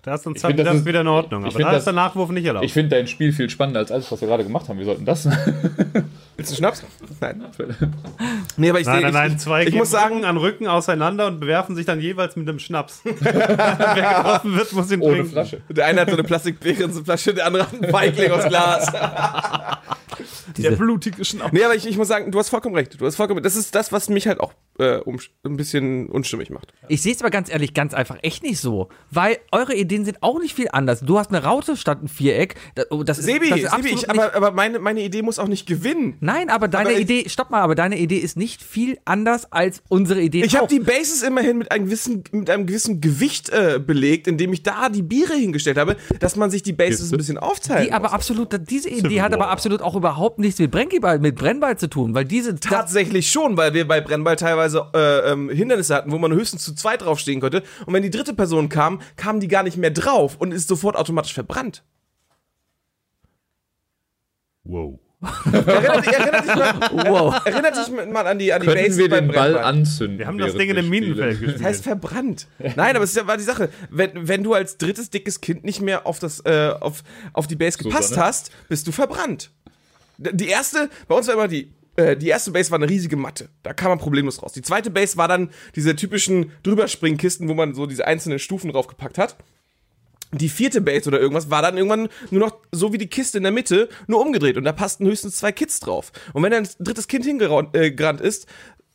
Da 0.03 0.15
ist 0.15 0.25
dann 0.25 0.35
Ich 0.37 0.41
find, 0.43 0.59
das 0.59 0.67
das 0.67 0.77
ist- 0.77 0.85
wieder 0.87 1.01
in 1.01 1.09
Ordnung. 1.09 1.45
ich 1.47 1.55
Aber 1.55 1.65
da 1.65 1.71
das- 1.73 1.79
ist 1.81 1.85
der 1.87 1.93
Nachwurf 1.95 2.31
nicht 2.31 2.45
erlaubt. 2.45 2.65
Ich 2.65 2.73
finde 2.73 2.97
dein 2.97 3.07
Spiel 3.09 3.33
viel 3.33 3.51
spannender 3.51 3.81
als 3.81 3.91
alles, 3.91 4.13
was 4.13 4.21
wir 4.21 4.29
gerade 4.29 4.45
gemacht 4.45 4.69
haben. 4.69 4.79
Wir 4.79 4.85
sollten 4.87 5.05
das. 5.05 5.27
Willst 6.39 6.53
du 6.53 6.57
Schnaps? 6.57 6.85
Nein. 7.21 7.43
nee, 8.57 8.71
aber 8.71 8.79
ich 8.79 8.87
Nein, 8.87 8.99
seh- 8.99 9.03
nein, 9.03 9.13
nein, 9.13 9.33
ich, 9.33 9.39
zwei 9.39 9.67
ich 9.67 9.75
muss 9.75 9.91
sagen, 9.91 10.15
Rücken 10.19 10.25
an 10.25 10.37
Rücken 10.37 10.67
auseinander 10.69 11.27
und 11.27 11.41
bewerfen 11.41 11.75
sich 11.75 11.85
dann 11.85 12.01
jeweils 12.01 12.37
mit 12.37 12.49
einem 12.49 12.61
Schnaps. 12.61 13.01
Wer 13.19 13.33
getroffen 13.33 14.55
wird, 14.57 14.73
muss 14.73 14.93
ihn 14.93 15.01
Ohne 15.01 15.15
trinken. 15.15 15.33
Flasche. 15.33 15.63
der 15.69 15.87
eine 15.87 16.03
hat 16.03 16.11
so 16.11 16.15
eine 16.15 16.23
Plastikbeere 16.23 16.85
in 16.85 16.93
so 16.93 16.99
eine 16.99 17.05
Flasche, 17.07 17.35
der 17.35 17.45
andere 17.45 17.65
hat 17.65 17.75
einen 17.75 17.91
Feigling 17.91 18.31
aus 18.31 18.45
Glas. 18.45 18.93
Der 20.57 20.71
blutige 20.73 21.25
Schnaps. 21.25 21.53
Nee, 21.53 21.65
aber 21.65 21.75
ich, 21.75 21.87
ich 21.87 21.97
muss 21.97 22.09
sagen, 22.09 22.31
du 22.31 22.39
hast 22.39 22.49
vollkommen 22.49 22.75
recht. 22.75 23.01
Du 23.01 23.07
hast 23.07 23.17
vollkommen 23.17 23.43
Das 23.43 23.57
ist 23.57 23.75
das, 23.75 23.93
was 23.93 24.09
mich 24.09 24.27
halt 24.27 24.41
auch 24.41 24.53
äh, 24.79 24.97
um, 24.99 25.19
ein 25.45 25.57
bisschen 25.57 26.09
unstimmig 26.09 26.51
macht. 26.51 26.73
Ich 26.89 27.03
sehe 27.03 27.13
es 27.13 27.21
aber 27.21 27.31
ganz 27.31 27.51
ehrlich, 27.51 27.75
ganz 27.75 27.95
einfach 27.95 28.17
echt 28.23 28.43
nicht 28.43 28.59
so. 28.59 28.89
Weil 29.11 29.39
eure 29.53 29.75
Ideen 29.75 30.05
sind 30.05 30.23
auch 30.23 30.41
nicht 30.41 30.55
viel 30.55 30.69
anders. 30.73 31.01
Du 31.01 31.19
hast 31.19 31.31
eine 31.31 31.43
Raute 31.45 31.77
statt 31.77 32.03
ein 32.03 32.09
Viereck. 32.09 32.57
Das, 32.75 32.91
oh, 32.91 33.03
das 33.03 33.19
ist, 33.19 33.27
Sebi, 33.27 33.51
das 33.51 33.59
ist 33.61 33.65
Sebi 33.65 33.67
absolut 33.67 33.87
ich, 33.87 33.95
nicht, 34.09 34.11
aber, 34.11 34.35
aber 34.35 34.51
meine, 34.53 34.79
meine 34.79 35.01
Idee 35.03 35.23
muss 35.23 35.39
auch 35.39 35.49
nicht 35.49 35.67
gewinnen. 35.67 36.17
Nein, 36.29 36.51
aber 36.51 36.69
deine 36.69 36.91
Aber 36.91 36.99
ich- 36.99 37.05
Idee, 37.05 37.27
stopp 37.29 37.49
mal, 37.49 37.63
aber 37.63 37.75
deine 37.75 37.99
Idee 37.99 38.19
ist 38.19 38.37
nicht 38.37 38.63
viel 38.63 38.99
anders 39.07 39.51
als 39.51 39.83
unsere 39.89 40.21
Idee. 40.21 40.43
Ich 40.45 40.55
habe 40.57 40.65
auch. 40.65 40.69
die 40.69 40.79
Bases 40.81 41.23
immerhin 41.23 41.57
mit 41.57 41.73
einem 41.73 41.87
gewissen, 41.87 42.23
mit 42.33 42.51
einem 42.51 42.67
gewissen 42.67 43.01
Gewicht 43.01 43.49
äh, 43.49 43.79
belegt, 43.79 44.27
indem 44.27 44.53
ich 44.53 44.63
da 44.63 44.91
die 44.91 45.01
Biere 45.01 45.33
hingestellt 45.33 45.79
habe, 45.79 45.97
dass 46.21 46.37
man 46.37 46.51
sich 46.51 46.63
die 46.63 46.75
Bases 46.75 47.11
ein 47.11 47.17
bisschen 47.17 47.39
aufteilen 47.39 47.87
Die 47.87 47.93
aber 47.93 48.13
absolut, 48.13 48.49
diese 48.69 48.91
Idee 48.91 49.23
hat 49.23 49.33
aber 49.33 49.49
absolut 49.49 49.81
auch 49.81 49.95
überhaupt 49.97 50.39
nichts 50.39 50.61
mit 50.61 50.71
Brennball, 50.71 51.19
mit 51.19 51.35
Brennball 51.35 51.79
zu 51.79 51.89
tun, 51.89 52.15
weil 52.15 52.27
diese 52.27 52.55
Tatsächlich 52.57 53.31
schon, 53.31 53.57
weil 53.57 53.73
wir 53.73 53.89
bei 53.89 54.03
Brennball 54.03 54.37
teilweise 54.37 54.85
äh, 54.95 55.33
ähm, 55.33 55.49
Hindernisse 55.49 55.95
hatten, 55.95 56.13
wo 56.13 56.19
man 56.19 56.33
höchstens 56.35 56.63
zu 56.63 56.75
zweit 56.75 57.01
draufstehen 57.01 57.41
konnte. 57.41 57.63
Und 57.87 57.95
wenn 57.95 58.03
die 58.03 58.11
dritte 58.11 58.35
Person 58.35 58.69
kam, 58.69 59.01
kam 59.17 59.41
die 59.41 59.49
gar 59.49 59.63
nicht 59.63 59.79
mehr 59.79 59.91
drauf 59.91 60.37
und 60.39 60.53
ist 60.53 60.69
sofort 60.69 60.95
automatisch 60.97 61.33
verbrannt. 61.33 61.85
Wow. 64.65 64.99
Erinnert, 65.21 66.07
dich- 66.07 66.13
erinnert 66.13 66.45
dich 66.45 66.55
mal, 66.55 66.91
wow. 67.11 67.41
erinnert 67.45 67.77
dich 67.77 68.13
mal 68.13 68.27
an 68.27 68.39
die, 68.39 68.53
an 68.53 68.61
die 68.61 68.67
Können 68.69 68.83
Bases 68.83 68.99
wir 68.99 69.09
beim 69.11 69.27
den 69.29 69.35
Ball 69.35 69.59
anzünden? 69.59 70.19
Wir 70.19 70.27
haben 70.29 70.39
das 70.39 70.55
Ding 70.55 70.71
in 70.71 70.77
dem? 70.77 70.89
Minenfeld 70.89 71.41
gespielt. 71.41 71.57
Das 71.57 71.63
heißt 71.63 71.83
verbrannt. 71.85 72.47
Nein, 72.59 72.95
aber 72.95 73.03
es 73.03 73.11
ist 73.11 73.17
ja 73.17 73.27
war 73.27 73.37
die 73.37 73.43
Sache. 73.43 73.69
Wenn, 73.91 74.29
wenn 74.29 74.45
du 74.45 74.55
als 74.55 74.79
drittes 74.79 75.11
dickes 75.11 75.41
Kind 75.41 75.65
nicht 75.65 75.81
mehr 75.81 76.07
auf, 76.07 76.21
das, 76.21 76.41
äh, 76.45 76.73
auf, 76.79 77.03
auf 77.33 77.49
die 77.49 77.57
Base 77.57 77.79
gepasst 77.79 78.15
ne? 78.17 78.23
hast, 78.23 78.53
bist 78.69 78.87
du 78.87 78.93
verbrannt. 78.93 79.51
Die 80.19 80.49
erste, 80.49 80.89
bei 81.09 81.17
uns 81.17 81.27
war 81.27 81.35
immer 81.35 81.49
die, 81.49 81.73
äh, 81.97 82.17
die 82.17 82.29
erste 82.29 82.53
Base 82.53 82.71
war 82.71 82.79
eine 82.79 82.89
riesige 82.89 83.17
Matte. 83.17 83.49
Da 83.65 83.73
kam 83.73 83.89
man 83.89 83.99
problemlos 83.99 84.41
raus. 84.43 84.53
Die 84.53 84.63
zweite 84.63 84.91
Base 84.91 85.17
war 85.17 85.27
dann 85.27 85.51
diese 85.75 85.97
typischen 85.97 86.53
Drüberspringkisten, 86.63 87.49
wo 87.49 87.55
man 87.55 87.75
so 87.75 87.87
diese 87.87 88.07
einzelnen 88.07 88.39
Stufen 88.39 88.71
draufgepackt 88.71 89.19
hat. 89.19 89.37
Die 90.33 90.49
vierte 90.49 90.81
Base 90.81 91.09
oder 91.09 91.21
irgendwas 91.21 91.51
war 91.51 91.63
dann 91.63 91.77
irgendwann 91.77 92.09
nur 92.31 92.41
noch 92.41 92.57
so 92.71 92.93
wie 92.93 92.99
die 92.99 93.07
Kiste 93.07 93.39
in 93.39 93.45
der 93.45 93.53
Mitte, 93.53 93.89
nur 94.07 94.21
umgedreht. 94.21 94.57
Und 94.57 94.65
da 94.65 94.73
passten 94.73 95.07
höchstens 95.07 95.37
zwei 95.37 95.53
Kids 95.53 95.81
drauf. 95.81 96.13
Und 96.35 96.43
wenn 96.43 96.51
dann 96.51 96.65
ein 96.65 96.71
drittes 96.79 97.09
Kind 97.09 97.25
hingerannt 97.25 97.75
äh, 97.75 97.91
ist, 98.23 98.47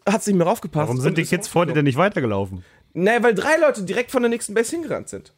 hat 0.07 0.21
es 0.21 0.27
nicht 0.27 0.35
mehr 0.35 0.47
raufgepasst. 0.47 0.89
Warum 0.89 1.01
sind 1.01 1.17
die 1.17 1.23
Kids 1.23 1.47
vor 1.47 1.65
dir 1.65 1.73
denn 1.73 1.85
nicht 1.85 1.97
weitergelaufen? 1.97 2.63
Naja, 2.93 3.23
weil 3.23 3.33
drei 3.33 3.57
Leute 3.57 3.83
direkt 3.83 4.11
von 4.11 4.21
der 4.21 4.29
nächsten 4.29 4.53
Base 4.53 4.71
hingerannt 4.71 5.09
sind. 5.09 5.33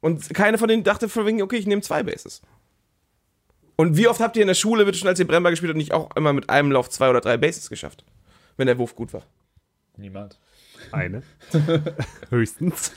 Und 0.00 0.32
keine 0.34 0.58
von 0.58 0.68
denen 0.68 0.82
dachte 0.82 1.08
von 1.08 1.26
wegen, 1.26 1.42
okay, 1.42 1.56
ich 1.56 1.66
nehme 1.66 1.82
zwei 1.82 2.02
Bases. 2.02 2.42
Und 3.76 3.96
wie 3.96 4.08
oft 4.08 4.20
habt 4.20 4.36
ihr 4.36 4.42
in 4.42 4.48
der 4.48 4.54
Schule, 4.54 4.84
bitte 4.84 4.98
schon, 4.98 5.08
als 5.08 5.18
ihr 5.20 5.26
Brennball 5.26 5.52
gespielt 5.52 5.70
habt, 5.70 5.78
nicht 5.78 5.92
auch 5.92 6.14
immer 6.16 6.32
mit 6.32 6.50
einem 6.50 6.72
Lauf 6.72 6.90
zwei 6.90 7.08
oder 7.08 7.20
drei 7.20 7.36
Bases 7.36 7.70
geschafft? 7.70 8.04
Wenn 8.56 8.66
der 8.66 8.78
Wurf 8.78 8.94
gut 8.94 9.12
war. 9.12 9.22
Niemand. 9.96 10.38
Eine. 10.92 11.22
Höchstens. 12.30 12.92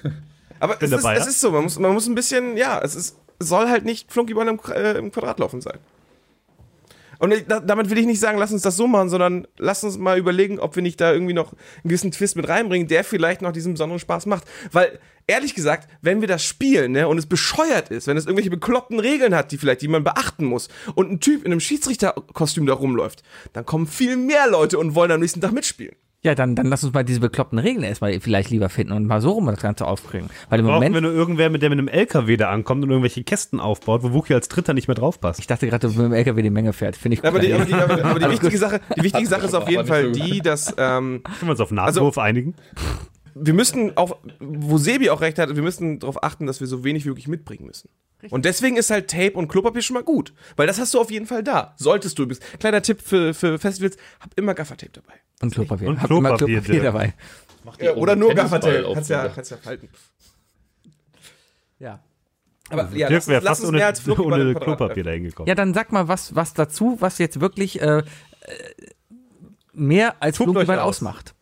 Aber 0.63 0.81
es 0.81 0.89
ist, 0.89 1.03
es 1.03 1.27
ist 1.27 1.41
so, 1.41 1.51
man 1.51 1.63
muss, 1.63 1.77
man 1.77 1.93
muss 1.93 2.07
ein 2.07 2.15
bisschen, 2.15 2.55
ja, 2.55 2.79
es 2.81 2.95
ist, 2.95 3.17
soll 3.37 3.67
halt 3.67 3.83
nicht 3.83 4.09
Flunkyball 4.09 4.47
im, 4.47 4.59
äh, 4.73 4.97
im 4.97 5.11
Quadrat 5.11 5.37
laufen 5.37 5.59
sein. 5.59 5.77
Und 7.19 7.33
ich, 7.33 7.45
da, 7.45 7.59
damit 7.59 7.89
will 7.89 7.97
ich 7.97 8.05
nicht 8.05 8.21
sagen, 8.21 8.37
lass 8.37 8.53
uns 8.53 8.61
das 8.61 8.77
so 8.77 8.87
machen, 8.87 9.09
sondern 9.09 9.45
lass 9.57 9.83
uns 9.83 9.97
mal 9.97 10.17
überlegen, 10.17 10.59
ob 10.59 10.77
wir 10.77 10.81
nicht 10.81 11.01
da 11.01 11.11
irgendwie 11.11 11.33
noch 11.33 11.51
einen 11.51 11.83
gewissen 11.83 12.11
Twist 12.11 12.37
mit 12.37 12.47
reinbringen, 12.47 12.87
der 12.87 13.03
vielleicht 13.03 13.41
noch 13.41 13.51
diesen 13.51 13.73
besonderen 13.73 13.99
Spaß 13.99 14.25
macht. 14.25 14.45
Weil 14.71 14.99
ehrlich 15.27 15.53
gesagt, 15.53 15.89
wenn 16.01 16.21
wir 16.21 16.29
das 16.29 16.45
spielen, 16.45 16.93
ne, 16.93 17.09
und 17.09 17.17
es 17.17 17.25
bescheuert 17.25 17.89
ist, 17.89 18.07
wenn 18.07 18.15
es 18.15 18.25
irgendwelche 18.25 18.49
bekloppten 18.49 19.01
Regeln 19.01 19.35
hat, 19.35 19.51
die 19.51 19.57
vielleicht, 19.57 19.81
die 19.81 19.89
man 19.89 20.05
beachten 20.05 20.45
muss, 20.45 20.69
und 20.95 21.11
ein 21.11 21.19
Typ 21.19 21.43
in 21.43 21.51
einem 21.51 21.59
Schiedsrichterkostüm 21.59 22.65
da 22.65 22.73
rumläuft, 22.73 23.21
dann 23.51 23.65
kommen 23.65 23.85
viel 23.85 24.15
mehr 24.15 24.49
Leute 24.49 24.79
und 24.79 24.95
wollen 24.95 25.11
am 25.11 25.19
nächsten 25.19 25.41
Tag 25.41 25.51
mitspielen. 25.51 25.95
Ja, 26.25 26.35
dann, 26.35 26.55
dann 26.55 26.67
lass 26.67 26.83
uns 26.85 26.93
mal 26.93 27.03
diese 27.03 27.19
bekloppten 27.19 27.59
Regeln 27.59 27.83
erstmal 27.83 28.17
vielleicht 28.21 28.49
lieber 28.49 28.69
finden 28.69 28.93
und 28.93 29.05
mal 29.05 29.19
so 29.19 29.31
rum 29.31 29.45
das 29.47 29.61
Ganze 29.61 29.85
aufkriegen. 29.85 30.29
Weil 30.49 30.59
im 30.59 30.65
Brauchen 30.65 30.75
Moment, 30.75 30.93
wir 30.95 31.01
nur 31.01 31.11
irgendwer, 31.11 31.49
mit 31.49 31.61
der 31.61 31.69
mit 31.69 31.79
einem 31.79 31.89
LKW 31.89 32.37
da 32.37 32.49
ankommt 32.49 32.81
und 32.83 32.89
irgendwelche 32.89 33.23
Kästen 33.25 33.59
aufbaut, 33.59 34.03
wo 34.03 34.13
Wookie 34.13 34.33
als 34.33 34.47
Dritter 34.47 34.73
nicht 34.73 34.87
mehr 34.87 34.95
draufpasst. 34.95 35.39
ich 35.39 35.47
dachte 35.47 35.67
gerade, 35.67 35.87
mit 35.89 35.97
dem 35.97 36.13
LKW 36.13 36.41
die 36.41 36.49
Menge 36.49 36.71
fährt. 36.71 36.95
Finde 36.95 37.17
ich 37.17 37.25
Aber 37.25 37.39
die, 37.39 37.47
gut. 37.47 37.55
aber 37.55 37.65
die, 37.65 37.73
aber 37.73 37.95
die, 37.95 38.01
aber 38.03 38.19
die 38.19 38.29
wichtige 38.29 38.57
Sache, 38.57 38.79
die 38.97 39.03
wichtige 39.03 39.27
Sache 39.27 39.45
ist 39.45 39.53
auf 39.55 39.63
aber 39.63 39.71
jeden 39.71 39.85
Fall 39.85 40.11
die, 40.13 40.39
dass 40.39 40.73
ähm, 40.77 41.23
Können 41.23 41.41
wir 41.41 41.51
uns 41.51 41.59
auf 41.59 41.71
Nahwurf 41.71 42.17
einigen? 42.17 42.55
wir 43.35 43.53
müssten 43.53 43.97
auch, 43.97 44.17
wo 44.39 44.77
Sebi 44.77 45.09
auch 45.09 45.21
recht 45.21 45.39
hat, 45.39 45.55
wir 45.55 45.63
müssen 45.63 45.99
darauf 45.99 46.23
achten, 46.23 46.45
dass 46.45 46.59
wir 46.59 46.67
so 46.67 46.83
wenig 46.83 47.05
wie 47.05 47.09
möglich 47.09 47.27
mitbringen 47.27 47.65
müssen. 47.65 47.89
Und 48.29 48.45
deswegen 48.45 48.77
ist 48.77 48.89
halt 48.89 49.09
Tape 49.09 49.33
und 49.33 49.47
Klopapier 49.47 49.81
schon 49.81 49.95
mal 49.95 50.03
gut. 50.03 50.33
Weil 50.55 50.67
das 50.67 50.79
hast 50.79 50.93
du 50.93 50.99
auf 50.99 51.11
jeden 51.11 51.25
Fall 51.25 51.43
da. 51.43 51.73
Solltest 51.77 52.17
du. 52.19 52.27
Kleiner 52.59 52.81
Tipp 52.81 53.01
für, 53.01 53.33
für 53.33 53.59
Festivals, 53.59 53.97
hab 54.19 54.37
immer 54.37 54.53
Gaffertape 54.53 54.91
dabei. 54.93 55.13
Und 55.41 55.53
Klopapier. 55.53 55.89
Und 55.89 56.01
Hab 56.01 56.09
immer 56.09 56.29
Klopapier, 56.29 56.61
Klopapier 56.61 56.81
Dirk. 56.81 56.83
dabei. 56.93 57.13
Ja, 57.79 57.95
oder 57.95 58.15
nur 58.15 58.33
Gaffertape. 58.33 58.89
Kannst 58.93 59.09
ja, 59.09 59.27
kannst 59.29 59.51
ja 59.51 59.57
falten. 59.57 59.89
Ja. 61.79 61.99
Aber 62.69 62.89
ja, 62.95 63.09
Dirk 63.09 63.27
wäre 63.27 63.41
lass 63.43 63.59
fast 63.59 63.61
uns 63.61 63.69
ohne, 63.69 63.77
mehr 63.77 63.87
als 63.87 63.99
Flunkyball 63.99 64.41
ohne 64.49 64.55
Klopapier 64.55 65.03
dahin 65.03 65.23
gekommen. 65.25 65.47
Ja, 65.47 65.55
dann 65.55 65.73
sag 65.73 65.91
mal 65.91 66.07
was, 66.07 66.35
was 66.35 66.53
dazu, 66.53 66.97
was 66.99 67.17
jetzt 67.17 67.39
wirklich 67.41 67.81
äh, 67.81 67.97
äh, 67.99 68.03
mehr 69.73 70.15
als 70.21 70.37
Flunkyball 70.37 70.79
aus. 70.79 70.97
ausmacht. 70.97 71.35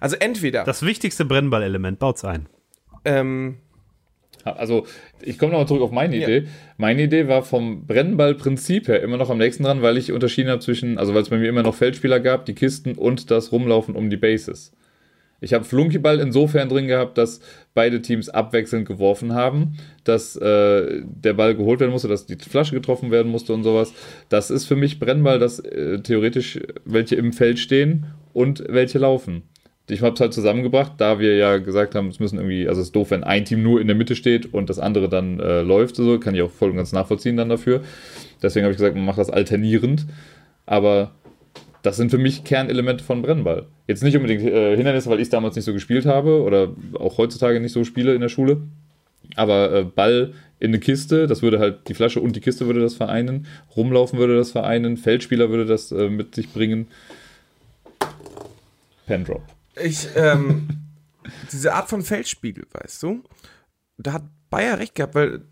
Also 0.00 0.16
entweder, 0.16 0.64
Das 0.64 0.82
wichtigste 0.82 1.24
Brennballelement, 1.24 1.98
baut's 1.98 2.24
ein. 2.24 2.48
ähm, 3.04 3.58
Also, 4.44 4.86
ich 5.20 5.38
komme 5.38 5.52
nochmal 5.52 5.68
zurück 5.68 5.82
auf 5.82 5.90
meine 5.90 6.16
Idee. 6.16 6.44
Meine 6.76 7.02
Idee 7.02 7.28
war 7.28 7.42
vom 7.42 7.86
Brennballprinzip 7.86 8.88
her 8.88 9.02
immer 9.02 9.16
noch 9.16 9.30
am 9.30 9.38
nächsten 9.38 9.64
dran, 9.64 9.82
weil 9.82 9.96
ich 9.96 10.12
unterschieden 10.12 10.50
habe 10.50 10.60
zwischen, 10.60 10.98
also 10.98 11.14
weil 11.14 11.22
es 11.22 11.28
bei 11.28 11.38
mir 11.38 11.48
immer 11.48 11.62
noch 11.62 11.74
Feldspieler 11.74 12.20
gab, 12.20 12.46
die 12.46 12.54
Kisten 12.54 12.94
und 12.94 13.30
das 13.30 13.52
Rumlaufen 13.52 13.94
um 13.94 14.10
die 14.10 14.16
Bases. 14.16 14.72
Ich 15.40 15.52
habe 15.54 15.64
Flunkyball 15.64 16.18
insofern 16.18 16.68
drin 16.68 16.88
gehabt, 16.88 17.16
dass 17.16 17.40
beide 17.72 18.02
Teams 18.02 18.28
abwechselnd 18.28 18.86
geworfen 18.88 19.34
haben, 19.34 19.76
dass 20.02 20.34
äh, 20.36 21.02
der 21.04 21.34
Ball 21.34 21.54
geholt 21.54 21.78
werden 21.78 21.92
musste, 21.92 22.08
dass 22.08 22.26
die 22.26 22.36
Flasche 22.36 22.74
getroffen 22.74 23.12
werden 23.12 23.30
musste 23.30 23.52
und 23.52 23.62
sowas. 23.62 23.92
Das 24.28 24.50
ist 24.50 24.66
für 24.66 24.74
mich 24.74 24.98
Brennball, 24.98 25.38
dass 25.38 25.60
äh, 25.60 26.00
theoretisch 26.00 26.58
welche 26.84 27.14
im 27.14 27.32
Feld 27.32 27.60
stehen 27.60 28.06
und 28.32 28.64
welche 28.68 28.98
laufen. 28.98 29.42
Ich 29.90 30.02
habe 30.02 30.14
es 30.14 30.20
halt 30.20 30.34
zusammengebracht, 30.34 30.92
da 30.98 31.18
wir 31.18 31.36
ja 31.36 31.58
gesagt 31.58 31.94
haben, 31.94 32.08
es 32.08 32.20
müssen 32.20 32.36
irgendwie, 32.36 32.68
also 32.68 32.80
es 32.80 32.88
ist 32.88 32.96
doof, 32.96 33.10
wenn 33.10 33.24
ein 33.24 33.44
Team 33.44 33.62
nur 33.62 33.80
in 33.80 33.86
der 33.86 33.96
Mitte 33.96 34.16
steht 34.16 34.52
und 34.52 34.68
das 34.68 34.78
andere 34.78 35.08
dann 35.08 35.40
äh, 35.40 35.62
läuft, 35.62 35.96
so 35.96 36.18
kann 36.18 36.34
ich 36.34 36.42
auch 36.42 36.50
voll 36.50 36.70
und 36.70 36.76
ganz 36.76 36.92
nachvollziehen 36.92 37.36
dann 37.36 37.48
dafür. 37.48 37.82
Deswegen 38.42 38.64
habe 38.64 38.72
ich 38.72 38.78
gesagt, 38.78 38.94
man 38.94 39.04
macht 39.04 39.18
das 39.18 39.30
alternierend. 39.30 40.06
Aber 40.66 41.12
das 41.82 41.96
sind 41.96 42.10
für 42.10 42.18
mich 42.18 42.44
Kernelemente 42.44 43.02
von 43.02 43.22
Brennball. 43.22 43.66
Jetzt 43.86 44.02
nicht 44.02 44.16
unbedingt 44.16 44.42
äh, 44.42 44.76
Hindernisse, 44.76 45.08
weil 45.08 45.20
ich 45.20 45.30
damals 45.30 45.56
nicht 45.56 45.64
so 45.64 45.72
gespielt 45.72 46.04
habe 46.04 46.42
oder 46.42 46.74
auch 46.98 47.16
heutzutage 47.18 47.60
nicht 47.60 47.72
so 47.72 47.84
spiele 47.84 48.14
in 48.14 48.20
der 48.20 48.28
Schule. 48.28 48.60
Aber 49.36 49.72
äh, 49.72 49.84
Ball 49.84 50.34
in 50.60 50.68
eine 50.68 50.80
Kiste, 50.80 51.26
das 51.26 51.42
würde 51.42 51.58
halt, 51.58 51.88
die 51.88 51.94
Flasche 51.94 52.20
und 52.20 52.34
die 52.34 52.40
Kiste 52.40 52.66
würde 52.66 52.80
das 52.80 52.94
vereinen. 52.94 53.46
Rumlaufen 53.76 54.18
würde 54.18 54.36
das 54.36 54.50
vereinen. 54.50 54.96
Feldspieler 54.96 55.50
würde 55.50 55.66
das 55.66 55.92
äh, 55.92 56.08
mit 56.08 56.34
sich 56.34 56.52
bringen. 56.52 56.88
Pendrop. 59.06 59.42
Ich, 59.82 60.08
ähm, 60.16 60.68
diese 61.52 61.74
Art 61.74 61.88
von 61.88 62.02
Feldspiegel, 62.02 62.66
weißt 62.72 63.02
du, 63.02 63.22
da 63.96 64.14
hat 64.14 64.22
Bayer 64.50 64.78
recht 64.78 64.94
gehabt, 64.94 65.14
weil 65.14 65.42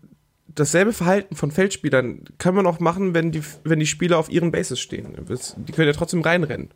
dasselbe 0.47 0.93
Verhalten 0.93 1.35
von 1.35 1.51
Feldspielern 1.51 2.23
kann 2.37 2.55
man 2.55 2.65
auch 2.65 2.79
machen, 2.79 3.13
wenn 3.13 3.31
die, 3.31 3.43
wenn 3.63 3.79
die 3.79 3.85
Spieler 3.85 4.17
auf 4.17 4.29
ihren 4.29 4.51
Bases 4.51 4.79
stehen. 4.79 5.15
Die 5.57 5.71
können 5.71 5.87
ja 5.87 5.93
trotzdem 5.93 6.21
reinrennen. 6.21 6.69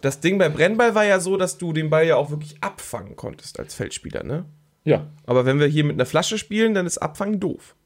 Das 0.00 0.18
Ding 0.18 0.38
bei 0.38 0.48
Brennball 0.48 0.96
war 0.96 1.04
ja 1.04 1.20
so, 1.20 1.36
dass 1.36 1.58
du 1.58 1.72
den 1.72 1.88
Ball 1.88 2.06
ja 2.06 2.16
auch 2.16 2.30
wirklich 2.30 2.56
abfangen 2.60 3.14
konntest 3.14 3.60
als 3.60 3.74
Feldspieler, 3.74 4.24
ne? 4.24 4.44
Ja, 4.84 5.06
Aber 5.26 5.44
wenn 5.46 5.60
wir 5.60 5.68
hier 5.68 5.84
mit 5.84 5.94
einer 5.94 6.06
Flasche 6.06 6.38
spielen, 6.38 6.74
dann 6.74 6.86
ist 6.86 6.98
Abfangen 6.98 7.38
doof. 7.38 7.76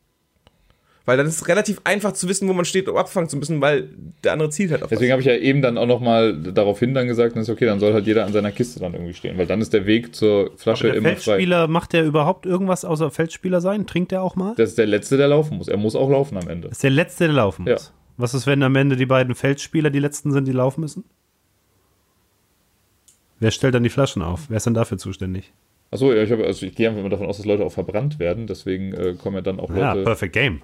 Weil 1.06 1.16
dann 1.16 1.26
ist 1.26 1.36
es 1.36 1.48
relativ 1.48 1.80
einfach 1.84 2.12
zu 2.12 2.28
wissen, 2.28 2.48
wo 2.48 2.52
man 2.52 2.64
steht, 2.64 2.88
um 2.88 2.96
abfangen 2.96 3.28
zu 3.28 3.36
müssen, 3.36 3.60
weil 3.60 3.90
der 4.24 4.32
andere 4.32 4.50
zielt 4.50 4.72
halt 4.72 4.82
auf 4.82 4.90
deswegen 4.90 5.12
habe 5.12 5.22
ich 5.22 5.26
ja 5.26 5.36
eben 5.36 5.62
dann 5.62 5.78
auch 5.78 5.86
nochmal 5.86 6.36
daraufhin 6.36 6.94
dann 6.94 7.06
gesagt, 7.06 7.36
dann 7.36 7.42
ist 7.42 7.48
okay, 7.48 7.64
dann 7.64 7.78
soll 7.78 7.92
halt 7.94 8.08
jeder 8.08 8.26
an 8.26 8.32
seiner 8.32 8.50
Kiste 8.50 8.80
dann 8.80 8.92
irgendwie 8.92 9.14
stehen, 9.14 9.38
weil 9.38 9.46
dann 9.46 9.60
ist 9.60 9.72
der 9.72 9.86
Weg 9.86 10.16
zur 10.16 10.50
Flasche 10.56 10.88
Der 10.88 10.96
immer 10.96 11.10
frei. 11.10 11.14
Feldspieler, 11.14 11.68
macht 11.68 11.92
der 11.92 12.04
überhaupt 12.04 12.44
irgendwas 12.44 12.84
außer 12.84 13.12
Feldspieler 13.12 13.60
sein? 13.60 13.86
Trinkt 13.86 14.10
der 14.10 14.20
auch 14.20 14.34
mal? 14.34 14.54
Das 14.56 14.70
ist 14.70 14.78
der 14.78 14.86
Letzte, 14.86 15.16
der 15.16 15.28
laufen 15.28 15.58
muss. 15.58 15.68
Er 15.68 15.76
muss 15.76 15.94
auch 15.94 16.10
laufen 16.10 16.36
am 16.38 16.48
Ende. 16.48 16.68
Das 16.68 16.78
ist 16.78 16.82
der 16.82 16.90
Letzte, 16.90 17.24
der 17.26 17.34
laufen 17.34 17.62
muss. 17.62 17.84
Ja. 17.86 17.94
Was 18.16 18.34
ist, 18.34 18.48
wenn 18.48 18.62
am 18.64 18.74
Ende 18.74 18.96
die 18.96 19.06
beiden 19.06 19.36
Feldspieler 19.36 19.90
die 19.90 20.00
Letzten 20.00 20.32
sind, 20.32 20.48
die 20.48 20.52
laufen 20.52 20.80
müssen? 20.80 21.04
Wer 23.38 23.52
stellt 23.52 23.74
dann 23.74 23.84
die 23.84 23.90
Flaschen 23.90 24.22
auf? 24.22 24.46
Wer 24.48 24.56
ist 24.56 24.66
denn 24.66 24.74
dafür 24.74 24.98
zuständig? 24.98 25.52
Achso, 25.90 26.12
ja, 26.12 26.22
ich, 26.22 26.32
hab, 26.32 26.40
also 26.40 26.66
ich 26.66 26.74
gehe 26.74 26.88
einfach 26.88 27.00
immer 27.00 27.10
davon 27.10 27.26
aus, 27.26 27.36
dass 27.36 27.46
Leute 27.46 27.64
auch 27.64 27.72
verbrannt 27.72 28.18
werden, 28.18 28.46
deswegen 28.46 28.92
äh, 28.92 29.14
kommen 29.14 29.36
ja 29.36 29.42
dann 29.42 29.60
auch 29.60 29.70
Ja, 29.70 29.92
Leute, 29.92 30.04
perfect 30.04 30.32
game. 30.32 30.60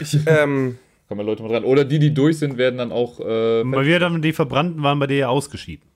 Ich, 0.00 0.18
ähm, 0.26 0.78
kommen 1.08 1.26
Leute 1.26 1.42
mit 1.42 1.52
dran. 1.52 1.64
Oder 1.64 1.84
die, 1.84 1.98
die 1.98 2.14
durch 2.14 2.38
sind, 2.38 2.58
werden 2.58 2.78
dann 2.78 2.92
auch. 2.92 3.20
Äh, 3.20 3.24
Weil 3.24 3.86
wir 3.86 3.98
dann, 3.98 4.22
die 4.22 4.32
Verbrannten 4.32 4.82
waren 4.82 4.98
bei 4.98 5.06
dir 5.06 5.16
ja 5.16 5.28
ausgeschieden. 5.28 5.93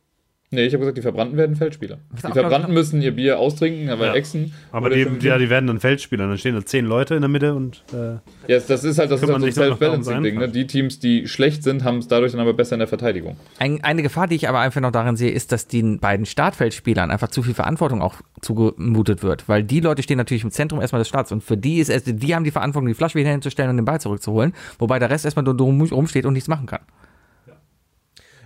Nee, 0.51 0.65
ich 0.65 0.73
habe 0.73 0.81
gesagt, 0.81 0.99
die 0.99 1.03
Verbrannten 1.03 1.37
werden 1.37 1.57
Feldspieler. 1.57 1.99
Die 2.17 2.33
Verbrannten 2.33 2.73
müssen 2.73 3.03
ihr 3.03 3.13
Bier 3.13 3.39
austrinken, 3.39 3.91
aber 3.91 4.07
Ja. 4.07 4.15
Exen. 4.15 4.53
Aber 4.73 4.91
die, 4.91 5.07
ja, 5.21 5.39
die 5.39 5.51
werden 5.51 5.67
dann 5.67 5.81
Feldspieler. 5.81 6.27
Dann 6.27 6.39
stehen 6.39 6.55
da 6.55 6.65
zehn 6.65 6.87
Leute 6.87 7.15
in 7.15 7.21
der 7.21 7.29
Mitte 7.29 7.55
und 7.55 7.83
äh, 7.93 8.15
Ja, 8.51 8.59
das 8.61 8.85
ist 8.85 8.99
halt 8.99 9.11
das 9.11 9.23
ist 9.23 9.29
halt 9.29 9.41
so 9.41 9.47
sich 9.47 9.47
ein 9.47 9.53
Self-Balancing-Ding. 9.53 10.39
Ne? 10.39 10.49
Die 10.49 10.67
Teams, 10.67 10.99
die 10.99 11.29
schlecht 11.29 11.63
sind, 11.63 11.85
haben 11.85 11.99
es 11.99 12.09
dadurch 12.09 12.33
dann 12.33 12.41
aber 12.41 12.55
besser 12.55 12.75
in 12.75 12.81
der 12.81 12.89
Verteidigung. 12.89 13.37
Ein, 13.59 13.83
eine 13.85 14.03
Gefahr, 14.03 14.27
die 14.27 14.37
ich 14.37 14.49
aber 14.49 14.61
einfach 14.61 14.81
noch 14.81 14.93
darin 14.93 15.17
sehe, 15.17 15.31
ist, 15.31 15.53
dass 15.53 15.67
den 15.67 15.99
beiden 16.01 16.27
Startfeldspielern 16.27 17.11
einfach 17.11 17.29
zu 17.29 17.43
viel 17.43 17.55
Verantwortung 17.55 18.03
auch 18.03 18.17
zugemutet 18.41 19.23
wird. 19.23 19.49
Weil 19.49 19.63
die 19.65 19.81
Leute 19.81 20.03
stehen 20.03 20.19
natürlich 20.19 20.45
im 20.45 20.51
Zentrum 20.51 20.81
erstmal 20.81 21.01
des 21.01 21.09
Starts 21.09 21.33
und 21.33 21.43
für 21.43 21.57
die 21.57 21.79
ist 21.79 21.91
es, 21.91 22.05
die 22.05 22.35
haben 22.35 22.45
die 22.45 22.51
Verantwortung, 22.51 22.89
die 22.89 22.95
Flasche 22.95 23.19
wieder 23.19 23.31
hinzustellen 23.31 23.71
und 23.71 23.77
den 23.77 23.85
Ball 23.85 24.01
zurückzuholen, 24.01 24.53
wobei 24.79 24.99
der 24.99 25.11
Rest 25.11 25.25
erstmal 25.25 25.45
nur 25.45 25.57
drum 25.57 25.81
rumsteht 25.81 26.25
und 26.27 26.33
nichts 26.33 26.49
machen 26.49 26.67
kann. 26.67 26.81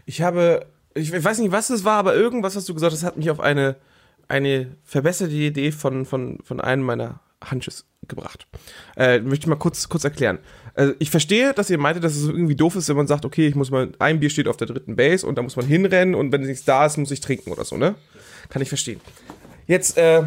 ich 0.07 0.21
habe, 0.23 0.67
ich 0.95 1.13
weiß 1.25 1.39
nicht, 1.39 1.53
was 1.53 1.71
es 1.71 1.85
war, 1.85 1.99
aber 1.99 2.15
irgendwas, 2.15 2.57
was 2.57 2.65
du 2.65 2.75
gesagt 2.75 2.93
hast, 2.93 3.03
hat 3.03 3.17
mich 3.17 3.31
auf 3.31 3.41
eine, 3.41 3.77
eine 4.29 4.77
verbesserte 4.85 5.35
Idee 5.35 5.73
von, 5.73 6.05
von, 6.07 6.39
von 6.43 6.61
einem 6.61 6.83
meiner 6.83 7.21
Hunches 7.51 7.87
gebracht. 8.09 8.47
Äh, 8.97 9.21
möchte 9.21 9.45
ich 9.45 9.49
mal 9.49 9.57
kurz, 9.57 9.89
kurz 9.89 10.05
erklären. 10.05 10.39
Also 10.75 10.95
ich 10.99 11.11
verstehe, 11.11 11.53
dass 11.55 11.71
ihr 11.71 11.79
meintet, 11.79 12.05
dass 12.05 12.17
es 12.17 12.29
irgendwie 12.29 12.57
doof 12.57 12.77
ist, 12.77 12.89
wenn 12.89 12.97
man 12.97 13.07
sagt, 13.07 13.25
okay, 13.25 13.47
ich 13.47 13.55
muss 13.55 13.71
mal, 13.71 13.93
ein 13.99 14.21
Bier 14.21 14.31
steht 14.31 14.49
auf 14.49 14.57
der 14.57 14.67
dritten 14.69 14.97
Base 14.97 15.27
und 15.27 15.37
da 15.37 15.43
muss 15.43 15.57
man 15.57 15.67
hinrennen 15.67 16.15
und 16.15 16.33
wenn 16.33 16.43
es 16.43 16.49
nicht 16.49 16.67
da 16.67 16.87
ist, 16.87 16.97
muss 16.99 17.11
ich 17.11 17.21
trinken 17.21 17.51
oder 17.53 17.65
so, 17.65 17.77
ne? 17.77 17.95
Kann 18.49 18.63
ich 18.63 18.69
verstehen. 18.69 19.01
Jetzt, 19.67 19.97
äh, 19.99 20.23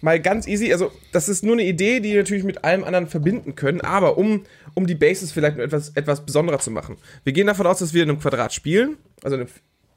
mal 0.00 0.20
ganz 0.20 0.46
easy, 0.46 0.72
also 0.72 0.90
das 1.12 1.28
ist 1.28 1.44
nur 1.44 1.54
eine 1.54 1.64
Idee, 1.64 2.00
die 2.00 2.10
wir 2.10 2.18
natürlich 2.18 2.44
mit 2.44 2.64
allem 2.64 2.84
anderen 2.84 3.06
verbinden 3.06 3.54
können, 3.54 3.80
aber 3.80 4.16
um, 4.18 4.44
um 4.74 4.86
die 4.86 4.94
Bases 4.94 5.32
vielleicht 5.32 5.58
etwas, 5.58 5.90
etwas 5.90 6.24
besonderer 6.24 6.58
zu 6.58 6.70
machen. 6.70 6.96
Wir 7.24 7.32
gehen 7.32 7.46
davon 7.46 7.66
aus, 7.66 7.80
dass 7.80 7.92
wir 7.92 8.02
in 8.02 8.10
einem 8.10 8.20
Quadrat 8.20 8.52
spielen, 8.52 8.96
also 9.22 9.36
in, 9.36 9.42
einem- 9.42 9.50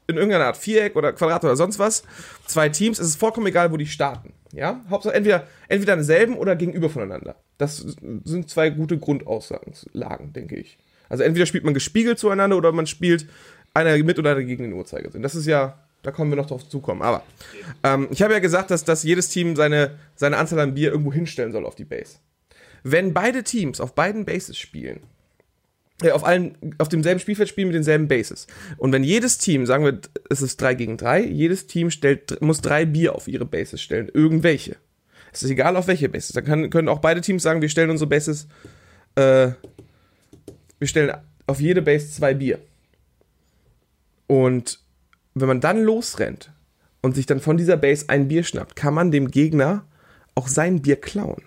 in 0.06 0.16
irgendeiner 0.16 0.46
Art 0.46 0.56
Viereck 0.56 0.96
oder 0.96 1.12
Quadrat 1.12 1.44
oder 1.44 1.56
sonst 1.56 1.78
was. 1.78 2.02
Zwei 2.46 2.68
Teams, 2.68 2.98
es 2.98 3.08
ist 3.08 3.16
vollkommen 3.16 3.46
egal, 3.46 3.72
wo 3.72 3.76
die 3.76 3.86
starten. 3.86 4.32
Ja, 4.52 4.84
Hauptsache 4.88 5.14
entweder, 5.14 5.46
entweder 5.68 5.96
denselben 5.96 6.36
oder 6.36 6.54
gegenüber 6.54 6.88
voneinander. 6.88 7.36
Das 7.58 7.78
sind 8.24 8.48
zwei 8.48 8.70
gute 8.70 8.98
Grundausgangslagen, 8.98 10.32
denke 10.32 10.56
ich. 10.56 10.78
Also 11.08 11.24
entweder 11.24 11.46
spielt 11.46 11.64
man 11.64 11.74
gespiegelt 11.74 12.18
zueinander 12.18 12.56
oder 12.56 12.72
man 12.72 12.86
spielt 12.86 13.26
einer 13.72 13.96
mit 13.98 14.18
oder 14.18 14.32
einer 14.32 14.44
gegen 14.44 14.62
den 14.62 14.72
Uhrzeigersinn. 14.72 15.22
Das 15.22 15.34
ist 15.34 15.46
ja, 15.46 15.78
da 16.02 16.12
kommen 16.12 16.30
wir 16.30 16.36
noch 16.36 16.46
drauf 16.46 16.68
zukommen. 16.68 17.02
Aber 17.02 17.22
ähm, 17.82 18.08
ich 18.10 18.22
habe 18.22 18.32
ja 18.32 18.38
gesagt, 18.38 18.70
dass, 18.70 18.84
dass 18.84 19.02
jedes 19.02 19.28
Team 19.28 19.56
seine, 19.56 19.98
seine 20.14 20.36
Anzahl 20.36 20.60
an 20.60 20.74
Bier 20.74 20.90
irgendwo 20.90 21.12
hinstellen 21.12 21.52
soll 21.52 21.66
auf 21.66 21.74
die 21.74 21.84
Base. 21.84 22.18
Wenn 22.84 23.14
beide 23.14 23.42
Teams 23.42 23.80
auf 23.80 23.94
beiden 23.94 24.24
Bases 24.24 24.56
spielen, 24.56 25.00
auf, 26.12 26.24
allen, 26.24 26.56
auf 26.78 26.88
demselben 26.88 27.20
Spielfeld 27.20 27.48
spielen 27.48 27.68
mit 27.68 27.74
denselben 27.74 28.08
Bases. 28.08 28.46
Und 28.76 28.92
wenn 28.92 29.04
jedes 29.04 29.38
Team, 29.38 29.66
sagen 29.66 29.84
wir, 29.84 29.98
es 30.30 30.42
ist 30.42 30.60
3 30.60 30.74
gegen 30.74 30.96
3, 30.96 31.24
jedes 31.24 31.66
Team 31.66 31.90
stellt, 31.90 32.40
muss 32.40 32.60
drei 32.60 32.84
Bier 32.84 33.14
auf 33.14 33.28
ihre 33.28 33.44
Bases 33.44 33.80
stellen. 33.80 34.10
Irgendwelche. 34.12 34.76
Es 35.32 35.42
ist 35.42 35.50
egal, 35.50 35.76
auf 35.76 35.86
welche 35.86 36.08
Bases. 36.08 36.32
Dann 36.32 36.44
kann, 36.44 36.70
können 36.70 36.88
auch 36.88 37.00
beide 37.00 37.20
Teams 37.20 37.42
sagen, 37.42 37.60
wir 37.60 37.68
stellen 37.68 37.90
unsere 37.90 38.08
Bases, 38.08 38.46
äh, 39.16 39.48
wir 40.78 40.88
stellen 40.88 41.16
auf 41.46 41.60
jede 41.60 41.82
Base 41.82 42.10
zwei 42.10 42.34
Bier. 42.34 42.58
Und 44.26 44.80
wenn 45.34 45.48
man 45.48 45.60
dann 45.60 45.82
losrennt 45.82 46.52
und 47.02 47.14
sich 47.14 47.26
dann 47.26 47.40
von 47.40 47.56
dieser 47.56 47.76
Base 47.76 48.06
ein 48.08 48.28
Bier 48.28 48.44
schnappt, 48.44 48.76
kann 48.76 48.94
man 48.94 49.10
dem 49.10 49.30
Gegner 49.30 49.84
auch 50.34 50.48
sein 50.48 50.82
Bier 50.82 50.96
klauen. 50.96 51.42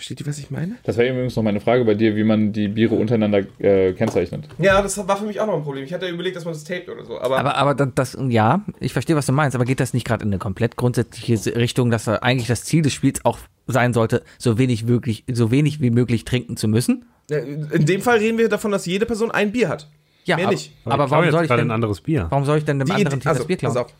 Versteht 0.00 0.18
ihr, 0.18 0.26
was 0.26 0.38
ich 0.38 0.50
meine? 0.50 0.76
Das 0.84 0.96
wäre 0.96 1.10
übrigens 1.12 1.36
noch 1.36 1.42
meine 1.42 1.60
Frage 1.60 1.84
bei 1.84 1.92
dir, 1.92 2.16
wie 2.16 2.24
man 2.24 2.54
die 2.54 2.68
Biere 2.68 2.94
untereinander 2.94 3.42
äh, 3.58 3.92
kennzeichnet. 3.92 4.48
Ja, 4.56 4.80
das 4.80 4.96
war 5.06 5.14
für 5.18 5.26
mich 5.26 5.38
auch 5.40 5.46
noch 5.46 5.56
ein 5.56 5.62
Problem. 5.62 5.84
Ich 5.84 5.92
hatte 5.92 6.08
überlegt, 6.08 6.36
dass 6.36 6.46
man 6.46 6.54
das 6.54 6.64
taped 6.64 6.88
oder 6.88 7.04
so. 7.04 7.20
Aber, 7.20 7.38
Aber, 7.38 7.54
aber 7.56 7.74
das, 7.74 8.16
ja, 8.30 8.64
ich 8.80 8.94
verstehe, 8.94 9.14
was 9.14 9.26
du 9.26 9.32
meinst, 9.32 9.54
aber 9.54 9.66
geht 9.66 9.78
das 9.78 9.92
nicht 9.92 10.06
gerade 10.06 10.24
in 10.24 10.30
eine 10.30 10.38
komplett 10.38 10.76
grundsätzliche 10.76 11.54
Richtung, 11.54 11.90
dass 11.90 12.06
da 12.06 12.14
eigentlich 12.16 12.48
das 12.48 12.64
Ziel 12.64 12.80
des 12.80 12.94
Spiels 12.94 13.22
auch 13.26 13.36
sein 13.66 13.92
sollte, 13.92 14.22
so 14.38 14.56
wenig 14.56 14.88
wirklich, 14.88 15.24
so 15.30 15.50
wenig 15.50 15.82
wie 15.82 15.90
möglich 15.90 16.24
trinken 16.24 16.56
zu 16.56 16.66
müssen? 16.66 17.04
In 17.28 17.84
dem 17.84 18.00
Fall 18.00 18.20
reden 18.20 18.38
wir 18.38 18.48
davon, 18.48 18.70
dass 18.70 18.86
jede 18.86 19.04
Person 19.04 19.30
ein 19.30 19.52
Bier 19.52 19.68
hat. 19.68 19.86
Ja, 20.24 20.36
Mehr 20.36 20.46
aber, 20.46 20.54
nicht. 20.54 20.72
aber 20.86 21.04
ich 21.04 21.08
klaue 21.08 21.20
warum 21.20 21.30
soll 21.30 21.42
ich 21.42 21.48
denn, 21.50 21.60
ein 21.60 21.70
anderes 21.70 22.00
Bier? 22.00 22.26
warum 22.30 22.46
soll 22.46 22.56
ich 22.56 22.64
denn 22.64 22.78
dem 22.78 22.86
Die 22.86 22.92
anderen 22.92 23.20
Team 23.20 23.28
also, 23.28 23.40
das 23.40 23.46
Bier 23.46 23.58
klauen? 23.58 23.74
pass 23.74 23.84
auf. 23.84 23.92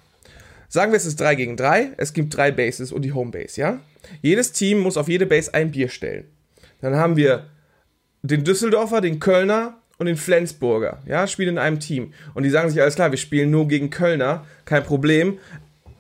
Sagen 0.71 0.93
wir, 0.93 0.97
es 0.97 1.05
ist 1.05 1.21
3 1.21 1.35
gegen 1.35 1.57
3. 1.57 1.95
Es 1.97 2.13
gibt 2.13 2.35
drei 2.35 2.53
Bases 2.53 2.93
und 2.93 3.03
die 3.03 3.13
Homebase, 3.13 3.61
ja? 3.61 3.81
Jedes 4.23 4.53
Team 4.53 4.79
muss 4.79 4.97
auf 4.97 5.09
jede 5.09 5.27
Base 5.27 5.53
ein 5.53 5.73
Bier 5.73 5.89
stellen. 5.89 6.27
Dann 6.81 6.95
haben 6.95 7.17
wir 7.17 7.47
den 8.23 8.45
Düsseldorfer, 8.45 9.01
den 9.01 9.19
Kölner 9.19 9.79
und 9.99 10.07
den 10.07 10.17
Flensburger, 10.17 11.03
ja? 11.07 11.27
Spielen 11.27 11.51
in 11.51 11.59
einem 11.59 11.81
Team. 11.81 12.15
Und 12.35 12.45
die 12.45 12.51
sagen 12.51 12.71
sich, 12.71 12.81
alles 12.81 12.95
klar, 12.95 13.11
wir 13.11 13.19
spielen 13.19 13.51
nur 13.51 13.67
gegen 13.67 13.91
Kölner, 13.91 14.47
kein 14.65 14.85
Problem. 14.85 15.39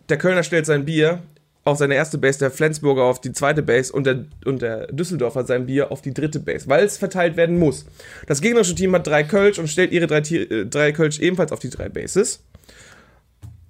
Der 0.08 0.18
Kölner 0.18 0.44
stellt 0.44 0.66
sein 0.66 0.84
Bier 0.84 1.20
auf 1.64 1.78
seine 1.78 1.94
erste 1.94 2.18
Base, 2.18 2.38
der 2.38 2.52
Flensburger 2.52 3.02
auf 3.02 3.20
die 3.20 3.32
zweite 3.32 3.62
Base 3.62 3.92
und 3.92 4.04
der, 4.04 4.24
und 4.44 4.62
der 4.62 4.86
Düsseldorfer 4.86 5.44
sein 5.46 5.66
Bier 5.66 5.90
auf 5.90 6.00
die 6.00 6.14
dritte 6.14 6.38
Base, 6.38 6.68
weil 6.68 6.84
es 6.84 6.96
verteilt 6.96 7.36
werden 7.36 7.58
muss. 7.58 7.86
Das 8.28 8.40
gegnerische 8.40 8.76
Team 8.76 8.94
hat 8.94 9.06
drei 9.06 9.24
Kölsch 9.24 9.58
und 9.58 9.66
stellt 9.66 9.90
ihre 9.90 10.06
drei, 10.06 10.20
äh, 10.20 10.64
drei 10.66 10.92
Kölsch 10.92 11.18
ebenfalls 11.18 11.50
auf 11.50 11.58
die 11.58 11.70
drei 11.70 11.88
Bases. 11.88 12.44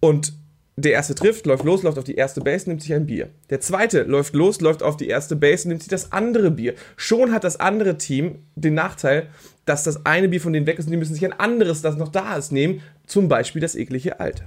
Und 0.00 0.34
der 0.80 0.92
erste 0.92 1.14
trifft, 1.14 1.46
läuft 1.46 1.64
los, 1.64 1.82
läuft 1.82 1.98
auf 1.98 2.04
die 2.04 2.14
erste 2.14 2.40
Base, 2.40 2.68
nimmt 2.68 2.82
sich 2.82 2.92
ein 2.94 3.06
Bier. 3.06 3.30
Der 3.50 3.60
zweite 3.60 4.02
läuft 4.02 4.34
los, 4.34 4.60
läuft 4.60 4.82
auf 4.82 4.96
die 4.96 5.08
erste 5.08 5.36
Base, 5.36 5.68
nimmt 5.68 5.82
sich 5.82 5.88
das 5.90 6.12
andere 6.12 6.50
Bier. 6.50 6.74
Schon 6.96 7.32
hat 7.32 7.44
das 7.44 7.58
andere 7.58 7.98
Team 7.98 8.40
den 8.54 8.74
Nachteil, 8.74 9.28
dass 9.64 9.84
das 9.84 10.04
eine 10.06 10.28
Bier 10.28 10.40
von 10.40 10.52
denen 10.52 10.66
weg 10.66 10.78
ist 10.78 10.86
und 10.86 10.90
die 10.92 10.96
müssen 10.96 11.14
sich 11.14 11.24
ein 11.24 11.32
anderes, 11.38 11.82
das 11.82 11.96
noch 11.96 12.08
da 12.08 12.36
ist, 12.36 12.52
nehmen. 12.52 12.82
Zum 13.06 13.28
Beispiel 13.28 13.60
das 13.60 13.74
eklige 13.74 14.20
Alte. 14.20 14.44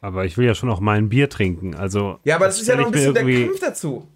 Aber 0.00 0.24
ich 0.24 0.38
will 0.38 0.46
ja 0.46 0.54
schon 0.54 0.70
auch 0.70 0.80
mal 0.80 0.96
ein 0.96 1.08
Bier 1.08 1.28
trinken. 1.28 1.74
Also 1.74 2.18
Ja, 2.24 2.36
aber 2.36 2.46
das 2.46 2.60
ist 2.60 2.68
ja 2.68 2.76
noch 2.76 2.86
ein 2.86 2.92
bisschen 2.92 3.14
der 3.14 3.22
irgendwie- 3.22 3.46
Kampf 3.46 3.60
dazu. 3.60 4.06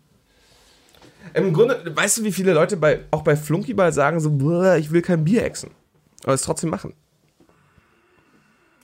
Im 1.34 1.52
Grunde, 1.52 1.92
weißt 1.94 2.18
du, 2.18 2.24
wie 2.24 2.32
viele 2.32 2.52
Leute 2.52 2.76
bei, 2.76 3.00
auch 3.10 3.22
bei 3.22 3.34
Flunkyball 3.36 3.92
sagen 3.92 4.20
so, 4.20 4.30
"Boah, 4.30 4.76
ich 4.76 4.90
will 4.92 5.02
kein 5.02 5.24
Bier 5.24 5.44
exen. 5.44 5.70
Aber 6.22 6.34
es 6.34 6.42
trotzdem 6.42 6.70
machen. 6.70 6.94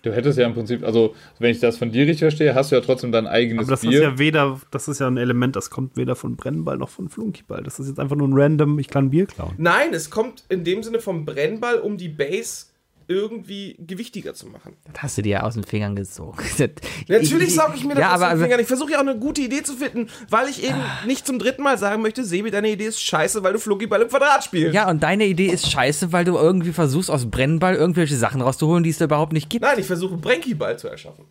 Du 0.03 0.13
hättest 0.13 0.39
ja 0.39 0.47
im 0.47 0.55
Prinzip, 0.55 0.83
also 0.83 1.15
wenn 1.39 1.51
ich 1.51 1.61
das 1.61 1.77
von 1.77 1.91
dir 1.93 2.03
richtig 2.03 2.21
verstehe, 2.21 2.55
hast 2.55 2.73
du 2.73 2.77
ja 2.77 2.81
trotzdem 2.81 3.13
dein 3.13 3.27
eigenes 3.27 3.65
Aber 3.67 3.71
das 3.71 3.83
Bier. 3.83 3.93
ist 3.93 4.01
ja 4.01 4.19
weder, 4.19 4.61
das 4.71 4.89
ist 4.89 5.01
ja 5.01 5.07
ein 5.07 5.19
Element, 5.19 5.57
das 5.57 5.69
kommt 5.69 5.97
weder 5.97 6.17
von 6.17 6.37
Brennball 6.37 6.79
noch 6.79 6.89
von 6.89 7.09
Flunkyball. 7.09 7.63
Das 7.63 7.79
ist 7.79 7.89
jetzt 7.89 8.01
einfach 8.01 8.17
nur 8.17 8.29
ein 8.29 8.33
random, 8.35 8.79
ich 8.79 8.89
kann 8.89 9.11
Bier 9.11 9.27
klauen. 9.27 9.55
Nein, 9.59 9.93
es 9.93 10.11
kommt 10.11 10.45
in 10.49 10.65
dem 10.65 10.83
Sinne 10.83 11.01
vom 11.01 11.25
Brennball, 11.27 11.81
um 11.81 11.99
die 11.99 12.09
Base 12.09 12.67
irgendwie 13.11 13.75
gewichtiger 13.81 14.35
zu 14.35 14.47
machen. 14.47 14.77
Das 14.93 15.03
hast 15.03 15.19
du 15.19 15.23
dir 15.23 15.31
ja 15.31 15.43
aus 15.43 15.55
den 15.55 15.65
Fingern 15.65 15.97
gezogen. 15.97 16.39
Natürlich 17.09 17.55
sauge 17.57 17.73
ich 17.75 17.85
mir 17.85 17.95
das 17.95 18.01
ja, 18.01 18.15
aus 18.15 18.23
aber, 18.23 18.35
den 18.37 18.43
Fingern. 18.43 18.61
Ich 18.61 18.69
versuche 18.69 18.93
ja 18.93 18.99
auch 18.99 19.03
eine 19.03 19.19
gute 19.19 19.41
Idee 19.41 19.65
zu 19.65 19.75
finden, 19.75 20.09
weil 20.29 20.49
ich 20.49 20.63
eben 20.63 20.79
nicht 21.07 21.27
zum 21.27 21.41
dritten 21.41 21.63
Mal 21.63 21.77
sagen 21.77 22.03
möchte, 22.03 22.25
Sebi, 22.25 22.53
deine 22.53 22.71
Idee 22.71 22.87
ist 22.87 23.03
scheiße, 23.03 23.43
weil 23.43 23.53
du 23.53 23.59
Flunkyball 23.59 24.03
im 24.03 24.09
Quadrat 24.09 24.45
spielst. 24.45 24.75
Ja, 24.75 24.89
und 24.89 25.03
deine 25.03 25.27
Idee 25.27 25.49
ist 25.49 25.71
scheiße, 25.71 26.13
weil 26.13 26.25
du 26.25 26.37
irgendwie 26.37 26.73
versuchst, 26.73 27.11
aus 27.11 27.29
Brennball 27.29 27.75
irgendwelche 27.75 28.17
Sachen 28.17 28.41
rauszuholen, 28.41 28.85
die 28.85 28.91
es 28.91 28.99
da 28.99 29.07
überhaupt 29.07 29.33
nicht 29.33 29.51
gibt. 29.51 29.65
Nein, 29.65 29.81
ich 29.81 29.87
versuche 29.87 30.17
Brenkyball 30.17 30.79
zu 30.79 30.87
erschaffen. 30.87 31.25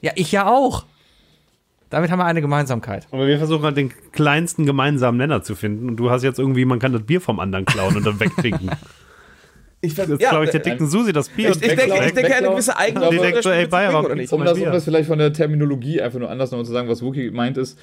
Ja, 0.00 0.10
ich 0.16 0.32
ja 0.32 0.48
auch. 0.48 0.84
Damit 1.90 2.10
haben 2.10 2.18
wir 2.18 2.24
eine 2.24 2.40
Gemeinsamkeit. 2.40 3.06
Aber 3.10 3.26
wir 3.26 3.38
versuchen 3.38 3.62
halt 3.62 3.76
den 3.76 3.92
kleinsten 4.12 4.66
gemeinsamen 4.66 5.18
Nenner 5.18 5.42
zu 5.42 5.54
finden. 5.54 5.88
Und 5.88 5.96
du 5.96 6.10
hast 6.10 6.22
jetzt 6.22 6.38
irgendwie, 6.38 6.64
man 6.64 6.78
kann 6.78 6.92
das 6.92 7.02
Bier 7.02 7.20
vom 7.20 7.40
anderen 7.40 7.64
klauen 7.64 7.96
und 7.96 8.06
dann 8.06 8.18
wegtrinken. 8.20 8.70
Ich, 9.82 9.94
vers- 9.94 10.08
Jetzt 10.10 10.20
ja, 10.20 10.30
glaube 10.30 10.44
ich, 10.44 10.50
der 10.50 10.60
äh, 10.60 10.64
dicken 10.70 10.86
Susi 10.86 11.12
das 11.12 11.28
Bier 11.30 11.48
ich, 11.50 11.56
und 11.56 11.62
ich, 11.64 11.74
denke, 11.74 12.04
ich 12.06 12.12
denke, 12.12 12.34
eine 12.34 12.50
gewisse 12.50 12.76
eigene 12.76 13.06
Aber- 13.06 13.14
Die 13.14 13.20
denkt 13.20 13.42
so, 13.42 13.50
ey, 13.50 13.66
Bayer, 13.66 13.92
warum 13.92 14.06
oder 14.06 14.14
nicht? 14.14 14.30
Um 14.32 14.44
das, 14.44 14.58
um 14.58 14.64
das 14.64 14.84
vielleicht 14.84 15.08
von 15.08 15.18
der 15.18 15.32
Terminologie 15.32 16.02
einfach 16.02 16.18
nur 16.18 16.30
anders 16.30 16.50
nochmal 16.50 16.66
zu 16.66 16.72
sagen, 16.72 16.88
was 16.88 17.02
Wookie 17.02 17.30
meint 17.30 17.56
ist, 17.56 17.78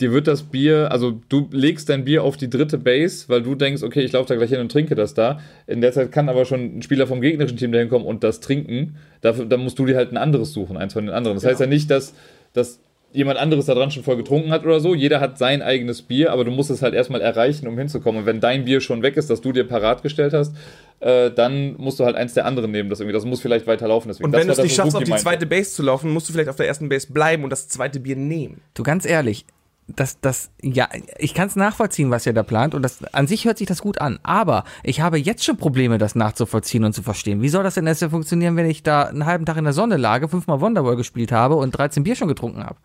dir 0.00 0.12
wird 0.12 0.28
das 0.28 0.44
Bier, 0.44 0.92
also 0.92 1.20
du 1.28 1.48
legst 1.50 1.88
dein 1.88 2.04
Bier 2.04 2.22
auf 2.22 2.36
die 2.36 2.48
dritte 2.48 2.78
Base, 2.78 3.24
weil 3.28 3.42
du 3.42 3.56
denkst, 3.56 3.82
okay, 3.82 4.02
ich 4.02 4.12
laufe 4.12 4.28
da 4.28 4.36
gleich 4.36 4.50
hin 4.50 4.60
und 4.60 4.70
trinke 4.70 4.94
das 4.94 5.14
da. 5.14 5.40
In 5.66 5.80
der 5.80 5.90
Zeit 5.90 6.12
kann 6.12 6.28
aber 6.28 6.44
schon 6.44 6.78
ein 6.78 6.82
Spieler 6.82 7.08
vom 7.08 7.20
gegnerischen 7.20 7.58
Team 7.58 7.72
dahin 7.72 7.88
kommen 7.88 8.04
und 8.04 8.22
das 8.22 8.38
trinken. 8.38 8.96
Dafür, 9.20 9.46
dann 9.46 9.60
musst 9.60 9.78
du 9.80 9.86
dir 9.86 9.96
halt 9.96 10.12
ein 10.12 10.16
anderes 10.16 10.52
suchen, 10.52 10.76
eins 10.76 10.92
von 10.92 11.04
den 11.04 11.14
anderen. 11.14 11.36
Das 11.36 11.44
heißt 11.44 11.58
ja 11.60 11.66
nicht, 11.66 11.90
dass, 11.90 12.14
dass 12.52 12.78
jemand 13.12 13.38
anderes 13.38 13.66
da 13.66 13.74
dran 13.74 13.90
schon 13.90 14.02
voll 14.02 14.16
getrunken 14.16 14.50
hat 14.50 14.64
oder 14.64 14.80
so. 14.80 14.94
Jeder 14.94 15.20
hat 15.20 15.38
sein 15.38 15.62
eigenes 15.62 16.02
Bier, 16.02 16.32
aber 16.32 16.44
du 16.44 16.50
musst 16.50 16.70
es 16.70 16.82
halt 16.82 16.94
erstmal 16.94 17.20
erreichen, 17.20 17.66
um 17.68 17.78
hinzukommen. 17.78 18.20
Und 18.20 18.26
wenn 18.26 18.40
dein 18.40 18.64
Bier 18.64 18.80
schon 18.80 19.02
weg 19.02 19.16
ist, 19.16 19.30
das 19.30 19.40
du 19.40 19.52
dir 19.52 19.64
parat 19.64 20.02
gestellt 20.02 20.32
hast, 20.32 20.54
äh, 21.00 21.30
dann 21.30 21.76
musst 21.76 22.00
du 22.00 22.04
halt 22.04 22.16
eins 22.16 22.34
der 22.34 22.46
anderen 22.46 22.70
nehmen. 22.70 22.88
Das, 22.88 23.00
irgendwie, 23.00 23.14
das 23.14 23.24
muss 23.24 23.40
vielleicht 23.40 23.66
weiterlaufen. 23.66 24.08
Deswegen, 24.08 24.26
Und 24.26 24.32
das 24.32 24.40
wenn 24.40 24.46
du 24.48 24.52
es 24.52 24.58
nicht 24.58 24.74
schaffst, 24.74 24.96
auf 24.96 25.04
die 25.04 25.16
zweite 25.16 25.46
Base 25.46 25.72
zu 25.72 25.82
laufen, 25.82 26.10
musst 26.10 26.28
du 26.28 26.32
vielleicht 26.32 26.48
auf 26.48 26.56
der 26.56 26.66
ersten 26.66 26.88
Base 26.88 27.12
bleiben 27.12 27.44
und 27.44 27.50
das 27.50 27.68
zweite 27.68 28.00
Bier 28.00 28.16
nehmen. 28.16 28.60
Du, 28.74 28.82
ganz 28.82 29.04
ehrlich, 29.04 29.46
das, 29.86 30.20
das, 30.20 30.50
ja, 30.62 30.88
ich 31.18 31.34
kann 31.34 31.48
es 31.48 31.56
nachvollziehen, 31.56 32.10
was 32.10 32.24
ihr 32.26 32.32
da 32.32 32.42
plant 32.42 32.74
und 32.74 32.82
das, 32.82 33.04
an 33.12 33.26
sich 33.26 33.44
hört 33.44 33.58
sich 33.58 33.66
das 33.66 33.82
gut 33.82 34.00
an, 34.00 34.18
aber 34.22 34.64
ich 34.82 35.00
habe 35.02 35.18
jetzt 35.18 35.44
schon 35.44 35.58
Probleme, 35.58 35.98
das 35.98 36.14
nachzuvollziehen 36.14 36.84
und 36.84 36.94
zu 36.94 37.02
verstehen. 37.02 37.42
Wie 37.42 37.50
soll 37.50 37.64
das 37.64 37.74
denn 37.74 37.86
erst 37.86 38.02
funktionieren, 38.04 38.56
wenn 38.56 38.68
ich 38.68 38.82
da 38.82 39.02
einen 39.02 39.26
halben 39.26 39.44
Tag 39.44 39.58
in 39.58 39.64
der 39.64 39.74
Sonne 39.74 39.98
lage, 39.98 40.28
fünfmal 40.28 40.60
Wonderwall 40.60 40.96
gespielt 40.96 41.32
habe 41.32 41.56
und 41.56 41.72
13 41.72 42.02
Bier 42.02 42.16
schon 42.16 42.28
getrunken 42.28 42.64
habe? 42.64 42.76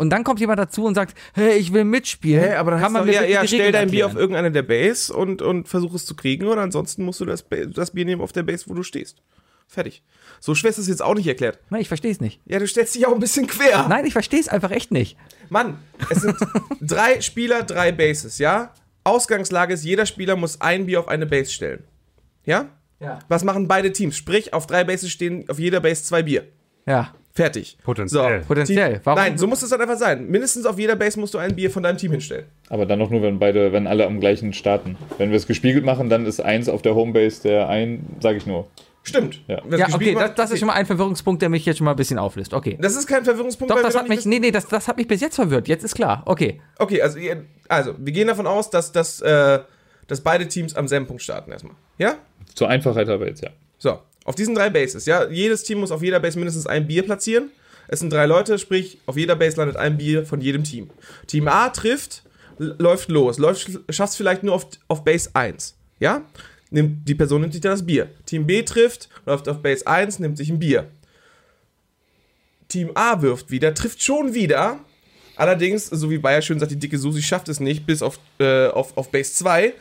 Und 0.00 0.08
dann 0.08 0.24
kommt 0.24 0.40
jemand 0.40 0.58
dazu 0.58 0.86
und 0.86 0.94
sagt, 0.94 1.14
hey, 1.34 1.58
ich 1.58 1.74
will 1.74 1.84
mitspielen. 1.84 2.42
Hey, 2.42 2.54
aber 2.54 2.70
dann 2.70 2.80
kann 2.80 2.90
man 2.90 3.02
hast 3.02 3.08
du, 3.08 3.20
mir 3.20 3.28
ja, 3.28 3.42
ja, 3.42 3.46
stell 3.46 3.70
dein 3.70 3.90
Bier 3.90 4.06
auf 4.06 4.14
irgendeine 4.14 4.50
der 4.50 4.62
Base 4.62 5.12
und, 5.12 5.42
und 5.42 5.68
versuch 5.68 5.92
es 5.92 6.06
zu 6.06 6.16
kriegen 6.16 6.46
oder 6.46 6.62
ansonsten 6.62 7.04
musst 7.04 7.20
du 7.20 7.26
das, 7.26 7.44
das 7.74 7.90
Bier 7.90 8.06
nehmen 8.06 8.22
auf 8.22 8.32
der 8.32 8.42
Base, 8.42 8.64
wo 8.66 8.72
du 8.72 8.82
stehst. 8.82 9.20
Fertig. 9.68 10.02
So 10.40 10.54
schwer 10.54 10.70
ist 10.70 10.78
es 10.78 10.88
jetzt 10.88 11.02
auch 11.02 11.14
nicht 11.14 11.26
erklärt. 11.26 11.58
Nein, 11.68 11.82
ich 11.82 11.88
verstehe 11.88 12.10
es 12.10 12.18
nicht. 12.18 12.40
Ja, 12.46 12.58
du 12.58 12.66
stellst 12.66 12.94
dich 12.94 13.06
auch 13.06 13.12
ein 13.12 13.20
bisschen 13.20 13.46
quer. 13.46 13.88
Nein, 13.90 14.06
ich 14.06 14.14
verstehe 14.14 14.40
es 14.40 14.48
einfach 14.48 14.70
echt 14.70 14.90
nicht. 14.90 15.18
Mann, 15.50 15.76
es 16.08 16.22
sind 16.22 16.34
drei 16.80 17.20
Spieler, 17.20 17.62
drei 17.64 17.92
Bases, 17.92 18.38
ja? 18.38 18.72
Ausgangslage 19.04 19.74
ist, 19.74 19.84
jeder 19.84 20.06
Spieler 20.06 20.34
muss 20.34 20.62
ein 20.62 20.86
Bier 20.86 21.00
auf 21.00 21.08
eine 21.08 21.26
Base 21.26 21.52
stellen. 21.52 21.84
Ja? 22.46 22.70
Ja. 23.00 23.18
Was 23.28 23.44
machen 23.44 23.68
beide 23.68 23.92
Teams? 23.92 24.16
Sprich, 24.16 24.54
auf 24.54 24.66
drei 24.66 24.82
Bases 24.82 25.10
stehen 25.10 25.46
auf 25.50 25.58
jeder 25.58 25.80
Base 25.80 26.04
zwei 26.04 26.22
Bier. 26.22 26.46
Ja. 26.86 27.14
Fertig. 27.32 27.78
Potenziell. 27.84 28.40
Potenziell. 28.40 28.92
Team, 28.94 29.00
Warum- 29.04 29.18
Nein, 29.18 29.38
so 29.38 29.46
muss 29.46 29.62
es 29.62 29.70
dann 29.70 29.80
einfach 29.80 29.96
sein. 29.96 30.26
Mindestens 30.28 30.66
auf 30.66 30.78
jeder 30.78 30.96
Base 30.96 31.18
musst 31.18 31.32
du 31.34 31.38
ein 31.38 31.54
Bier 31.54 31.70
von 31.70 31.82
deinem 31.82 31.96
Team 31.96 32.10
hinstellen. 32.10 32.46
Aber 32.68 32.86
dann 32.86 33.00
auch 33.00 33.10
nur, 33.10 33.22
wenn 33.22 33.38
beide, 33.38 33.72
wenn 33.72 33.86
alle 33.86 34.06
am 34.06 34.18
gleichen 34.20 34.52
starten. 34.52 34.96
Wenn 35.18 35.30
wir 35.30 35.36
es 35.36 35.46
gespiegelt 35.46 35.84
machen, 35.84 36.08
dann 36.08 36.26
ist 36.26 36.40
eins 36.40 36.68
auf 36.68 36.82
der 36.82 36.94
Homebase 36.94 37.42
der 37.42 37.68
ein, 37.68 38.04
sage 38.20 38.38
ich 38.38 38.46
nur. 38.46 38.66
Stimmt. 39.02 39.40
Ja. 39.48 39.62
Ja, 39.76 39.86
okay, 39.94 40.14
das, 40.14 40.34
das 40.34 40.50
ist 40.50 40.58
schon 40.58 40.66
mal 40.68 40.74
ein 40.74 40.84
Verwirrungspunkt, 40.84 41.40
der 41.40 41.48
mich 41.48 41.64
jetzt 41.64 41.78
schon 41.78 41.86
mal 41.86 41.92
ein 41.92 41.96
bisschen 41.96 42.18
auflöst. 42.18 42.52
Okay. 42.52 42.76
Das 42.80 42.94
ist 42.96 43.06
kein 43.06 43.24
Verwirrungspunkt. 43.24 43.70
Doch, 43.70 43.76
weil 43.76 43.84
das 43.84 43.94
wir 43.94 44.00
hat 44.00 44.08
noch 44.08 44.14
mich, 44.14 44.26
nee, 44.26 44.38
nee, 44.38 44.50
das, 44.50 44.66
das 44.66 44.88
hat 44.88 44.98
mich 44.98 45.08
bis 45.08 45.20
jetzt 45.22 45.36
verwirrt. 45.36 45.68
Jetzt 45.68 45.84
ist 45.84 45.94
klar. 45.94 46.22
Okay. 46.26 46.60
Okay, 46.78 47.00
also, 47.00 47.18
also 47.68 47.94
wir 47.98 48.12
gehen 48.12 48.26
davon 48.28 48.46
aus, 48.46 48.68
dass, 48.68 48.92
dass, 48.92 49.20
äh, 49.22 49.60
dass 50.06 50.20
beide 50.20 50.48
Teams 50.48 50.74
am 50.74 50.86
selben 50.86 51.06
Punkt 51.06 51.22
starten 51.22 51.50
erstmal. 51.50 51.74
Ja? 51.96 52.16
Zur 52.54 52.68
Einfachheit 52.68 53.08
aber 53.08 53.26
jetzt, 53.26 53.42
ja. 53.42 53.50
So, 53.78 54.00
auf 54.24 54.34
diesen 54.34 54.54
drei 54.54 54.70
Bases, 54.70 55.06
ja, 55.06 55.28
jedes 55.28 55.62
Team 55.62 55.80
muss 55.80 55.90
auf 55.90 56.02
jeder 56.02 56.20
Base 56.20 56.38
mindestens 56.38 56.66
ein 56.66 56.86
Bier 56.86 57.02
platzieren. 57.02 57.50
Es 57.88 58.00
sind 58.00 58.12
drei 58.12 58.26
Leute, 58.26 58.58
sprich, 58.58 58.98
auf 59.06 59.16
jeder 59.16 59.34
Base 59.34 59.56
landet 59.56 59.76
ein 59.76 59.96
Bier 59.96 60.24
von 60.24 60.40
jedem 60.40 60.62
Team. 60.62 60.90
Team 61.26 61.48
A 61.48 61.70
trifft, 61.70 62.22
läuft 62.58 63.08
los, 63.08 63.38
läuft, 63.38 63.68
schafft 63.88 64.12
es 64.12 64.16
vielleicht 64.16 64.42
nur 64.42 64.54
auf, 64.54 64.66
auf 64.88 65.02
Base 65.02 65.30
1, 65.32 65.74
ja? 65.98 66.22
Nimmt, 66.70 67.08
die 67.08 67.16
Person 67.16 67.40
nimmt 67.40 67.52
sich 67.52 67.62
dann 67.62 67.72
das 67.72 67.84
Bier. 67.84 68.08
Team 68.26 68.46
B 68.46 68.62
trifft, 68.62 69.08
läuft 69.26 69.48
auf 69.48 69.60
Base 69.60 69.84
1, 69.86 70.20
nimmt 70.20 70.36
sich 70.36 70.50
ein 70.50 70.60
Bier. 70.60 70.86
Team 72.68 72.92
A 72.94 73.20
wirft 73.22 73.50
wieder, 73.50 73.74
trifft 73.74 74.02
schon 74.02 74.34
wieder. 74.34 74.78
Allerdings, 75.34 75.86
so 75.86 76.10
wie 76.10 76.18
Bayer 76.18 76.42
schön 76.42 76.60
sagt, 76.60 76.70
die 76.70 76.78
dicke 76.78 76.98
Susi 76.98 77.22
schafft 77.22 77.48
es 77.48 77.58
nicht 77.58 77.86
bis 77.86 78.02
auf, 78.02 78.20
äh, 78.38 78.68
auf, 78.68 78.96
auf 78.96 79.10
Base 79.10 79.32
2 79.32 79.72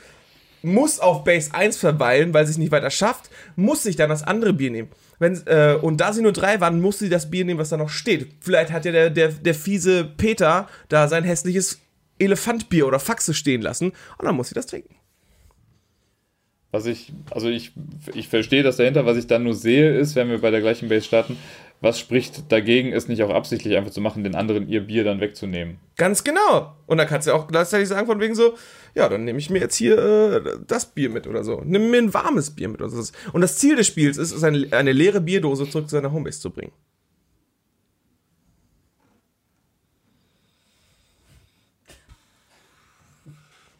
muss 0.61 0.99
auf 0.99 1.23
Base 1.23 1.53
1 1.53 1.77
verweilen, 1.77 2.33
weil 2.33 2.45
sie 2.45 2.51
es 2.51 2.57
nicht 2.57 2.71
weiter 2.71 2.89
schafft, 2.89 3.29
muss 3.55 3.83
sich 3.83 3.95
dann 3.95 4.09
das 4.09 4.23
andere 4.23 4.53
Bier 4.53 4.71
nehmen. 4.71 4.89
Wenn, 5.19 5.41
äh, 5.47 5.77
und 5.81 5.97
da 5.97 6.13
sie 6.13 6.21
nur 6.21 6.31
drei 6.31 6.61
waren, 6.61 6.81
muss 6.81 6.99
sie 6.99 7.09
das 7.09 7.29
Bier 7.29 7.45
nehmen, 7.45 7.59
was 7.59 7.69
da 7.69 7.77
noch 7.77 7.89
steht. 7.89 8.27
Vielleicht 8.39 8.71
hat 8.71 8.85
ja 8.85 8.91
der, 8.91 9.09
der, 9.09 9.29
der 9.29 9.53
fiese 9.53 10.05
Peter 10.05 10.67
da 10.87 11.07
sein 11.07 11.23
hässliches 11.23 11.79
Elefantbier 12.19 12.87
oder 12.87 12.99
Faxe 12.99 13.33
stehen 13.33 13.61
lassen 13.61 13.91
und 14.17 14.25
dann 14.25 14.35
muss 14.35 14.49
sie 14.49 14.55
das 14.55 14.67
trinken. 14.67 14.95
Was 16.71 16.85
ich, 16.85 17.11
also 17.31 17.49
ich, 17.49 17.71
ich 18.13 18.27
verstehe 18.27 18.61
das 18.61 18.77
dahinter, 18.77 19.05
was 19.05 19.17
ich 19.17 19.25
dann 19.25 19.43
nur 19.43 19.55
sehe, 19.55 19.97
ist, 19.97 20.15
wenn 20.15 20.29
wir 20.29 20.39
bei 20.39 20.51
der 20.51 20.61
gleichen 20.61 20.87
Base 20.87 21.05
starten, 21.05 21.35
was 21.81 21.97
spricht 21.97 22.51
dagegen, 22.51 22.91
es 22.91 23.07
nicht 23.07 23.23
auch 23.23 23.29
absichtlich 23.29 23.77
einfach 23.77 23.91
zu 23.91 24.01
machen, 24.01 24.23
den 24.23 24.35
anderen 24.35 24.67
ihr 24.67 24.81
Bier 24.81 25.05
dann 25.05 25.21
wegzunehmen. 25.21 25.77
Ganz 25.95 26.23
genau. 26.23 26.75
Und 26.87 26.97
dann 26.97 27.07
kannst 27.07 27.27
du 27.27 27.33
auch 27.33 27.47
gleichzeitig 27.47 27.87
sagen, 27.87 28.05
von 28.05 28.19
wegen 28.19 28.35
so, 28.35 28.55
ja, 28.95 29.07
dann 29.07 29.23
nehme 29.23 29.39
ich 29.39 29.49
mir 29.49 29.59
jetzt 29.59 29.75
hier 29.75 29.97
äh, 29.97 30.57
das 30.67 30.87
Bier 30.87 31.09
mit 31.09 31.25
oder 31.25 31.43
so. 31.43 31.61
Nimm 31.63 31.89
mir 31.89 31.99
ein 31.99 32.13
warmes 32.13 32.51
Bier 32.51 32.67
mit 32.67 32.81
oder 32.81 32.89
so. 32.89 33.13
Und 33.31 33.41
das 33.41 33.57
Ziel 33.57 33.77
des 33.77 33.87
Spiels 33.87 34.17
ist, 34.17 34.33
ist 34.33 34.43
eine, 34.43 34.67
eine 34.71 34.91
leere 34.91 35.21
Bierdose 35.21 35.69
zurück 35.69 35.89
zu 35.89 35.95
seiner 35.95 36.11
Homebase 36.11 36.41
zu 36.41 36.49
bringen. 36.49 36.71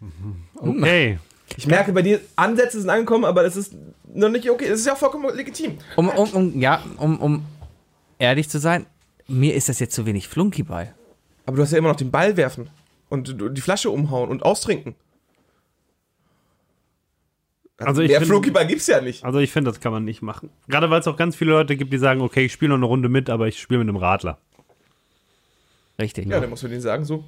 Okay. 0.62 1.18
Ich 1.56 1.68
merke, 1.68 1.94
bei 1.94 2.02
dir 2.02 2.20
Ansätze 2.36 2.82
sind 2.82 2.90
angekommen, 2.90 3.24
aber 3.24 3.44
das 3.44 3.56
ist 3.56 3.74
noch 4.14 4.28
nicht 4.28 4.50
okay. 4.50 4.68
Das 4.68 4.82
ist 4.82 4.86
ja 4.86 4.94
auch 4.94 4.98
vollkommen 4.98 5.34
legitim. 5.34 5.78
Um, 5.96 6.10
um, 6.10 6.30
um, 6.32 6.60
ja, 6.60 6.84
um, 6.98 7.18
um 7.22 7.46
ehrlich 8.20 8.50
zu 8.50 8.60
sein, 8.60 8.86
mir 9.28 9.56
ist 9.56 9.70
das 9.70 9.80
jetzt 9.80 9.96
zu 9.96 10.06
wenig 10.06 10.28
Flunkyball. 10.28 10.94
Aber 11.46 11.58
du 11.58 11.64
hast 11.64 11.72
ja 11.72 11.78
immer 11.80 11.90
noch 11.90 11.96
den 11.96 12.12
Ball 12.12 12.38
werfen 12.38 12.70
und 13.10 13.36
die 13.58 13.62
Flasche 13.62 13.90
umhauen 13.90 14.30
und 14.30 14.44
austrinken. 14.44 14.96
Also 17.78 18.02
ich 18.02 18.10
Mehr 18.10 18.20
find- 18.20 18.30
Flunkyball 18.30 18.68
gibt's 18.68 18.88
ja 18.88 19.00
nicht. 19.02 19.24
Also 19.24 19.40
ich 19.40 19.52
finde, 19.52 19.72
das 19.72 19.80
kann 19.80 19.92
man 19.94 20.04
nicht 20.04 20.22
machen. 20.22 20.50
Gerade 20.68 20.90
weil 20.90 21.00
es 21.00 21.08
auch 21.08 21.16
ganz 21.16 21.36
viele 21.36 21.52
Leute 21.52 21.78
gibt, 21.78 21.94
die 21.94 21.98
sagen, 21.98 22.22
okay, 22.22 22.46
ich 22.46 22.52
spiele 22.54 22.70
noch 22.70 22.76
eine 22.78 22.86
Runde 22.86 23.08
mit, 23.10 23.30
aber 23.30 23.48
ich 23.48 23.60
spiele 23.60 23.80
mit 23.80 23.88
einem 23.88 23.96
Radler. 23.98 24.38
Richtig. 25.98 26.28
Ja, 26.28 26.40
dann 26.40 26.50
musst 26.50 26.64
du 26.64 26.68
denen 26.68 26.82
sagen 26.82 27.06
so. 27.06 27.24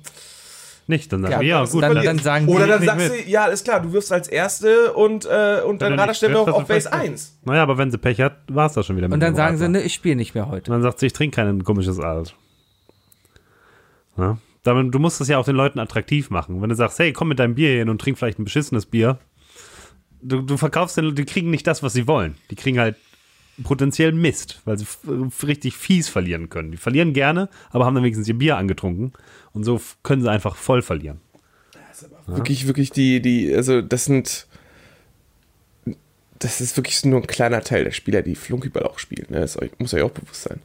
Nicht, 0.92 1.12
dann 1.14 1.22
sagen 1.22 1.32
Ja, 1.34 1.40
wir, 1.40 1.48
ja, 1.48 1.64
gut. 1.66 1.82
dann, 1.84 1.96
dann- 1.96 2.04
dann 2.06 2.20
sagen 2.20 2.48
Oder 2.50 2.68
dann 2.68 2.84
sagst 2.84 3.10
du, 3.10 3.30
ja, 3.30 3.46
ist 3.46 3.64
klar, 3.64 3.82
du 3.82 3.94
wirfst 3.94 4.12
als 4.12 4.28
Erste 4.28 4.92
und, 4.94 5.26
äh, 5.26 5.62
und 5.66 5.82
dein 5.82 5.94
Wenn 5.94 6.00
er 6.00 6.04
Radar 6.04 6.14
trifft, 6.16 6.36
auf, 6.36 6.48
auf 6.50 6.68
Base 6.68 6.90
vielleicht- 6.90 7.10
1. 7.12 7.40
Naja, 7.46 7.64
aber 7.64 7.78
wenn 7.78 7.90
sie 7.92 7.98
Pech 7.98 8.20
hat, 8.20 8.38
war 8.50 8.66
es 8.68 8.74
das 8.74 8.86
schon 8.86 8.98
wieder 8.98 9.08
mit 9.08 9.14
und 9.14 9.20
dann 9.22 9.32
dem 9.34 9.38
sagen 9.38 9.58
sie, 9.58 9.70
ne, 9.70 9.82
ich 9.82 9.94
spiele 9.94 10.18
nicht 10.18 10.36
mehr 10.36 10.50
heute. 10.50 10.70
Und 10.70 10.76
dann 10.76 10.82
sagt 10.84 11.00
sie, 11.00 11.06
ich 11.08 11.14
trinke 11.14 11.36
kein 11.38 11.64
komisches 11.64 12.00
Alt. 12.00 12.36
Ja? 14.18 14.38
Damit, 14.64 14.94
du 14.94 15.00
musst 15.00 15.20
das 15.20 15.28
ja 15.28 15.38
auch 15.38 15.46
den 15.46 15.56
Leuten 15.56 15.80
attraktiv 15.80 16.30
machen. 16.30 16.62
Wenn 16.62 16.70
du 16.70 16.76
sagst, 16.76 17.00
hey, 17.00 17.14
komm 17.14 17.30
mit 17.30 17.40
deinem 17.40 17.56
Bier 17.56 17.70
hin 17.70 17.90
und 17.90 18.00
trink 18.00 18.18
vielleicht 18.18 18.38
ein 18.40 18.44
beschissenes 18.44 18.86
Bier. 18.86 19.18
Du, 20.22 20.42
du 20.42 20.58
verkaufst 20.58 20.98
den, 20.98 21.16
die 21.16 21.26
kriegen 21.26 21.50
nicht 21.50 21.66
das, 21.66 21.82
was 21.82 21.94
sie 21.94 22.06
wollen. 22.08 22.36
Die 22.52 22.56
kriegen 22.56 22.78
halt 22.80 22.96
potenziell 23.64 24.12
Mist, 24.12 24.62
weil 24.66 24.78
sie 24.78 24.86
richtig 25.44 25.76
fies 25.76 26.10
verlieren 26.10 26.50
können. 26.50 26.72
Die 26.72 26.78
verlieren 26.78 27.14
gerne, 27.14 27.50
aber 27.72 27.86
haben 27.86 27.96
dann 27.96 28.04
wenigstens 28.04 28.28
ihr 28.28 28.38
Bier 28.38 28.58
angetrunken. 28.58 29.14
Und 29.54 29.64
so 29.64 29.82
können 30.04 30.22
sie 30.22 30.30
einfach 30.30 30.56
voll 30.56 30.82
verlieren. 30.82 31.20
Wirklich, 32.28 32.68
wirklich 32.68 32.92
die, 32.92 33.22
die, 33.22 33.54
also 33.54 33.82
das 33.82 34.06
sind, 34.06 34.48
das 36.40 36.62
ist 36.62 36.78
wirklich 36.78 37.04
nur 37.06 37.20
ein 37.20 37.28
kleiner 37.28 37.62
Teil 37.62 37.84
der 37.84 37.92
Spieler, 37.92 38.22
die 38.22 38.36
Flunkyball 38.36 38.84
auch 38.84 39.00
spielen. 39.00 39.28
Ne? 39.30 39.42
Das 39.42 39.58
muss 39.78 39.94
euch 39.94 40.02
auch 40.02 40.12
bewusst 40.12 40.44
sein. 40.44 40.62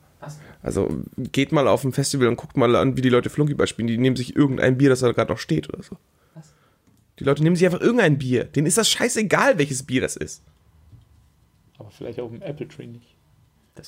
Also 0.63 0.89
geht 1.33 1.53
mal 1.53 1.69
auf 1.69 1.85
ein 1.85 1.93
Festival 1.93 2.27
und 2.27 2.37
guckt 2.37 2.57
mal 2.57 2.75
an, 2.75 2.97
wie 2.97 3.01
die 3.01 3.09
Leute 3.09 3.31
Flunkyball 3.31 3.67
spielen. 3.69 3.87
Die 3.87 3.99
nehmen 3.99 4.17
sich 4.17 4.35
irgendein 4.35 4.77
Bier, 4.77 4.89
das 4.89 5.01
da 5.01 5.13
gerade 5.13 5.31
noch 5.31 5.39
steht 5.39 5.69
oder 5.69 5.83
so. 5.83 5.97
Die 7.19 7.25
Leute 7.25 7.43
nehmen 7.43 7.57
sich 7.57 7.65
einfach 7.65 7.81
irgendein 7.81 8.19
Bier. 8.19 8.45
Denen 8.45 8.67
ist 8.67 8.77
das 8.77 8.91
scheißegal, 8.91 9.59
welches 9.59 9.85
Bier 9.85 10.01
das 10.01 10.17
ist. 10.17 10.43
Aber 11.79 11.91
vielleicht 11.91 12.21
auf 12.21 12.31
dem 12.31 12.43
Apple 12.43 12.69
Tree 12.69 12.87
nicht. 12.87 13.15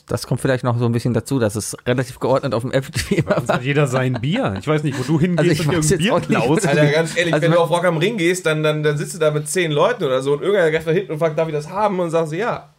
Das 0.07 0.27
kommt 0.27 0.43
vielleicht 0.43 0.65
noch 0.65 0.77
so 0.79 0.85
ein 0.85 0.93
bisschen 0.93 1.15
dazu, 1.15 1.39
dass 1.39 1.57
es 1.57 1.75
relativ 1.87 2.21
geordnet 2.21 2.53
auf 2.53 2.61
dem 2.63 2.73
Apple 2.73 2.91
TV 2.91 3.27
Sonst 3.35 3.49
hat 3.51 3.63
jeder 3.63 3.87
sein 3.87 4.19
Bier. 4.21 4.55
Ich 4.59 4.69
weiß 4.69 4.83
nicht, 4.83 4.99
wo 4.99 5.03
du 5.03 5.19
hingehst 5.19 5.49
Also 5.61 5.63
ich 5.63 5.67
und 5.67 5.75
irgendein 5.75 5.99
Bier 6.29 6.39
klaust. 6.41 6.67
Also- 6.69 6.81
Alter, 6.81 6.93
ganz 6.93 7.17
ehrlich, 7.17 7.33
also 7.33 7.45
wenn 7.47 7.53
du 7.53 7.59
auf 7.59 7.71
Rock 7.71 7.85
am 7.87 7.97
Ring 7.97 8.19
gehst, 8.19 8.45
dann, 8.45 8.63
dann, 8.63 8.83
dann 8.83 8.99
sitzt 8.99 9.15
du 9.15 9.19
da 9.19 9.31
mit 9.31 9.49
zehn 9.49 9.73
Leuten 9.73 10.05
oder 10.05 10.21
so 10.21 10.35
und 10.35 10.43
irgendeiner 10.43 10.71
greift 10.71 10.87
da 10.87 10.91
hinten 10.91 11.13
und 11.13 11.19
fragt, 11.19 11.39
darf 11.39 11.49
ich 11.49 11.55
das 11.55 11.71
haben? 11.71 11.99
Und 12.01 12.11
sagst 12.11 12.33
du 12.33 12.37
ja. 12.37 12.75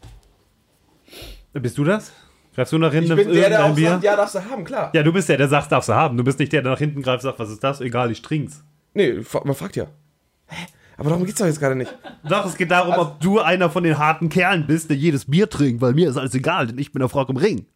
Bist 1.53 1.77
du 1.79 1.83
das? 1.83 2.11
Greifst 2.53 2.73
du 2.73 2.77
nach 2.77 2.91
hinten 2.93 3.17
Ich 3.17 3.25
bin 3.25 3.33
der, 3.33 3.49
der 3.49 3.65
auch 3.65 3.73
Bier? 3.75 3.89
sagt, 3.89 4.03
ja, 4.03 4.15
darfst 4.15 4.35
du 4.35 4.45
haben, 4.45 4.63
klar. 4.63 4.91
Ja, 4.93 5.01
du 5.01 5.11
bist 5.11 5.29
der, 5.29 5.37
der 5.37 5.47
sagt, 5.47 5.71
darfst 5.71 5.89
du 5.89 5.93
haben. 5.93 6.15
Du 6.17 6.23
bist 6.23 6.37
nicht 6.37 6.53
der, 6.53 6.61
der 6.61 6.71
nach 6.73 6.77
hinten 6.79 7.01
greift 7.01 7.23
und 7.23 7.29
sagt, 7.29 7.39
was 7.39 7.49
ist 7.49 7.63
das? 7.63 7.81
Egal, 7.81 8.11
ich 8.11 8.21
trink's. 8.21 8.63
Nee, 8.93 9.21
man 9.45 9.55
fragt 9.55 9.75
ja. 9.75 9.87
Hä? 10.47 10.67
Aber 10.99 11.09
darum 11.09 11.25
geht's 11.25 11.39
doch 11.39 11.45
jetzt 11.45 11.59
gerade 11.59 11.75
nicht. 11.75 11.95
Doch, 12.27 12.45
es 12.45 12.57
geht 12.57 12.69
darum, 12.71 12.93
ob 12.97 13.19
du 13.21 13.39
einer 13.39 13.69
von 13.69 13.83
den 13.83 13.97
harten 13.97 14.27
Kerlen 14.29 14.67
bist, 14.67 14.89
der 14.89 14.97
jedes 14.97 15.25
Bier 15.25 15.49
trinkt, 15.49 15.81
weil 15.81 15.93
mir 15.93 16.09
ist 16.09 16.17
alles 16.17 16.33
egal, 16.35 16.67
denn 16.67 16.77
ich 16.77 16.91
bin 16.91 16.99
der 16.99 17.09
Frau 17.09 17.25
im 17.25 17.37
Ring. 17.37 17.65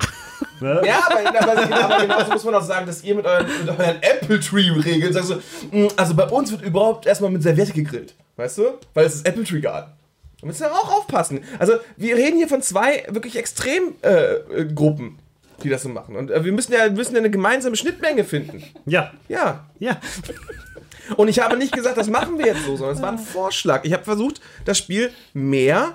Ja, 0.61 1.01
aber, 1.09 1.39
aber, 1.39 2.01
genauso 2.01 2.31
muss 2.31 2.43
man 2.43 2.55
auch 2.55 2.63
sagen, 2.63 2.85
dass 2.85 3.03
ihr 3.03 3.15
mit 3.15 3.25
euren, 3.25 3.45
mit 3.45 3.69
euren 3.69 3.97
Apple 4.01 4.39
Tree-Regeln 4.39 5.11
sagt 5.13 5.25
so, 5.25 5.35
"Mm, 5.71 5.87
also 5.97 6.15
bei 6.15 6.25
uns 6.27 6.51
wird 6.51 6.61
überhaupt 6.61 7.05
erstmal 7.05 7.31
mit 7.31 7.43
Serviette 7.43 7.71
gegrillt. 7.73 8.13
Weißt 8.37 8.57
du? 8.59 8.63
Weil 8.93 9.05
es 9.05 9.15
ist 9.15 9.27
Apple 9.27 9.43
Tree 9.43 9.59
Garden. 9.61 9.91
Da 10.39 10.47
müsst 10.47 10.61
ihr 10.61 10.71
auch 10.71 10.91
aufpassen. 10.99 11.41
Also, 11.59 11.73
wir 11.97 12.15
reden 12.15 12.37
hier 12.37 12.47
von 12.47 12.61
zwei 12.61 13.03
wirklich 13.09 13.37
Extremgruppen, 13.37 14.03
äh, 14.03 14.61
äh, 14.61 14.73
Gruppen, 14.73 15.19
die 15.63 15.69
das 15.69 15.83
so 15.83 15.89
machen. 15.89 16.15
Und 16.15 16.31
äh, 16.31 16.43
wir 16.43 16.51
müssen 16.51 16.73
ja, 16.73 16.85
wir 16.85 16.91
müssen 16.91 17.13
ja 17.13 17.19
eine 17.19 17.31
gemeinsame 17.31 17.75
Schnittmenge 17.75 18.23
finden. 18.23 18.63
Ja, 18.85 19.11
Ja. 19.27 19.65
ja. 19.79 19.97
Und 21.17 21.27
ich 21.27 21.39
habe 21.39 21.57
nicht 21.57 21.73
gesagt, 21.73 21.97
das 21.97 22.09
machen 22.09 22.37
wir 22.37 22.45
jetzt 22.47 22.65
so, 22.65 22.75
sondern 22.75 22.95
es 22.95 23.01
war 23.01 23.11
ein 23.11 23.17
Vorschlag. 23.19 23.83
Ich 23.83 23.93
habe 23.93 24.03
versucht, 24.03 24.41
das 24.65 24.77
Spiel 24.77 25.11
mehr 25.33 25.93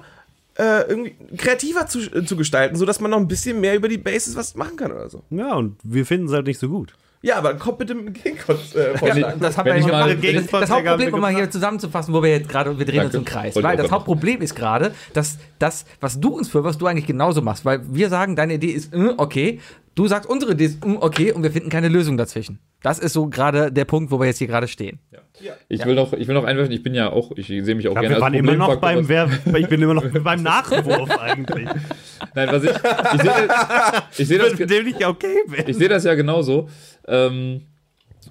äh, 0.58 0.82
irgendwie 0.88 1.14
kreativer 1.36 1.86
zu, 1.86 2.00
äh, 2.00 2.24
zu 2.24 2.36
gestalten, 2.36 2.76
sodass 2.76 3.00
man 3.00 3.10
noch 3.10 3.18
ein 3.18 3.28
bisschen 3.28 3.60
mehr 3.60 3.74
über 3.76 3.88
die 3.88 3.98
Bases 3.98 4.34
was 4.36 4.54
machen 4.54 4.76
kann 4.76 4.90
oder 4.92 5.08
so. 5.08 5.22
Ja, 5.30 5.54
und 5.54 5.76
wir 5.84 6.04
finden 6.04 6.26
es 6.26 6.32
halt 6.32 6.46
nicht 6.46 6.58
so 6.58 6.68
gut. 6.68 6.94
Ja, 7.20 7.36
aber 7.36 7.54
kommt 7.54 7.78
bitte 7.78 7.96
mit 7.96 8.06
dem 8.06 8.12
Gegenvorschlag. 8.12 9.02
Äh, 9.02 9.20
Ja, 9.20 9.32
das 9.36 9.58
haben 9.58 9.66
Wenn 9.66 9.74
wir 9.74 9.80
ich 9.80 9.86
ja 9.86 9.92
mal- 9.92 10.16
gemacht. 10.16 10.52
Das, 10.52 10.60
das 10.60 10.70
Hauptproblem, 10.70 11.14
um 11.14 11.20
mal 11.20 11.34
hier 11.34 11.50
zusammenzufassen, 11.50 12.14
wo 12.14 12.22
wir 12.22 12.30
jetzt 12.30 12.48
gerade, 12.48 12.78
wir 12.78 12.86
drehen 12.86 13.00
uns 13.04 13.12
Danke. 13.12 13.16
im 13.18 13.24
Kreis. 13.24 13.56
Weil 13.56 13.76
das 13.76 13.90
Hauptproblem 13.90 14.40
ist 14.40 14.54
gerade, 14.54 14.94
dass 15.14 15.36
das, 15.58 15.84
was 16.00 16.20
du 16.20 16.36
uns 16.36 16.48
führst, 16.48 16.80
du 16.80 16.86
eigentlich 16.86 17.06
genauso 17.08 17.42
machst. 17.42 17.64
Weil 17.64 17.80
wir 17.92 18.08
sagen, 18.08 18.36
deine 18.36 18.54
Idee 18.54 18.70
ist 18.70 18.94
äh, 18.94 19.14
okay, 19.16 19.58
du 19.98 20.06
sagst, 20.06 20.28
unsere 20.28 20.52
Idee 20.52 20.66
ist 20.66 20.84
äh, 20.84 20.96
okay 21.00 21.32
und 21.32 21.42
wir 21.42 21.50
finden 21.50 21.70
keine 21.70 21.88
Lösung 21.88 22.16
dazwischen. 22.16 22.58
Das 22.82 22.98
ist 22.98 23.12
so 23.12 23.26
gerade 23.28 23.72
der 23.72 23.84
Punkt, 23.84 24.10
wo 24.12 24.20
wir 24.20 24.26
jetzt 24.26 24.38
hier 24.38 24.46
gerade 24.46 24.68
stehen. 24.68 25.00
Ich 25.68 25.84
will 25.84 25.94
noch, 25.94 26.12
ich 26.12 26.28
will 26.28 26.34
noch 26.34 26.44
einwerfen, 26.44 26.72
ich 26.72 26.82
bin 26.82 26.94
ja 26.94 27.10
auch, 27.10 27.32
ich 27.36 27.46
sehe 27.48 27.74
mich 27.74 27.88
auch 27.88 27.94
Ja, 27.94 28.00
gerne 28.02 28.16
wir 28.16 28.20
waren 28.20 28.34
immer 28.34 28.54
noch 28.54 28.76
beim, 28.76 29.08
Wer, 29.08 29.28
ich 29.56 29.68
bin 29.68 29.82
immer 29.82 29.94
noch 29.94 30.06
beim 30.08 30.42
Nachwurf 30.42 31.10
eigentlich. 31.18 31.68
Nein, 32.34 32.48
was 32.50 32.64
ich, 32.64 32.70
ich 32.70 33.22
sehe 33.22 33.48
ich 34.18 34.28
sehe 34.28 34.38
das, 34.38 34.58
ich 34.58 34.98
ja 34.98 35.08
okay 35.08 35.34
bin. 35.48 35.64
ich 35.66 35.76
sehe 35.76 35.88
das 35.88 36.04
ja 36.04 36.14
genauso. 36.14 36.68
Ähm, 37.06 37.62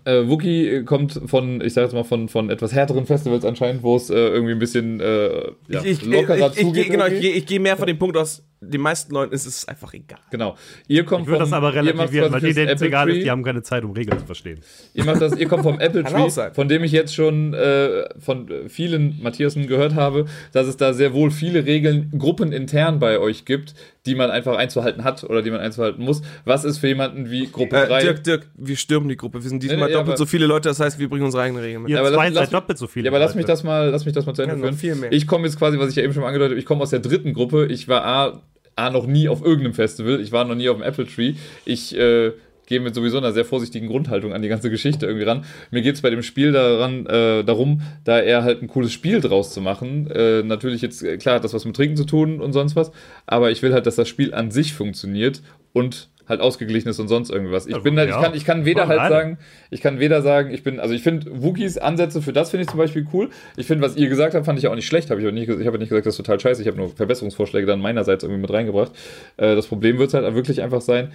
äh, 0.08 0.28
Wookie 0.30 0.84
kommt 0.86 1.22
von, 1.26 1.62
ich 1.62 1.74
sage 1.74 1.86
jetzt 1.88 1.94
mal, 1.94 2.04
von, 2.04 2.30
von 2.30 2.50
etwas 2.50 2.74
härteren 2.74 3.06
Festivals 3.06 3.44
anscheinend, 3.46 3.84
wo 3.84 3.96
es 3.96 4.10
äh, 4.10 4.16
irgendwie 4.16 4.54
ein 4.54 4.60
bisschen 4.60 5.00
äh, 5.00 5.52
ja, 5.68 5.82
ich, 5.84 5.86
ich, 5.86 6.06
lockerer 6.06 6.52
ich, 6.52 6.58
ich, 6.58 6.64
zugeht. 6.66 6.86
ich, 6.86 6.92
genau, 6.92 7.06
ich, 7.06 7.12
irgendwie. 7.14 7.28
gehe- 7.30 7.38
ich 7.38 7.46
gehe 7.46 7.60
mehr 7.60 7.78
von 7.78 7.88
dem 7.88 8.00
Punkt 8.00 8.18
aus, 8.18 8.44
den 8.60 8.82
meisten 8.82 9.14
Leuten 9.14 9.34
ist 9.36 9.46
es 9.46 9.68
einfach 9.68 9.94
egal. 9.94 10.18
Genau. 10.32 10.56
Ihr 10.88 11.04
kommt 11.04 11.24
Ich 11.24 11.28
würde 11.28 11.40
das 11.42 11.50
vom- 11.50 11.58
aber 11.58 11.76
ihr 11.76 11.84
macht 11.94 12.12
relativieren, 12.12 12.32
weil 12.34 12.42
denen 12.42 12.68
es 12.70 12.74
Apple 12.74 12.88
egal 12.88 13.10
ist, 13.10 13.16
Tree. 13.16 13.24
die 13.24 13.30
haben 13.32 13.44
keine 13.44 13.62
Zeit, 13.62 13.84
um 13.84 13.92
Regeln 13.92 14.18
zu 14.18 14.26
verstehen. 14.26 14.60
Ihr 14.96 15.06
macht 15.06 15.22
das, 15.22 15.38
ihr 15.38 15.48
kommt 15.48 15.62
vom 15.64 15.80
Apple 15.80 16.04
Tree, 16.04 16.30
von 16.54 16.68
dem 16.68 16.84
ich 16.84 16.92
jetzt 16.92 17.14
schon 17.14 17.54
äh, 17.54 18.06
von 18.20 18.50
äh, 18.50 18.68
vielen 18.70 19.22
Matthiasen 19.22 19.68
gehört 19.68 19.94
habe, 19.94 20.26
dass 20.54 20.66
es 20.68 20.76
da 20.78 20.94
sehr 20.94 21.14
wohl 21.14 21.30
viele 21.30 21.66
Regeln 21.66 22.12
gruppenintern 22.18 23.00
bei 23.00 23.20
euch 23.20 23.46
gibt, 23.46 23.76
die 24.08 24.16
man 24.16 24.32
einfach 24.32 24.58
einzuhalten 24.58 25.04
hat 25.04 25.24
oder 25.24 25.42
die 25.44 25.52
man 25.52 25.60
einzuhalten 25.60 26.04
muss. 26.04 26.22
Was 26.46 26.64
ist 26.64 26.80
für 26.80 26.88
jemanden 26.88 27.30
wie 27.30 27.48
Gruppe 27.52 27.76
Äh, 27.76 27.88
3? 27.88 28.02
Dirk, 28.02 28.24
Dirk, 28.24 28.48
wir 28.56 28.76
stürmen 28.78 29.10
die 29.10 29.18
Gruppe. 29.18 29.44
Wir 29.44 29.50
sind 29.50 29.62
diesmal 29.62 29.78
nee, 29.78 29.84
ja, 29.84 29.88
doppelt 30.00 30.08
aber- 30.14 30.18
so 30.18 30.26
viele 30.26 30.48
Leute, 30.48 30.70
das 30.70 30.80
heißt, 30.80 30.98
wir 30.98 31.10
bringen 31.10 31.26
unsere 31.26 31.44
eigenen 31.44 31.62
Regeln 31.64 31.84
mit. 31.84 31.92
Ihr 31.92 32.00
aber 32.00 32.12
zwei 32.12 32.30
lass- 32.30 32.46
seid 32.46 32.54
doppelt 32.54 32.78
so 32.80 32.88
viele. 32.88 33.06
Ja, 33.06 33.12
aber 33.12 33.20
lass 33.20 33.36
mich 33.36 33.46
das 33.46 33.64
mal, 33.64 33.90
lass 33.90 34.06
mich 34.06 34.14
das 34.16 34.26
mal 34.26 34.34
zu 34.34 34.42
Ende 34.42 34.56
Ja, 34.56 34.62
führen. 34.62 34.76
viel 34.76 34.96
mehr. 34.96 35.12
Ich 35.12 35.28
komme 35.28 35.46
jetzt 35.46 35.60
quasi, 35.60 35.78
was 35.78 35.90
ich 35.90 35.96
ja 35.98 36.04
eben 36.04 36.14
schon 36.14 36.22
mal 36.22 36.30
angedeutet 36.30 36.54
habe, 36.54 36.60
ich 36.60 36.66
komme 36.66 36.82
aus 36.82 36.90
der 36.90 37.00
dritten 37.00 37.34
Gruppe. 37.34 37.68
Ich 37.68 37.88
war 37.88 38.04
A, 38.06 38.42
A 38.76 38.90
noch 38.92 39.08
nie 39.08 39.28
auf 39.28 39.44
irgendeinem 39.44 39.74
Festival. 39.74 40.20
Ich 40.22 40.32
war 40.32 40.46
noch 40.46 40.56
nie 40.56 40.70
auf 40.70 40.78
dem 40.78 40.84
Apple 40.84 41.06
Tree. 41.08 41.34
Ich 41.66 41.98
äh, 41.98 42.32
gehe 42.68 42.80
mit 42.80 42.94
sowieso 42.94 43.18
einer 43.18 43.32
sehr 43.32 43.46
vorsichtigen 43.46 43.88
Grundhaltung 43.88 44.34
an 44.34 44.44
die 44.44 44.50
ganze 44.50 44.70
Geschichte 44.70 45.08
irgendwie 45.08 45.26
ran. 45.26 45.44
Mir 45.72 45.82
geht 45.82 45.96
es 45.96 46.02
bei 46.02 46.12
dem 46.12 46.22
Spiel 46.22 46.52
daran, 46.52 47.06
äh, 47.08 47.44
darum, 47.44 47.82
da 48.04 48.20
eher 48.20 48.44
halt 48.44 48.62
ein 48.62 48.68
cooles 48.68 48.94
Spiel 48.94 49.22
draus 49.22 49.52
zu 49.52 49.62
machen. 49.62 50.12
Äh, 50.12 50.44
natürlich 50.44 50.82
jetzt, 50.82 51.02
äh, 51.02 51.18
klar, 51.18 51.36
hat 51.36 51.44
das 51.44 51.54
was 51.54 51.66
mit 51.66 51.76
Trinken 51.76 51.98
zu 51.98 52.06
tun 52.06 52.40
und 52.40 52.54
sonst 52.54 52.76
was, 52.76 52.92
aber 53.26 53.50
ich 53.50 53.64
will 53.64 53.74
halt, 53.74 53.88
dass 53.88 53.96
das 53.96 54.08
Spiel 54.08 54.34
an 54.34 54.52
sich 54.52 54.74
funktioniert 54.74 55.42
und 55.74 56.10
halt 56.28 56.42
ausgeglichen 56.42 56.90
ist 56.90 57.00
und 57.00 57.08
sonst 57.08 57.30
irgendwas. 57.30 57.68
Ich 57.68 57.74
Also, 57.74 57.84
bin 57.84 57.98
halt, 57.98 58.10
ich 58.10 58.16
kann, 58.16 58.36
ich 58.36 58.46
kann 58.46 58.66
weder 58.66 58.88
halt 58.88 59.10
sagen, 59.10 59.38
ich 59.70 59.82
kann 59.82 60.00
weder 60.00 60.22
sagen, 60.22 60.54
ich 60.54 60.64
bin, 60.64 60.80
also 60.80 60.94
ich 60.94 61.02
finde 61.02 61.42
Wookies 61.42 61.78
Ansätze 61.78 62.22
für 62.22 62.34
das 62.34 62.50
finde 62.52 62.64
ich 62.64 62.70
zum 62.70 62.78
Beispiel 62.80 63.08
cool. 63.14 63.30
Ich 63.56 63.66
finde, 63.66 63.86
was 63.86 63.96
ihr 63.96 64.10
gesagt 64.10 64.36
habt, 64.36 64.46
fand 64.46 64.60
ich 64.60 64.68
auch 64.68 64.76
nicht 64.76 64.88
schlecht. 64.88 65.10
Habe 65.10 65.22
ich 65.22 65.28
auch 65.28 65.32
nicht, 65.32 65.48
ich 65.48 65.68
habe 65.68 65.78
nicht 65.78 65.90
gesagt, 65.90 66.06
das 66.06 66.16
ist 66.16 66.18
total 66.18 66.40
scheiße. 66.40 66.62
Ich 66.62 66.68
habe 66.68 66.78
nur 66.78 66.90
Verbesserungsvorschläge 66.90 67.66
dann 67.66 67.80
meinerseits 67.80 68.24
irgendwie 68.24 68.42
mit 68.42 68.52
reingebracht. 68.52 68.92
Äh, 69.38 69.56
das 69.56 69.68
Problem 69.68 70.00
wird 70.00 70.14
halt 70.14 70.36
wirklich 70.36 70.62
einfach 70.62 70.82
sein, 70.82 71.12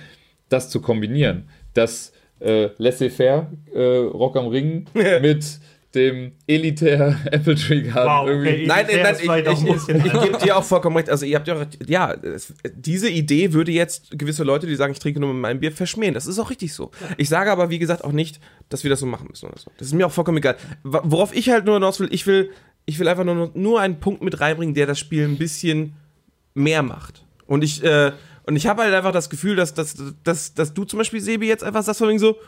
das 0.52 0.70
zu 0.70 0.80
kombinieren. 0.80 1.48
Das 1.74 2.12
äh, 2.40 2.68
Laissez-faire 2.78 3.50
äh, 3.74 3.82
Rock 3.82 4.36
am 4.36 4.48
Ring 4.48 4.86
mit 4.94 5.60
dem 5.94 6.32
elitär 6.46 7.16
Apple 7.30 7.54
Tree 7.54 7.82
Garden 7.82 8.10
Wow, 8.10 8.28
irgendwie. 8.28 8.48
okay. 8.48 8.66
Nein, 8.66 8.86
nein, 8.88 9.02
das 9.04 9.20
ich, 9.20 9.68
ich, 9.68 9.88
ich, 9.88 10.06
ich 10.06 10.22
gebe 10.22 10.38
dir 10.38 10.56
auch 10.56 10.64
vollkommen 10.64 10.96
recht. 10.96 11.10
Also 11.10 11.26
ihr 11.26 11.36
habt 11.36 11.46
ja, 11.48 11.54
auch 11.54 11.60
recht. 11.60 11.78
ja, 11.88 12.12
es, 12.12 12.54
diese 12.74 13.10
Idee 13.10 13.52
würde 13.52 13.72
jetzt 13.72 14.18
gewisse 14.18 14.42
Leute, 14.44 14.66
die 14.66 14.74
sagen, 14.74 14.92
ich 14.92 14.98
trinke 14.98 15.20
nur 15.20 15.32
mit 15.32 15.42
meinem 15.42 15.60
Bier, 15.60 15.72
verschmähen. 15.72 16.14
Das 16.14 16.26
ist 16.26 16.38
auch 16.38 16.50
richtig 16.50 16.72
so. 16.72 16.90
Ich 17.18 17.28
sage 17.28 17.50
aber, 17.50 17.70
wie 17.70 17.78
gesagt, 17.78 18.04
auch 18.04 18.12
nicht, 18.12 18.40
dass 18.68 18.84
wir 18.84 18.90
das 18.90 19.00
so 19.00 19.06
machen 19.06 19.26
müssen 19.28 19.46
oder 19.46 19.58
so. 19.58 19.70
Das 19.76 19.88
ist 19.88 19.94
mir 19.94 20.06
auch 20.06 20.12
vollkommen 20.12 20.38
egal. 20.38 20.56
Worauf 20.82 21.34
ich 21.34 21.50
halt 21.50 21.66
nur 21.66 21.74
hinaus 21.74 22.00
will, 22.00 22.08
ich 22.10 22.26
will, 22.26 22.50
ich 22.86 22.98
will 22.98 23.08
einfach 23.08 23.24
nur, 23.24 23.50
nur 23.54 23.80
einen 23.80 24.00
Punkt 24.00 24.22
mit 24.22 24.40
reinbringen, 24.40 24.74
der 24.74 24.86
das 24.86 24.98
Spiel 24.98 25.24
ein 25.24 25.36
bisschen 25.36 25.94
mehr 26.54 26.82
macht. 26.82 27.24
Und 27.46 27.62
ich, 27.64 27.84
äh, 27.84 28.12
und 28.46 28.56
ich 28.56 28.66
habe 28.66 28.82
halt 28.82 28.94
einfach 28.94 29.12
das 29.12 29.30
Gefühl, 29.30 29.56
dass, 29.56 29.74
dass, 29.74 29.96
dass, 30.24 30.54
dass 30.54 30.74
du 30.74 30.84
zum 30.84 30.98
Beispiel, 30.98 31.20
Sebi, 31.20 31.46
jetzt 31.46 31.64
einfach 31.64 31.82
sagst 31.82 31.98
von 31.98 32.08
wegen 32.08 32.18
so, 32.18 32.38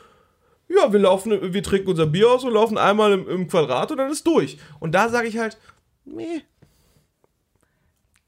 ja, 0.69 0.93
wir 0.93 1.01
laufen, 1.01 1.53
wir 1.53 1.63
trinken 1.63 1.89
unser 1.91 2.07
Bier 2.07 2.31
aus 2.31 2.45
und 2.45 2.53
laufen 2.53 2.79
einmal 2.79 3.13
im, 3.13 3.29
im 3.29 3.49
Quadrat 3.49 3.91
und 3.91 3.99
dann 3.99 4.11
ist 4.11 4.27
durch. 4.27 4.59
Und 4.81 4.95
da 4.95 5.09
sage 5.09 5.29
ich 5.29 5.39
halt, 5.39 5.59
nee. 6.05 6.43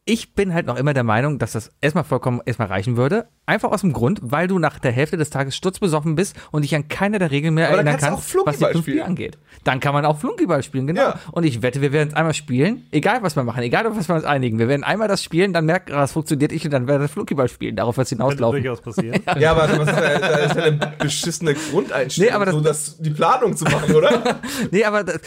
Ich 0.09 0.35
bin 0.35 0.55
halt 0.55 0.67
noch 0.67 0.77
immer 0.77 0.95
der 0.95 1.03
Meinung, 1.03 1.41
dass 1.41 1.51
das 1.51 1.73
erstmal 1.81 2.05
vollkommen 2.05 2.41
erstmal 2.47 2.69
reichen 2.69 2.97
würde. 2.97 3.27
Einfach 3.45 3.73
aus 3.73 3.81
dem 3.81 3.93
Grund, 3.93 4.21
weil 4.23 4.47
du 4.47 4.61
nach 4.61 4.79
der 4.79 4.93
Hälfte 4.93 5.17
des 5.17 5.31
Tages 5.31 5.57
sturzbesoffen 5.57 6.15
bist 6.15 6.37
und 6.53 6.63
dich 6.63 6.77
an 6.77 6.87
keiner 6.87 7.19
der 7.19 7.33
Regeln 7.33 7.55
mehr 7.55 7.67
Aber 7.67 7.79
erinnern 7.79 7.97
kannst 7.99 8.07
kannst, 8.07 8.47
was 8.47 8.55
die 8.57 8.59
Flunkyball 8.61 8.73
fünf 8.73 8.85
Spiele 8.85 8.97
spielen. 8.99 9.07
angeht. 9.09 9.39
Dann 9.65 9.81
kann 9.81 9.93
man 9.95 10.05
auch 10.05 10.17
Flunkyball 10.21 10.63
spielen, 10.63 10.87
genau. 10.87 11.01
Ja. 11.01 11.19
Und 11.33 11.43
ich 11.43 11.61
wette, 11.61 11.81
wir 11.81 11.91
werden 11.93 12.11
es 12.11 12.15
einmal 12.15 12.35
spielen, 12.35 12.87
egal 12.93 13.25
was 13.25 13.35
wir 13.35 13.43
machen, 13.43 13.65
egal 13.65 13.85
auf 13.89 13.97
was 13.97 14.09
wir 14.09 14.15
uns 14.15 14.25
einigen. 14.25 14.61
Wir 14.61 14.69
werden 14.69 14.85
einmal 14.85 15.09
das 15.09 15.25
spielen, 15.25 15.53
dann 15.53 15.67
merken, 15.67 15.93
ah, 15.93 16.05
es 16.05 16.13
funktioniert 16.13 16.53
nicht 16.53 16.65
und 16.65 16.71
dann 16.71 16.87
werden 16.87 17.01
wir 17.01 17.07
das 17.07 17.11
Flunkyball 17.13 17.49
spielen. 17.49 17.75
Darauf 17.75 17.97
wird 17.97 18.05
es 18.05 18.11
hinauslaufen. 18.11 18.63
durchaus 18.63 18.81
passieren. 18.81 19.21
Ja, 19.41 19.51
aber 19.57 19.63
was 19.77 19.89
ist 19.89 19.97
da, 19.99 20.19
da 20.21 20.29
ist 20.37 20.55
ja 20.57 20.63
eine 20.63 20.93
beschissene 21.01 21.55
Grundeinstellung, 21.55 22.29
Nee, 22.31 22.35
aber 22.37 22.45
das- 22.45 22.55
so 22.55 22.61
das, 22.61 22.99
die 22.99 23.11
Planung 23.11 23.57
zu 23.57 23.65
machen, 23.65 23.93
oder? 23.93 24.37
Nee, 24.71 24.85
aber 24.85 25.03
das, 25.03 25.21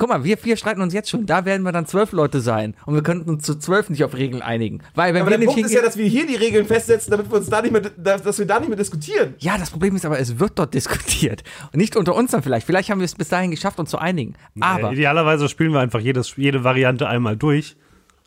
guck 0.00 0.08
mal, 0.08 0.24
wir 0.24 0.38
vier 0.38 0.56
streiten 0.56 0.80
uns 0.80 0.94
jetzt 0.94 1.10
schon. 1.10 1.26
Da 1.26 1.44
werden 1.44 1.62
wir 1.62 1.72
dann 1.72 1.86
zwölf 1.86 2.12
Leute 2.12 2.40
sein. 2.40 2.74
Und 2.86 2.94
wir 2.94 3.02
könnten 3.02 3.28
uns 3.28 3.44
zu 3.44 3.56
zwölf 3.56 3.90
nicht 3.90 4.02
auf 4.02 4.14
Regeln 4.14 4.42
einigen. 4.42 4.80
Weil 4.94 5.14
wenn 5.14 5.22
aber 5.22 5.30
wir 5.30 5.38
der 5.38 5.46
Punkt 5.46 5.60
ist 5.60 5.72
ja, 5.72 5.82
dass 5.82 5.96
wir 5.98 6.06
hier 6.06 6.26
die 6.26 6.36
Regeln 6.36 6.66
festsetzen, 6.66 7.10
damit 7.10 7.30
wir 7.30 7.36
uns 7.36 7.50
da 7.50 7.60
nicht 7.60 7.70
mehr, 7.70 7.82
dass 7.82 8.38
wir 8.38 8.46
da 8.46 8.58
nicht 8.58 8.70
mehr 8.70 8.78
diskutieren. 8.78 9.34
Ja, 9.38 9.58
das 9.58 9.70
Problem 9.70 9.94
ist 9.94 10.06
aber, 10.06 10.18
es 10.18 10.38
wird 10.38 10.58
dort 10.58 10.72
diskutiert. 10.74 11.44
Und 11.72 11.78
nicht 11.78 11.96
unter 11.96 12.16
uns 12.16 12.30
dann 12.30 12.42
vielleicht. 12.42 12.66
Vielleicht 12.66 12.90
haben 12.90 12.98
wir 12.98 13.04
es 13.04 13.14
bis 13.14 13.28
dahin 13.28 13.50
geschafft, 13.50 13.78
uns 13.78 13.90
zu 13.90 13.98
einigen. 13.98 14.34
Aber 14.58 14.90
Äh, 14.90 14.94
Idealerweise 14.94 15.48
spielen 15.50 15.72
wir 15.72 15.80
einfach 15.80 16.00
jedes, 16.00 16.34
jede 16.36 16.64
Variante 16.64 17.06
einmal 17.06 17.36
durch. 17.36 17.76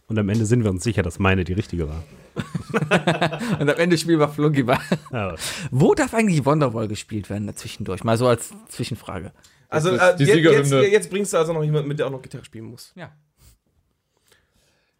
Und 0.07 0.19
am 0.19 0.29
Ende 0.29 0.45
sind 0.45 0.63
wir 0.63 0.69
uns 0.69 0.83
sicher, 0.83 1.01
dass 1.01 1.17
meine 1.17 1.43
die 1.43 1.53
richtige 1.53 1.87
war. 1.89 2.03
und 3.59 3.69
am 3.69 3.77
Ende 3.77 3.97
spielen 3.97 4.19
wir 4.19 4.27
Flunkyball. 4.27 4.79
Ja, 5.11 5.35
Wo 5.71 5.95
darf 5.95 6.13
eigentlich 6.13 6.45
Wonderwall 6.45 6.87
gespielt 6.87 7.31
werden 7.31 7.51
zwischendurch? 7.55 8.03
Mal 8.03 8.17
so 8.17 8.27
als 8.27 8.51
Zwischenfrage. 8.69 9.31
Also 9.73 9.89
äh, 9.95 10.15
die 10.15 10.23
jetzt, 10.23 10.35
jetzt, 10.35 10.67
Siegerhymne. 10.69 10.87
jetzt 10.87 11.09
bringst 11.09 11.33
du 11.33 11.37
also 11.37 11.53
noch 11.53 11.63
jemanden 11.63 11.87
mit, 11.87 11.99
der 11.99 12.07
auch 12.07 12.11
noch 12.11 12.21
Gitarre 12.21 12.45
spielen 12.45 12.65
muss. 12.65 12.91
Ja. 12.95 13.11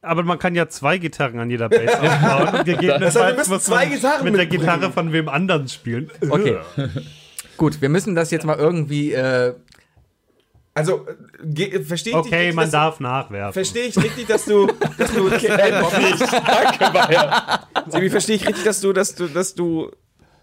Aber 0.02 0.24
man 0.24 0.38
kann 0.38 0.54
ja 0.54 0.68
zwei 0.68 0.98
Gitarren 0.98 1.40
an 1.40 1.50
jeder 1.50 1.70
Bass 1.70 1.94
aufbauen. 1.96 2.60
Und 2.60 2.68
Das 2.68 2.68
heißt, 2.68 2.68
wir 2.68 2.76
gegebenenfalls 2.76 3.38
müssen 3.38 3.52
muss 3.54 3.64
zwei 3.64 3.86
Gitarren 3.86 4.24
mit 4.26 4.36
der. 4.36 4.46
Gitarre 4.48 4.92
von 4.92 5.14
wem 5.14 5.30
anderen 5.30 5.68
spielen. 5.70 6.12
Okay. 6.30 6.58
Gut, 7.56 7.82
wir 7.82 7.88
müssen 7.90 8.14
das 8.16 8.30
jetzt 8.32 8.46
mal 8.46 8.58
irgendwie. 8.58 9.14
Äh, 9.14 9.54
Also, 10.74 11.08
äh, 11.08 11.80
verstehe 11.84 12.12
ich 12.14 12.18
Okay, 12.18 12.36
richtig, 12.36 12.56
man 12.56 12.66
dass- 12.66 12.72
darf 12.72 13.00
nachwerfen. 13.00 13.54
Verstehe 13.54 13.86
ich 13.86 13.98
richtig, 13.98 14.28
dass 14.28 14.44
du, 14.46 14.68
dass 14.98 15.14
du, 15.14 15.30
Bob, 15.30 15.40
Danke, 15.40 16.92
Bayer. 16.92 17.68
Sebi, 17.88 18.10
verstehe 18.10 18.36
ich 18.36 18.48
richtig, 18.48 18.64
dass 18.66 18.82
du, 18.82 18.92
dass 18.92 19.16
du, 19.16 19.28
dass 19.28 19.56
du 19.56 19.90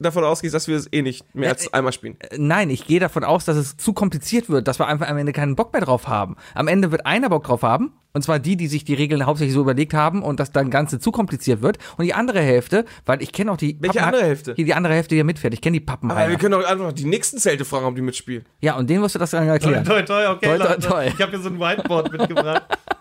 davon 0.00 0.24
ausgehst, 0.24 0.54
dass 0.54 0.66
wir 0.68 0.76
es 0.76 0.92
eh 0.92 1.02
nicht 1.02 1.34
mehr 1.34 1.50
als 1.50 1.72
einmal 1.72 1.92
spielen. 1.92 2.16
nein, 2.36 2.70
ich 2.70 2.86
gehe 2.86 3.00
davon 3.00 3.24
aus, 3.24 3.44
dass 3.44 3.56
es 3.56 3.76
zu 3.76 3.92
kompliziert 3.92 4.48
wird, 4.48 4.66
dass 4.68 4.78
wir 4.78 4.86
einfach 4.86 5.08
am 5.08 5.16
Ende 5.16 5.32
keinen 5.32 5.56
Bock 5.56 5.72
mehr 5.72 5.82
drauf 5.82 6.08
haben. 6.08 6.36
Am 6.54 6.68
Ende 6.68 6.90
wird 6.90 7.06
einer 7.06 7.28
Bock 7.28 7.44
drauf 7.44 7.62
haben, 7.62 7.92
und 8.12 8.22
zwar 8.22 8.38
die, 8.40 8.56
die 8.56 8.66
sich 8.66 8.84
die 8.84 8.94
Regeln 8.94 9.24
hauptsächlich 9.24 9.54
so 9.54 9.60
überlegt 9.60 9.94
haben 9.94 10.22
und 10.22 10.40
das 10.40 10.50
dann 10.50 10.70
Ganze 10.70 10.98
zu 10.98 11.12
kompliziert 11.12 11.62
wird. 11.62 11.78
Und 11.96 12.04
die 12.04 12.14
andere 12.14 12.40
Hälfte, 12.40 12.84
weil 13.06 13.22
ich 13.22 13.32
kenne 13.32 13.52
auch 13.52 13.56
die. 13.56 13.76
Welche 13.80 14.02
andere 14.02 14.24
Hälfte? 14.24 14.54
Die, 14.54 14.64
die 14.64 14.74
andere 14.74 14.94
Hälfte, 14.94 15.10
die 15.10 15.16
hier 15.16 15.24
mitfährt. 15.24 15.54
Ich 15.54 15.60
kenne 15.60 15.78
die 15.78 15.84
Pappen. 15.84 16.10
Aber 16.10 16.28
wir 16.28 16.36
können 16.36 16.60
doch 16.60 16.68
einfach 16.68 16.92
die 16.92 17.04
nächsten 17.04 17.38
Zelte 17.38 17.64
fragen, 17.64 17.86
ob 17.86 17.94
die 17.94 18.02
mitspielen. 18.02 18.44
ja, 18.60 18.76
und 18.76 18.90
denen 18.90 19.02
wirst 19.02 19.14
du 19.14 19.18
das 19.20 19.30
dann 19.30 19.46
erklären. 19.46 19.84
Toi, 19.84 20.02
toi, 20.02 20.28
okay, 20.30 20.58
Toi, 20.58 20.58
toi, 20.58 20.76
toi. 20.76 21.06
Ich 21.06 21.20
habe 21.20 21.30
hier 21.30 21.40
so 21.40 21.50
ein 21.50 21.60
Whiteboard 21.60 22.12
mitgebracht. 22.12 22.64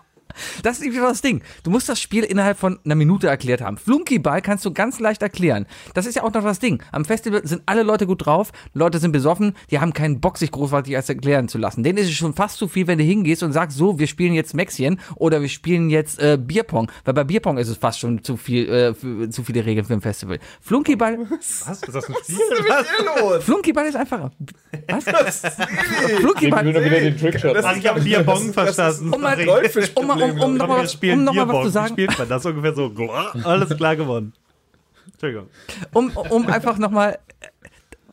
Das 0.62 0.76
ist 0.78 0.82
nämlich 0.82 1.00
das 1.00 1.22
Ding. 1.22 1.42
Du 1.62 1.70
musst 1.70 1.88
das 1.88 2.00
Spiel 2.00 2.24
innerhalb 2.24 2.58
von 2.58 2.78
einer 2.84 2.94
Minute 2.94 3.26
erklärt 3.28 3.60
haben. 3.60 3.76
Flunkyball 3.76 4.42
kannst 4.42 4.64
du 4.64 4.72
ganz 4.72 5.00
leicht 5.00 5.22
erklären. 5.22 5.66
Das 5.94 6.06
ist 6.06 6.14
ja 6.16 6.22
auch 6.22 6.32
noch 6.32 6.42
das 6.42 6.58
Ding. 6.58 6.82
Am 6.92 7.04
Festival 7.04 7.40
sind 7.46 7.62
alle 7.66 7.82
Leute 7.82 8.06
gut 8.06 8.24
drauf, 8.26 8.52
Leute 8.74 8.98
sind 8.98 9.12
besoffen, 9.12 9.54
die 9.70 9.78
haben 9.80 9.92
keinen 9.92 10.20
Bock, 10.20 10.38
sich 10.38 10.50
großartig 10.50 10.92
erst 10.92 11.08
erklären 11.08 11.48
zu 11.48 11.58
lassen. 11.58 11.82
Denen 11.82 11.98
ist 11.98 12.06
es 12.08 12.14
schon 12.14 12.34
fast 12.34 12.58
zu 12.58 12.68
viel, 12.68 12.86
wenn 12.86 12.98
du 12.98 13.04
hingehst 13.04 13.42
und 13.42 13.52
sagst, 13.52 13.76
so, 13.76 13.98
wir 13.98 14.06
spielen 14.06 14.32
jetzt 14.34 14.54
Mäxchen 14.54 15.00
oder 15.16 15.40
wir 15.40 15.48
spielen 15.48 15.90
jetzt 15.90 16.18
äh, 16.20 16.38
Bierpong. 16.40 16.90
Weil 17.04 17.14
bei 17.14 17.24
Bierpong 17.24 17.58
ist 17.58 17.68
es 17.68 17.76
fast 17.76 17.98
schon 18.00 18.22
zu 18.24 18.36
viel, 18.36 18.68
äh, 18.68 18.94
für, 18.94 19.28
zu 19.30 19.42
viele 19.44 19.64
Regeln 19.64 19.86
für 19.86 19.94
ein 19.94 20.00
Festival. 20.00 20.38
Flunkyball, 20.60 21.18
Was? 21.30 21.82
Ist 21.82 21.94
das 21.94 22.04
ein 22.08 22.14
Spiel? 22.22 22.36
Was 22.68 22.82
ist 22.82 22.90
denn 22.98 23.24
los? 23.24 23.44
Flunkyball 23.44 23.86
ist 23.86 23.96
einfacher. 23.96 24.30
Was? 24.88 25.06
Ich 25.06 26.08
will 26.08 26.16
Flunkyball. 26.20 26.64
nur 26.64 26.74
wieder 26.74 27.00
den 27.00 27.16
Trickshot. 27.16 27.56
Das- 27.56 27.76
ich 27.76 27.86
habe 27.86 28.00
Bierbong 28.00 28.52
verstanden. 28.52 29.12
Um 29.12 29.20
mal, 29.20 29.38
um, 29.94 30.06
mal- 30.06 30.29
um, 30.32 30.40
um, 30.40 30.56
noch 30.56 30.68
wir 30.68 30.76
mal, 30.76 30.88
spielen 30.88 31.28
um 31.28 31.34
noch 31.34 31.48
was 31.48 31.64
zu 31.64 31.70
sagen. 31.70 31.88
spielt 31.94 32.18
man 32.18 32.28
das 32.28 32.46
ungefähr 32.46 32.74
so? 32.74 32.92
Alles 33.44 33.76
klar 33.76 33.96
gewonnen. 33.96 34.32
Entschuldigung. 35.12 35.48
um, 35.92 36.10
um 36.30 36.46
einfach 36.46 36.78
nochmal. 36.78 37.18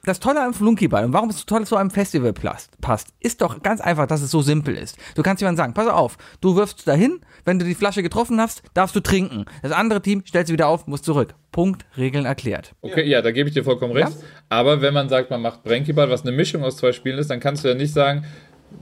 Das 0.03 0.21
Tolle 0.21 0.41
am 0.41 0.53
Flunkyball 0.53 1.03
und 1.03 1.11
warum 1.11 1.29
es 1.29 1.39
so 1.39 1.43
toll 1.45 1.67
zu 1.67 1.75
einem 1.75 1.89
Festival 1.89 2.31
passt, 2.31 3.09
ist 3.19 3.41
doch 3.41 3.61
ganz 3.61 3.81
einfach, 3.81 4.07
dass 4.07 4.21
es 4.21 4.31
so 4.31 4.41
simpel 4.41 4.73
ist. 4.77 4.97
Du 5.15 5.21
kannst 5.21 5.41
jemandem 5.41 5.57
sagen, 5.57 5.73
pass 5.73 5.87
auf, 5.87 6.17
du 6.39 6.55
wirfst 6.55 6.87
dahin, 6.87 7.19
wenn 7.43 7.59
du 7.59 7.65
die 7.65 7.75
Flasche 7.75 8.01
getroffen 8.01 8.39
hast, 8.39 8.63
darfst 8.73 8.95
du 8.95 9.01
trinken. 9.01 9.43
Das 9.63 9.73
andere 9.73 10.01
Team 10.01 10.23
stellt 10.25 10.47
sie 10.47 10.53
wieder 10.53 10.69
auf, 10.69 10.87
muss 10.87 11.01
zurück. 11.01 11.35
Punkt, 11.51 11.85
Regeln 11.97 12.23
erklärt. 12.23 12.73
Okay, 12.79 13.03
ja, 13.05 13.21
da 13.21 13.31
gebe 13.31 13.49
ich 13.49 13.55
dir 13.55 13.65
vollkommen 13.65 13.91
recht. 13.91 14.13
Aber 14.47 14.81
wenn 14.81 14.93
man 14.93 15.09
sagt, 15.09 15.29
man 15.29 15.41
macht 15.41 15.63
Brenkyball, 15.63 16.09
was 16.09 16.21
eine 16.21 16.31
Mischung 16.31 16.63
aus 16.63 16.77
zwei 16.77 16.93
Spielen 16.93 17.17
ist, 17.17 17.29
dann 17.29 17.41
kannst 17.41 17.65
du 17.65 17.67
ja 17.67 17.75
nicht 17.75 17.93
sagen, 17.93 18.23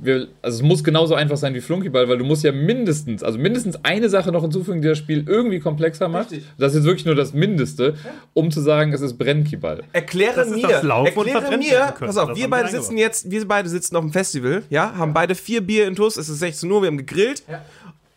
wir, 0.02 0.28
also 0.42 0.58
es 0.58 0.62
muss 0.64 0.84
genauso 0.84 1.16
einfach 1.16 1.38
sein 1.38 1.54
wie 1.54 1.62
Flunkyball, 1.62 2.10
weil 2.10 2.18
du 2.18 2.26
musst 2.26 2.44
ja 2.44 2.52
mindestens, 2.52 3.24
also 3.24 3.38
mindestens 3.38 3.78
eine 3.84 4.10
Sache 4.10 4.32
noch 4.32 4.42
hinzufügen, 4.42 4.82
die 4.82 4.88
das 4.88 4.98
Spiel 4.98 5.26
irgendwie 5.28 5.60
komplexer 5.60 6.08
macht. 6.08 6.32
Richtig. 6.32 6.48
Das 6.58 6.72
ist 6.74 6.78
jetzt 6.80 6.86
wirklich 6.86 7.06
nur 7.06 7.16
das 7.16 7.34
Mindeste, 7.34 7.96
um 8.34 8.52
zu 8.52 8.62
sagen, 8.62 8.94
es 8.94 9.02
ist 9.02 9.18
Brennkyball. 9.18 9.84
Erkläre 9.94 10.36
Das 10.36 10.50
mir, 10.50 10.68
erkläre 10.70 11.58
mir, 11.58 11.94
pass 12.00 12.18
auf, 12.18 12.30
Das 12.30 12.38
wir 12.38 12.50
beide 12.50 12.70
sitzen 12.70 12.98
jetzt, 12.98 13.30
wir 13.30 13.48
beide 13.48 13.70
sitzen 13.70 13.96
auf 13.96 14.04
dem 14.04 14.12
Festival, 14.12 14.64
ja, 14.70 14.96
haben 14.96 15.14
beide 15.14 15.36
vier 15.36 15.62
Bier 15.62 15.88
in 15.88 15.96
Tuss, 15.96 16.18
es 16.18 16.30
ist 16.30 16.40
16 16.40 16.70
Uhr, 16.70 16.82
wir 16.82 16.88
haben 16.88 16.98
gegrillt 16.98 17.44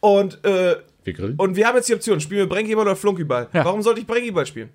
und, 0.01 0.43
äh, 0.45 0.77
Wir 1.05 1.12
grillen. 1.12 1.35
und 1.36 1.55
wir 1.57 1.66
haben 1.66 1.77
jetzt 1.77 1.89
die 1.89 1.95
Option, 1.95 2.20
spielen 2.20 2.40
wir 2.40 2.49
Brenkyball 2.49 2.82
oder 2.86 2.97
Flunkyball. 2.97 3.49
Ja. 3.53 3.65
Warum 3.65 3.82
sollte 3.82 4.01
ich 4.01 4.07
Brenkyball 4.07 4.47
spielen? 4.47 4.70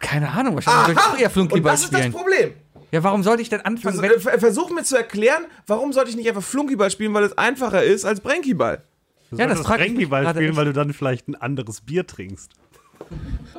Keine 0.00 0.28
Ahnung, 0.30 0.56
wahrscheinlich 0.56 0.88
würde 0.88 1.00
ich 1.00 1.06
auch 1.06 1.18
eher 1.18 1.26
und 1.26 1.32
Flunkyball 1.32 1.72
das 1.72 1.84
ist 1.84 1.92
das 1.92 2.00
spielen. 2.00 2.12
Problem. 2.12 2.50
Ja, 2.92 3.02
warum 3.02 3.22
sollte 3.22 3.42
ich 3.42 3.48
denn 3.48 3.60
anfangen, 3.62 4.00
wenn 4.00 4.20
Vers- 4.20 4.40
Versuch 4.40 4.70
mir 4.70 4.84
zu 4.84 4.96
erklären, 4.96 5.44
warum 5.66 5.92
sollte 5.92 6.10
ich 6.10 6.16
nicht 6.16 6.28
einfach 6.28 6.42
Flunkyball 6.42 6.90
spielen, 6.90 7.12
weil 7.14 7.24
es 7.24 7.36
einfacher 7.36 7.82
ist 7.82 8.04
als 8.04 8.20
Brenkyball. 8.20 8.82
Du 9.30 9.36
Ja, 9.38 9.46
das 9.48 9.62
Brenkyball 9.62 10.26
spielen, 10.28 10.48
echt. 10.50 10.56
weil 10.56 10.64
du 10.66 10.72
dann 10.72 10.92
vielleicht 10.92 11.26
ein 11.28 11.34
anderes 11.34 11.80
Bier 11.80 12.06
trinkst. 12.06 12.52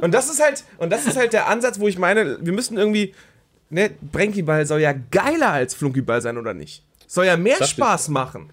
Und 0.01 0.13
das 0.13 0.29
ist 0.29 0.41
halt, 0.41 0.63
und 0.77 0.91
das 0.91 1.05
ist 1.05 1.17
halt 1.17 1.33
der 1.33 1.47
Ansatz, 1.47 1.79
wo 1.79 1.87
ich 1.87 1.97
meine, 1.97 2.37
wir 2.41 2.53
müssen 2.53 2.77
irgendwie, 2.77 3.13
ne, 3.69 3.91
Brenkyball 4.11 4.65
soll 4.65 4.79
ja 4.79 4.93
geiler 5.11 5.51
als 5.51 5.73
Flunkyball 5.73 6.21
sein, 6.21 6.37
oder 6.37 6.53
nicht? 6.53 6.83
Soll 7.05 7.25
ja 7.25 7.37
mehr. 7.37 7.61
Spaß 7.63 8.09
machen. 8.09 8.49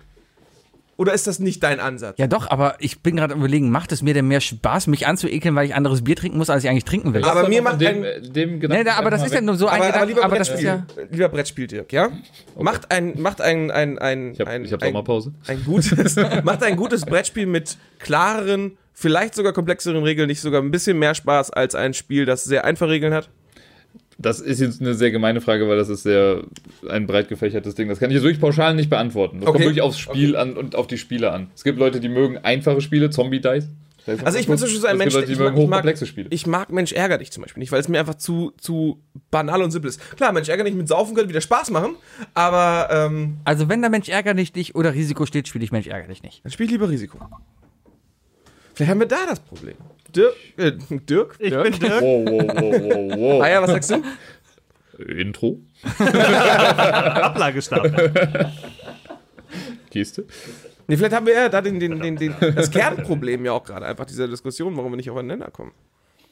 Oder 0.97 1.13
ist 1.13 1.27
das 1.27 1.39
nicht 1.41 1.63
dein 1.63 1.81
Ansatz? 1.81 2.17
Ja 2.19 2.27
doch, 2.29 2.49
aber 2.51 2.77
ich 2.79 3.01
bin 3.01 3.17
gerade 3.17 3.35
überlegen, 3.35 3.71
macht 3.71 3.91
es 3.93 4.01
mir 4.03 4.15
denn 4.15 4.29
mehr 4.29 4.41
Spaß, 4.41 4.87
mich 4.87 5.07
anzuekeln, 5.07 5.55
weil 5.57 5.67
ich 5.67 5.75
anderes 5.75 6.05
Bier 6.05 6.15
trinken 6.17 6.39
muss, 6.39 6.51
als 6.51 6.63
ich 6.65 6.71
eigentlich 6.71 6.85
trinken 6.85 7.15
will? 7.15 7.25
Aber 7.25 7.49
mir 7.49 7.63
macht 7.63 7.81
dem, 7.81 7.97
ein- 7.99 8.05
äh, 8.05 8.21
dem 8.21 8.51
Nee, 8.55 8.59
Gedanken 8.61 8.85
da, 8.87 8.95
aber 8.95 9.11
das 9.11 9.25
ist 9.25 9.35
ja 9.35 9.41
nur 9.41 9.57
so 9.57 9.67
ein 9.67 9.75
aber, 9.81 9.85
aber 9.85 9.93
Gedanke, 9.93 10.09
lieber, 10.15 10.25
aber 10.25 10.39
das 10.39 10.49
ist 10.51 10.63
Brettspiel, 10.63 11.05
ja... 11.05 11.07
lieber 11.11 11.29
Brettspiel, 11.29 11.67
Dirk, 11.67 11.93
ja? 11.93 12.11
Macht 12.59 12.91
ein, 12.93 13.21
macht 13.21 13.41
ein, 13.41 13.71
ein, 13.71 13.99
ein, 13.99 14.33
Ich 14.35 14.41
habe 14.41 14.51
ein, 14.51 14.65
ich 14.65 14.73
hab 14.73 14.83
ein, 14.83 14.89
Sommerpause. 14.89 15.33
ein 15.49 15.65
gutes, 15.65 16.17
macht 16.45 16.63
ein 16.63 16.77
gutes 16.77 17.05
Brettspiel 17.05 17.47
mit 17.47 17.77
klareren, 17.99 18.77
vielleicht 18.93 19.35
sogar 19.35 19.53
komplexeren 19.53 20.03
Regeln, 20.05 20.29
nicht 20.29 20.41
sogar 20.41 20.63
ein 20.63 20.71
bisschen 20.71 20.99
mehr 20.99 21.15
Spaß 21.15 21.51
als 21.51 21.75
ein 21.75 21.95
Spiel, 21.95 22.25
das 22.27 22.45
sehr 22.45 22.65
einfache 22.65 22.91
Regeln 22.91 23.13
hat. 23.15 23.29
Das 24.19 24.39
ist 24.41 24.61
jetzt 24.61 24.81
eine 24.81 24.95
sehr 24.95 25.11
gemeine 25.11 25.41
Frage, 25.41 25.69
weil 25.69 25.77
das 25.77 25.89
ist 25.89 26.05
sehr 26.05 26.45
ein 26.89 27.07
breit 27.07 27.29
gefächertes 27.29 27.75
Ding. 27.75 27.89
Das 27.89 27.99
kann 27.99 28.11
ich 28.11 28.15
jetzt 28.15 28.23
wirklich 28.23 28.41
pauschal 28.41 28.75
nicht 28.75 28.89
beantworten. 28.91 29.41
Das 29.41 29.49
Okay. 29.49 29.57
kommt 29.59 29.65
wirklich 29.67 29.83
aufs 29.83 29.99
Spiel 29.99 30.37
an 30.37 30.57
und 30.57 30.77
auf 30.77 30.87
die 30.87 30.99
Spiele 30.99 31.33
an. 31.33 31.49
Es 31.55 31.65
gibt 31.65 31.79
Leute, 31.79 31.99
die 32.01 32.09
mögen 32.09 32.39
einfache 32.39 32.81
Spiele, 32.81 33.11
Zombie 33.11 33.41
Dice. 33.41 33.69
Also 34.23 34.39
ich 34.39 34.47
bin 34.47 34.59
zum 34.59 34.67
Beispiel 34.67 34.81
so 34.83 34.87
ein 34.87 34.93
Es 34.97 34.99
Mensch, 34.99 35.15
gibt 35.15 35.15
Leute, 35.15 35.27
die 35.29 35.33
ich 35.33 35.39
mögen 35.39 35.55
mag- 35.55 35.63
ich 35.63 35.69
mag- 35.69 35.77
hochkomplexe 35.79 36.07
Spiele. 36.07 36.29
Ich 36.31 36.47
mag 36.47 36.71
Mensch 36.71 36.93
ärger 36.93 37.17
dich 37.17 37.33
zum 37.33 37.43
Beispiel 37.43 37.61
nicht, 37.61 37.73
weil 37.73 37.81
es 37.81 37.89
mir 37.89 37.99
einfach 37.99 38.17
zu, 38.17 38.53
zu 38.59 39.01
banal 39.31 39.63
und 39.63 39.71
simpel 39.71 39.89
ist. 39.89 39.99
Klar, 40.17 40.31
Mensch 40.33 40.49
ärger 40.51 40.63
dich 40.65 40.75
mit 40.75 40.87
Saufen 40.89 41.15
könnte 41.15 41.31
wieder 41.31 41.41
Spaß 41.41 41.71
machen, 41.71 41.97
aber 42.35 42.89
ähm, 42.93 43.39
Also 43.45 43.71
wenn 43.71 43.81
der 43.81 43.89
Mensch 43.91 44.11
ärger 44.11 44.35
dich 44.35 44.55
nicht 44.55 44.75
oder 44.75 44.93
Risiko 44.93 45.25
steht, 45.25 45.49
spiele 45.49 45.65
ich 45.65 45.73
Mensch 45.73 45.87
ärger 45.87 46.07
dich 46.09 46.23
nicht. 46.23 46.45
dann 46.45 46.53
spiel 46.53 46.67
ich 46.67 46.73
lieber 46.73 46.91
Risiko. 46.91 47.19
Vielleicht 48.75 48.91
haben 48.91 49.01
wir 49.01 49.07
da 49.07 49.25
das 49.27 49.41
Problem. 49.41 49.77
Dirk? 50.17 50.35
Äh, 50.57 50.73
Dirk? 50.91 51.37
Ich 51.39 51.51
Dirk? 51.51 51.63
bin 51.65 51.73
Dirk. 51.81 52.03
Wow, 52.03 52.25
wow, 52.27 52.61
wow, 52.61 53.19
wow, 53.19 53.43
Ah 53.43 53.49
ja, 53.49 53.63
was 53.63 53.71
sagst 53.71 53.91
du? 53.91 53.95
wow. 53.97 54.05
Intro. 55.09 55.59
Ablagestapel. 55.99 58.13
Geste. 59.91 60.25
Nee, 60.87 60.97
vielleicht 60.97 61.15
haben 61.15 61.27
wir 61.27 61.35
ja 61.35 61.49
da 61.49 61.61
den, 61.63 61.81
den, 61.81 62.01
den, 62.01 62.17
den, 62.17 62.35
das 62.55 62.71
Kernproblem 62.71 63.45
ja 63.45 63.53
auch 63.53 63.65
gerade, 63.65 63.87
einfach 63.87 64.05
dieser 64.05 64.29
Diskussion, 64.29 64.77
warum 64.77 64.93
wir 64.93 64.97
nicht 64.97 65.11
aufeinander 65.11 65.51
kommen. 65.51 65.73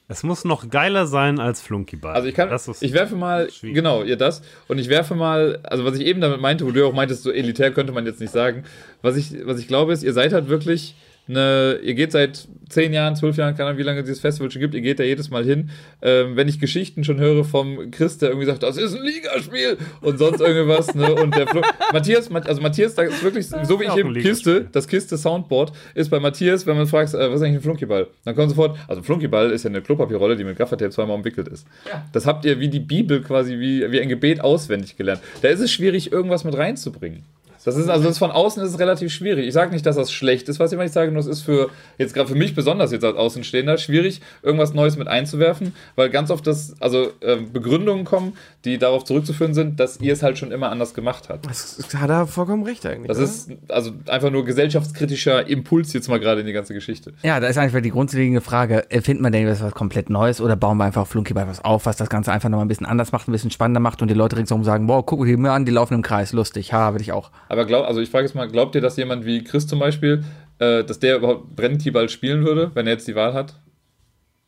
Es 0.09 0.23
muss 0.25 0.45
noch 0.45 0.69
geiler 0.69 1.07
sein 1.07 1.39
als 1.41 1.63
Flunkyball. 1.63 2.15
Also 2.15 2.29
ich 2.29 2.35
kann, 2.35 2.51
Das 2.51 2.69
ist 2.69 2.83
ich 2.83 2.93
werfe 2.93 3.17
mal, 3.17 3.51
schwierig. 3.51 3.77
genau, 3.77 4.03
ja 4.03 4.17
das. 4.17 4.43
Und 4.69 4.79
ich 4.79 4.89
werfe 4.91 5.15
mal, 5.15 5.61
also 5.63 5.85
was 5.85 5.97
ich 5.97 6.05
eben 6.05 6.21
damit 6.21 6.41
meinte, 6.41 6.67
wo 6.67 6.71
du 6.71 6.87
auch 6.87 6.93
meintest, 6.93 7.23
so 7.23 7.31
elitär 7.31 7.73
könnte 7.73 7.93
man 7.93 8.05
jetzt 8.05 8.21
nicht 8.21 8.33
sagen. 8.33 8.65
Was 9.01 9.17
ich, 9.17 9.33
was 9.47 9.59
ich 9.59 9.69
glaube 9.69 9.93
ist, 9.93 10.03
ihr 10.03 10.13
seid 10.13 10.33
halt 10.35 10.49
wirklich 10.49 10.97
eine, 11.29 11.79
ihr 11.83 11.95
geht 11.95 12.13
seit 12.13 12.49
zehn 12.69 12.93
Jahren, 12.93 13.15
zwölf 13.15 13.37
Jahren, 13.37 13.55
keine 13.55 13.69
Ahnung, 13.69 13.79
wie 13.79 13.85
lange 13.85 14.03
dieses 14.03 14.21
Festival 14.21 14.51
schon 14.51 14.61
gibt, 14.61 14.75
ihr 14.75 14.81
geht 14.81 14.99
da 14.99 15.05
jedes 15.05 15.31
Mal 15.31 15.45
hin. 15.45 15.71
Ähm, 16.01 16.37
wenn 16.37 16.49
ich 16.49 16.59
Geschichten 16.59 17.05
schon 17.05 17.21
höre 17.21 17.45
vom 17.45 17.91
Chris, 17.91 18.19
der 18.19 18.31
irgendwie 18.31 18.47
sagt, 18.47 18.63
das 18.63 18.77
ist 18.77 18.97
ein 18.97 19.03
Ligaspiel 19.03 19.77
und 20.01 20.19
sonst 20.19 20.41
irgendwas, 20.41 20.95
ne? 20.95 21.15
Und 21.15 21.37
der 21.37 21.47
Flo 21.47 21.63
Matthias, 21.93 22.31
also 22.31 22.61
Matthias, 22.61 22.95
da 22.95 23.03
ist 23.03 23.23
wirklich, 23.23 23.47
so 23.47 23.79
wie 23.79 23.85
ich 23.85 23.97
eben 23.97 24.15
Kiste, 24.15 24.69
das 24.73 24.89
Kiste 24.89 25.17
Soundboard 25.17 25.73
ist 25.95 26.11
bei 26.11 26.19
Matthias, 26.19 26.67
wenn 26.67 26.77
man 26.77 26.87
fragt, 26.87 27.15
äh, 27.15 27.31
was 27.31 27.37
ist 27.37 27.43
eigentlich 27.43 27.59
ein 27.59 27.63
Flunkyball? 27.63 28.09
Dann 28.25 28.35
kommt 28.35 28.51
sofort, 28.51 28.79
also 28.89 29.01
ein 29.01 29.05
Flunkyball 29.05 29.51
ist 29.51 29.65
ja 29.65 29.71
eine 29.71 29.83
Klopapierrolle, 29.83 30.37
die 30.37 30.45
mit 30.45 30.57
Gaffertape 30.57 30.91
zweimal 30.91 31.17
umwickelt 31.17 31.49
ist. 31.49 31.67
Das 32.13 32.27
habt 32.27 32.45
ihr 32.45 32.59
wie 32.59 32.69
die 32.69 32.81
Bibel 32.81 33.23
quasi, 33.23 33.59
wie, 33.59 33.91
wie 33.93 34.01
ein 34.01 34.09
Gebet 34.09 34.41
auswendig 34.41 34.97
gelernt. 34.97 35.21
Da 35.43 35.49
ist 35.49 35.61
es 35.61 35.71
schwierig, 35.71 36.11
irgendwas 36.11 36.45
mit 36.45 36.57
reinzubringen. 36.57 37.25
Das 37.65 37.77
ist 37.77 37.89
also 37.89 38.09
das 38.09 38.19
von 38.19 38.31
außen 38.31 38.63
ist 38.63 38.71
es 38.71 38.79
relativ 38.79 39.13
schwierig. 39.13 39.47
Ich 39.47 39.55
sage 39.55 39.73
nicht, 39.73 39.87
dass 39.87 39.97
das 39.97 40.13
schlecht 40.13 40.49
ist, 40.49 40.59
was 40.59 40.71
ich 40.71 40.75
immer 40.75 40.83
nicht 40.83 40.93
sage, 40.93 41.13
nur 41.13 41.21
es 41.21 41.27
ist 41.27 41.43
für 41.43 41.71
jetzt 41.99 42.15
gerade 42.15 42.29
für 42.29 42.35
mich 42.35 42.55
besonders 42.55 42.93
jetzt 42.93 43.05
als 43.05 43.17
Außenstehender 43.17 43.79
schwierig, 43.79 44.21
irgendwas 44.43 44.75
Neues 44.75 44.97
mit 44.97 45.09
einzuwerfen, 45.09 45.75
weil 45.95 46.11
ganz 46.11 46.31
oft 46.31 46.47
das 46.47 46.75
also 46.81 47.13
ähm, 47.21 47.53
Begründungen 47.53 48.05
kommen, 48.05 48.37
die 48.65 48.79
darauf 48.79 49.05
zurückzuführen 49.05 49.55
sind, 49.55 49.81
dass 49.81 50.01
ihr 50.01 50.13
es 50.13 50.23
halt 50.23 50.39
schon 50.39 50.53
immer 50.53 50.71
anders 50.71 50.95
gemacht 50.95 51.29
habt. 51.29 51.47
Das 51.47 51.79
hat 51.95 52.11
er 52.11 52.27
vollkommen 52.27 52.63
recht 52.63 52.87
eigentlich. 52.87 53.09
Das 53.09 53.19
oder? 53.19 53.27
ist 53.27 53.51
also 53.69 53.93
einfach 54.07 54.31
nur 54.31 54.45
gesellschaftskritischer 54.45 55.49
Impuls 55.49 55.93
jetzt 55.93 56.09
mal 56.09 56.21
gerade 56.21 56.43
in 56.43 56.47
die 56.47 56.53
ganze 56.53 56.73
Geschichte. 56.73 57.13
Ja, 57.23 57.41
da 57.41 57.49
ist 57.49 57.59
einfach 57.59 57.81
die 57.81 57.91
grundlegende 57.91 58.41
Frage, 58.41 58.91
erfindet 58.91 59.23
man 59.23 59.33
denn 59.33 59.49
was 59.49 59.73
komplett 59.73 60.11
Neues 60.11 60.41
oder 60.41 60.55
bauen 60.55 60.79
wir 60.79 60.85
einfach 60.85 61.03
auf 61.03 61.09
Flunkyball 61.09 61.49
was 61.49 61.65
auf, 61.65 61.87
was 61.87 61.97
das 61.97 62.09
Ganze 62.09 62.33
einfach 62.33 62.49
nochmal 62.49 62.65
ein 62.65 62.69
bisschen 62.69 62.87
anders 62.87 63.11
macht, 63.11 63.29
ein 63.29 63.33
bisschen 63.33 63.51
spannender 63.51 63.81
macht 63.81 64.01
und 64.01 64.09
die 64.09 64.15
Leute 64.15 64.37
ringsherum 64.37 64.63
sagen, 64.63 64.87
boah, 64.87 65.05
guck 65.05 65.25
dir 65.25 65.37
mal 65.37 65.55
an, 65.55 65.65
die 65.65 65.73
laufen 65.73 65.95
im 65.95 66.03
Kreis, 66.03 66.33
lustig, 66.33 66.73
ha, 66.73 66.95
will 66.95 67.01
ich 67.01 67.13
auch. 67.13 67.31
Aber 67.49 67.65
glaub, 67.65 67.87
also 67.87 68.01
ich 68.01 68.11
frage 68.11 68.27
jetzt 68.27 68.35
mal, 68.35 68.49
glaubt 68.49 68.75
ihr, 68.75 68.81
dass 68.81 68.97
jemand 68.97 69.25
wie 69.25 69.43
Chris 69.43 69.67
zum 69.67 69.81
Beispiel, 69.81 70.25
äh, 70.59 70.85
dass 70.85 71.01
der 71.01 71.17
überhaupt 71.17 71.57
Brennkyball 71.57 72.09
spielen 72.09 72.45
würde, 72.45 72.71
wenn 72.75 72.87
er 72.87 72.93
jetzt 72.93 73.09
die 73.09 73.15
Wahl 73.17 73.35
hat? 73.35 73.55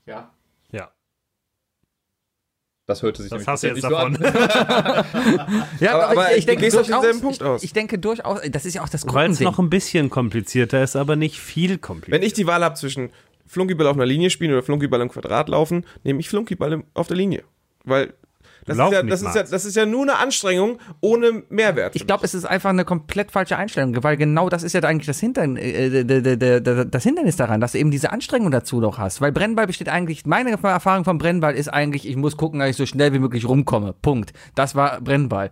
Ja. 0.07 0.34
Das 2.87 3.03
hörte 3.03 3.23
sich 3.23 3.31
Das 3.31 3.39
nämlich 3.47 3.49
hast 3.49 3.63
du 3.63 3.69
jetzt 3.69 3.81
tatsächlich 3.81 4.19
davon. 4.19 5.65
Ja, 5.81 5.95
Aber- 5.95 6.09
auf 6.81 6.87
denselben 6.87 7.03
durchaus, 7.11 7.21
Punkt 7.21 7.37
ich, 7.37 7.43
aus. 7.43 7.63
ich 7.63 7.73
denke 7.73 7.99
durchaus, 7.99 8.41
das 8.51 8.67
ist 8.67 8.75
ja 8.75 8.83
auch 8.83 8.89
das 8.89 9.07
Weil 9.07 9.31
es 9.31 9.41
noch 9.41 9.59
ein 9.59 9.71
bisschen 9.71 10.11
komplizierter 10.11 10.83
ist, 10.83 10.95
aber 10.97 11.17
nicht 11.17 11.39
viel 11.41 11.79
komplizierter. 11.79 12.21
Wenn 12.21 12.27
ich 12.27 12.35
die 12.35 12.47
Wahl 12.47 12.63
habe 12.63 12.75
zwischen 12.75 13.11
Flunkyball 13.47 13.87
auf 13.87 13.97
einer 13.97 14.07
Linie 14.07 14.31
spielen 14.31 14.53
oder 14.53 14.63
Flunkyball 14.63 15.01
im 15.01 15.09
Quadrat 15.09 15.49
laufen, 15.49 15.87
nehme 16.03 16.21
ich 16.21 16.29
Flunkyball 16.29 16.83
auf 16.95 17.07
der 17.07 17.17
Linie. 17.17 17.45
Weil 17.85 18.13
das, 18.67 18.77
ist 18.79 18.93
ja, 18.93 19.03
das, 19.03 19.23
ist 19.23 19.35
ja, 19.35 19.43
das 19.43 19.65
ist 19.65 19.77
ja 19.77 19.87
nur 19.87 20.03
eine 20.03 20.17
Anstrengung 20.17 20.79
ohne 21.01 21.43
Mehrwert. 21.49 21.95
Ich 21.97 22.07
glaube, 22.07 22.25
es 22.25 22.35
ist 22.35 22.45
einfach 22.45 22.71
eine 22.71 22.85
komplett 22.85 23.31
falsche 23.31 23.57
Einstellung, 23.57 24.03
weil 24.03 24.17
genau 24.17 24.49
das 24.49 24.63
ist 24.63 24.73
ja 24.73 24.81
eigentlich 24.83 25.07
das, 25.07 25.21
Hintern, 25.21 25.57
äh, 25.57 26.05
d- 26.05 26.85
das 26.91 27.03
Hindernis 27.03 27.37
daran, 27.37 27.61
dass 27.61 27.73
du 27.73 27.79
eben 27.79 27.91
diese 27.91 28.13
Anstrengung 28.13 28.51
dazu 28.51 28.81
noch 28.81 28.99
hast. 28.99 29.21
Weil 29.21 29.33
Brennball 29.33 29.67
besteht 29.67 29.89
eigentlich, 29.89 30.27
meine 30.27 30.51
Erfahrung 30.51 31.05
vom 31.05 31.19
Brennball 31.19 31.55
ist 31.55 31.69
eigentlich, 31.69 32.09
ich 32.09 32.17
muss 32.17 32.37
gucken, 32.37 32.61
dass 32.61 32.71
ich 32.71 32.77
so 32.77 32.87
schnell 32.87 33.13
wie 33.13 33.19
möglich 33.19 33.49
rumkomme. 33.49 33.95
Punkt. 34.01 34.33
Das 34.55 34.75
war 34.75 35.01
Brennball. 35.01 35.51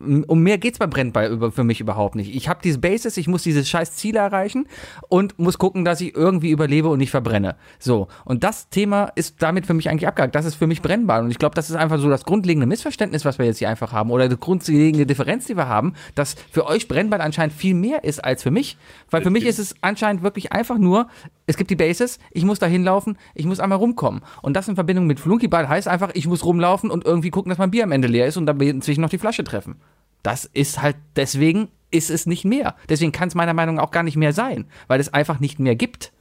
Um 0.00 0.40
mehr 0.40 0.58
geht's 0.58 0.78
beim 0.78 0.90
Brennball 0.90 1.52
für 1.52 1.62
mich 1.62 1.80
überhaupt 1.80 2.16
nicht. 2.16 2.34
Ich 2.34 2.48
habe 2.48 2.60
diese 2.62 2.78
Basis, 2.78 3.16
ich 3.16 3.28
muss 3.28 3.44
diese 3.44 3.64
scheiß 3.64 3.94
Ziele 3.94 4.18
erreichen 4.18 4.66
und 5.08 5.38
muss 5.38 5.56
gucken, 5.58 5.84
dass 5.84 6.00
ich 6.00 6.16
irgendwie 6.16 6.50
überlebe 6.50 6.88
und 6.88 6.98
nicht 6.98 7.12
verbrenne. 7.12 7.54
So. 7.78 8.08
Und 8.24 8.42
das 8.42 8.68
Thema 8.68 9.12
ist 9.14 9.40
damit 9.40 9.66
für 9.66 9.74
mich 9.74 9.88
eigentlich 9.88 10.08
abgehakt. 10.08 10.34
Das 10.34 10.46
ist 10.46 10.56
für 10.56 10.66
mich 10.66 10.82
Brennball. 10.82 11.22
Und 11.22 11.30
ich 11.30 11.38
glaube, 11.38 11.54
das 11.54 11.70
ist 11.70 11.76
einfach 11.76 12.00
so 12.00 12.10
das 12.10 12.24
grundlegende 12.24 12.66
Missverständnis, 12.66 13.24
was 13.24 13.38
wir 13.38 13.46
jetzt 13.46 13.58
hier 13.58 13.68
einfach 13.68 13.92
haben. 13.92 14.10
Oder 14.10 14.28
die 14.28 14.36
grundlegende 14.36 15.06
Differenz, 15.06 15.46
die 15.46 15.56
wir 15.56 15.68
haben, 15.68 15.94
dass 16.16 16.34
für 16.50 16.66
euch 16.66 16.88
Brennball 16.88 17.20
anscheinend 17.20 17.54
viel 17.54 17.74
mehr 17.74 18.02
ist 18.02 18.24
als 18.24 18.42
für 18.42 18.50
mich. 18.50 18.76
Weil 19.10 19.22
für 19.22 19.30
mich 19.30 19.46
ist 19.46 19.60
es 19.60 19.76
anscheinend 19.80 20.22
wirklich 20.24 20.52
einfach 20.52 20.78
nur, 20.78 21.06
es 21.46 21.56
gibt 21.56 21.70
die 21.70 21.76
Basis, 21.76 22.18
ich 22.30 22.44
muss 22.44 22.58
da 22.58 22.66
hinlaufen, 22.66 23.18
ich 23.34 23.44
muss 23.46 23.60
einmal 23.60 23.78
rumkommen. 23.78 24.22
Und 24.42 24.54
das 24.54 24.68
in 24.68 24.76
Verbindung 24.76 25.06
mit 25.06 25.20
Flunkyball 25.20 25.68
heißt 25.68 25.88
einfach, 25.88 26.10
ich 26.14 26.26
muss 26.26 26.44
rumlaufen 26.44 26.90
und 26.90 27.04
irgendwie 27.04 27.30
gucken, 27.30 27.50
dass 27.50 27.58
mein 27.58 27.70
Bier 27.70 27.84
am 27.84 27.92
Ende 27.92 28.08
leer 28.08 28.26
ist 28.26 28.36
und 28.36 28.46
dann 28.46 28.58
inzwischen 28.60 29.02
noch 29.02 29.10
die 29.10 29.18
Flasche 29.18 29.44
treffen. 29.44 29.76
Das 30.22 30.46
ist 30.46 30.80
halt, 30.80 30.96
deswegen 31.16 31.68
ist 31.90 32.10
es 32.10 32.26
nicht 32.26 32.44
mehr. 32.44 32.74
Deswegen 32.88 33.12
kann 33.12 33.28
es 33.28 33.34
meiner 33.34 33.54
Meinung 33.54 33.76
nach 33.76 33.84
auch 33.84 33.90
gar 33.90 34.02
nicht 34.02 34.16
mehr 34.16 34.32
sein, 34.32 34.66
weil 34.88 35.00
es 35.00 35.12
einfach 35.12 35.38
nicht 35.38 35.58
mehr 35.58 35.76
gibt. 35.76 36.12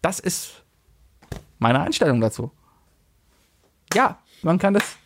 Das 0.00 0.20
ist 0.20 0.64
meine 1.58 1.80
Einstellung 1.80 2.20
dazu. 2.20 2.50
Ja, 3.94 4.18
man 4.42 4.58
kann 4.58 4.74
das. 4.74 4.96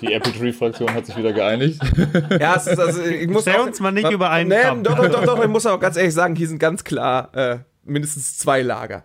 Die 0.00 0.12
Apple 0.12 0.32
Tree 0.32 0.52
Fraktion 0.52 0.92
hat 0.92 1.06
sich 1.06 1.16
wieder 1.16 1.32
geeinigt. 1.32 1.80
ja, 2.40 2.56
es 2.56 2.66
ist, 2.66 2.78
also, 2.78 3.02
ich 3.02 3.28
muss 3.28 3.42
Stell 3.42 3.56
auch, 3.56 3.66
uns 3.66 3.80
mal 3.80 3.90
nicht 3.92 4.10
über 4.10 4.30
einen 4.30 4.48
Nee, 4.50 4.56
doch, 4.82 4.96
doch, 4.96 5.08
doch, 5.10 5.24
doch, 5.24 5.42
ich 5.42 5.48
muss 5.48 5.66
auch 5.66 5.80
ganz 5.80 5.96
ehrlich 5.96 6.14
sagen, 6.14 6.36
hier 6.36 6.48
sind 6.48 6.58
ganz 6.58 6.84
klar 6.84 7.34
äh, 7.34 7.58
mindestens 7.84 8.38
zwei 8.38 8.62
Lager. 8.62 9.04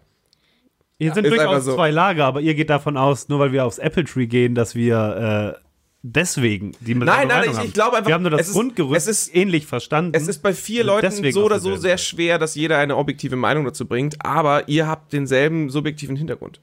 Hier 1.00 1.14
sind 1.14 1.26
ist 1.26 1.32
einfach 1.34 1.46
durchaus 1.46 1.66
so. 1.66 1.76
zwei 1.76 1.90
Lager, 1.92 2.26
aber 2.26 2.42
ihr 2.42 2.54
geht 2.54 2.70
davon 2.70 2.96
aus, 2.96 3.28
nur 3.28 3.40
weil 3.40 3.52
wir 3.52 3.66
aufs 3.66 3.80
Apple 3.80 4.04
Tree 4.04 4.28
gehen, 4.28 4.54
dass 4.54 4.76
wir 4.76 5.56
äh, 5.58 5.62
deswegen 6.04 6.74
die 6.80 6.94
Nein, 6.94 7.28
nein, 7.28 7.50
ich- 7.52 7.66
ich 7.66 7.74
glaube 7.74 7.98
einfach, 7.98 8.08
Wir 8.08 8.14
haben 8.14 8.22
nur 8.22 8.32
das 8.32 8.42
es 8.42 8.48
ist- 8.50 8.54
Grundgerüst 8.54 9.08
es 9.08 9.28
ist- 9.28 9.36
ähnlich 9.36 9.66
verstanden. 9.66 10.12
Es 10.14 10.28
ist 10.28 10.40
bei 10.44 10.54
vier 10.54 10.84
Leuten 10.84 11.32
so 11.32 11.44
oder 11.46 11.60
so 11.60 11.76
sehr 11.76 11.98
schwer, 11.98 12.38
dass 12.38 12.54
jeder 12.56 12.78
eine 12.78 12.98
objektive 12.98 13.36
Meinung 13.36 13.66
dazu 13.66 13.88
bringt, 13.88 14.24
aber 14.24 14.68
ihr 14.70 14.88
habt 14.88 15.12
denselben 15.14 15.70
subjektiven 15.72 16.16
Hintergrund. 16.16 16.62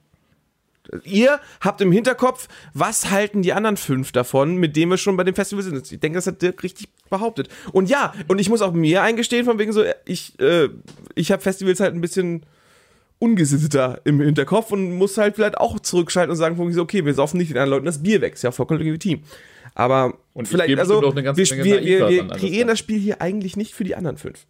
Ihr 1.04 1.40
habt 1.60 1.80
im 1.80 1.92
Hinterkopf, 1.92 2.48
was 2.74 3.10
halten 3.10 3.42
die 3.42 3.52
anderen 3.52 3.76
fünf 3.76 4.12
davon, 4.12 4.56
mit 4.56 4.76
denen 4.76 4.90
wir 4.90 4.96
schon 4.96 5.16
bei 5.16 5.24
dem 5.24 5.34
Festival 5.34 5.62
sind. 5.62 5.92
Ich 5.92 6.00
denke, 6.00 6.16
das 6.16 6.26
hat 6.26 6.40
Dirk 6.40 6.62
richtig 6.62 6.88
behauptet. 7.10 7.48
Und 7.72 7.90
ja, 7.90 8.14
und 8.26 8.40
ich 8.40 8.48
muss 8.48 8.62
auch 8.62 8.72
mir 8.72 9.02
eingestehen, 9.02 9.44
von 9.44 9.58
wegen 9.58 9.72
so, 9.72 9.84
ich, 10.04 10.38
äh, 10.40 10.68
ich 11.14 11.30
habe 11.30 11.42
Festivals 11.42 11.80
halt 11.80 11.94
ein 11.94 12.00
bisschen 12.00 12.44
ungesitteter 13.18 14.00
im 14.04 14.20
Hinterkopf 14.20 14.70
und 14.72 14.92
muss 14.92 15.18
halt 15.18 15.34
vielleicht 15.34 15.58
auch 15.58 15.80
zurückschalten 15.80 16.30
und 16.30 16.36
sagen, 16.36 16.56
von 16.56 16.66
wegen 16.66 16.74
so, 16.74 16.82
okay, 16.82 17.04
wir 17.04 17.14
saufen 17.14 17.38
nicht 17.38 17.50
den 17.50 17.58
anderen 17.58 17.70
Leuten 17.70 17.86
das 17.86 18.02
Bier 18.02 18.20
weg. 18.20 18.34
Ist 18.34 18.42
ja 18.42 18.50
vollkommen 18.50 18.80
legitim. 18.80 19.22
Aber 19.74 20.14
Und 20.34 20.44
ich 20.44 20.50
vielleicht, 20.50 20.78
also, 20.78 21.02
wir, 21.02 21.14
wir, 21.14 21.84
wir, 21.84 22.08
wir 22.08 22.28
kreieren 22.28 22.68
das 22.68 22.78
Spiel 22.78 22.98
hier 22.98 23.20
eigentlich 23.20 23.56
nicht 23.56 23.74
für 23.74 23.84
die 23.84 23.94
anderen 23.94 24.16
fünf. 24.16 24.46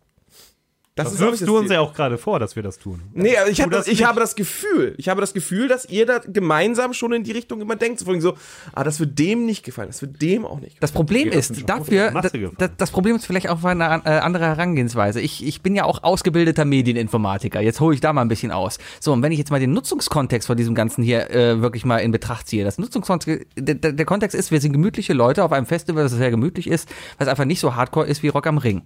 Das 0.98 1.14
ich, 1.14 1.20
wirfst 1.20 1.42
das 1.42 1.46
du 1.46 1.58
uns 1.58 1.70
ja 1.70 1.80
auch 1.80 1.92
gerade 1.92 2.16
vor, 2.16 2.38
dass 2.38 2.56
wir 2.56 2.62
das 2.62 2.78
tun. 2.78 3.02
Nee, 3.12 3.36
aber 3.36 3.50
ich, 3.50 3.60
hab 3.60 3.70
das, 3.70 3.84
das 3.84 3.92
ich 3.92 4.04
habe 4.04 4.20
das 4.20 4.34
Gefühl, 4.34 4.94
ich 4.96 5.08
habe 5.08 5.20
das 5.20 5.34
Gefühl, 5.34 5.68
dass 5.68 5.84
ihr 5.86 6.06
da 6.06 6.18
gemeinsam 6.18 6.92
schon 6.94 7.12
in 7.12 7.24
die 7.24 7.32
Richtung 7.32 7.60
immer 7.60 7.76
denkt, 7.76 8.06
wegen 8.06 8.20
so, 8.20 8.34
ah, 8.72 8.84
das 8.84 9.00
wird 9.00 9.18
dem 9.18 9.44
nicht 9.44 9.64
gefallen, 9.64 9.88
das 9.88 10.00
wird 10.00 10.22
dem 10.22 10.46
auch 10.46 10.60
nicht 10.60 10.76
gefallen. 10.76 10.80
Das 10.80 10.92
Problem 10.92 11.30
das 11.30 11.50
ist, 11.50 11.68
dafür, 11.68 12.10
das, 12.10 12.32
das, 12.56 12.70
das 12.76 12.90
Problem 12.90 13.16
ist 13.16 13.26
vielleicht 13.26 13.48
auch 13.48 13.62
eine 13.64 14.02
äh, 14.04 14.10
andere 14.18 14.44
Herangehensweise. 14.44 15.20
Ich, 15.20 15.46
ich 15.46 15.60
bin 15.62 15.74
ja 15.74 15.84
auch 15.84 16.02
ausgebildeter 16.02 16.64
Medieninformatiker. 16.64 17.60
Jetzt 17.60 17.80
hole 17.80 17.94
ich 17.94 18.00
da 18.00 18.12
mal 18.12 18.22
ein 18.22 18.28
bisschen 18.28 18.52
aus. 18.52 18.78
So, 19.00 19.12
und 19.12 19.22
wenn 19.22 19.32
ich 19.32 19.38
jetzt 19.38 19.50
mal 19.50 19.60
den 19.60 19.72
Nutzungskontext 19.72 20.46
von 20.46 20.56
diesem 20.56 20.74
Ganzen 20.74 21.02
hier 21.02 21.30
äh, 21.30 21.60
wirklich 21.60 21.84
mal 21.84 21.98
in 21.98 22.12
Betracht 22.12 22.48
ziehe. 22.48 22.64
Das 22.64 22.78
Nutzungskontext, 22.78 23.46
der, 23.56 23.74
der 23.74 23.92
der 23.98 24.06
Kontext 24.06 24.34
ist, 24.34 24.50
wir 24.50 24.60
sind 24.60 24.72
gemütliche 24.72 25.12
Leute 25.12 25.44
auf 25.44 25.52
einem 25.52 25.66
Festival, 25.66 26.04
das 26.04 26.12
sehr 26.12 26.30
gemütlich 26.30 26.68
ist, 26.68 26.88
was 27.18 27.28
einfach 27.28 27.44
nicht 27.44 27.60
so 27.60 27.74
hardcore 27.74 28.06
ist 28.06 28.22
wie 28.22 28.28
Rock 28.28 28.46
am 28.46 28.58
Ring. 28.58 28.82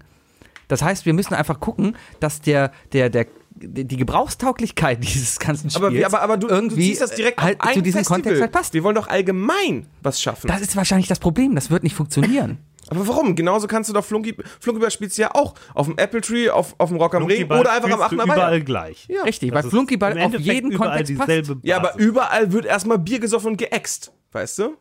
Das 0.68 0.82
heißt, 0.82 1.06
wir 1.06 1.12
müssen 1.12 1.34
einfach 1.34 1.60
gucken, 1.60 1.96
dass 2.20 2.40
der, 2.40 2.72
der, 2.92 3.10
der, 3.10 3.26
die 3.54 3.96
Gebrauchstauglichkeit 3.96 5.02
dieses 5.04 5.38
ganzen 5.38 5.70
Spiels 5.70 6.04
Aber, 6.04 6.06
aber, 6.06 6.22
aber 6.22 6.36
du, 6.36 6.48
irgendwie 6.48 6.76
du 6.76 6.82
ziehst 6.82 7.00
das 7.00 7.14
direkt 7.14 7.40
halt 7.40 7.60
zu 7.72 7.82
diesem 7.82 7.98
Festival. 7.98 8.16
Kontext 8.22 8.42
halt 8.42 8.52
passt. 8.52 8.74
Wir 8.74 8.82
wollen 8.84 8.94
doch 8.94 9.08
allgemein 9.08 9.86
was 10.02 10.20
schaffen. 10.20 10.48
Das 10.48 10.60
ist 10.60 10.74
wahrscheinlich 10.76 11.08
das 11.08 11.18
Problem. 11.18 11.54
Das 11.54 11.70
wird 11.70 11.82
nicht 11.82 11.94
funktionieren. 11.94 12.58
aber 12.88 13.06
warum? 13.06 13.36
Genauso 13.36 13.66
kannst 13.66 13.88
du 13.90 13.94
doch 13.94 14.04
Flunky, 14.04 14.36
Flunkyball 14.60 14.90
spielst 14.90 15.18
du 15.18 15.22
ja 15.22 15.34
auch 15.34 15.54
auf 15.74 15.86
dem 15.86 15.96
Apple 15.98 16.20
Tree, 16.20 16.50
auf, 16.50 16.74
auf 16.78 16.88
dem 16.88 16.98
Rock 16.98 17.14
am 17.14 17.24
Ring 17.24 17.44
oder 17.44 17.72
einfach 17.72 17.90
am 17.90 18.00
spielst 18.00 18.02
8. 18.04 18.12
du 18.12 18.16
Mai. 18.16 18.24
überall 18.24 18.62
gleich. 18.62 19.06
Ja. 19.08 19.22
Richtig, 19.22 19.50
Das 19.52 19.64
weil 19.64 19.70
Flunkyball 19.70 20.18
auf 20.20 20.34
jeden 20.38 20.74
Kontext 20.76 21.16
passt. 21.16 21.28
dieselbe 21.28 21.60
Ja, 21.62 21.76
aber 21.76 21.88
Basis. 21.92 22.06
überall 22.06 22.52
wird 22.52 22.64
erstmal 22.64 22.98
Bier 22.98 23.20
gesoffen 23.20 23.52
und 23.52 23.56
geäxt. 23.58 24.12
Weißt 24.32 24.58
du? 24.58 24.76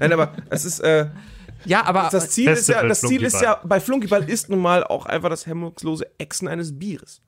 Nein, 0.00 0.12
aber 0.12 0.32
es 0.50 0.64
ist, 0.64 0.80
äh, 0.80 1.06
Ja, 1.64 1.84
aber 1.84 2.08
das 2.10 2.30
Ziel 2.30 2.50
ist 2.50 2.68
ja, 2.68 2.82
das 2.86 3.00
Ziel 3.00 3.22
ist 3.22 3.40
ja, 3.40 3.60
bei 3.64 3.80
Flunkyball 3.80 4.28
ist 4.28 4.48
nun 4.48 4.60
mal 4.60 4.84
auch 4.84 5.06
einfach 5.06 5.28
das 5.30 5.46
hemmungslose 5.46 6.06
Ächsen 6.18 6.48
eines 6.48 6.78
Bieres. 6.78 7.22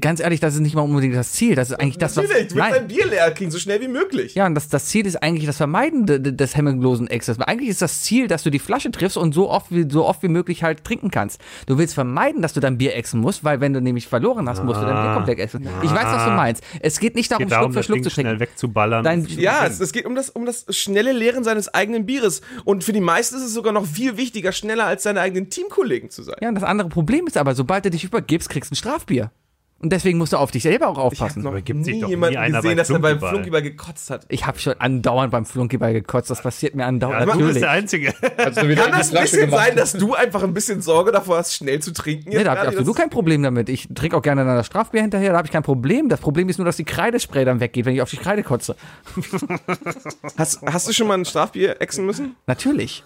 Ganz 0.00 0.20
ehrlich, 0.20 0.40
das 0.40 0.54
ist 0.54 0.60
nicht 0.60 0.74
mal 0.74 0.82
unbedingt 0.82 1.14
das 1.14 1.32
Ziel. 1.32 1.54
Das 1.54 1.70
ist 1.70 1.80
eigentlich 1.80 1.98
das, 1.98 2.16
was. 2.16 2.24
Natürlich, 2.24 2.48
du 2.48 2.54
willst 2.56 2.70
dein 2.70 2.72
Nein. 2.82 2.86
Bier 2.88 3.06
leer 3.06 3.30
kriegen, 3.32 3.50
so 3.50 3.58
schnell 3.58 3.80
wie 3.80 3.88
möglich. 3.88 4.34
Ja, 4.34 4.46
und 4.46 4.54
das, 4.54 4.68
das 4.68 4.86
Ziel 4.86 5.06
ist 5.06 5.16
eigentlich 5.22 5.46
das 5.46 5.56
Vermeiden 5.56 6.06
de- 6.06 6.18
de- 6.18 6.32
des 6.32 6.56
hemmungslosen 6.56 7.08
Exzess. 7.08 7.38
Eigentlich 7.40 7.68
ist 7.70 7.82
das 7.82 8.02
Ziel, 8.02 8.26
dass 8.28 8.42
du 8.42 8.50
die 8.50 8.58
Flasche 8.58 8.90
triffst 8.90 9.16
und 9.16 9.32
so 9.34 9.50
oft 9.50 9.70
wie, 9.70 9.86
so 9.90 10.04
oft 10.04 10.22
wie 10.22 10.28
möglich 10.28 10.62
halt 10.62 10.84
trinken 10.84 11.10
kannst. 11.10 11.40
Du 11.66 11.78
willst 11.78 11.94
vermeiden, 11.94 12.42
dass 12.42 12.52
du 12.52 12.60
dein 12.60 12.78
Bier 12.78 12.94
exen 12.96 13.20
musst, 13.20 13.44
weil 13.44 13.60
wenn 13.60 13.72
du 13.72 13.80
nämlich 13.80 14.06
verloren 14.08 14.48
hast, 14.48 14.62
musst 14.64 14.80
du 14.80 14.84
dein 14.86 14.94
Bier 15.02 15.14
komplett 15.14 15.38
exen. 15.38 15.66
Ich 15.82 15.90
weiß, 15.90 16.04
was 16.06 16.24
du 16.24 16.30
meinst. 16.30 16.62
Es 16.80 16.98
geht 17.00 17.14
nicht 17.14 17.30
darum, 17.30 17.44
geht 17.44 17.52
darum, 17.52 17.72
Schluck 17.72 17.82
für 17.82 17.84
Schluck 17.84 17.94
Ding 17.96 18.04
zu 18.04 18.10
schnell 18.10 18.24
trinken. 18.26 18.40
wegzuballern. 18.40 19.04
Dein, 19.04 19.26
Ja, 19.26 19.66
es, 19.66 19.80
es 19.80 19.92
geht 19.92 20.06
um 20.06 20.14
das, 20.14 20.30
um 20.30 20.46
das 20.46 20.66
schnelle 20.70 21.12
Leeren 21.12 21.44
seines 21.44 21.72
eigenen 21.72 22.06
Bieres. 22.06 22.40
Und 22.64 22.84
für 22.84 22.92
die 22.92 23.00
meisten 23.00 23.36
ist 23.36 23.42
es 23.42 23.52
sogar 23.54 23.72
noch 23.72 23.86
viel 23.86 24.16
wichtiger, 24.16 24.52
schneller 24.52 24.86
als 24.86 25.02
seine 25.02 25.20
eigenen 25.20 25.50
Teamkollegen 25.50 26.10
zu 26.10 26.22
sein. 26.22 26.36
ja, 26.40 26.48
und 26.48 26.54
das 26.54 26.64
andere 26.64 26.88
Problem 26.88 27.26
ist 27.26 27.36
aber, 27.36 27.54
sobald 27.54 27.84
du 27.84 27.90
dich 27.90 28.04
übergibst, 28.04 28.48
kriegst 28.48 28.70
du 28.70 28.74
ein 28.74 28.76
Strafbier. 28.76 29.30
Und 29.80 29.92
deswegen 29.92 30.16
musst 30.16 30.32
du 30.32 30.38
auf 30.38 30.50
dich 30.50 30.62
selber 30.62 30.88
auch 30.88 30.92
Ich 31.12 31.20
habe 31.20 31.30
aufpassen. 31.30 31.42
noch 31.42 31.52
nie 31.52 32.04
jemanden 32.06 32.52
gesehen, 32.54 32.76
dass 32.76 32.88
er 32.88 32.98
beim 33.00 33.18
Flunkyball. 33.18 33.60
Gekotzt 33.60 34.08
hat. 34.08 34.24
Ich 34.28 34.46
habe 34.46 34.58
schon 34.58 34.74
andauernd 34.80 35.30
beim 35.30 35.44
Flunkyball 35.44 35.92
gekotzt. 35.92 36.30
Das 36.30 36.40
passiert 36.42 36.74
mir 36.74 36.86
andauernd. 36.86 37.26
Ja, 37.26 37.26
du 37.26 37.32
bist 37.32 37.60
Natürlich. 37.60 37.60
der 37.60 37.70
Einzige. 37.70 38.14
Also 38.38 38.60
Kann 38.62 38.92
das 38.92 39.14
ein 39.14 39.22
bisschen 39.22 39.40
gemacht. 39.40 39.66
sein, 39.66 39.76
dass 39.76 39.92
du 39.92 40.14
einfach 40.14 40.42
ein 40.42 40.54
bisschen 40.54 40.80
Sorge 40.80 41.12
davor 41.12 41.36
hast, 41.36 41.54
schnell 41.54 41.80
zu 41.80 41.92
trinken? 41.92 42.30
Nee, 42.30 42.44
da 42.44 42.52
habe 42.56 42.70
ich 42.70 42.78
absolut 42.78 42.96
kein 42.96 43.10
Problem 43.10 43.42
damit. 43.42 43.68
Ich 43.68 43.88
trinke 43.94 44.16
auch 44.16 44.22
gerne 44.22 44.44
dann 44.44 44.56
das 44.56 44.66
Strafbier 44.66 45.02
hinterher, 45.02 45.32
da 45.32 45.38
habe 45.38 45.46
ich 45.46 45.52
kein 45.52 45.62
Problem. 45.62 46.08
Das 46.08 46.20
Problem 46.20 46.48
ist 46.48 46.56
nur, 46.58 46.64
dass 46.64 46.76
die 46.76 46.84
Kreidespray 46.84 47.44
dann 47.44 47.60
weggeht, 47.60 47.84
wenn 47.84 47.94
ich 47.94 48.00
auf 48.00 48.10
die 48.10 48.16
Kreide 48.16 48.42
kotze. 48.42 48.76
hast, 50.38 50.62
hast 50.62 50.88
du 50.88 50.92
schon 50.92 51.08
mal 51.08 51.18
ein 51.18 51.24
Strafbier 51.24 51.80
exen 51.80 52.06
müssen? 52.06 52.36
Natürlich. 52.46 53.04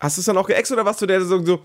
Hast 0.00 0.16
du 0.16 0.20
es 0.20 0.24
dann 0.26 0.36
auch 0.36 0.48
geäxt 0.48 0.72
oder 0.72 0.84
warst 0.84 1.00
du 1.00 1.06
der, 1.06 1.18
der 1.20 1.28
so, 1.28 1.44
so 1.44 1.60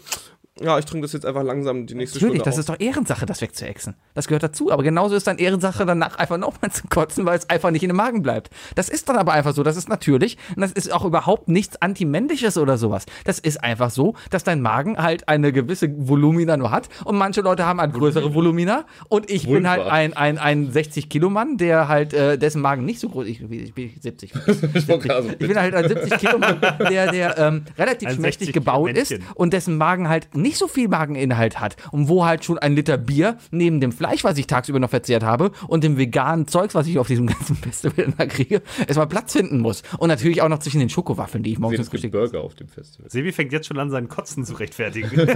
ja, 0.62 0.78
ich 0.80 0.86
trinke 0.86 1.04
das 1.06 1.14
jetzt 1.14 1.26
einfach 1.26 1.44
langsam 1.44 1.86
die 1.86 1.96
nächste 1.96 2.18
Natürlich, 2.18 2.42
Stunde 2.42 2.46
das 2.46 2.56
auf? 2.56 2.60
ist 2.60 2.70
doch 2.70 2.80
Ehrensache, 2.80 3.26
das 3.26 3.42
wegzuexen. 3.42 3.96
Das 4.14 4.28
gehört 4.28 4.44
dazu. 4.44 4.72
Aber 4.72 4.84
genauso 4.84 5.16
ist 5.16 5.28
dann 5.28 5.38
Ehrensache, 5.38 5.86
danach 5.86 6.16
einfach 6.18 6.38
nochmal 6.38 6.72
zu 6.74 6.88
kotzen, 6.88 7.26
weil 7.26 7.38
es 7.38 7.50
einfach 7.50 7.72
nicht 7.72 7.84
in 7.84 7.90
den 7.90 7.96
Magen 7.98 8.22
bleibt. 8.22 8.50
Das 8.76 8.90
ist 8.90 9.08
dann 9.10 9.18
aber 9.18 9.34
einfach 9.34 9.54
so. 9.54 9.64
Das 9.64 9.78
ist 9.78 9.90
natürlich. 9.90 10.38
Und 10.56 10.62
das 10.62 10.72
ist 10.72 10.92
auch 10.92 11.06
überhaupt 11.06 11.48
nichts 11.48 11.82
Antimännliches 11.82 12.58
oder 12.58 12.78
sowas. 12.78 13.06
Das 13.26 13.40
ist 13.40 13.64
einfach 13.64 13.90
so, 13.90 14.16
dass 14.30 14.44
dein 14.44 14.62
Magen 14.62 14.98
halt 14.98 15.28
eine 15.30 15.52
gewisse 15.52 15.90
Volumina 15.98 16.58
nur 16.58 16.72
hat. 16.72 16.90
Und 17.06 17.18
manche 17.18 17.42
Leute 17.42 17.66
haben 17.66 17.80
halt 17.80 17.94
größere 17.94 18.34
Volumina. 18.34 18.86
Und 19.10 19.30
ich 19.30 19.48
bin 19.48 19.70
halt 19.70 19.86
ein, 19.88 20.14
ein, 20.14 20.38
ein 20.38 20.72
60-Kilo-Mann, 20.72 21.58
der 21.58 21.88
halt, 21.88 22.14
äh, 22.14 22.38
dessen 22.38 22.62
Magen 22.62 22.86
nicht 22.86 23.00
so 23.00 23.10
groß 23.10 23.26
ist. 23.28 23.42
Ich, 23.42 23.52
ich 23.52 23.74
bin 23.74 23.92
70. 24.00 24.34
Ich 24.74 24.88
wollte 24.88 25.08
gerade 25.08 25.24
so, 25.24 25.30
Ich 25.30 25.38
bin 25.48 25.58
halt 25.58 25.74
ein 25.76 25.88
70 25.88 26.18
Kilo 26.20 26.38
Mann, 26.38 26.60
der, 26.90 27.12
der 27.12 27.38
ähm, 27.38 27.66
relativ 27.78 28.10
Ein 28.10 28.16
schmächtig 28.16 28.48
60 28.48 28.54
gebaut 28.54 28.92
ist 28.92 29.16
und 29.36 29.54
dessen 29.54 29.78
Magen 29.78 30.10
halt 30.10 30.36
nicht 30.36 30.47
so 30.56 30.68
viel 30.68 30.88
Mageninhalt 30.88 31.60
hat 31.60 31.76
und 31.92 32.08
wo 32.08 32.26
halt 32.26 32.46
schon 32.46 32.60
ein 32.60 32.76
Liter 32.76 32.98
Bier 32.98 33.38
neben 33.52 33.82
dem 33.82 33.92
Fleisch, 33.92 34.24
was 34.24 34.38
ich 34.38 34.48
tagsüber 34.48 34.80
noch 34.80 34.90
verzehrt 34.90 35.24
habe 35.24 35.52
und 35.68 35.84
dem 35.84 35.98
veganen 35.98 36.48
Zeugs, 36.48 36.76
was 36.76 36.88
ich 36.88 37.00
auf 37.00 37.08
diesem 37.08 37.26
ganzen 37.34 37.56
Festival 37.56 38.06
immer 38.06 38.28
kriege, 38.28 38.62
erstmal 38.80 39.08
Platz 39.08 39.34
finden 39.34 39.60
muss. 39.60 39.82
Und 39.98 40.10
natürlich 40.10 40.42
auch 40.42 40.50
noch 40.50 40.60
zwischen 40.60 40.80
den 40.80 40.90
Schokowaffeln, 40.90 41.44
die 41.44 41.54
ich 41.54 41.60
morgens 41.60 41.80
es 41.80 41.90
gibt 41.90 42.12
Burger 42.12 42.42
auf 42.42 42.56
dem 42.56 42.68
Festival. 42.68 43.10
Sebi 43.10 43.32
fängt 43.32 43.52
jetzt 43.52 43.68
schon 43.68 43.80
an, 43.80 43.90
seinen 43.90 44.08
Kotzen 44.08 44.46
zu 44.46 44.54
rechtfertigen. 44.54 45.10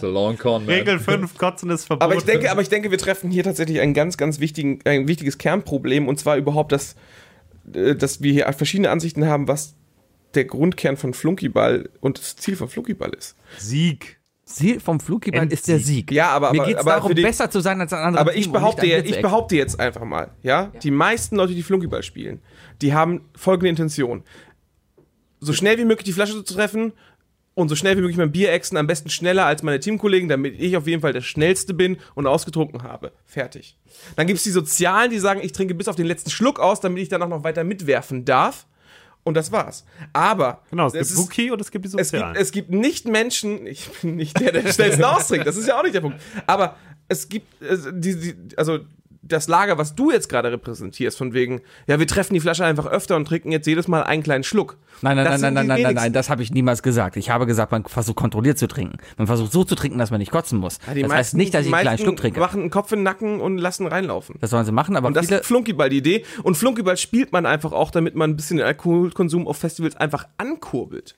So 0.00 0.08
long 0.08 0.36
con, 0.36 0.66
man. 0.66 0.74
Regel 0.74 0.98
5, 0.98 1.38
Kotzen 1.38 1.70
ist 1.70 1.86
verboten. 1.86 2.04
Aber 2.04 2.14
ich 2.14 2.24
denke, 2.24 2.50
aber 2.50 2.60
ich 2.60 2.68
denke, 2.68 2.90
wir 2.90 2.98
treffen 2.98 3.30
hier 3.30 3.42
tatsächlich 3.42 3.80
ein 3.80 3.94
ganz, 3.94 4.16
ganz 4.16 4.38
wichtigen, 4.38 4.80
ein 4.84 5.08
wichtiges 5.08 5.38
Kernproblem 5.38 6.08
und 6.08 6.18
zwar 6.18 6.36
überhaupt, 6.36 6.72
dass, 6.72 6.94
äh, 7.72 7.94
dass 7.94 8.22
wir 8.22 8.32
hier 8.32 8.52
verschiedene 8.52 8.90
Ansichten 8.90 9.26
haben, 9.26 9.48
was 9.48 9.74
der 10.34 10.44
Grundkern 10.44 10.96
von 10.96 11.14
Flunkyball 11.14 11.90
und 12.00 12.18
das 12.18 12.36
Ziel 12.36 12.56
von 12.56 12.68
Flunkyball 12.68 13.10
ist. 13.14 13.36
Sieg. 13.58 14.18
Ziel 14.44 14.80
vom 14.80 14.98
Flunkyball 14.98 15.52
ist 15.52 15.68
der 15.68 15.78
Sieg. 15.78 16.10
Ja, 16.10 16.30
aber, 16.30 16.52
Mir 16.52 16.60
aber, 16.60 16.66
geht 16.68 16.76
es 16.76 16.80
aber 16.80 16.90
darum, 16.92 17.14
die- 17.14 17.22
besser 17.22 17.50
zu 17.50 17.60
sein 17.60 17.80
als 17.80 17.92
ein 17.92 17.98
anderer 17.98 18.22
Aber 18.22 18.34
ich 18.34 18.50
behaupte, 18.50 18.86
ja, 18.86 18.98
ich 18.98 19.20
behaupte 19.20 19.56
jetzt 19.56 19.78
einfach 19.78 20.04
mal, 20.04 20.30
ja, 20.42 20.72
die 20.82 20.90
meisten 20.90 21.36
Leute, 21.36 21.54
die 21.54 21.62
Flunkyball 21.62 22.02
spielen, 22.02 22.40
die 22.80 22.94
haben 22.94 23.28
folgende 23.36 23.68
Intention. 23.68 24.22
So 25.40 25.52
schnell 25.52 25.76
wie 25.78 25.84
möglich 25.84 26.04
die 26.04 26.12
Flasche 26.12 26.32
zu 26.32 26.42
treffen 26.54 26.92
und 27.54 27.68
so 27.68 27.76
schnell 27.76 27.96
wie 27.96 28.00
möglich 28.00 28.16
mein 28.16 28.32
Bier 28.32 28.50
exen, 28.52 28.76
am 28.78 28.86
besten 28.86 29.10
schneller 29.10 29.44
als 29.44 29.62
meine 29.62 29.80
Teamkollegen, 29.80 30.28
damit 30.28 30.58
ich 30.58 30.76
auf 30.76 30.86
jeden 30.86 31.02
Fall 31.02 31.12
der 31.12 31.20
Schnellste 31.20 31.74
bin 31.74 31.98
und 32.14 32.26
ausgetrunken 32.26 32.82
habe. 32.84 33.12
Fertig. 33.26 33.76
Dann 34.16 34.26
gibt 34.26 34.38
es 34.38 34.44
die 34.44 34.50
Sozialen, 34.50 35.10
die 35.10 35.18
sagen, 35.18 35.40
ich 35.42 35.52
trinke 35.52 35.74
bis 35.74 35.88
auf 35.88 35.96
den 35.96 36.06
letzten 36.06 36.30
Schluck 36.30 36.58
aus, 36.58 36.80
damit 36.80 37.02
ich 37.02 37.08
dann 37.08 37.22
auch 37.22 37.28
noch 37.28 37.44
weiter 37.44 37.64
mitwerfen 37.64 38.24
darf. 38.24 38.66
Und 39.28 39.34
das 39.34 39.52
war's. 39.52 39.84
Aber 40.12 40.62
Genau, 40.70 40.86
es, 40.86 40.94
es 40.94 40.98
gibt 41.00 41.10
ist- 41.10 41.18
Wookie 41.18 41.50
und 41.50 41.60
es 41.60 41.70
gibt 41.70 41.84
die 41.84 41.88
es 41.88 41.94
gibt, 41.96 42.06
Sozialen. 42.06 42.36
es 42.36 42.50
gibt 42.50 42.70
nicht 42.70 43.06
Menschen, 43.06 43.66
ich 43.74 43.88
bin 44.00 44.16
nicht 44.16 44.40
der, 44.40 44.52
der 44.52 44.72
schnellsten 44.72 45.04
austrinkt, 45.04 45.46
das 45.46 45.56
ist 45.56 45.68
ja 45.68 45.78
auch 45.78 45.82
nicht 45.82 45.94
der 45.94 46.00
Punkt. 46.00 46.18
Aber 46.46 46.76
es 47.08 47.28
gibt, 47.28 47.62
äh, 47.62 47.76
die, 47.92 48.16
die, 48.18 48.56
also 48.56 48.78
das 49.22 49.48
Lager, 49.48 49.78
was 49.78 49.94
du 49.94 50.10
jetzt 50.10 50.28
gerade 50.28 50.50
repräsentierst, 50.52 51.18
von 51.18 51.32
wegen, 51.34 51.60
ja, 51.86 51.98
wir 51.98 52.06
treffen 52.06 52.34
die 52.34 52.40
Flasche 52.40 52.64
einfach 52.64 52.86
öfter 52.86 53.16
und 53.16 53.26
trinken 53.26 53.50
jetzt 53.52 53.66
jedes 53.66 53.88
Mal 53.88 54.02
einen 54.04 54.22
kleinen 54.22 54.44
Schluck. 54.44 54.76
Nein, 55.02 55.16
nein, 55.16 55.24
Das 55.26 55.40
nein, 55.40 55.54
nein, 55.54 55.66
nein, 55.66 55.76
nein, 55.76 55.82
nein, 55.82 55.94
nein, 55.94 56.12
das 56.12 56.30
habe 56.30 56.42
ich 56.42 56.50
niemals 56.50 56.82
gesagt. 56.82 57.16
Ich 57.16 57.30
habe 57.30 57.46
gesagt, 57.46 57.72
man 57.72 57.84
versucht 57.84 58.16
kontrolliert 58.16 58.58
zu 58.58 58.66
trinken. 58.68 58.98
Man 59.16 59.26
versucht 59.26 59.52
so 59.52 59.64
zu 59.64 59.74
trinken, 59.74 59.98
dass 59.98 60.10
man 60.10 60.18
nicht 60.20 60.30
kotzen 60.30 60.58
muss. 60.58 60.78
Ja, 60.86 60.94
das 60.94 61.02
heißt 61.02 61.08
meisten- 61.08 61.36
nicht, 61.38 61.54
dass 61.54 61.66
ich 61.66 61.72
einen 61.72 61.82
kleinen 61.82 61.98
Schluck 61.98 62.16
trinke. 62.16 62.40
machen 62.40 62.60
einen 62.60 62.70
Kopf 62.70 62.92
in 62.92 63.00
den 63.00 63.04
Nacken 63.04 63.40
und 63.40 63.58
lassen 63.58 63.86
reinlaufen. 63.86 64.36
Das 64.40 64.50
sollen 64.50 64.64
sie 64.64 64.72
machen, 64.72 64.96
aber 64.96 65.08
Und 65.08 65.14
das 65.16 65.30
ist 65.30 65.44
Flunkyball 65.46 65.88
die 65.90 65.98
Idee. 65.98 66.24
Und 66.42 66.56
Flunkyball 66.56 66.96
spielt 66.96 67.32
man 67.32 67.46
einfach 67.46 67.72
auch, 67.72 67.90
damit 67.90 68.14
man 68.14 68.30
ein 68.30 68.36
bisschen 68.36 68.56
den 68.58 68.66
Alkoholkonsum 68.66 69.46
auf 69.46 69.56
Festivals 69.58 69.96
einfach 69.96 70.26
ankurbelt. 70.38 71.16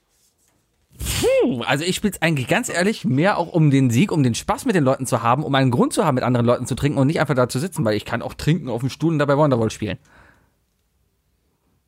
Also 1.65 1.85
ich 1.85 1.97
spiele 1.97 2.13
es 2.13 2.23
eigentlich 2.23 2.49
ganz 2.49 2.69
ehrlich 2.69 3.05
mehr 3.05 3.39
auch 3.39 3.49
um 3.49 3.71
den 3.71 3.91
Sieg, 3.91 4.13
um 4.13 4.23
den 4.23 4.35
Spaß 4.35 4.65
mit 4.67 4.75
den 4.75 4.85
Leuten 4.85 5.07
zu 5.07 5.23
haben, 5.23 5.45
um 5.45 5.55
einen 5.55 5.71
Grund 5.71 5.93
zu 5.93 6.05
haben, 6.05 6.15
mit 6.15 6.25
anderen 6.25 6.47
Leuten 6.47 6.67
zu 6.67 6.75
trinken 6.75 6.99
und 6.99 7.07
nicht 7.07 7.21
einfach 7.21 7.35
da 7.35 7.49
zu 7.49 7.59
sitzen, 7.59 7.85
weil 7.85 7.97
ich 7.97 8.05
kann 8.05 8.23
auch 8.23 8.35
trinken 8.35 8.69
auf 8.69 8.81
dem 8.81 8.91
Stuhl 8.91 9.13
und 9.13 9.19
dabei 9.19 9.37
Wonderwall 9.37 9.71
spielen. 9.71 9.99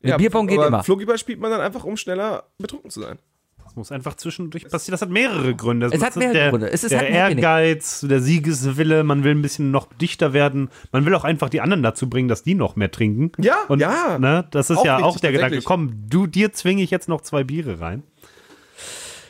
Mit 0.01 0.17
Bierpong 0.17 0.49
geht 0.49 0.59
aber 0.59 0.69
immer. 0.69 0.83
Flunkyball 0.83 1.19
spielt 1.19 1.41
man 1.41 1.51
dann 1.51 1.61
einfach, 1.61 1.85
um 1.85 1.97
schneller 1.97 2.45
betrunken 2.59 2.91
zu 2.91 3.01
sein. 3.01 3.19
Das 3.65 3.77
muss 3.77 3.93
einfach 3.93 4.17
zwischendurch 4.17 4.69
passieren. 4.69 4.93
Das 4.93 5.01
hat 5.01 5.09
mehrere 5.09 5.55
Gründe. 5.55 5.87
Das 5.87 5.97
Es 5.97 6.03
hat 6.03 6.11
ist 6.11 6.17
mehrere 6.17 6.35
der, 6.35 6.51
Gründe. 6.51 6.71
Es 6.71 6.85
ist 6.85 6.91
der 6.91 6.99
halt. 6.99 7.11
Ehrgeiz, 7.11 8.01
der 8.01 8.21
Siegeswille, 8.21 9.03
man 9.03 9.25
will 9.25 9.35
ein 9.35 9.41
bisschen 9.41 9.71
noch 9.71 9.91
dichter 9.95 10.35
werden. 10.35 10.69
Man 10.91 11.07
will 11.07 11.15
auch 11.15 11.25
einfach 11.25 11.49
die 11.49 11.63
anderen 11.63 11.83
dazu 11.83 12.11
bringen, 12.11 12.29
dass 12.29 12.43
die 12.43 12.55
noch 12.55 12.77
mehr 12.77 12.91
trinken. 12.91 13.33
Ja, 13.43 13.63
Und, 13.69 13.81
ja. 13.81 14.19
Ne, 14.19 14.47
das 14.51 14.69
ist 14.69 14.79
Auch 14.79 14.85
ja 14.85 14.99
auch 14.99 15.19
der 15.19 15.33
Gedanke. 15.33 15.63
Komm, 15.63 16.09
du, 16.11 16.27
dir 16.27 16.53
zwinge 16.53 16.83
ich 16.83 16.91
jetzt 16.91 17.09
noch 17.09 17.23
zwei 17.23 17.45
Biere 17.45 17.81
rein. 17.81 18.03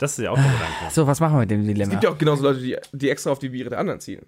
Das 0.02 0.18
ist 0.18 0.24
ja 0.24 0.32
auch 0.32 0.36
der 0.36 0.44
Gedanke. 0.44 0.92
So, 0.92 1.06
was 1.06 1.20
machen 1.20 1.34
wir 1.34 1.40
mit 1.40 1.50
dem 1.52 1.60
Es 1.60 1.66
Dilemma? 1.68 1.90
gibt 1.92 2.02
ja 2.02 2.10
auch 2.10 2.18
genauso 2.18 2.42
Leute, 2.42 2.60
die, 2.60 2.76
die 2.92 3.08
extra 3.08 3.30
auf 3.30 3.38
die 3.38 3.50
Biere 3.50 3.70
der 3.70 3.78
anderen 3.78 4.00
zielen. 4.00 4.26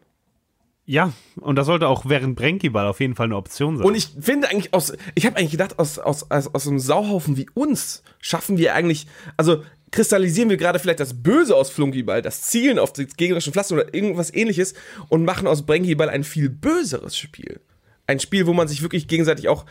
Ja, 0.87 1.13
und 1.41 1.57
das 1.57 1.67
sollte 1.67 1.89
auch 1.89 2.05
während 2.07 2.37
Brenkyball 2.37 2.87
auf 2.87 3.01
jeden 3.01 3.17
Fall 3.17 3.27
eine 3.27 3.37
Option 3.37 3.77
sein. 3.79 3.87
Und 3.87 3.97
ich 3.97 4.11
finde 4.21 4.49
eigentlich 4.51 4.73
aus, 4.73 4.93
ich 5.17 5.27
habe 5.27 5.37
eigentlich 5.37 5.51
gedacht, 5.51 5.81
aus, 5.81 5.99
aus, 5.99 6.31
aus, 6.31 6.55
aus 6.55 6.69
einem 6.69 6.79
Sauhaufen 6.79 7.37
wie 7.37 7.49
uns 7.55 8.05
schaffen 8.21 8.57
wir 8.57 8.75
eigentlich, 8.75 9.09
also 9.37 9.65
kristallisieren 9.91 10.49
wir 10.49 10.59
gerade 10.59 10.79
vielleicht 10.79 11.01
das 11.01 11.23
Böse 11.23 11.57
aus 11.57 11.71
Flunkyball, 11.71 12.23
das 12.23 12.43
Zielen 12.43 12.79
auf 12.79 12.93
die 12.93 13.07
gegnerischen 13.07 13.53
Pflaster 13.53 13.75
oder 13.75 13.95
irgendwas 13.95 14.33
ähnliches 14.33 14.75
und 15.09 15.25
machen 15.25 15.49
aus 15.49 15.67
Brenkyball 15.67 16.09
ein 16.09 16.23
viel 16.23 16.51
böseres 16.51 17.17
Spiel. 17.17 17.61
Ein 18.07 18.21
Spiel, 18.21 18.47
wo 18.47 18.53
man 18.53 18.69
sich 18.69 18.83
wirklich 18.83 19.09
gegenseitig 19.09 19.49
auch, 19.49 19.65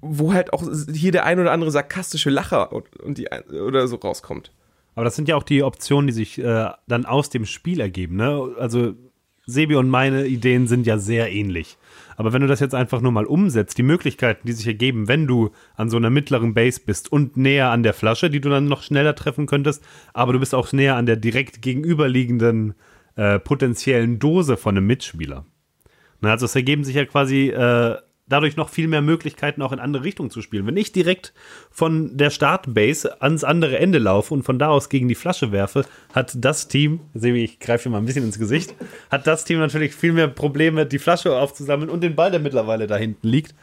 wo 0.00 0.32
halt 0.32 0.52
auch 0.52 0.64
hier 0.92 1.12
der 1.12 1.26
ein 1.26 1.38
oder 1.38 1.52
andere 1.52 1.70
sarkastische 1.70 2.30
Lacher 2.30 2.72
und, 2.72 2.96
und 2.96 3.18
die, 3.18 3.28
oder 3.28 3.86
so 3.86 3.96
rauskommt. 3.96 4.50
Aber 4.98 5.04
das 5.04 5.14
sind 5.14 5.28
ja 5.28 5.36
auch 5.36 5.44
die 5.44 5.62
Optionen, 5.62 6.08
die 6.08 6.12
sich 6.12 6.40
äh, 6.40 6.70
dann 6.88 7.06
aus 7.06 7.30
dem 7.30 7.46
Spiel 7.46 7.78
ergeben. 7.78 8.16
Ne? 8.16 8.56
Also 8.58 8.94
Sebi 9.46 9.76
und 9.76 9.88
meine 9.88 10.26
Ideen 10.26 10.66
sind 10.66 10.88
ja 10.88 10.98
sehr 10.98 11.30
ähnlich. 11.30 11.78
Aber 12.16 12.32
wenn 12.32 12.42
du 12.42 12.48
das 12.48 12.58
jetzt 12.58 12.74
einfach 12.74 13.00
nur 13.00 13.12
mal 13.12 13.24
umsetzt, 13.24 13.78
die 13.78 13.84
Möglichkeiten, 13.84 14.48
die 14.48 14.54
sich 14.54 14.66
ergeben, 14.66 15.06
wenn 15.06 15.28
du 15.28 15.52
an 15.76 15.88
so 15.88 15.98
einer 15.98 16.10
mittleren 16.10 16.52
Base 16.52 16.80
bist 16.84 17.12
und 17.12 17.36
näher 17.36 17.70
an 17.70 17.84
der 17.84 17.94
Flasche, 17.94 18.28
die 18.28 18.40
du 18.40 18.48
dann 18.48 18.64
noch 18.64 18.82
schneller 18.82 19.14
treffen 19.14 19.46
könntest, 19.46 19.84
aber 20.14 20.32
du 20.32 20.40
bist 20.40 20.52
auch 20.52 20.72
näher 20.72 20.96
an 20.96 21.06
der 21.06 21.14
direkt 21.14 21.62
gegenüberliegenden 21.62 22.74
äh, 23.14 23.38
potenziellen 23.38 24.18
Dose 24.18 24.56
von 24.56 24.76
einem 24.76 24.88
Mitspieler. 24.88 25.46
Na, 26.20 26.32
also 26.32 26.44
es 26.44 26.56
ergeben 26.56 26.82
sich 26.82 26.96
ja 26.96 27.04
quasi 27.04 27.50
äh, 27.50 27.98
dadurch 28.28 28.56
noch 28.56 28.68
viel 28.68 28.88
mehr 28.88 29.02
Möglichkeiten, 29.02 29.62
auch 29.62 29.72
in 29.72 29.78
andere 29.78 30.04
Richtungen 30.04 30.30
zu 30.30 30.42
spielen. 30.42 30.66
Wenn 30.66 30.76
ich 30.76 30.92
direkt 30.92 31.32
von 31.70 32.16
der 32.16 32.30
Startbase 32.30 33.20
ans 33.22 33.44
andere 33.44 33.78
Ende 33.78 33.98
laufe 33.98 34.34
und 34.34 34.42
von 34.42 34.58
da 34.58 34.68
aus 34.68 34.88
gegen 34.88 35.08
die 35.08 35.14
Flasche 35.14 35.52
werfe, 35.52 35.84
hat 36.12 36.32
das 36.36 36.68
Team, 36.68 37.00
Sebi, 37.14 37.44
ich 37.44 37.58
greife 37.58 37.84
dir 37.84 37.90
mal 37.90 37.98
ein 37.98 38.06
bisschen 38.06 38.24
ins 38.24 38.38
Gesicht, 38.38 38.74
hat 39.10 39.26
das 39.26 39.44
Team 39.44 39.58
natürlich 39.58 39.94
viel 39.94 40.12
mehr 40.12 40.28
Probleme, 40.28 40.86
die 40.86 40.98
Flasche 40.98 41.36
aufzusammeln 41.36 41.90
und 41.90 42.02
den 42.02 42.14
Ball, 42.14 42.30
der 42.30 42.40
mittlerweile 42.40 42.86
da 42.86 42.96
hinten 42.96 43.28
liegt. 43.28 43.54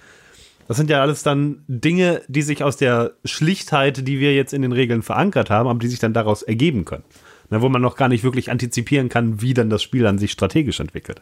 Das 0.67 0.77
sind 0.77 0.89
ja 0.89 1.01
alles 1.01 1.21
dann 1.21 1.63
Dinge, 1.67 2.23
die 2.27 2.41
sich 2.41 2.63
aus 2.63 2.75
der 2.77 3.13
Schlichtheit, 3.23 4.07
die 4.07 4.19
wir 4.19 4.33
jetzt 4.33 4.53
in 4.53 4.63
den 4.63 4.71
Regeln 4.71 5.03
verankert 5.03 5.49
haben, 5.49 5.69
aber 5.69 5.79
die 5.79 5.87
sich 5.87 5.99
dann 5.99 6.13
daraus 6.13 6.41
ergeben 6.41 6.85
können. 6.85 7.03
Na, 7.51 7.61
wo 7.61 7.69
man 7.69 7.81
noch 7.81 7.95
gar 7.95 8.09
nicht 8.09 8.23
wirklich 8.23 8.49
antizipieren 8.49 9.09
kann, 9.09 9.41
wie 9.41 9.53
dann 9.53 9.69
das 9.69 9.83
Spiel 9.83 10.07
an 10.07 10.17
sich 10.17 10.31
strategisch 10.31 10.79
entwickelt. 10.79 11.21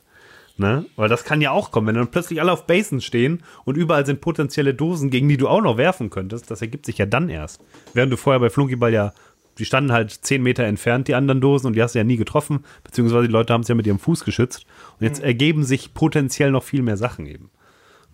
Ne? 0.56 0.86
Weil 0.96 1.10
das 1.10 1.24
kann 1.24 1.42
ja 1.42 1.50
auch 1.50 1.72
kommen, 1.72 1.88
wenn 1.88 1.96
dann 1.96 2.12
plötzlich 2.12 2.40
alle 2.40 2.52
auf 2.52 2.68
Basen 2.68 3.02
stehen 3.02 3.42
und 3.66 3.76
überall 3.76 4.06
sind 4.06 4.22
potenzielle 4.22 4.76
Dosen, 4.76 5.10
gegen 5.10 5.28
die 5.28 5.38
du 5.38 5.48
auch 5.48 5.62
noch 5.62 5.78
werfen 5.78 6.12
könntest. 6.12 6.52
Das 6.52 6.62
ergibt 6.62 6.86
sich 6.86 7.00
ja 7.00 7.08
dann 7.08 7.30
erst. 7.30 7.62
Während 7.94 8.14
du 8.14 8.18
vorher 8.18 8.40
bei 8.40 8.52
Flunkyball 8.52 8.94
ja, 8.94 9.14
die 9.58 9.66
standen 9.66 9.92
halt 9.92 10.12
10 10.12 10.44
Meter 10.44 10.64
entfernt, 10.64 11.08
die 11.08 11.16
anderen 11.16 11.42
Dosen, 11.42 11.68
und 11.68 11.74
die 11.74 11.82
hast 11.82 11.96
du 11.96 12.00
ja 12.00 12.04
nie 12.04 12.18
getroffen, 12.18 12.66
beziehungsweise 12.84 13.28
die 13.28 13.34
Leute 13.34 13.54
haben 13.54 13.62
es 13.62 13.68
ja 13.68 13.76
mit 13.76 13.88
ihrem 13.88 14.00
Fuß 14.00 14.26
geschützt. 14.26 14.66
Und 15.00 15.06
jetzt 15.06 15.22
ergeben 15.22 15.64
sich 15.64 15.94
potenziell 15.94 16.52
noch 16.52 16.64
viel 16.64 16.84
mehr 16.84 16.98
Sachen 16.98 17.26
eben. 17.26 17.50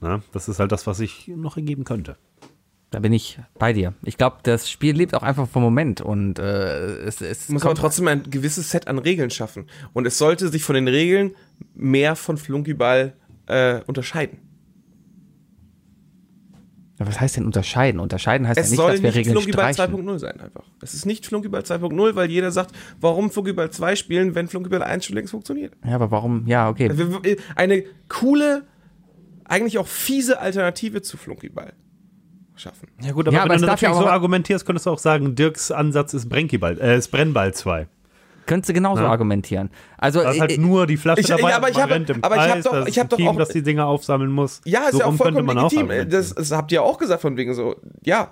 Ne? 0.01 0.21
Das 0.31 0.47
ist 0.47 0.59
halt 0.59 0.71
das, 0.71 0.87
was 0.87 0.97
sich 0.97 1.27
noch 1.27 1.57
ergeben 1.57 1.83
könnte. 1.83 2.17
Da 2.91 2.99
bin 2.99 3.13
ich 3.13 3.39
bei 3.59 3.71
dir. 3.71 3.93
Ich 4.03 4.17
glaube, 4.17 4.37
das 4.41 4.69
Spiel 4.69 4.95
lebt 4.95 5.13
auch 5.13 5.21
einfach 5.21 5.47
vom 5.47 5.61
Moment 5.61 6.01
und 6.01 6.39
äh, 6.39 7.03
es, 7.03 7.21
es 7.21 7.47
muss 7.49 7.63
aber 7.63 7.75
trotzdem 7.75 8.07
ein 8.07 8.23
gewisses 8.23 8.71
Set 8.71 8.87
an 8.87 8.97
Regeln 8.97 9.29
schaffen. 9.29 9.67
Und 9.93 10.07
es 10.07 10.17
sollte 10.17 10.49
sich 10.49 10.63
von 10.63 10.73
den 10.73 10.87
Regeln 10.87 11.35
mehr 11.75 12.15
von 12.15 12.37
Flunkyball 12.37 13.13
äh, 13.45 13.81
unterscheiden. 13.85 14.39
Ja, 16.97 17.05
Was 17.05 17.21
heißt 17.21 17.37
denn 17.37 17.45
unterscheiden? 17.45 17.99
Unterscheiden 17.99 18.47
heißt 18.47 18.59
Es 18.59 18.67
ja 18.67 18.71
nicht, 18.71 18.77
soll 18.77 18.91
dass 18.93 19.01
wir 19.03 19.09
nicht 19.09 19.17
Regeln 19.17 19.33
Flunkyball 19.33 19.73
streichen. 19.73 20.09
2.0 20.09 20.19
sein 20.19 20.39
einfach. 20.39 20.63
Es 20.81 20.95
ist 20.95 21.05
nicht 21.05 21.27
Flunkyball 21.27 21.61
2.0, 21.61 22.15
weil 22.15 22.31
jeder 22.31 22.51
sagt, 22.51 22.71
warum 22.99 23.29
Flunkyball 23.29 23.69
2 23.69 23.95
spielen, 23.97 24.33
wenn 24.33 24.47
Flunkyball 24.47 24.81
1 24.81 25.05
schon 25.05 25.15
längst 25.15 25.29
funktioniert. 25.29 25.73
Ja, 25.85 25.93
aber 25.93 26.09
warum? 26.09 26.47
Ja, 26.47 26.67
okay. 26.69 26.89
Eine 27.55 27.83
coole, 28.07 28.65
eigentlich 29.45 29.77
auch 29.77 29.87
fiese 29.87 30.39
Alternative 30.39 31.03
zu 31.03 31.17
Flunkyball 31.17 31.73
schaffen. 32.59 32.87
Ja 33.01 33.11
gut, 33.11 33.27
aber 33.27 33.35
Ja, 33.37 33.43
aber 33.43 33.53
wenn 33.53 33.61
du 33.61 33.65
ja 33.67 33.71
natürlich 33.73 33.95
so 33.95 34.05
argumentierst, 34.07 34.65
könntest 34.65 34.85
du 34.85 34.91
auch 34.91 34.99
sagen, 34.99 35.35
Dirks 35.35 35.71
Ansatz 35.71 36.13
ist 36.13 36.29
äh, 36.79 36.97
ist 36.97 37.09
Brennball 37.09 37.53
2. 37.53 37.87
Könntest 38.45 38.69
du 38.69 38.73
genauso 38.73 39.03
Ja. 39.03 39.09
argumentieren. 39.09 39.69
Also, 39.97 40.21
Da 40.23 40.31
ist 40.31 40.39
halt 40.41 40.51
äh, 40.53 40.57
nur 40.57 40.87
die 40.87 40.97
Flasche 40.97 41.21
Ich- 41.21 41.27
dabei, 41.27 41.51
ja, 41.51 41.57
aber 41.57 41.69
ich 41.69 41.79
habe- 41.79 41.93
im 41.95 42.23
aber 42.23 42.35
ich 42.35 42.41
hab 42.41 42.49
Kreis, 42.51 42.63
doch- 42.63 42.71
da 42.71 42.79
ist 42.81 42.89
ich 42.89 42.97
ein 42.99 43.03
hab 43.03 43.09
doch 43.09 43.17
Team, 43.17 43.27
auch- 43.27 43.37
das 43.37 43.49
die 43.49 43.61
Dinger 43.61 43.85
aufsammeln 43.85 44.31
muss. 44.31 44.61
Ja, 44.65 44.85
ist 44.85 44.93
so 44.93 44.99
ja 44.99 45.05
auch 45.05 45.13
vollkommen 45.13 45.45
man 45.45 45.57
auch 45.59 45.71
legitim. 45.71 46.09
Das, 46.09 46.33
das 46.33 46.51
habt 46.51 46.71
ihr 46.71 46.81
auch 46.83 46.97
gesagt 46.97 47.21
von 47.21 47.37
wegen 47.37 47.53
so, 47.53 47.75
ja, 48.03 48.31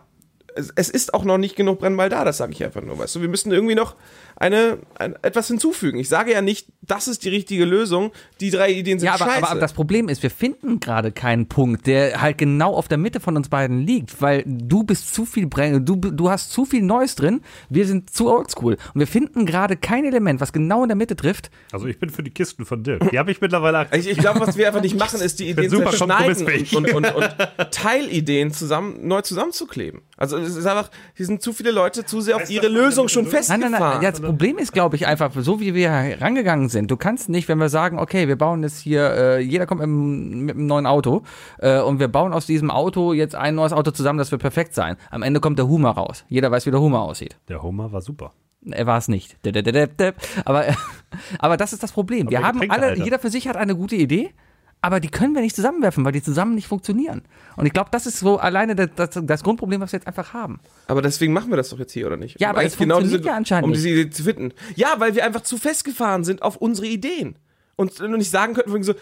es, 0.55 0.73
es 0.75 0.89
ist 0.89 1.13
auch 1.13 1.23
noch 1.23 1.37
nicht 1.37 1.55
genug 1.55 1.77
Brennball 1.79 2.09
da, 2.09 2.25
das 2.25 2.37
sage 2.37 2.51
ich 2.53 2.63
einfach 2.63 2.81
nur. 2.81 2.97
Weißt 2.97 3.15
du, 3.15 3.21
wir 3.21 3.29
müssen 3.29 3.51
irgendwie 3.51 3.75
noch 3.75 3.95
eine, 4.39 4.77
ein, 4.99 5.15
etwas 5.23 5.47
hinzufügen. 5.47 5.97
Ich 5.97 6.09
sage 6.09 6.31
ja 6.31 6.41
nicht, 6.41 6.67
das 6.81 7.07
ist 7.07 7.25
die 7.25 7.29
richtige 7.29 7.65
Lösung. 7.65 8.11
Die 8.39 8.51
drei 8.51 8.71
Ideen 8.71 8.99
sind 8.99 9.07
ja, 9.07 9.15
aber, 9.15 9.25
scheiße. 9.25 9.37
aber, 9.37 9.49
aber 9.51 9.59
das 9.59 9.73
Problem 9.73 10.09
ist, 10.09 10.23
wir 10.23 10.29
finden 10.29 10.79
gerade 10.79 11.11
keinen 11.11 11.47
Punkt, 11.47 11.87
der 11.87 12.21
halt 12.21 12.37
genau 12.37 12.73
auf 12.73 12.87
der 12.87 12.97
Mitte 12.97 13.19
von 13.19 13.35
uns 13.35 13.49
beiden 13.49 13.79
liegt, 13.79 14.21
weil 14.21 14.43
du 14.45 14.83
bist 14.83 15.13
zu 15.13 15.25
viel 15.25 15.47
Brenn, 15.47 15.85
du, 15.85 15.95
du 15.95 16.29
hast 16.29 16.51
zu 16.51 16.65
viel 16.65 16.83
Neues 16.83 17.15
drin, 17.15 17.41
wir 17.69 17.87
sind 17.87 18.13
zu 18.13 18.29
oldschool 18.29 18.77
und 18.93 18.99
wir 18.99 19.07
finden 19.07 19.45
gerade 19.45 19.75
kein 19.75 20.05
Element, 20.05 20.39
was 20.39 20.53
genau 20.53 20.83
in 20.83 20.89
der 20.89 20.97
Mitte 20.97 21.15
trifft. 21.15 21.49
Also 21.71 21.87
ich 21.87 21.99
bin 21.99 22.09
für 22.09 22.23
die 22.23 22.31
Kisten 22.31 22.65
von 22.65 22.83
Dirk. 22.83 23.09
Die 23.09 23.17
habe 23.17 23.31
ich 23.31 23.41
mittlerweile 23.41 23.87
ich, 23.91 24.07
ich 24.07 24.17
glaube, 24.17 24.39
was 24.39 24.55
wir 24.57 24.67
einfach 24.67 24.81
nicht 24.81 24.97
machen, 24.97 25.19
ist 25.19 25.39
die 25.39 25.49
Ideen 25.49 25.69
zerschneiden 25.69 26.47
und, 26.75 26.93
und, 26.93 26.93
und, 26.93 27.15
und 27.15 27.71
Teilideen 27.71 28.51
zusammen, 28.51 29.07
neu 29.07 29.21
zusammenzukleben. 29.21 30.01
Also 30.15 30.37
es 30.37 30.55
ist 30.55 30.65
einfach, 30.65 30.89
hier 31.15 31.25
sind 31.25 31.41
zu 31.41 31.53
viele 31.53 31.71
Leute 31.71 32.05
zu 32.05 32.21
sehr 32.21 32.35
auf 32.35 32.49
ihre 32.49 32.67
Lösung 32.67 33.07
schon 33.07 33.23
Nein, 33.23 33.31
festgefahren. 33.31 33.71
nein, 33.71 33.81
nein. 33.81 34.01
Ja, 34.01 34.11
das 34.11 34.21
Problem 34.27 34.57
ist, 34.57 34.71
glaube 34.73 34.95
ich, 34.95 35.07
einfach, 35.07 35.31
so 35.35 35.59
wie 35.59 35.73
wir 35.73 35.89
herangegangen 35.91 36.69
sind. 36.69 36.91
Du 36.91 36.97
kannst 36.97 37.29
nicht, 37.29 37.47
wenn 37.47 37.57
wir 37.57 37.69
sagen, 37.69 37.97
okay, 37.99 38.27
wir 38.27 38.35
bauen 38.37 38.61
jetzt 38.63 38.79
hier, 38.79 39.11
äh, 39.11 39.39
jeder 39.39 39.65
kommt 39.65 39.79
mit, 39.81 39.87
einem- 39.89 40.45
mit 40.45 40.55
einem 40.55 40.67
neuen 40.67 40.85
Auto 40.85 41.23
äh, 41.59 41.79
und 41.81 41.99
wir 41.99 42.07
bauen 42.07 42.33
aus 42.33 42.45
diesem 42.45 42.69
Auto 42.71 43.13
jetzt 43.13 43.35
ein 43.35 43.55
neues 43.55 43.73
Auto 43.73 43.91
zusammen, 43.91 44.19
das 44.19 44.31
wird 44.31 44.41
perfekt 44.41 44.73
sein. 44.73 44.95
Am 45.11 45.23
Ende 45.23 45.39
kommt 45.39 45.57
der 45.59 45.67
Hummer 45.67 45.91
raus. 45.91 46.25
Jeder 46.29 46.51
weiß, 46.51 46.65
wie 46.65 46.71
der 46.71 46.81
Hummer 46.81 47.01
aussieht. 47.01 47.37
Der 47.49 47.61
Homer 47.63 47.91
war 47.91 48.01
super. 48.01 48.33
Er 48.69 48.85
war 48.85 48.97
es 48.97 49.07
nicht. 49.07 49.37
Aber, 50.45 50.65
aber 51.39 51.57
das 51.57 51.73
ist 51.73 51.83
das 51.83 51.91
Problem. 51.91 52.29
Wir 52.29 52.39
Aber 52.39 52.47
haben 52.47 52.61
alle, 52.69 52.87
Alter. 52.87 53.03
jeder 53.03 53.19
für 53.19 53.29
sich 53.29 53.47
hat 53.47 53.55
eine 53.55 53.75
gute 53.75 53.95
Idee, 53.95 54.31
aber 54.81 54.99
die 54.99 55.09
können 55.09 55.33
wir 55.33 55.41
nicht 55.41 55.55
zusammenwerfen, 55.55 56.05
weil 56.05 56.11
die 56.11 56.21
zusammen 56.21 56.55
nicht 56.55 56.67
funktionieren. 56.67 57.23
Und 57.55 57.65
ich 57.65 57.73
glaube, 57.73 57.89
das 57.91 58.05
ist 58.05 58.19
so 58.19 58.37
alleine 58.37 58.75
das, 58.75 58.89
das, 58.95 59.19
das 59.23 59.43
Grundproblem, 59.43 59.81
was 59.81 59.91
wir 59.91 59.97
jetzt 59.97 60.07
einfach 60.07 60.33
haben. 60.33 60.59
Aber 60.87 61.01
deswegen 61.01 61.33
machen 61.33 61.49
wir 61.49 61.57
das 61.57 61.69
doch 61.69 61.79
jetzt 61.79 61.91
hier, 61.93 62.07
oder 62.07 62.17
nicht? 62.17 62.39
Ja, 62.39 62.49
Um 62.51 62.55
aber 62.55 62.63
es 62.65 62.75
funktioniert 62.75 63.25
ja 63.25 63.35
anscheinend 63.35 63.65
Um 63.65 63.71
nicht. 63.71 63.83
diese 63.83 63.89
Idee 63.89 64.09
zu 64.11 64.23
finden. 64.23 64.53
Ja, 64.75 64.95
weil 64.99 65.15
wir 65.15 65.25
einfach 65.25 65.41
zu 65.41 65.57
festgefahren 65.57 66.23
sind 66.23 66.41
auf 66.41 66.57
unsere 66.57 66.87
Ideen. 66.87 67.37
Und 67.75 67.99
und 68.01 68.11
nicht 68.17 68.31
sagen 68.31 68.53
könnten, 68.53 68.83
so, 68.83 68.93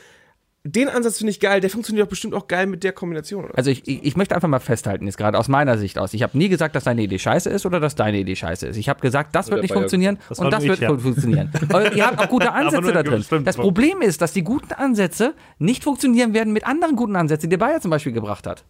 den 0.67 0.89
Ansatz 0.89 1.19
finde 1.19 1.29
ich 1.29 1.39
geil, 1.39 1.61
der 1.61 1.69
funktioniert 1.69 2.05
doch 2.05 2.09
bestimmt 2.09 2.33
auch 2.33 2.47
geil 2.47 2.65
mit 2.65 2.83
der 2.83 2.91
Kombination. 2.91 3.45
Oder? 3.45 3.55
Also 3.55 3.69
ich, 3.69 3.87
ich 3.87 4.03
ich 4.03 4.17
möchte 4.17 4.33
einfach 4.33 4.47
mal 4.47 4.59
festhalten, 4.59 5.05
jetzt 5.05 5.17
gerade 5.17 5.37
aus 5.37 5.47
meiner 5.47 5.77
Sicht 5.77 5.99
aus. 5.99 6.11
Ich 6.15 6.23
habe 6.23 6.35
nie 6.35 6.49
gesagt, 6.49 6.75
dass 6.75 6.85
deine 6.85 7.03
Idee 7.03 7.19
scheiße 7.19 7.51
ist 7.51 7.67
oder 7.67 7.79
dass 7.79 7.93
deine 7.93 8.17
Idee 8.17 8.35
scheiße 8.35 8.67
ist. 8.67 8.77
Ich 8.77 8.89
habe 8.89 8.99
gesagt, 8.99 9.35
das 9.35 9.51
wird 9.51 9.61
nicht 9.61 9.73
funktionieren 9.73 10.17
Das 10.27 10.39
und 10.39 10.51
das 10.51 10.63
nur 10.63 10.69
wird 10.69 10.81
ja. 10.81 10.97
funktionieren. 10.97 11.51
Aber 11.69 11.93
ihr 11.93 12.07
habt 12.07 12.17
auch 12.17 12.29
gute 12.29 12.51
Ansätze 12.53 12.91
da 12.91 13.01
in 13.01 13.21
drin. 13.21 13.45
Das. 13.45 13.57
Problem 13.57 14.01
ist, 14.01 14.23
dass 14.23 14.33
die 14.33 14.43
guten 14.43 14.73
Ansätze 14.73 15.35
nicht 15.59 15.83
funktionieren 15.83 16.33
werden 16.33 16.51
mit 16.51 16.65
anderen 16.65 16.95
guten 16.95 17.15
Ansätzen, 17.15 17.47
die 17.47 17.57
der 17.57 17.63
Bayer 17.63 17.79
zum 17.79 17.91
Beispiel 17.91 18.11
gebracht 18.11 18.47
hat. 18.47 18.65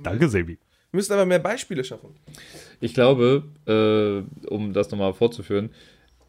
Danke, 0.00 0.28
Sebi. 0.28 0.58
Wir 0.92 0.96
müssen 0.98 1.12
aber 1.12 1.26
mehr 1.26 1.40
Beispiele 1.40 1.82
schaffen. 1.82 2.10
Ich 2.78 2.94
glaube, 2.94 3.42
äh, 3.66 4.48
um 4.48 4.72
das 4.72 4.88
nochmal 4.92 5.14
fortzuführen, 5.14 5.70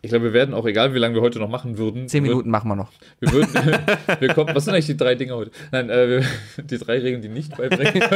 ich 0.03 0.09
glaube, 0.09 0.25
wir 0.25 0.33
werden 0.33 0.55
auch, 0.55 0.65
egal 0.65 0.95
wie 0.95 0.97
lange 0.97 1.13
wir 1.13 1.21
heute 1.21 1.37
noch 1.37 1.47
machen 1.47 1.77
würden, 1.77 2.07
Zehn 2.07 2.23
wir 2.23 2.31
Minuten 2.31 2.49
machen 2.49 2.67
wir 2.69 2.75
noch. 2.75 2.91
Wir 3.19 3.31
würden, 3.33 3.49
wir 4.19 4.33
kommen, 4.33 4.55
was 4.55 4.65
sind 4.65 4.73
eigentlich 4.73 4.87
die 4.87 4.97
drei 4.97 5.13
Dinge 5.13 5.35
heute? 5.35 5.51
Nein, 5.71 5.89
äh, 5.91 6.09
wir, 6.09 6.25
die 6.63 6.77
drei 6.79 6.97
Regeln, 6.99 7.21
die 7.21 7.29
nicht 7.29 7.55
beibringen. 7.55 8.01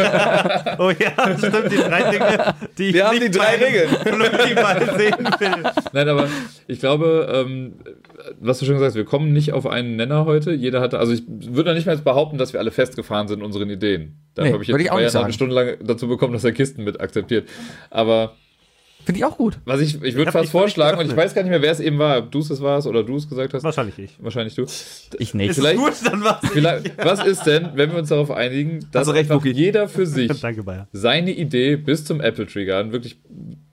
Oh 0.77 0.89
ja, 0.91 1.37
stimmt, 1.37 1.71
die 1.71 1.77
drei 1.77 2.11
Dinge, 2.11 2.55
die 2.77 2.83
ich 2.87 2.93
Wir 2.95 3.05
haben 3.07 3.17
nicht 3.19 3.33
die 3.33 3.37
drei 3.37 3.55
Regeln. 3.55 3.89
Flunkyball 3.89 4.95
sehen 4.97 5.25
will. 5.39 5.71
Nein, 5.93 6.09
aber 6.09 6.27
ich 6.67 6.79
glaube, 6.79 7.29
ähm, 7.31 7.73
was 8.39 8.59
du 8.59 8.65
schon 8.65 8.75
gesagt 8.75 8.89
hast, 8.89 8.95
wir 8.95 9.05
kommen 9.05 9.31
nicht 9.31 9.53
auf 9.53 9.67
einen 9.67 9.95
Nenner 9.95 10.25
heute. 10.25 10.51
Jeder 10.53 10.81
hatte, 10.81 10.97
also 10.99 11.13
ich 11.13 11.23
würde 11.27 11.69
noch 11.69 11.75
nicht 11.75 11.85
mal 11.85 11.93
jetzt 11.93 12.03
behaupten, 12.03 12.37
dass 12.37 12.51
wir 12.53 12.59
alle 12.59 12.71
festgefahren 12.71 13.27
sind 13.27 13.39
in 13.39 13.45
unseren 13.45 13.69
Ideen. 13.69 14.15
Dafür 14.33 14.49
Nee, 14.49 14.53
habe 14.53 14.63
ich 14.63 14.69
würde 14.69 14.83
jetzt 14.83 14.85
ich 14.87 14.91
auch 14.91 14.95
Bayern 14.95 15.05
nicht 15.05 15.11
sagen. 15.13 15.25
eine 15.25 15.33
Stunde 15.33 15.55
lang 15.55 15.75
dazu 15.83 16.07
bekommen, 16.07 16.33
dass 16.33 16.43
er 16.43 16.51
Kisten 16.51 16.83
mit 16.83 16.99
akzeptiert. 16.99 17.47
Aber 17.89 18.33
Finde 19.05 19.19
ich 19.19 19.25
auch 19.25 19.37
gut. 19.37 19.59
was 19.65 19.81
ich, 19.81 20.01
ich 20.01 20.15
würde 20.15 20.31
fast 20.31 20.45
ich 20.45 20.51
vorschlagen, 20.51 20.97
und 20.97 21.05
ich 21.05 21.11
ne. 21.11 21.17
weiß 21.17 21.35
gar 21.35 21.43
nicht 21.43 21.51
mehr, 21.51 21.61
wer 21.61 21.71
es 21.71 21.79
eben 21.79 21.99
war, 21.99 22.17
ob 22.17 22.31
du 22.31 22.39
es 22.39 22.61
warst 22.61 22.87
oder 22.87 23.03
du 23.03 23.15
es 23.15 23.29
gesagt 23.29 23.53
hast. 23.53 23.63
Wahrscheinlich 23.63 23.99
ich. 23.99 24.17
Wahrscheinlich 24.19 24.55
du. 24.55 24.65
Ich 25.19 25.33
nicht. 25.33 25.51
Ist 25.51 25.55
Vielleicht- 25.57 25.77
gut, 25.77 25.93
dann 26.03 26.23
war's 26.23 26.43
ich. 26.43 26.49
Vielleicht, 26.49 26.97
was 27.03 27.25
ist 27.25 27.43
denn, 27.43 27.69
wenn 27.75 27.91
wir 27.91 27.99
uns 27.99 28.09
darauf 28.09 28.31
einigen, 28.31 28.79
dass 28.91 29.13
recht, 29.13 29.31
jeder 29.43 29.87
für 29.87 30.05
sich 30.07 30.39
Danke, 30.41 30.87
seine 30.91 31.31
Idee 31.31 31.75
bis 31.75 32.05
zum 32.05 32.19
Apple 32.21 32.47
Tree 32.47 32.65
Garden 32.65 32.91
wirklich 32.91 33.17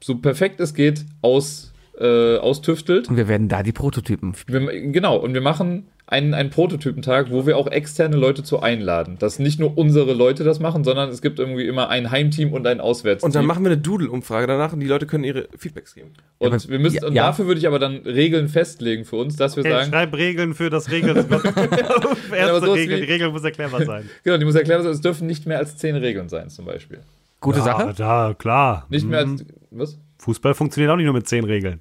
so 0.03 0.19
perfekt 0.19 0.61
es 0.61 0.75
geht 0.75 1.05
aus, 1.23 1.73
äh, 1.99 2.37
austüftelt. 2.37 3.09
Und 3.09 3.17
wir 3.17 3.29
werden 3.29 3.49
da 3.49 3.63
die 3.63 3.73
Prototypen. 3.73 4.35
Wir, 4.47 4.61
genau, 4.93 5.17
und 5.17 5.35
wir 5.35 5.41
machen 5.41 5.89
einen, 6.07 6.35
einen 6.35 6.51
Prototypentag, 6.51 7.31
wo 7.31 7.47
wir 7.47 7.57
auch 7.57 7.67
externe 7.69 8.17
Leute 8.17 8.43
zu 8.43 8.61
einladen. 8.61 9.17
Dass 9.19 9.39
nicht 9.39 9.59
nur 9.59 9.79
unsere 9.79 10.13
Leute 10.13 10.45
das 10.45 10.61
machen, 10.61 10.85
sondern 10.85 11.09
es 11.09 11.23
gibt 11.23 11.39
irgendwie 11.39 11.67
immer 11.67 11.89
ein 11.89 12.11
Heimteam 12.11 12.53
und 12.53 12.67
ein 12.67 12.81
Auswärtsteam. 12.81 13.29
Und 13.29 13.35
dann 13.35 13.47
machen 13.47 13.65
wir 13.65 13.71
eine 13.71 13.81
Doodle-Umfrage 13.81 14.47
danach 14.47 14.73
und 14.75 14.81
die 14.81 14.87
Leute 14.87 15.07
können 15.07 15.25
ihre 15.25 15.49
Feedbacks 15.57 15.95
geben. 15.95 16.11
und 16.39 16.53
aber- 16.53 16.69
wir 16.69 16.79
müssen, 16.79 16.97
ja, 17.03 17.07
und 17.07 17.15
ja. 17.15 17.27
dafür 17.27 17.47
würde 17.47 17.59
ich 17.61 17.67
aber 17.67 17.79
dann 17.79 17.97
Regeln 17.99 18.49
festlegen 18.49 19.05
für 19.05 19.17
uns, 19.17 19.37
dass 19.37 19.57
wir 19.57 19.63
Okay, 19.63 19.71
sagen, 19.73 19.91
schreib 19.91 20.15
Regeln 20.15 20.55
für 20.55 20.69
das 20.71 20.91
Regeln. 20.91 21.17
aber 21.33 22.37
Erste 22.37 22.61
sowas 22.61 22.77
Regel, 22.79 22.97
wie- 23.01 23.07
die 23.07 23.13
Regel 23.13 23.31
muss 23.31 23.45
erklärbar 23.45 23.83
sein. 23.87 24.09
genau, 24.25 24.37
die 24.37 24.45
muss 24.45 24.55
erklären, 24.55 24.85
es 24.85 25.01
dürfen 25.01 25.27
nicht 25.27 25.47
mehr 25.47 25.59
als 25.59 25.77
zehn 25.79 25.97
Regeln 25.97 26.29
sein, 26.29 26.51
zum 26.51 26.67
Beispiel. 26.67 27.01
Gute 27.41 27.59
Ja, 27.59 27.65
Sache. 27.65 27.95
da, 27.97 28.35
klar. 28.39 28.87
Nicht 28.91 29.07
mehr 29.09 29.25
Mhm. 29.27 29.33
als, 29.33 29.45
was? 29.71 29.99
Fußball 30.19 30.55
funktioniert 30.55 30.93
auch 30.93 30.97
nicht 30.97 31.07
nur 31.07 31.15
mit 31.15 31.27
zehn 31.27 31.45
Regeln. 31.45 31.81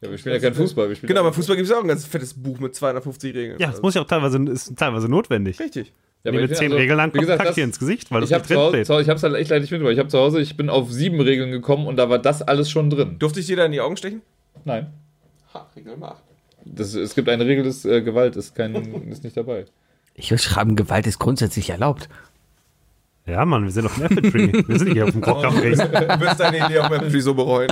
Ja, 0.00 0.10
wir 0.10 0.16
spielen 0.16 0.34
ja 0.34 0.40
kein 0.40 0.54
Fußball. 0.54 0.88
Wir 0.88 0.96
spielen 0.96 1.08
Genau, 1.08 1.22
beim 1.24 1.34
Fußball 1.34 1.56
gibt 1.56 1.68
es 1.68 1.74
auch 1.74 1.82
ein 1.82 1.88
ganz 1.88 2.06
fettes 2.06 2.32
Buch 2.34 2.58
mit 2.58 2.74
250 2.74 3.34
Regeln. 3.34 3.58
Ja, 3.60 3.70
das 3.70 3.82
muss 3.82 3.94
ja 3.94 4.00
auch 4.00 4.06
teilweise, 4.06 4.38
ist 4.44 4.76
teilweise 4.76 5.08
notwendig. 5.08 5.60
Richtig. 5.60 5.92
Ja, 6.22 6.32
mit 6.32 6.50
ich 6.50 6.56
zehn 6.56 6.66
also, 6.66 6.76
Regeln 6.76 6.96
lang 6.98 7.12
kommt 7.12 7.22
gesagt, 7.22 7.44
das- 7.44 7.54
dir 7.54 7.64
ins 7.64 7.78
Gesicht, 7.78 8.10
weil 8.10 8.20
das 8.20 8.30
Ich 8.30 8.34
habe 8.34 8.42
nicht 8.42 8.50
drin 8.50 8.84
steht. 8.84 9.00
ich 9.00 9.08
habe 9.08 9.16
es 9.16 9.22
halt 9.22 9.34
echt 9.36 9.50
leider 9.50 9.60
nicht 9.60 9.70
mitgebracht. 9.70 9.92
Ich 9.92 9.98
habe 9.98 10.08
zu 10.08 10.18
Hause, 10.18 10.40
ich 10.40 10.56
bin 10.56 10.68
auf 10.68 10.90
sieben 10.90 11.20
Regeln 11.20 11.50
gekommen 11.50 11.86
und 11.86 11.96
da 11.96 12.08
war 12.10 12.18
das 12.18 12.42
alles 12.42 12.70
schon 12.70 12.90
drin. 12.90 13.18
Durfte 13.18 13.40
ich 13.40 13.46
dir 13.46 13.56
da 13.56 13.64
in 13.64 13.72
die 13.72 13.80
Augen 13.80 13.96
stechen? 13.96 14.22
Nein. 14.64 14.92
Ha, 15.54 15.66
Regel 15.76 15.92
Nummer 15.92 16.12
8. 16.12 16.22
Das, 16.66 16.94
es 16.94 17.14
gibt 17.14 17.28
eine 17.28 17.46
Regel 17.46 17.64
des 17.64 17.84
äh, 17.84 18.02
Gewalt, 18.02 18.36
ist, 18.36 18.54
kein, 18.54 18.74
ist 19.10 19.24
nicht 19.24 19.36
dabei. 19.36 19.64
Ich 20.14 20.30
will 20.30 20.38
schreiben, 20.38 20.76
Gewalt 20.76 21.06
ist 21.06 21.18
grundsätzlich 21.18 21.70
erlaubt. 21.70 22.08
Ja, 23.26 23.44
Mann, 23.44 23.64
wir 23.64 23.70
sind 23.70 23.86
auf 23.86 23.94
dem 23.94 24.04
Apple 24.04 24.30
Tree. 24.30 24.52
Wir 24.66 24.78
sind 24.78 24.92
hier 24.92 25.04
auf 25.04 25.12
dem 25.12 25.20
Kochkampfring. 25.20 25.72
Du 25.72 26.20
wirst 26.20 26.40
deine 26.40 26.58
Idee 26.58 26.80
auch 26.80 26.88
beim 26.88 27.10
Free 27.10 27.20
so 27.20 27.34
bereuen. 27.34 27.70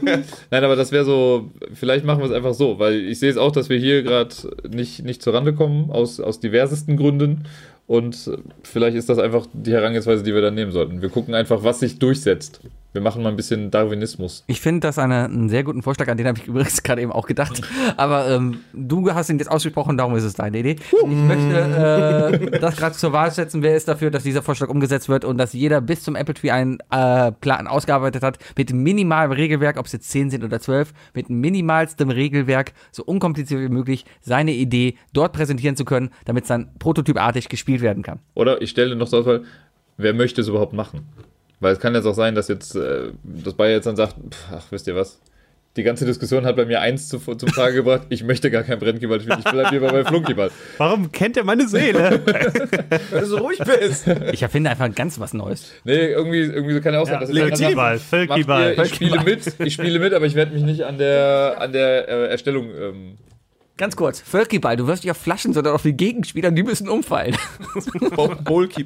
Nein, 0.50 0.64
aber 0.64 0.76
das 0.76 0.92
wäre 0.92 1.04
so, 1.04 1.50
vielleicht 1.72 2.04
machen 2.04 2.20
wir 2.20 2.26
es 2.26 2.32
einfach 2.32 2.54
so, 2.54 2.78
weil 2.78 2.94
ich 2.94 3.18
sehe 3.18 3.30
es 3.30 3.36
auch, 3.36 3.50
dass 3.50 3.68
wir 3.68 3.78
hier 3.78 4.02
gerade 4.02 4.34
nicht, 4.68 5.04
nicht 5.04 5.22
zurande 5.22 5.52
kommen, 5.54 5.90
aus, 5.90 6.20
aus 6.20 6.38
diversesten 6.38 6.96
Gründen. 6.96 7.44
Und 7.86 8.30
vielleicht 8.62 8.96
ist 8.96 9.08
das 9.08 9.18
einfach 9.18 9.46
die 9.52 9.72
Herangehensweise, 9.72 10.22
die 10.22 10.32
wir 10.32 10.42
dann 10.42 10.54
nehmen 10.54 10.70
sollten. 10.70 11.02
Wir 11.02 11.08
gucken 11.08 11.34
einfach, 11.34 11.64
was 11.64 11.80
sich 11.80 11.98
durchsetzt. 11.98 12.60
Wir 12.92 13.00
machen 13.00 13.22
mal 13.22 13.28
ein 13.28 13.36
bisschen 13.36 13.70
Darwinismus. 13.70 14.42
Ich 14.48 14.60
finde 14.60 14.80
das 14.80 14.98
eine, 14.98 15.24
einen 15.24 15.48
sehr 15.48 15.62
guten 15.62 15.82
Vorschlag, 15.82 16.08
an 16.08 16.16
den 16.16 16.26
habe 16.26 16.38
ich 16.38 16.46
übrigens 16.48 16.82
gerade 16.82 17.00
eben 17.02 17.12
auch 17.12 17.26
gedacht. 17.26 17.60
Aber 17.96 18.28
ähm, 18.28 18.60
du 18.72 19.12
hast 19.14 19.30
ihn 19.30 19.38
jetzt 19.38 19.50
ausgesprochen, 19.50 19.96
darum 19.96 20.16
ist 20.16 20.24
es 20.24 20.34
deine 20.34 20.58
Idee. 20.58 20.76
Ich 20.90 21.06
möchte 21.06 22.50
äh, 22.50 22.58
das 22.58 22.76
gerade 22.76 22.96
zur 22.96 23.12
Wahl 23.12 23.30
setzen. 23.30 23.62
Wer 23.62 23.76
ist 23.76 23.86
dafür, 23.86 24.10
dass 24.10 24.24
dieser 24.24 24.42
Vorschlag 24.42 24.68
umgesetzt 24.68 25.08
wird 25.08 25.24
und 25.24 25.38
dass 25.38 25.52
jeder 25.52 25.80
bis 25.80 26.02
zum 26.02 26.16
Apple 26.16 26.34
Tree 26.34 26.50
einen 26.50 26.78
äh, 26.90 27.30
Plan 27.30 27.68
ausgearbeitet 27.68 28.24
hat 28.24 28.38
mit 28.56 28.72
minimalem 28.72 29.32
Regelwerk, 29.32 29.78
ob 29.78 29.86
es 29.86 29.92
jetzt 29.92 30.10
10 30.10 30.30
sind 30.30 30.42
oder 30.42 30.58
12, 30.58 30.92
mit 31.14 31.30
minimalstem 31.30 32.10
Regelwerk, 32.10 32.72
so 32.90 33.04
unkompliziert 33.04 33.60
wie 33.60 33.68
möglich, 33.68 34.04
seine 34.20 34.52
Idee 34.52 34.96
dort 35.12 35.32
präsentieren 35.32 35.76
zu 35.76 35.84
können, 35.84 36.10
damit 36.24 36.44
es 36.44 36.48
dann 36.48 36.70
prototypartig 36.80 37.48
gespielt 37.48 37.82
werden 37.82 38.02
kann. 38.02 38.18
Oder 38.34 38.60
ich 38.62 38.70
stelle 38.70 38.96
noch 38.96 39.06
so 39.06 39.40
wer 39.96 40.14
möchte 40.14 40.40
es 40.40 40.48
überhaupt 40.48 40.72
machen? 40.72 41.06
Weil 41.60 41.74
es 41.74 41.78
kann 41.80 41.94
jetzt 41.94 42.06
auch 42.06 42.14
sein, 42.14 42.34
dass 42.34 42.48
jetzt 42.48 42.74
äh, 42.74 43.10
das 43.22 43.54
Bayer 43.54 43.72
jetzt 43.72 43.86
dann 43.86 43.96
sagt, 43.96 44.14
pff, 44.30 44.44
ach, 44.52 44.64
wisst 44.70 44.86
ihr 44.86 44.96
was? 44.96 45.20
Die 45.76 45.84
ganze 45.84 46.04
Diskussion 46.04 46.44
hat 46.46 46.56
bei 46.56 46.64
mir 46.64 46.80
eins 46.80 47.08
zu, 47.08 47.18
zum 47.20 47.48
Tage 47.52 47.74
gebracht, 47.76 48.02
ich 48.08 48.24
möchte 48.24 48.50
gar 48.50 48.64
kein 48.64 48.80
Brennkyball 48.80 49.20
spielen, 49.20 49.38
ich 49.38 49.44
bleibe 49.52 49.70
lieber 49.70 49.88
bei 49.92 50.04
Flunkyball. 50.04 50.50
Warum 50.78 51.12
kennt 51.12 51.36
er 51.36 51.44
meine 51.44 51.68
Seele? 51.68 52.20
Weil 53.10 53.20
du 53.20 53.26
so 53.26 53.38
ruhig 53.38 53.58
bist. 53.58 54.08
Ich 54.32 54.42
erfinde 54.42 54.68
einfach 54.70 54.92
ganz 54.92 55.20
was 55.20 55.32
Neues. 55.32 55.70
Nee, 55.84 56.06
irgendwie, 56.08 56.40
irgendwie 56.40 56.74
so 56.74 56.80
kann 56.80 56.94
ja 56.94 57.00
auch 57.00 57.06
sein, 57.06 57.14
Ja, 57.14 57.20
dass 57.20 57.28
es 57.28 57.36
dann 57.36 57.44
Legitimiball, 57.44 57.98
Völkiball. 58.00 58.76
ich 58.82 58.94
spiele 58.96 59.22
mit, 59.22 59.52
ich 59.60 59.74
spiele 59.74 60.00
mit, 60.00 60.12
aber 60.12 60.26
ich 60.26 60.34
werde 60.34 60.52
mich 60.52 60.64
nicht 60.64 60.82
an 60.84 60.98
der, 60.98 61.56
an 61.60 61.72
der 61.72 62.08
äh, 62.08 62.26
Erstellung 62.30 62.70
ähm, 62.76 63.18
Ganz 63.80 63.96
kurz, 63.96 64.20
Völkiball, 64.20 64.76
du 64.76 64.86
wirst 64.86 65.04
nicht 65.04 65.10
auf 65.10 65.16
Flaschen, 65.16 65.54
sondern 65.54 65.72
auf 65.72 65.80
die 65.80 65.94
Gegenspieler, 65.94 66.50
die 66.50 66.62
müssen 66.62 66.86
umfallen. 66.86 67.34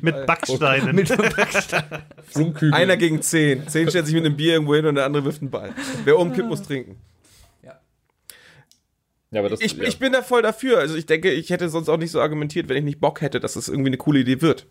Mit 0.03 0.25
Backsteinen. 0.25 0.95
Mit 0.95 1.09
Flunkübel. 2.29 2.73
Einer 2.73 2.97
gegen 2.97 3.21
zehn. 3.21 3.67
Zehn 3.67 3.89
stellt 3.89 4.07
sich 4.07 4.15
mit 4.15 4.25
einem 4.25 4.37
Bier 4.37 4.53
irgendwo 4.53 4.77
hin 4.77 4.87
und 4.87 4.95
der 4.95 5.05
andere 5.05 5.25
wirft 5.25 5.43
einen 5.43 5.51
Ball. 5.51 5.73
Wer 6.05 6.17
umkippt, 6.17 6.47
muss 6.47 6.63
trinken. 6.63 7.01
ja, 9.33 9.41
aber 9.41 9.49
das, 9.49 9.61
Ich, 9.61 9.73
ja. 9.73 9.83
ich 9.83 9.99
bin 9.99 10.13
da 10.13 10.23
voll 10.23 10.43
dafür. 10.43 10.79
Also 10.79 10.95
ich 10.95 11.07
denke, 11.07 11.33
ich 11.33 11.51
hätte 11.51 11.69
sonst 11.71 11.89
auch 11.89 11.99
nicht 11.99 12.13
so 12.13 12.21
argumentiert, 12.21 12.69
wenn 12.69 12.77
ich 12.77 12.85
nicht 12.85 13.01
Bock 13.01 13.21
hätte, 13.21 13.41
dass 13.41 13.57
es 13.57 13.67
irgendwie 13.67 13.89
eine 13.89 13.97
coole 13.97 14.21
Idee 14.21 14.43
wird. 14.43 14.69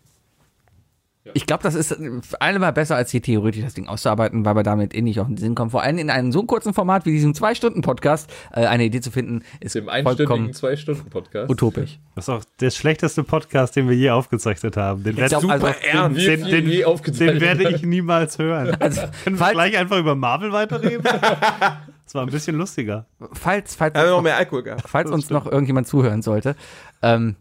Ich 1.32 1.46
glaube, 1.46 1.62
das 1.62 1.74
ist 1.74 1.96
allemal 2.38 2.74
besser, 2.74 2.96
als 2.96 3.10
hier 3.10 3.22
theoretisch 3.22 3.62
das 3.62 3.72
Ding 3.72 3.88
auszuarbeiten, 3.88 4.44
weil 4.44 4.54
wir 4.56 4.62
damit 4.62 4.94
eh 4.94 5.00
nicht 5.00 5.20
auf 5.20 5.26
den 5.26 5.38
Sinn 5.38 5.54
kommen. 5.54 5.70
Vor 5.70 5.82
allem 5.82 5.96
in 5.96 6.10
einem 6.10 6.32
so 6.32 6.42
kurzen 6.42 6.74
Format 6.74 7.06
wie 7.06 7.12
diesem 7.12 7.34
Zwei-Stunden-Podcast 7.34 8.30
äh, 8.52 8.66
eine 8.66 8.84
Idee 8.84 9.00
zu 9.00 9.10
finden, 9.10 9.42
ist 9.60 9.74
Im 9.74 9.86
vollkommen 9.86 10.52
Zwei-Stunden-Podcast. 10.52 11.50
utopisch. 11.50 11.98
Das 12.14 12.26
ist 12.26 12.28
auch 12.28 12.44
der 12.60 12.70
schlechteste 12.70 13.24
Podcast, 13.24 13.74
den 13.74 13.88
wir 13.88 13.96
je 13.96 14.10
aufgezeichnet 14.10 14.76
haben. 14.76 15.02
Den, 15.02 15.16
werd, 15.16 15.30
glaub, 15.30 15.48
also, 15.48 15.66
ernst. 15.66 16.18
Den, 16.26 16.44
den, 16.44 16.66
den 16.66 17.40
werde 17.40 17.64
haben. 17.64 17.74
ich 17.74 17.82
niemals 17.82 18.38
hören. 18.38 18.76
Also, 18.80 19.00
Können 19.24 19.40
wir 19.40 19.52
gleich 19.52 19.78
einfach 19.78 19.98
über 19.98 20.14
Marvel 20.14 20.52
weiterreden? 20.52 21.02
Das 21.04 22.14
war 22.14 22.22
ein 22.22 22.30
bisschen 22.30 22.56
lustiger. 22.56 23.06
falls, 23.32 23.74
falls, 23.76 23.94
Da 23.94 24.00
haben 24.00 24.06
wir 24.08 24.10
noch 24.16 24.22
mehr 24.22 24.36
Alkohol 24.36 24.62
gehabt. 24.62 24.82
falls 24.86 25.10
uns 25.10 25.30
noch 25.30 25.46
irgendjemand 25.46 25.86
zuhören 25.86 26.20
sollte, 26.20 26.54
ähm, 27.00 27.36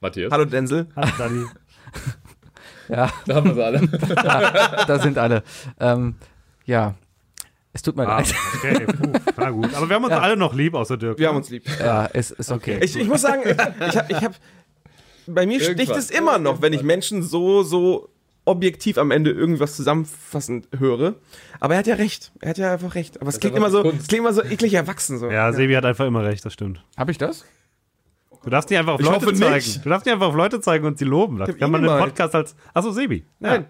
Matthias, 0.00 0.32
Hallo 0.32 0.46
Denzel. 0.46 0.88
Hallo, 0.96 1.10
Dani. 1.16 1.44
ja, 2.90 3.10
da 3.26 3.34
haben 3.34 3.46
wir 3.46 3.54
sie 3.54 3.64
alle. 3.64 3.88
da 4.86 4.98
sind 4.98 5.18
alle. 5.18 5.42
Ähm, 5.78 6.14
ja, 6.66 6.94
es 7.72 7.82
tut 7.82 7.96
mir 7.96 8.06
Ah, 8.08 8.18
leid. 8.18 8.34
okay, 8.56 8.86
puh, 8.86 9.12
na 9.36 9.50
gut. 9.50 9.74
Aber 9.74 9.88
wir 9.88 9.96
haben 9.96 10.04
uns 10.04 10.12
alle 10.14 10.36
noch 10.36 10.54
lieb, 10.54 10.74
außer 10.74 10.96
Dirk. 10.96 11.18
Wir 11.18 11.28
haben 11.28 11.36
uns 11.36 11.50
lieb. 11.50 11.64
Ja, 11.78 12.08
es 12.12 12.30
ist 12.32 12.50
okay. 12.50 12.78
Ich, 12.82 12.96
ich 12.96 13.06
muss 13.08 13.20
sagen, 13.22 13.42
ich 13.44 13.96
habe, 13.96 14.06
ich 14.08 14.16
hab, 14.24 14.34
bei 15.26 15.46
mir 15.46 15.60
sticht 15.60 15.78
Irgendwann. 15.78 15.98
es 15.98 16.10
immer 16.10 16.38
noch, 16.38 16.62
wenn 16.62 16.72
ich 16.72 16.82
Menschen 16.82 17.22
so, 17.22 17.62
so 17.62 18.08
objektiv 18.44 18.98
am 18.98 19.10
Ende 19.12 19.30
irgendwas 19.30 19.76
zusammenfassend 19.76 20.66
höre. 20.76 21.14
Aber 21.60 21.74
er 21.74 21.78
hat 21.80 21.86
ja 21.86 21.94
recht. 21.94 22.32
Er 22.40 22.50
hat 22.50 22.58
ja 22.58 22.72
einfach 22.72 22.94
recht. 22.96 23.20
Aber 23.20 23.28
es 23.28 23.36
ist 23.36 23.40
klingt 23.40 23.56
immer 23.56 23.70
so, 23.70 23.84
es 23.88 24.08
klingt 24.08 24.24
immer 24.24 24.32
so 24.32 24.42
eklig 24.42 24.74
erwachsen 24.74 25.18
so. 25.18 25.30
Ja, 25.30 25.52
Sebi 25.52 25.74
hat 25.74 25.84
einfach 25.84 26.06
immer 26.06 26.24
recht, 26.24 26.44
das 26.44 26.52
stimmt. 26.54 26.82
Habe 26.96 27.12
ich 27.12 27.18
das? 27.18 27.44
Du 28.42 28.50
darfst 28.50 28.70
nicht 28.70 28.78
einfach 28.78 28.94
auf 28.94 29.00
Ich 29.00 29.06
Leute 29.06 29.32
zeigen. 29.34 29.54
nicht. 29.54 29.84
Du 29.84 29.88
darfst 29.88 30.06
nicht 30.06 30.12
einfach 30.14 30.28
auf 30.28 30.34
Leute 30.34 30.60
zeigen 30.60 30.86
und 30.86 30.98
sie 30.98 31.04
loben. 31.04 31.38
Das 31.38 31.48
kann 31.56 31.68
ihn 31.68 31.72
man 31.72 31.84
im. 31.84 31.98
Podcast 31.98 32.34
als. 32.34 32.56
Achso, 32.72 32.90
Sebi. 32.90 33.26
Nein. 33.38 33.66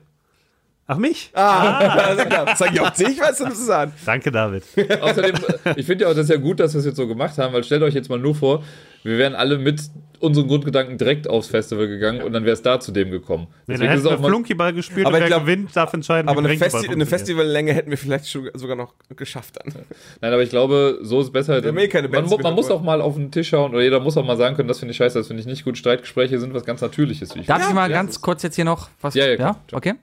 Ach, 0.93 0.97
mich? 0.99 1.31
Ah, 1.35 1.79
also 2.09 2.25
klar. 2.25 2.57
Sag 2.57 2.73
ich 2.75 2.81
auch 2.81 2.91
dich, 2.91 3.21
was 3.21 3.39
du 3.39 3.49
zu 3.51 3.65
sagen. 3.65 3.93
Danke, 4.05 4.31
David. 4.31 4.65
Außerdem, 5.01 5.37
äh, 5.65 5.75
ich 5.77 5.87
finde 5.87 6.05
ja 6.05 6.11
auch, 6.11 6.15
das 6.15 6.25
ist 6.25 6.31
ja 6.31 6.37
gut, 6.37 6.59
dass 6.61 6.75
wir 6.75 6.81
es 6.81 6.85
jetzt 6.87 6.97
so 6.97 7.07
gemacht 7.07 7.39
haben, 7.39 7.55
weil 7.55 7.63
stellt 7.65 7.83
euch 7.83 7.95
jetzt 7.95 8.09
mal 8.11 8.19
nur 8.19 8.35
vor, 8.35 8.63
wir 9.03 9.17
wären 9.17 9.35
alle 9.35 9.57
mit 9.59 9.81
unseren 10.19 10.49
Grundgedanken 10.49 10.99
direkt 10.99 11.27
aufs 11.31 11.49
Festival 11.49 11.87
gegangen 11.89 12.21
und 12.21 12.35
dann 12.35 12.45
wäre 12.45 12.53
es 12.53 12.61
da 12.61 12.79
zu 12.79 12.93
dem 12.93 13.11
gekommen. 13.11 13.47
Nee, 13.67 13.75
Deswegen 13.75 13.87
dann 13.89 13.97
hätten 13.97 14.07
auch 14.09 14.11
wir 14.11 14.19
mal, 14.19 14.29
Flunkyball 14.29 14.73
gespielt 14.75 15.07
Aber 15.07 15.17
und 15.17 15.23
ich 15.25 15.31
wer 15.31 15.41
gewinnt, 15.41 15.75
darf 15.75 15.95
entscheiden, 15.95 16.29
Aber 16.29 16.41
eine, 16.41 16.59
Festi 16.59 16.89
eine. 16.91 17.07
Festivallänge 17.07 17.73
hätten 17.73 17.89
wir 17.91 17.97
vielleicht 17.97 18.29
schon- 18.29 18.51
sogar 18.53 18.77
noch 18.77 18.93
geschafft 19.17 19.57
dann. 19.65 19.73
nein, 20.21 20.33
aber 20.35 20.43
ich 20.43 20.51
glaube, 20.51 20.99
so 21.01 21.23
ist 21.23 21.33
besser. 21.33 21.63
haben 21.63 21.79
eh 21.79 21.89
keine 21.89 22.09
man, 22.09 22.17
Bands 22.27 22.31
mu- 22.33 22.39
man 22.43 22.55
muss 22.55 22.71
auch 22.71 22.83
mal 22.83 23.01
auf 23.01 23.15
den 23.15 23.31
Tisch 23.31 23.49
schauen 23.49 23.73
oder 23.73 23.83
jeder 23.83 24.01
muss 24.01 24.19
auch 24.19 24.25
mal 24.27 24.37
sagen 24.37 24.57
können, 24.57 24.69
das 24.69 24.81
finde 24.81 24.91
ich 24.91 24.99
scheiße, 24.99 25.19
das 25.19 25.29
finde 25.29 25.41
ich 25.41 25.47
nicht 25.47 25.65
gut. 25.65 25.79
Streitgespräche 25.79 26.39
sind 26.39 26.53
was 26.53 26.65
ganz 26.67 26.83
Natürliches, 26.83 27.35
wie 27.35 27.41
ich 27.41 27.47
Darf 27.47 27.67
ich 27.67 27.75
mal 27.75 27.89
Ja, 27.91 27.97
ganz 27.97 28.15
das 28.17 28.21
kurz 28.21 28.43
jetzt 28.43 28.57
hier 28.57 28.67
noch 28.67 28.91
was? 29.01 29.15
Ja, 29.15 29.27
ja, 29.27 29.37
klar. 29.37 29.61
okay. 29.73 29.95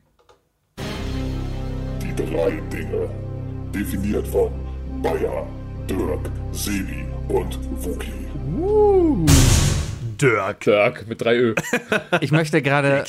Drei 2.17 2.59
Dinge. 2.73 3.09
Definiert 3.73 4.27
von 4.27 4.49
Bayer, 5.03 5.45
Dirk, 5.87 6.31
Sebi 6.51 7.05
und 7.29 7.59
Wookie. 7.85 8.27
Dirk. 10.17 10.61
Dirk 10.61 11.07
mit 11.07 11.21
drei 11.21 11.37
Ö. 11.37 11.55
Ich 12.21 12.31
möchte 12.31 12.61
gerade 12.61 13.03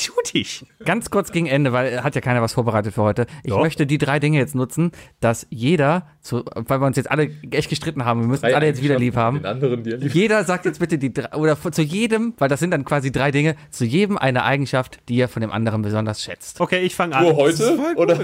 ganz 0.84 1.10
kurz 1.10 1.32
gegen 1.32 1.46
Ende, 1.46 1.72
weil 1.72 2.02
hat 2.02 2.14
ja 2.14 2.20
keiner 2.20 2.42
was 2.42 2.52
vorbereitet 2.52 2.94
für 2.94 3.02
heute. 3.02 3.26
Ich 3.42 3.50
Doch. 3.50 3.60
möchte 3.62 3.86
die 3.86 3.98
drei 3.98 4.18
Dinge 4.18 4.38
jetzt 4.38 4.54
nutzen, 4.54 4.92
dass 5.20 5.46
jeder, 5.50 6.06
zu, 6.20 6.44
weil 6.54 6.80
wir 6.80 6.86
uns 6.86 6.96
jetzt 6.96 7.10
alle 7.10 7.30
echt 7.50 7.70
gestritten 7.70 8.04
haben, 8.04 8.20
wir 8.20 8.26
müssen 8.28 8.44
uns 8.44 8.52
Drei 8.52 8.56
alle 8.56 8.66
jetzt 8.66 8.82
wieder 8.82 8.98
lieb 8.98 9.16
haben. 9.16 9.38
Den 9.38 9.46
anderen, 9.46 9.82
die 9.82 9.90
liebt. 9.92 10.14
Jeder 10.14 10.44
sagt 10.44 10.64
jetzt 10.64 10.80
bitte 10.80 10.98
die 10.98 11.12
drei, 11.12 11.36
oder 11.36 11.58
zu 11.60 11.82
jedem, 11.82 12.34
weil 12.38 12.48
das 12.48 12.60
sind 12.60 12.70
dann 12.70 12.84
quasi 12.84 13.10
drei 13.12 13.30
Dinge, 13.30 13.56
zu 13.70 13.84
jedem 13.84 14.18
eine 14.18 14.44
Eigenschaft, 14.44 15.00
die 15.08 15.20
er 15.20 15.28
von 15.28 15.40
dem 15.40 15.50
anderen 15.50 15.82
besonders 15.82 16.22
schätzt. 16.22 16.60
Okay, 16.60 16.80
ich 16.80 16.94
fange 16.94 17.18
Nur 17.20 17.30
an. 17.30 17.36
heute? 17.36 17.78
Oder? 17.96 18.20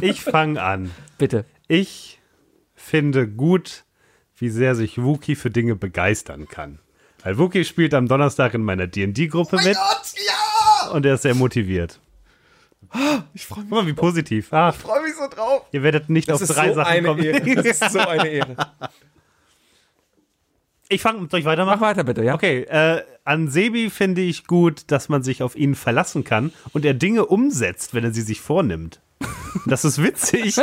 Ich 0.00 0.20
fange 0.20 0.62
an. 0.62 0.90
Bitte. 1.18 1.44
Ich 1.68 2.20
finde 2.74 3.28
gut, 3.28 3.84
wie 4.36 4.50
sehr 4.50 4.74
sich 4.74 5.02
Wookie 5.02 5.34
für 5.34 5.50
Dinge 5.50 5.76
begeistern 5.76 6.46
kann. 6.48 6.78
Weil 7.26 7.38
Wookie 7.38 7.64
spielt 7.64 7.92
am 7.92 8.06
Donnerstag 8.06 8.54
in 8.54 8.62
meiner 8.62 8.86
D&D-Gruppe 8.86 9.56
mit 9.56 9.74
ja! 9.74 10.90
und 10.92 11.04
er 11.04 11.14
ist 11.14 11.22
sehr 11.22 11.34
motiviert. 11.34 11.98
Ich 13.34 13.46
freue 13.46 13.64
mich, 13.64 13.70
Guck 13.70 13.80
mal, 13.80 13.86
wie 13.88 13.94
positiv. 13.94 14.52
Ah, 14.52 14.70
freu 14.70 15.02
mich 15.02 15.16
so 15.16 15.26
drauf. 15.28 15.62
ihr 15.72 15.82
werdet 15.82 16.08
nicht 16.08 16.28
Das 16.28 16.40
auf 16.40 16.56
drei 16.56 16.68
so 16.68 16.76
Sachen 16.76 17.04
kommen. 17.04 17.24
Ehre. 17.24 17.54
Das 17.56 17.66
ist 17.66 17.90
so 17.90 17.98
eine 17.98 18.28
Ehre. 18.28 18.56
Ich 20.88 21.02
fange, 21.02 21.26
soll 21.28 21.40
ich 21.40 21.46
Mach 21.46 21.50
weitermachen? 21.50 21.80
weiter 21.80 22.04
bitte, 22.04 22.22
ja? 22.22 22.36
Okay, 22.36 22.60
äh, 22.60 23.02
an 23.24 23.48
Sebi 23.48 23.90
finde 23.90 24.20
ich 24.20 24.46
gut, 24.46 24.84
dass 24.92 25.08
man 25.08 25.24
sich 25.24 25.42
auf 25.42 25.56
ihn 25.56 25.74
verlassen 25.74 26.22
kann 26.22 26.52
und 26.74 26.84
er 26.84 26.94
Dinge 26.94 27.26
umsetzt, 27.26 27.92
wenn 27.92 28.04
er 28.04 28.14
sie 28.14 28.22
sich 28.22 28.40
vornimmt. 28.40 29.00
Das 29.64 29.84
ist 29.84 30.00
witzig, 30.00 30.56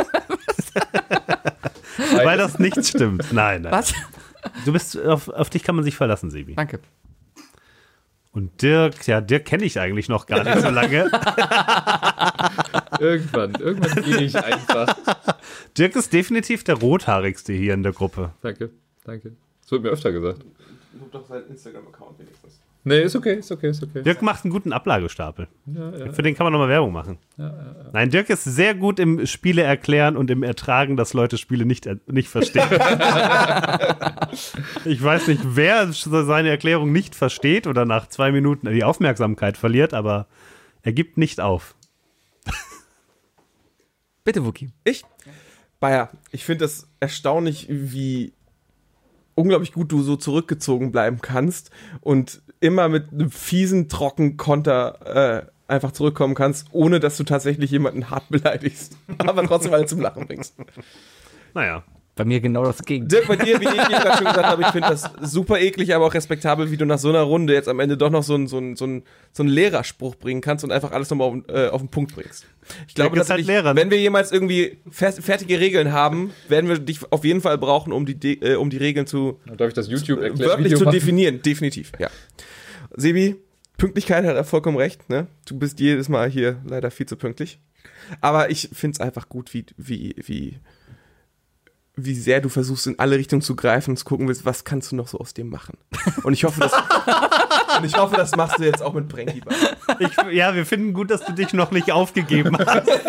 weil 2.24 2.38
das 2.38 2.58
nicht 2.58 2.86
stimmt. 2.86 3.34
Nein, 3.34 3.60
nein. 3.60 3.72
Was? 3.72 3.92
Du 4.64 4.72
bist, 4.72 4.98
auf, 5.00 5.28
auf 5.28 5.50
dich 5.50 5.62
kann 5.62 5.74
man 5.74 5.84
sich 5.84 5.96
verlassen, 5.96 6.30
Sebi. 6.30 6.54
Danke. 6.54 6.80
Und 8.32 8.62
Dirk, 8.62 9.06
ja, 9.06 9.20
Dirk 9.20 9.44
kenne 9.44 9.64
ich 9.64 9.78
eigentlich 9.78 10.08
noch 10.08 10.26
gar 10.26 10.42
nicht 10.42 10.60
so 10.60 10.70
lange. 10.70 11.04
Irgendwann, 12.98 13.54
irgendwann 13.54 14.04
gehe 14.04 14.22
ich 14.22 14.36
einfach. 14.36 14.96
Dirk 15.78 15.94
ist 15.96 16.12
definitiv 16.12 16.64
der 16.64 16.76
rothaarigste 16.76 17.52
hier 17.52 17.74
in 17.74 17.82
der 17.82 17.92
Gruppe. 17.92 18.32
Danke, 18.40 18.70
danke. 19.04 19.32
Das 19.62 19.70
wird 19.70 19.82
mir 19.82 19.90
öfter 19.90 20.12
gesagt. 20.12 20.44
Lob 20.98 21.12
doch 21.12 21.26
seinen 21.26 21.48
Instagram-Account 21.48 22.18
wenigstens. 22.18 22.43
Nee, 22.86 23.00
ist 23.00 23.16
okay, 23.16 23.36
ist 23.38 23.50
okay, 23.50 23.70
ist 23.70 23.82
okay. 23.82 24.02
Dirk 24.02 24.20
macht 24.20 24.44
einen 24.44 24.52
guten 24.52 24.70
Ablagestapel. 24.72 25.48
Für 26.12 26.22
den 26.22 26.34
kann 26.34 26.44
man 26.44 26.52
nochmal 26.52 26.68
Werbung 26.68 26.92
machen. 26.92 27.16
Nein, 27.92 28.10
Dirk 28.10 28.28
ist 28.28 28.44
sehr 28.44 28.74
gut 28.74 28.98
im 29.00 29.24
Spiele 29.26 29.62
erklären 29.62 30.18
und 30.18 30.30
im 30.30 30.42
Ertragen, 30.42 30.96
dass 30.98 31.14
Leute 31.14 31.38
Spiele 31.38 31.64
nicht, 31.64 31.86
er- 31.86 31.98
nicht 32.06 32.28
verstehen. 32.28 32.68
ich 34.84 35.02
weiß 35.02 35.28
nicht, 35.28 35.40
wer 35.44 35.90
seine 35.92 36.50
Erklärung 36.50 36.92
nicht 36.92 37.14
versteht 37.14 37.66
oder 37.66 37.86
nach 37.86 38.06
zwei 38.08 38.30
Minuten 38.32 38.70
die 38.70 38.84
Aufmerksamkeit 38.84 39.56
verliert, 39.56 39.94
aber 39.94 40.26
er 40.82 40.92
gibt 40.92 41.16
nicht 41.16 41.40
auf. 41.40 41.74
Bitte, 44.24 44.44
Wookie. 44.44 44.70
Ich? 44.84 45.04
Bayer, 45.80 46.10
ich 46.30 46.44
finde 46.44 46.64
das 46.66 46.86
erstaunlich, 47.00 47.66
wie 47.70 48.34
unglaublich 49.34 49.72
gut 49.72 49.90
du 49.90 50.02
so 50.02 50.16
zurückgezogen 50.16 50.92
bleiben 50.92 51.20
kannst 51.20 51.70
und 52.00 52.40
immer 52.64 52.88
mit 52.88 53.12
einem 53.12 53.30
fiesen 53.30 53.90
Trockenkonter 53.90 55.44
äh, 55.44 55.72
einfach 55.72 55.92
zurückkommen 55.92 56.34
kannst, 56.34 56.68
ohne 56.72 56.98
dass 56.98 57.18
du 57.18 57.24
tatsächlich 57.24 57.70
jemanden 57.70 58.10
hart 58.10 58.24
beleidigst, 58.30 58.96
aber 59.18 59.44
trotzdem 59.44 59.74
alle 59.74 59.86
zum 59.86 60.00
Lachen 60.00 60.26
bringst. 60.26 60.56
Naja. 61.52 61.84
Bei 62.16 62.24
mir 62.24 62.40
genau 62.40 62.62
das 62.64 62.78
Gegenteil. 62.84 63.22
Dirk, 63.22 63.28
bei 63.28 63.44
dir, 63.44 63.60
wie 63.60 63.64
ich 63.64 63.70
gerade 63.74 64.16
schon 64.18 64.26
gesagt 64.26 64.46
habe, 64.46 64.62
ich 64.62 64.68
finde 64.68 64.88
das 64.88 65.10
super 65.22 65.58
eklig, 65.58 65.92
aber 65.94 66.06
auch 66.06 66.14
respektabel, 66.14 66.70
wie 66.70 66.76
du 66.76 66.84
nach 66.86 66.98
so 67.00 67.08
einer 67.08 67.22
Runde 67.22 67.52
jetzt 67.54 67.68
am 67.68 67.80
Ende 67.80 67.96
doch 67.96 68.10
noch 68.10 68.22
so 68.22 68.34
einen 68.34 68.46
so 68.46 68.56
einen- 68.58 68.76
so 68.76 68.84
einen- 68.84 69.02
so 69.32 69.42
einen 69.42 69.50
Lehrerspruch 69.50 70.14
bringen 70.14 70.40
kannst 70.40 70.62
und 70.64 70.70
einfach 70.70 70.92
alles 70.92 71.10
nochmal 71.10 71.28
auf, 71.28 71.36
äh, 71.48 71.68
auf 71.68 71.80
den 71.82 71.88
Punkt 71.88 72.14
bringst. 72.14 72.46
Ich 72.86 72.94
glaube, 72.94 73.16
dass 73.16 73.26
ist 73.26 73.30
halt 73.32 73.44
Lehrer, 73.46 73.74
ne? 73.74 73.80
wenn 73.80 73.90
wir 73.90 73.98
jemals 73.98 74.30
irgendwie 74.30 74.78
fer- 74.88 75.20
fertige 75.20 75.58
Regeln 75.58 75.92
haben, 75.92 76.30
werden 76.48 76.68
wir 76.70 76.78
dich 76.78 77.00
auf 77.10 77.24
jeden 77.24 77.40
Fall 77.40 77.58
brauchen, 77.58 77.92
um 77.92 78.06
die, 78.06 78.14
De 78.14 78.38
äh, 78.52 78.54
um 78.54 78.70
die 78.70 78.76
Regeln 78.78 79.08
zu 79.08 79.40
Darf 79.56 79.68
ich 79.68 79.74
das 79.74 79.88
YouTube 79.88 80.20
erklären? 80.20 80.50
wörtlich 80.50 80.76
zu 80.76 80.84
definieren. 80.84 81.42
Definitiv, 81.42 81.90
ja. 81.98 82.08
Sebi, 82.96 83.36
Pünktlichkeit 83.76 84.24
hat 84.24 84.36
er 84.36 84.44
vollkommen 84.44 84.76
recht, 84.76 85.08
ne? 85.10 85.26
Du 85.46 85.58
bist 85.58 85.80
jedes 85.80 86.08
Mal 86.08 86.30
hier 86.30 86.58
leider 86.64 86.90
viel 86.92 87.06
zu 87.06 87.16
pünktlich. 87.16 87.58
Aber 88.20 88.50
ich 88.50 88.68
finde 88.72 88.94
es 88.94 89.00
einfach 89.00 89.28
gut, 89.28 89.52
wie, 89.52 89.66
wie, 89.76 90.14
wie, 90.24 90.58
wie 91.96 92.14
sehr 92.14 92.40
du 92.40 92.48
versuchst, 92.48 92.86
in 92.86 92.98
alle 92.98 93.16
Richtungen 93.16 93.42
zu 93.42 93.54
greifen 93.54 93.90
und 93.90 93.96
zu 93.96 94.04
gucken 94.04 94.26
willst, 94.26 94.44
was 94.44 94.64
kannst 94.64 94.90
du 94.92 94.96
noch 94.96 95.06
so 95.06 95.18
aus 95.18 95.32
dem 95.32 95.48
machen. 95.48 95.78
Und 96.24 96.32
ich 96.32 96.44
hoffe, 96.44 96.60
das, 96.60 96.72
und 97.78 97.84
ich 97.84 97.96
hoffe, 97.96 98.16
das 98.16 98.34
machst 98.36 98.58
du 98.58 98.64
jetzt 98.64 98.82
auch 98.82 98.94
mit 98.94 99.08
Brenki. 99.08 99.42
Ja, 100.32 100.54
wir 100.54 100.66
finden 100.66 100.92
gut, 100.92 101.10
dass 101.10 101.24
du 101.24 101.32
dich 101.32 101.52
noch 101.52 101.70
nicht 101.70 101.92
aufgegeben 101.92 102.56
hast. 102.58 102.88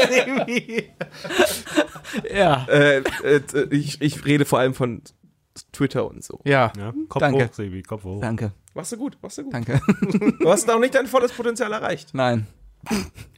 Ja. 2.34 2.66
Äh, 2.70 3.00
äh, 3.24 3.42
ich, 3.72 4.02
ich 4.02 4.26
rede 4.26 4.46
vor 4.46 4.60
allem 4.60 4.74
von 4.74 5.02
Twitter 5.74 6.08
und 6.08 6.24
so. 6.24 6.40
Ja. 6.46 6.72
ja, 6.78 6.94
Kopf 7.10 7.20
Danke. 7.20 7.46
hoch, 7.46 7.54
Sebi, 7.54 7.82
Kopf 7.82 8.04
hoch. 8.04 8.22
Danke. 8.22 8.52
Machst 8.74 8.92
du 8.94 8.98
gut, 8.98 9.18
machst 9.22 9.38
du 9.38 9.44
gut. 9.44 9.54
Danke. 9.54 9.82
Du 10.40 10.50
hast 10.50 10.68
noch 10.68 10.80
nicht 10.80 10.96
dein 10.96 11.08
volles 11.08 11.32
Potenzial 11.32 11.74
erreicht. 11.74 12.10
Nein. 12.14 12.48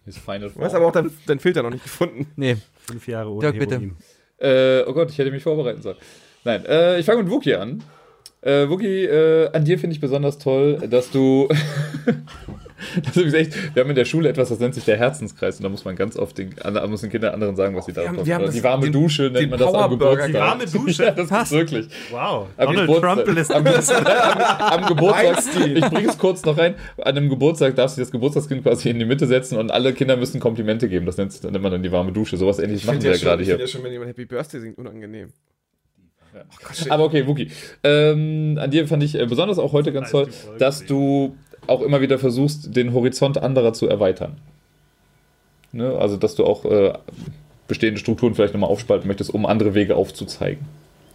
Ist 0.05 0.19
Final 0.19 0.51
Du 0.51 0.61
hast 0.61 0.73
aber 0.73 0.87
auch 0.87 0.91
deinen 0.91 1.17
dein 1.25 1.39
Filter 1.39 1.63
noch 1.63 1.69
nicht 1.69 1.83
gefunden. 1.83 2.27
Nee. 2.35 2.57
Fünf 2.85 3.07
Jahre 3.07 3.31
ohne 3.31 3.41
Dirk, 3.41 3.59
bitte. 3.59 3.91
Äh, 4.39 4.83
oh 4.85 4.93
Gott, 4.93 5.09
ich 5.09 5.17
hätte 5.17 5.31
mich 5.31 5.43
vorbereiten 5.43 5.81
sollen. 5.81 5.97
Nein, 6.43 6.65
äh, 6.65 6.99
ich 6.99 7.05
fange 7.05 7.23
mit 7.23 7.31
Wookie 7.31 7.55
an. 7.55 7.83
Äh, 8.41 8.69
Wookie, 8.69 9.05
äh, 9.05 9.49
an 9.51 9.65
dir 9.65 9.79
finde 9.79 9.95
ich 9.95 9.99
besonders 9.99 10.37
toll, 10.37 10.77
dass 10.89 11.11
du. 11.11 11.47
das 13.05 13.17
ist 13.17 13.33
echt, 13.33 13.75
wir 13.75 13.81
haben 13.83 13.89
in 13.89 13.95
der 13.95 14.05
Schule 14.05 14.29
etwas, 14.29 14.49
das 14.49 14.59
nennt 14.59 14.75
sich 14.75 14.85
der 14.85 14.97
Herzenskreis 14.97 15.57
und 15.57 15.63
da 15.63 15.69
muss 15.69 15.83
man 15.85 15.95
ganz 15.95 16.15
oft 16.17 16.37
den, 16.37 16.53
an- 16.61 16.89
muss 16.89 17.01
den 17.01 17.09
Kindern 17.09 17.33
anderen 17.33 17.55
sagen, 17.55 17.75
was 17.75 17.85
sie 17.85 17.93
da 17.93 18.07
haben- 18.07 18.17
haben 18.17 18.45
das- 18.45 18.53
Die 18.55 18.63
warme 18.63 18.83
den- 18.85 18.93
Dusche 18.93 19.23
nennt 19.23 19.37
den 19.37 19.49
man 19.49 19.59
das 19.59 19.73
am 19.73 19.89
Geburtstag. 19.89 20.27
Die 20.27 20.33
warme 20.33 20.65
Dusche? 20.65 21.03
Ja, 21.05 21.11
das 21.11 21.31
ist 21.31 21.51
wirklich. 21.51 21.87
Wow. 22.11 22.47
Am 22.57 22.65
Donald 22.67 22.87
Geburtstag- 22.89 23.15
Trump 23.25 23.35
lässt 23.35 23.51
am, 23.53 23.65
am, 24.67 24.81
am 24.81 24.85
Geburtstag, 24.87 25.43
ich 25.75 25.85
bringe 25.85 26.09
es 26.09 26.17
kurz 26.17 26.43
noch 26.45 26.57
rein, 26.57 26.75
an 26.97 27.17
einem 27.17 27.29
Geburtstag 27.29 27.75
darfst 27.75 27.97
du 27.97 28.01
das 28.01 28.11
Geburtstagskind 28.11 28.63
quasi 28.63 28.89
in 28.89 28.99
die 28.99 29.05
Mitte 29.05 29.27
setzen 29.27 29.57
und 29.57 29.71
alle 29.71 29.93
Kinder 29.93 30.15
müssen 30.17 30.39
Komplimente 30.39 30.87
geben. 30.89 31.05
Das 31.05 31.17
nennt, 31.17 31.33
das 31.33 31.43
nennt 31.43 31.61
man 31.61 31.71
dann 31.71 31.83
die 31.83 31.91
warme 31.91 32.11
Dusche. 32.11 32.37
Sowas 32.37 32.59
ähnliches 32.59 32.85
machen 32.85 33.01
wir 33.01 33.11
ja 33.11 33.17
gerade 33.17 33.41
ich 33.41 33.47
hier. 33.47 33.55
finde 33.55 33.63
ja 33.63 33.67
schon, 33.67 33.83
wenn 33.83 33.91
jemand 33.91 34.09
Happy 34.09 34.25
Birthday 34.25 34.59
singt, 34.61 34.77
unangenehm. 34.77 35.29
Aber 36.89 37.05
okay, 37.05 37.25
Wookie. 37.25 37.49
Ähm, 37.83 38.59
an 38.61 38.69
dir 38.69 38.87
fand 38.87 39.01
ich 39.01 39.15
äh, 39.15 39.25
besonders 39.25 39.57
auch 39.57 39.73
heute 39.73 39.91
ganz 39.91 40.11
toll, 40.11 40.27
dass 40.59 40.85
du 40.85 41.35
auch 41.67 41.81
immer 41.81 42.01
wieder 42.01 42.19
versuchst, 42.19 42.75
den 42.75 42.93
Horizont 42.93 43.37
anderer 43.37 43.73
zu 43.73 43.87
erweitern. 43.87 44.37
Ne? 45.71 45.95
Also, 45.97 46.17
dass 46.17 46.35
du 46.35 46.45
auch 46.45 46.65
äh, 46.65 46.93
bestehende 47.67 47.99
Strukturen 47.99 48.35
vielleicht 48.35 48.53
nochmal 48.53 48.69
aufspalten 48.69 49.07
möchtest, 49.07 49.33
um 49.33 49.45
andere 49.45 49.73
Wege 49.73 49.95
aufzuzeigen. 49.95 50.65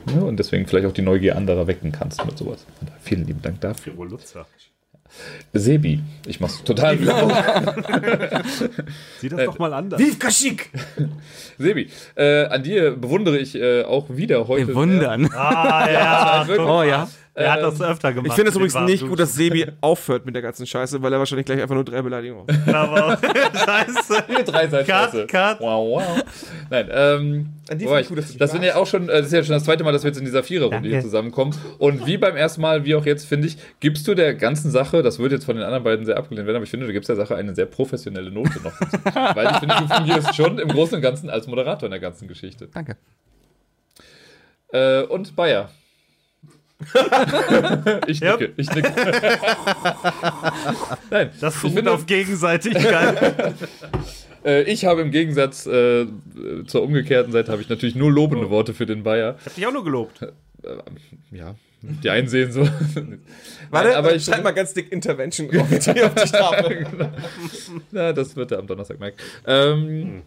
Ne? 0.06 0.24
Und 0.24 0.38
deswegen 0.38 0.66
vielleicht 0.66 0.86
auch 0.86 0.92
die 0.92 1.02
Neugier 1.02 1.36
anderer 1.36 1.66
wecken 1.66 1.92
kannst 1.92 2.24
mit 2.24 2.36
sowas. 2.38 2.66
Vielen 3.00 3.26
lieben 3.26 3.42
Dank 3.42 3.60
dafür. 3.60 3.94
Sebi, 5.52 6.00
ich 6.26 6.40
mach's 6.40 6.64
total 6.64 6.96
Sieh 9.20 9.28
das 9.28 9.44
doch 9.44 9.58
mal 9.58 9.74
anders. 9.74 10.00
Vive 10.00 10.16
Kaschik! 10.18 10.70
Sebi, 11.58 11.90
äh, 12.14 12.46
an 12.46 12.62
dir 12.62 12.92
bewundere 12.92 13.36
ich 13.38 13.54
äh, 13.54 13.82
auch 13.82 14.06
wieder 14.08 14.48
heute. 14.48 14.64
Bewundern. 14.66 15.30
Ah, 15.34 15.90
ja. 15.90 16.48
wirklich. 16.48 16.66
Oh 16.66 16.82
ja. 16.82 17.10
Er 17.34 17.52
hat 17.52 17.62
das 17.62 17.80
öfter 17.80 18.12
gemacht. 18.12 18.28
Ich 18.28 18.34
finde 18.34 18.50
es 18.50 18.56
übrigens 18.56 18.78
nicht 18.80 19.06
gut, 19.06 19.18
dass 19.18 19.32
Sebi 19.32 19.66
aufhört 19.80 20.26
mit 20.26 20.34
der 20.34 20.42
ganzen 20.42 20.66
Scheiße, 20.66 21.02
weil 21.02 21.12
er 21.14 21.18
wahrscheinlich 21.18 21.46
gleich 21.46 21.62
einfach 21.62 21.74
nur 21.74 21.84
drei 21.84 22.02
Beleidigungen 22.02 22.46
hat. 22.46 22.74
Aber 22.74 23.18
Scheiße. 23.54 24.24
Hier 24.26 24.44
drei 24.44 24.68
Seiten. 24.68 24.86
Cut, 24.86 25.28
cut. 25.28 25.60
Wow, 25.60 26.02
wow. 26.02 26.24
Nein, 26.68 26.88
ähm, 26.92 27.48
An 27.70 27.78
die 27.78 27.86
ich? 27.86 28.08
gut, 28.08 28.18
dass 28.18 28.36
das 28.36 28.52
sind 28.52 28.62
ja 28.62 28.76
auch 28.76 28.86
schon, 28.86 29.08
äh, 29.08 29.18
das 29.18 29.26
ist 29.26 29.32
ja 29.32 29.42
schon 29.44 29.54
das 29.54 29.64
zweite 29.64 29.82
Mal, 29.82 29.92
dass 29.92 30.02
wir 30.02 30.08
jetzt 30.08 30.18
in 30.18 30.26
dieser 30.26 30.42
Viererrunde 30.42 30.86
hier 30.86 31.00
zusammenkommen. 31.00 31.54
Und 31.78 32.06
wie 32.06 32.18
beim 32.18 32.36
ersten 32.36 32.60
Mal, 32.60 32.84
wie 32.84 32.94
auch 32.94 33.06
jetzt, 33.06 33.26
finde 33.26 33.46
ich, 33.46 33.56
gibst 33.80 34.06
du 34.06 34.14
der 34.14 34.34
ganzen 34.34 34.70
Sache, 34.70 35.02
das 35.02 35.18
wird 35.18 35.32
jetzt 35.32 35.46
von 35.46 35.56
den 35.56 35.64
anderen 35.64 35.84
beiden 35.84 36.04
sehr 36.04 36.18
abgelehnt 36.18 36.46
werden, 36.46 36.56
aber 36.56 36.64
ich 36.64 36.70
finde, 36.70 36.86
du 36.86 36.92
gibst 36.92 37.08
der 37.08 37.16
Sache 37.16 37.34
eine 37.34 37.54
sehr 37.54 37.66
professionelle 37.66 38.30
Note 38.30 38.60
noch. 38.62 38.72
Weil 39.34 39.46
ich 39.52 39.56
finde, 39.56 39.74
du 39.76 39.88
fungierst 39.88 40.36
schon 40.36 40.58
im 40.58 40.68
Großen 40.68 40.96
und 40.96 41.02
Ganzen 41.02 41.30
als 41.30 41.46
Moderator 41.46 41.86
in 41.86 41.92
der 41.92 42.00
ganzen 42.00 42.28
Geschichte. 42.28 42.68
Danke. 42.74 42.96
Äh, 44.70 45.02
und 45.04 45.34
Bayer. 45.34 45.70
ich 48.06 48.20
nicke, 48.20 48.52
ich 48.56 48.70
nicke. 48.74 48.92
Nein, 51.10 51.30
Das 51.40 51.62
ich 51.62 51.72
finde, 51.72 51.90
auf 51.92 52.06
Gegenseitigkeit. 52.06 53.54
äh, 54.44 54.62
ich 54.62 54.84
habe 54.84 55.02
im 55.02 55.10
Gegensatz 55.10 55.66
äh, 55.66 56.06
zur 56.66 56.82
umgekehrten 56.82 57.32
Seite 57.32 57.52
habe 57.52 57.62
ich 57.62 57.68
natürlich 57.68 57.94
nur 57.94 58.10
lobende 58.10 58.50
Worte 58.50 58.74
für 58.74 58.86
den 58.86 59.02
Bayer. 59.02 59.36
Hab 59.44 59.54
dich 59.54 59.66
auch 59.66 59.72
nur 59.72 59.84
gelobt. 59.84 60.20
Ja, 61.30 61.54
die 61.82 62.10
einen 62.10 62.28
sehen 62.28 62.52
so. 62.52 62.60
Warte, 63.70 63.88
Nein, 63.88 63.96
aber 63.96 64.14
ich 64.14 64.24
schreib 64.24 64.44
mal 64.44 64.52
ganz 64.52 64.72
dick 64.72 64.92
Intervention 64.92 65.48
drauf 65.50 65.70
jetzt 65.70 65.90
hier 65.90 66.06
auf 66.06 66.14
die 66.14 66.28
Strafe. 66.28 66.86
Na, 67.90 68.12
das 68.12 68.36
wird 68.36 68.52
er 68.52 68.60
am 68.60 68.66
Donnerstag 68.68 69.00
merken. 69.00 69.18
Ähm, 69.46 70.22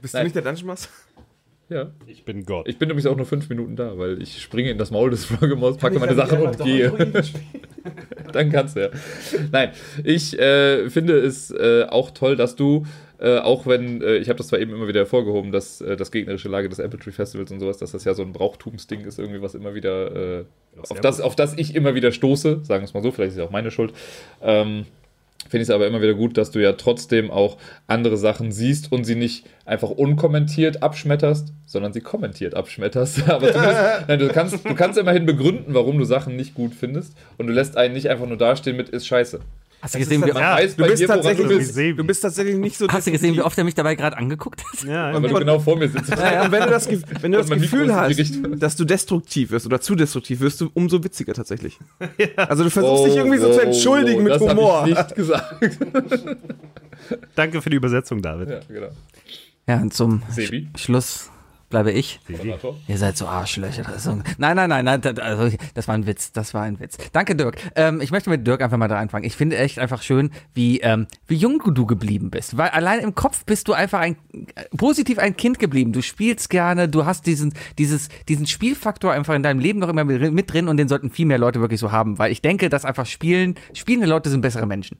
Bist 0.00 0.14
Nein. 0.14 0.20
du 0.20 0.24
nicht 0.24 0.36
der 0.36 0.42
Dungeon 0.42 0.66
Master? 0.68 0.88
Ja. 1.72 1.90
Ich 2.06 2.24
bin 2.24 2.44
Gott. 2.44 2.68
Ich 2.68 2.78
bin 2.78 2.88
übrigens 2.90 3.06
auch 3.06 3.16
nur 3.16 3.26
fünf 3.26 3.48
Minuten 3.48 3.76
da, 3.76 3.98
weil 3.98 4.20
ich 4.22 4.40
springe 4.40 4.70
in 4.70 4.78
das 4.78 4.90
Maul 4.90 5.10
des 5.10 5.24
Frogemaus, 5.24 5.76
packe 5.76 5.98
meine 5.98 6.14
Sachen 6.14 6.40
und 6.40 6.58
gehe. 6.58 6.92
Dann 8.32 8.50
kannst 8.50 8.76
du 8.76 8.80
ja. 8.80 8.88
Nein, 9.50 9.72
ich 10.04 10.38
äh, 10.38 10.88
finde 10.90 11.18
es 11.18 11.50
äh, 11.50 11.86
auch 11.88 12.10
toll, 12.10 12.36
dass 12.36 12.56
du, 12.56 12.84
äh, 13.18 13.38
auch 13.38 13.66
wenn, 13.66 14.02
äh, 14.02 14.16
ich 14.16 14.28
habe 14.28 14.38
das 14.38 14.48
zwar 14.48 14.58
eben 14.58 14.72
immer 14.72 14.88
wieder 14.88 15.00
hervorgehoben, 15.00 15.52
dass 15.52 15.80
äh, 15.80 15.96
das 15.96 16.10
gegnerische 16.10 16.48
Lager 16.48 16.68
des 16.68 16.78
Apple 16.78 16.98
Tree 16.98 17.12
Festivals 17.12 17.50
und 17.50 17.60
sowas, 17.60 17.78
dass 17.78 17.92
das 17.92 18.04
ja 18.04 18.14
so 18.14 18.22
ein 18.22 18.32
Brauchtumsding 18.32 19.04
ist, 19.04 19.18
irgendwie, 19.18 19.42
was 19.42 19.54
immer 19.54 19.74
wieder, 19.74 20.40
äh, 20.40 20.44
auf, 20.88 21.00
das, 21.00 21.20
auf 21.20 21.36
das 21.36 21.56
ich 21.56 21.74
immer 21.74 21.94
wieder 21.94 22.12
stoße, 22.12 22.60
sagen 22.64 22.82
wir 22.82 22.86
es 22.86 22.94
mal 22.94 23.02
so, 23.02 23.10
vielleicht 23.10 23.32
ist 23.32 23.38
es 23.38 23.44
auch 23.44 23.50
meine 23.50 23.70
Schuld. 23.70 23.92
Ähm, 24.40 24.86
Finde 25.48 25.62
ich 25.62 25.68
es 25.68 25.74
aber 25.74 25.86
immer 25.86 26.00
wieder 26.00 26.14
gut, 26.14 26.38
dass 26.38 26.50
du 26.50 26.60
ja 26.60 26.72
trotzdem 26.72 27.30
auch 27.30 27.58
andere 27.86 28.16
Sachen 28.16 28.52
siehst 28.52 28.90
und 28.90 29.04
sie 29.04 29.16
nicht 29.16 29.44
einfach 29.64 29.90
unkommentiert 29.90 30.82
abschmetterst, 30.82 31.52
sondern 31.66 31.92
sie 31.92 32.00
kommentiert 32.00 32.54
abschmetterst. 32.54 33.22
aber 33.28 33.52
zumindest, 33.52 33.80
nein, 34.08 34.18
du, 34.18 34.28
kannst, 34.28 34.64
du 34.64 34.74
kannst 34.74 34.98
immerhin 34.98 35.26
begründen, 35.26 35.74
warum 35.74 35.98
du 35.98 36.04
Sachen 36.04 36.36
nicht 36.36 36.54
gut 36.54 36.74
findest 36.74 37.14
und 37.38 37.48
du 37.48 37.52
lässt 37.52 37.76
einen 37.76 37.94
nicht 37.94 38.08
einfach 38.08 38.26
nur 38.26 38.38
dastehen 38.38 38.76
mit 38.76 38.88
ist 38.88 39.06
scheiße. 39.06 39.40
Hast 39.82 39.94
du 39.96 39.98
gesehen, 39.98 40.24
wie, 40.24 40.28
Ja, 40.28 40.54
weiß 40.54 40.76
Du 40.76 40.84
bist, 40.84 41.02
woran 41.02 41.18
du 41.20 41.24
tatsächlich, 41.28 41.58
bist, 41.58 41.76
du 41.76 42.04
bist 42.04 42.22
tatsächlich 42.22 42.56
nicht 42.56 42.78
so. 42.78 42.86
hast 42.88 43.06
du 43.06 43.10
gesehen, 43.10 43.34
wie 43.34 43.42
oft 43.42 43.58
er 43.58 43.64
mich 43.64 43.74
dabei 43.74 43.96
gerade 43.96 44.16
angeguckt 44.16 44.62
hat? 44.64 44.84
Ja, 44.84 45.12
weil 45.12 45.28
du 45.28 45.34
genau 45.40 45.58
vor 45.58 45.76
mir 45.76 45.88
sitzt. 45.88 46.08
Ja, 46.10 46.32
ja, 46.34 46.44
und 46.44 46.52
wenn 46.52 46.62
du 46.62 46.70
das, 46.70 46.88
wenn 46.88 47.32
du 47.32 47.38
das 47.38 47.50
Gefühl 47.50 47.92
hast, 47.94 48.16
dass 48.58 48.76
du 48.76 48.84
destruktiv 48.84 49.50
wirst 49.50 49.66
oder 49.66 49.80
zu 49.80 49.96
destruktiv 49.96 50.38
wirst, 50.40 50.60
du 50.60 50.70
umso 50.74 51.02
witziger 51.02 51.34
tatsächlich. 51.34 51.78
Also 52.36 52.62
du 52.64 52.70
versuchst 52.70 53.06
dich 53.06 53.16
irgendwie 53.16 53.38
so 53.38 53.52
zu 53.52 53.60
entschuldigen 53.60 54.22
mit 54.22 54.32
Oh, 54.34 54.38
das 54.38 54.48
hab 54.48 54.56
Humor. 54.56 54.86
Ich 54.86 54.94
nicht 54.96 55.14
gesagt. 55.16 55.78
Danke 57.34 57.60
für 57.60 57.70
die 57.70 57.76
Übersetzung, 57.76 58.22
David. 58.22 58.48
ja, 58.50 58.60
genau. 58.68 58.88
Ja, 59.66 59.76
und 59.80 59.92
zum 59.92 60.22
Sebi, 60.30 60.68
Schluss 60.76 61.30
bleibe 61.72 61.90
ich. 61.90 62.20
Ihr 62.86 62.98
seid 62.98 63.16
so 63.16 63.26
Arschlöcher. 63.26 63.98
So, 63.98 64.12
nein, 64.38 64.56
nein, 64.56 64.68
nein, 64.68 64.84
nein, 64.84 65.00
das, 65.00 65.18
also, 65.18 65.56
das 65.74 65.88
war 65.88 65.94
ein 65.96 66.06
Witz. 66.06 66.30
Das 66.30 66.54
war 66.54 66.62
ein 66.62 66.78
Witz. 66.78 66.98
Danke, 67.12 67.34
Dirk. 67.34 67.56
Ähm, 67.74 68.00
ich 68.00 68.12
möchte 68.12 68.30
mit 68.30 68.46
Dirk 68.46 68.62
einfach 68.62 68.76
mal 68.76 68.88
da 68.88 68.98
anfangen. 68.98 69.24
Ich 69.24 69.34
finde 69.34 69.56
echt 69.56 69.78
einfach 69.78 70.02
schön, 70.02 70.30
wie, 70.54 70.80
ähm, 70.80 71.06
wie 71.26 71.34
jung 71.34 71.60
du 71.74 71.86
geblieben 71.86 72.30
bist. 72.30 72.56
Weil 72.56 72.68
allein 72.68 73.00
im 73.00 73.14
Kopf 73.14 73.44
bist 73.44 73.66
du 73.68 73.72
einfach 73.72 74.00
ein 74.00 74.16
äh, 74.54 74.64
positiv 74.76 75.18
ein 75.18 75.36
Kind 75.36 75.58
geblieben. 75.58 75.92
Du 75.92 76.02
spielst 76.02 76.50
gerne, 76.50 76.88
du 76.88 77.06
hast 77.06 77.26
diesen, 77.26 77.54
dieses, 77.78 78.08
diesen 78.28 78.46
Spielfaktor 78.46 79.10
einfach 79.10 79.34
in 79.34 79.42
deinem 79.42 79.58
Leben 79.58 79.78
noch 79.78 79.88
immer 79.88 80.04
mit 80.04 80.32
mit 80.32 80.52
drin 80.52 80.68
und 80.68 80.76
den 80.76 80.88
sollten 80.88 81.10
viel 81.10 81.26
mehr 81.26 81.38
Leute 81.38 81.60
wirklich 81.60 81.80
so 81.80 81.90
haben. 81.90 82.18
Weil 82.18 82.30
ich 82.30 82.42
denke, 82.42 82.68
dass 82.68 82.84
einfach 82.84 83.06
spielen, 83.06 83.54
spielende 83.72 84.06
Leute 84.06 84.30
sind 84.30 84.42
bessere 84.42 84.66
Menschen. 84.66 84.98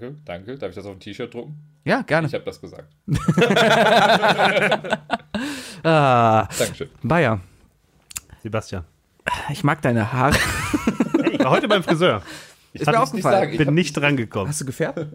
Danke, 0.00 0.16
danke. 0.24 0.58
Darf 0.58 0.70
ich 0.70 0.74
das 0.74 0.86
auf 0.86 0.92
ein 0.92 1.00
T-Shirt 1.00 1.32
drucken? 1.32 1.56
Ja, 1.84 2.02
gerne. 2.02 2.26
Ich 2.26 2.34
habe 2.34 2.44
das 2.44 2.60
gesagt. 2.60 2.92
Ah, 5.86 6.48
Dankeschön. 6.58 6.88
Bayer, 7.02 7.40
Sebastian. 8.42 8.84
ich 9.50 9.62
mag 9.64 9.82
deine 9.82 10.10
Haare. 10.14 10.34
Ich 11.30 11.38
war 11.40 11.50
heute 11.50 11.68
beim 11.68 11.82
Friseur. 11.82 12.22
Ich 12.72 12.80
Ist 12.80 12.86
mir 12.90 12.98
aufgefallen. 12.98 13.50
Ich 13.52 13.58
bin 13.58 13.74
nicht 13.74 13.92
drangekommen. 13.92 14.48
Hast 14.48 14.62
du 14.62 14.64
gefärbt? 14.64 15.06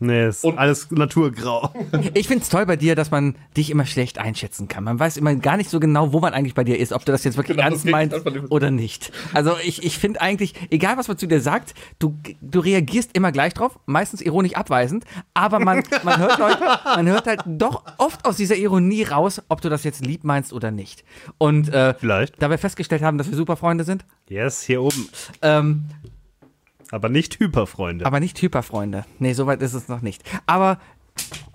Nee, 0.00 0.28
ist 0.28 0.44
Und- 0.44 0.58
alles 0.58 0.90
naturgrau. 0.90 1.72
Ich 2.14 2.26
find's 2.28 2.48
toll 2.48 2.64
bei 2.66 2.76
dir, 2.76 2.94
dass 2.96 3.10
man 3.10 3.34
dich 3.56 3.70
immer 3.70 3.84
schlecht 3.86 4.18
einschätzen 4.18 4.66
kann. 4.66 4.82
Man 4.84 4.98
weiß 4.98 5.16
immer 5.18 5.34
gar 5.36 5.56
nicht 5.58 5.68
so 5.70 5.78
genau, 5.78 6.12
wo 6.12 6.20
man 6.20 6.32
eigentlich 6.32 6.54
bei 6.54 6.64
dir 6.64 6.78
ist, 6.78 6.92
ob 6.92 7.04
du 7.04 7.12
das 7.12 7.22
jetzt 7.24 7.36
wirklich 7.36 7.56
Genau, 7.58 7.68
ernst 7.68 7.84
meinst 7.86 8.16
oder 8.50 8.70
nicht. 8.70 9.12
Also 9.34 9.52
ich, 9.62 9.84
ich 9.84 9.98
finde 9.98 10.20
eigentlich, 10.20 10.54
egal 10.70 10.96
was 10.96 11.08
man 11.08 11.18
zu 11.18 11.26
dir 11.26 11.40
sagt, 11.40 11.74
du, 11.98 12.16
du 12.40 12.60
reagierst 12.60 13.10
immer 13.16 13.30
gleich 13.32 13.52
drauf, 13.54 13.78
meistens 13.86 14.20
ironisch 14.22 14.54
abweisend, 14.54 15.04
aber 15.34 15.60
man, 15.60 15.82
man, 16.02 16.18
hört 16.18 16.38
halt, 16.38 16.58
man 16.96 17.06
hört 17.08 17.26
halt 17.26 17.42
doch 17.46 17.84
oft 17.98 18.24
aus 18.24 18.36
dieser 18.36 18.56
Ironie 18.56 19.02
raus, 19.02 19.42
ob 19.48 19.60
du 19.60 19.68
das 19.68 19.84
jetzt 19.84 20.04
lieb 20.04 20.24
meinst 20.24 20.52
oder 20.52 20.70
nicht. 20.70 21.04
Und 21.38 21.68
äh, 21.72 21.94
Vielleicht. 21.94 22.42
da 22.42 22.48
wir 22.50 22.58
festgestellt 22.58 23.02
haben, 23.02 23.18
dass 23.18 23.28
wir 23.30 23.36
super 23.36 23.56
Freunde 23.56 23.84
sind, 23.84 24.04
Yes, 24.28 24.62
hier 24.62 24.80
oben. 24.82 25.08
ähm, 25.42 25.84
Aber 26.90 27.08
nicht 27.08 27.38
Hyperfreunde. 27.38 28.04
aber 28.06 28.20
nicht 28.20 28.40
Hyperfreunde. 28.40 29.04
Nee, 29.18 29.32
soweit 29.32 29.62
ist 29.62 29.74
es 29.74 29.88
noch 29.88 30.00
nicht. 30.02 30.22
Aber 30.46 30.78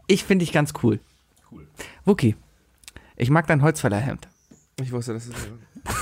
ich 0.07 0.24
finde 0.24 0.45
dich 0.45 0.53
ganz 0.53 0.74
cool. 0.84 0.99
Cool. 1.52 1.68
Wookie, 2.06 2.36
ich 3.16 3.30
mag 3.30 3.48
dein 3.48 3.62
Holzfällerhemd. 3.62 4.28
Ich 4.82 4.91
wusste, 4.91 5.14
das 5.14 5.28
ist. 5.28 5.36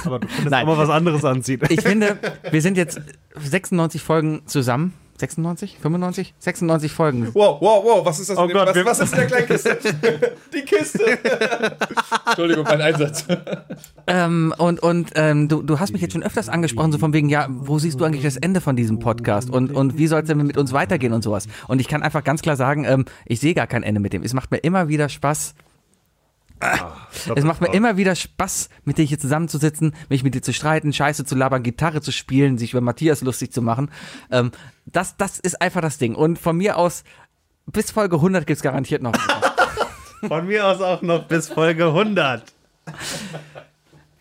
Aber 0.05 0.19
du 0.19 0.27
könntest 0.27 0.53
auch 0.53 0.65
mal 0.65 0.77
was 0.77 0.89
anderes 0.89 1.23
anziehen. 1.26 1.61
Ich 1.69 1.81
finde, 1.81 2.18
wir 2.51 2.61
sind 2.61 2.77
jetzt 2.77 2.99
96 3.35 4.01
Folgen 4.01 4.43
zusammen. 4.45 4.93
96? 5.18 5.77
95? 5.80 6.34
96 6.40 6.91
Folgen. 6.91 7.27
Wow, 7.34 7.61
wow, 7.61 7.84
wow, 7.84 8.06
was 8.06 8.19
ist 8.19 8.30
das? 8.30 8.38
Oh 8.38 8.48
Gott, 8.48 8.68
was, 8.68 8.85
was 8.85 8.99
ist 8.99 9.14
in 9.14 9.19
der 9.19 9.27
Kleinkiste? 9.27 9.77
Die 10.53 10.61
Kiste! 10.61 11.03
Entschuldigung, 12.27 12.64
mein 12.64 12.81
Einsatz. 12.81 13.26
Ähm, 14.07 14.53
und 14.57 14.81
und 14.81 15.11
ähm, 15.15 15.48
du, 15.48 15.61
du 15.61 15.80
hast 15.80 15.94
mich 15.94 16.02
jetzt 16.02 16.14
schon 16.14 16.23
öfters 16.23 16.49
angesprochen, 16.49 16.91
so 16.91 16.98
von 16.98 17.14
wegen, 17.14 17.30
ja, 17.30 17.48
wo 17.49 17.80
siehst 17.80 17.99
du 17.99 18.06
eigentlich 18.06 18.23
das 18.23 18.38
Ende 18.38 18.61
von 18.61 18.76
diesem 18.76 18.99
Podcast 18.99 19.49
und, 19.49 19.72
und 19.72 19.98
wie 19.98 20.07
soll 20.07 20.22
es 20.22 20.27
denn 20.27 20.38
mit 20.38 20.57
uns 20.57 20.73
weitergehen 20.73 21.14
und 21.14 21.23
sowas? 21.23 21.48
Und 21.68 21.80
ich 21.80 21.88
kann 21.88 22.03
einfach 22.03 22.23
ganz 22.23 22.41
klar 22.41 22.56
sagen, 22.56 22.85
ähm, 22.85 23.06
ich 23.26 23.40
sehe 23.40 23.53
gar 23.53 23.68
kein 23.68 23.84
Ende 23.84 23.99
mit 23.99 24.14
dem. 24.14 24.23
Es 24.23 24.34
macht 24.34 24.52
mir 24.52 24.57
immer 24.57 24.88
wieder 24.88 25.10
Spaß. 25.10 25.56
Es 27.35 27.43
macht 27.43 27.61
mir 27.61 27.73
immer 27.73 27.97
wieder 27.97 28.15
Spaß, 28.15 28.69
mit 28.85 28.97
dir 28.97 29.03
hier 29.03 29.19
zusammenzusitzen, 29.19 29.93
mich 30.09 30.23
mit 30.23 30.34
dir 30.34 30.41
zu 30.41 30.53
streiten, 30.53 30.93
Scheiße 30.93 31.25
zu 31.25 31.35
labern, 31.35 31.61
Gitarre 31.63 32.01
zu 32.01 32.11
spielen, 32.11 32.57
sich 32.57 32.71
über 32.71 32.81
Matthias 32.81 33.21
lustig 33.21 33.51
zu 33.51 33.61
machen. 33.61 33.91
Ähm, 34.31 34.51
das, 34.85 35.17
das 35.17 35.39
ist 35.39 35.61
einfach 35.61 35.81
das 35.81 35.97
Ding. 35.97 36.15
Und 36.15 36.39
von 36.39 36.55
mir 36.57 36.77
aus, 36.77 37.03
bis 37.65 37.91
Folge 37.91 38.15
100 38.17 38.47
gibt's 38.47 38.61
garantiert 38.63 39.01
noch. 39.01 39.13
Von 40.27 40.47
mir 40.47 40.65
aus 40.65 40.80
auch 40.80 41.01
noch 41.01 41.27
bis 41.27 41.49
Folge 41.49 41.88
100. 41.88 42.43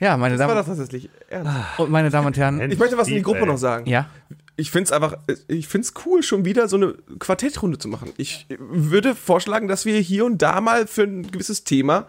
Ja, 0.01 0.17
meine 0.17 0.37
Das 0.37 0.49
war 0.49 0.55
Damen, 0.57 0.67
doch 0.67 0.67
tatsächlich 0.67 1.09
ernst. 1.29 1.53
und 1.79 1.91
meine 1.91 2.11
Damen 2.11 2.27
und 2.27 2.37
Herren. 2.37 2.61
Ich 2.73 2.79
möchte 2.79 2.99
was 2.99 3.07
in 3.07 3.15
die 3.15 3.23
Gruppe 3.23 3.47
noch 3.47 3.57
sagen. 3.57 3.87
Ja. 3.89 4.07
Ich 4.63 4.71
finde 4.71 4.85
es 4.85 4.93
einfach, 4.93 5.17
ich 5.49 5.67
finde 5.67 5.87
es 5.89 5.95
cool, 6.07 6.23
schon 6.23 6.45
wieder 6.45 6.69
so 6.69 6.77
eine 6.77 6.95
Quartettrunde 7.19 7.79
zu 7.79 7.89
machen. 7.89 8.13
Ich 8.17 8.47
würde 8.49 9.17
vorschlagen, 9.17 9.67
dass 9.67 9.87
wir 9.87 9.99
hier 9.99 10.25
und 10.25 10.41
da 10.41 10.61
mal 10.61 10.87
für 10.87 11.03
ein 11.03 11.29
gewisses 11.29 11.65
Thema 11.65 12.07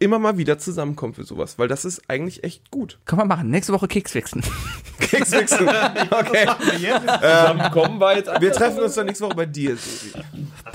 immer 0.00 0.18
mal 0.18 0.38
wieder 0.38 0.58
zusammenkommen 0.58 1.14
für 1.14 1.24
sowas, 1.24 1.58
weil 1.58 1.68
das 1.68 1.84
ist 1.84 2.02
eigentlich 2.08 2.44
echt 2.44 2.70
gut. 2.70 2.98
Können 3.04 3.22
wir 3.22 3.26
machen. 3.26 3.50
Nächste 3.50 3.72
Woche 3.72 3.88
Keks 3.88 4.14
wechseln. 4.14 4.42
Kekswechsel. 5.00 5.68
Okay. 6.10 6.46
Zusammenkommen 7.20 8.00
war 8.00 8.16
jetzt 8.16 8.30
Wir 8.40 8.52
treffen 8.52 8.80
uns 8.80 8.94
dann 8.94 9.06
nächste 9.06 9.24
Woche 9.26 9.34
bei 9.34 9.46
dir, 9.46 9.76
Susi. 9.76 10.12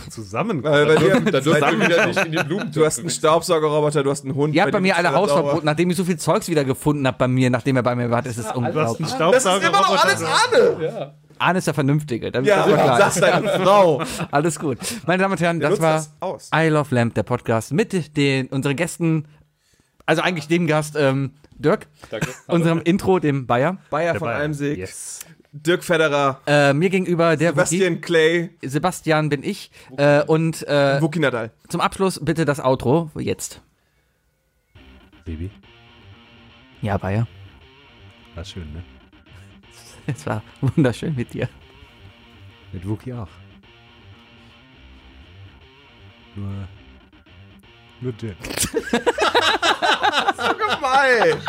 Zusammen. 0.09 0.63
Weil 0.63 0.85
bei 0.85 0.95
dir, 0.95 1.19
Da 1.21 1.39
dürfen 1.39 1.79
wir 1.79 1.87
wieder 1.87 2.07
nicht 2.07 2.25
in 2.25 2.31
die 2.31 2.43
Blumen 2.43 2.71
du 2.71 2.85
hast 2.85 2.99
einen 2.99 3.09
Staubsaugerroboter, 3.09 4.03
du 4.03 4.11
hast 4.11 4.23
einen 4.23 4.35
Hund. 4.35 4.53
Ihr 4.55 4.61
habt 4.61 4.71
bei 4.71 4.79
mir 4.79 4.95
alle 4.95 5.13
Hausverbot, 5.13 5.63
nachdem 5.63 5.89
ich 5.89 5.97
so 5.97 6.03
viel 6.03 6.17
Zeugs 6.17 6.47
wieder 6.49 6.63
gefunden 6.63 7.05
habe 7.07 7.17
bei 7.17 7.27
mir, 7.27 7.49
nachdem 7.49 7.75
er 7.75 7.83
bei 7.83 7.95
mir 7.95 8.09
war. 8.09 8.21
Das 8.21 8.37
ist 8.37 8.45
Du 8.45 8.49
hast 8.49 8.57
einen 8.57 8.65
unglaublich. 8.67 9.11
Das 9.17 9.45
ist 9.45 9.45
immer 9.45 9.71
noch 9.71 10.03
alles 10.03 10.21
Staubsaugerroboter. 10.21 10.87
Arne. 10.87 11.13
Arne 11.43 11.59
ist 11.59 11.67
der 11.67 11.73
Vernünftige. 11.73 12.31
Das 12.31 12.45
Ja, 12.45 12.57
das 12.65 12.71
war 12.71 12.77
klar. 12.83 12.97
sag's 12.97 13.15
deine 13.19 13.47
Frau. 13.63 14.01
Alles 14.31 14.59
gut. 14.59 14.77
Meine 15.05 15.21
Damen 15.21 15.33
und 15.33 15.41
Herren, 15.41 15.59
das 15.59 15.79
war 15.81 15.93
das 15.95 16.11
aus. 16.19 16.49
I 16.55 16.67
Love 16.69 16.93
Lamp, 16.95 17.13
der 17.15 17.23
Podcast 17.23 17.71
mit 17.73 18.15
den 18.17 18.47
unseren 18.47 18.75
Gästen, 18.75 19.27
also 20.05 20.21
eigentlich 20.21 20.47
dem 20.47 20.67
Gast 20.67 20.95
ähm, 20.97 21.31
Dirk, 21.57 21.87
Danke. 22.09 22.29
unserem 22.47 22.81
Intro, 22.81 23.19
dem 23.19 23.45
Bayer. 23.47 23.77
Bayer 23.89 24.13
Der 24.13 24.19
von. 24.19 24.29
Almsig, 24.29 24.77
Yes. 24.77 25.19
Dirk 25.55 25.83
Federer, 25.83 26.41
Äh, 26.47 26.73
mir 26.73 26.89
gegenüber 26.89 27.37
der 27.37 27.49
Sebastian 27.51 28.01
Clay, 28.01 28.49
Wookie. 28.55 28.67
Sebastian 28.69 29.29
bin 29.29 29.43
ich. 29.43 29.69
Äh, 29.97 30.23
und 30.23 30.67
äh, 30.67 30.99
Wookie 30.99 31.19
Nadal. 31.19 31.51
zum 31.69 31.79
Abschluss 31.79 32.19
bitte 32.23 32.43
das 32.45 32.59
Outro. 32.59 33.11
Jetzt. 33.15 33.61
Baby. 35.25 35.51
Ja, 36.81 36.97
Bayer. 36.97 37.27
War 38.35 38.43
schön, 38.43 38.73
ne? 38.73 38.83
Es 40.07 40.25
war 40.25 40.43
wunderschön 40.61 41.15
mit 41.15 41.33
dir. 41.33 41.47
Mit 42.71 42.87
Wookie 42.87 43.13
auch. 43.13 43.29
Nur. 46.35 46.67
Nur 48.01 48.11
Dirk. 48.13 48.35
Mal. 50.81 51.39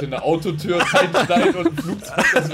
eine 0.00 0.22
Autotür 0.22 0.80
reinsteigen 0.80 1.54
und 1.56 1.66
ein 1.66 1.76
Flugzeug 1.76 2.24
das. 2.34 2.48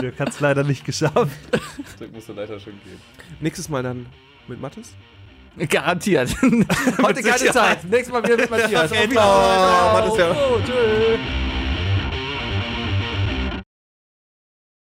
Dirk 0.00 0.20
hat 0.20 0.28
es 0.28 0.40
leider 0.40 0.62
nicht 0.62 0.84
geschafft. 0.84 1.30
Das 1.98 2.10
muss 2.12 2.26
so 2.26 2.32
leider 2.34 2.60
schon 2.60 2.74
gehen. 2.84 3.00
Nächstes 3.40 3.68
Mal 3.68 3.82
dann 3.82 4.06
mit 4.46 4.60
Mathis. 4.60 4.94
Garantiert. 5.68 6.36
Heute 7.02 7.22
keine 7.22 7.50
Zeit. 7.50 7.84
Nächstes 7.84 8.12
Mal 8.12 8.22
wieder 8.24 8.36
mit 8.36 8.50
Matthias. 8.50 8.92
Auf 8.92 8.98
Oh, 9.00 10.18
ja. 10.18 10.30
Oh, 10.32 10.60
tschüss. 10.64 11.63